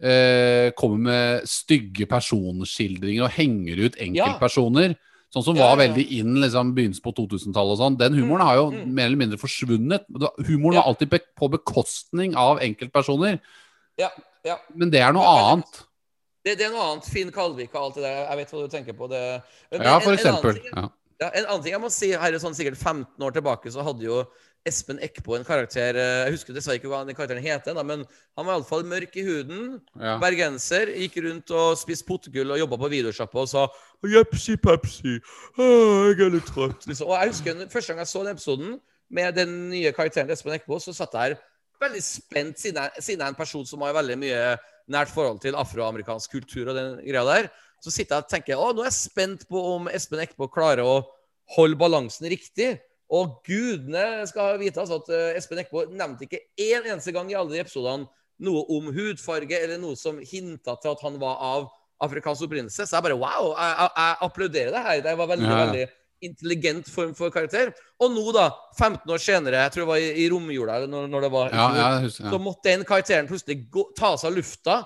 eh, 0.02 0.70
kommer 0.76 0.98
med 1.08 1.48
stygge 1.48 2.06
personskildringer 2.10 3.24
og 3.26 3.34
henger 3.36 3.84
ut 3.86 3.98
enkeltpersoner. 4.04 4.96
Sånn 5.34 5.42
som 5.48 5.56
Ja, 5.58 5.66
var 5.66 5.80
ja, 5.80 5.88
ja. 5.88 5.88
veldig 5.88 6.04
inn 6.20 6.36
liksom, 6.38 6.74
begynnelsen 6.76 7.02
på 7.02 7.12
2000-tallet 7.16 7.74
og 7.74 7.80
sånn. 7.80 7.96
Den 7.98 8.14
humoren 8.14 8.46
har 8.46 8.58
jo 8.60 8.66
mm. 8.70 8.84
mer 8.94 9.08
eller 9.08 9.18
mindre 9.24 9.38
forsvunnet. 9.40 10.04
Humoren 10.46 10.76
Ja. 10.76 10.82
var 10.84 10.92
alltid 10.92 11.16
på 11.34 11.48
bekostning 11.50 12.36
av 12.38 12.60
enkeltpersoner. 12.62 13.40
Ja, 13.98 14.12
ja. 14.46 14.60
Men 14.74 14.90
det 14.94 15.00
er 15.02 15.12
noe 15.16 15.24
Ja, 15.26 15.50
annet. 15.54 15.80
Det, 16.44 16.58
det 16.60 16.68
er 16.68 16.70
noe 16.74 16.84
annet. 16.92 17.08
Finn 17.10 17.32
Kalvik 17.34 17.72
og 17.74 17.80
alt 17.80 17.98
det 17.98 18.04
der. 18.04 18.20
Jeg 18.28 18.36
vet 18.42 18.52
hva 18.52 18.60
du 18.62 18.68
tenker 18.76 18.92
på. 18.98 19.08
Det. 19.10 19.22
Men 19.72 19.82
Ja, 19.82 19.96
en- 19.96 20.02
for 20.04 20.12
en 20.12 20.18
annen 20.18 20.20
eksempel. 20.20 20.54
ting- 20.60 20.70
Ja. 20.76 20.88
Ja, 21.24 21.30
en 21.32 21.46
annen 21.46 21.62
ting 21.64 21.72
jeg 21.72 21.80
må 21.80 21.90
si 21.92 22.10
her 22.12 22.34
er 22.34 22.42
sånn 22.42 22.56
sikkert 22.56 22.76
15 22.76 23.24
år 23.24 23.32
tilbake 23.32 23.72
så 23.72 23.84
hadde 23.86 24.04
jo 24.04 24.18
Espen 24.68 25.00
Eckbo 25.04 25.34
en 25.36 25.44
karakter 25.44 25.96
eh, 26.00 26.22
Jeg 26.24 26.34
husker 26.38 26.56
dessverre 26.56 26.80
ikke 26.80 26.88
hva 26.88 27.02
den 27.04 27.16
karakteren 27.16 27.44
heter, 27.44 27.76
men 27.84 28.04
han 28.08 28.46
var 28.46 28.56
iallfall 28.56 28.84
mørk 28.88 29.16
i 29.20 29.24
huden. 29.26 29.78
Ja. 30.00 30.16
Bergenser. 30.22 30.92
Gikk 31.02 31.18
rundt 31.26 31.52
og 31.52 31.76
spiste 31.80 32.08
potetgull 32.08 32.54
og 32.54 32.60
jobba 32.62 32.78
på 32.80 32.90
videosjappa 32.96 33.42
og 33.44 33.50
sa 33.50 33.66
Jepsi 34.08 34.58
pepsi, 34.60 35.16
ah, 35.56 36.10
jeg 36.10 36.26
er 36.26 36.34
litt 36.34 36.48
trøtt. 36.48 36.84
Liksom. 36.88 37.08
Og 37.08 37.16
jeg 37.16 37.32
husker 37.32 37.64
første 37.72 37.92
gang 37.92 38.02
jeg 38.04 38.12
så 38.12 38.24
den 38.24 38.36
episoden 38.36 38.78
med 39.14 39.36
den 39.36 39.54
nye 39.70 39.92
karakteren 39.96 40.28
til 40.28 40.36
Espen 40.36 40.56
Eckbo, 40.56 40.80
så 40.80 40.96
satt 40.96 41.16
jeg 41.16 41.34
her 41.34 41.38
veldig 41.84 42.04
spent, 42.04 42.60
siden 42.60 42.80
jeg, 42.82 43.04
siden 43.04 43.20
jeg 43.20 43.26
er 43.26 43.34
en 43.34 43.38
person 43.38 43.64
som 43.68 43.84
har 43.84 43.96
veldig 43.96 44.16
mye 44.20 44.42
nært 44.92 45.12
forhold 45.12 45.40
til 45.40 45.56
afroamerikansk 45.56 46.36
kultur 46.36 46.70
og 46.70 46.76
den 46.76 46.98
greia 47.04 47.24
der. 47.28 47.50
Så 47.84 47.92
sitter 47.92 48.16
jeg 48.16 48.24
og 48.24 48.32
tenker 48.32 48.60
å, 48.60 48.70
nå 48.72 48.84
er 48.84 48.88
jeg 48.88 48.96
spent 48.96 49.44
på 49.50 49.60
om 49.74 49.90
Espen 49.92 50.22
Eckbo 50.24 50.48
klarer 50.48 50.86
å 50.88 50.98
holde 51.56 51.76
balansen 51.76 52.30
riktig. 52.32 52.78
Og 53.12 53.34
gudene 53.44 54.24
skal 54.30 54.56
vite 54.62 54.80
altså, 54.80 55.02
at 55.02 55.10
eh, 55.12 55.34
Espen 55.38 55.60
Eckbo 55.60 55.84
nevnte 55.92 56.24
ikke 56.24 56.40
én 56.56 56.86
eneste 56.88 57.12
gang 57.14 57.28
i 57.28 57.36
alle 57.36 57.52
de 57.52 57.60
episodene 57.60 58.08
noe 58.44 58.64
om 58.74 58.88
hudfarge 58.90 59.58
eller 59.60 59.78
noe 59.78 59.94
som 60.00 60.16
hinta 60.18 60.74
til 60.80 60.94
at 60.94 61.02
han 61.04 61.20
var 61.20 61.36
av 61.44 61.68
afrikansk 62.02 62.48
opprinnelse. 62.48 62.86
Så 62.88 62.96
jeg 62.96 63.04
bare 63.04 63.18
wow, 63.20 63.52
jeg, 63.52 63.76
jeg, 63.76 63.92
jeg 64.00 64.16
applauderer 64.26 64.72
det 64.74 64.82
her. 64.88 65.04
Det 65.04 65.14
var 65.20 65.30
veldig, 65.30 65.46
Ja, 65.50 65.60
ja. 65.60 65.68
veldig 65.68 65.84
intelligent 66.24 66.88
form 66.88 67.12
for 67.16 67.32
karakter. 67.34 67.74
Og 68.00 68.12
nå, 68.14 68.24
da, 68.34 68.48
15 68.78 69.12
år 69.12 69.20
senere, 69.22 69.60
jeg 69.66 69.74
tror 69.74 69.84
det 69.84 69.90
var 69.92 70.02
i, 70.02 70.10
i 70.24 70.26
romjula 70.32 70.80
eller 70.80 70.90
når, 70.90 71.08
når 71.12 71.26
det 71.26 71.32
var 71.36 71.54
Ja, 71.54 71.66
ja, 71.76 71.88
så 72.16 72.40
måtte 72.40 72.70
den 72.72 72.84
karakteren 72.88 73.28
plutselig 73.28 73.66
gå, 73.72 73.90
ta 73.98 74.14
seg 74.16 74.32
av 74.32 74.38
lufta 74.40 74.78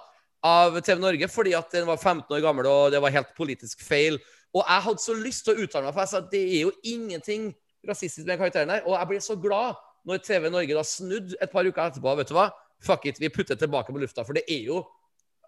av 0.46 0.76
TV 0.86 1.00
Norge 1.02 1.28
fordi 1.32 1.54
at 1.58 1.70
den 1.74 1.86
var 1.88 1.96
15 1.98 2.30
år 2.36 2.42
gammel 2.44 2.66
og 2.70 2.92
det 2.94 3.00
var 3.02 3.10
helt 3.14 3.32
politisk 3.36 3.80
feil. 3.82 4.18
Og 4.54 4.62
jeg 4.64 4.84
hadde 4.86 5.02
så 5.02 5.14
lyst 5.18 5.44
til 5.44 5.54
å 5.56 5.64
uttale 5.64 5.84
meg, 5.88 5.94
for 5.96 6.04
jeg 6.04 6.12
sa 6.12 6.20
at 6.22 6.30
det 6.32 6.42
er 6.46 6.62
jo 6.66 6.72
ingenting 6.88 7.50
rasistisk 7.88 8.24
med 8.26 8.32
den 8.34 8.40
karakteren 8.42 8.70
her. 8.72 8.84
Og 8.86 8.94
jeg 8.96 9.08
ble 9.10 9.18
så 9.24 9.36
glad 9.40 9.74
når 10.08 10.22
TV 10.24 10.48
Norge 10.50 10.76
da 10.78 10.84
snudde 10.86 11.36
et 11.42 11.50
par 11.52 11.66
uker 11.68 11.82
etterpå. 11.90 12.14
Vet 12.22 12.30
du 12.30 12.36
hva? 12.38 12.46
Fuck 12.80 13.08
it, 13.10 13.18
vi 13.20 13.28
putter 13.34 13.58
tilbake 13.58 13.92
på 13.92 14.00
lufta, 14.00 14.24
for 14.24 14.38
det 14.38 14.44
er 14.48 14.62
jo 14.70 14.84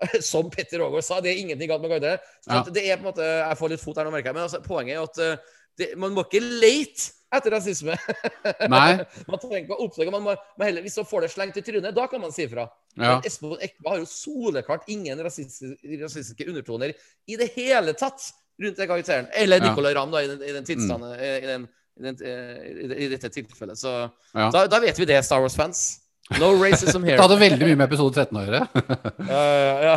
som 0.25 0.49
Petter 0.51 0.81
Aagaard 0.81 1.05
sa, 1.05 1.19
det 1.21 1.31
er 1.35 1.41
ingenting 1.43 1.69
galt 1.71 1.83
med 1.85 1.93
karakteren. 1.93 2.21
Så 2.45 2.51
Ja. 2.57 2.63
det 2.73 2.85
er 2.89 2.97
på 2.97 3.05
en 3.05 3.11
måte, 3.13 3.25
Jeg 3.25 3.59
får 3.61 3.69
litt 3.75 3.83
fot 3.85 3.97
her 4.01 4.05
nå, 4.09 4.13
merker 4.15 4.31
jeg. 4.31 4.35
Men 4.39 4.47
altså, 4.49 4.61
poenget 4.65 4.97
er 4.97 5.03
at 5.05 5.19
eh, 5.25 5.51
det, 5.81 5.91
man 6.01 6.15
må 6.17 6.27
ikke 6.29 6.43
leite 6.45 7.11
etter 7.31 7.55
rasisme. 7.55 7.95
Nei. 8.73 8.99
man 9.31 9.39
trenger 9.39 9.61
ikke 9.63 9.77
å 9.77 9.87
oppdage 9.87 10.13
man 10.15 10.25
må, 10.25 10.35
man 10.59 10.67
heller, 10.67 10.83
Hvis 10.83 10.99
man 10.99 11.07
får 11.07 11.25
det 11.27 11.33
slengt 11.35 11.59
i 11.61 11.65
trynet, 11.67 11.95
da 11.97 12.07
kan 12.11 12.23
man 12.23 12.35
si 12.35 12.45
ifra. 12.49 12.67
Ja. 12.99 13.19
Espen 13.27 13.55
Ekba 13.63 13.95
har 13.95 14.01
jo 14.03 14.09
soleklart 14.11 14.89
ingen 14.91 15.21
rasistiske, 15.23 15.77
rasistiske 16.03 16.49
undertoner 16.51 16.95
i 17.31 17.39
det 17.39 17.53
hele 17.55 17.95
tatt 17.99 18.33
rundt 18.61 18.77
den 18.81 18.91
karakteren. 18.91 19.31
Eller 19.33 19.63
Ja. 19.63 19.71
Nicolay 19.71 19.95
Ramm, 19.95 20.11
da, 20.11 20.25
i 20.25 20.31
den, 20.33 20.43
i 20.43 20.53
den 20.53 20.67
tilstanden 20.67 21.15
i, 21.15 21.31
den, 21.47 21.69
i, 22.01 22.03
den, 22.09 22.19
eh, 22.27 22.97
i, 22.99 23.09
dette 23.15 23.31
tilfellet. 23.33 23.79
Så 23.79 23.93
Ja. 24.35 24.51
da, 24.51 24.67
da 24.67 24.81
vet 24.83 24.99
vi 24.99 25.07
det, 25.09 25.23
Star 25.25 25.41
Wars-fans. 25.41 26.01
No 26.39 26.51
racism 26.59 27.03
here. 27.07 27.17
Det 27.19 27.25
hadde 27.25 27.39
veldig 27.41 27.67
mye 27.71 27.79
med 27.79 27.87
episode 27.89 28.15
13 28.27 28.37
å 28.39 28.43
gjøre. 28.45 28.61
Ja, 29.31 29.45
ja, 29.55 29.77
ja. 29.87 29.97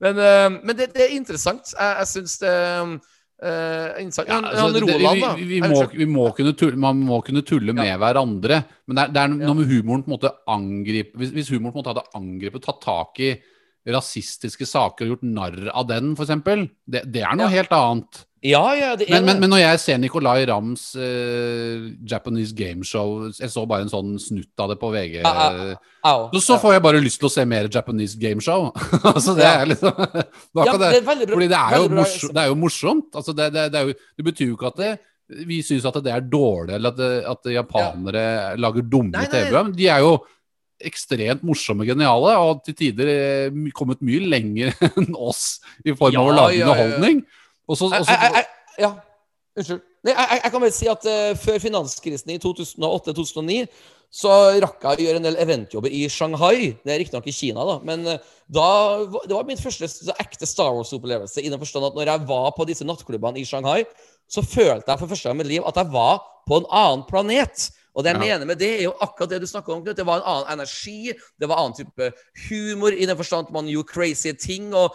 men 0.00 0.18
eh, 0.24 0.48
men 0.62 0.76
det, 0.76 0.88
det 0.96 1.04
er 1.06 1.14
interessant. 1.16 1.72
Jeg, 1.76 1.94
jeg 2.00 2.10
syns 2.14 2.38
det 2.42 2.56
Ja, 4.28 4.38
altså, 4.48 4.72
det- 4.72 5.00
vi, 5.36 5.44
vi, 5.44 5.60
må, 5.60 5.80
vi 5.92 6.06
må 6.08 6.26
kunne 6.36 6.52
tulle, 6.56 6.76
man 6.80 7.02
må 7.04 7.18
kunne 7.24 7.42
tulle 7.44 7.74
med 7.76 7.98
hverandre. 8.00 8.64
Men 8.86 8.96
det 8.96 9.02
er, 9.04 9.12
det 9.12 9.22
er 9.22 9.28
noe 9.34 9.54
med 9.58 9.66
humoren 9.68 10.04
på 10.06 10.08
en 10.08 10.16
måte 10.18 10.30
angripe 10.48 11.18
hvis, 11.20 11.30
hvis 11.36 11.50
humoren 11.52 11.72
på 11.74 11.78
en 11.78 11.84
måte 11.84 11.92
hadde 11.94 12.06
angrepet, 12.16 12.62
tatt 12.64 12.80
tak 12.80 13.20
i 13.20 13.34
rasistiske 13.86 14.66
saker 14.66 15.04
og 15.06 15.12
gjort 15.14 15.26
narr 15.28 15.68
av 15.70 15.86
den, 15.86 16.14
f.eks., 16.16 16.32
det, 16.88 17.04
det 17.12 17.22
er 17.22 17.36
noe 17.38 17.46
Ja. 17.50 17.60
helt 17.60 17.70
annet. 17.76 18.24
Ja, 18.46 18.62
ja, 18.78 18.90
det 18.98 19.08
er 19.08 19.16
Men, 19.16 19.24
men, 19.26 19.40
men 19.42 19.50
når 19.52 19.60
jeg 19.62 19.80
ser 19.82 19.98
Nicolay 20.02 20.44
Rams 20.48 20.84
uh, 20.98 21.86
Japanese 22.06 22.54
gameshow 22.56 23.26
Jeg 23.34 23.50
så 23.52 23.64
bare 23.68 23.86
en 23.86 23.90
sånn 23.92 24.12
snutt 24.22 24.62
av 24.62 24.70
det 24.72 24.76
på 24.82 24.90
VG. 24.94 25.16
Ja, 25.24 25.32
ja, 25.56 25.74
Au. 26.06 26.28
Så, 26.36 26.42
så 26.46 26.58
får 26.62 26.76
jeg 26.76 26.84
bare 26.86 27.00
lyst 27.02 27.18
til 27.22 27.26
å 27.30 27.32
se 27.32 27.44
mer 27.48 27.66
Japanese 27.72 28.18
gameshow. 28.20 28.68
altså, 29.14 29.34
det 29.38 29.46
Ja. 29.48 29.56
er 29.64 29.72
liksom 29.72 29.98
Ja, 29.98 30.76
det. 30.78 30.78
det 30.84 30.92
er. 31.02 31.26
Fordi 31.34 31.50
det 31.50 31.58
er 31.58 31.76
jo, 31.80 31.88
morsomt, 31.98 32.34
det 32.36 32.44
er 32.44 32.48
jo 32.52 32.58
morsomt. 32.62 33.10
Altså 33.18 33.34
det, 33.36 33.50
er 33.66 33.90
jo, 33.90 33.96
det 34.20 34.26
betyr 34.30 34.50
jo 34.52 34.56
ikke 34.60 34.70
at 34.74 34.80
det, 34.84 34.92
vi 35.48 35.58
syns 35.66 35.86
at 35.88 35.96
det 36.06 36.12
er 36.14 36.22
dårlig, 36.30 36.76
eller 36.76 36.92
at, 36.94 36.98
det, 37.00 37.12
at 37.26 37.48
japanere 37.56 38.24
lager 38.62 38.84
dumme. 38.86 39.24
TV-program. 39.26 39.72
De 39.74 39.88
er 39.90 40.04
jo 40.04 40.12
ekstremt 40.86 41.42
morsomme, 41.46 41.86
geniale, 41.88 42.34
og 42.44 42.60
til 42.66 42.76
tider 42.76 43.08
eh, 43.10 43.56
kommet 43.74 44.02
mye 44.04 44.20
lenger 44.28 44.74
enn 45.00 45.14
oss 45.16 45.56
i 45.88 45.94
form 45.96 46.18
av 46.20 46.28
å 46.28 46.30
Ja, 46.30 46.36
lage 46.36 46.58
ja, 46.60 46.68
ja, 46.68 46.86
ja. 46.92 47.14
Og 47.68 47.76
så, 47.78 47.88
Ja, 48.78 48.90
unnskyld. 49.58 49.82
Nei, 50.06 50.12
jeg, 50.14 50.26
jeg- 50.30 50.40
jeg 50.44 50.52
kan 50.52 50.60
bare 50.62 50.74
si 50.76 50.86
at 50.92 51.06
uh, 51.10 51.36
før 51.40 51.56
finanskrisen 51.62 52.30
i 52.30 52.38
2008-2009 52.38 53.66
så 54.16 54.30
rakk 54.62 54.84
jeg 54.84 55.00
å 55.00 55.02
gjøre 55.06 55.18
en 55.18 55.24
del 55.26 55.38
eventjobber 55.42 55.90
i 55.92 56.04
Shanghai. 56.12 56.76
Det 56.84 56.92
er 56.94 57.00
riktignok 57.02 57.26
i 57.26 57.34
Kina, 57.34 57.64
da. 57.66 57.74
Men 57.84 58.04
uh, 58.06 58.18
da, 58.48 58.66
det 59.26 59.34
var 59.34 59.48
min 59.48 59.58
første 59.58 59.88
Så 59.90 60.14
ekte 60.22 60.46
Star 60.46 60.70
Wars-opplevelse. 60.76 61.42
I 61.42 61.50
den 61.50 61.58
forstand 61.60 61.88
at 61.90 61.96
når 61.98 62.12
jeg 62.12 62.28
var 62.28 62.52
på 62.56 62.66
disse 62.68 62.86
nattklubbene 62.86 63.40
i 63.42 63.44
Shanghai, 63.48 63.82
så 64.30 64.44
følte 64.46 64.86
jeg 64.92 65.00
for 65.02 65.10
første 65.10 65.28
gang 65.28 65.36
i 65.36 65.42
mitt 65.42 65.50
liv 65.50 65.66
at 65.66 65.76
jeg 65.82 65.90
var 65.92 66.22
på 66.46 66.60
en 66.62 66.70
annen 66.70 67.04
planet. 67.10 67.70
Og 67.96 68.04
det 68.04 68.12
jeg 68.12 68.20
Ja. 68.20 68.24
mener 68.36 68.46
med 68.46 68.58
det, 68.60 68.68
er 68.78 68.82
jo 68.84 68.92
akkurat 69.00 69.30
det 69.30 69.40
du 69.40 69.46
snakker 69.48 69.72
om. 69.72 69.82
Knut. 69.82 69.96
Det 69.96 70.04
var 70.04 70.20
en 70.20 70.28
annen 70.28 70.52
energi, 70.58 71.14
det 71.40 71.48
var 71.48 71.56
annen 71.62 71.74
type 71.78 72.10
humor, 72.48 72.92
i 72.92 73.06
den 73.08 73.16
forstand 73.16 73.48
man 73.50 73.66
gjorde 73.72 73.88
crazy 73.88 74.32
ting, 74.36 74.74
og 74.76 74.94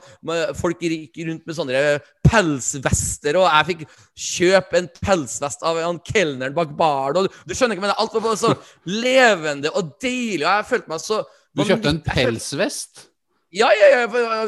folk 0.55 0.79
gikk 0.79 1.17
rundt 1.25 1.47
med 1.49 1.55
sånne 1.57 1.99
pelsvester, 2.29 3.37
og 3.41 3.47
jeg 3.49 3.69
fikk 3.71 3.83
kjøpe 4.15 4.77
en 4.81 4.89
pelsvest 5.01 5.63
av 5.67 5.79
han 5.81 5.99
kelneren 6.05 6.53
bak 6.55 6.75
baren, 6.77 7.17
og 7.23 7.29
du, 7.47 7.53
skjønner 7.57 7.75
ikke, 7.77 7.87
men 7.89 7.95
alt 7.97 8.13
var 8.13 8.21
bare 8.29 8.39
så 8.39 8.53
levende 8.85 9.71
og 9.73 9.95
deilig, 10.01 10.45
og 10.45 10.51
jeg 10.59 10.69
følte 10.75 10.93
meg 10.93 11.01
så 11.03 11.23
du 11.57 11.65
kjøpte 11.67 11.89
en 11.91 12.03
pelsvest? 12.05 13.07
ja, 13.51 13.67
ja, 13.75 13.87
ja. 13.91 14.05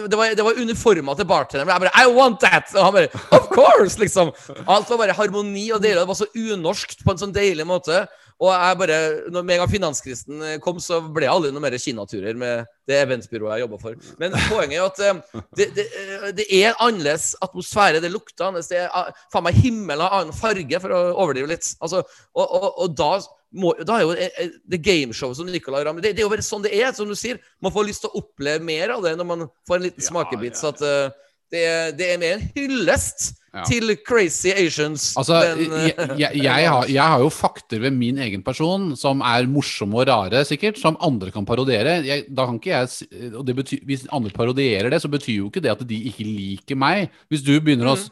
Det 0.08 0.16
var, 0.16 0.32
det 0.32 0.44
var 0.48 0.56
uniforma 0.56 1.12
til 1.20 1.26
bartenderen. 1.28 1.68
Jeg 1.74 1.82
bare 1.84 2.04
I 2.06 2.14
want 2.16 2.40
that! 2.40 2.70
Og 2.72 2.86
han 2.86 2.94
bare 2.96 3.10
Of 3.36 3.50
course! 3.52 3.98
liksom. 4.00 4.32
Alt 4.64 4.88
var 4.94 5.02
bare 5.02 5.16
harmoni 5.18 5.66
og 5.76 5.82
deilig. 5.84 6.00
Det 6.00 6.08
var 6.08 6.16
så 6.22 6.30
unorskt 6.32 7.04
på 7.04 7.12
en 7.12 7.20
sånn 7.20 7.34
deilig 7.36 7.66
måte. 7.68 8.06
Og 8.42 8.50
jeg 8.50 8.80
bare, 8.82 9.00
når 9.34 9.46
med 9.46 9.56
en 9.56 9.62
gang 9.64 9.72
finanskrisen 9.72 10.46
kom, 10.64 10.80
så 10.84 11.00
ble 11.14 11.28
jeg 11.28 11.34
aldri 11.34 11.52
noe 11.54 11.64
mer 11.64 11.78
kinaturer 11.80 12.40
med 12.40 12.66
det 12.90 12.98
eventbyrået 13.04 13.56
jeg 13.56 13.64
jobba 13.66 13.80
for. 13.84 14.10
Men 14.20 14.36
poenget 14.50 14.76
er 14.76 14.82
jo 14.82 14.88
at 14.90 15.04
eh, 15.06 15.44
det, 15.60 15.68
det, 15.78 15.86
eh, 16.02 16.26
det 16.40 16.48
er 16.60 16.82
annerledes 16.84 17.30
atmosfære. 17.46 18.02
Det 18.04 18.12
lukter 18.12 18.50
annerledes. 18.50 18.72
Det 18.72 18.82
er 18.82 18.90
ah, 18.92 19.14
faen 19.34 19.46
meg 19.48 19.62
himmelen 19.62 20.04
har 20.04 20.18
annen 20.20 20.36
farge, 20.36 20.82
for 20.84 20.96
å 20.96 21.06
overdrive 21.14 21.54
litt. 21.54 21.70
Altså, 21.80 22.04
og, 22.34 22.44
og, 22.44 22.68
og 22.84 22.98
da 23.00 23.14
må, 23.54 23.74
da 23.86 24.00
er 24.00 24.06
jo 24.08 24.16
eh, 24.18 24.34
eh, 24.42 24.56
det 24.74 24.82
gameshowet 24.84 25.38
som 25.38 25.50
Nicolay 25.50 25.86
Ramm 25.86 26.02
det, 26.02 26.16
det 26.16 26.24
er 26.24 26.28
jo 26.28 26.34
bare 26.34 26.46
sånn 26.46 26.66
det 26.66 26.74
er, 26.74 26.90
som 26.98 27.10
du 27.10 27.16
sier. 27.18 27.40
Man 27.64 27.74
får 27.76 27.88
lyst 27.90 28.04
til 28.06 28.12
å 28.12 28.24
oppleve 28.24 28.64
mer 28.66 28.96
av 28.96 29.06
det 29.06 29.14
når 29.20 29.30
man 29.30 29.48
får 29.70 29.80
en 29.80 29.88
liten 29.88 30.04
Ja, 30.04 30.10
smakebit. 30.10 30.58
ja, 30.58 30.60
Så 30.60 30.74
at 30.74 30.84
eh, 30.88 31.32
det, 31.54 31.64
det 32.00 32.10
er 32.10 32.22
mer 32.22 32.40
en 32.40 32.48
hyllest 32.56 33.32
Ja. 33.54 33.62
til 33.70 33.92
crazy 34.02 34.50
Asians. 34.50 35.12
Altså, 35.20 35.36
enn, 35.46 35.76
eh, 35.78 35.84
jeg, 35.94 36.18
jeg, 36.18 36.40
jeg, 36.42 36.70
har, 36.74 36.88
jeg 36.90 37.12
har 37.12 37.22
jo 37.22 37.30
fakter 37.30 37.84
ved 37.84 37.94
min 37.94 38.18
egen 38.26 38.42
person 38.42 38.96
som 38.98 39.22
er 39.22 39.46
morsomme 39.46 40.00
og 40.02 40.08
rare, 40.10 40.42
sikkert, 40.50 40.80
som 40.82 40.98
andre 41.06 41.30
kan 41.36 41.46
parodiere. 41.46 42.00
Da 42.34 42.48
kan 42.50 42.58
ikke 42.58 42.74
jeg, 42.74 43.30
og 43.30 43.46
det 43.46 43.58
betyr, 43.62 43.84
Hvis 43.86 44.08
andre 44.10 44.34
parodierer 44.34 44.90
det, 44.90 45.04
så 45.04 45.12
betyr 45.14 45.44
jo 45.44 45.52
ikke 45.52 45.62
det 45.62 45.74
at 45.76 45.86
de 45.86 46.02
ikke 46.10 46.26
liker 46.26 46.80
meg. 46.82 47.14
Hvis 47.30 47.46
du 47.46 47.54
begynner 47.60 47.94
å 47.94 47.98
Mm. 48.04 48.10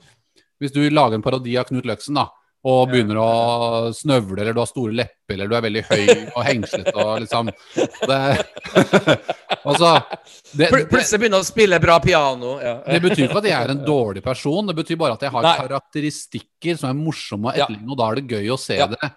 Hvis 0.62 0.74
du 0.76 0.84
lager 0.94 1.18
en 1.18 1.24
parodi 1.26 1.56
av 1.58 1.66
Knut 1.66 1.88
Løksen, 1.90 2.14
da, 2.14 2.28
og 2.62 2.92
begynner 2.92 3.18
å 3.18 3.30
snøvle, 3.96 4.42
eller 4.44 4.54
du 4.54 4.60
har 4.62 4.70
store 4.70 4.94
lepper, 4.94 5.34
eller 5.34 5.50
du 5.50 5.56
er 5.58 5.64
veldig 5.66 5.82
høy 5.88 6.04
og 6.36 6.44
hengslete 6.46 6.94
og 6.94 7.24
liksom 7.24 7.50
det, 7.50 8.20
Altså 9.72 9.90
det, 10.58 10.68
Pl 10.70 10.86
plutselig 10.90 11.22
begynner 11.24 11.42
å 11.42 11.48
spille 11.48 11.80
bra 11.82 11.98
piano. 12.04 12.56
Ja. 12.62 12.76
det 12.86 13.02
betyr 13.02 13.26
ikke 13.28 13.42
at 13.42 13.50
jeg 13.50 13.58
er 13.58 13.74
en 13.74 13.84
dårlig 13.86 14.24
person, 14.26 14.70
det 14.70 14.78
betyr 14.78 15.00
bare 15.02 15.18
at 15.18 15.26
jeg 15.26 15.34
har 15.34 15.48
Nei. 15.48 15.58
karakteristikker 15.64 16.78
som 16.78 16.92
er 16.92 17.02
morsomme 17.02 17.50
å 17.50 17.58
Ja. 17.58 17.68
og 17.70 17.98
da 17.98 18.10
er 18.12 18.22
det 18.22 18.38
gøy 18.38 18.54
å 18.54 18.62
se 18.62 18.78
Ja. 18.78 18.90
det 18.94 19.12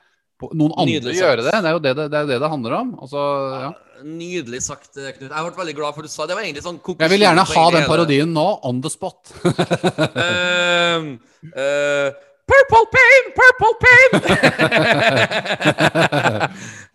noen 0.52 0.74
andre 0.74 0.98
Nydelig 0.98 1.20
gjøre 1.20 1.44
det. 1.46 1.52
Det 1.54 1.68
er 1.68 1.72
jo 1.76 1.80
det 1.80 1.94
det, 1.96 2.06
det, 2.10 2.18
er 2.18 2.26
det, 2.28 2.38
det 2.42 2.50
handler 2.50 2.76
om. 2.80 2.88
Altså, 3.06 3.22
ja. 3.62 3.70
Nydelig 4.04 4.60
sagt, 4.66 4.90
Knut. 4.92 5.30
Jeg 5.30 5.30
ble 5.30 5.54
veldig 5.56 5.74
glad 5.78 5.96
for 5.96 6.02
du 6.04 6.10
sa 6.12 6.26
det. 6.26 6.36
Var 6.36 6.44
egentlig 6.44 6.64
sånn 6.66 6.80
Jeg 6.82 7.12
vil 7.12 7.24
gjerne 7.24 7.46
ha 7.48 7.64
den 7.72 7.86
parodien 7.88 8.34
nå, 8.34 8.46
on 8.66 8.82
the 8.84 8.90
spot. 8.92 9.32
uh, 9.44 11.14
eh, 11.64 12.08
purple 12.50 12.84
pain, 12.94 13.22
purple 13.38 13.74
pain! 13.84 14.10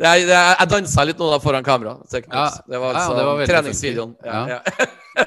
jeg, 0.05 0.17
jeg 0.29 0.67
dansa 0.71 1.03
litt 1.07 1.19
nå 1.21 1.27
da 1.33 1.39
foran 1.43 1.63
kamera. 1.65 1.93
Ja. 2.13 2.19
Det 2.67 2.77
var 2.79 2.89
Ja, 2.93 2.97
altså 2.99 3.13
det 3.17 3.23
var 3.27 3.33
treningsvideoen. 3.53 4.11
Ja, 4.25 4.39
ja. 4.55 4.59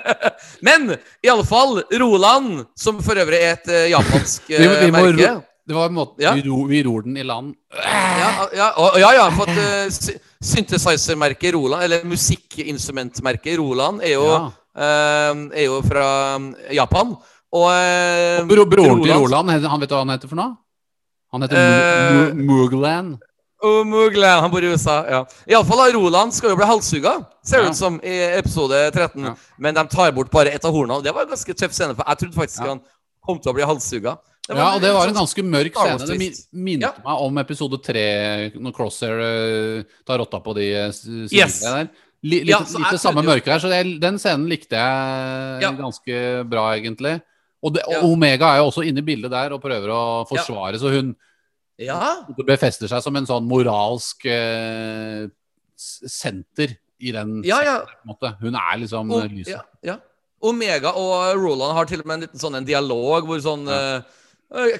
Men 0.66 0.80
i 1.22 1.28
alle 1.28 1.44
fall, 1.44 1.82
Roland, 2.00 2.64
som 2.78 3.02
for 3.04 3.14
øvrig 3.20 3.38
er 3.42 3.52
et 3.58 3.68
uh, 3.72 3.90
japansk 3.92 4.42
Vi, 4.48 4.54
eh, 4.56 4.60
vi, 4.86 4.90
må, 4.94 4.98
merke 5.02 5.26
ro- 5.34 5.42
det 5.68 5.74
var 5.76 5.86
en 5.90 5.94
måte, 5.94 6.22
Ja. 6.22 6.32
vi, 6.34 6.42
ro, 6.48 6.62
vi 6.70 6.80
ror 6.86 7.02
den 7.06 7.16
i 7.20 7.22
land. 7.26 7.52
Ja, 7.76 8.30
ja, 8.56 8.68
og, 8.82 8.96
ja, 8.98 9.10
ja 9.18 9.26
fått 9.36 9.52
uh, 9.54 9.86
synthesizer-merket 10.42 11.52
Roland, 11.54 11.82
eller 11.86 12.04
musikkinstrumentmerket 12.08 13.58
Roland, 13.60 14.00
er 14.02 14.14
jo, 14.16 14.24
Ja. 14.26 14.38
uh, 14.74 15.32
er 15.54 15.64
jo 15.68 15.76
fra 15.86 16.06
um, 16.38 16.48
Japan. 16.74 17.14
Og 17.52 17.68
og 17.68 18.48
Bro, 18.48 18.64
broren 18.64 19.02
til 19.04 19.12
Roland- 19.12 19.50
han 19.68 19.80
vet 19.80 19.88
du 19.90 19.94
hva 19.94 20.00
han 20.06 20.08
heter 20.14 20.28
for 20.30 20.36
noe? 20.40 20.56
Han 21.32 21.42
heter 21.44 22.32
uh, 22.32 22.34
Moogland. 22.34 23.18
Mu- 23.62 23.84
Mugland. 23.86 24.34
Oh, 24.34 24.40
han 24.42 24.50
bor 24.50 24.64
i 24.64 24.72
USA. 24.72 24.96
ja 25.08 25.20
Iallfall 25.48 25.92
Roland 25.94 26.32
skal 26.34 26.50
jo 26.50 26.56
bli 26.58 26.66
halshugga, 26.66 27.12
ser 27.44 27.58
det 27.62 27.64
Ja. 27.68 27.70
ut 27.70 27.76
som, 27.78 28.00
i 28.02 28.16
episode 28.38 28.90
13. 28.90 29.22
Ja. 29.24 29.34
Men 29.58 29.74
de 29.74 29.84
tar 29.88 30.12
bort 30.12 30.30
bare 30.30 30.50
ett 30.50 30.64
av 30.64 30.72
hornene. 30.74 31.02
Det 31.02 31.12
var 31.14 31.22
en 31.22 31.28
ganske 31.28 31.54
tøff 31.54 31.72
scene, 31.72 31.94
for 31.94 32.04
jeg 32.08 32.18
trodde 32.18 32.34
faktisk 32.40 32.64
Ja. 32.64 32.68
han 32.74 32.80
kom 33.24 33.38
til 33.38 33.52
å 33.52 33.54
bli 33.54 33.62
halshugga. 33.64 34.16
Ja, 34.48 34.74
og 34.74 34.80
det 34.82 34.90
var 34.92 35.06
en 35.06 35.14
sånn- 35.14 35.20
ganske 35.22 35.42
mørk 35.46 35.74
scene. 35.78 36.06
Det 36.18 36.46
minnet 36.52 36.82
Ja. 36.82 36.92
meg 37.04 37.20
om 37.22 37.38
episode 37.38 37.78
tre, 37.84 38.50
når 38.58 38.72
Crosshair 38.74 39.20
eh, 39.20 39.82
tar 40.04 40.18
rotta 40.18 40.40
på 40.40 40.54
de 40.54 40.66
uh, 40.88 41.28
Yes. 41.30 41.60
der. 41.60 41.82
L 41.82 41.88
litt, 42.24 42.46
Ja, 42.48 42.58
litt 42.58 42.90
det 42.90 43.00
samme 43.00 43.22
mørket 43.22 43.46
her, 43.46 43.58
så 43.58 43.68
det, 43.70 44.00
den 44.00 44.18
scenen 44.18 44.48
likte 44.48 44.74
jeg 44.74 45.76
ganske 45.78 46.48
bra, 46.50 46.72
egentlig. 46.74 47.20
Og, 47.62 47.72
det, 47.74 47.82
og 47.86 47.92
Ja. 47.94 48.00
Omega 48.04 48.44
er 48.54 48.58
jo 48.58 48.66
også 48.70 48.82
inne 48.88 48.98
i 48.98 49.02
bildet 49.06 49.30
der 49.30 49.52
og 49.54 49.62
prøver 49.62 49.88
å 49.94 50.26
forsvare, 50.28 50.78
så 50.82 50.88
hun 50.90 51.14
Ja. 51.78 52.22
befester 52.46 52.88
seg 52.90 53.02
som 53.02 53.16
en 53.16 53.26
sånn 53.26 53.46
moralsk 53.48 54.26
eh, 54.26 55.28
senter 55.76 56.76
i 57.00 57.12
den 57.12 57.42
Ja, 57.44 57.60
ja. 57.62 57.78
på 57.80 57.88
en 58.04 58.08
måte. 58.14 58.36
Hun 58.40 58.54
er 58.54 58.78
liksom 58.78 59.10
O- 59.12 59.18
eh, 59.20 59.28
lyset. 59.28 59.48
ja, 59.56 59.60
ja. 59.82 59.96
Omega 60.42 60.88
og 60.98 61.36
Roland 61.38 61.72
har 61.76 61.84
til 61.86 62.00
og 62.00 62.06
med 62.06 62.14
en 62.14 62.20
liten 62.28 62.40
sånn 62.40 62.54
en 62.56 62.64
dialog 62.66 63.24
hvor 63.26 63.38
sånn 63.38 63.68
eh, 63.70 64.02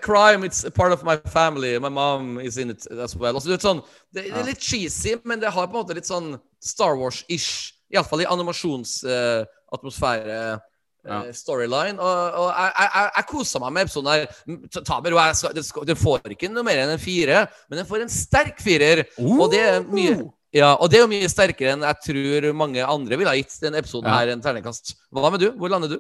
crime, 0.03 0.43
it's 0.45 0.65
a 0.67 0.71
part 0.71 0.93
of 0.93 1.03
my 1.05 1.17
family. 1.31 1.79
My 1.79 1.89
mom 1.89 2.39
is 2.41 2.59
in 2.59 2.71
it 2.71 2.87
as 2.91 3.15
well. 3.17 3.35
Altså, 3.37 3.47
det, 3.49 3.55
er 3.55 3.59
sånn, 3.69 3.83
det, 4.13 4.27
er 4.31 4.45
litt 4.45 4.61
cheesy, 4.61 5.15
men 5.25 5.41
det 5.41 5.51
har 5.55 5.67
på 5.69 5.75
en 5.79 5.85
måte 5.87 5.95
litt 5.95 6.07
sånn 6.11 6.41
Star 6.61 6.97
Wars-ish. 6.97 7.73
Iallfall 7.95 8.21
i 8.23 8.27
animasjonsatmosfære. 8.27 10.61
Ja. 11.05 11.33
storyline. 11.35 11.99
Og, 11.99 12.37
og 12.39 12.49
jeg, 12.55 12.73
jeg, 12.79 13.11
jeg, 13.17 13.25
kosa 13.33 13.59
meg 13.59 13.73
med 13.75 13.89
episoden 13.89 14.13
her. 14.13 14.27
Ta- 14.71 14.85
Ta 14.87 15.01
med 15.03 15.13
ro, 15.13 15.19
jeg 15.19 15.65
skal- 15.67 15.87
den 15.89 15.97
får 15.99 16.29
ikke 16.31 16.51
noe 16.53 16.63
mer 16.67 16.79
enn 16.85 16.93
en 16.95 17.03
fire, 17.03 17.47
men 17.69 17.81
den 17.83 17.89
får 17.89 18.05
en 18.05 18.13
sterk 18.13 18.61
firer. 18.63 19.05
Og 19.19 19.51
det 19.51 19.61
er 19.67 19.83
mye 19.83 20.31
ja, 20.53 20.75
og 20.77 20.91
det 20.93 20.99
er 20.99 21.07
jo 21.07 21.09
mye 21.09 21.29
sterkere 21.33 21.73
enn 21.73 21.81
jeg 21.87 21.97
tror 22.05 22.53
mange 22.53 22.83
andre 22.85 23.17
ville 23.17 23.31
ha 23.31 23.39
gitt 23.39 23.55
den 23.63 23.75
episoden 23.79 24.11
Ja. 24.11 24.19
her 24.19 24.29
en 24.35 24.43
terningkast. 24.45 24.95
Hva 25.11 25.31
med 25.33 25.41
du? 25.41 25.51
Hvor 25.57 25.71
lander 25.73 25.89
du? 25.95 25.99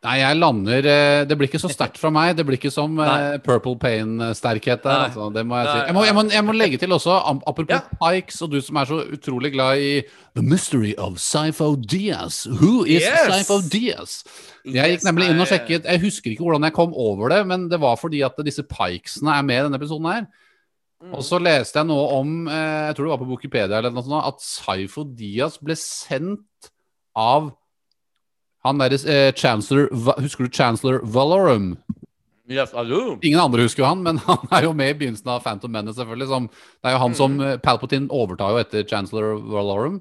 Nei, 0.00 0.14
jeg 0.22 0.36
lander 0.38 0.86
eh, 0.88 1.22
Det 1.28 1.36
blir 1.36 1.50
ikke 1.50 1.60
så 1.60 1.68
sterkt 1.68 1.98
fra 2.00 2.08
meg. 2.14 2.32
Det 2.38 2.46
blir 2.48 2.56
ikke 2.56 2.70
som 2.72 2.94
Nei. 2.96 3.36
Purple 3.44 3.76
Pain-sterkhet 3.82 4.80
der. 4.86 5.02
Altså. 5.10 5.26
Det 5.34 5.42
må 5.44 5.58
jeg 5.60 5.68
si. 5.68 5.82
Jeg 5.90 5.96
må, 5.96 6.04
jeg, 6.08 6.16
må, 6.16 6.24
jeg 6.32 6.46
må 6.46 6.54
legge 6.56 6.80
til 6.80 6.96
også, 6.96 7.18
apropos 7.20 7.68
Ja. 7.68 7.82
Pikes, 8.00 8.40
og 8.40 8.54
du 8.54 8.62
som 8.64 8.80
er 8.80 8.88
så 8.88 9.02
utrolig 9.12 9.52
glad 9.52 9.84
i 9.84 9.92
The 10.38 10.44
Mystery 10.46 10.94
of 10.96 11.20
Sypho 11.20 11.74
Diaz. 11.76 12.46
Who 12.48 12.86
is 12.88 13.04
Yes! 13.04 13.28
Sypho 13.42 13.60
Diaz? 13.68 14.16
Jeg 14.64 14.96
gikk 14.96 15.04
nemlig 15.10 15.28
inn 15.34 15.44
og 15.44 15.52
sjekket. 15.52 15.84
Jeg 15.84 16.04
husker 16.06 16.32
ikke 16.32 16.48
hvordan 16.48 16.64
jeg 16.70 16.78
kom 16.80 16.96
over 16.96 17.36
det, 17.36 17.42
men 17.52 17.68
det 17.68 17.80
var 17.84 18.00
fordi 18.00 18.24
at 18.24 18.40
disse 18.46 18.64
Pikesene 18.64 19.36
er 19.36 19.44
med 19.44 19.60
i 19.60 19.68
denne 19.68 19.80
episoden 19.80 20.08
her. 20.08 20.28
Mm. 21.00 21.14
Og 21.16 21.24
så 21.24 21.36
leste 21.40 21.80
jeg 21.80 21.88
noe 21.92 22.08
om, 22.16 22.36
eh, 22.48 22.88
jeg 22.88 22.96
tror 22.96 23.06
det 23.06 23.12
var 23.18 23.20
på 23.24 23.32
Wikipedia 23.34 23.78
eller 23.78 23.92
noe 23.92 24.04
sånt, 24.04 24.32
at 24.32 24.40
Sypho 24.44 25.04
Diaz 25.04 25.60
ble 25.60 25.76
sendt 25.76 26.72
av 27.16 27.52
han 28.66 28.80
derre 28.82 28.98
eh, 29.08 29.30
chancellor 29.32 29.88
Husker 30.20 30.46
du 30.46 30.52
chancellor 30.52 31.00
Valorum? 31.02 31.74
Yes. 32.50 32.72
Ingen 32.74 33.38
andre 33.38 33.62
husker 33.62 33.84
jo 33.84 33.88
han, 33.92 34.02
men 34.02 34.18
han 34.26 34.50
er 34.50 34.66
jo 34.66 34.74
med 34.74 34.90
i 34.90 34.98
begynnelsen 34.98 35.30
av 35.30 35.44
Phantom 35.44 35.70
Menace, 35.70 36.00
selvfølgelig. 36.00 36.28
Som, 36.32 36.48
det 36.50 36.90
er 36.90 36.96
jo 36.96 37.02
han 37.04 37.16
som 37.18 37.40
eh, 37.46 37.56
Palpatine 37.62 38.10
overtar 38.10 38.54
jo 38.54 38.62
etter 38.64 38.86
chancellor 38.90 39.38
Valorum. 39.38 40.00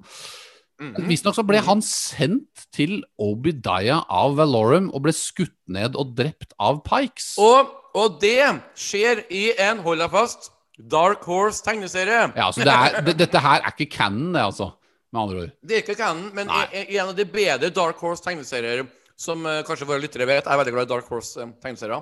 Visstnok 0.80 1.36
så 1.36 1.44
ble 1.44 1.60
han 1.66 1.82
sendt 1.84 2.70
til 2.76 3.02
Obidaya 3.20 4.00
av 4.08 4.38
Valorum 4.40 4.88
og 4.96 5.04
ble 5.04 5.14
skutt 5.16 5.58
ned 5.68 5.98
og 6.00 6.14
drept 6.16 6.56
av 6.56 6.80
Pikes. 6.86 7.34
Og, 7.44 7.74
og 8.00 8.16
det 8.24 8.48
skjer 8.80 9.26
i 9.28 9.50
en, 9.60 9.84
hold 9.84 10.00
deg 10.00 10.14
fast, 10.14 10.54
Dark 10.80 11.26
Horse 11.28 11.60
tegneserie. 11.66 12.30
Ja, 12.40 12.48
så 12.56 12.64
det 12.64 12.72
er, 12.72 13.02
det, 13.04 13.18
Dette 13.20 13.42
her 13.44 13.60
er 13.60 13.76
ikke 13.76 13.92
canon, 13.98 14.32
det, 14.32 14.46
altså. 14.54 14.72
Med 15.10 15.22
andre 15.22 15.44
ord. 15.44 15.54
Det 15.66 15.76
er 15.76 15.84
ikke 15.84 15.98
canon, 15.98 16.30
men 16.38 16.50
Nei. 16.52 16.66
i, 16.84 16.98
en 17.00 17.10
av 17.10 17.16
de 17.18 17.26
bedre 17.26 17.72
Dark 17.74 18.02
Horse 18.04 18.24
tegneserier 18.26 18.84
som 19.20 19.42
uh, 19.46 19.62
kanskje 19.68 19.88
våre 19.90 20.04
lyttere 20.04 20.28
vet, 20.30 20.46
jeg 20.46 20.54
er 20.54 20.62
veldig 20.62 20.76
glad 20.76 20.88
i 20.88 20.92
Dark 20.94 21.10
Horse 21.10 21.44
eh. 21.44 21.98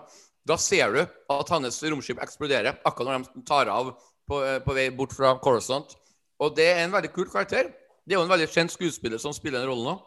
Da 0.48 0.58
ser 0.62 0.94
du 0.94 1.00
at 1.04 1.50
hans 1.52 1.80
romskip 1.84 2.22
eksploderer 2.24 2.78
akkurat 2.88 3.18
når 3.18 3.26
de 3.26 3.44
tar 3.48 3.72
av 3.72 3.96
på, 4.28 4.44
eh, 4.44 4.60
på 4.64 4.76
vei 4.76 4.90
bort 4.96 5.16
fra 5.16 5.34
Coruscant. 5.44 5.96
Og 6.44 6.56
det 6.56 6.68
er 6.72 6.86
en 6.86 6.94
veldig 6.94 7.12
kul 7.16 7.28
karakter. 7.32 7.72
Det 8.06 8.16
er 8.16 8.20
jo 8.20 8.26
en 8.26 8.32
veldig 8.32 8.48
kjent 8.54 8.72
skuespiller 8.72 9.20
som 9.20 9.36
spiller 9.36 9.60
den 9.60 9.72
rollen 9.72 9.90
nå. 9.90 9.98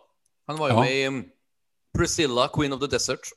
Han 0.48 0.60
var 0.60 0.72
jo 0.72 0.80
med 0.80 0.92
i 0.92 1.02
um, 1.08 1.20
Priscilla, 1.96 2.48
Queen 2.54 2.72
of 2.72 2.80
the 2.80 2.88
Desert. 2.88 3.32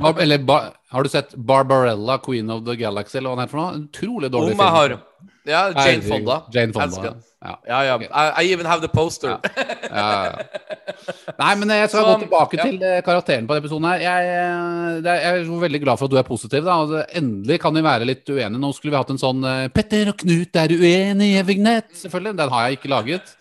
Bar 0.00 0.18
eller 0.20 0.38
bar, 0.44 0.74
har 0.92 1.02
du 1.02 1.08
sett 1.08 1.34
Barbarella, 1.34 2.18
Queen 2.18 2.50
of 2.50 2.66
the 2.66 2.74
Galaxy, 2.76 3.16
eller 3.18 3.30
hva 3.30 3.36
den 3.38 3.44
heter 3.46 3.54
for 3.54 3.62
noe? 3.62 3.76
En 3.76 3.86
Utrolig 3.88 4.28
dårlig 4.32 4.56
Om 4.56 4.60
jeg 4.60 4.74
har. 4.76 4.96
Ja, 5.44 5.68
Jane. 5.76 6.02
Fonda. 6.02 6.42
Jane 6.54 6.72
Fonda. 6.72 7.14
Ja. 7.44 7.58
Ja, 7.68 7.78
ja. 7.84 7.96
I, 8.00 8.44
I 8.46 8.52
even 8.54 8.64
have 8.66 8.80
the 8.80 8.88
poster. 8.88 9.34
Ja, 9.90 10.04
ja. 10.24 10.38
Nei, 11.36 11.50
men 11.60 11.68
jeg 11.74 11.90
skal 11.90 12.00
Så, 12.00 12.04
gå 12.08 12.14
tilbake 12.22 12.56
ja. 12.56 12.64
til 12.64 12.78
eh, 12.80 13.00
karakteren 13.04 13.44
på 13.44 13.52
denne 13.52 13.66
episoden. 13.66 13.88
her 13.90 14.00
jeg, 14.00 14.30
eh, 14.32 15.02
jeg 15.04 15.42
er 15.42 15.50
veldig 15.66 15.82
glad 15.82 16.00
for 16.00 16.08
at 16.08 16.14
du 16.14 16.20
er 16.22 16.24
positiv. 16.28 16.64
Da. 16.64 16.78
Altså, 16.86 17.02
endelig 17.20 17.60
kan 17.60 17.76
vi 17.76 17.84
være 17.84 18.08
litt 18.08 18.24
uenige. 18.32 18.62
Nå 18.62 18.72
skulle 18.72 18.94
vi 18.94 19.00
hatt 19.02 19.12
en 19.12 19.20
sånn 19.20 19.44
eh, 19.44 19.66
'Petter 19.68 20.14
og 20.14 20.16
Knut 20.24 20.56
er 20.64 20.72
uenige', 20.72 21.44
vignett. 21.52 21.92
Selvfølgelig. 22.00 22.38
Den 22.40 22.56
har 22.56 22.64
jeg 22.64 22.80
ikke 22.80 22.94
laget. 22.94 23.36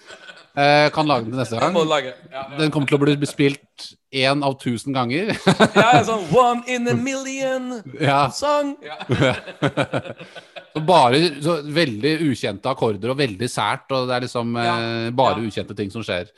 Eh, 0.53 0.91
kan 0.93 1.07
lage 1.07 1.31
den 1.31 1.39
neste 1.39 1.57
gang. 1.63 1.73
Ja, 1.73 2.13
ja. 2.35 2.43
Den 2.59 2.75
kommer 2.75 2.91
til 2.91 2.99
å 2.99 3.05
bli 3.07 3.29
spilt 3.31 3.93
én 4.13 4.43
av 4.45 4.59
tusen 4.61 4.93
ganger. 4.93 5.31
ja, 5.73 5.87
ja, 5.95 6.03
sånn 6.05 6.27
One 6.35 6.61
in 6.67 6.91
a 6.91 6.93
million 6.93 7.79
ja. 8.11 8.27
song. 8.29 8.75
Så 9.07 10.52
bare 10.81 11.19
så 11.43 11.59
veldig 11.63 12.15
ukjente 12.31 12.69
akkorder 12.71 13.13
og 13.13 13.19
veldig 13.19 13.49
sært. 13.51 13.87
Og 13.93 14.09
det 14.09 14.17
er 14.17 14.25
liksom 14.27 14.55
eh, 14.57 15.09
bare 15.15 15.39
ja. 15.41 15.47
ukjente 15.47 15.77
ting 15.77 15.91
som 15.93 16.05
skjer. 16.05 16.31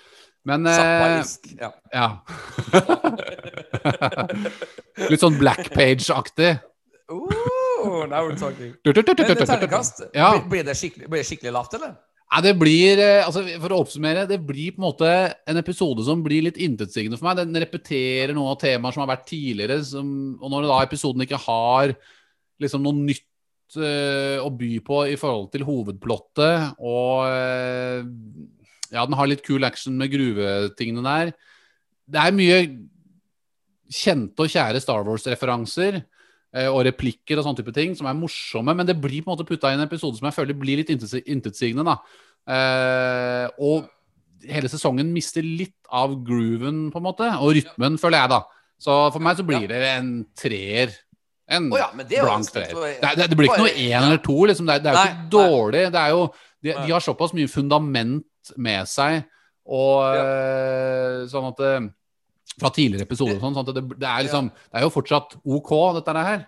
Men 0.45 0.67
eh, 0.69 1.23
Ja. 1.59 1.71
Ja. 1.95 2.07
Litt 5.09 5.21
sånn 5.23 5.37
Black 5.39 5.71
Page-aktig. 5.73 6.57
Uh, 7.09 8.05
now 8.09 8.25
we're 8.25 8.37
talking. 8.37 8.73
Men 8.85 9.45
terningkast, 9.45 10.05
Ja. 10.13 10.39
blir- 10.39 10.65
det 10.65 10.75
skikkelig, 10.77 11.09
blir 11.09 11.21
det 11.21 11.27
skikkelig 11.29 11.53
lavt, 11.53 11.73
eller? 11.73 11.95
Nei, 12.33 12.41
det 12.41 12.53
blir, 12.57 12.97
eh, 12.99 13.23
altså 13.23 13.43
For 13.61 13.69
å 13.69 13.85
oppsummere, 13.85 14.27
det 14.27 14.39
blir 14.45 14.71
på 14.73 14.81
en 14.81 14.89
måte 14.89 15.35
en 15.47 15.57
episode 15.57 16.03
som 16.03 16.23
blir 16.23 16.41
litt 16.43 16.57
intetsigende 16.57 17.17
for 17.19 17.27
meg. 17.29 17.37
Den 17.37 17.53
repeterer 17.53 18.33
noen 18.33 18.51
av 18.51 18.59
temaer 18.59 18.91
som 18.93 19.05
har 19.07 19.15
vært 19.15 19.27
tidligere. 19.29 19.83
Som, 19.85 20.39
og 20.41 20.49
når 20.51 20.67
da 20.67 20.81
episoden 20.83 21.21
ikke 21.21 21.37
har 21.45 21.95
liksom 22.59 22.81
noe 22.81 22.93
nytt 22.93 23.23
å 23.75 24.49
by 24.53 24.71
på 24.85 25.01
i 25.09 25.17
forhold 25.19 25.49
til 25.53 25.65
hovedplottet, 25.67 26.75
og 26.79 27.25
eh, 27.27 28.05
ja, 28.93 29.03
den 29.03 29.17
har 29.17 29.27
litt 29.27 29.43
cool 29.47 29.65
action 29.67 29.97
med 29.97 30.11
gruvetingene 30.13 31.03
der. 31.05 31.33
Det 32.05 32.21
er 32.21 32.35
mye 32.37 32.59
kjente 33.91 34.45
og 34.45 34.51
kjære 34.51 34.81
Star 34.81 35.03
Wars-referanser 35.05 35.97
eh, 35.99 36.69
og 36.69 36.83
replikker 36.87 37.39
og 37.39 37.47
sånne 37.47 37.59
type 37.61 37.73
ting 37.75 37.97
som 37.97 38.09
er 38.09 38.17
morsomme, 38.17 38.75
men 38.77 38.87
det 38.87 38.97
blir 39.01 39.23
på 39.23 39.29
en 39.31 39.35
måte 39.35 39.47
putta 39.47 39.73
i 39.73 39.77
en 39.77 39.85
episode 39.85 40.19
som 40.19 40.29
jeg 40.29 40.37
føler 40.37 40.57
blir 40.57 40.81
litt 40.81 40.93
intetsi- 40.93 41.25
intetsigende. 41.25 41.85
da. 41.85 41.97
Eh, 42.45 43.47
og 43.65 43.89
hele 44.45 44.69
sesongen 44.69 45.09
mister 45.13 45.45
litt 45.45 45.77
av 45.89 46.13
grooven, 46.25 46.91
på 46.93 47.01
en 47.01 47.07
måte, 47.07 47.29
og 47.41 47.55
rytmen, 47.57 47.97
føler 48.01 48.21
jeg, 48.21 48.33
da. 48.35 48.43
Så 48.85 48.93
for 49.13 49.23
meg 49.23 49.37
så 49.39 49.45
blir 49.47 49.67
det 49.71 49.81
en 49.95 50.09
treer. 50.37 50.91
En 51.47 51.67
oh, 51.69 51.77
ja, 51.77 51.91
blank 51.93 52.47
treer. 52.49 52.71
Det, 52.73 53.11
det, 53.19 53.27
det 53.29 53.37
blir 53.37 53.51
ikke 53.51 53.61
noe 53.67 53.73
én 53.77 53.99
eller 54.01 54.17
to, 54.23 54.37
liksom. 54.49 54.65
Det 54.65 54.79
er, 54.79 54.81
det 54.81 54.91
er 54.91 54.95
jo 54.97 55.11
ikke 55.11 55.29
dårlig. 55.35 55.83
Det 55.93 56.01
er 56.01 56.13
jo, 56.15 56.23
de, 56.65 56.71
de 56.73 56.93
har 56.95 57.03
såpass 57.05 57.35
mye 57.37 57.51
fundament 57.51 58.51
med 58.57 58.89
seg, 58.89 59.19
og 59.65 60.01
Ja. 60.15 60.23
eh, 60.25 61.21
sånn 61.29 61.47
at 61.51 61.61
eh, 61.65 61.85
Fra 62.61 62.69
tidligere 62.71 63.03
episoder 63.07 63.35
og 63.35 63.41
sånn. 63.43 63.55
sånn 63.57 63.67
at 63.67 63.75
det, 63.75 63.81
det, 63.99 64.07
er 64.07 64.25
liksom, 64.27 64.49
det 64.71 64.79
er 64.79 64.83
jo 64.85 64.91
fortsatt 64.93 65.33
OK, 65.43 65.71
dette 65.97 66.13
her. 66.29 66.43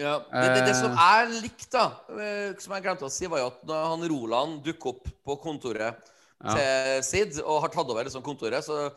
Ja, 0.00 0.14
det, 0.32 0.46
det, 0.56 0.62
det 0.66 0.72
som 0.74 0.96
er 0.98 1.28
likt, 1.38 1.68
da, 1.70 1.84
eh, 2.18 2.54
som 2.58 2.72
jeg 2.74 2.82
glemte 2.82 3.06
å 3.06 3.12
si, 3.12 3.28
var 3.30 3.44
jo 3.44 3.50
at 3.52 3.60
da 3.68 3.82
han 3.92 4.02
Roland 4.10 4.64
dukker 4.66 4.96
opp 4.96 5.12
på 5.24 5.36
kontoret 5.44 6.00
Ja. 6.44 6.56
til 6.56 7.04
Sid 7.06 7.38
og 7.44 7.60
har 7.62 7.70
tatt 7.72 7.88
over 7.92 8.04
liksom 8.04 8.24
kontoret, 8.26 8.64
så 8.66 8.88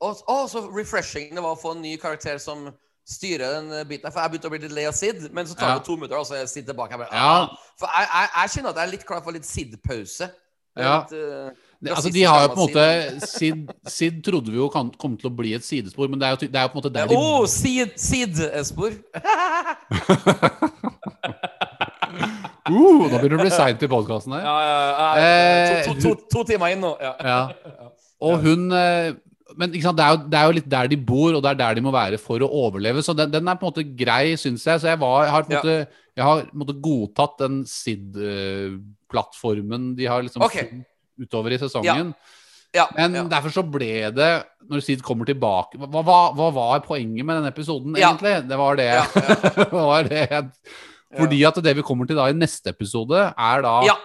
å, 0.00 0.08
å, 0.14 0.36
så 0.48 0.62
refreshing 0.72 1.34
det 1.36 1.42
var 1.44 1.52
å 1.54 1.60
få 1.60 1.74
en 1.76 1.82
ny 1.84 1.92
karakter 2.00 2.40
som 2.40 2.70
styrer 3.10 3.56
den 3.58 3.70
biten. 3.88 4.06
her, 4.06 4.12
For 4.14 4.20
jeg 4.24 4.30
begynte 4.34 4.48
å 4.50 4.52
bli 4.54 4.60
litt 4.64 4.76
lei 4.76 4.84
av 4.90 4.94
Sid, 4.94 5.24
men 5.34 5.46
så 5.50 5.54
tar 5.58 5.68
Ja. 5.74 5.78
det 5.80 5.84
to 5.88 5.96
minutter, 5.98 6.16
og 6.20 6.26
så 6.28 6.34
er 6.40 6.46
Sid 6.46 6.66
tilbake. 6.70 6.90
Jeg 6.94 6.98
bare, 7.02 7.12
Ja. 7.12 7.32
ah. 7.42 7.56
For 7.80 7.86
jeg, 7.90 8.06
jeg, 8.12 8.28
jeg 8.36 8.50
kjenner 8.54 8.70
at 8.70 8.76
jeg 8.80 8.86
er 8.86 8.92
litt 8.96 9.06
klar 9.08 9.20
for 9.26 9.32
litt 9.36 9.44
Sid-pause. 9.48 10.30
Ja. 10.78 11.00
litt, 11.02 11.12
eh, 11.18 11.50
altså, 11.96 12.12
de 12.14 12.22
har 12.22 12.44
jo 12.46 12.48
på 12.54 12.62
en 12.62 12.68
Sid. 12.68 12.76
måte 12.76 13.26
Sid, 13.26 13.70
Sid 13.90 14.20
trodde 14.24 14.50
vi 14.52 14.56
jo 14.60 14.68
kan, 14.70 14.90
kom 15.02 15.16
til 15.18 15.28
å 15.28 15.34
bli 15.34 15.52
et 15.54 15.64
sidespor, 15.66 16.08
men 16.08 16.18
det 16.20 16.26
er 16.28 16.30
jo, 16.36 16.36
det 16.46 16.54
er 16.54 16.62
jo 16.62 16.68
på 16.70 16.78
en 16.78 16.82
måte 16.82 16.92
der 16.94 17.06
de 17.10 17.16
oh, 17.18 17.42
Sid- 17.50 17.98
Sid-spor! 17.98 18.94
uh, 22.70 23.08
Da 23.10 23.18
begynner 23.18 23.34
det 23.34 23.38
å 23.38 23.44
bli 23.44 23.50
seint 23.54 23.82
i 23.82 23.88
podkasten 23.90 24.34
her. 24.36 24.44
Ja, 24.46 24.56
ja, 24.62 24.78
ja, 24.90 25.08
Eh, 25.20 25.84
to, 25.86 25.94
to, 25.94 26.14
to, 26.14 26.28
to 26.30 26.44
timer 26.52 26.68
inn 26.74 26.82
nå. 26.84 26.94
Ja. 27.02 27.14
Ja. 27.24 27.40
Og 28.20 28.42
hun 28.44 28.70
eh, 28.76 29.12
Men 29.58 29.72
sant, 29.82 29.98
det, 29.98 30.04
er 30.04 30.10
jo, 30.14 30.18
det 30.30 30.38
er 30.38 30.44
jo 30.46 30.52
litt 30.58 30.70
der 30.70 30.86
de 30.90 30.96
bor, 30.96 31.34
og 31.34 31.42
det 31.42 31.50
er 31.50 31.58
der 31.62 31.74
de 31.78 31.82
må 31.84 31.90
være 31.94 32.18
for 32.22 32.38
å 32.44 32.54
overleve. 32.64 33.00
Så 33.06 33.12
den, 33.16 33.32
den 33.32 33.48
er 33.48 33.56
på 33.58 33.64
en 33.66 33.70
måte 33.72 33.92
grei, 33.96 34.26
syns 34.40 34.66
jeg. 34.66 34.76
Så 34.82 34.86
jeg, 34.92 34.98
var, 35.00 35.18
jeg 35.26 35.34
har 35.34 35.42
på 35.46 35.50
en 35.52 35.58
måte, 35.58 35.76
jeg 36.18 36.24
har 36.26 36.36
på 36.44 36.50
en 36.54 36.62
måte 36.64 36.82
godtatt 36.84 37.34
den 37.42 37.54
SID-plattformen 37.70 39.82
de 39.98 40.04
har 40.10 40.20
liksom 40.26 40.42
okay. 40.46 40.66
utover 41.20 41.50
i 41.56 41.62
sesongen. 41.62 42.08
Ja, 42.70 42.86
Men 42.94 43.10
ja. 43.16 43.24
derfor 43.26 43.50
så 43.50 43.62
ble 43.66 44.14
det, 44.14 44.32
når 44.70 44.78
SID 44.86 45.02
kommer 45.02 45.26
tilbake 45.26 45.74
Hva, 45.74 46.02
hva, 46.06 46.30
hva 46.38 46.54
var 46.54 46.78
poenget 46.84 47.26
med 47.26 47.34
denne 47.40 47.50
episoden, 47.50 47.96
Ja. 47.98 48.12
egentlig? 48.12 48.46
Det 48.46 48.54
var 48.60 48.78
det, 48.78 48.94
var 49.74 50.06
det 50.06 50.30
Fordi 51.18 51.42
at 51.48 51.58
det 51.66 51.74
vi 51.80 51.82
kommer 51.82 52.06
til 52.06 52.14
da 52.20 52.30
i 52.30 52.38
neste 52.38 52.70
episode, 52.70 53.18
er 53.34 53.58
da 53.66 53.74
Ja. 53.88 53.96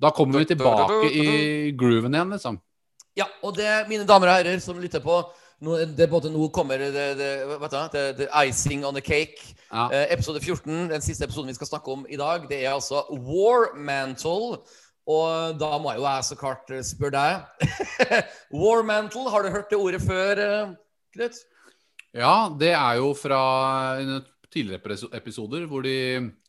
Da 0.00 0.08
kommer 0.16 0.40
vi 0.40 0.48
tilbake 0.48 1.12
i 1.12 1.76
grooven 1.76 2.14
igjen, 2.16 2.32
liksom. 2.32 2.56
Ja, 3.20 3.28
og 3.44 3.54
det, 3.58 3.68
mine 3.90 4.08
damer 4.08 4.32
og 4.32 4.40
herrer 4.40 4.60
som 4.64 4.80
lytter 4.80 5.02
på 5.04 5.20
nå, 5.60 5.76
det, 5.92 6.06
både, 6.08 6.30
nå 6.32 6.46
kommer 6.56 6.80
det, 6.80 6.90
det, 6.94 7.08
det, 7.92 8.04
det 8.16 8.28
icing 8.48 8.84
on 8.88 8.96
the 8.96 9.02
cake. 9.04 9.52
Ja. 9.68 9.90
Eh, 9.92 10.06
episode 10.14 10.40
14, 10.40 10.88
den 10.88 11.04
siste 11.04 11.26
episoden 11.26 11.52
vi 11.52 11.58
skal 11.58 11.68
snakke 11.68 11.92
om 11.92 12.06
i 12.08 12.16
dag, 12.20 12.46
det 12.48 12.62
er 12.64 12.72
altså 12.72 13.04
War 13.12 13.74
Mantle. 13.76 14.62
Og 15.10 15.58
da 15.58 15.70
må 15.82 15.92
jeg 15.92 16.00
jo 16.00 16.06
jeg 16.06 16.26
så 16.30 16.38
klart 16.38 16.72
eh, 16.72 16.84
spørre 16.86 17.12
deg. 17.18 17.68
War 18.62 18.84
Mantle, 18.88 19.28
har 19.32 19.44
du 19.44 19.52
hørt 19.52 19.70
det 19.72 19.80
ordet 19.80 20.02
før, 20.04 20.40
eh, 20.46 20.72
Knut? 21.16 21.44
Ja, 22.16 22.34
det 22.58 22.72
er 22.74 22.98
jo 22.98 23.12
fra 23.18 23.42
tidligere 24.50 24.96
episoder 25.14 25.66
hvor 25.70 25.84
de 25.86 25.94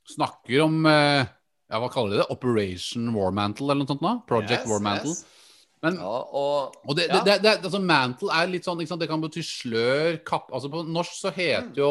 snakker 0.09 0.63
om 0.65 0.85
eh, 0.89 1.27
ja, 1.71 1.79
hva 1.79 1.89
kaller 1.91 2.15
de 2.15 2.21
det? 2.21 2.29
Operation 2.33 3.11
War 3.15 3.33
Mantle 3.35 3.69
eller 3.69 3.83
noe 3.83 3.91
sånt? 3.91 4.03
nå? 4.03 4.15
Project 4.29 4.63
Yes, 4.63 4.69
War 4.71 4.81
Mantle. 4.83 5.13
yes. 5.13 5.40
Men, 5.81 5.95
Ja, 5.97 6.17
og 6.29 6.75
og 6.85 6.95
det, 6.97 7.07
ja. 7.09 7.23
det, 7.25 7.39
det, 7.41 7.55
altså 7.65 7.79
Mantle 7.81 8.29
er 8.37 8.49
litt 8.51 8.67
sånn, 8.67 8.77
det 9.01 9.07
kan 9.09 9.21
bety 9.23 9.41
slør, 9.41 10.19
kapp 10.27 10.51
Altså 10.53 10.69
På 10.69 10.83
norsk 10.85 11.15
så 11.17 11.31
heter 11.33 11.73
jo 11.81 11.89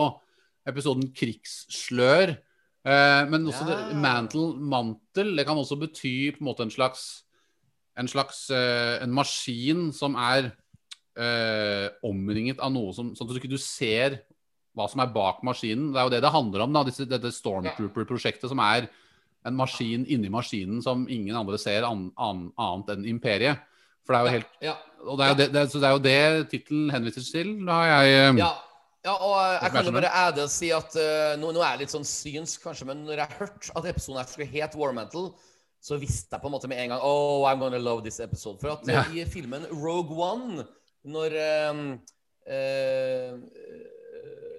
episoden 0.68 1.08
Krigsslør. 1.16 2.36
Eh, 2.86 3.22
men 3.28 3.48
også 3.50 3.66
Ja. 3.66 3.92
mantle, 3.98 4.54
mantel, 4.56 5.34
det 5.36 5.44
kan 5.46 5.58
også 5.58 5.76
bety 5.80 6.30
på 6.32 6.40
en 6.40 6.46
måte 6.48 6.62
en 6.64 6.70
slags 6.72 7.24
En 7.98 8.08
slags 8.08 8.48
eh, 8.54 9.02
en 9.02 9.10
maskin 9.12 9.90
som 9.92 10.14
er 10.16 10.52
eh, 11.18 11.90
omringet 12.06 12.60
av 12.62 12.72
noe 12.72 12.94
som 12.94 13.10
Sånn 13.16 13.28
at 13.28 13.34
du 13.34 13.40
ikke 13.42 13.58
ser 13.60 14.20
hva 14.76 14.86
som 14.88 15.00
er 15.02 15.10
bak 15.12 15.42
maskinen. 15.42 15.90
Det 15.92 15.98
er 15.98 16.06
jo 16.06 16.12
det 16.14 16.20
det 16.22 16.30
handler 16.30 16.62
om, 16.62 16.72
da, 16.72 16.84
disse, 16.86 17.04
dette 17.10 17.32
Stormtrooper-prosjektet, 17.34 18.46
som 18.48 18.60
er 18.62 18.86
en 19.44 19.56
maskin 19.58 20.04
inni 20.06 20.30
maskinen 20.30 20.78
som 20.84 21.08
ingen 21.10 21.34
andre 21.36 21.58
ser 21.58 21.82
an, 21.88 22.12
an, 22.16 22.52
annet 22.56 22.92
enn 22.94 23.08
Imperiet. 23.10 23.58
For 24.06 24.14
det 24.14 24.20
er 24.20 24.24
jo 24.24 24.34
helt 24.38 24.64
ja, 24.64 24.74
og 25.06 25.18
det 25.18 25.24
er 25.24 25.30
jo 25.30 25.36
det, 25.38 25.46
det, 25.54 25.62
så 25.72 25.80
det 25.80 25.88
er 25.88 25.94
jo 25.96 26.02
det 26.04 26.50
tittelen 26.50 26.90
henviser 26.94 27.24
til. 27.24 27.54
Da 27.66 27.78
har 27.78 28.04
jeg 28.04 28.16
eh, 28.16 28.40
ja, 28.40 28.50
ja, 29.04 29.14
og 29.14 29.36
eh, 29.40 29.58
jeg 29.62 29.72
kan 29.72 29.86
jo 29.88 29.94
bare 29.96 30.10
æde 30.26 30.42
og 30.44 30.50
si 30.52 30.68
at 30.76 30.96
uh, 31.00 31.32
nå, 31.40 31.52
nå 31.56 31.62
er 31.62 31.70
jeg 31.72 31.80
litt 31.84 31.94
sånn 31.94 32.04
synsk, 32.04 32.66
kanskje, 32.66 32.88
men 32.90 33.04
når 33.06 33.22
jeg 33.22 33.38
hørte 33.38 33.76
at 33.80 33.88
episoden 33.94 34.20
her 34.20 34.28
skulle 34.28 34.50
het 34.52 34.76
War 34.76 34.92
Mantle, 34.96 35.30
så 35.80 35.96
visste 35.96 36.36
jeg 36.36 36.42
på 36.42 36.50
en 36.50 36.52
måte 36.52 36.68
med 36.68 36.82
en 36.82 36.92
gang 36.92 37.00
Oh, 37.02 37.46
I'm 37.48 37.62
gonna 37.62 37.80
love 37.80 38.04
this 38.04 38.20
episode. 38.20 38.60
For 38.60 38.74
at 38.74 38.84
Ja. 38.88 39.04
i 39.08 39.24
filmen 39.24 39.64
Rogue 39.72 40.12
One, 40.20 40.66
når 41.08 41.36
eh, 41.40 41.80
uh, 42.52 43.38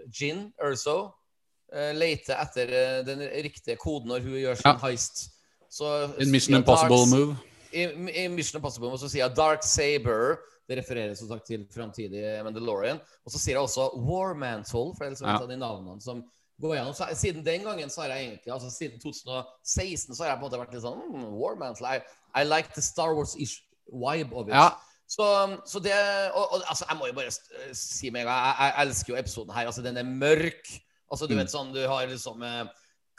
Jin 0.09 0.47
Erso 0.57 0.97
uh, 1.05 1.91
leter 1.93 2.41
etter 2.41 2.73
den 3.05 3.21
riktige 3.45 3.77
koden 3.77 4.09
når 4.09 4.25
hun 4.25 4.39
gjør 4.41 4.57
sin 4.57 4.71
Ja. 4.71 4.77
heist, 4.87 5.27
så 5.69 6.09
In 6.19 6.31
Mission 6.31 6.57
Impossible 6.57 7.05
move. 7.13 7.37
I, 7.73 7.83
i 8.23 8.27
Mission 8.31 8.59
Impossible 8.59 8.97
så 8.99 9.09
sier 9.09 9.25
jeg 9.25 9.35
Dark 9.37 9.63
Saber. 9.63 10.37
Det 10.69 10.77
refererer 10.79 11.15
som 11.17 11.27
sagt 11.27 11.45
til 11.49 11.65
framtidig 11.73 12.21
Mandalorian. 12.45 12.99
Og 13.25 13.31
så 13.33 13.39
sier 13.41 13.57
jeg 13.57 13.63
også 13.65 13.89
War 14.07 14.33
Mantle, 14.37 14.93
for 14.95 15.03
det 15.03 15.09
er 15.09 15.15
liksom 15.15 15.27
Ja. 15.33 15.39
de 15.49 15.57
navnene 15.59 16.01
som 16.01 16.21
går 16.61 16.75
gjennom. 16.77 16.93
Så, 16.95 17.07
siden 17.17 17.43
den 17.45 17.63
gangen 17.65 17.89
så 17.89 18.01
har 18.05 18.13
jeg 18.13 18.27
egentlig, 18.27 18.53
altså 18.53 18.69
siden 18.69 18.99
2016, 19.01 20.15
så 20.15 20.23
har 20.23 20.29
jeg 20.31 20.39
på 20.39 20.45
en 20.45 20.47
måte 20.51 20.59
vært 20.61 20.73
litt 20.77 20.83
sånn 20.85 21.01
mm, 21.11 21.25
War 21.41 21.55
Mantle. 21.59 21.87
I, 21.97 21.99
I 22.39 22.43
like 22.45 22.69
the 22.75 22.81
Star 22.85 23.15
Wars-ish 23.17 23.63
vibe 23.91 24.31
of 24.37 24.47
it. 24.47 24.53
Ja. 24.55 24.69
Så, 25.11 25.25
så 25.67 25.81
det 25.83 25.91
og, 26.31 26.45
og 26.53 26.61
altså, 26.69 26.85
jeg 26.87 26.97
må 27.01 27.07
jo 27.09 27.13
bare 27.17 27.27
eh, 27.33 27.73
si 27.75 28.09
med 28.13 28.21
en 28.21 28.29
gang 28.29 28.45
jeg, 28.45 28.55
jeg 28.61 28.85
elsker 28.85 29.11
jo 29.13 29.19
episoden 29.19 29.51
her. 29.57 29.65
Altså, 29.67 29.81
den 29.83 29.97
er 29.99 30.07
mørk. 30.07 30.69
Altså, 31.11 31.27
du 31.27 31.33
Mm. 31.33 31.41
vet 31.41 31.51
sånn, 31.51 31.73
du 31.75 31.81
har 31.87 32.05
liksom 32.07 32.43
eh, 32.47 32.69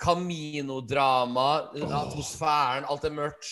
Camino-drama, 0.03 1.49
atmosfæren, 2.01 2.87
alt 2.89 3.05
er 3.05 3.13
mørkt. 3.15 3.51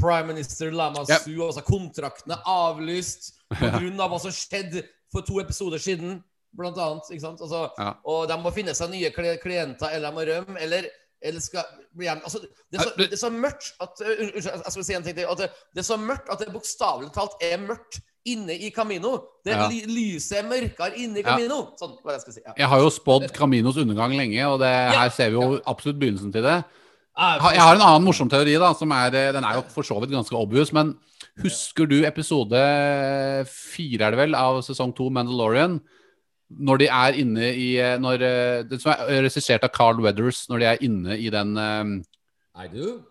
Prime 0.00 0.26
Minister 0.32 0.70
Lama 0.72 1.04
yep. 1.08 1.20
Su, 1.26 1.34
altså 1.44 1.62
kontraktene 1.66 2.38
avlyst 2.48 3.32
grunn 3.60 4.00
av 4.00 4.10
hva 4.12 4.18
som 4.22 4.32
skjedde 4.34 4.82
for 5.12 5.22
to 5.26 5.40
episoder 5.42 5.78
siden, 5.82 6.20
blant 6.56 6.78
annet. 6.78 7.08
Ikke 7.10 7.24
sant? 7.24 7.40
Altså, 7.42 7.68
Ja. 7.78 7.92
Og 8.06 8.28
de 8.30 8.36
må 8.42 8.52
finne 8.54 8.74
seg 8.74 8.90
nye 8.90 9.10
klienter, 9.14 9.90
eller 9.94 10.10
de 10.10 10.14
må 10.16 10.26
rømme, 10.28 10.58
eller, 10.62 10.86
eller 11.22 11.40
skal 11.42 11.64
bli 11.96 12.06
hjemme. 12.06 12.22
Altså, 12.24 12.40
det, 12.42 12.78
er 12.78 12.84
så, 12.84 12.92
det- 12.98 13.12
er 13.12 13.16
så 13.20 13.30
mørkt 13.30 13.72
at 13.80 14.00
uh, 14.04 14.12
Unnskyld, 14.26 14.52
jeg 14.64 14.72
skal 14.76 14.84
si 14.84 14.94
en 14.94 15.02
ting 15.02 15.16
til. 15.18 15.26
At 15.30 15.38
det, 15.42 15.50
det 15.74 15.82
er 15.84 15.88
så 15.90 15.98
mørkt 15.98 16.30
at 16.32 16.38
det 16.44 16.52
bokstavelig 16.54 17.10
talt 17.16 17.36
er 17.42 17.58
mørkt 17.58 18.00
inne 18.28 18.52
i 18.52 18.68
Camino. 18.70 19.14
Det 19.44 19.54
Ja. 19.56 19.66
Lyset 19.70 20.38
er 20.38 20.48
mørkere 20.48 20.92
inne 21.00 21.18
i 21.18 21.22
Ja. 21.24 21.30
Camino. 21.34 21.60
Sånn 21.80 21.94
hva 22.04 22.12
jeg 22.14 22.20
skal 22.26 22.34
si. 22.36 22.42
Ja. 22.46 22.52
Jeg 22.58 22.68
har 22.68 22.82
jo 22.84 22.90
spådd 22.92 23.30
Caminos 23.34 23.76
undergang 23.80 24.12
lenge, 24.14 24.42
og 24.46 24.60
det, 24.60 24.68
Ja. 24.70 24.98
her 25.02 25.10
ser 25.10 25.30
vi 25.30 25.40
jo 25.40 25.60
absolutt 25.66 25.98
begynnelsen 25.98 26.32
til 26.32 26.42
det. 26.46 26.58
Ah, 27.16 27.52
Jeg 27.52 27.60
har- 27.60 27.74
en 27.74 27.82
annen 27.82 28.04
morsom 28.06 28.28
teori, 28.30 28.54
da, 28.58 28.72
som 28.72 28.90
er 28.92 29.14
eh, 29.14 29.32
Den 29.32 29.44
er 29.44 29.54
jo 29.54 29.62
for 29.68 29.82
så 29.82 30.00
vidt 30.00 30.10
ganske 30.10 30.32
obvious, 30.36 30.72
men 30.72 30.96
husker 31.42 31.86
du 31.88 32.04
episode 32.06 32.54
fire, 33.46 34.06
er 34.06 34.10
det 34.10 34.18
vel, 34.18 34.34
av 34.34 34.62
sesong 34.62 34.94
to 34.96 35.10
Mandalorian? 35.10 35.80
Når 36.50 36.78
de 36.78 36.86
er 36.88 37.12
inne 37.20 37.50
i 37.54 37.76
eh, 37.78 37.98
når, 37.98 38.22
eh, 38.22 38.62
Det 38.62 38.80
som 38.80 38.92
er 38.92 39.22
regissert 39.22 39.62
av 39.64 39.70
Carl 39.72 40.00
Weathers, 40.00 40.46
når 40.48 40.58
de 40.58 40.64
er 40.66 40.82
inne 40.82 41.18
i 41.18 41.28
den 41.30 41.56
um, 41.58 42.02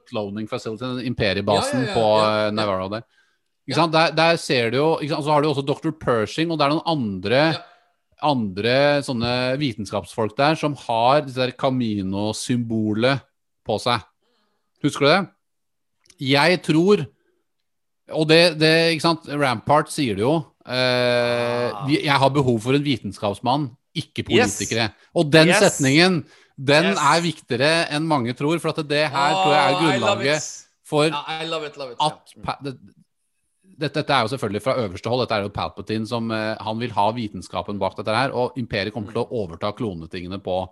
cloning 0.09 0.47
facility, 0.47 0.83
den 0.85 1.13
imperiebasen 1.15 1.85
Ja, 1.85 1.87
ja, 1.87 1.93
ja, 1.93 1.93
på. 1.95 2.53
Navarro 2.53 2.89
der. 2.89 3.03
Der, 3.69 4.11
der 4.11 4.35
ser 4.37 4.71
du 4.71 4.77
jo 4.77 4.97
sant? 5.07 5.23
Så 5.23 5.29
har 5.31 5.41
du 5.41 5.47
også 5.49 5.65
Dr. 5.65 5.91
Pershing, 5.91 6.51
og 6.51 6.57
det 6.57 6.65
er 6.65 6.69
noen 6.73 6.87
andre 6.87 7.41
andre 8.21 8.99
sånne 9.05 9.55
vitenskapsfolk 9.61 10.35
der 10.35 10.55
som 10.59 10.73
har 10.75 11.21
disse 11.21 11.39
der 11.39 11.51
Camino-symbolet 11.55 13.21
på 13.69 13.77
seg. 13.83 14.01
Husker 14.83 15.05
du 15.05 15.11
det? 15.13 15.21
Jeg 16.33 16.61
tror 16.65 17.05
Og 18.09 18.25
det, 18.25 18.57
det 18.57 18.69
ikke 18.95 19.03
sant, 19.05 19.27
Rampart 19.37 19.91
sier 19.93 20.15
det 20.17 20.23
jo. 20.25 20.39
Eh, 20.65 21.69
Ah. 21.69 21.85
jeg 21.87 22.09
har 22.23 22.29
behov 22.33 22.55
for 22.63 22.73
en 22.73 22.81
vitenskapsmann, 22.83 23.67
ikke 23.93 24.23
Yes. 24.25 24.55
politikere. 24.57 24.87
Og 25.15 25.29
den 25.29 25.47
Yes. 25.51 25.59
setningen, 25.61 26.23
den 26.57 26.85
Yes. 26.89 26.97
er 26.97 27.21
viktigere 27.21 27.85
enn 27.93 28.07
mange 28.09 28.33
tror. 28.33 28.57
For 28.59 28.69
at 28.73 28.87
det 28.87 29.11
her 29.11 29.33
tror 29.37 29.53
jeg 29.53 29.61
er 29.69 29.75
Oh, 29.75 29.81
grunnlaget 29.83 30.65
for 30.83 31.03
yeah, 31.05 31.45
love 31.47 31.65
it, 31.67 31.77
love 31.77 31.91
it. 31.91 31.97
at 32.01 32.33
pa, 32.43 32.55
det, 32.63 32.79
dette, 33.79 33.93
dette 33.93 34.09
er 34.09 34.21
jo 34.25 34.35
selvfølgelig 34.35 34.61
fra 34.63 34.75
øverste 34.81 35.07
hold. 35.09 35.21
Dette 35.27 35.35
er 35.37 35.41
jo 35.43 35.49
Palpatine 35.49 36.07
som 36.07 36.31
eh, 36.31 36.55
Han 36.59 36.79
vil 36.79 36.89
ha 36.91 37.11
vitenskapen 37.11 37.77
bak 37.77 37.95
dette 37.95 38.09
her. 38.15 38.31
Og 38.33 38.57
Imperiet 38.57 38.91
kommer 38.91 39.11
til 39.13 39.21
å 39.21 39.29
overta 39.31 39.71
klonetingene 39.77 40.41
på 40.41 40.67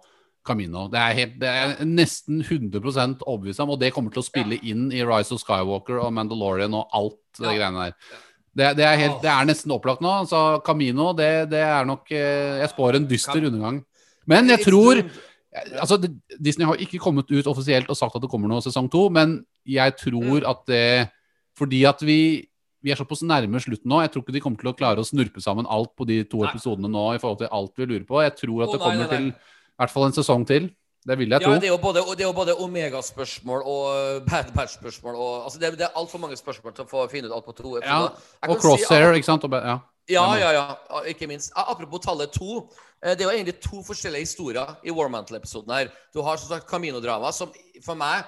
Camino. 0.48 0.86
Det 0.92 1.00
er, 1.02 1.14
helt, 1.18 1.36
det 1.42 1.50
er 1.52 1.84
nesten 1.86 2.40
100 2.42 3.20
overbevist 3.28 3.60
om, 3.64 3.74
og 3.76 3.80
det 3.82 3.92
kommer 3.96 4.14
til 4.16 4.24
å 4.24 4.28
spille 4.28 4.58
inn 4.64 4.88
i 4.96 5.04
Rise 5.06 5.36
of 5.36 5.44
Skywalker 5.44 6.00
og 6.02 6.14
Mandalorian 6.16 6.74
og 6.80 6.88
alt 6.96 7.20
det 7.42 7.52
Ja. 7.52 7.58
greiene 7.60 7.86
der. 7.90 7.96
Det, 8.58 8.72
det, 8.80 8.86
er 8.90 8.98
helt, 8.98 9.20
det 9.22 9.30
er 9.30 9.46
nesten 9.46 9.70
opplagt 9.76 10.02
nå. 10.02 10.16
Så 10.26 10.40
Camino, 10.66 11.12
det, 11.14 11.50
det 11.52 11.60
er 11.62 11.86
nok 11.86 12.10
eh, 12.10 12.58
Jeg 12.64 12.72
spår 12.74 12.96
en 12.98 13.06
dyster 13.12 13.44
undergang. 13.46 13.84
Men 14.26 14.50
jeg 14.50 14.64
tror. 14.66 15.04
Altså, 15.80 15.96
Disney 16.42 16.66
har 16.68 16.78
ikke 16.82 17.00
kommet 17.02 17.30
ut 17.32 17.48
offisielt 17.50 17.90
og 17.90 17.98
sagt 17.98 18.16
at 18.18 18.22
det 18.22 18.30
kommer 18.30 18.50
noe 18.52 18.62
sesong 18.66 18.90
to, 18.94 19.08
men 19.14 19.40
jeg 19.66 19.96
tror 19.98 20.42
Mm. 20.42 20.50
at 20.50 20.66
det 20.68 21.10
Fordi 21.58 21.80
at 21.90 22.02
vi, 22.06 22.46
vi 22.84 22.92
er 22.92 22.96
såpass 23.00 23.24
nærme 23.26 23.58
slutten 23.62 23.90
nå, 23.90 24.02
jeg 24.04 24.12
tror 24.14 24.22
ikke 24.22 24.34
de 24.36 24.42
kommer 24.44 24.60
til 24.62 24.70
å 24.70 24.76
klare 24.78 25.02
å 25.02 25.08
snurpe 25.08 25.42
sammen 25.42 25.66
alt 25.66 25.96
på 25.98 26.06
de 26.06 26.20
to 26.30 26.44
Nei. 26.44 26.50
episodene 26.52 26.90
nå 26.92 27.16
i 27.16 27.18
forhold 27.18 27.40
til 27.40 27.50
alt 27.52 27.74
vi 27.78 27.86
lurer 27.90 28.06
på. 28.06 28.22
Jeg 28.22 28.36
tror 28.38 28.64
at 28.68 28.74
det 28.76 28.82
kommer 28.84 29.08
nei, 29.08 29.08
nei. 29.08 29.18
til 29.18 29.32
i 29.78 29.84
hvert 29.84 29.92
fall 29.94 30.06
en 30.10 30.12
sesong 30.18 30.46
til. 30.48 30.70
Det 31.08 31.18
vil 31.18 31.30
jeg 31.30 31.42
Ja, 31.42 31.48
tro. 31.48 31.54
det 31.56 31.64
er 31.64 31.72
jo 31.72 31.78
både, 31.78 32.02
det 32.18 32.22
er 32.26 32.28
jo 32.28 32.34
både 32.34 32.56
Omega-spørsmål 32.60 33.62
og 33.66 34.26
Bad 34.26 34.52
patch-spørsmål 34.54 35.16
og- 35.16 35.44
Altså, 35.46 35.60
det, 35.60 35.72
det 35.78 35.82
er 35.86 35.94
altfor 35.96 36.18
mange 36.20 36.36
spørsmål 36.36 36.74
til 36.76 36.84
å 36.84 36.90
få 36.90 37.10
finne 37.10 37.28
ut 37.30 37.34
alt 37.36 37.46
på 37.46 37.56
to 37.56 37.80
Ja, 37.84 38.10
Og 38.48 38.58
crosshair, 38.60 39.14
si- 39.14 39.20
ikke 39.20 39.26
sant? 39.26 39.44
Og, 39.44 39.52
ja. 39.52 39.80
Ja, 40.10 40.36
ja, 40.36 40.52
ja. 40.52 40.76
ja, 40.90 41.00
Ikke 41.08 41.28
minst. 41.28 41.52
Apropos 41.56 42.00
tallet 42.00 42.32
to. 42.32 42.70
eh, 43.04 43.16
Det 43.16 43.22
er 43.22 43.32
jo 43.32 43.38
egentlig 43.38 43.60
to 43.62 43.84
forskjellige 43.84 44.20
historier 44.26 44.76
i 44.84 44.90
War 44.92 45.08
Mantle-episoden 45.10 45.72
her. 45.74 45.88
Du 46.14 46.22
har 46.24 46.36
som 46.38 46.50
sagt 46.50 46.68
Camino-drama, 46.68 47.32
som 47.32 47.52
for 47.86 47.94
meg 47.96 48.24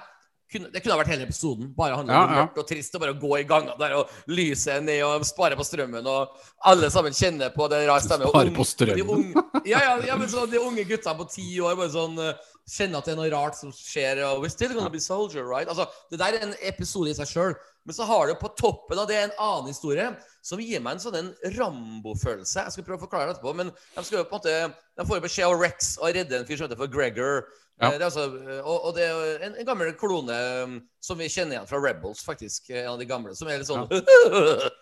kunne, 0.52 0.70
Det 0.72 0.82
kunne 0.82 0.94
ha 0.96 0.98
vært 1.02 1.12
hele 1.12 1.26
episoden. 1.28 1.68
Bare 1.76 1.96
handla 1.96 2.20
om 2.24 2.30
mørkt 2.40 2.58
og 2.58 2.66
trist 2.68 2.94
og 2.94 3.00
bare 3.04 3.14
gå 3.14 3.32
i 3.38 3.44
gangene 3.48 3.76
der 3.78 3.94
og 4.00 4.08
lyse 4.26 4.80
ned 4.82 5.02
og 5.06 5.24
spare 5.28 5.56
på 5.56 5.64
strømmen. 5.66 6.06
Og 6.06 6.28
alle 6.66 6.90
sammen 6.90 7.12
kjenner 7.12 7.52
på 7.54 7.68
det 7.70 7.84
rar 7.88 8.00
stemme. 8.04 8.28
Spare 8.30 8.50
på 8.56 8.64
strømmen? 8.66 9.08
unge- 9.16 9.44
ja, 9.64 9.78
ja, 9.84 9.96
ja, 10.10 10.16
men 10.16 10.28
så 10.28 10.46
de 10.50 10.58
unge 10.58 10.84
gutta 10.88 11.14
på 11.14 11.28
ti 11.30 11.60
år 11.60 11.76
bare 11.78 11.90
sånn 11.94 12.18
eh, 12.18 12.34
Kjenner 12.68 12.98
at 12.98 13.04
det 13.08 13.12
er 13.12 13.16
noe 13.18 13.30
rart 13.32 13.56
som 13.58 13.72
skjer. 13.72 14.20
Og 14.28 14.42
we're 14.44 14.48
still 14.52 14.72
gonna 14.74 14.90
be 14.90 15.00
soldier, 15.00 15.44
right? 15.44 15.68
Altså, 15.68 15.86
Det 16.10 16.18
der 16.18 16.34
er 16.38 16.42
en 16.46 16.54
episode 16.62 17.10
i 17.10 17.14
seg 17.14 17.26
sjøl. 17.26 17.54
Men 17.86 17.94
så 17.96 18.04
har 18.04 18.26
du 18.28 18.34
på 18.34 18.50
toppen 18.56 18.98
av 18.98 19.08
det 19.08 19.16
en 19.16 19.32
annen 19.40 19.68
historie 19.72 20.10
som 20.42 20.60
gir 20.60 20.80
meg 20.84 20.98
en 20.98 21.00
sånn 21.00 21.32
Rambo-følelse. 21.56 22.62
Jeg 22.66 22.72
skal 22.74 22.84
prøve 22.84 23.00
å 23.00 23.06
forklare 23.06 23.30
det 23.30 23.38
etterpå. 23.38 23.54
Men 23.56 23.70
de 23.72 24.04
skal 24.04 24.18
jo 24.20 24.24
på 24.28 24.36
en 24.36 24.40
måte 24.40 24.74
De 25.00 25.06
får 25.08 25.16
jo 25.16 25.24
beskjed 25.24 25.46
av 25.48 25.58
Rex 25.62 25.94
å 25.98 26.10
redde 26.12 26.36
en 26.38 26.44
fyr 26.46 26.58
som 26.60 26.66
heter 26.68 26.76
for 26.76 26.90
Gregor. 26.92 27.46
Ja. 27.80 27.88
Eh, 27.88 27.96
Det 27.96 28.02
er 28.02 28.08
altså, 28.10 28.24
eh, 28.36 28.60
og, 28.60 28.84
og 28.90 28.94
det 28.98 29.06
er 29.08 29.44
en, 29.46 29.54
en 29.56 29.64
gammel 29.66 29.94
klone 29.96 30.36
um, 30.64 30.74
som 31.00 31.16
vi 31.16 31.30
kjenner 31.32 31.56
igjen 31.56 31.66
fra 31.70 31.80
Rebels, 31.80 32.20
faktisk. 32.26 32.68
eh, 32.70 32.82
En 32.84 32.92
av 32.92 32.98
de 33.00 33.06
gamle. 33.08 33.32
Som 33.34 33.48
er 33.48 33.62
litt 33.62 33.70
sånn 33.70 33.86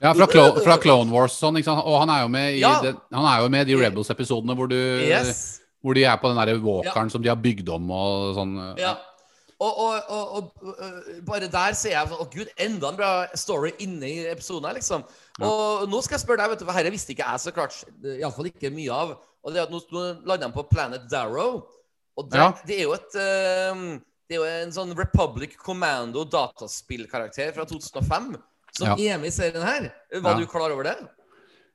Ja, 0.03 0.13
fra, 0.19 0.27
Clo 0.27 0.49
fra 0.65 0.77
Clone 0.83 1.13
Wars 1.15 1.39
sånn? 1.39 1.61
Og 1.63 1.95
han 2.03 2.11
er 2.11 2.25
jo 2.25 2.29
med 2.35 2.57
i, 2.57 2.61
Ja. 2.61 2.81
det, 2.83 2.97
han 3.15 3.25
er 3.31 3.43
jo 3.45 3.49
med 3.55 3.69
i 3.69 3.73
de 3.73 3.79
Rebels-episodene 3.85 4.57
hvor, 4.59 4.69
du- 4.69 5.07
Yes. 5.07 5.61
Hvor 5.83 5.95
de 5.95 6.05
er 6.05 6.17
på 6.19 6.29
den 6.33 6.41
der 6.41 6.59
walkeren 6.65 7.11
som 7.11 7.23
de 7.23 7.29
har 7.31 7.37
bygd 7.41 7.69
om 7.71 7.91
og 7.95 8.35
sånn. 8.39 8.57
Ja. 8.81 8.97
Og, 9.59 9.79
og, 9.83 10.11
og, 10.15 10.35
og, 10.39 10.75
øh, 10.79 11.07
bare 11.27 11.49
der 11.51 11.73
ser 11.75 11.91
jeg 11.91 12.11
Å, 12.15 12.27
gud, 12.31 12.47
enda 12.63 12.93
en 12.93 12.99
bra 13.01 13.09
story 13.35 13.73
inne 13.83 14.07
i 14.07 14.19
episoden 14.31 14.69
her, 14.69 14.77
liksom. 14.79 15.03
Og 15.43 15.89
nå 15.91 15.99
skal 16.05 16.15
jeg 16.15 16.23
spørre 16.23 16.45
deg, 16.45 16.53
vet 16.53 16.61
du, 16.63 16.67
for 16.69 16.79
dette 16.79 16.93
visste 16.95 17.11
ikke 17.15 17.27
jeg 17.27 17.43
så 17.43 17.55
klart. 17.57 17.75
Iallfall 18.05 18.53
ikke 18.53 18.71
mye 18.71 18.95
av. 18.95 19.17
Og 19.43 19.51
det 19.55 19.59
er 19.59 19.67
at 19.67 19.73
nå, 19.75 19.81
nå 19.91 20.05
lander 20.29 20.47
de 20.47 20.55
på 20.55 20.65
Planet 20.71 21.09
Darrow. 21.11 21.65
Og 22.19 22.31
det, 22.31 22.39
Ja. 22.39 22.53
det 22.67 22.77
er 22.79 22.83
jo 22.87 22.93
et 22.95 23.11
Det 24.29 24.37
er 24.37 24.43
jo 24.43 24.45
en 24.45 24.73
sånn 24.75 24.91
Republic 24.95 25.57
Commando 25.57 26.23
dataspillkarakter 26.29 27.55
fra 27.57 27.65
2005 27.65 28.37
som 28.77 28.87
Ja. 28.99 29.15
er 29.15 29.19
med 29.19 29.27
i 29.27 29.31
serien 29.35 29.63
her. 29.65 29.93
Var 30.13 30.35
Ja. 30.35 30.39
du 30.39 30.47
klar 30.47 30.71
over 30.71 30.85
det? 30.85 30.99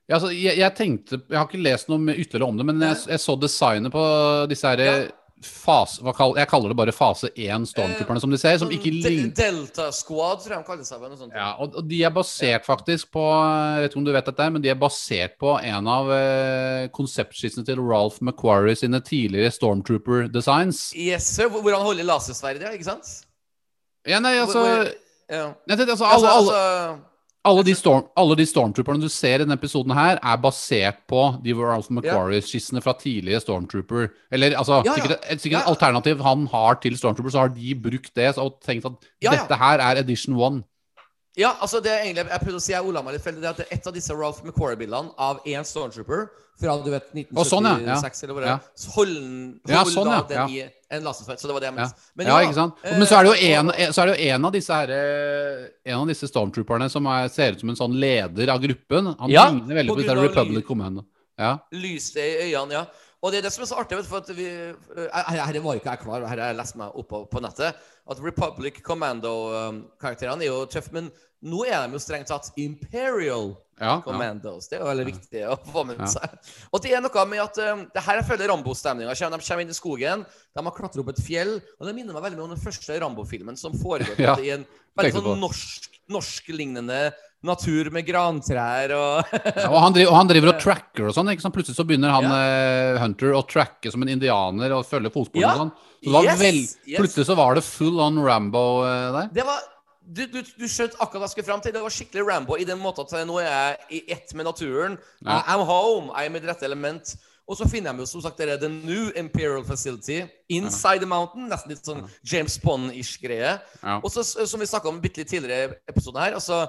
Ja, 0.08 0.18
altså, 0.18 0.28
jeg, 0.36 0.58
jeg 0.60 0.74
tenkte 0.76 1.22
Jeg 1.30 1.38
har 1.38 1.46
ikke 1.48 1.62
lest 1.64 1.88
noe 1.88 2.12
ytterligere 2.12 2.48
om 2.50 2.58
det, 2.60 2.66
men 2.68 2.80
jeg, 2.84 2.96
jeg 3.08 3.20
så 3.22 3.36
designet 3.40 3.92
på 3.94 4.02
disse 4.50 4.66
her 4.68 4.82
Ja. 4.84 4.96
fase, 5.44 6.00
hva 6.00 6.12
kall, 6.16 6.34
Jeg 6.38 6.48
kaller 6.48 6.68
det 6.72 6.76
bare 6.76 6.92
fase 6.96 7.28
1 7.36 7.66
stormtrooperne, 7.68 8.20
som 8.20 8.30
de 8.32 8.38
ser. 8.40 8.56
Som 8.60 8.70
ikke 8.72 8.88
Sånn 8.88 9.02
ligner 9.04 9.32
Delta 9.36 9.90
Squad, 9.92 10.40
tror 10.40 10.54
jeg 10.54 10.62
de 10.62 10.68
kaller 10.68 10.84
seg. 10.88 10.98
eller 11.02 11.10
Noe 11.12 11.18
sånt. 11.20 11.34
ja, 11.36 11.50
og, 11.60 11.74
og 11.76 11.88
de 11.88 11.98
er 12.04 12.10
basert 12.16 12.64
faktisk 12.64 13.10
på 13.12 13.24
Jeg 13.24 13.82
vet 13.82 13.90
ikke 13.92 14.00
om 14.00 14.04
du 14.06 14.12
vet 14.12 14.24
dette, 14.30 14.46
men 14.54 14.62
de 14.64 14.68
er 14.72 14.78
basert 14.80 15.38
på 15.40 15.54
en 15.60 15.88
av 15.88 16.12
eh, 16.16 16.86
konseptskissene 16.96 17.64
til 17.68 17.80
Ralph 17.80 18.20
McQuarrie 18.24 18.76
sine 18.76 19.00
tidligere 19.04 19.52
Stormtrooper 19.52 20.28
designs. 20.32 20.92
Yes, 20.96 21.28
sir. 21.28 21.48
Hvor 21.52 21.72
han 21.76 21.84
holder 21.84 22.04
lasersverdet, 22.08 22.72
ikke 22.76 22.88
sant? 22.92 23.12
Ja, 24.08 24.20
nei, 24.20 24.36
altså, 24.36 24.60
Hvor- 24.60 24.84
hvor- 24.84 24.94
ja. 25.32 25.44
jeg 25.68 25.78
tenkte, 25.78 25.92
altså, 25.96 26.04
Altså, 26.12 26.26
alle, 26.28 26.36
alle, 26.36 26.56
altså, 26.60 27.00
alle, 27.44 27.62
de 27.66 27.74
storm, 27.76 28.06
alle 28.16 28.36
de 28.40 28.46
stormtrooperne 28.48 29.02
du 29.02 29.08
ser 29.12 29.36
i 29.36 29.44
denne 29.44 29.56
episoden 29.58 29.92
her, 29.96 30.18
er 30.22 30.36
basert 30.40 31.02
på 31.10 31.22
de 31.44 31.52
Ralph 31.54 31.90
McQuarrie-skissene 31.92 32.80
fra 32.84 32.94
tidlige 32.98 33.40
Stormtrooper. 33.44 34.08
Eller 34.32 34.56
altså, 34.56 34.80
Ja, 34.84 34.92
ja. 34.92 34.94
sikkert, 34.94 35.18
et, 35.30 35.40
sikkert 35.40 35.62
Ja. 35.66 35.70
alternativ 35.70 36.22
han 36.24 36.46
har 36.46 36.74
til 36.80 36.96
Stormtrooper, 36.96 37.30
så 37.30 37.38
har 37.44 37.48
de 37.48 37.74
brukt 37.74 38.14
det 38.16 38.38
og 38.38 38.60
tenkt 38.64 38.84
at 38.86 38.92
dette 39.20 39.56
her 39.60 39.78
er 39.78 40.00
edition 40.00 40.34
one. 40.36 40.62
Ja, 41.36 41.56
altså 41.60 41.80
det 41.82 41.90
er 41.90 42.04
egentlig 42.04 42.30
Jeg 42.30 42.40
prøvde 42.44 42.60
å 42.60 42.62
si 42.62 42.72
jeg 42.72 42.84
ola 42.86 43.02
meg 43.02 43.16
litt 43.16 43.24
feil. 43.24 43.34
Det 43.42 43.44
er 43.48 43.50
at 43.50 43.72
et 43.74 43.86
av 43.90 43.94
disse 43.96 44.14
Ralph 44.14 44.42
McQuarrie-bildene 44.44 45.10
av 45.18 45.40
én 45.46 45.64
Stormtrooper 45.66 46.28
fra 46.60 46.76
du 46.84 46.90
vet 46.92 47.08
1976 47.10 47.50
sånn, 47.50 47.66
ja, 47.66 47.70
ja. 47.82 47.96
eller 48.22 48.34
hvor 48.36 48.44
det 48.44 48.50
er. 48.52 48.58
Så 48.78 48.90
Hold, 48.94 49.14
den- 49.14 49.60
Ja, 49.74 49.82
sånn, 49.84 50.04
da 50.06 50.12
ja, 50.14 50.22
den 50.28 50.38
ja. 50.38 50.46
i 50.46 50.94
en 50.94 51.02
lasersverd. 51.02 51.40
Så 51.42 51.48
det 51.50 51.54
var 51.56 51.60
det 51.64 51.66
jeg 51.72 51.74
Ja. 51.74 51.82
mente. 51.82 51.94
Men 52.14 52.26
ja, 52.26 52.36
ikke 52.46 52.54
sant? 52.54 52.74
Men 52.84 53.06
så 53.10 53.18
er 53.18 53.24
det 53.24 53.32
jo 53.32 53.48
eh, 53.48 53.58
en, 53.58 53.92
så 53.92 54.02
er 54.02 54.06
det 54.06 54.14
jo 54.18 54.28
en 54.30 54.44
av 54.44 54.52
disse 54.52 54.70
her, 54.78 54.90
eh, 54.94 55.66
En 55.90 55.98
av 56.00 56.06
disse 56.06 56.28
stormtrooperne 56.30 56.88
som 56.90 57.06
er, 57.06 57.28
ser 57.28 57.52
ut 57.52 57.60
som 57.60 57.68
en 57.70 57.76
sånn 57.76 57.98
leder 57.98 58.48
av 58.54 58.60
gruppen. 58.62 59.16
Han 59.18 59.30
Ja, 59.30 59.48
ligner 59.50 59.74
veldig 59.74 59.90
på 59.90 60.06
på 60.06 60.22
Republic. 60.28 60.64
Commando. 60.66 61.04
Ja. 61.36 61.58
lyste 61.72 62.20
i 62.22 62.52
øynene, 62.54 62.70
ja. 62.72 62.84
Og 63.24 63.32
det 63.32 63.38
er 63.40 63.46
det 63.46 63.54
som 63.54 63.64
er 63.64 63.70
så 63.70 63.78
artig, 63.80 63.96
for 64.04 64.20
at 64.20 64.28
vi 64.36 64.44
eh, 64.44 65.20
Her 65.32 65.56
var 65.64 65.78
ikke 65.78 65.94
jeg 65.94 66.02
klar, 66.04 66.26
her 66.28 66.36
har 66.44 66.50
jeg 66.52 66.58
lest 66.60 66.76
meg 66.76 66.92
opp 67.00 67.08
på, 67.08 67.22
på 67.32 67.40
nettet. 67.40 67.78
At 68.04 68.20
Republic 68.20 68.82
Commando-karakterene 68.84 70.44
er 70.44 70.50
jo 70.50 70.64
tøffe, 70.68 70.92
men 70.92 71.08
nå 71.44 71.64
er 71.68 71.86
de 71.88 71.96
jo 71.96 72.00
strengt 72.04 72.28
tatt 72.28 72.50
Imperial 72.60 73.54
Ja, 73.80 73.88
ja. 73.88 73.94
Commandos. 74.04 74.68
Det 74.70 74.76
er 74.78 74.84
jo 74.84 74.90
veldig 74.90 75.06
viktig 75.08 75.40
å 75.50 75.56
få 75.72 75.82
med 75.88 75.98
Ja. 75.98 76.06
seg. 76.12 76.36
Og 76.70 76.84
det 76.84 76.92
er 76.94 77.02
noe 77.04 77.24
med 77.26 77.42
at 77.42 77.58
um, 77.64 77.82
det 77.94 78.04
her 78.06 78.20
jeg 78.20 78.28
føler 78.28 78.48
Rambo-stemninga. 78.52 79.16
De 79.16 79.40
kommer 79.48 79.64
inn 79.64 79.72
i 79.72 79.76
skogen, 79.76 80.22
de 80.54 80.64
har 80.68 80.76
klatra 80.76 81.02
opp 81.02 81.10
et 81.14 81.24
fjell. 81.24 81.56
Og 81.80 81.88
det 81.88 81.94
minner 81.96 82.14
meg 82.16 82.22
veldig 82.28 82.38
mye 82.38 82.48
om 82.50 82.54
den 82.54 82.62
første 82.64 83.00
Rambo-filmen, 83.02 83.56
som 83.60 83.74
foregår 83.80 84.20
Ja, 84.28 84.36
i 84.38 84.52
en 84.54 84.68
veldig 85.00 85.16
sånn 85.18 85.42
norsk-lignende 86.12 87.00
norsk, 87.08 87.33
natur 87.46 87.90
med 87.94 88.06
grantrær 88.08 88.94
og 88.96 89.34
Ja, 89.34 89.68
og, 89.68 89.78
han 89.84 89.94
driver, 89.96 90.10
og 90.12 90.16
han 90.18 90.30
driver 90.30 90.52
og 90.54 90.62
tracker 90.62 91.08
og 91.10 91.14
sånn. 91.16 91.30
ikke 91.32 91.44
sant? 91.44 91.54
Plutselig 91.56 91.76
så 91.78 91.86
begynner 91.88 92.14
han 92.14 92.26
eh, 92.30 93.00
Hunter 93.02 93.36
å 93.36 93.44
tracke 93.48 93.92
som 93.92 94.02
en 94.04 94.12
indianer 94.14 94.74
og 94.76 94.86
følge 94.88 95.12
fotsporene 95.14 95.44
Ja. 95.44 95.52
og 95.54 95.62
sånn. 95.66 95.74
Så 96.04 96.24
Yes, 96.24 96.40
vel. 96.40 96.58
Plutselig 96.98 97.28
så 97.30 97.36
var 97.38 97.54
det 97.56 97.62
full 97.64 98.00
on 98.04 98.18
Rambo 98.20 98.64
uh, 98.84 99.12
der. 99.14 99.30
Det 99.38 99.46
var 99.48 99.62
du, 100.04 100.26
du, 100.28 100.40
du 100.44 100.66
skjønte 100.68 100.98
akkurat 101.00 101.22
hva 101.22 101.28
jeg 101.30 101.32
skulle 101.38 101.48
fram 101.48 101.62
til. 101.64 101.72
Det 101.72 101.80
var 101.80 101.94
skikkelig 101.94 102.24
Rambo 102.28 102.58
i 102.60 102.66
den 102.68 102.76
måten 102.82 103.06
at 103.06 103.14
nå 103.24 103.38
er 103.40 103.46
jeg 103.48 103.86
i 103.88 104.02
ett 104.12 104.34
med 104.36 104.44
naturen. 104.44 104.98
Ja. 105.24 105.38
I'm 105.54 105.64
home. 105.64 106.10
Jeg 106.12 106.28
er 106.28 106.34
mitt 106.34 106.44
rette 106.50 106.66
element. 106.68 107.14
Og 107.48 107.58
så 107.58 107.66
finner 107.68 107.92
jeg 107.92 108.00
jo 108.00 108.06
som 108.08 108.22
sagt 108.24 108.38
det 108.40 108.48
er 108.52 108.60
The 108.60 108.70
New 108.72 109.10
Imperial 109.20 109.64
Facility 109.68 110.22
inside 110.52 111.00
the 111.04 111.08
mountain. 111.08 111.48
Nesten 111.48 111.72
litt 111.74 111.84
sånn 111.88 112.04
James 112.24 112.56
Bond-ish 112.60 113.18
greie. 113.20 113.56
Ja. 113.82 113.98
Og 114.00 114.08
så, 114.12 114.24
som 114.24 114.60
vi 114.60 114.68
snakka 114.68 114.88
om 114.92 115.00
bitte 115.02 115.20
litt 115.20 115.32
tidligere 115.32 115.72
i 115.72 115.92
episoden 115.92 116.22
her, 116.24 116.36
altså 116.36 116.62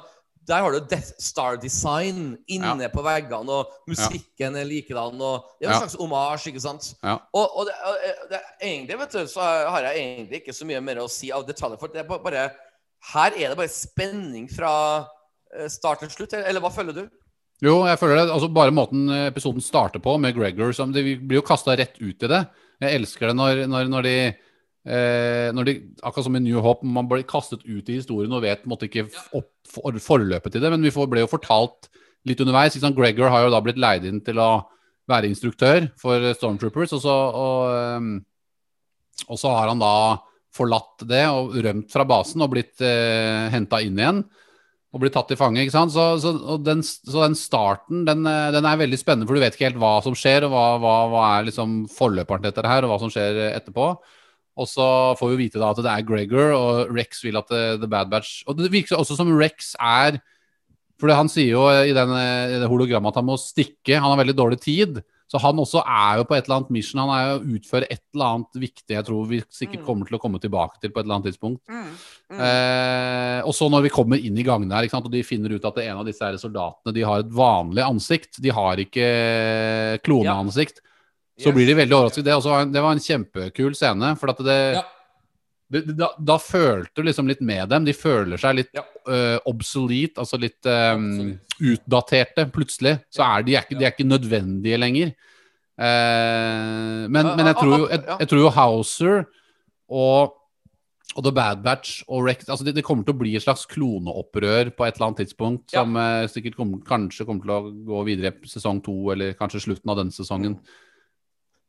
der 0.47 0.61
har 0.61 0.71
du 0.75 0.79
Death 0.89 1.13
Star 1.21 1.57
Design 1.57 2.35
inne 2.47 2.87
på 2.93 3.01
veggene, 3.05 3.49
og 3.49 3.71
musikken 3.89 4.55
er 4.59 4.67
likedan. 4.69 5.17
Og 5.21 5.47
det 5.59 5.65
er 5.67 5.71
en 5.71 5.73
Ja. 5.73 5.79
slags 5.81 5.97
omasj, 5.99 6.47
ikke 6.51 6.61
sant? 6.61 6.91
Ja. 7.03 7.17
Og, 7.33 7.57
og 7.57 7.65
det, 7.65 7.73
og 7.89 8.29
det, 8.29 8.41
egentlig, 8.61 8.99
vet 8.99 9.11
du, 9.17 9.27
så 9.31 9.41
har 9.41 9.81
jeg 9.89 10.03
egentlig 10.03 10.41
ikke 10.43 10.53
så 10.53 10.65
mye 10.69 10.81
mer 10.85 11.01
å 11.01 11.09
si 11.09 11.31
av 11.33 11.45
detaljer. 11.47 11.79
For 11.81 11.87
det 11.93 12.03
er 12.03 12.09
bare 12.09 12.47
Her 13.13 13.31
er 13.37 13.51
det 13.53 13.57
bare 13.59 13.69
spenning 13.69 14.47
fra 14.49 14.71
eh, 15.53 15.67
start 15.69 15.99
til 16.01 16.09
slutt. 16.09 16.33
Eller 16.33 16.61
hva 16.63 16.71
føler 16.73 16.93
du? 16.93 17.03
Jo, 17.63 17.85
jeg 17.87 17.99
føler 18.01 18.17
det. 18.17 18.31
Altså 18.33 18.49
Bare 18.53 18.73
måten 18.73 19.09
eh, 19.09 19.27
episoden 19.29 19.61
starter 19.61 20.01
på, 20.01 20.17
med 20.19 20.35
Gregor 20.35 20.73
som, 20.73 20.91
De 20.91 21.03
blir 21.21 21.37
jo 21.39 21.45
kasta 21.45 21.75
rett 21.77 21.97
ut 22.01 22.23
i 22.25 22.31
det. 22.31 22.41
Jeg 22.81 22.97
elsker 23.01 23.29
det 23.29 23.35
når, 23.37 23.61
når, 23.71 23.87
når 23.93 24.03
de 24.03 24.15
eh, 24.85 25.49
når 25.55 25.67
de, 25.67 25.75
Akkurat 26.01 26.27
som 26.27 26.37
i 26.37 26.43
New 26.43 26.61
Hope, 26.63 26.85
man 26.85 27.09
blir 27.09 27.25
kastet 27.27 27.65
ut 27.65 27.89
i 27.89 27.99
historien 27.99 28.33
og 28.33 28.45
vet 28.45 28.65
måtte 28.69 28.89
ikke 28.89 29.07
opp, 29.35 29.51
for, 29.69 29.99
forløpet 30.01 30.55
til 30.55 30.63
det, 30.63 30.71
men 30.73 30.85
vi 30.85 30.93
får, 30.93 31.09
ble 31.11 31.25
jo 31.25 31.31
fortalt 31.31 31.89
litt 32.25 32.41
underveis. 32.41 32.75
Ikke 32.75 32.85
sant? 32.87 32.97
Gregor 32.97 33.33
har 33.33 33.45
jo 33.45 33.51
da 33.53 33.61
blitt 33.65 33.81
leid 33.81 34.07
inn 34.09 34.21
til 34.25 34.41
å 34.41 34.51
være 35.09 35.29
instruktør 35.29 35.89
for 36.01 36.31
Stormtroopers, 36.37 36.95
og 36.97 37.03
så, 37.03 37.17
og, 37.41 37.59
ehm, 37.75 38.15
og 39.29 39.37
så 39.37 39.51
har 39.53 39.69
han 39.69 39.83
da 39.83 39.93
forlatt 40.55 41.03
det 41.09 41.25
og 41.29 41.53
rømt 41.65 41.91
fra 41.91 42.05
basen 42.07 42.43
og 42.45 42.53
blitt 42.53 42.81
eh, 42.85 43.51
henta 43.53 43.81
inn 43.83 43.99
igjen 43.99 44.23
og 44.95 45.01
blitt 45.03 45.11
tatt 45.17 45.27
til 45.27 45.39
fange. 45.39 45.59
ikke 45.59 45.75
sant? 45.75 45.91
Så, 45.91 46.03
så, 46.23 46.55
den, 46.63 46.79
så 46.85 47.25
den 47.25 47.35
starten 47.35 48.05
den, 48.07 48.23
eh, 48.31 48.51
den 48.55 48.67
er 48.67 48.79
veldig 48.79 48.99
spennende, 49.01 49.27
for 49.27 49.35
du 49.35 49.43
vet 49.43 49.57
ikke 49.57 49.67
helt 49.67 49.81
hva 49.81 49.97
som 50.05 50.15
skjer, 50.15 50.47
og 50.47 50.53
hva, 50.55 50.65
hva, 50.79 50.93
hva 51.11 51.23
er 51.33 51.49
liksom 51.49 51.81
forløperen 51.91 52.45
til 52.45 52.53
dette 52.53 52.71
her, 52.71 52.87
og 52.87 52.93
hva 52.93 53.01
som 53.03 53.11
skjer 53.11 53.41
etterpå. 53.51 53.89
Og 54.55 54.69
så 54.71 54.85
får 55.19 55.33
vi 55.33 55.41
vite 55.45 55.59
da 55.59 55.73
at 55.73 55.81
det 55.83 55.91
er 55.91 56.05
Gregor, 56.07 56.53
og 56.55 56.93
Rex 56.95 57.23
vil 57.25 57.35
at 57.39 57.51
eh, 57.51 57.73
The 57.81 57.89
Bad 57.91 58.11
Batch 58.13 58.45
Og 58.47 58.55
det 58.59 58.71
virker 58.71 58.95
også 58.95 59.17
som 59.19 59.33
Rex 59.35 59.73
er 59.75 60.21
For 61.01 61.11
han 61.11 61.27
sier 61.31 61.57
jo 61.57 61.65
i, 61.67 61.91
den, 61.95 62.13
eh, 62.15 62.55
i 62.55 62.61
det 62.61 62.69
hologrammet 62.71 63.11
at 63.11 63.19
han 63.19 63.27
må 63.27 63.35
stikke, 63.41 63.99
han 63.99 64.07
har 64.07 64.21
veldig 64.21 64.37
dårlig 64.37 64.61
tid. 64.63 65.01
Så 65.27 65.39
han 65.41 65.57
også 65.57 65.81
er 65.81 66.19
jo 66.19 66.25
på 66.29 66.35
et 66.37 66.45
eller 66.45 66.59
annet 66.61 66.71
mission. 66.71 67.01
Han 67.01 67.11
er 67.11 67.23
jo 67.25 67.57
utfører 67.57 67.87
et 67.89 68.03
eller 68.13 68.37
annet 68.37 68.59
viktig 68.61 68.93
jeg 68.93 69.05
tror 69.07 69.25
vi 69.27 69.41
sikkert 69.49 69.81
Mm. 69.81 69.85
kommer 69.87 70.07
til 70.07 70.15
å 70.15 70.21
komme 70.21 70.39
tilbake 70.39 70.79
til 70.79 70.91
på 70.93 71.01
et 71.01 71.03
eller 71.03 71.15
annet 71.17 71.27
tidspunkt. 71.33 71.65
Eh, 72.29 73.41
og 73.43 73.53
så 73.57 73.67
når 73.69 73.83
vi 73.83 73.89
kommer 73.89 74.21
inn 74.21 74.37
i 74.37 74.45
gangene 74.45 74.77
her, 74.77 74.87
og 74.93 75.11
de 75.11 75.23
finner 75.23 75.51
ut 75.51 75.65
at 75.65 75.77
en 75.83 75.97
av 75.97 76.05
disse 76.05 76.29
soldatene 76.39 76.93
de 76.93 77.01
har 77.01 77.19
et 77.19 77.31
vanlig 77.33 77.83
ansikt, 77.83 78.39
de 78.39 78.53
har 78.53 78.77
ikke 78.77 79.99
kloneansikt. 80.05 80.79
Så 81.35 81.49
Yes. 81.49 81.55
blir 81.55 81.67
de 81.67 81.73
veldig 81.81 81.95
overrasket. 81.97 82.25
Det, 82.25 82.33
også 82.33 82.71
det 82.71 82.81
var 82.81 82.91
en 82.95 83.03
kjempekul 83.03 83.73
scene. 83.75 84.11
For 84.19 84.31
at 84.31 84.37
det, 84.47 84.59
Ja. 84.77 84.83
det, 85.71 85.97
da, 85.97 86.09
da 86.17 86.37
følte 86.39 86.95
du 86.95 87.03
liksom 87.03 87.27
litt 87.27 87.41
med 87.41 87.67
dem. 87.69 87.85
De 87.85 87.93
føler 87.93 88.39
seg 88.39 88.55
litt 88.55 88.71
Ja. 88.73 88.85
Uh, 89.05 89.37
obsolete, 89.45 90.17
altså 90.17 90.39
litt 90.39 90.65
um, 90.65 91.35
utdaterte 91.59 92.47
plutselig. 92.51 93.01
Så 93.11 93.21
er 93.25 93.43
de, 93.43 93.55
er 93.55 93.67
ikke, 93.67 93.77
de 93.77 93.85
er 93.85 93.91
ikke 93.91 94.07
nødvendige 94.07 94.79
lenger. 94.79 95.11
Uh, 95.75 97.03
men, 97.11 97.35
men 97.35 97.51
jeg 97.51 97.55
tror 97.59 97.77
jo, 97.77 97.87
jeg, 97.91 98.01
jeg 98.21 98.27
tror 98.31 98.39
jo 98.39 98.49
Hauser 98.55 99.25
og, 99.91 100.37
og 101.17 101.25
The 101.25 101.33
Bad 101.35 101.65
Batch 101.65 101.97
og 102.07 102.23
Rex 102.29 102.47
altså 102.47 102.63
det, 102.63 102.77
det 102.77 102.83
kommer 102.87 103.03
til 103.03 103.11
å 103.11 103.19
bli 103.19 103.33
et 103.35 103.43
slags 103.43 103.65
kloneopprør 103.67 104.71
på 104.71 104.87
et 104.87 104.95
eller 104.95 105.09
annet 105.09 105.21
tidspunkt. 105.25 105.75
Ja. 105.75 105.83
Som 105.83 105.99
eh, 105.99 106.29
sikkert 106.31 106.55
kommer, 106.55 106.79
kanskje 106.87 107.27
kommer 107.27 107.43
til 107.43 107.53
å 107.57 107.75
gå 107.91 108.01
videre 108.07 108.31
i 108.31 108.49
sesong 108.49 108.79
to, 108.87 108.95
eller 109.11 109.35
kanskje 109.35 109.65
slutten 109.67 109.91
av 109.91 109.99
denne 109.99 110.15
sesongen. 110.15 110.57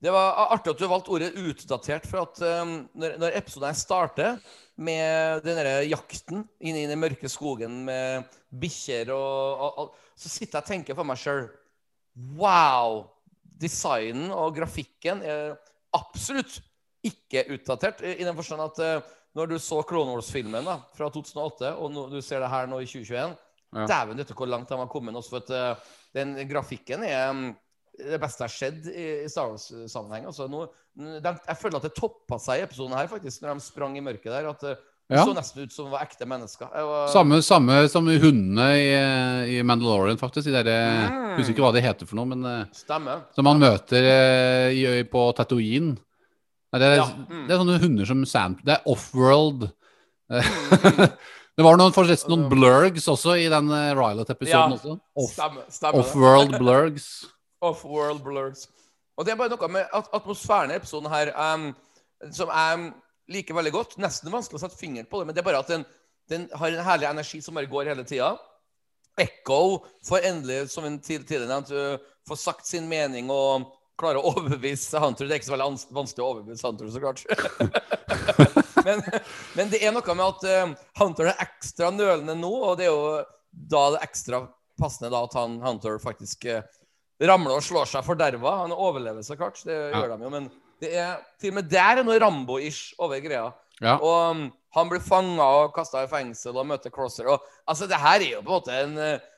Det 0.02 0.12
var 0.12 0.50
artig 0.52 0.74
at 0.74 0.80
du 0.80 0.86
valgte 0.90 1.12
ordet 1.14 1.34
'utdatert', 1.34 2.06
for 2.06 2.26
at 2.26 2.40
um, 2.62 2.74
når, 2.94 3.16
når 3.20 3.36
episoden 3.38 3.70
her 3.70 3.78
starter 3.78 4.38
med 4.76 5.40
den 5.46 5.56
derre 5.56 5.86
jakten 5.88 6.44
inne 6.60 6.82
i 6.82 6.88
den 6.90 7.00
mørke 7.00 7.30
skogen 7.32 7.78
med 7.86 8.26
bikkjer 8.52 9.12
og, 9.14 9.62
og, 9.64 9.78
og 9.78 9.94
Så 10.16 10.28
sitter 10.28 10.58
jeg 10.58 10.64
og 10.64 10.68
tenker 10.68 10.96
for 10.96 11.08
meg 11.08 11.20
sjøl 11.20 11.48
Wow! 12.36 13.06
Designen 13.56 14.30
og 14.32 14.54
grafikken 14.56 15.22
er 15.24 15.56
absolutt 15.96 16.58
ikke 17.04 17.46
utdatert, 17.54 18.02
i 18.04 18.24
den 18.24 18.36
forstand 18.36 18.64
at 18.66 18.80
uh, 18.84 19.14
når 19.36 19.52
du 19.52 19.58
så 19.60 19.82
Clone 19.84 20.12
Wars-filmen 20.12 20.64
da, 20.64 20.78
fra 20.96 21.08
2008, 21.12 21.72
og 21.76 21.92
no, 21.92 22.06
du 22.12 22.20
ser 22.24 22.40
det 22.40 22.52
her 22.52 22.68
nå 22.68 22.80
i 22.80 22.88
2021 22.88 23.36
Ja. 23.76 23.84
Dæven, 23.84 24.16
vet 24.16 24.30
du 24.30 24.34
hvor 24.38 24.48
langt 24.48 24.70
de 24.70 24.76
har 24.78 24.88
kommet. 24.88 25.16
Også 25.18 25.34
for 25.34 25.42
at 25.42 25.50
uh, 25.76 25.96
den 26.14 26.36
grafikken 26.48 27.02
er 27.04 27.30
um, 27.30 27.48
det 27.98 28.18
beste 28.22 28.44
har 28.44 28.52
skjedd 28.52 28.90
i, 28.92 29.06
i 29.24 29.30
Star 29.32 29.48
Wars-sammenheng. 29.52 30.26
Altså, 30.28 30.48
jeg 30.96 31.56
føler 31.60 31.78
at 31.80 31.86
det 31.88 31.94
toppa 31.96 32.38
seg 32.42 32.60
i 32.60 32.66
episoden 32.66 32.96
her, 32.96 33.08
faktisk, 33.10 33.42
når 33.42 33.56
de 33.58 33.64
sprang 33.66 33.96
i 33.98 34.04
mørket 34.04 34.30
der. 34.32 34.48
At 34.52 34.62
uh, 34.64 34.76
det 35.06 35.14
Ja. 35.20 35.22
så 35.22 35.34
nesten 35.36 35.62
ut 35.62 35.70
som 35.72 35.86
det 35.86 35.92
var 35.94 36.02
ekte 36.02 36.26
mennesker. 36.26 36.66
Var, 36.66 37.08
Samme, 37.12 37.36
samme 37.46 37.76
som 37.88 38.08
hundene 38.10 38.64
i, 38.74 38.88
i 39.54 39.62
Mandalorian, 39.62 40.18
faktisk. 40.18 40.48
De 40.48 40.56
der, 40.56 40.66
eh, 40.66 41.06
Mm. 41.36 41.36
Husker 41.38 41.52
ikke 41.52 41.62
hva 41.66 41.72
de 41.76 41.82
heter 41.84 42.08
for 42.08 42.16
noe, 42.18 42.26
men 42.26 42.42
eh, 42.48 42.64
Stemmer. 42.74 43.20
som 43.36 43.44
man 43.44 43.60
møter 43.60 44.02
eh, 44.02 44.72
i, 44.74 45.02
på 45.04 45.22
Tatooine. 45.36 45.94
Nei, 46.72 46.80
det, 46.80 46.88
er, 46.88 46.96
Ja, 46.96 47.06
mm. 47.12 47.44
det 47.46 47.54
er 47.54 47.60
sånne 47.60 47.78
hunder 47.82 48.08
som 48.08 48.24
Sam 48.26 48.56
Det 48.64 48.72
er 48.74 48.88
offworld. 48.90 49.68
Eh, 50.32 50.48
det 51.56 51.64
var 51.68 51.78
noen, 51.78 51.94
forresten 51.94 52.32
noen 52.32 52.48
blurgs 52.50 53.06
også 53.12 53.36
i 53.38 53.46
den 53.52 53.70
Rylet-episoden. 53.70 54.74
Ja. 54.74 54.80
også. 54.80 54.98
Off. 55.14 55.92
Offworld 56.02 56.56
blurgs. 56.58 57.26
Off-world 57.66 58.24
blurs. 58.24 58.66
Og 59.16 59.24
det 59.24 59.32
er 59.32 59.40
bare 59.40 59.52
noe 59.52 59.68
med 59.72 59.94
at 59.96 60.10
atmosfæren 60.16 60.72
i 60.72 60.76
episoden 60.76 61.08
her 61.12 61.32
um, 61.36 61.70
som 62.34 62.50
jeg 62.52 62.90
liker 63.32 63.56
veldig 63.56 63.72
godt. 63.74 63.96
Nesten 64.02 64.32
vanskelig 64.32 64.60
å 64.60 64.64
sette 64.66 64.78
fingeren 64.78 65.08
på 65.08 65.20
det, 65.20 65.28
men 65.28 65.36
det 65.36 65.42
er 65.42 65.48
bare 65.48 65.62
at 65.64 65.72
den, 65.72 65.86
den 66.30 66.46
har 66.52 66.72
en 66.72 66.86
herlig 66.86 67.08
energi 67.08 67.40
som 67.44 67.56
bare 67.56 67.70
går 67.70 67.92
hele 67.92 68.04
tida. 68.08 68.34
Echo 69.16 69.86
får 70.04 70.28
endelig, 70.28 70.66
som 70.70 70.84
en 70.84 70.98
tid- 71.00 71.24
tidligere 71.24 71.48
nevnt, 71.48 71.72
uh, 71.72 72.14
får 72.28 72.42
sagt 72.42 72.68
sin 72.68 72.88
mening 72.90 73.30
og 73.32 73.70
klarer 73.96 74.20
å 74.20 74.34
overbevise 74.34 75.00
Hunter. 75.00 75.24
Det 75.24 75.36
er 75.36 75.40
ikke 75.40 75.48
så 75.48 75.56
veldig 75.56 75.96
vanskelig 75.96 76.24
å 76.24 76.28
overbevise 76.34 76.68
Hunter, 76.68 76.90
så 76.92 77.00
klart. 77.00 77.24
men, 78.86 79.00
men 79.56 79.72
det 79.72 79.80
er 79.80 79.94
noe 79.96 80.18
med 80.18 80.26
at 80.26 80.44
uh, 80.44 80.74
Hunter 81.00 81.32
er 81.32 81.46
ekstra 81.46 81.88
nølende 81.94 82.36
nå, 82.36 82.52
og 82.52 82.76
det 82.76 82.90
er 82.90 82.92
jo 82.92 83.24
da 83.56 83.86
det 83.94 84.02
er 84.02 84.10
ekstra 84.10 84.42
passende 84.76 85.08
da 85.14 85.22
at 85.24 85.36
han 85.38 85.56
Hunter 85.64 85.96
faktisk 86.02 86.44
uh, 86.52 86.60
ramler 87.20 87.56
og 87.56 87.64
slår 87.64 87.88
seg 87.88 88.04
forderva. 88.04 88.58
Han 88.64 88.74
overlever 88.74 89.24
så 89.24 89.36
klart, 89.38 89.60
det 89.64 89.76
gjør 89.94 90.16
de 90.16 90.26
jo, 90.26 90.32
men 90.32 90.50
det 90.82 90.90
er 91.00 91.22
til 91.40 91.54
og 91.54 91.56
med 91.60 91.70
der 91.72 92.02
er 92.02 92.04
noe 92.04 92.18
Rambo-ish 92.20 92.92
over 93.00 93.22
greia. 93.24 93.46
Ja. 93.80 93.96
Og 94.00 94.36
um, 94.36 94.42
han 94.76 94.90
blir 94.90 95.00
fanga 95.04 95.46
og 95.62 95.72
kasta 95.76 96.02
i 96.04 96.10
fengsel 96.10 96.56
og 96.56 96.68
møter 96.68 96.92
Crosser. 96.92 97.28
Og, 97.32 97.44
altså, 97.68 97.88
det 97.88 97.96
her 98.00 98.20
er 98.20 98.30
jo 98.34 98.42
på 98.44 98.52
en 98.52 98.56
måte 98.58 98.76
en 98.84 98.98
uh, 99.00 99.32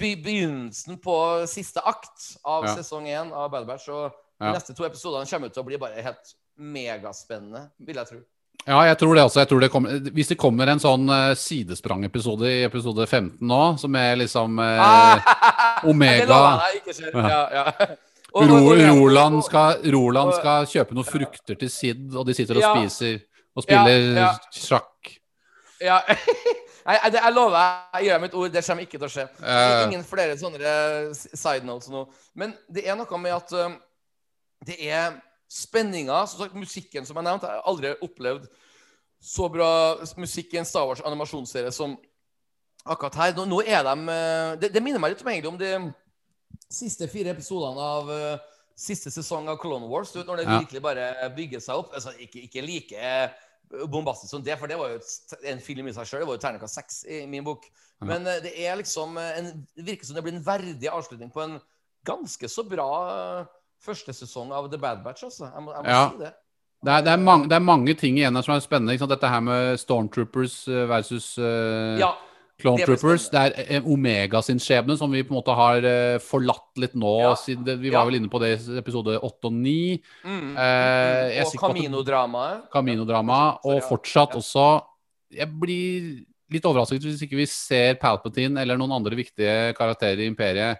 be 0.00 0.14
begynnelsen 0.24 1.00
på 1.04 1.16
siste 1.48 1.80
akt 1.84 2.30
av 2.44 2.68
Ja. 2.68 2.76
sesong 2.76 3.08
én 3.08 3.32
av 3.32 3.50
Bad 3.52 3.66
Batch. 3.68 3.88
Og 3.92 4.12
de 4.40 4.52
neste 4.52 4.76
to 4.76 4.84
episodene 4.84 5.28
kommer 5.28 5.52
til 5.52 5.62
å 5.64 5.66
bli 5.68 5.80
bare 5.80 6.04
helt 6.04 6.34
megaspennende, 6.56 7.70
vil 7.78 8.00
jeg 8.00 8.10
tro. 8.12 8.20
Ja, 8.66 8.78
jeg 8.88 8.96
tror 8.96 9.14
det 9.18 9.22
også. 9.26 9.42
Jeg 9.42 9.48
tror 9.50 9.60
det 9.60 9.68
kommer, 9.72 9.98
hvis 10.16 10.30
det 10.32 10.38
kommer 10.40 10.70
en 10.72 10.80
sånn 10.80 11.04
uh, 11.10 11.34
sidesprang-episode 11.36 12.48
i 12.48 12.62
episode 12.64 13.04
15 13.04 13.42
nå, 13.44 13.58
som 13.80 13.98
er 14.00 14.14
liksom 14.22 14.56
eh, 14.64 15.28
Omega. 15.90 16.38
Det. 16.86 16.94
Ja, 17.12 17.42
ja. 17.52 17.66
Og- 18.34 18.48
Ro, 18.50 18.72
Roland, 18.74 19.42
skal, 19.46 19.84
Roland 19.94 20.32
skal 20.38 20.64
kjøpe 20.66 20.96
noen 20.96 21.06
frukter 21.06 21.58
til 21.60 21.70
Sid, 21.70 22.08
og 22.16 22.24
de 22.26 22.34
sitter 22.34 22.58
og 22.58 22.64
Ja. 22.64 22.72
spiser 22.80 23.20
og 23.54 23.62
spiller 23.66 24.00
Ja, 24.16 24.24
ja. 24.24 24.32
sjakk. 24.50 25.12
Ja. 25.84 26.00
Nei, 26.88 26.96
det, 27.12 27.20
jeg 27.20 27.32
lover, 27.36 27.60
jeg 27.94 28.04
gir 28.08 28.12
deg 28.16 28.24
mitt 28.24 28.34
ord, 28.36 28.50
det 28.52 28.64
kommer 28.66 28.84
ikke 28.88 28.98
til 28.98 29.06
å 29.06 29.12
skje. 29.12 29.28
Eh. 29.44 29.76
Ingen 29.86 30.02
flere 30.08 30.34
sånne 30.40 30.72
side 31.14 31.64
notes 31.68 31.88
nå. 31.92 32.02
Men 32.36 32.56
det 32.72 32.82
er 32.88 32.96
noe 32.98 33.20
med 33.22 33.32
at 33.36 33.54
uh, 33.56 33.70
det 34.68 34.80
er 34.88 35.14
spenninga. 35.50 36.24
Som 36.30 36.44
sagt, 36.44 36.56
musikken 36.58 37.06
som 37.06 37.18
jeg 37.18 37.26
nevnte, 37.26 37.50
jeg 37.50 37.60
har 37.60 37.68
aldri 37.70 37.94
opplevd 38.04 38.48
så 39.24 39.48
bra 39.48 39.70
musikk 40.20 40.52
i 40.52 40.60
en 40.60 40.68
Star 40.68 40.84
Wars 40.88 41.00
animasjonsserie 41.04 41.72
som 41.72 41.96
akkurat 42.84 43.14
her. 43.16 43.36
Nå, 43.38 43.46
nå 43.48 43.62
er 43.64 43.84
de 43.86 43.94
eh, 44.12 44.56
det, 44.60 44.72
det 44.74 44.82
minner 44.84 45.00
meg 45.00 45.14
litt 45.14 45.22
om, 45.24 45.30
egentlig 45.32 45.52
om 45.54 45.60
de 45.60 45.72
siste 46.70 47.08
fire 47.10 47.32
episodene 47.32 47.80
av 47.80 48.10
uh, 48.10 48.52
siste 48.76 49.10
sesong 49.14 49.48
av 49.48 49.58
Clone 49.62 49.88
Wars. 49.90 50.12
Du 50.12 50.18
vet, 50.20 50.28
når 50.28 50.42
det 50.42 50.46
Ja. 50.48 50.58
virkelig 50.58 50.82
bare 50.82 51.32
bygger 51.36 51.60
seg 51.62 51.80
opp. 51.80 51.94
Altså, 51.94 52.12
ikke, 52.18 52.42
ikke 52.44 52.62
like 52.66 52.98
eh, 52.98 53.30
bombastisk 53.90 54.30
som 54.30 54.42
det, 54.44 54.58
for 54.58 54.66
det 54.70 54.78
var 54.78 54.92
jo 54.92 55.00
en 55.50 55.60
film 55.60 55.88
i 55.88 55.94
seg 55.96 56.06
sjøl. 56.06 56.20
Det 56.20 56.28
var 56.28 56.38
jo 56.38 56.44
terningkast 56.44 56.74
seks 56.80 57.04
i 57.08 57.24
min 57.26 57.44
bok. 57.46 57.64
Men 58.04 58.26
eh, 58.26 58.42
det 58.44 58.54
er 58.66 58.76
liksom 58.76 59.16
en, 59.18 59.52
det 59.76 59.86
virker 59.86 60.06
som 60.06 60.18
det 60.18 60.24
blir 60.26 60.36
en 60.36 60.46
verdig 60.46 60.90
avslutning 60.90 61.32
på 61.32 61.44
en 61.44 61.60
ganske 62.04 62.50
så 62.50 62.66
bra 62.68 62.88
eh, 63.14 63.52
første 63.84 64.14
sesong 64.16 64.52
av 64.56 64.70
The 64.72 64.80
Bad 64.80 65.04
Batch, 65.04 65.24
altså. 65.28 65.48
Jeg 65.50 65.62
må, 65.64 65.72
jeg 65.74 65.84
må 65.84 65.90
Ja. 65.90 66.10
si 66.10 66.22
det. 66.24 66.32
Det 66.84 66.92
er, 66.92 67.00
det, 67.06 67.12
er 67.14 67.16
mange, 67.24 67.48
det 67.48 67.56
er 67.56 67.64
mange 67.64 67.94
ting 67.96 68.18
igjen 68.18 68.36
her 68.36 68.44
som 68.44 68.54
er 68.54 68.60
spennende. 68.60 69.08
Dette 69.08 69.28
her 69.32 69.40
med 69.40 69.78
Stormtroopers 69.80 70.56
eh, 70.68 70.84
versus 70.90 71.30
uh, 71.38 71.96
Ja. 72.00 72.10
Clone 72.60 72.78
det 72.78 72.86
Troopers. 72.86 73.24
Det 73.32 73.40
er 73.40 73.54
eh, 73.78 73.86
Omega 73.88 74.42
sin 74.44 74.60
skjebne 74.62 74.94
som 75.00 75.10
vi 75.10 75.22
på 75.24 75.32
en 75.32 75.38
måte 75.40 75.54
har 75.56 75.80
uh, 75.82 76.18
forlatt 76.22 76.76
litt 76.78 76.92
nå. 76.94 77.14
Ja. 77.22 77.32
Siden 77.40 77.64
det, 77.64 77.78
vi 77.80 77.88
Ja. 77.90 77.98
var 77.98 78.10
vel 78.10 78.20
inne 78.20 78.28
på 78.30 78.38
det 78.42 78.52
i 78.60 78.76
episode 78.78 79.16
8 79.16 79.48
og 79.48 79.56
9. 79.56 80.02
Mm. 80.28 80.52
Er 80.60 81.40
og 81.46 81.56
Camino-dramaet. 81.64 82.68
Camino-drama, 82.70 83.40
Og 83.64 83.80
fortsatt 83.88 84.36
Ja. 84.36 84.42
også 84.44 84.68
Jeg 85.34 85.48
blir 85.58 86.24
litt 86.52 86.64
overrasket 86.68 87.02
hvis 87.02 87.22
ikke 87.24 87.40
vi 87.40 87.46
ser 87.46 87.96
Palpatine 87.98 88.60
eller 88.60 88.76
noen 88.78 88.92
andre 88.92 89.16
viktige 89.16 89.72
karakterer 89.74 90.20
i 90.20 90.28
Imperiet 90.30 90.78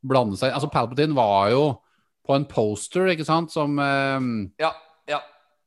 blande 0.00 0.38
seg 0.38 0.54
Altså, 0.54 0.70
Palpatine 0.72 1.12
var 1.14 1.50
jo 1.50 1.64
på 2.30 2.36
en 2.38 2.46
poster, 2.46 3.10
ikke 3.10 3.26
sant, 3.26 3.50
som 3.50 3.74
eh, 3.82 4.20
Ja. 4.62 4.70
ja. 5.10 5.18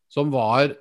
som 0.10 0.32
var 0.32 0.72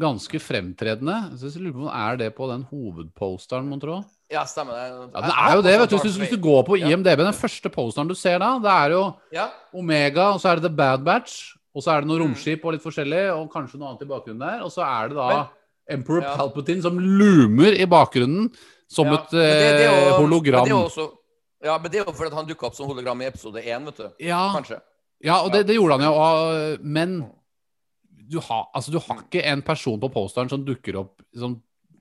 ganske 0.00 0.38
fremtredende. 0.40 1.16
Så 1.36 1.50
jeg 1.52 1.60
lurer 1.60 1.74
på 1.76 1.84
om 1.88 1.92
Er 1.92 2.16
det 2.16 2.30
på 2.36 2.46
den 2.48 2.62
hovedposteren, 2.70 3.66
mon 3.68 3.80
tro? 3.82 3.98
Ja, 4.30 4.44
stemmer 4.46 4.72
det. 4.78 4.84
Ja, 5.12 5.20
den 5.26 5.30
er 5.34 5.54
jo 5.56 5.62
det, 5.66 5.72
vet 5.80 5.90
du. 5.90 5.96
Hvis, 5.98 6.14
du- 6.14 6.20
hvis 6.22 6.30
du 6.30 6.38
går 6.40 6.62
på 6.64 6.76
IMDb, 6.78 7.18
den 7.18 7.34
første 7.34 7.68
posteren 7.68 8.08
du 8.08 8.14
ser 8.14 8.38
da, 8.38 8.58
det 8.62 8.70
er 8.70 8.90
jo 8.94 9.14
Ja. 9.34 9.48
Omega, 9.74 10.30
og 10.32 10.40
så 10.40 10.50
er 10.52 10.54
det 10.60 10.70
The 10.70 10.76
Bad 10.76 11.04
Batch, 11.04 11.56
og 11.74 11.82
så 11.82 11.90
er 11.96 12.00
det 12.00 12.08
noen 12.08 12.20
Mm. 12.22 12.26
romskip 12.34 12.64
og 12.64 12.72
litt 12.72 12.82
forskjellig, 12.82 13.24
og 13.34 13.50
kanskje 13.52 13.78
noe 13.78 13.88
annet 13.90 14.02
i 14.02 14.06
bakgrunnen 14.06 14.38
der, 14.38 14.62
og 14.62 14.70
så 14.70 14.82
er 14.86 15.08
det 15.08 15.16
da 15.16 15.28
Men- 15.28 15.46
Emperor 15.98 16.22
Ja. 16.22 16.36
Palpatine 16.36 16.82
som 16.82 16.96
lumer 16.98 17.72
i 17.74 17.84
bakgrunnen 17.86 18.54
som 18.88 19.06
Ja, 19.06 19.14
et 19.14 19.32
men 19.32 19.40
det- 19.42 19.78
det 19.78 19.90
eh, 19.90 20.08
jo- 20.10 20.16
hologram. 20.22 20.62
Men 20.68 20.72
også, 20.86 21.10
ja, 21.64 21.76
men 21.78 21.90
det 21.90 22.00
er 22.00 22.04
jo 22.04 22.12
fordi 22.12 22.34
han 22.34 22.46
dukka 22.46 22.66
opp 22.66 22.74
som 22.76 22.86
hologram 22.86 23.20
i 23.22 23.26
episode 23.26 23.56
én, 23.64 23.84
vet 23.84 23.96
du. 23.96 24.08
ja, 24.20 24.52
Kanskje. 24.54 24.80
Ja, 25.24 25.40
og 25.44 25.52
det, 25.52 25.66
det 25.68 25.76
gjorde 25.76 25.98
han 25.98 26.06
jo, 26.06 26.12
og, 26.16 26.84
men 26.84 27.18
du 28.30 28.38
har, 28.38 28.68
altså, 28.74 28.92
du 28.94 29.00
har 29.02 29.24
ikke 29.24 29.42
en 29.50 29.62
person 29.66 30.00
på 30.00 30.10
posteren 30.14 30.50
som 30.50 30.62
dukker 30.64 31.00
opp 31.00 31.18
sånn 31.36 31.58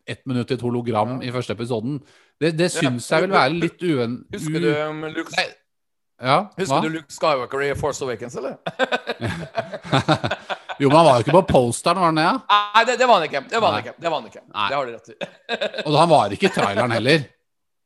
ett 0.10 0.26
minutt 0.30 0.50
i 0.50 0.56
et 0.58 0.66
hologram 0.66 1.20
i 1.22 1.32
første 1.34 1.54
episoden. 1.54 2.00
Det, 2.42 2.54
det 2.58 2.70
syns 2.74 3.06
jeg 3.12 3.26
vil 3.28 3.34
være 3.34 3.58
litt 3.58 3.82
uen... 3.86 4.16
Husker 4.34 4.64
du 4.64 4.70
um, 4.74 5.04
Luke, 5.14 5.34
Nei, 5.38 5.46
Ja, 6.18 6.38
husker 6.58 6.74
hva? 6.74 6.80
du 6.86 6.96
Luke 6.96 7.14
Skywalker 7.14 7.66
i 7.68 7.70
Force 7.78 8.06
Awakens, 8.06 8.38
eller? 8.40 8.58
jo, 10.82 10.88
men 10.88 10.98
han 10.98 11.06
var 11.06 11.20
jo 11.20 11.26
ikke 11.28 11.36
på 11.38 11.44
posteren, 11.52 12.02
var 12.02 12.10
han 12.10 12.22
det? 12.22 12.26
Ja? 12.26 12.36
Nei, 12.50 12.86
det, 12.90 12.98
det 13.02 13.10
var 13.12 13.22
han 13.22 13.28
ikke. 13.30 13.44
Det 13.52 13.62
var 13.62 13.76
han 13.76 13.84
ikke. 13.86 13.96
Det 14.00 14.14
var 14.14 14.24
han 14.24 14.32
ikke. 14.32 14.46
Det 14.50 14.78
har 14.80 14.90
du 14.90 14.96
rett 14.98 15.14
i. 15.14 15.20
Og 15.86 16.00
han 16.00 16.14
var 16.16 16.38
ikke 16.38 16.50
i 16.50 16.56
traileren 16.58 16.98
heller. 16.98 17.28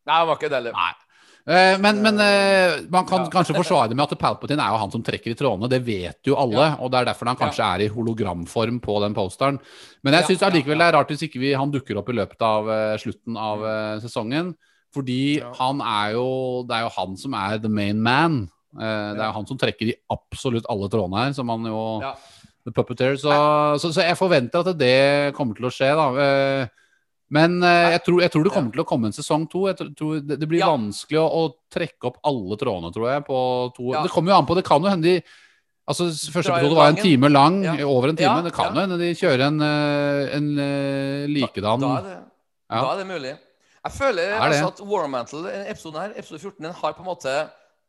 Nei, 0.04 0.16
han 0.20 0.30
var 0.30 0.40
ikke 0.40 0.52
det 0.54 0.62
heller. 0.62 0.80
Nei. 0.80 0.94
Eh, 1.44 1.76
Men, 1.84 1.98
men 2.02 2.20
eh, 2.24 2.78
man 2.88 3.04
kan 3.06 3.26
kanskje 3.32 3.56
forsvare 3.58 3.90
det 3.92 3.98
med 4.00 4.06
at 4.08 4.20
Palpatine 4.20 4.64
er 4.64 4.72
jo 4.72 4.80
han 4.80 4.92
som 4.94 5.04
trekker 5.04 5.34
i 5.34 5.36
trådene. 5.36 5.68
Det 5.72 5.82
vet 5.84 6.30
jo 6.30 6.38
alle, 6.40 6.70
og 6.80 6.92
det 6.92 7.02
er 7.02 7.10
derfor 7.10 7.28
han 7.28 7.40
kanskje 7.40 7.66
er 7.68 7.84
i 7.84 7.90
hologramform 7.92 8.78
på 8.84 9.00
den 9.04 9.14
posteren. 9.18 9.60
Men 10.04 10.14
jeg 10.16 10.30
syns 10.30 10.46
allikevel 10.48 10.80
det 10.80 10.88
er 10.88 10.96
rart 10.96 11.12
hvis 11.12 11.26
ikke 11.28 11.42
vi, 11.44 11.52
han 11.60 11.72
dukker 11.74 12.00
opp 12.00 12.10
i 12.14 12.16
løpet 12.16 12.46
av 12.48 12.70
eh, 12.72 12.96
slutten 13.02 13.36
av 13.36 13.66
sesongen. 14.06 14.54
Fordi 14.94 15.42
han 15.58 15.80
er 15.82 16.12
jo 16.14 16.28
Det 16.70 16.76
er 16.78 16.84
jo 16.86 16.92
han 16.96 17.16
som 17.18 17.34
er 17.34 17.58
the 17.58 17.70
main 17.70 18.00
man. 18.00 18.44
Det 18.78 19.20
er 19.20 19.26
jo 19.28 19.34
han 19.40 19.48
som 19.50 19.58
trekker 19.58 19.90
i 19.90 19.96
absolutt 20.14 20.66
alle 20.70 20.88
trådene 20.90 21.26
her, 21.26 21.34
som 21.34 21.50
han 21.50 21.66
jo. 21.66 21.82
The 22.64 22.72
Puppeteer. 22.72 23.18
Så, 23.20 23.34
så, 23.82 23.90
så 23.92 24.06
jeg 24.06 24.16
forventer 24.16 24.62
at 24.64 24.78
det 24.80 25.34
kommer 25.36 25.58
til 25.58 25.66
å 25.68 25.72
skje, 25.74 25.90
da. 25.98 26.06
Men 27.34 27.56
eh, 27.66 27.94
jeg 27.96 28.04
tror, 28.06 28.20
jeg 28.22 28.32
tror 28.34 28.44
det 28.46 28.52
kommer 28.54 28.76
til 28.76 28.84
å 28.84 28.88
komme 28.88 29.10
en 29.10 29.16
sesong 29.16 29.48
to. 29.50 29.64
Det, 29.74 30.36
det 30.38 30.48
blir 30.50 30.62
Ja. 30.62 30.70
vanskelig 30.76 31.18
å, 31.18 31.26
å 31.26 31.44
trekke 31.74 32.12
opp 32.12 32.20
alle 32.30 32.58
trådene, 32.62 32.92
tror 32.94 33.08
jeg. 33.10 33.24
Ja. 33.26 34.04
Det 34.06 34.12
kommer 34.14 34.34
jo 34.34 34.38
an 34.38 34.46
på. 34.50 34.58
Det 34.60 34.66
kan 34.68 34.84
jo 34.86 34.92
hende 34.94 35.10
de 35.16 35.24
Altså, 35.84 36.06
Første 36.32 36.48
episode 36.54 36.78
var 36.78 36.94
en 36.94 36.96
time 36.96 37.28
lang, 37.28 37.58
Ja. 37.66 37.74
over 37.84 38.08
en 38.08 38.16
time. 38.16 38.38
Det 38.46 38.54
kan 38.56 38.70
jo 38.72 38.80
hende 38.86 38.96
de 39.02 39.10
kjører 39.20 39.42
en, 39.50 39.58
eh, 39.60 40.36
en 40.38 40.46
eh, 40.64 41.26
likedan 41.28 41.82
Da 41.84 41.90
er 41.98 42.04
det, 42.06 42.14
Ja. 42.72 42.80
da 42.86 42.94
er 42.94 42.98
det 43.02 43.08
mulig. 43.10 43.34
Jeg 43.84 43.92
føler 43.92 44.24
Er 44.32 44.40
altså 44.48 44.68
at 44.70 44.80
Warmantle, 44.80 45.52
episoden 45.68 46.00
her, 46.00 46.14
episode 46.16 46.40
14, 46.40 46.64
den 46.64 46.72
har 46.72 46.94
på 46.94 47.04
en 47.04 47.10
måte 47.10 47.34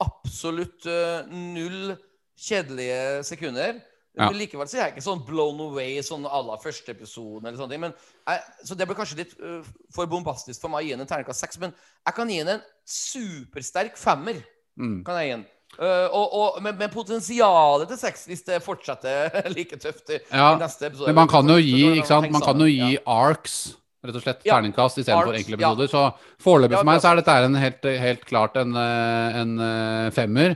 absolutt 0.02 0.84
null 1.30 1.94
kjedelige 2.36 3.22
sekunder. 3.30 3.78
Ja. 4.14 4.28
Men 4.28 4.38
likevel 4.38 4.68
så 4.70 4.78
er 4.78 4.84
jeg 4.84 4.94
ikke 4.94 5.02
sånn 5.08 5.24
blown 5.26 5.58
away 5.64 5.98
sånn 6.06 6.26
à 6.28 6.38
la 6.46 6.54
første 6.62 6.92
episoden. 6.94 7.48
eller 7.48 7.58
sånne 7.58 7.74
ting. 7.74 7.82
Men 7.82 7.94
jeg, 8.30 8.42
så 8.68 8.76
det 8.78 8.86
blir 8.86 8.98
kanskje 8.98 9.18
litt 9.24 9.32
uh, 9.42 9.64
for 9.94 10.10
bombastisk 10.10 10.62
for 10.62 10.70
meg 10.70 10.84
å 10.84 10.86
gi 10.86 10.92
den 10.94 11.02
en 11.02 11.10
terningkast 11.10 11.42
seks. 11.42 11.58
Men 11.62 11.74
jeg 11.74 12.16
kan 12.16 12.30
gi 12.30 12.38
den 12.44 12.52
en 12.54 12.62
supersterk 12.86 13.98
femmer. 13.98 14.38
Mm. 14.74 15.02
kan 15.06 15.18
jeg 15.20 15.26
gi 15.28 15.34
den. 15.36 15.44
Uh, 15.74 16.06
og, 16.14 16.34
og, 16.38 16.58
med, 16.62 16.76
med 16.78 16.92
potensialet 16.94 17.88
til 17.90 17.98
seks, 17.98 18.28
hvis 18.30 18.44
det 18.46 18.60
fortsetter 18.62 19.34
like 19.56 19.78
tøft 19.82 20.12
i, 20.14 20.20
Ja, 20.30 20.52
i 20.54 20.60
neste 20.60 20.86
episode. 20.86 21.08
Men 21.10 21.24
man 21.24 21.32
kan 21.32 21.50
jo 21.50 21.56
gi, 21.58 21.80
ikke 21.96 22.10
sant? 22.10 22.30
Man 22.34 22.44
kan 22.44 22.62
jo 22.62 22.68
gi 22.70 22.92
ja. 22.94 23.00
arcs, 23.10 23.56
rett 24.04 24.20
og 24.20 24.22
slett. 24.22 24.44
Terningkast 24.46 25.02
istedenfor 25.02 25.34
enkle 25.40 25.58
ja. 25.58 25.72
episoder. 25.72 25.90
Så 25.90 26.44
foreløpig 26.46 26.78
for 26.78 26.90
meg 26.90 27.02
så 27.02 27.10
er 27.10 27.18
dette 27.18 27.36
en 27.48 27.58
helt, 27.58 27.90
helt 28.04 28.22
klart 28.30 28.60
en, 28.62 28.78
eh, 28.78 29.40
en 29.42 29.56
eh, 29.66 30.12
femmer. 30.14 30.54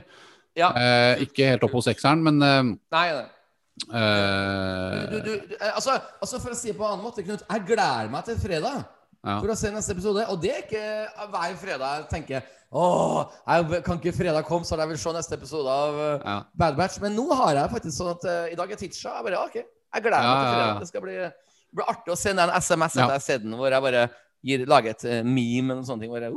Ja. 0.59 0.71
Eh, 0.75 1.25
ikke 1.27 1.51
helt 1.51 1.67
opp 1.67 1.75
hos 1.75 1.89
sekseren, 1.89 2.23
men 2.23 2.39
eh, 2.45 2.63
Nei, 2.95 3.05
nei. 3.17 3.27
Eh, 3.87 5.09
Du, 5.11 5.17
du, 5.19 5.33
du, 5.49 5.55
eh, 5.59 5.73
altså, 5.75 5.97
altså 6.21 6.39
For 6.43 6.53
å 6.53 6.57
si 6.57 6.71
det 6.71 6.77
på 6.79 6.85
en 6.85 6.93
annen 6.95 7.05
måte, 7.05 7.23
Knut, 7.25 7.43
jeg 7.47 7.65
gleder 7.67 8.09
meg 8.13 8.25
til 8.27 8.39
fredag 8.41 8.79
Ja. 9.19 9.33
for 9.41 9.51
å 9.51 9.55
se 9.59 9.71
neste 9.73 9.91
episode. 9.91 10.23
Og 10.31 10.39
det 10.41 10.51
er 10.53 10.61
ikke 10.63 11.27
hver 11.33 11.55
fredag 11.59 11.97
jeg 11.97 12.07
tenker 12.13 12.55
Åh, 12.69 13.31
jeg 13.49 13.81
kan 13.83 13.97
ikke 13.97 14.13
fredag 14.13 14.45
komme, 14.45 14.63
så 14.67 14.77
jeg 14.77 14.91
vil 14.91 14.99
se 15.01 15.11
neste 15.15 15.33
episode 15.39 15.67
av 15.73 15.95
eh, 16.05 16.21
Ja. 16.23 16.37
Bad 16.53 16.75
Batch. 16.77 16.99
Men 17.01 17.15
nå 17.17 17.25
har 17.33 17.55
jeg 17.57 17.71
faktisk 17.73 17.95
sånn 17.97 18.11
at 18.13 18.25
uh, 18.29 18.45
i 18.51 18.55
dag 18.59 18.71
er 18.71 18.77
tirsdag. 18.77 19.15
Jeg 19.17 19.25
bare, 19.25 19.39
ok, 19.47 19.55
jeg 19.57 20.03
gleder 20.05 20.21
meg 20.21 20.29
Ja, 20.29 20.35
til 20.43 20.53
fredag. 20.53 20.79
Det 20.83 20.89
skal 20.91 21.01
bli, 21.07 21.15
bli 21.79 21.87
artig 21.95 22.13
å 22.13 22.17
sende 22.19 22.45
en 22.45 22.53
SMS 22.61 22.93
etter 22.93 23.07
jeg 23.07 23.15
har 23.17 23.25
sett 23.25 23.41
den, 23.47 23.55
hvor 23.57 23.73
jeg 23.73 23.85
bare 23.87 24.03
gir, 24.45 24.65
lager 24.69 24.93
et 24.95 25.03
eh, 25.05 25.23
meme 25.23 25.73
eller 25.75 25.83
sånne 25.87 26.05
ting. 26.05 26.11
Hvor 26.13 26.21
jeg, 26.23 26.33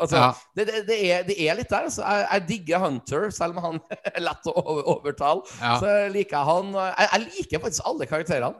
altså, 0.00 0.16
Ja. 0.16 0.32
det, 0.56 0.66
det, 0.68 0.82
det, 0.88 0.98
er, 1.12 1.22
det 1.28 1.38
er 1.40 1.56
litt 1.60 1.70
der. 1.72 1.88
Altså. 1.88 2.02
Jeg, 2.04 2.26
jeg 2.32 2.46
digger 2.50 2.78
Hunter, 2.84 3.30
selv 3.30 3.56
om 3.56 3.64
han 3.64 3.80
er 4.14 4.20
lett 4.26 4.50
å 4.50 4.54
over, 4.60 4.84
overtale. 4.98 5.42
Ja. 5.60 5.78
Så 5.80 5.96
liker 6.14 6.36
jeg 6.38 6.46
han. 6.52 6.70
Jeg, 6.82 7.08
jeg 7.12 7.26
liker 7.30 7.64
faktisk 7.68 7.90
alle 7.90 8.06
karakterene. 8.10 8.54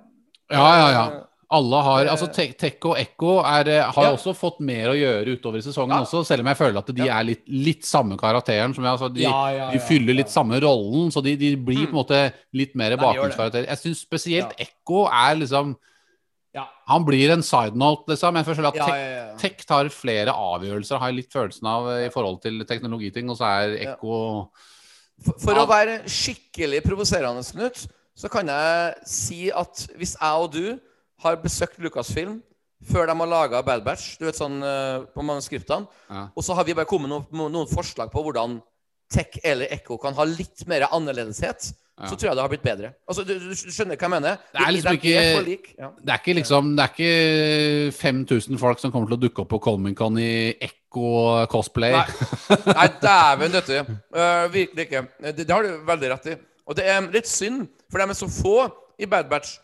ja, 0.50 0.72
ja, 0.80 0.90
ja. 0.98 1.06
Alle 1.54 1.76
har, 1.86 2.06
Eh, 2.06 2.10
altså 2.10 2.26
Te- 2.32 2.54
Tekk 2.58 2.86
og 2.88 2.96
Ekko 2.98 3.34
er, 3.46 3.68
eh, 3.68 3.90
har 3.92 4.06
Ja. 4.08 4.12
også 4.16 4.32
fått 4.34 4.56
mer 4.64 4.88
å 4.90 4.94
gjøre 4.96 5.36
utover 5.36 5.60
i 5.60 5.62
sesongen 5.62 5.92
også, 6.00 6.22
selv 6.26 6.40
om 6.40 6.48
jeg 6.50 6.56
føler 6.56 6.78
at 6.80 6.88
de 6.96 7.04
er 7.06 7.22
litt, 7.28 7.42
litt 7.46 7.84
samme 7.86 8.16
karakteren. 8.18 8.74
Som 8.74 8.82
jeg, 8.82 8.90
altså, 8.96 9.10
de, 9.12 9.28
de 9.76 9.78
fyller 9.84 10.16
litt 10.16 10.32
samme 10.32 10.58
rollen, 10.64 11.12
så 11.14 11.22
de, 11.22 11.36
de 11.38 11.52
blir 11.54 11.84
på 11.84 11.92
en 11.92 12.00
måte 12.00 12.22
litt 12.56 12.74
mer 12.74 12.96
bakgrunnskarakterer. 12.96 13.68
Jeg 13.68 13.78
syns 13.84 14.00
spesielt 14.02 14.56
Ekko 14.58 15.04
er 15.12 15.36
liksom 15.44 15.76
Ja. 16.54 16.68
Han 16.86 17.02
blir 17.06 17.32
en 17.34 17.42
side 17.42 17.74
note, 17.78 18.06
liksom. 18.12 18.36
Jeg 18.38 18.46
føler 18.46 18.68
at 18.70 18.78
Ja, 18.78 18.86
ja, 18.94 19.10
ja. 19.10 19.26
Tech 19.40 19.64
tar 19.66 19.90
flere 19.90 20.30
avgjørelser, 20.30 21.00
har 21.02 21.10
jeg 21.10 21.18
litt 21.24 21.34
følelsen 21.34 21.66
av 21.66 21.90
i 21.98 22.08
forhold 22.14 22.40
til 22.44 22.62
teknologiting, 22.68 23.30
og 23.32 23.40
så 23.40 23.50
er. 23.64 23.76
Ekko 23.88 24.16
For, 25.24 25.38
for 25.42 25.58
å 25.58 25.66
være 25.70 26.00
skikkelig 26.10 26.82
provoserende, 26.86 27.42
Knut, 27.54 27.84
så 28.14 28.30
kan 28.30 28.50
jeg 28.50 29.06
si 29.10 29.40
at 29.50 29.86
hvis 29.98 30.14
jeg 30.20 30.44
og 30.44 30.52
du 30.54 30.78
har 31.24 31.38
besøkt 31.42 31.78
Lucasfilm 31.82 32.40
før 32.84 33.08
de 33.08 33.14
har 33.16 33.30
laga 33.30 33.62
Bad 33.64 33.84
Batch, 33.86 34.18
du 34.20 34.26
vet 34.26 34.36
sånn 34.36 34.58
eh, 34.62 35.04
på 35.14 35.24
manuskriptene, 35.24 35.86
og 36.34 36.42
så 36.44 36.54
har 36.58 36.66
vi 36.68 36.74
bare 36.76 36.88
kommet 36.90 37.08
med 37.08 37.14
noen, 37.32 37.52
noen 37.54 37.70
forslag 37.70 38.12
på 38.12 38.22
hvordan 38.26 38.58
Tech 39.12 39.38
eller 39.44 39.70
Ekko 39.74 39.96
kan 40.02 40.14
ha 40.18 40.26
litt 40.28 40.66
mer 40.70 40.86
annerledeshet, 40.90 41.70
Ja. 41.94 42.08
så 42.10 42.16
tror 42.18 42.26
jeg 42.26 42.34
det 42.36 42.42
har 42.42 42.50
blitt 42.50 42.64
bedre. 42.64 42.88
Altså, 43.06 43.22
du, 43.22 43.32
du 43.38 43.54
skjønner 43.54 43.94
hva 43.94 44.02
jeg 44.08 44.10
mener? 44.10 44.38
Det 44.50 44.62
er 44.64 44.72
liksom 44.74 44.90
er 44.90 44.96
ikke- 44.98 45.74
Ja. 45.78 45.90
Det 46.00 46.10
er 46.10 46.18
ikke 46.18 46.34
liksom 46.40 46.70
Det 46.74 46.82
er 46.82 46.90
ikke 46.90 47.92
5000 48.00 48.58
folk 48.58 48.80
som 48.82 48.90
kommer 48.90 49.06
til 49.12 49.16
å 49.16 49.22
dukke 49.22 49.42
opp 49.44 49.48
på 49.52 49.60
Colmincon 49.62 50.18
i 50.18 50.56
Ekko-cosplay. 50.58 51.92
Nei, 51.94 52.56
Nei 52.80 52.88
dæven 53.04 53.54
døtte. 53.54 53.84
Uh, 54.10 54.48
virkelig 54.50 54.88
ikke. 54.88 55.04
Det, 55.22 55.36
det 55.46 55.50
har 55.54 55.62
du 55.62 55.84
veldig 55.86 56.10
rett 56.16 56.26
i. 56.32 56.36
Og 56.66 56.74
det 56.80 56.88
er 56.88 57.06
litt 57.14 57.30
synd, 57.30 57.68
for 57.90 58.02
de 58.02 58.08
er 58.10 58.18
så 58.18 58.30
få 58.42 58.56
i 58.98 59.06
Bad 59.06 59.30
Batch. 59.30 59.60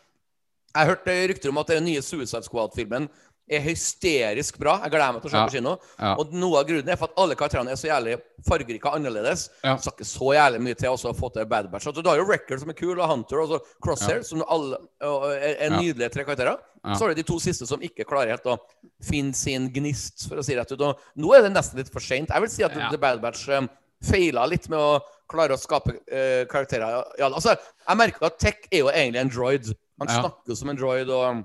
Jeg 0.70 0.86
hørte 0.86 1.16
rykter 1.32 1.50
om 1.50 1.58
at 1.58 1.66
den 1.74 1.84
nye 1.88 2.02
Suicide 2.02 2.46
Squad-filmen 2.46 3.08
er 3.50 3.60
hysterisk 3.64 4.58
bra. 4.62 4.76
Jeg 4.84 4.92
gleder 4.92 5.12
meg 5.16 5.22
til 5.24 5.30
å 5.30 5.32
se 5.32 5.36
Ja. 5.40 5.46
på 5.46 5.52
kino. 5.56 5.72
Ja. 5.98 6.14
Og 6.22 6.32
noe 6.32 6.60
av 6.60 6.66
grunnen 6.68 6.88
er 6.88 6.96
for 6.96 7.08
at 7.10 7.18
alle 7.18 7.34
karakterene 7.34 7.72
er 7.72 7.76
så 7.80 7.88
jævlig 7.90 8.20
fargerike 8.46 8.86
og 8.86 8.94
annerledes. 9.00 9.48
Ja. 9.64 9.76
Så 9.76 9.90
ikke 9.90 10.06
så 10.06 10.30
jævlig 10.36 10.60
mye 10.62 10.74
til 10.78 10.88
å 10.94 11.14
få 11.18 11.32
til 11.34 11.44
Bad 11.46 11.70
Batch. 11.70 11.84
Så 11.84 11.92
du 12.02 12.08
har 12.08 12.16
jo 12.16 12.24
Record 12.28 12.60
som 12.60 12.70
er 12.70 12.74
kul, 12.78 12.98
og 13.00 13.08
Hunter 13.10 13.40
og 13.42 13.48
så 13.48 13.60
Crosshair, 13.82 14.22
som 14.24 14.44
alle 14.48 14.78
er, 15.02 15.56
er 15.66 15.70
nydelige 15.70 16.10
tre 16.14 16.24
karakterer. 16.24 16.58
Ja. 16.84 16.94
Så 16.94 17.00
har 17.04 17.08
du 17.08 17.14
de 17.14 17.26
to 17.26 17.38
siste 17.42 17.66
som 17.66 17.80
ikke 17.80 18.06
klarer 18.08 18.30
helt 18.36 18.46
å 18.46 18.56
finne 19.02 19.34
sin 19.34 19.68
gnist, 19.74 20.28
for 20.28 20.36
å 20.40 20.44
si 20.44 20.54
rett 20.56 20.70
ut. 20.72 20.80
Og 20.80 20.96
nå 21.16 21.34
er 21.36 21.42
det 21.42 21.52
nesten 21.52 21.76
litt 21.82 21.90
for 21.92 22.00
seint. 22.00 22.30
Jeg 22.30 22.40
vil 22.40 22.48
si 22.48 22.62
at 22.64 22.72
Ja. 22.76 22.88
The 22.90 22.98
Bad 22.98 23.20
Batch 23.20 23.48
um, 23.48 23.68
feila 24.02 24.46
litt 24.48 24.68
med 24.70 24.78
å 24.78 25.00
klare 25.28 25.52
å 25.54 25.60
skape 25.60 25.90
uh, 25.98 26.44
karakterer. 26.46 27.04
Ja, 27.18 27.28
altså, 27.28 27.56
jeg 27.88 27.96
merker 27.96 28.26
at 28.30 28.38
Tech 28.38 28.62
er 28.72 28.78
jo 28.78 28.88
egentlig 28.88 29.20
en 29.20 29.28
droid. 29.28 29.74
Han 30.00 30.08
Ja. 30.08 30.22
snakker 30.22 30.56
som 30.56 30.70
en 30.70 30.76
droid. 30.76 31.10
og... 31.10 31.44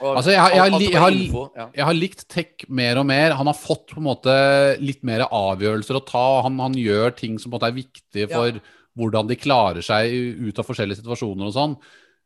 Altså, 0.00 0.30
jeg 0.30 0.40
har- 0.40 0.50
jeg 0.50 0.58
er 0.58 0.78
jeg 0.78 1.00
har- 1.00 1.70
Jeg 1.74 1.84
har 1.84 1.94
likt 1.94 2.28
Tech 2.28 2.64
mer 2.68 2.98
og 2.98 3.06
mer. 3.06 3.34
Han 3.34 3.46
har 3.46 3.54
fått 3.54 3.88
på 3.94 3.98
en 3.98 4.04
måte 4.04 4.80
litt 4.80 5.02
mer 5.02 5.26
avgjørelser 5.26 5.96
å 5.98 6.06
ta. 6.06 6.42
Han, 6.42 6.58
han 6.58 6.74
gjør 6.74 7.16
ting 7.16 7.38
som 7.38 7.50
på 7.50 7.56
en 7.56 7.60
måte 7.60 7.68
er 7.72 7.82
viktige 7.82 8.28
for 8.30 8.60
hvordan 8.98 9.28
de 9.28 9.36
klarer 9.36 9.82
seg 9.82 10.10
ut 10.48 10.58
av 10.58 10.66
forskjellige 10.66 11.02
situasjoner 11.02 11.46
og 11.46 11.54
sånn. 11.54 11.76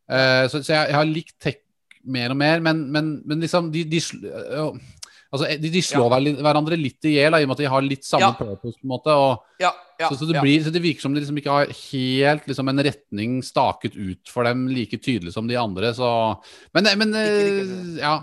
Uh, 0.09 0.47
så, 0.49 0.59
så 0.61 0.73
jeg, 0.73 0.87
jeg 0.89 0.95
har 0.95 1.05
likt 1.05 1.39
Tech 1.39 1.57
mer 2.05 2.31
og 2.31 2.37
mer, 2.37 2.59
men, 2.59 2.91
men, 2.91 3.21
men 3.25 3.39
liksom 3.41 3.71
de, 3.71 3.83
de, 3.85 3.99
altså, 5.33 5.49
de, 5.63 5.71
de 5.73 5.81
slår 5.83 6.13
ja. 6.13 6.33
hverandre 6.45 6.77
litt 6.79 7.07
i 7.09 7.15
hjel, 7.17 7.35
i 7.35 7.43
og 7.43 7.49
med 7.51 7.57
at 7.57 7.63
de 7.63 7.71
har 7.73 7.85
litt 7.85 8.05
samme 8.07 8.29
Ja. 8.29 8.33
purpose. 8.37 8.77
på 8.79 8.85
en 8.85 8.93
måte, 8.93 9.15
og 9.17 9.63
Ja, 9.63 9.71
så, 10.09 10.17
så, 10.19 10.27
det 10.29 10.41
blir, 10.43 10.63
så 10.65 10.71
det 10.73 10.81
virker 10.83 11.01
som 11.05 11.13
de 11.15 11.21
liksom 11.21 11.37
ikke 11.39 11.53
har 11.53 11.71
helt 11.71 12.47
liksom, 12.49 12.67
en 12.71 12.83
retning 12.87 13.35
staket 13.45 13.95
ut 13.95 14.31
for 14.31 14.43
dem 14.47 14.65
like 14.67 14.97
tydelig 14.99 15.33
som 15.35 15.47
de 15.47 15.55
andre. 15.59 15.93
Så, 15.95 16.07
men 16.73 16.89
men 16.97 17.13
Ikke 17.13 17.51
ikke. 17.63 17.99
ja. 18.01 18.15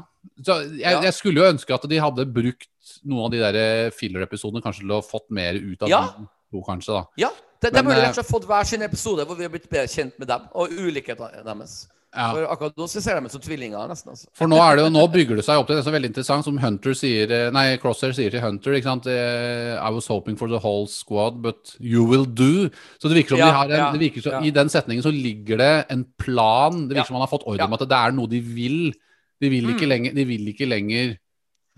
Så 0.44 0.56
jeg, 0.76 1.02
jeg 1.06 1.14
skulle 1.16 1.40
jo 1.40 1.48
ønske 1.52 1.72
at 1.74 1.86
de 1.88 1.96
hadde 2.00 2.26
brukt 2.28 2.66
noen 3.08 3.28
av 3.28 3.30
de 3.32 3.38
der 3.40 3.90
filler-episodene 3.96 4.60
kanskje 4.64 4.82
til 4.84 4.92
å 4.92 5.00
fått 5.04 5.30
mer 5.32 5.54
ut 5.56 5.82
av 5.86 5.88
Ja. 5.88 6.02
de 6.18 6.26
to, 6.50 6.60
kanskje. 6.66 6.92
da. 6.98 7.04
Ja, 7.16 7.30
de, 7.62 7.70
de 7.70 7.82
burde 7.86 7.96
eh, 7.96 8.02
rett 8.04 8.12
og 8.12 8.18
slett 8.20 8.32
fått 8.34 8.46
hver 8.50 8.66
sin 8.68 8.82
episode 8.84 9.24
hvor 9.24 9.36
vi 9.38 9.46
har 9.46 9.52
blitt 9.52 9.68
bedre 9.70 9.88
kjent 9.88 10.18
med 10.20 10.28
dem, 10.28 10.46
og 10.52 10.68
ulikhetene 10.72 11.44
deres. 11.46 11.86
Ja. 12.10 12.32
For 12.34 12.42
akkurat 12.50 12.74
nå 12.80 12.86
ser 12.90 13.20
de 13.20 13.26
ut 13.28 13.30
som 13.30 13.40
tvillinger, 13.44 13.86
nesten. 13.86 14.10
altså. 14.10 14.26
For 14.34 14.50
nå, 14.50 14.56
det 14.74 14.82
jo, 14.82 14.88
nå 14.90 15.02
bygger 15.12 15.36
det 15.38 15.44
seg 15.46 15.60
opp 15.60 15.68
til 15.68 15.76
det 15.78 15.84
som 15.86 15.92
er 15.92 15.98
veldig 16.00 16.08
interessant, 16.10 16.44
som 16.44 16.56
Hunter 16.58 16.96
sier 16.98 17.30
eh, 17.30 17.50
Nei, 17.54 17.76
Crosshair 17.78 18.12
sier 18.16 18.30
til 18.34 18.40
Hunter. 18.42 18.72
ikke 18.74 18.88
sant? 18.88 19.06
eh, 19.06 19.76
I 19.78 19.90
was 19.94 20.08
hoping 20.10 20.34
for 20.36 20.48
the 20.50 20.58
whole 20.58 20.88
squad, 20.90 21.38
but 21.40 21.76
you 21.78 22.02
will 22.04 22.26
do. 22.26 22.66
Så 22.98 23.06
det 23.08 23.14
virker 23.20 23.36
som 23.36 23.38
Ja, 23.38 23.46
de 23.46 23.54
har 23.60 23.70
en, 23.70 23.94
det 23.94 24.02
virker 24.10 24.22
som, 24.26 24.32
ja. 24.32 24.42
I 24.42 24.50
den 24.50 24.68
setningen 24.68 25.06
så 25.06 25.12
ligger 25.14 25.56
det 25.62 25.70
en 25.94 26.04
plan. 26.18 26.88
Det 26.88 26.96
virker 26.98 27.06
som 27.12 27.14
man 27.20 27.26
har 27.28 27.30
fått 27.30 27.46
ordre 27.46 27.64
om 27.70 27.78
at 27.78 27.86
det 27.86 28.00
er 28.02 28.12
noe 28.18 28.26
de 28.34 28.40
vil. 28.42 28.92
De 29.40 29.48
vil 29.54 29.70
ikke, 29.70 29.86
Mm. 29.86 29.92
lenger, 29.94 30.14
de 30.18 30.24
vil 30.34 30.48
ikke 30.50 30.66
lenger 30.68 31.16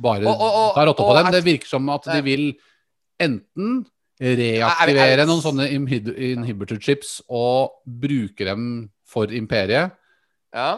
bare 0.01 0.25
Og- 0.27 0.41
og- 0.41 0.55
og- 0.65 0.75
ta 0.75 0.85
rotta 0.89 1.03
på 1.05 1.15
dem. 1.23 1.33
Det 1.33 1.45
virker 1.45 1.67
som 1.69 1.89
at 1.91 2.05
de 2.09 2.23
vil 2.23 2.55
enten 3.21 3.85
reaktivere 4.19 5.27
noen 5.29 5.43
sånne 5.45 5.69
inhibitor 5.71 6.81
chips 6.81 7.21
og 7.29 7.71
bruke 7.87 8.45
dem 8.49 8.91
for 9.05 9.27
imperiet. 9.27 9.93
Ja. 10.55 10.71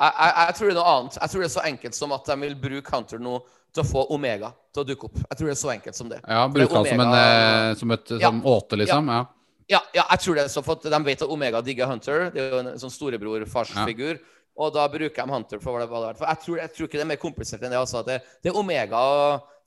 Jeg, 0.00 0.12
jeg, 0.16 0.34
jeg 0.46 0.54
tror 0.56 0.66
det 0.68 0.72
er 0.74 0.78
noe 0.80 0.92
annet. 0.96 1.18
Jeg 1.20 1.30
tror 1.32 1.42
det 1.42 1.48
er 1.50 1.54
så 1.56 1.64
enkelt 1.68 1.96
som 1.96 2.12
at 2.16 2.30
de 2.30 2.36
vil 2.40 2.54
bruke 2.60 2.94
Hunter 2.94 3.20
nå 3.20 3.34
til 3.74 3.82
å 3.82 3.86
få 3.86 4.06
Omega 4.14 4.52
til 4.74 4.82
å 4.82 4.86
dukke 4.88 5.10
opp. 5.10 5.18
Jeg 5.26 5.38
tror 5.38 5.50
det 5.50 5.54
er 5.54 5.60
så 5.60 5.72
enkelt 5.74 5.98
som 5.98 6.08
det. 6.10 6.20
Ja, 6.24 6.46
Bruke 6.50 6.74
han 6.80 6.88
som, 6.88 7.02
en, 7.04 7.14
eh, 7.20 7.74
som 7.78 7.90
et 7.94 8.10
Ja. 8.22 8.30
åte, 8.30 8.76
liksom. 8.80 9.12
ja. 9.12 9.20
Ja, 9.70 9.78
ja, 9.94 10.02
jeg 10.10 10.18
tror 10.24 10.34
det 10.34 10.42
er 10.44 10.48
så 10.50 10.64
for 10.66 10.74
de 10.82 10.98
vet 11.06 11.20
at 11.22 11.30
Omega 11.30 11.60
digger 11.62 11.86
Hunter. 11.86 12.30
Det 12.34 12.40
er 12.42 12.50
jo 12.50 12.58
en 12.58 12.78
sånn 12.80 12.90
storebror-farsfigur. 12.90 14.18
Og 14.58 14.72
da 14.74 14.88
bruker 14.88 15.14
de 15.26 15.32
Hunter 15.32 15.58
for 15.62 15.72
hva 15.72 15.80
det 15.84 15.88
var 15.90 16.10
er. 16.10 16.16
For 16.18 16.26
jeg 16.26 16.38
tror, 16.44 16.56
jeg 16.58 16.72
tror 16.74 16.86
ikke 16.88 16.98
det 16.98 17.04
er 17.06 17.08
mer 17.12 17.20
komplisert 17.22 17.62
enn 17.62 17.70
det. 17.72 17.78
Altså, 17.80 18.02
det, 18.04 18.18
det 18.42 18.50
er 18.50 18.56
Omega 18.58 18.98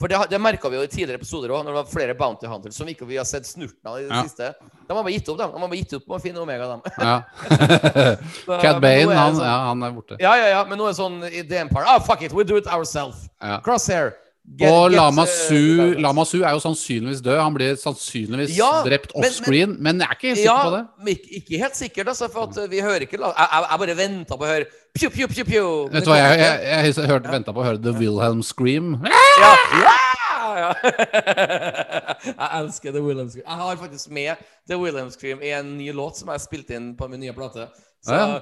For 0.02 0.08
det, 0.12 0.18
det 0.30 0.40
merka 0.42 0.68
vi 0.70 0.76
jo 0.76 0.84
i 0.84 0.88
tidligere 0.92 1.16
episoder 1.22 1.50
òg, 1.54 1.64
når 1.64 1.72
det 1.72 1.80
var 1.80 1.88
flere 1.94 2.14
Bounty 2.20 2.46
Hunters 2.50 2.76
som 2.76 2.88
ikke 2.92 3.06
vi 3.08 3.16
har 3.16 3.26
sett 3.26 3.46
snurten 3.48 3.88
av 3.88 4.00
i 4.02 4.04
det 4.04 4.12
Ja. 4.12 4.24
siste. 4.28 4.50
De 4.60 4.92
har 4.94 5.00
bare 5.04 5.14
gitt 5.16 5.30
opp, 5.32 5.38
dem. 5.40 5.52
De 5.54 5.62
har 5.62 5.70
bare 5.72 5.80
gitt 5.80 5.94
opp 5.96 6.08
med 6.10 6.18
å 6.18 6.22
finne 6.22 6.42
Omega, 6.44 6.68
dem. 6.68 6.82
ja. 7.00 7.22
Så- 8.46 8.60
Cat 8.62 8.82
Bane, 8.84 9.08
er 9.08 9.16
han, 9.16 9.36
sånn- 9.38 9.46
ja, 9.48 9.58
han 9.70 9.84
er 9.88 9.92
borte. 9.96 10.18
Ja, 10.20 10.34
ja, 10.38 10.48
ja, 10.58 10.64
men 10.68 10.78
nå 10.78 10.90
er 10.90 10.94
det 10.94 11.00
sånn 11.00 11.24
i 11.30 11.42
DM-par 11.48 11.88
Ah, 11.88 12.00
fuck 12.04 12.22
it, 12.22 12.34
we 12.36 12.44
do 12.44 12.58
it 12.60 12.68
ourselves. 12.68 13.30
Ja. 13.42 13.62
Crosshair. 13.64 14.14
Get- 14.44 14.68
Og 14.70 14.92
Lama 14.92 15.24
eh, 15.24 15.28
Su, 15.28 15.94
Lama 16.04 16.26
Su 16.26 16.42
er 16.44 16.52
jo 16.52 16.60
sannsynligvis 16.60 17.22
død. 17.24 17.38
Han 17.40 17.54
blir 17.56 17.76
sannsynligvis 17.80 18.58
Ja, 18.58 18.84
drept 18.84 19.14
men- 19.16 19.32
men, 19.48 19.78
men, 19.84 20.00
jeg 20.02 20.08
er 20.10 20.16
ikke 20.18 20.28
helt 20.28 20.38
sikker 20.38 20.52
Ja, 20.52 20.70
på 20.70 20.76
det. 20.76 20.86
men 21.00 21.08
ikke, 21.08 21.30
ikke 21.40 21.58
helt 21.64 21.76
sikkert, 21.78 22.08
altså, 22.08 22.28
for 22.32 22.44
at 22.44 22.70
vi 22.72 22.80
hører 22.82 23.00
ikke 23.08 23.18
Jeg, 23.18 23.34
jeg, 23.72 23.80
bare 23.80 23.96
venta 23.98 24.36
på 24.36 24.44
å 24.44 24.48
høre 24.48 24.66
pju, 24.94 25.10
pju, 25.10 25.28
pju, 25.28 25.44
pju. 25.46 25.90
Vet 25.94 26.04
du 26.06 26.10
hva, 26.12 26.18
jeg, 26.18 26.40
jeg, 26.40 26.60
jeg, 26.64 26.96
jeg, 26.96 27.08
hørte, 27.08 27.32
venta 27.32 27.54
på 27.54 27.64
å 27.64 27.64
høre 27.64 27.82
The 27.82 27.94
Wilhelm 27.96 28.44
Scream. 28.44 28.98
Ja. 29.40 29.56
ja! 30.60 30.74
jeg 32.26 32.50
elsker 32.60 32.92
The 32.92 33.02
Wilhelm 33.02 33.30
Scream. 33.30 33.48
Jeg 33.48 33.58
har 33.64 33.76
faktisk 33.78 34.10
med 34.10 34.36
The 34.68 34.78
Wilhelm 34.78 35.10
Scream 35.10 35.42
i 35.42 35.54
en 35.56 35.78
ny 35.78 35.92
låt 35.96 36.18
som 36.20 36.28
jeg 36.28 36.34
har 36.40 36.44
spilt 36.44 36.70
inn 36.76 36.94
på 37.00 37.08
min 37.08 37.24
nye 37.24 37.34
plate. 37.34 37.70
Så 38.04 38.14
Ja. 38.14 38.42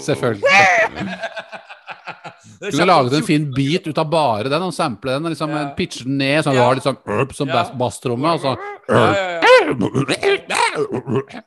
Selvfølgelig. 0.00 0.42
Du 2.60 2.70
kunne 2.70 2.86
laget 2.86 3.12
en 3.18 3.22
fin 3.26 3.44
beat 3.54 3.86
ut 3.90 3.98
av 3.98 4.08
bare 4.10 4.48
den 4.48 4.62
og 4.62 4.72
sample 4.74 5.12
den. 5.16 5.24
og 5.26 5.30
liksom 5.34 5.50
Ja. 5.50 5.64
Pitche 5.76 6.04
den 6.04 6.16
ned, 6.18 6.44
så 6.44 6.52
du 6.52 6.58
har 6.58 6.74
litt 6.74 6.84
sånn 6.84 6.96
urp 7.06 7.34
som 7.34 7.48
Ja. 7.48 7.54
bass- 7.54 7.76
basstromme. 7.76 8.32
Og 8.34 8.40
så 8.40 8.56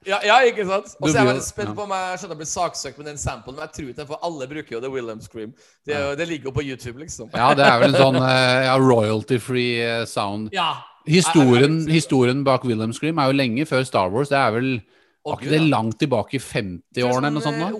Ja, 0.05 0.19
ja, 0.23 0.37
ikke 0.49 0.65
sant? 0.67 0.95
Og 0.99 1.09
så 1.09 1.13
er 1.13 1.13
jeg 1.13 1.25
blir- 1.25 1.33
veldig 1.33 1.43
spent 1.43 1.75
på 1.75 1.83
om 1.83 1.89
jeg 1.89 2.19
skjønner 2.19 2.35
å 2.35 2.37
bli 2.41 2.45
saksøkt 2.45 2.97
med 2.97 3.05
den 3.07 3.17
samplen. 3.17 3.55
Men 3.55 3.67
jeg 3.67 3.73
tror 3.77 3.89
ikke, 3.93 4.07
for 4.07 4.17
alle 4.23 4.47
bruker 4.47 4.71
jo 4.71 4.79
The 4.81 4.89
Wilhelm 4.89 5.21
Scream. 5.21 5.53
Det, 5.85 6.17
det 6.17 6.27
ligger 6.27 6.45
jo 6.45 6.51
på 6.51 6.63
YouTube, 6.65 6.99
liksom. 6.99 7.29
Ja, 7.33 7.53
det 7.53 7.65
er 7.65 7.79
vel 7.79 7.95
en 7.95 8.01
sånn 8.01 8.15
eh, 8.15 8.65
ja, 8.65 8.77
royalty-free 8.77 9.81
eh, 10.01 10.05
sound. 10.05 10.49
Ja. 10.53 10.73
Historien, 11.07 11.87
historien 11.89 12.43
bak 12.43 12.63
Wilhelm 12.67 12.93
Scream 12.93 13.17
er 13.17 13.25
jo 13.31 13.37
lenge 13.37 13.65
før 13.65 13.83
Star 13.87 14.09
Wars. 14.11 14.29
Det 14.29 14.37
er 14.37 14.51
vel 14.51 14.81
var 15.25 15.35
ikke 15.37 15.49
det 15.51 15.61
langt 15.69 15.99
tilbake 15.99 16.35
i 16.35 16.39
50-årene 16.39 17.27
eller 17.27 17.35
noe 17.35 17.43
sånt? 17.43 17.57
eh, 17.59 17.69
nå? 17.71 17.77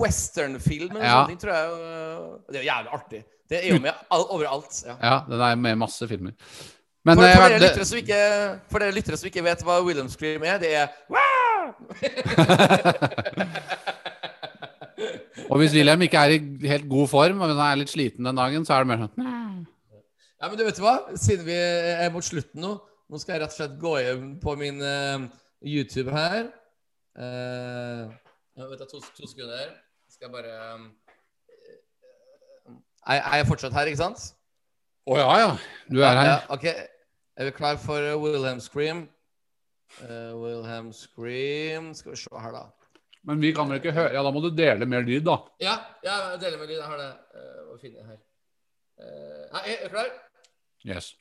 Westernfilm 0.00 0.90
eller 0.96 1.04
Ja. 1.04 1.26
sånt, 1.26 1.40
tror 1.40 1.52
jeg. 1.52 1.66
øh, 1.72 2.38
Det 2.52 2.56
er 2.56 2.62
jo 2.62 2.68
jævlig 2.70 2.92
artig. 2.92 3.24
Det 3.50 3.56
er 3.64 3.68
jo 3.74 3.80
med 3.80 3.92
overalt. 4.10 4.84
Ja. 4.86 4.94
Ja, 5.02 5.20
den 5.28 5.40
er 5.40 5.54
med 5.56 5.76
masse 5.78 6.08
filmer. 6.08 6.32
Men 7.04 7.16
For, 7.16 7.24
eh, 7.24 7.34
for, 7.36 7.42
dere 7.48 7.58
det, 7.58 7.62
lyttere 7.70 7.84
som 7.84 7.98
ikke, 7.98 8.20
for 8.70 8.78
dere 8.78 8.92
lyttere 8.92 9.16
som 9.16 9.26
ikke 9.26 9.44
vet 9.44 9.62
hva 9.62 9.80
Wilhelm 9.84 10.08
Scream 10.08 10.42
er, 10.42 10.58
det 10.58 10.74
er 10.74 10.86
og 15.50 15.58
hvis 15.60 15.74
Wilhelm 15.74 16.02
ikke 16.02 16.18
er 16.18 16.28
i 16.36 16.68
helt 16.68 16.88
god 16.90 17.08
form, 17.08 17.40
og 17.40 17.48
han 17.52 17.58
er 17.72 17.76
litt 17.82 17.92
sliten 17.92 18.24
den 18.26 18.36
dagen, 18.38 18.64
så 18.66 18.74
er 18.74 18.78
det 18.84 18.90
mer 18.90 19.04
sånn 19.06 19.14
Ja, 20.36 20.50
men 20.50 20.58
du 20.58 20.66
vet 20.66 20.78
hva? 20.82 20.98
Siden 21.16 21.46
vi 21.48 21.56
er 21.56 22.12
mot 22.12 22.24
slutten 22.24 22.60
nå, 22.60 22.74
nå 23.08 23.20
skal 23.22 23.36
jeg 23.36 23.44
rett 23.44 23.54
og 23.54 23.56
slett 23.56 23.76
gå 23.80 23.94
hjem 24.02 24.28
på 24.42 24.56
min 24.60 24.82
uh, 24.84 25.24
YouTube 25.64 26.12
her. 26.12 26.50
Uh, 27.16 28.12
vet 28.58 28.82
jeg, 28.82 28.90
to, 28.90 29.00
to 29.16 29.30
sekunder. 29.30 29.72
Skal 30.12 30.28
jeg 30.28 30.34
bare 30.34 30.74
um, 30.74 30.90
jeg, 33.06 33.22
jeg 33.22 33.40
er 33.40 33.48
fortsatt 33.48 33.76
her, 33.76 33.88
ikke 33.88 34.02
sant? 34.02 34.28
Å 35.06 35.18
ja, 35.20 35.26
ja. 35.40 35.50
Du 35.88 36.00
er 36.02 36.18
her. 36.18 36.30
Ja, 36.32 36.38
ok. 36.52 36.64
Er 37.36 37.48
vi 37.48 37.56
klar 37.56 37.80
for 37.80 38.02
uh, 38.02 38.16
Wilhelm 38.20 38.60
Scream? 38.60 39.06
Uh, 40.02 40.34
Wilhelm 40.34 40.88
Scream 40.92 41.92
Skal 41.94 42.16
vi 42.16 42.18
se 42.18 42.40
her, 42.42 42.52
da. 42.56 42.64
Men 43.26 43.38
vi 43.40 43.52
kan 43.54 43.70
vel 43.70 43.78
ikke 43.78 43.94
høre 43.94 44.10
Ja, 44.16 44.24
da 44.26 44.32
må 44.34 44.42
du 44.42 44.50
dele 44.50 44.88
mer 44.90 45.06
lyd, 45.06 45.22
da. 45.28 45.38
Ja, 45.62 45.76
ja 46.04 46.16
dele 46.42 46.58
mer 46.58 46.68
lyd. 46.68 46.80
Jeg 46.80 46.90
har 46.90 47.00
det. 47.00 47.12
Uh, 47.32 47.60
å 47.72 47.78
finne 47.80 48.08
her. 48.08 48.18
Uh, 48.96 49.44
nei, 49.54 49.64
er 49.76 49.86
du 49.86 49.94
klar? 49.94 50.10
Yes. 50.86 51.14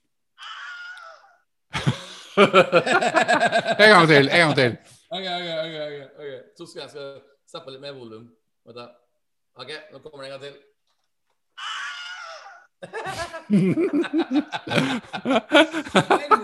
en 3.81 3.89
gang 3.93 4.07
til. 4.07 4.29
En 4.29 4.39
gang 4.43 4.55
til. 4.55 4.71
Ok, 5.15 5.25
ok, 5.37 5.47
ok. 5.65 5.75
ok, 5.85 5.95
ok. 6.19 6.31
To 6.57 6.65
sekunder, 6.67 6.89
jeg 7.01 7.21
skal 7.49 7.61
på 7.65 7.69
litt 7.73 7.81
mer 7.81 7.93
volum. 7.97 8.25
Ok, 9.55 9.71
nå 9.91 9.99
kommer 10.03 10.23
det 10.23 10.31
en 10.31 10.39
gang 10.39 10.43
til. 10.45 10.55
Men, 15.15 16.39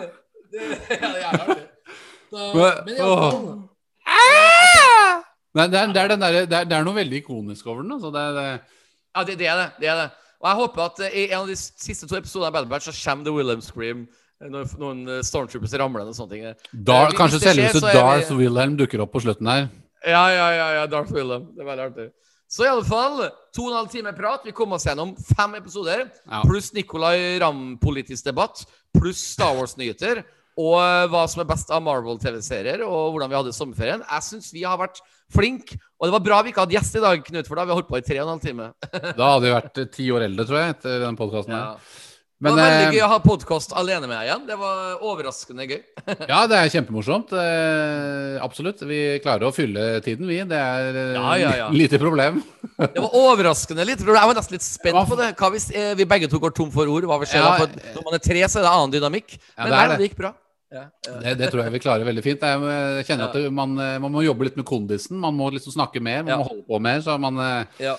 det, 0.51 0.59
ja, 0.90 1.08
det 1.14 1.22
er 1.22 1.27
artig. 1.32 1.66
Da, 2.32 2.53
Men- 2.56 2.85
men 2.85 2.95
i 2.95 3.00
alle 3.00 3.32
fall 3.32 3.67
Nei, 5.53 5.66
det, 5.67 5.80
er, 5.80 5.88
det, 5.91 6.00
er 6.01 6.08
der, 6.08 6.16
det, 6.48 6.53
er, 6.56 6.64
det 6.64 6.75
er 6.77 6.83
noe 6.88 6.95
veldig 6.95 7.17
ikonisk 7.19 7.66
over 7.67 7.82
den. 7.83 7.91
Altså. 7.91 8.11
Det, 8.16 8.22
Ja, 9.16 9.24
det, 9.27 9.33
det 9.40 9.48
er 9.51 9.56
det. 9.59 9.66
det 9.82 9.88
er 9.91 9.95
det. 10.00 10.09
Og 10.41 10.47
jeg 10.49 10.57
håper 10.61 10.81
at 10.87 10.99
eh, 11.05 11.17
i 11.21 11.23
en 11.31 11.43
av 11.43 11.47
de 11.51 11.55
siste 11.55 12.07
to 12.09 12.17
episodene 12.17 12.47
av 12.49 12.53
Bad 12.57 12.69
Batch 12.71 12.89
så 12.89 12.95
kommer 12.97 13.25
The 13.27 13.33
Wilhelm 13.35 13.61
Scream. 13.61 14.07
eh, 14.41 14.49
Når 14.49 14.71
noen 14.81 15.03
eh, 15.07 15.21
stormtroopers 15.21 15.75
ramler 15.77 16.07
og 16.09 16.15
sånne 16.17 16.31
ting. 16.33 16.47
Dar, 16.83 17.11
kanskje 17.13 17.39
selveste 17.43 17.79
så 17.83 17.87
er 17.87 17.93
vi- 17.93 17.99
Darth 17.99 18.31
Wilhelm 18.39 18.75
dukker 18.79 19.01
opp 19.05 19.13
på 19.13 19.21
slutten 19.21 19.47
her. 19.47 19.69
Ja, 20.05 20.23
ja, 20.33 20.47
ja, 20.57 20.67
ja, 20.79 20.85
Darth 20.89 21.13
Wilhelm. 21.13 21.51
Det 21.55 21.61
er 21.61 21.69
veldig 21.69 21.85
artig. 21.91 22.07
Så 22.51 22.65
i 22.65 22.67
alle 22.67 22.83
fall, 22.83 23.29
to 23.55 23.63
og 23.63 23.69
en 23.71 23.77
halv 23.77 23.89
time 23.93 24.11
prat. 24.17 24.41
Vi 24.43 24.51
kom 24.51 24.73
oss 24.73 24.83
gjennom 24.83 25.13
fem 25.37 25.53
episoder. 25.55 26.09
Ja. 26.27 26.41
Pluss 26.43 26.73
Nicolay 26.73 27.37
Ramm-politisk 27.39 28.25
debatt. 28.25 28.65
Pluss 28.97 29.21
Star 29.37 29.53
Wars-nyheter. 29.55 30.23
Og 30.61 30.75
eh, 30.81 31.07
hva 31.14 31.23
som 31.31 31.41
er 31.43 31.49
best 31.49 31.72
av 31.73 31.81
Marvel-TV-serier, 31.88 32.83
og 32.85 33.15
hvordan 33.15 33.31
vi 33.31 33.40
hadde 33.40 33.56
sommerferien. 33.57 34.03
Jeg 34.06 34.27
syns 34.27 34.51
vi 34.53 34.65
har 34.67 34.77
vært 34.81 35.01
flinke. 35.31 35.80
Og 35.98 36.09
det 36.09 36.15
var 36.17 36.23
bra 36.27 36.41
vi 36.45 36.51
ikke 36.53 36.65
hadde 36.65 36.75
gjest 36.77 36.99
i 36.99 37.03
dag, 37.03 37.25
Knut, 37.31 37.48
for 37.49 37.56
da 37.57 37.64
har 37.64 37.72
vi 37.72 37.80
holdt 37.80 37.90
på 37.90 37.99
i 38.01 38.06
tre 38.06 38.19
og 38.22 38.27
en 38.27 38.35
halv 38.35 38.45
time. 38.45 38.69
Da 39.19 39.33
hadde 39.35 39.48
vi 39.48 39.56
vært 39.57 39.81
eh, 39.83 39.91
ti 39.98 40.07
år 40.14 40.27
eldre, 40.30 40.48
tror 40.49 40.59
jeg, 40.61 40.77
etter 40.77 41.03
den 41.07 41.19
podkasten 41.19 41.56
Ja. 41.56 41.61
her. 41.72 41.99
det 42.41 42.49
var 42.51 42.57
veldig 42.59 42.85
eh, 42.90 42.95
gøy 42.98 43.03
å 43.06 43.09
ha 43.14 43.19
podkast 43.23 43.73
alene 43.77 44.07
med 44.09 44.15
deg 44.17 44.27
igjen. 44.27 44.43
Det 44.49 44.57
var 44.59 45.06
overraskende 45.07 45.67
gøy. 45.69 45.80
ja, 46.33 46.40
det 46.51 46.57
er 46.59 46.72
kjempemorsomt. 46.75 47.31
Eh, 47.38 48.38
absolutt. 48.43 48.81
Vi 48.90 48.99
klarer 49.23 49.48
å 49.48 49.53
fylle 49.56 49.88
tiden, 50.03 50.27
vi. 50.30 50.41
Det 50.51 50.57
er 50.59 51.01
Ja, 51.15 51.31
ja, 51.40 51.56
ja. 51.64 51.72
lite 51.83 52.01
problem. 52.01 52.41
Det 52.81 52.98
var 52.98 53.14
overraskende 53.23 53.85
litt. 53.88 54.01
problem. 54.03 54.19
Jeg 54.19 54.33
var 54.33 54.40
nesten 54.41 54.57
litt 54.57 54.65
spent 54.67 54.99
på 55.14 55.19
det. 55.22 55.31
Hva 55.40 55.51
hvis 55.56 55.69
vi 56.01 56.09
begge 56.09 56.27
to 56.33 56.41
går 56.43 56.57
tom 56.59 56.73
for 56.73 56.90
ord? 56.91 57.06
Hva 57.07 57.22
vil 57.23 57.30
skje 57.31 57.45
da? 57.45 57.56
For 57.61 57.98
når 58.01 58.07
man 58.09 58.17
er 58.19 58.25
tre, 58.25 58.41
så 58.49 58.59
er 58.59 58.67
det 58.67 58.73
annen 58.75 58.95
dynamikk. 58.99 59.38
Men 59.56 59.69
det 59.69 59.77
nei, 59.77 59.88
det. 59.93 59.99
det 60.01 60.09
gikk 60.11 60.22
bra. 60.25 60.33
Ja, 60.72 60.85
ja. 61.08 61.14
Det, 61.19 61.32
det 61.41 61.50
tror 61.51 61.66
jeg 61.66 61.74
vi 61.74 61.80
klarer 61.83 62.08
veldig 62.08 62.24
fint. 62.24 62.43
Jeg 62.48 63.06
kjenner 63.09 63.27
at 63.27 63.33
det, 63.35 63.50
man, 63.51 63.74
eh, 63.83 63.98
man 64.00 64.14
må 64.14 64.22
jobbe 64.24 64.45
litt 64.48 64.56
med 64.56 64.66
kondisen. 64.69 65.17
Man 65.19 65.35
må 65.35 65.50
liksom 65.51 65.74
snakke 65.75 66.00
mer, 66.00 66.24
man 66.24 66.40
må 66.40 66.48
holde 66.48 66.64
på 66.69 66.80
mer. 66.80 67.01
Så 67.03 67.17
man, 67.19 67.38
eh, 67.43 67.83
Ja. 67.83 67.98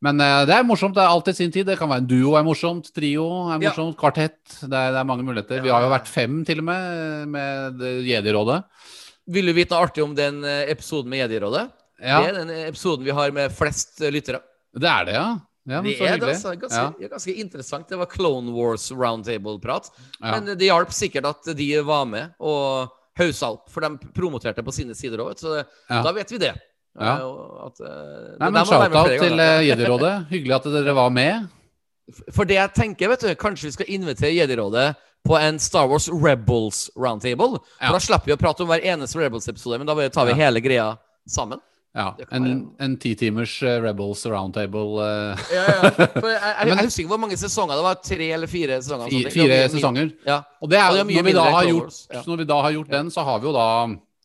men 0.00 0.20
eh, 0.24 0.44
det 0.48 0.54
er 0.56 0.64
morsomt. 0.64 0.94
Det 0.96 1.02
er 1.04 1.12
alltid 1.12 1.36
sin 1.36 1.52
tid. 1.52 1.66
Det 1.68 1.76
kan 1.78 1.90
være 1.92 2.00
en 2.04 2.08
duo 2.08 2.34
er 2.40 2.46
morsomt, 2.46 2.88
trio 2.96 3.26
er 3.52 3.60
morsomt, 3.60 3.96
kvartett. 4.00 4.40
Det 4.62 4.72
er, 4.72 4.92
det 4.96 5.02
er 5.02 5.08
mange 5.12 5.26
muligheter. 5.28 5.60
Vi 5.62 5.68
har 5.74 5.84
jo 5.84 5.92
vært 5.92 6.08
fem 6.08 6.40
til 6.48 6.64
og 6.64 6.68
med 6.72 7.28
med 7.36 7.84
Jedi-rådet. 8.08 8.62
Vil 9.28 9.46
du 9.46 9.52
vite 9.56 9.72
noe 9.76 9.84
artig 9.86 10.02
om 10.04 10.14
den 10.16 10.42
episoden 10.44 11.08
med 11.12 11.22
Jedi-rådet? 11.26 11.68
Det 12.00 12.08
er 12.28 12.32
den 12.40 12.50
episoden 12.66 13.04
vi 13.06 13.12
har 13.16 13.30
med 13.32 13.52
flest 13.52 14.00
lyttere. 14.00 14.40
det 14.74 14.88
er 14.90 15.04
det, 15.04 15.14
ja. 15.14 15.28
Ja 15.66 15.80
så 15.80 16.04
er 16.06 16.18
det, 16.20 16.28
altså. 16.28 16.52
Ganske, 16.60 16.82
Ja. 17.00 17.08
ganske 17.08 17.34
interessant. 17.40 17.88
Det 17.88 17.96
var 17.98 18.06
Clone 18.06 18.52
Wars 18.52 18.90
roundtable-prat. 18.92 19.90
Ja. 20.20 20.30
Men 20.38 20.58
det 20.58 20.68
hjalp 20.68 20.92
sikkert 20.92 21.24
at 21.30 21.56
de 21.56 21.68
var 21.82 22.04
med 22.04 22.34
og 22.40 22.92
haussa 23.16 23.52
opp, 23.54 23.70
for 23.70 23.80
de 23.80 23.96
promoterte 24.12 24.62
på 24.64 24.72
sine 24.74 24.94
sider 24.94 25.18
òg. 25.24 25.38
Så 25.38 25.64
da 25.88 26.12
vet 26.12 26.30
vi 26.30 26.38
det. 26.38 26.54
Eh, 27.00 27.06
At, 27.66 27.80
eh, 27.80 28.36
Nei, 28.38 28.50
men 28.50 28.64
Shout-out 28.66 29.18
til 29.18 29.40
eh, 29.40 29.64
Jedi-rådet. 29.70 30.14
Hyggelig 30.34 30.54
at 30.54 30.68
dere 30.76 30.94
var 30.94 31.10
med. 31.10 31.48
For 32.30 32.44
det 32.44 32.58
jeg 32.58 32.74
tenker, 32.76 33.08
vet 33.08 33.24
du, 33.24 33.34
kanskje 33.34 33.70
vi 33.70 33.72
skal 33.78 33.86
invitere 33.96 34.34
Jedi-rådet 34.36 34.94
på 35.24 35.38
en 35.40 35.58
Star 35.58 35.88
Wars 35.88 36.06
Rebels 36.12 36.90
roundtable. 37.00 37.58
For 37.80 37.96
da 37.96 38.00
slipper 38.02 38.28
vi 38.28 38.36
å 38.36 38.40
prate 38.40 38.62
om 38.62 38.68
hver 38.68 38.84
eneste 38.84 39.18
Rebels-episode, 39.18 39.78
men 39.80 39.88
da 39.88 40.08
tar 40.12 40.28
vi 40.28 40.36
hele 40.36 40.60
greia 40.60 40.90
sammen. 41.26 41.62
Ja, 41.94 42.08
En, 42.34 42.46
en 42.82 42.96
ti 42.98 43.12
timers 43.14 43.52
eh, 43.62 43.76
Rebels 43.84 44.24
roundtable. 44.26 44.96
eh, 45.04 45.44
Ja, 45.54 45.64
ja. 45.68 45.90
For 46.20 46.28
jeg, 46.32 46.40
jeg, 46.42 46.68
jeg 46.72 46.86
husker 46.88 47.02
ikke 47.04 47.12
hvor 47.12 47.20
mange 47.22 47.36
sesonger 47.38 47.78
det 47.78 47.84
var. 47.86 48.00
Tre 48.02 48.30
eller 48.34 48.50
fire 48.50 48.80
sesonger? 48.82 49.12
fi- 49.12 49.30
fire 49.30 49.46
mye- 49.60 49.68
sesonger. 49.76 50.10
Ja. 50.26 50.40
Og 50.60 50.70
det 50.72 50.78
er, 50.80 50.88
Og 50.90 50.96
det 50.98 51.04
er 51.04 51.08
mye 51.12 51.20
når, 51.22 51.28
vi 51.28 51.36
da 51.38 51.44
har 51.54 51.68
gjort, 51.70 52.00
ja. 52.12 52.22
når 52.26 52.36
vi 52.42 52.48
da 52.50 52.58
har 52.66 52.74
gjort 52.78 52.90
den, 52.96 53.10
så 53.14 53.24
har 53.28 53.38
vi 53.38 53.46
jo 53.46 53.52
da 53.54 53.68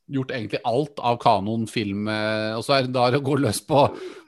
gjort 0.10 0.32
egentlig 0.34 0.60
alt 0.66 1.04
av 1.06 1.20
kanon, 1.22 1.68
film 1.70 2.08
eh, 2.10 2.56
Og 2.58 2.64
så 2.66 2.74
er 2.80 2.88
det 2.88 2.94
da 2.96 3.06
å 3.14 3.22
gå 3.22 3.38
løs 3.38 3.60
på, 3.70 3.84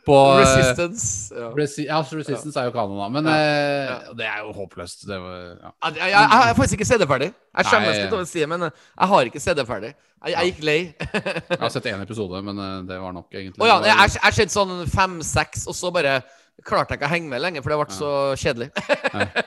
på 0.05 0.15
eh, 0.17 0.39
Resistance. 0.41 1.35
Ja. 1.35 1.49
Resi 1.57 1.85
ja, 1.87 1.99
Resistance 2.01 2.59
er 2.59 2.69
jo 2.69 2.73
kanon, 2.75 2.97
da. 2.99 3.09
Men 3.13 3.29
Ja. 3.29 3.35
eh, 3.37 4.13
det 4.17 4.27
er 4.27 4.39
jo 4.45 4.53
håpløst. 4.57 5.05
Det 5.07 5.19
var, 5.21 5.35
ja. 5.49 5.73
Jeg, 5.89 5.97
jeg, 5.99 6.09
jeg, 6.15 6.29
har 6.35 6.53
faktisk 6.57 6.79
ikke 6.79 6.99
det 7.03 7.09
ferdig. 7.11 7.29
Jeg 7.57 7.69
skjemmes 7.69 7.99
litt 7.99 8.15
over 8.15 8.25
å 8.25 8.31
si 8.31 8.39
det, 8.43 8.49
men 8.49 8.67
jeg 8.69 9.11
har 9.13 9.31
ikke 9.31 9.43
sett 9.43 9.59
det 9.61 9.67
ferdig. 9.69 9.93
Jeg, 10.21 10.35
jeg 10.35 10.51
gikk 10.51 10.63
lei. 10.67 10.79
Jeg 11.51 11.59
har 11.63 11.71
sett 11.73 11.87
én 11.89 12.01
episode, 12.03 12.41
men 12.45 12.59
eh, 12.61 12.75
det 12.89 12.99
var 13.01 13.15
nok, 13.15 13.29
egentlig. 13.33 13.61
Oh, 13.61 13.67
ja, 13.69 13.79
jeg 13.89 14.21
har 14.21 14.35
sett 14.37 14.53
sånn 14.53 14.83
fem-seks, 14.89 15.65
og 15.69 15.73
så 15.77 15.89
bare 15.93 16.19
klarte 16.61 16.93
jeg 16.93 16.99
ikke 16.99 17.07
å 17.09 17.13
henge 17.15 17.29
med 17.31 17.41
lenger, 17.41 17.63
for 17.65 17.73
det 17.73 17.77
ble 17.81 17.95
så 17.95 18.09
kjedelig. 18.37 18.67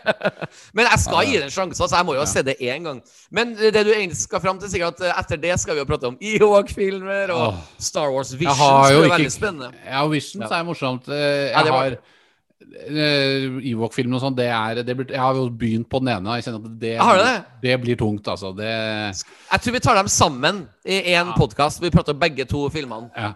Men 0.77 0.89
jeg 0.91 1.03
skal 1.05 1.29
gi 1.29 1.37
det 1.39 1.45
en 1.47 1.53
sjanse, 1.55 1.79
så 1.87 1.97
jeg 2.01 2.07
må 2.09 2.17
jo 2.17 2.23
ha 2.25 2.27
sett 2.31 2.49
det 2.49 2.57
én 2.59 2.83
gang. 2.89 3.03
Men 3.35 3.53
det 3.55 3.71
du 3.87 3.93
egentlig 3.93 4.19
skal 4.19 4.43
fram 4.43 4.59
til, 4.59 4.71
sikkert 4.73 4.99
at 5.05 5.21
etter 5.23 5.39
det 5.45 5.55
skal 5.63 5.77
vi 5.79 5.85
jo 5.85 5.87
prate 5.93 6.11
om 6.11 6.17
Ewok-filmer 6.19 7.31
og 7.37 7.61
Star 7.79 8.11
Wars 8.15 8.33
Vision. 8.35 8.83
Det 8.89 8.97
er 8.99 9.15
veldig 9.15 9.31
spennende. 9.35 9.71
Ja, 9.87 10.03
Visions 10.11 10.51
er 10.51 10.67
morsomt. 10.67 11.07
Eh, 11.07 11.53
Jeg 11.55 11.71
har 11.77 11.95
eh, 11.95 13.47
Ewok-filmen 13.71 14.19
og 14.19 14.25
sånn, 14.25 14.37
det 14.39 14.49
er 14.51 14.83
det 14.83 14.97
blir, 14.99 15.13
Jeg 15.15 15.21
har 15.23 15.39
jo 15.39 15.47
begynt 15.55 15.89
på 15.93 16.01
den 16.03 16.11
ene, 16.17 16.39
jeg 16.41 16.49
kjenner 16.49 16.65
at 16.65 16.81
det, 16.83 16.97
det? 16.99 17.37
det 17.69 17.77
blir 17.85 18.01
tungt, 18.01 18.27
altså. 18.33 18.51
Det 18.59 18.73
Jeg 18.73 19.61
tror 19.63 19.77
vi 19.79 19.85
tar 19.87 20.01
dem 20.03 20.11
sammen 20.11 20.65
i 20.83 20.99
én 21.15 21.31
Ja. 21.31 21.39
podkast. 21.39 21.79
Vi 21.85 21.91
prater 21.95 22.17
om 22.17 22.21
begge 22.27 22.45
to 22.51 22.67
filmene. 22.75 23.11
Ja. 23.15 23.33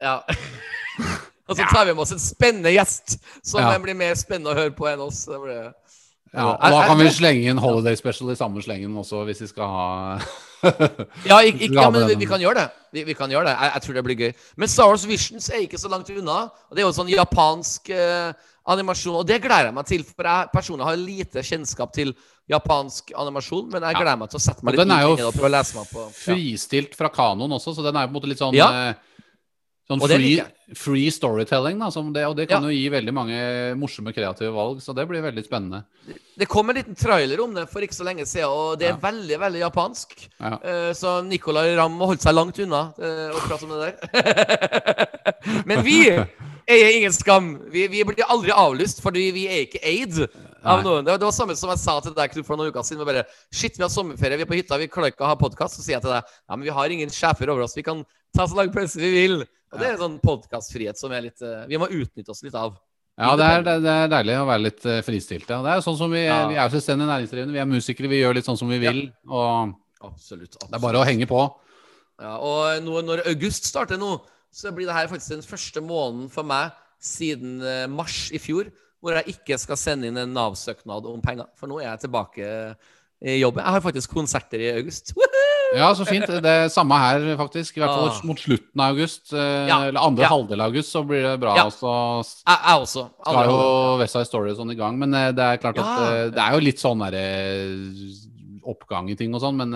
Ja. 0.00 0.20
Og 1.50 1.58
så 1.58 1.66
tar 1.70 1.88
vi 1.88 1.94
med 1.96 2.04
oss 2.04 2.12
en 2.14 2.22
spennende 2.22 2.70
gjest 2.72 3.18
som 3.42 3.60
Ja. 3.60 3.72
blir 3.82 3.96
mer 3.98 4.14
spennende 4.18 4.52
å 4.54 4.58
høre 4.58 4.70
på 4.76 4.86
enn 4.90 5.02
oss. 5.02 5.24
Det 5.26 5.40
blir... 5.42 5.72
Ja, 6.30 6.44
og 6.54 6.60
da 6.62 6.84
kan 6.86 6.98
vi 7.00 7.08
slenge 7.10 7.50
inn 7.50 7.58
Holiday 7.58 7.96
Special 7.98 8.30
i 8.30 8.36
samme 8.38 8.62
slengen 8.62 8.94
også, 9.00 9.24
hvis 9.26 9.40
vi 9.42 9.48
skal 9.50 9.66
ha 9.66 9.86
Ja, 11.26 11.40
ikke, 11.42 11.64
ikke, 11.66 11.74
ja 11.74 11.88
men 11.90 12.04
vi, 12.06 12.14
vi 12.20 12.28
kan 12.30 12.38
gjøre 12.42 12.60
det. 12.60 12.68
Vi, 12.94 13.02
vi 13.08 13.16
kan 13.18 13.32
gjøre 13.32 13.48
det. 13.48 13.54
Jeg, 13.56 13.72
jeg 13.74 13.82
tror 13.82 13.96
det 13.98 14.04
blir 14.06 14.20
gøy. 14.20 14.30
Men 14.60 14.70
Star 14.70 14.90
Wars 14.92 15.06
Visions 15.08 15.48
er 15.50 15.64
ikke 15.64 15.80
så 15.80 15.90
langt 15.90 16.10
unna. 16.14 16.38
Og 16.70 16.76
Det 16.76 16.84
er 16.84 16.86
jo 16.86 16.92
sånn 16.94 17.10
japansk 17.10 17.90
eh, 17.96 18.30
animasjon, 18.70 19.16
og 19.22 19.26
det 19.26 19.40
gleder 19.42 19.70
jeg 19.70 19.76
meg 19.80 19.88
til. 19.90 20.04
For 20.06 20.28
jeg 20.30 20.52
personlig 20.54 20.86
har 20.86 21.00
lite 21.00 21.42
kjennskap 21.50 21.94
til 21.96 22.12
japansk 22.50 23.10
animasjon, 23.18 23.68
men 23.72 23.88
jeg 23.88 23.98
gleder 23.98 24.18
meg 24.20 24.30
til 24.32 24.38
å 24.40 24.42
sette 24.42 24.62
meg 24.66 24.74
litt 24.76 24.82
den 24.84 24.94
er 24.94 25.04
jo 25.06 25.12
inn 25.14 25.18
i 25.18 25.22
det 25.22 25.28
og 25.30 25.36
prøve 25.38 25.50
å 25.50 25.54
lese 25.56 25.78
meg 25.78 25.90
på. 25.94 26.04
Ja. 26.06 26.16
fristilt 26.24 26.96
fra 26.98 27.10
kanon 27.14 27.58
også, 27.58 27.74
så 27.78 27.84
den 27.86 27.96
er 27.98 28.06
jo 28.06 28.10
på 28.10 28.14
en 28.14 28.18
måte 28.20 28.30
litt 28.30 28.42
sånn 28.42 28.54
Ja. 28.58 28.70
eh, 28.90 29.06
Sånn 29.90 30.00
free, 30.06 30.38
free 30.78 31.10
storytelling, 31.10 31.80
da, 31.82 31.88
som 31.90 32.12
det, 32.14 32.22
og 32.28 32.36
det 32.38 32.46
kan 32.48 32.62
Ja. 32.62 32.68
jo 32.70 32.76
gi 32.76 32.88
veldig 32.94 33.12
mange 33.12 33.38
morsomme, 33.76 34.12
kreative 34.14 34.52
valg. 34.54 34.78
Så 34.80 34.94
det 34.94 35.06
blir 35.10 35.20
veldig 35.24 35.42
spennende. 35.44 35.82
Det 36.38 36.46
kom 36.48 36.70
en 36.70 36.76
liten 36.76 36.94
trailer 36.94 37.42
om 37.42 37.52
det 37.52 37.68
for 37.68 37.82
ikke 37.82 37.96
så 37.98 38.06
lenge 38.06 38.24
siden, 38.24 38.46
og 38.48 38.78
det 38.78 38.86
er 38.88 38.94
Ja. 38.94 39.02
veldig 39.10 39.38
veldig 39.42 39.60
japansk. 39.66 40.14
Ja. 40.40 40.54
Eh, 40.62 40.92
så 40.94 41.20
Nicolay 41.26 41.74
Ramm 41.76 41.98
må 41.98 42.06
holde 42.06 42.22
seg 42.22 42.34
langt 42.34 42.58
unna 42.62 42.94
uh, 42.98 43.34
å 43.34 43.40
prate 43.48 43.64
om 43.66 43.74
det 43.74 43.94
der. 43.98 45.64
Men 45.66 45.82
vi 45.82 46.06
eier 46.70 46.96
ingen 46.96 47.12
skam. 47.12 47.58
Vi, 47.72 47.88
vi 47.88 48.04
blir 48.04 48.24
aldri 48.30 48.52
avlyst, 48.54 49.02
fordi 49.02 49.30
vi 49.34 49.46
er 49.50 49.66
ikke 49.66 49.82
eid 49.82 50.28
av 50.64 50.82
noen. 50.84 51.06
Det 51.06 51.16
var, 51.16 51.32
samme 51.34 51.56
som 51.58 51.72
jeg 51.72 51.80
sa 51.82 51.96
til 52.04 52.14
deg 52.16 52.34
for 52.46 52.60
noen 52.60 52.72
uker 52.72 52.84
siden. 52.86 53.06
Bare, 53.08 53.24
Shit, 53.52 53.78
vi 53.78 53.84
har 53.84 53.92
sommerferie, 53.92 54.38
vi 54.40 54.46
er 54.46 54.50
på 54.50 54.58
hytta, 54.58 54.78
vi 54.80 54.90
klarer 54.92 55.14
ikke 55.14 55.24
å 55.26 55.30
ha 55.32 55.38
podkast. 55.40 55.78
Så 55.78 55.84
sier 55.86 55.96
jeg 55.98 56.04
til 56.04 56.14
deg 56.14 56.22
ja, 56.22 56.56
men 56.56 56.66
vi 56.66 56.74
har 56.76 56.94
ingen 56.96 57.12
sjefer 57.14 57.52
over 57.52 57.66
oss, 57.66 57.76
vi 57.78 57.86
kan 57.86 58.04
ta 58.36 58.46
så 58.46 58.58
lang 58.58 58.72
pause 58.74 59.00
vi 59.00 59.10
vil. 59.14 59.42
Og 59.70 59.80
det 59.80 59.86
er 59.88 59.96
en 59.96 60.04
sånn 60.04 60.20
podkastfrihet 60.22 60.98
som 60.98 61.12
litt 61.14 61.44
eh, 61.46 61.66
Vi 61.70 61.78
må 61.78 61.86
utnytte 61.86 62.32
oss 62.34 62.42
litt 62.42 62.56
av. 62.58 62.74
Ja, 63.20 63.34
det 63.36 63.46
er, 63.46 63.64
det 63.84 63.92
er 63.92 64.10
deilig 64.10 64.36
å 64.40 64.46
være 64.48 64.64
litt 64.64 64.84
uh, 64.88 64.96
Ja. 64.96 65.58
Og 65.58 65.64
Det 65.66 65.72
er 65.72 65.78
jo 65.78 65.84
sånn 65.84 65.98
som 65.98 66.12
vi, 66.14 66.22
Ja. 66.24 66.40
vi 66.48 66.56
er 66.56 66.70
selvstendig 66.72 67.08
næringsdrivende, 67.08 67.52
vi 67.52 67.60
er 67.60 67.68
musikere, 67.68 68.10
vi 68.10 68.20
gjør 68.22 68.38
litt 68.38 68.48
sånn 68.48 68.58
som 68.58 68.70
vi 68.72 68.78
vil. 68.80 69.00
Og 69.28 69.74
Absolutt. 70.00 70.56
det 70.56 70.76
er 70.78 70.82
bare 70.82 71.02
å 71.02 71.04
henge 71.04 71.28
på. 71.28 71.42
Ja, 72.20 72.36
og 72.36 72.84
nå, 72.84 73.00
når 73.04 73.24
august 73.28 73.68
starter 73.68 74.00
nå, 74.00 74.14
så 74.52 74.72
blir 74.74 74.88
det 74.88 74.96
her 74.96 75.10
faktisk 75.10 75.34
den 75.36 75.46
første 75.46 75.82
måneden 75.84 76.30
for 76.32 76.48
meg 76.48 76.72
siden 77.00 77.60
eh, 77.64 77.86
mars 77.88 78.28
i 78.34 78.40
fjor 78.40 78.68
hvor 79.00 79.16
jeg 79.16 79.34
ikke 79.36 79.56
skal 79.58 79.76
sende 79.80 80.08
inn 80.10 80.16
en 80.20 80.32
Nav-søknad 80.36 81.06
om 81.08 81.20
penger. 81.24 81.46
For 81.56 81.66
nå 81.70 81.78
er 81.80 81.90
jeg 81.94 82.00
tilbake 82.06 82.48
i 83.20 83.38
jobb. 83.40 83.56
Jeg 83.60 83.64
har 83.76 83.80
faktisk 83.84 84.12
konserter 84.12 84.60
i 84.60 84.70
august. 84.78 85.14
Woohoo! 85.16 85.36
Ja, 85.76 85.92
så 85.94 86.02
fint. 86.04 86.26
Det 86.26 86.50
er 86.50 86.68
samme 86.68 86.96
her, 86.98 87.36
faktisk. 87.38 87.76
I 87.76 87.80
hvert 87.84 87.92
fall 87.94 88.08
Ah. 88.10 88.20
mot 88.26 88.38
slutten 88.42 88.80
av 88.82 88.94
august. 88.96 89.32
eh, 89.32 89.68
Ja, 89.68 89.76
Eller 89.86 90.00
andre 90.00 90.22
ja. 90.24 90.28
halvdel 90.28 90.60
av 90.60 90.72
august, 90.72 90.90
så 90.92 91.04
blir 91.06 91.22
det 91.22 91.36
bra. 91.40 91.54
Ja. 91.56 91.64
Også. 91.70 91.92
Jeg, 92.48 92.58
jeg 92.66 92.80
også. 92.80 93.04
skal 93.22 93.44
jo 93.46 93.98
Westside 94.00 94.20
West 94.24 94.30
Story 94.32 94.50
og 94.50 94.56
sånn 94.58 94.72
i 94.72 94.78
gang. 94.80 94.98
Men 94.98 95.14
eh, 95.14 95.30
det 95.32 95.44
er 95.46 95.56
klart 95.62 95.78
at 95.78 96.00
eh, 96.12 96.30
det 96.34 96.42
er 96.42 96.52
jo 96.56 96.64
litt 96.64 96.80
sånn 96.82 96.98
derre 97.04 97.24
oppgang 98.66 99.08
i 99.10 99.16
ting 99.16 99.32
og 99.34 99.40
sånn, 99.44 99.56
men 99.62 99.72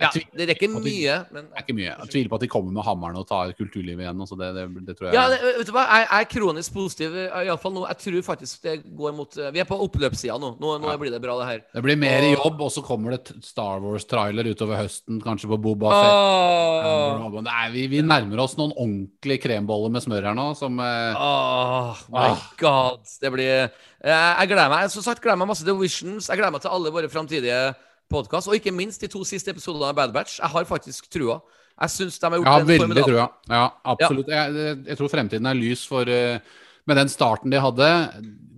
Ja, 0.00 0.08
det 0.10 0.48
rekker 0.48 0.66
de- 0.74 0.80
mye, 0.82 1.12
men 1.30 1.44
det 1.46 1.54
er 1.54 1.62
ikke 1.62 1.74
mye. 1.78 1.92
Jeg 2.02 2.08
tviler 2.10 2.28
på 2.32 2.34
at 2.34 2.40
de 2.42 2.48
kommer 2.50 2.72
med 2.74 2.82
hammeren 2.82 3.14
og 3.20 3.28
tar 3.28 3.52
kulturlivet 3.54 4.02
igjen. 4.02 4.18
Altså 4.24 4.34
det, 4.40 4.48
det, 4.56 4.64
det 4.88 4.96
tror 4.98 5.06
jeg 5.06 5.14
ja, 5.14 5.28
det, 5.30 5.38
vet 5.60 5.68
du 5.68 5.72
hva? 5.76 5.84
Jeg, 5.86 6.08
jeg 6.10 6.24
er 6.24 6.30
kronisk 6.32 6.72
positiv. 6.74 7.14
iallfall 7.14 7.72
nå. 7.76 7.84
Jeg 7.86 7.98
tror 8.02 8.24
faktisk 8.34 8.62
det 8.66 8.74
går 8.98 9.14
mot 9.14 9.38
Vi 9.54 9.60
er 9.62 9.68
på 9.70 9.78
oppløpssida 9.86 10.34
nå. 10.42 10.50
Nå, 10.58 10.72
nå 10.82 10.90
Ja. 10.90 10.96
blir 10.98 11.14
det 11.14 11.22
bra, 11.22 11.36
det 11.38 11.46
her. 11.46 11.60
Det 11.78 11.82
blir 11.86 11.96
mer 11.96 12.26
Og- 12.26 12.34
jobb, 12.42 12.60
og 12.66 12.72
så 12.74 12.82
kommer 12.82 13.14
det 13.14 13.36
Star 13.46 13.78
Wars-trailer 13.80 14.50
utover 14.50 14.76
høsten, 14.82 15.22
kanskje 15.22 15.46
på 15.54 15.60
Boba 15.62 15.94
Fett. 15.94 17.30
Oh. 17.30 17.40
Nei, 17.46 17.70
vi, 17.70 17.86
vi 17.94 18.02
nærmer 18.02 18.42
oss 18.42 18.56
noen 18.58 18.72
ordentlige 18.74 19.42
kremboller 19.46 19.90
med 19.94 20.02
smør 20.02 20.26
her 20.26 20.34
nå, 20.34 20.50
som 20.58 20.74
Åh, 20.80 21.96
my 22.10 22.18
Ah. 22.34 22.42
god. 22.58 22.98
Det 23.20 23.30
blir 23.32 23.46
jeg, 23.46 23.70
jeg 24.02 24.48
gleder 24.50 24.70
meg. 24.74 24.90
Som 24.90 25.02
sagt, 25.06 25.22
gleder 25.22 25.38
meg 25.38 25.48
masse 25.54 25.64
til 25.64 25.78
Visions. 25.78 26.26
Jeg 26.28 26.36
gleder 26.38 26.52
meg 26.52 26.62
til 26.62 26.70
alle 26.74 26.90
våre 26.90 27.08
framtidige 27.08 27.74
podkast, 28.10 28.48
og 28.50 28.56
ikke 28.58 28.72
minst 28.74 29.02
de 29.02 29.08
to 29.10 29.22
siste 29.26 29.50
episodene 29.54 29.88
av 29.90 29.96
Bad 29.98 30.12
Batch. 30.14 30.38
Jeg 30.40 30.50
har 30.52 30.66
faktisk 30.68 31.08
trua. 31.12 31.40
Jeg 31.80 31.90
syns 31.90 32.18
de 32.20 32.28
har 32.28 32.36
gjort 32.38 32.46
Ja, 32.50 32.58
en 32.60 32.68
veldig 32.68 32.82
formidabel 32.84 33.10
trua. 33.14 33.26
Ja, 33.50 33.64
absolutt. 33.94 34.28
Jeg, 34.30 34.76
jeg 34.86 34.98
tror 35.00 35.10
fremtiden 35.10 35.46
er 35.50 35.58
lys 35.58 35.82
for 35.90 36.06
uh, 36.06 36.38
Med 36.86 36.96
den 37.00 37.08
starten 37.08 37.50
de 37.50 37.58
hadde. 37.64 37.88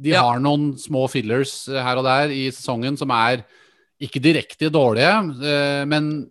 De 0.02 0.10
Ja. 0.12 0.22
har 0.26 0.40
noen 0.42 0.72
små 0.78 1.06
fillers 1.08 1.68
eh, 1.70 1.78
her 1.80 1.96
og 1.96 2.04
der 2.04 2.28
i 2.34 2.50
sesongen 2.50 2.98
som 2.98 3.08
er 3.14 3.44
ikke 4.02 4.20
direkte 4.20 4.68
dårlige, 4.68 5.12
uh, 5.40 5.84
men 5.88 6.26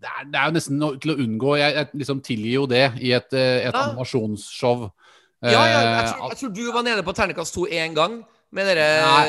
det 0.00 0.08
er, 0.08 0.24
det 0.32 0.38
er 0.40 0.46
jo 0.48 0.54
nesten 0.56 0.80
til 0.98 1.12
å 1.12 1.18
unngå. 1.20 1.52
Jeg, 1.60 1.74
jeg 1.76 1.88
liksom 2.00 2.22
tilgir 2.24 2.54
jo 2.56 2.66
det 2.66 2.86
i 3.04 3.12
et, 3.12 3.28
et 3.36 3.68
Ja. 3.68 3.82
animasjonsshow. 3.84 4.88
Ja, 5.44 5.50
ja, 5.52 5.66
jeg, 5.68 5.86
Eh, 5.86 6.08
tror, 6.10 6.30
jeg 6.32 6.38
tror 6.40 6.54
du 6.56 6.72
var 6.72 6.82
nede 6.88 7.02
på 7.04 7.12
terningkast 7.16 7.54
to 7.54 7.66
én 7.68 7.94
gang 7.94 8.24
med 8.56 8.66
dere 8.66 8.86
Nei, 9.04 9.26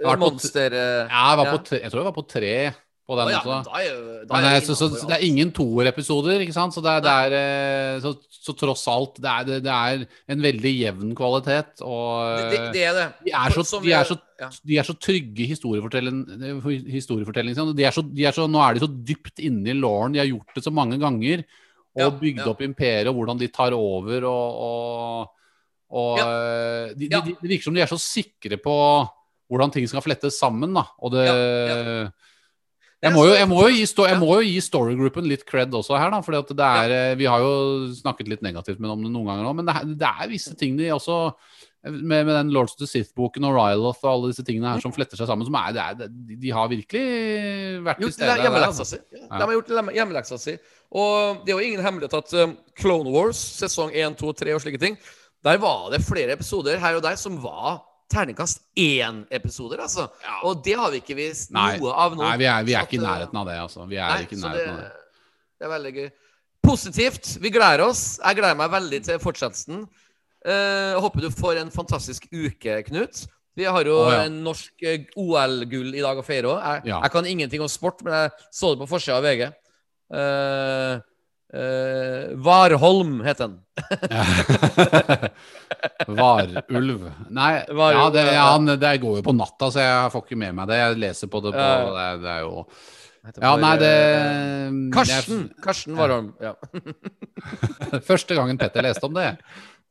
eh, 0.00 0.16
monster... 0.18 0.74
eh, 0.74 1.04
ja, 1.04 1.28
jeg, 1.30 1.38
var 1.40 1.46
ja. 1.46 1.52
på 1.52 1.62
tre, 1.68 1.78
jeg 1.82 1.92
tror 1.92 2.02
jeg 2.02 2.08
var 2.08 2.16
på 2.16 2.26
tre 2.30 2.56
på 3.04 3.16
den 3.18 3.30
ja, 3.34 3.40
også. 3.42 3.72
er 3.76 3.96
Men, 4.30 4.46
er 4.46 4.46
eh, 4.48 4.54
det 4.54 4.64
så, 4.64 4.74
så, 4.78 4.86
så 4.96 5.08
det 5.10 5.16
er 5.18 5.24
ingen 5.26 5.50
toerepisoder, 5.52 6.40
ikke 6.40 6.54
sant? 6.56 6.72
Så, 6.72 6.80
det 6.84 6.94
er, 6.94 7.02
det 7.04 7.10
er, 7.36 7.98
så, 8.00 8.14
så 8.46 8.54
tross 8.56 8.86
alt, 8.88 9.20
det 9.20 9.28
er, 9.28 9.50
det, 9.66 9.74
er 9.74 10.06
en 10.32 10.44
veldig 10.44 10.72
jevn 10.72 11.10
kvalitet. 11.18 11.82
Og 11.84 12.38
det, 12.38 12.46
det, 12.54 12.62
det 12.78 12.86
er 12.88 12.96
det. 12.96 13.04
de, 13.26 13.34
er 13.36 13.56
så, 13.58 13.80
de, 13.84 13.92
er 13.92 14.08
så, 14.08 14.16
de 14.64 14.80
så 14.88 14.96
trygge 14.96 15.50
og 15.84 17.76
De 17.76 17.84
er 17.84 17.92
så, 17.92 18.06
de 18.08 18.24
er 18.24 18.38
så, 18.38 18.48
nå 18.48 18.64
er 18.64 18.78
de 18.78 18.86
så 18.86 18.90
dypt 19.12 19.44
inne 19.44 19.74
i 19.74 19.76
lauren. 19.76 20.16
de 20.16 20.24
har 20.24 20.32
gjort 20.32 20.56
det 20.56 20.64
så 20.64 20.72
mange 20.72 20.98
ganger. 21.02 21.44
Og 21.94 22.16
bygd 22.18 22.42
opp 22.50 22.64
imperiet, 22.64 23.06
og 23.06 23.20
hvordan 23.20 23.38
de 23.38 23.52
tar 23.54 23.76
over 23.76 24.24
og, 24.26 24.62
og, 24.64 25.43
og 25.94 26.18
Ja. 26.18 26.26
eh, 26.26 26.94
de, 26.98 27.08
de, 27.08 27.20
de, 27.30 27.34
Det 27.40 27.50
virker 27.52 27.68
som 27.68 27.76
de 27.76 27.84
er 27.84 27.90
så 27.90 28.00
sikre 28.02 28.58
på 28.58 28.74
hvordan 29.50 29.70
ting 29.74 29.86
skal 29.86 30.02
flettes 30.02 30.38
sammen. 30.40 30.72
da 30.74 30.86
Og 31.04 31.12
det 31.14 31.26
Jeg, 33.04 33.12
må 33.12 33.26
jo, 33.28 33.34
jeg, 33.36 33.48
må 33.50 33.58
gi 33.68 33.84
jeg 33.84 34.16
må 34.16 34.30
jo 34.38 34.44
gi 34.46 34.60
storygroupen 34.64 35.26
litt 35.28 35.42
cred 35.44 35.74
også 35.76 35.98
her, 36.00 36.08
da. 36.14 36.22
For 36.24 36.32
det 36.32 36.64
er, 36.64 36.94
eh, 37.12 37.16
vi 37.20 37.26
har 37.28 37.42
jo 37.44 37.90
snakket 37.92 38.30
litt 38.32 38.42
negativt 38.46 38.80
med 38.80 38.94
om 38.94 39.02
det 39.04 39.12
noen 39.12 39.28
ganger 39.28 39.50
òg, 39.50 39.58
men 39.58 39.68
det 39.68 39.74
er, 39.76 39.90
det 40.00 40.08
er 40.08 40.30
visse 40.32 40.54
ting 40.56 40.78
de 40.78 40.88
også 40.94 41.18
med, 41.84 42.24
med 42.24 42.32
den 42.32 42.52
Lords 42.54 42.72
of 42.72 42.80
the 42.80 42.88
Sith-boken 42.88 43.44
og 43.44 43.58
Ryloth 43.58 44.00
og 44.06 44.08
alle 44.08 44.30
disse 44.32 44.44
tingene 44.46 44.70
her 44.72 44.80
som 44.80 44.94
fletter 44.96 45.20
seg 45.20 45.28
sammen, 45.28 45.44
som 45.44 45.58
er, 45.60 45.74
det 45.76 45.82
er 45.84 45.98
de, 46.08 46.38
De 46.40 46.52
har 46.56 46.70
virkelig 46.72 47.04
vært 47.84 48.00
til 48.00 48.14
stede. 48.14 48.38
hjemmeleksa 48.40 48.86
altså. 48.86 48.86
si. 48.88 49.02
Ja, 49.20 49.26
De 49.28 49.42
har 49.42 49.52
gjort 49.58 49.74
hjemmeleksa 49.98 50.38
si. 50.40 50.54
Og 50.94 51.44
det 51.44 51.52
er 51.52 51.58
jo 51.60 51.66
ingen 51.68 51.84
hemmelighet 51.84 52.16
at 52.22 52.32
um, 52.40 52.56
Clone 52.80 53.12
Wars, 53.12 53.36
sesong 53.60 53.92
1, 53.92 54.16
2, 54.16 54.32
3 54.40 54.56
og 54.56 54.64
slike 54.64 54.80
ting, 54.80 54.96
der 55.44 55.58
var 55.60 55.90
det 55.92 56.00
flere 56.04 56.34
episoder 56.36 56.78
her 56.80 56.96
og 56.98 57.04
der 57.04 57.18
som 57.20 57.36
var 57.42 57.82
terningkast 58.12 58.60
én-episoder, 58.78 59.80
altså. 59.84 60.06
Og 60.44 60.60
det 60.64 60.76
har 60.78 60.92
vi 60.92 61.00
ikke 61.00 61.16
vist 61.18 61.52
Nei, 61.54 61.78
noe 61.80 61.94
av 61.96 62.14
nå. 62.16 62.22
nei 62.22 62.36
vi, 62.40 62.46
er, 62.50 62.66
vi 62.66 62.74
er 62.76 62.86
ikke 62.86 62.98
i 62.98 63.02
uh, 63.02 63.06
nærheten 63.06 63.40
av 63.40 63.48
det, 63.48 63.56
altså. 63.64 63.86
Vi 63.90 63.98
er 63.98 64.12
Nei, 64.12 64.26
ikke 64.26 64.36
i 64.36 64.42
nærheten 64.42 64.64
det, 64.68 64.74
av 64.74 64.80
det. 64.80 65.20
det 65.58 65.66
er 65.68 65.72
veldig 65.74 65.92
gøy. 65.98 66.08
Positivt. 66.64 67.30
Vi 67.44 67.52
gleder 67.52 67.84
oss. 67.84 68.02
Jeg 68.22 68.38
gleder 68.40 68.56
meg 68.60 68.72
veldig 68.72 69.00
til 69.08 69.20
fortsettelsen. 69.20 69.84
Uh, 70.44 71.00
håper 71.00 71.24
du 71.24 71.30
får 71.32 71.62
en 71.62 71.72
fantastisk 71.72 72.28
uke, 72.32 72.82
Knut. 72.88 73.24
Vi 73.54 73.66
har 73.70 73.86
jo 73.86 73.96
oh, 74.02 74.10
ja. 74.10 74.24
en 74.26 74.40
norsk 74.42 74.82
eh, 74.82 75.04
OL-gull 75.20 75.92
i 75.94 76.02
dag 76.02 76.18
å 76.18 76.24
feire 76.26 76.50
òg. 76.50 76.56
Jeg, 76.58 76.88
Ja. 76.90 76.96
jeg 77.04 77.12
kan 77.14 77.28
ingenting 77.30 77.62
om 77.62 77.70
sport, 77.70 78.02
men 78.02 78.16
jeg 78.16 78.48
så 78.50 78.72
det 78.72 78.80
på 78.80 78.88
forsida 78.90 79.20
av 79.20 79.28
VG. 79.28 79.44
Eh, 80.18 80.94
eh, 81.54 82.34
Varholm 82.44 83.22
het 83.24 83.40
den. 83.40 83.54
Varulv. 86.18 87.06
Nei, 87.30 87.52
Varulv, 87.68 88.00
ja, 88.00 88.10
det, 88.14 88.24
ja. 88.32 88.44
han, 88.52 88.66
det 88.80 88.92
går 89.02 89.20
jo 89.20 89.24
på 89.26 89.34
natta, 89.36 89.70
så 89.72 89.84
jeg 89.84 90.12
får 90.14 90.26
ikke 90.26 90.40
med 90.44 90.58
meg 90.58 90.70
det. 90.70 90.80
Jeg 90.80 91.00
leser 91.04 91.30
på 91.32 91.42
det 91.44 91.54
på. 91.56 91.68
Det, 91.98 92.06
det 92.24 92.34
er 92.34 92.44
jo 92.44 92.52
Ja, 93.40 93.54
nei, 93.60 93.74
det 93.80 93.92
Karsten! 94.94 94.94
Karsten! 94.94 95.44
Karsten 95.64 95.98
Warholm. 95.98 96.32
Ja. 96.42 96.54
Første 98.10 98.36
gangen 98.36 98.60
Petter 98.60 98.84
leste 98.84 99.08
om 99.08 99.14
det. 99.16 99.30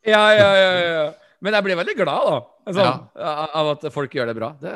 Ja, 0.06 0.26
ja, 0.36 0.50
ja, 0.60 0.72
ja. 0.84 1.06
Men 1.44 1.58
jeg 1.58 1.66
blir 1.66 1.80
veldig 1.80 1.96
glad, 2.00 2.28
da. 2.30 2.38
altså, 2.70 2.86
Ja. 3.20 3.32
Av 3.60 3.74
at 3.74 3.88
folk 3.96 4.14
gjør 4.16 4.30
det 4.32 4.38
bra. 4.38 4.54
Det, 4.62 4.74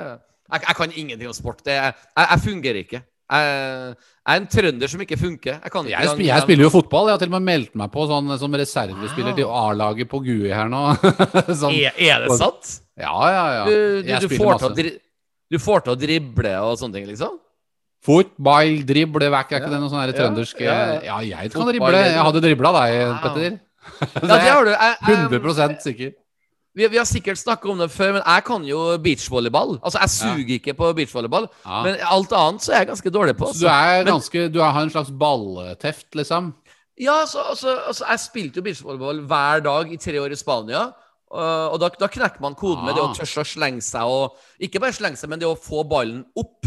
jeg, 0.48 0.64
jeg 0.64 0.76
kan 0.80 0.98
ingenting 1.04 1.30
om 1.30 1.36
sport. 1.36 1.62
Det, 1.68 1.76
jeg, 1.76 1.94
jeg 2.18 2.44
fungerer 2.44 2.80
ikke. 2.84 3.02
Jeg, 3.28 3.96
er 4.32 4.38
en 4.40 4.46
trønder 4.48 4.92
som 4.92 5.02
ikke 5.04 5.18
funker. 5.20 5.58
Jeg, 5.60 5.72
kan 5.72 5.84
ikke 5.88 5.94
Jeg, 5.94 6.12
spiller, 6.14 6.30
jeg 6.30 6.46
spiller 6.46 6.64
jo 6.68 6.70
fotball. 6.72 7.10
Jeg 7.10 7.18
har 7.18 7.24
til 7.24 7.32
og 7.32 7.36
med 7.36 7.48
meldt 7.50 7.74
meg 7.80 7.92
på 7.92 8.06
sånn, 8.08 8.30
som 8.40 8.56
reservespiller 8.56 9.36
til 9.36 9.52
A-laget 9.52 10.08
på 10.12 10.22
GUI 10.24 10.54
her 10.54 10.70
nå. 10.72 10.84
sånn, 11.62 11.76
Er, 11.76 11.98
er 11.98 12.24
det 12.24 12.38
sant? 12.40 12.78
ja, 12.98 13.18
ja, 13.34 13.44
ja. 13.58 13.66
Du, 13.68 13.76
du, 14.08 14.14
du, 14.28 14.38
får 14.38 14.64
til 14.80 14.94
du 15.52 15.60
får 15.64 15.84
til 15.86 15.94
å 15.96 16.00
drible 16.00 16.56
og 16.64 16.80
sånne 16.80 17.00
ting, 17.00 17.08
liksom? 17.12 17.36
Fotball, 18.08 18.82
drible, 18.88 19.30
vekk. 19.34 19.52
Er 19.52 19.62
ikke 19.62 19.68
Ja. 19.68 19.74
det 19.76 19.82
noe 19.84 19.92
sånn 19.92 20.14
trøndersk 20.16 20.62
ja, 20.64 20.76
Ja, 20.76 21.00
ja. 21.04 21.42
jeg 21.42 21.52
kan 21.52 21.68
drible. 21.68 21.92
Jeg 21.98 22.24
hadde 22.30 22.44
dribla 22.44 22.72
deg, 22.78 22.98
Wow. 23.02 23.18
Petter. 23.26 23.60
Ja, 23.98 24.38
det 24.38 24.50
har 24.52 24.66
du. 24.68 24.72
Jeg, 24.72 24.80
er 24.80 25.12
jeg, 25.12 25.30
100 25.32 25.82
sikker. 25.84 26.12
Vi, 26.78 26.88
vi 26.94 27.00
har 27.02 27.08
sikkert 27.10 27.40
snakka 27.42 27.70
om 27.74 27.80
det 27.82 27.90
før, 27.92 28.14
men 28.18 28.22
jeg 28.24 28.44
kan 28.46 28.66
jo 28.68 28.80
beachvolleyball. 29.02 29.80
Altså, 29.82 30.00
jeg 30.04 30.14
suger 30.14 30.54
ikke 30.60 30.76
på 30.78 30.92
beachvolleyball, 31.00 31.48
Ja. 31.66 31.82
men 31.88 31.98
alt 32.06 32.32
annet 32.38 32.62
så 32.66 32.74
er 32.76 32.84
jeg 32.84 32.92
ganske 32.94 33.12
dårlig 33.16 33.34
på. 33.40 33.50
Så 33.54 33.66
du 33.66 33.68
er 33.68 34.04
Men- 34.06 34.52
Du 34.54 34.60
har 34.62 34.82
en 34.82 34.90
slags 34.94 35.10
ballteft, 35.12 36.14
liksom? 36.16 36.54
Ja, 37.00 37.22
altså, 37.22 37.40
altså, 37.50 37.76
altså 37.88 38.06
jeg 38.10 38.20
spilte 38.20 38.56
jo 38.58 38.62
beachvolleyball 38.64 39.22
hver 39.28 39.64
dag 39.64 39.92
i 39.94 39.98
tre 39.98 40.18
år 40.22 40.32
i 40.32 40.36
Spania. 40.36 40.86
Uh, 41.30 41.68
og 41.74 41.80
da, 41.82 41.90
da 42.00 42.08
knekker 42.08 42.40
man 42.40 42.56
koden 42.56 42.86
med 42.86 42.96
det 42.96 43.02
å 43.04 43.10
Ah. 43.10 43.14
tørre 43.14 43.44
å 43.44 43.46
slenge 43.46 43.82
seg 43.84 44.02
og 44.08 44.38
Ikke 44.62 44.80
bare 44.80 44.94
slenge 44.96 45.18
seg, 45.20 45.28
men 45.30 45.40
det 45.40 45.46
å 45.50 45.58
få 45.60 45.84
ballen 45.84 46.24
opp 46.38 46.66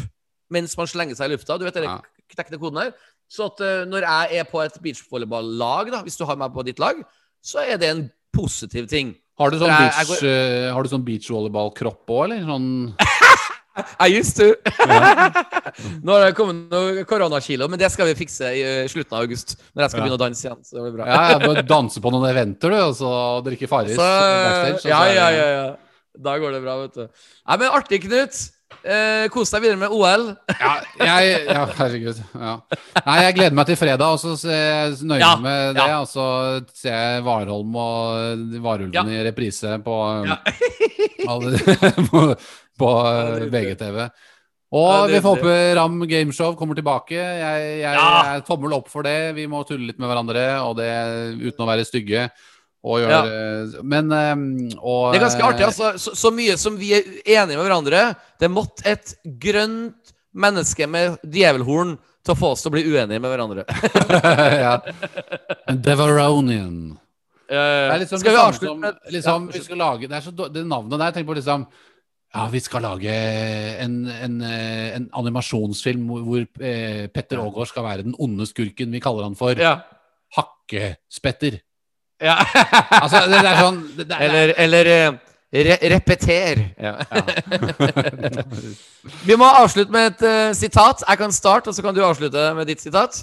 mens 0.50 0.76
man 0.76 0.86
slenger 0.86 1.16
seg 1.16 1.30
i 1.30 1.34
lufta. 1.36 1.56
Du 1.58 1.64
vet 1.64 1.72
den 1.74 1.84
Ja. 1.84 2.00
knekkende 2.34 2.58
koden 2.60 2.82
her? 2.82 2.92
Så 3.30 3.46
at 3.46 3.60
uh, 3.60 3.84
når 3.88 4.02
jeg 4.04 4.38
er 4.40 4.44
på 4.44 4.60
et 4.62 4.76
beachvolleyball-lag, 4.82 5.90
da, 5.90 6.02
hvis 6.02 6.18
du 6.18 6.24
har 6.26 6.36
meg 6.36 6.52
på 6.52 6.64
ditt 6.64 6.78
lag, 6.78 6.96
så 7.42 7.62
er 7.66 7.78
det 7.78 7.88
en 7.88 8.10
positiv 8.36 8.86
ting. 8.88 9.14
Har 9.40 9.52
du 9.54 9.56
sånn 9.60 9.72
beach, 9.72 10.00
går... 10.10 10.24
eh, 10.28 10.68
har 10.74 10.84
du 10.84 10.90
sånn 10.92 11.04
beachvolleyballkropp 11.06 12.12
òg, 12.12 12.22
eller? 12.28 12.42
Sånn 12.44 12.66
I 14.04 14.08
used 14.12 14.36
to. 14.36 14.50
Nå 16.04 16.12
har 16.12 16.26
det 16.26 16.34
kommet 16.36 16.72
noen 16.74 16.98
koronakilo, 17.08 17.68
men 17.70 17.80
det 17.80 17.88
skal 17.94 18.10
vi 18.10 18.16
fikse 18.18 18.50
i 18.58 18.60
uh, 18.66 18.88
slutten 18.90 19.16
av 19.16 19.22
august. 19.24 19.54
Når 19.72 19.84
jeg 19.86 19.92
skal 19.92 20.00
Ja. 20.00 20.04
begynne 20.04 20.18
å 20.18 20.20
danse 20.20 20.44
igjen. 20.44 20.58
Så 20.66 20.76
det 20.76 20.82
blir 20.84 20.96
bra. 20.98 21.06
Ja, 21.08 21.20
ja, 21.32 21.38
du 21.40 21.62
danser 21.70 22.04
på 22.04 22.12
noen 22.12 22.28
eventer, 22.28 22.74
du, 22.74 22.80
og 22.82 22.96
så 22.98 23.12
drikke 23.46 23.68
Farris 23.70 23.96
Så, 23.96 24.08
ja, 24.90 25.00
ja, 25.14 25.28
ja, 25.32 25.46
ja. 25.54 25.68
Da 26.20 26.34
går 26.42 26.58
det 26.58 26.62
bra, 26.66 26.74
vet 26.82 26.98
du. 26.98 27.04
Nei, 27.06 27.56
men 27.62 27.70
artig, 27.78 28.02
Knut. 28.04 28.40
Eh, 28.80 29.26
Kos 29.32 29.50
deg 29.52 29.64
videre 29.64 29.80
med 29.80 29.92
OL. 29.92 30.22
Ja, 30.56 30.70
jeg, 31.02 31.42
ja, 31.50 31.64
herregud. 31.76 32.20
Ja. 32.32 32.54
Nei, 33.04 33.16
jeg 33.26 33.36
gleder 33.36 33.56
meg 33.58 33.68
til 33.68 33.78
fredag, 33.80 34.06
og 34.14 34.20
så 34.22 34.32
ser 34.40 34.56
jeg 34.56 34.96
nøye 35.10 35.20
Ja, 35.20 35.34
med 35.42 35.76
det. 35.76 35.86
Og 35.98 36.08
så 36.08 36.26
ser 36.78 36.96
jeg 36.96 37.24
Warholm 37.26 37.76
og 37.76 38.56
Varulven 38.64 39.12
i 39.12 39.20
reprise 39.26 39.76
på, 39.84 39.98
Ja. 40.30 40.38
på, 42.10 42.24
på 42.80 42.92
eh, 43.12 43.48
VGTV. 43.52 44.04
Og 44.70 45.10
vi 45.10 45.18
får 45.18 45.34
håpe 45.34 45.54
Ram 45.74 45.98
Gameshow 46.06 46.54
kommer 46.56 46.78
tilbake. 46.78 47.18
Jeg, 47.18 47.70
jeg, 47.82 47.96
jeg 47.98 48.44
tommel 48.46 48.76
opp 48.76 48.88
for 48.92 49.02
det. 49.02 49.34
Vi 49.34 49.48
må 49.50 49.64
tulle 49.66 49.90
litt 49.90 49.98
med 49.98 50.06
hverandre, 50.08 50.44
og 50.62 50.76
det 50.78 50.90
uten 51.42 51.64
å 51.64 51.68
være 51.68 51.86
stygge. 51.88 52.28
Og 52.80 53.02
gjøre 53.02 53.82
Men 53.84 54.12
eh, 54.16 54.44
og, 54.80 55.12
Det 55.12 55.18
er 55.18 55.24
ganske 55.26 55.48
artig. 55.50 55.66
altså 55.66 55.90
så, 56.00 56.14
så 56.16 56.30
mye 56.32 56.56
som 56.60 56.78
vi 56.80 56.94
er 56.96 57.04
enige 57.24 57.58
med 57.58 57.66
hverandre. 57.66 58.04
Det 58.40 58.48
måtte 58.52 58.86
et 58.88 59.12
grønt 59.42 60.14
menneske 60.30 60.86
med 60.88 61.18
djevelhorn 61.26 61.96
til 62.24 62.34
å 62.34 62.38
få 62.38 62.54
oss 62.54 62.64
til 62.64 62.70
å 62.70 62.74
bli 62.76 62.86
uenige 62.86 63.20
med 63.20 63.32
hverandre. 63.32 63.66
ja. 64.64 64.74
Devaronian. 65.74 66.96
Eh, 67.50 67.58
er 67.90 68.00
liksom 68.04 68.20
skal 68.22 68.36
vi 68.36 68.40
avslutte 68.40 68.78
med 68.78 68.98
liksom, 69.10 69.48
Ja, 69.50 69.56
vi 69.56 69.64
skal 69.64 69.80
lage, 69.80 70.06
Det 70.06 70.18
er 70.20 70.22
så 70.22 70.50
det 70.54 70.66
navnet 70.70 71.00
der. 71.02 71.14
Tenk 71.16 71.26
på 71.28 71.34
liksom 71.34 71.64
Ja, 72.30 72.44
vi 72.52 72.60
skal 72.62 72.84
lage 72.86 73.14
en, 73.82 74.04
en, 74.06 74.36
eh, 74.46 74.92
en 74.94 75.08
animasjonsfilm 75.18 76.04
hvor, 76.06 76.22
hvor 76.28 76.44
eh, 76.62 77.08
Petter 77.10 77.42
Aagaard 77.42 77.72
skal 77.72 77.88
være 77.88 78.06
den 78.06 78.14
onde 78.22 78.46
skurken. 78.46 78.94
Vi 78.94 79.02
kaller 79.02 79.26
han 79.26 79.36
for 79.38 79.58
Ja. 79.58 79.80
Hakkespetter. 80.36 81.58
Ja. 82.20 82.36
Altså, 83.02 83.24
det, 83.26 83.40
det 83.40 83.50
er 83.50 83.60
sånn 83.60 83.80
det, 83.96 84.06
det 84.08 84.16
er, 84.16 84.24
Eller, 84.26 84.54
eller 84.64 84.90
eh, 84.94 85.18
re 85.66 85.78
repeter. 85.94 86.62
Ja. 86.78 86.94
vi 89.28 89.36
må 89.38 89.48
avslutte 89.48 89.92
med 89.92 90.12
et 90.12 90.22
uh, 90.26 90.54
sitat. 90.56 91.02
Jeg 91.08 91.18
kan 91.18 91.32
starte, 91.34 91.68
og 91.68 91.74
så 91.74 91.82
kan 91.82 91.96
du 91.96 92.04
avslutte 92.04 92.50
med 92.54 92.70
ditt 92.70 92.82
sitat. 92.82 93.22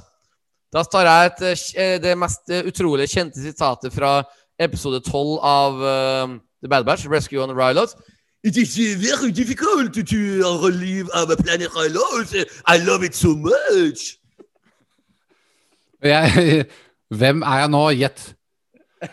Da 0.74 0.84
tar 0.84 1.08
jeg 1.08 1.32
et, 1.32 1.72
eh, 1.80 1.96
det 2.04 2.18
mest 2.20 2.52
utrolig 2.66 3.08
kjente 3.10 3.40
sitatet 3.40 3.94
fra 3.96 4.20
episode 4.60 5.00
12 5.06 5.40
av 5.40 5.80
uh, 5.80 6.38
The 6.62 6.70
Bad 6.70 6.86
Batch, 6.86 7.08
Rescue 7.08 7.42
on 7.42 7.50
the 7.50 7.56
Rylot. 7.56 7.96
It 8.44 8.56
is 8.58 8.78
very 8.78 9.32
difficult 9.32 9.94
to 9.94 10.18
relieve 10.64 11.10
our 11.14 11.36
planet 11.36 11.70
Rylos. 11.76 12.34
I 12.66 12.78
love 12.78 13.04
it 13.04 13.16
so 13.16 13.36
much. 13.36 14.18
jeg, 16.04 16.66
Hvem 17.20 17.42
er 17.42 17.60
jeg 17.60 17.70
nå? 17.70 17.90
Gjett. 17.90 18.37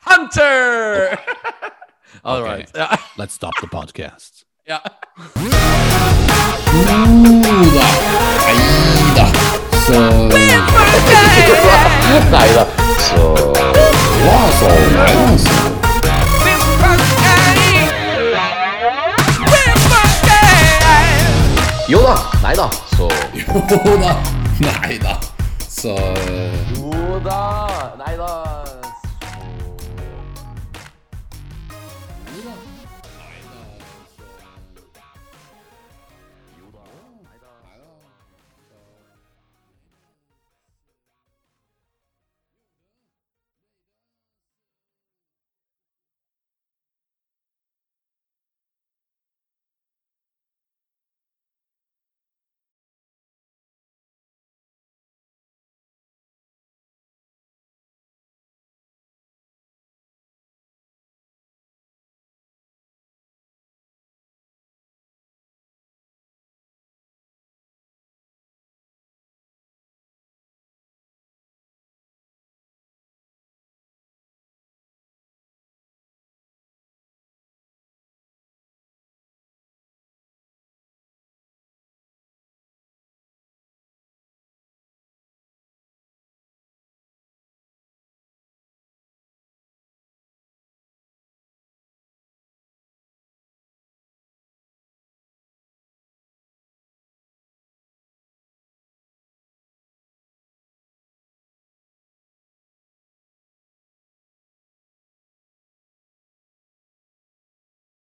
Hunter! 0.00 1.16
All 2.24 2.42
Ok. 2.42 2.44
right. 2.44 2.70
Let's 3.16 3.34
stop 3.34 3.54
the 3.60 3.66
podcast. 3.68 4.44
ja. 4.66 4.80
Nei 12.30 12.54
da. 12.54 12.66
Så 13.16 14.70
Jo 21.88 22.02
da. 22.02 22.14
Nei 22.42 22.54
da. 22.56 22.70
Så 22.96 23.08
Jo 23.34 23.98
da. 24.00 24.16
Nei 24.60 24.98
da. 24.98 25.18
Så 25.80 25.96
Jo 26.76 27.20
da. 27.24 27.94
Nei 27.96 28.16
da. 28.16 28.49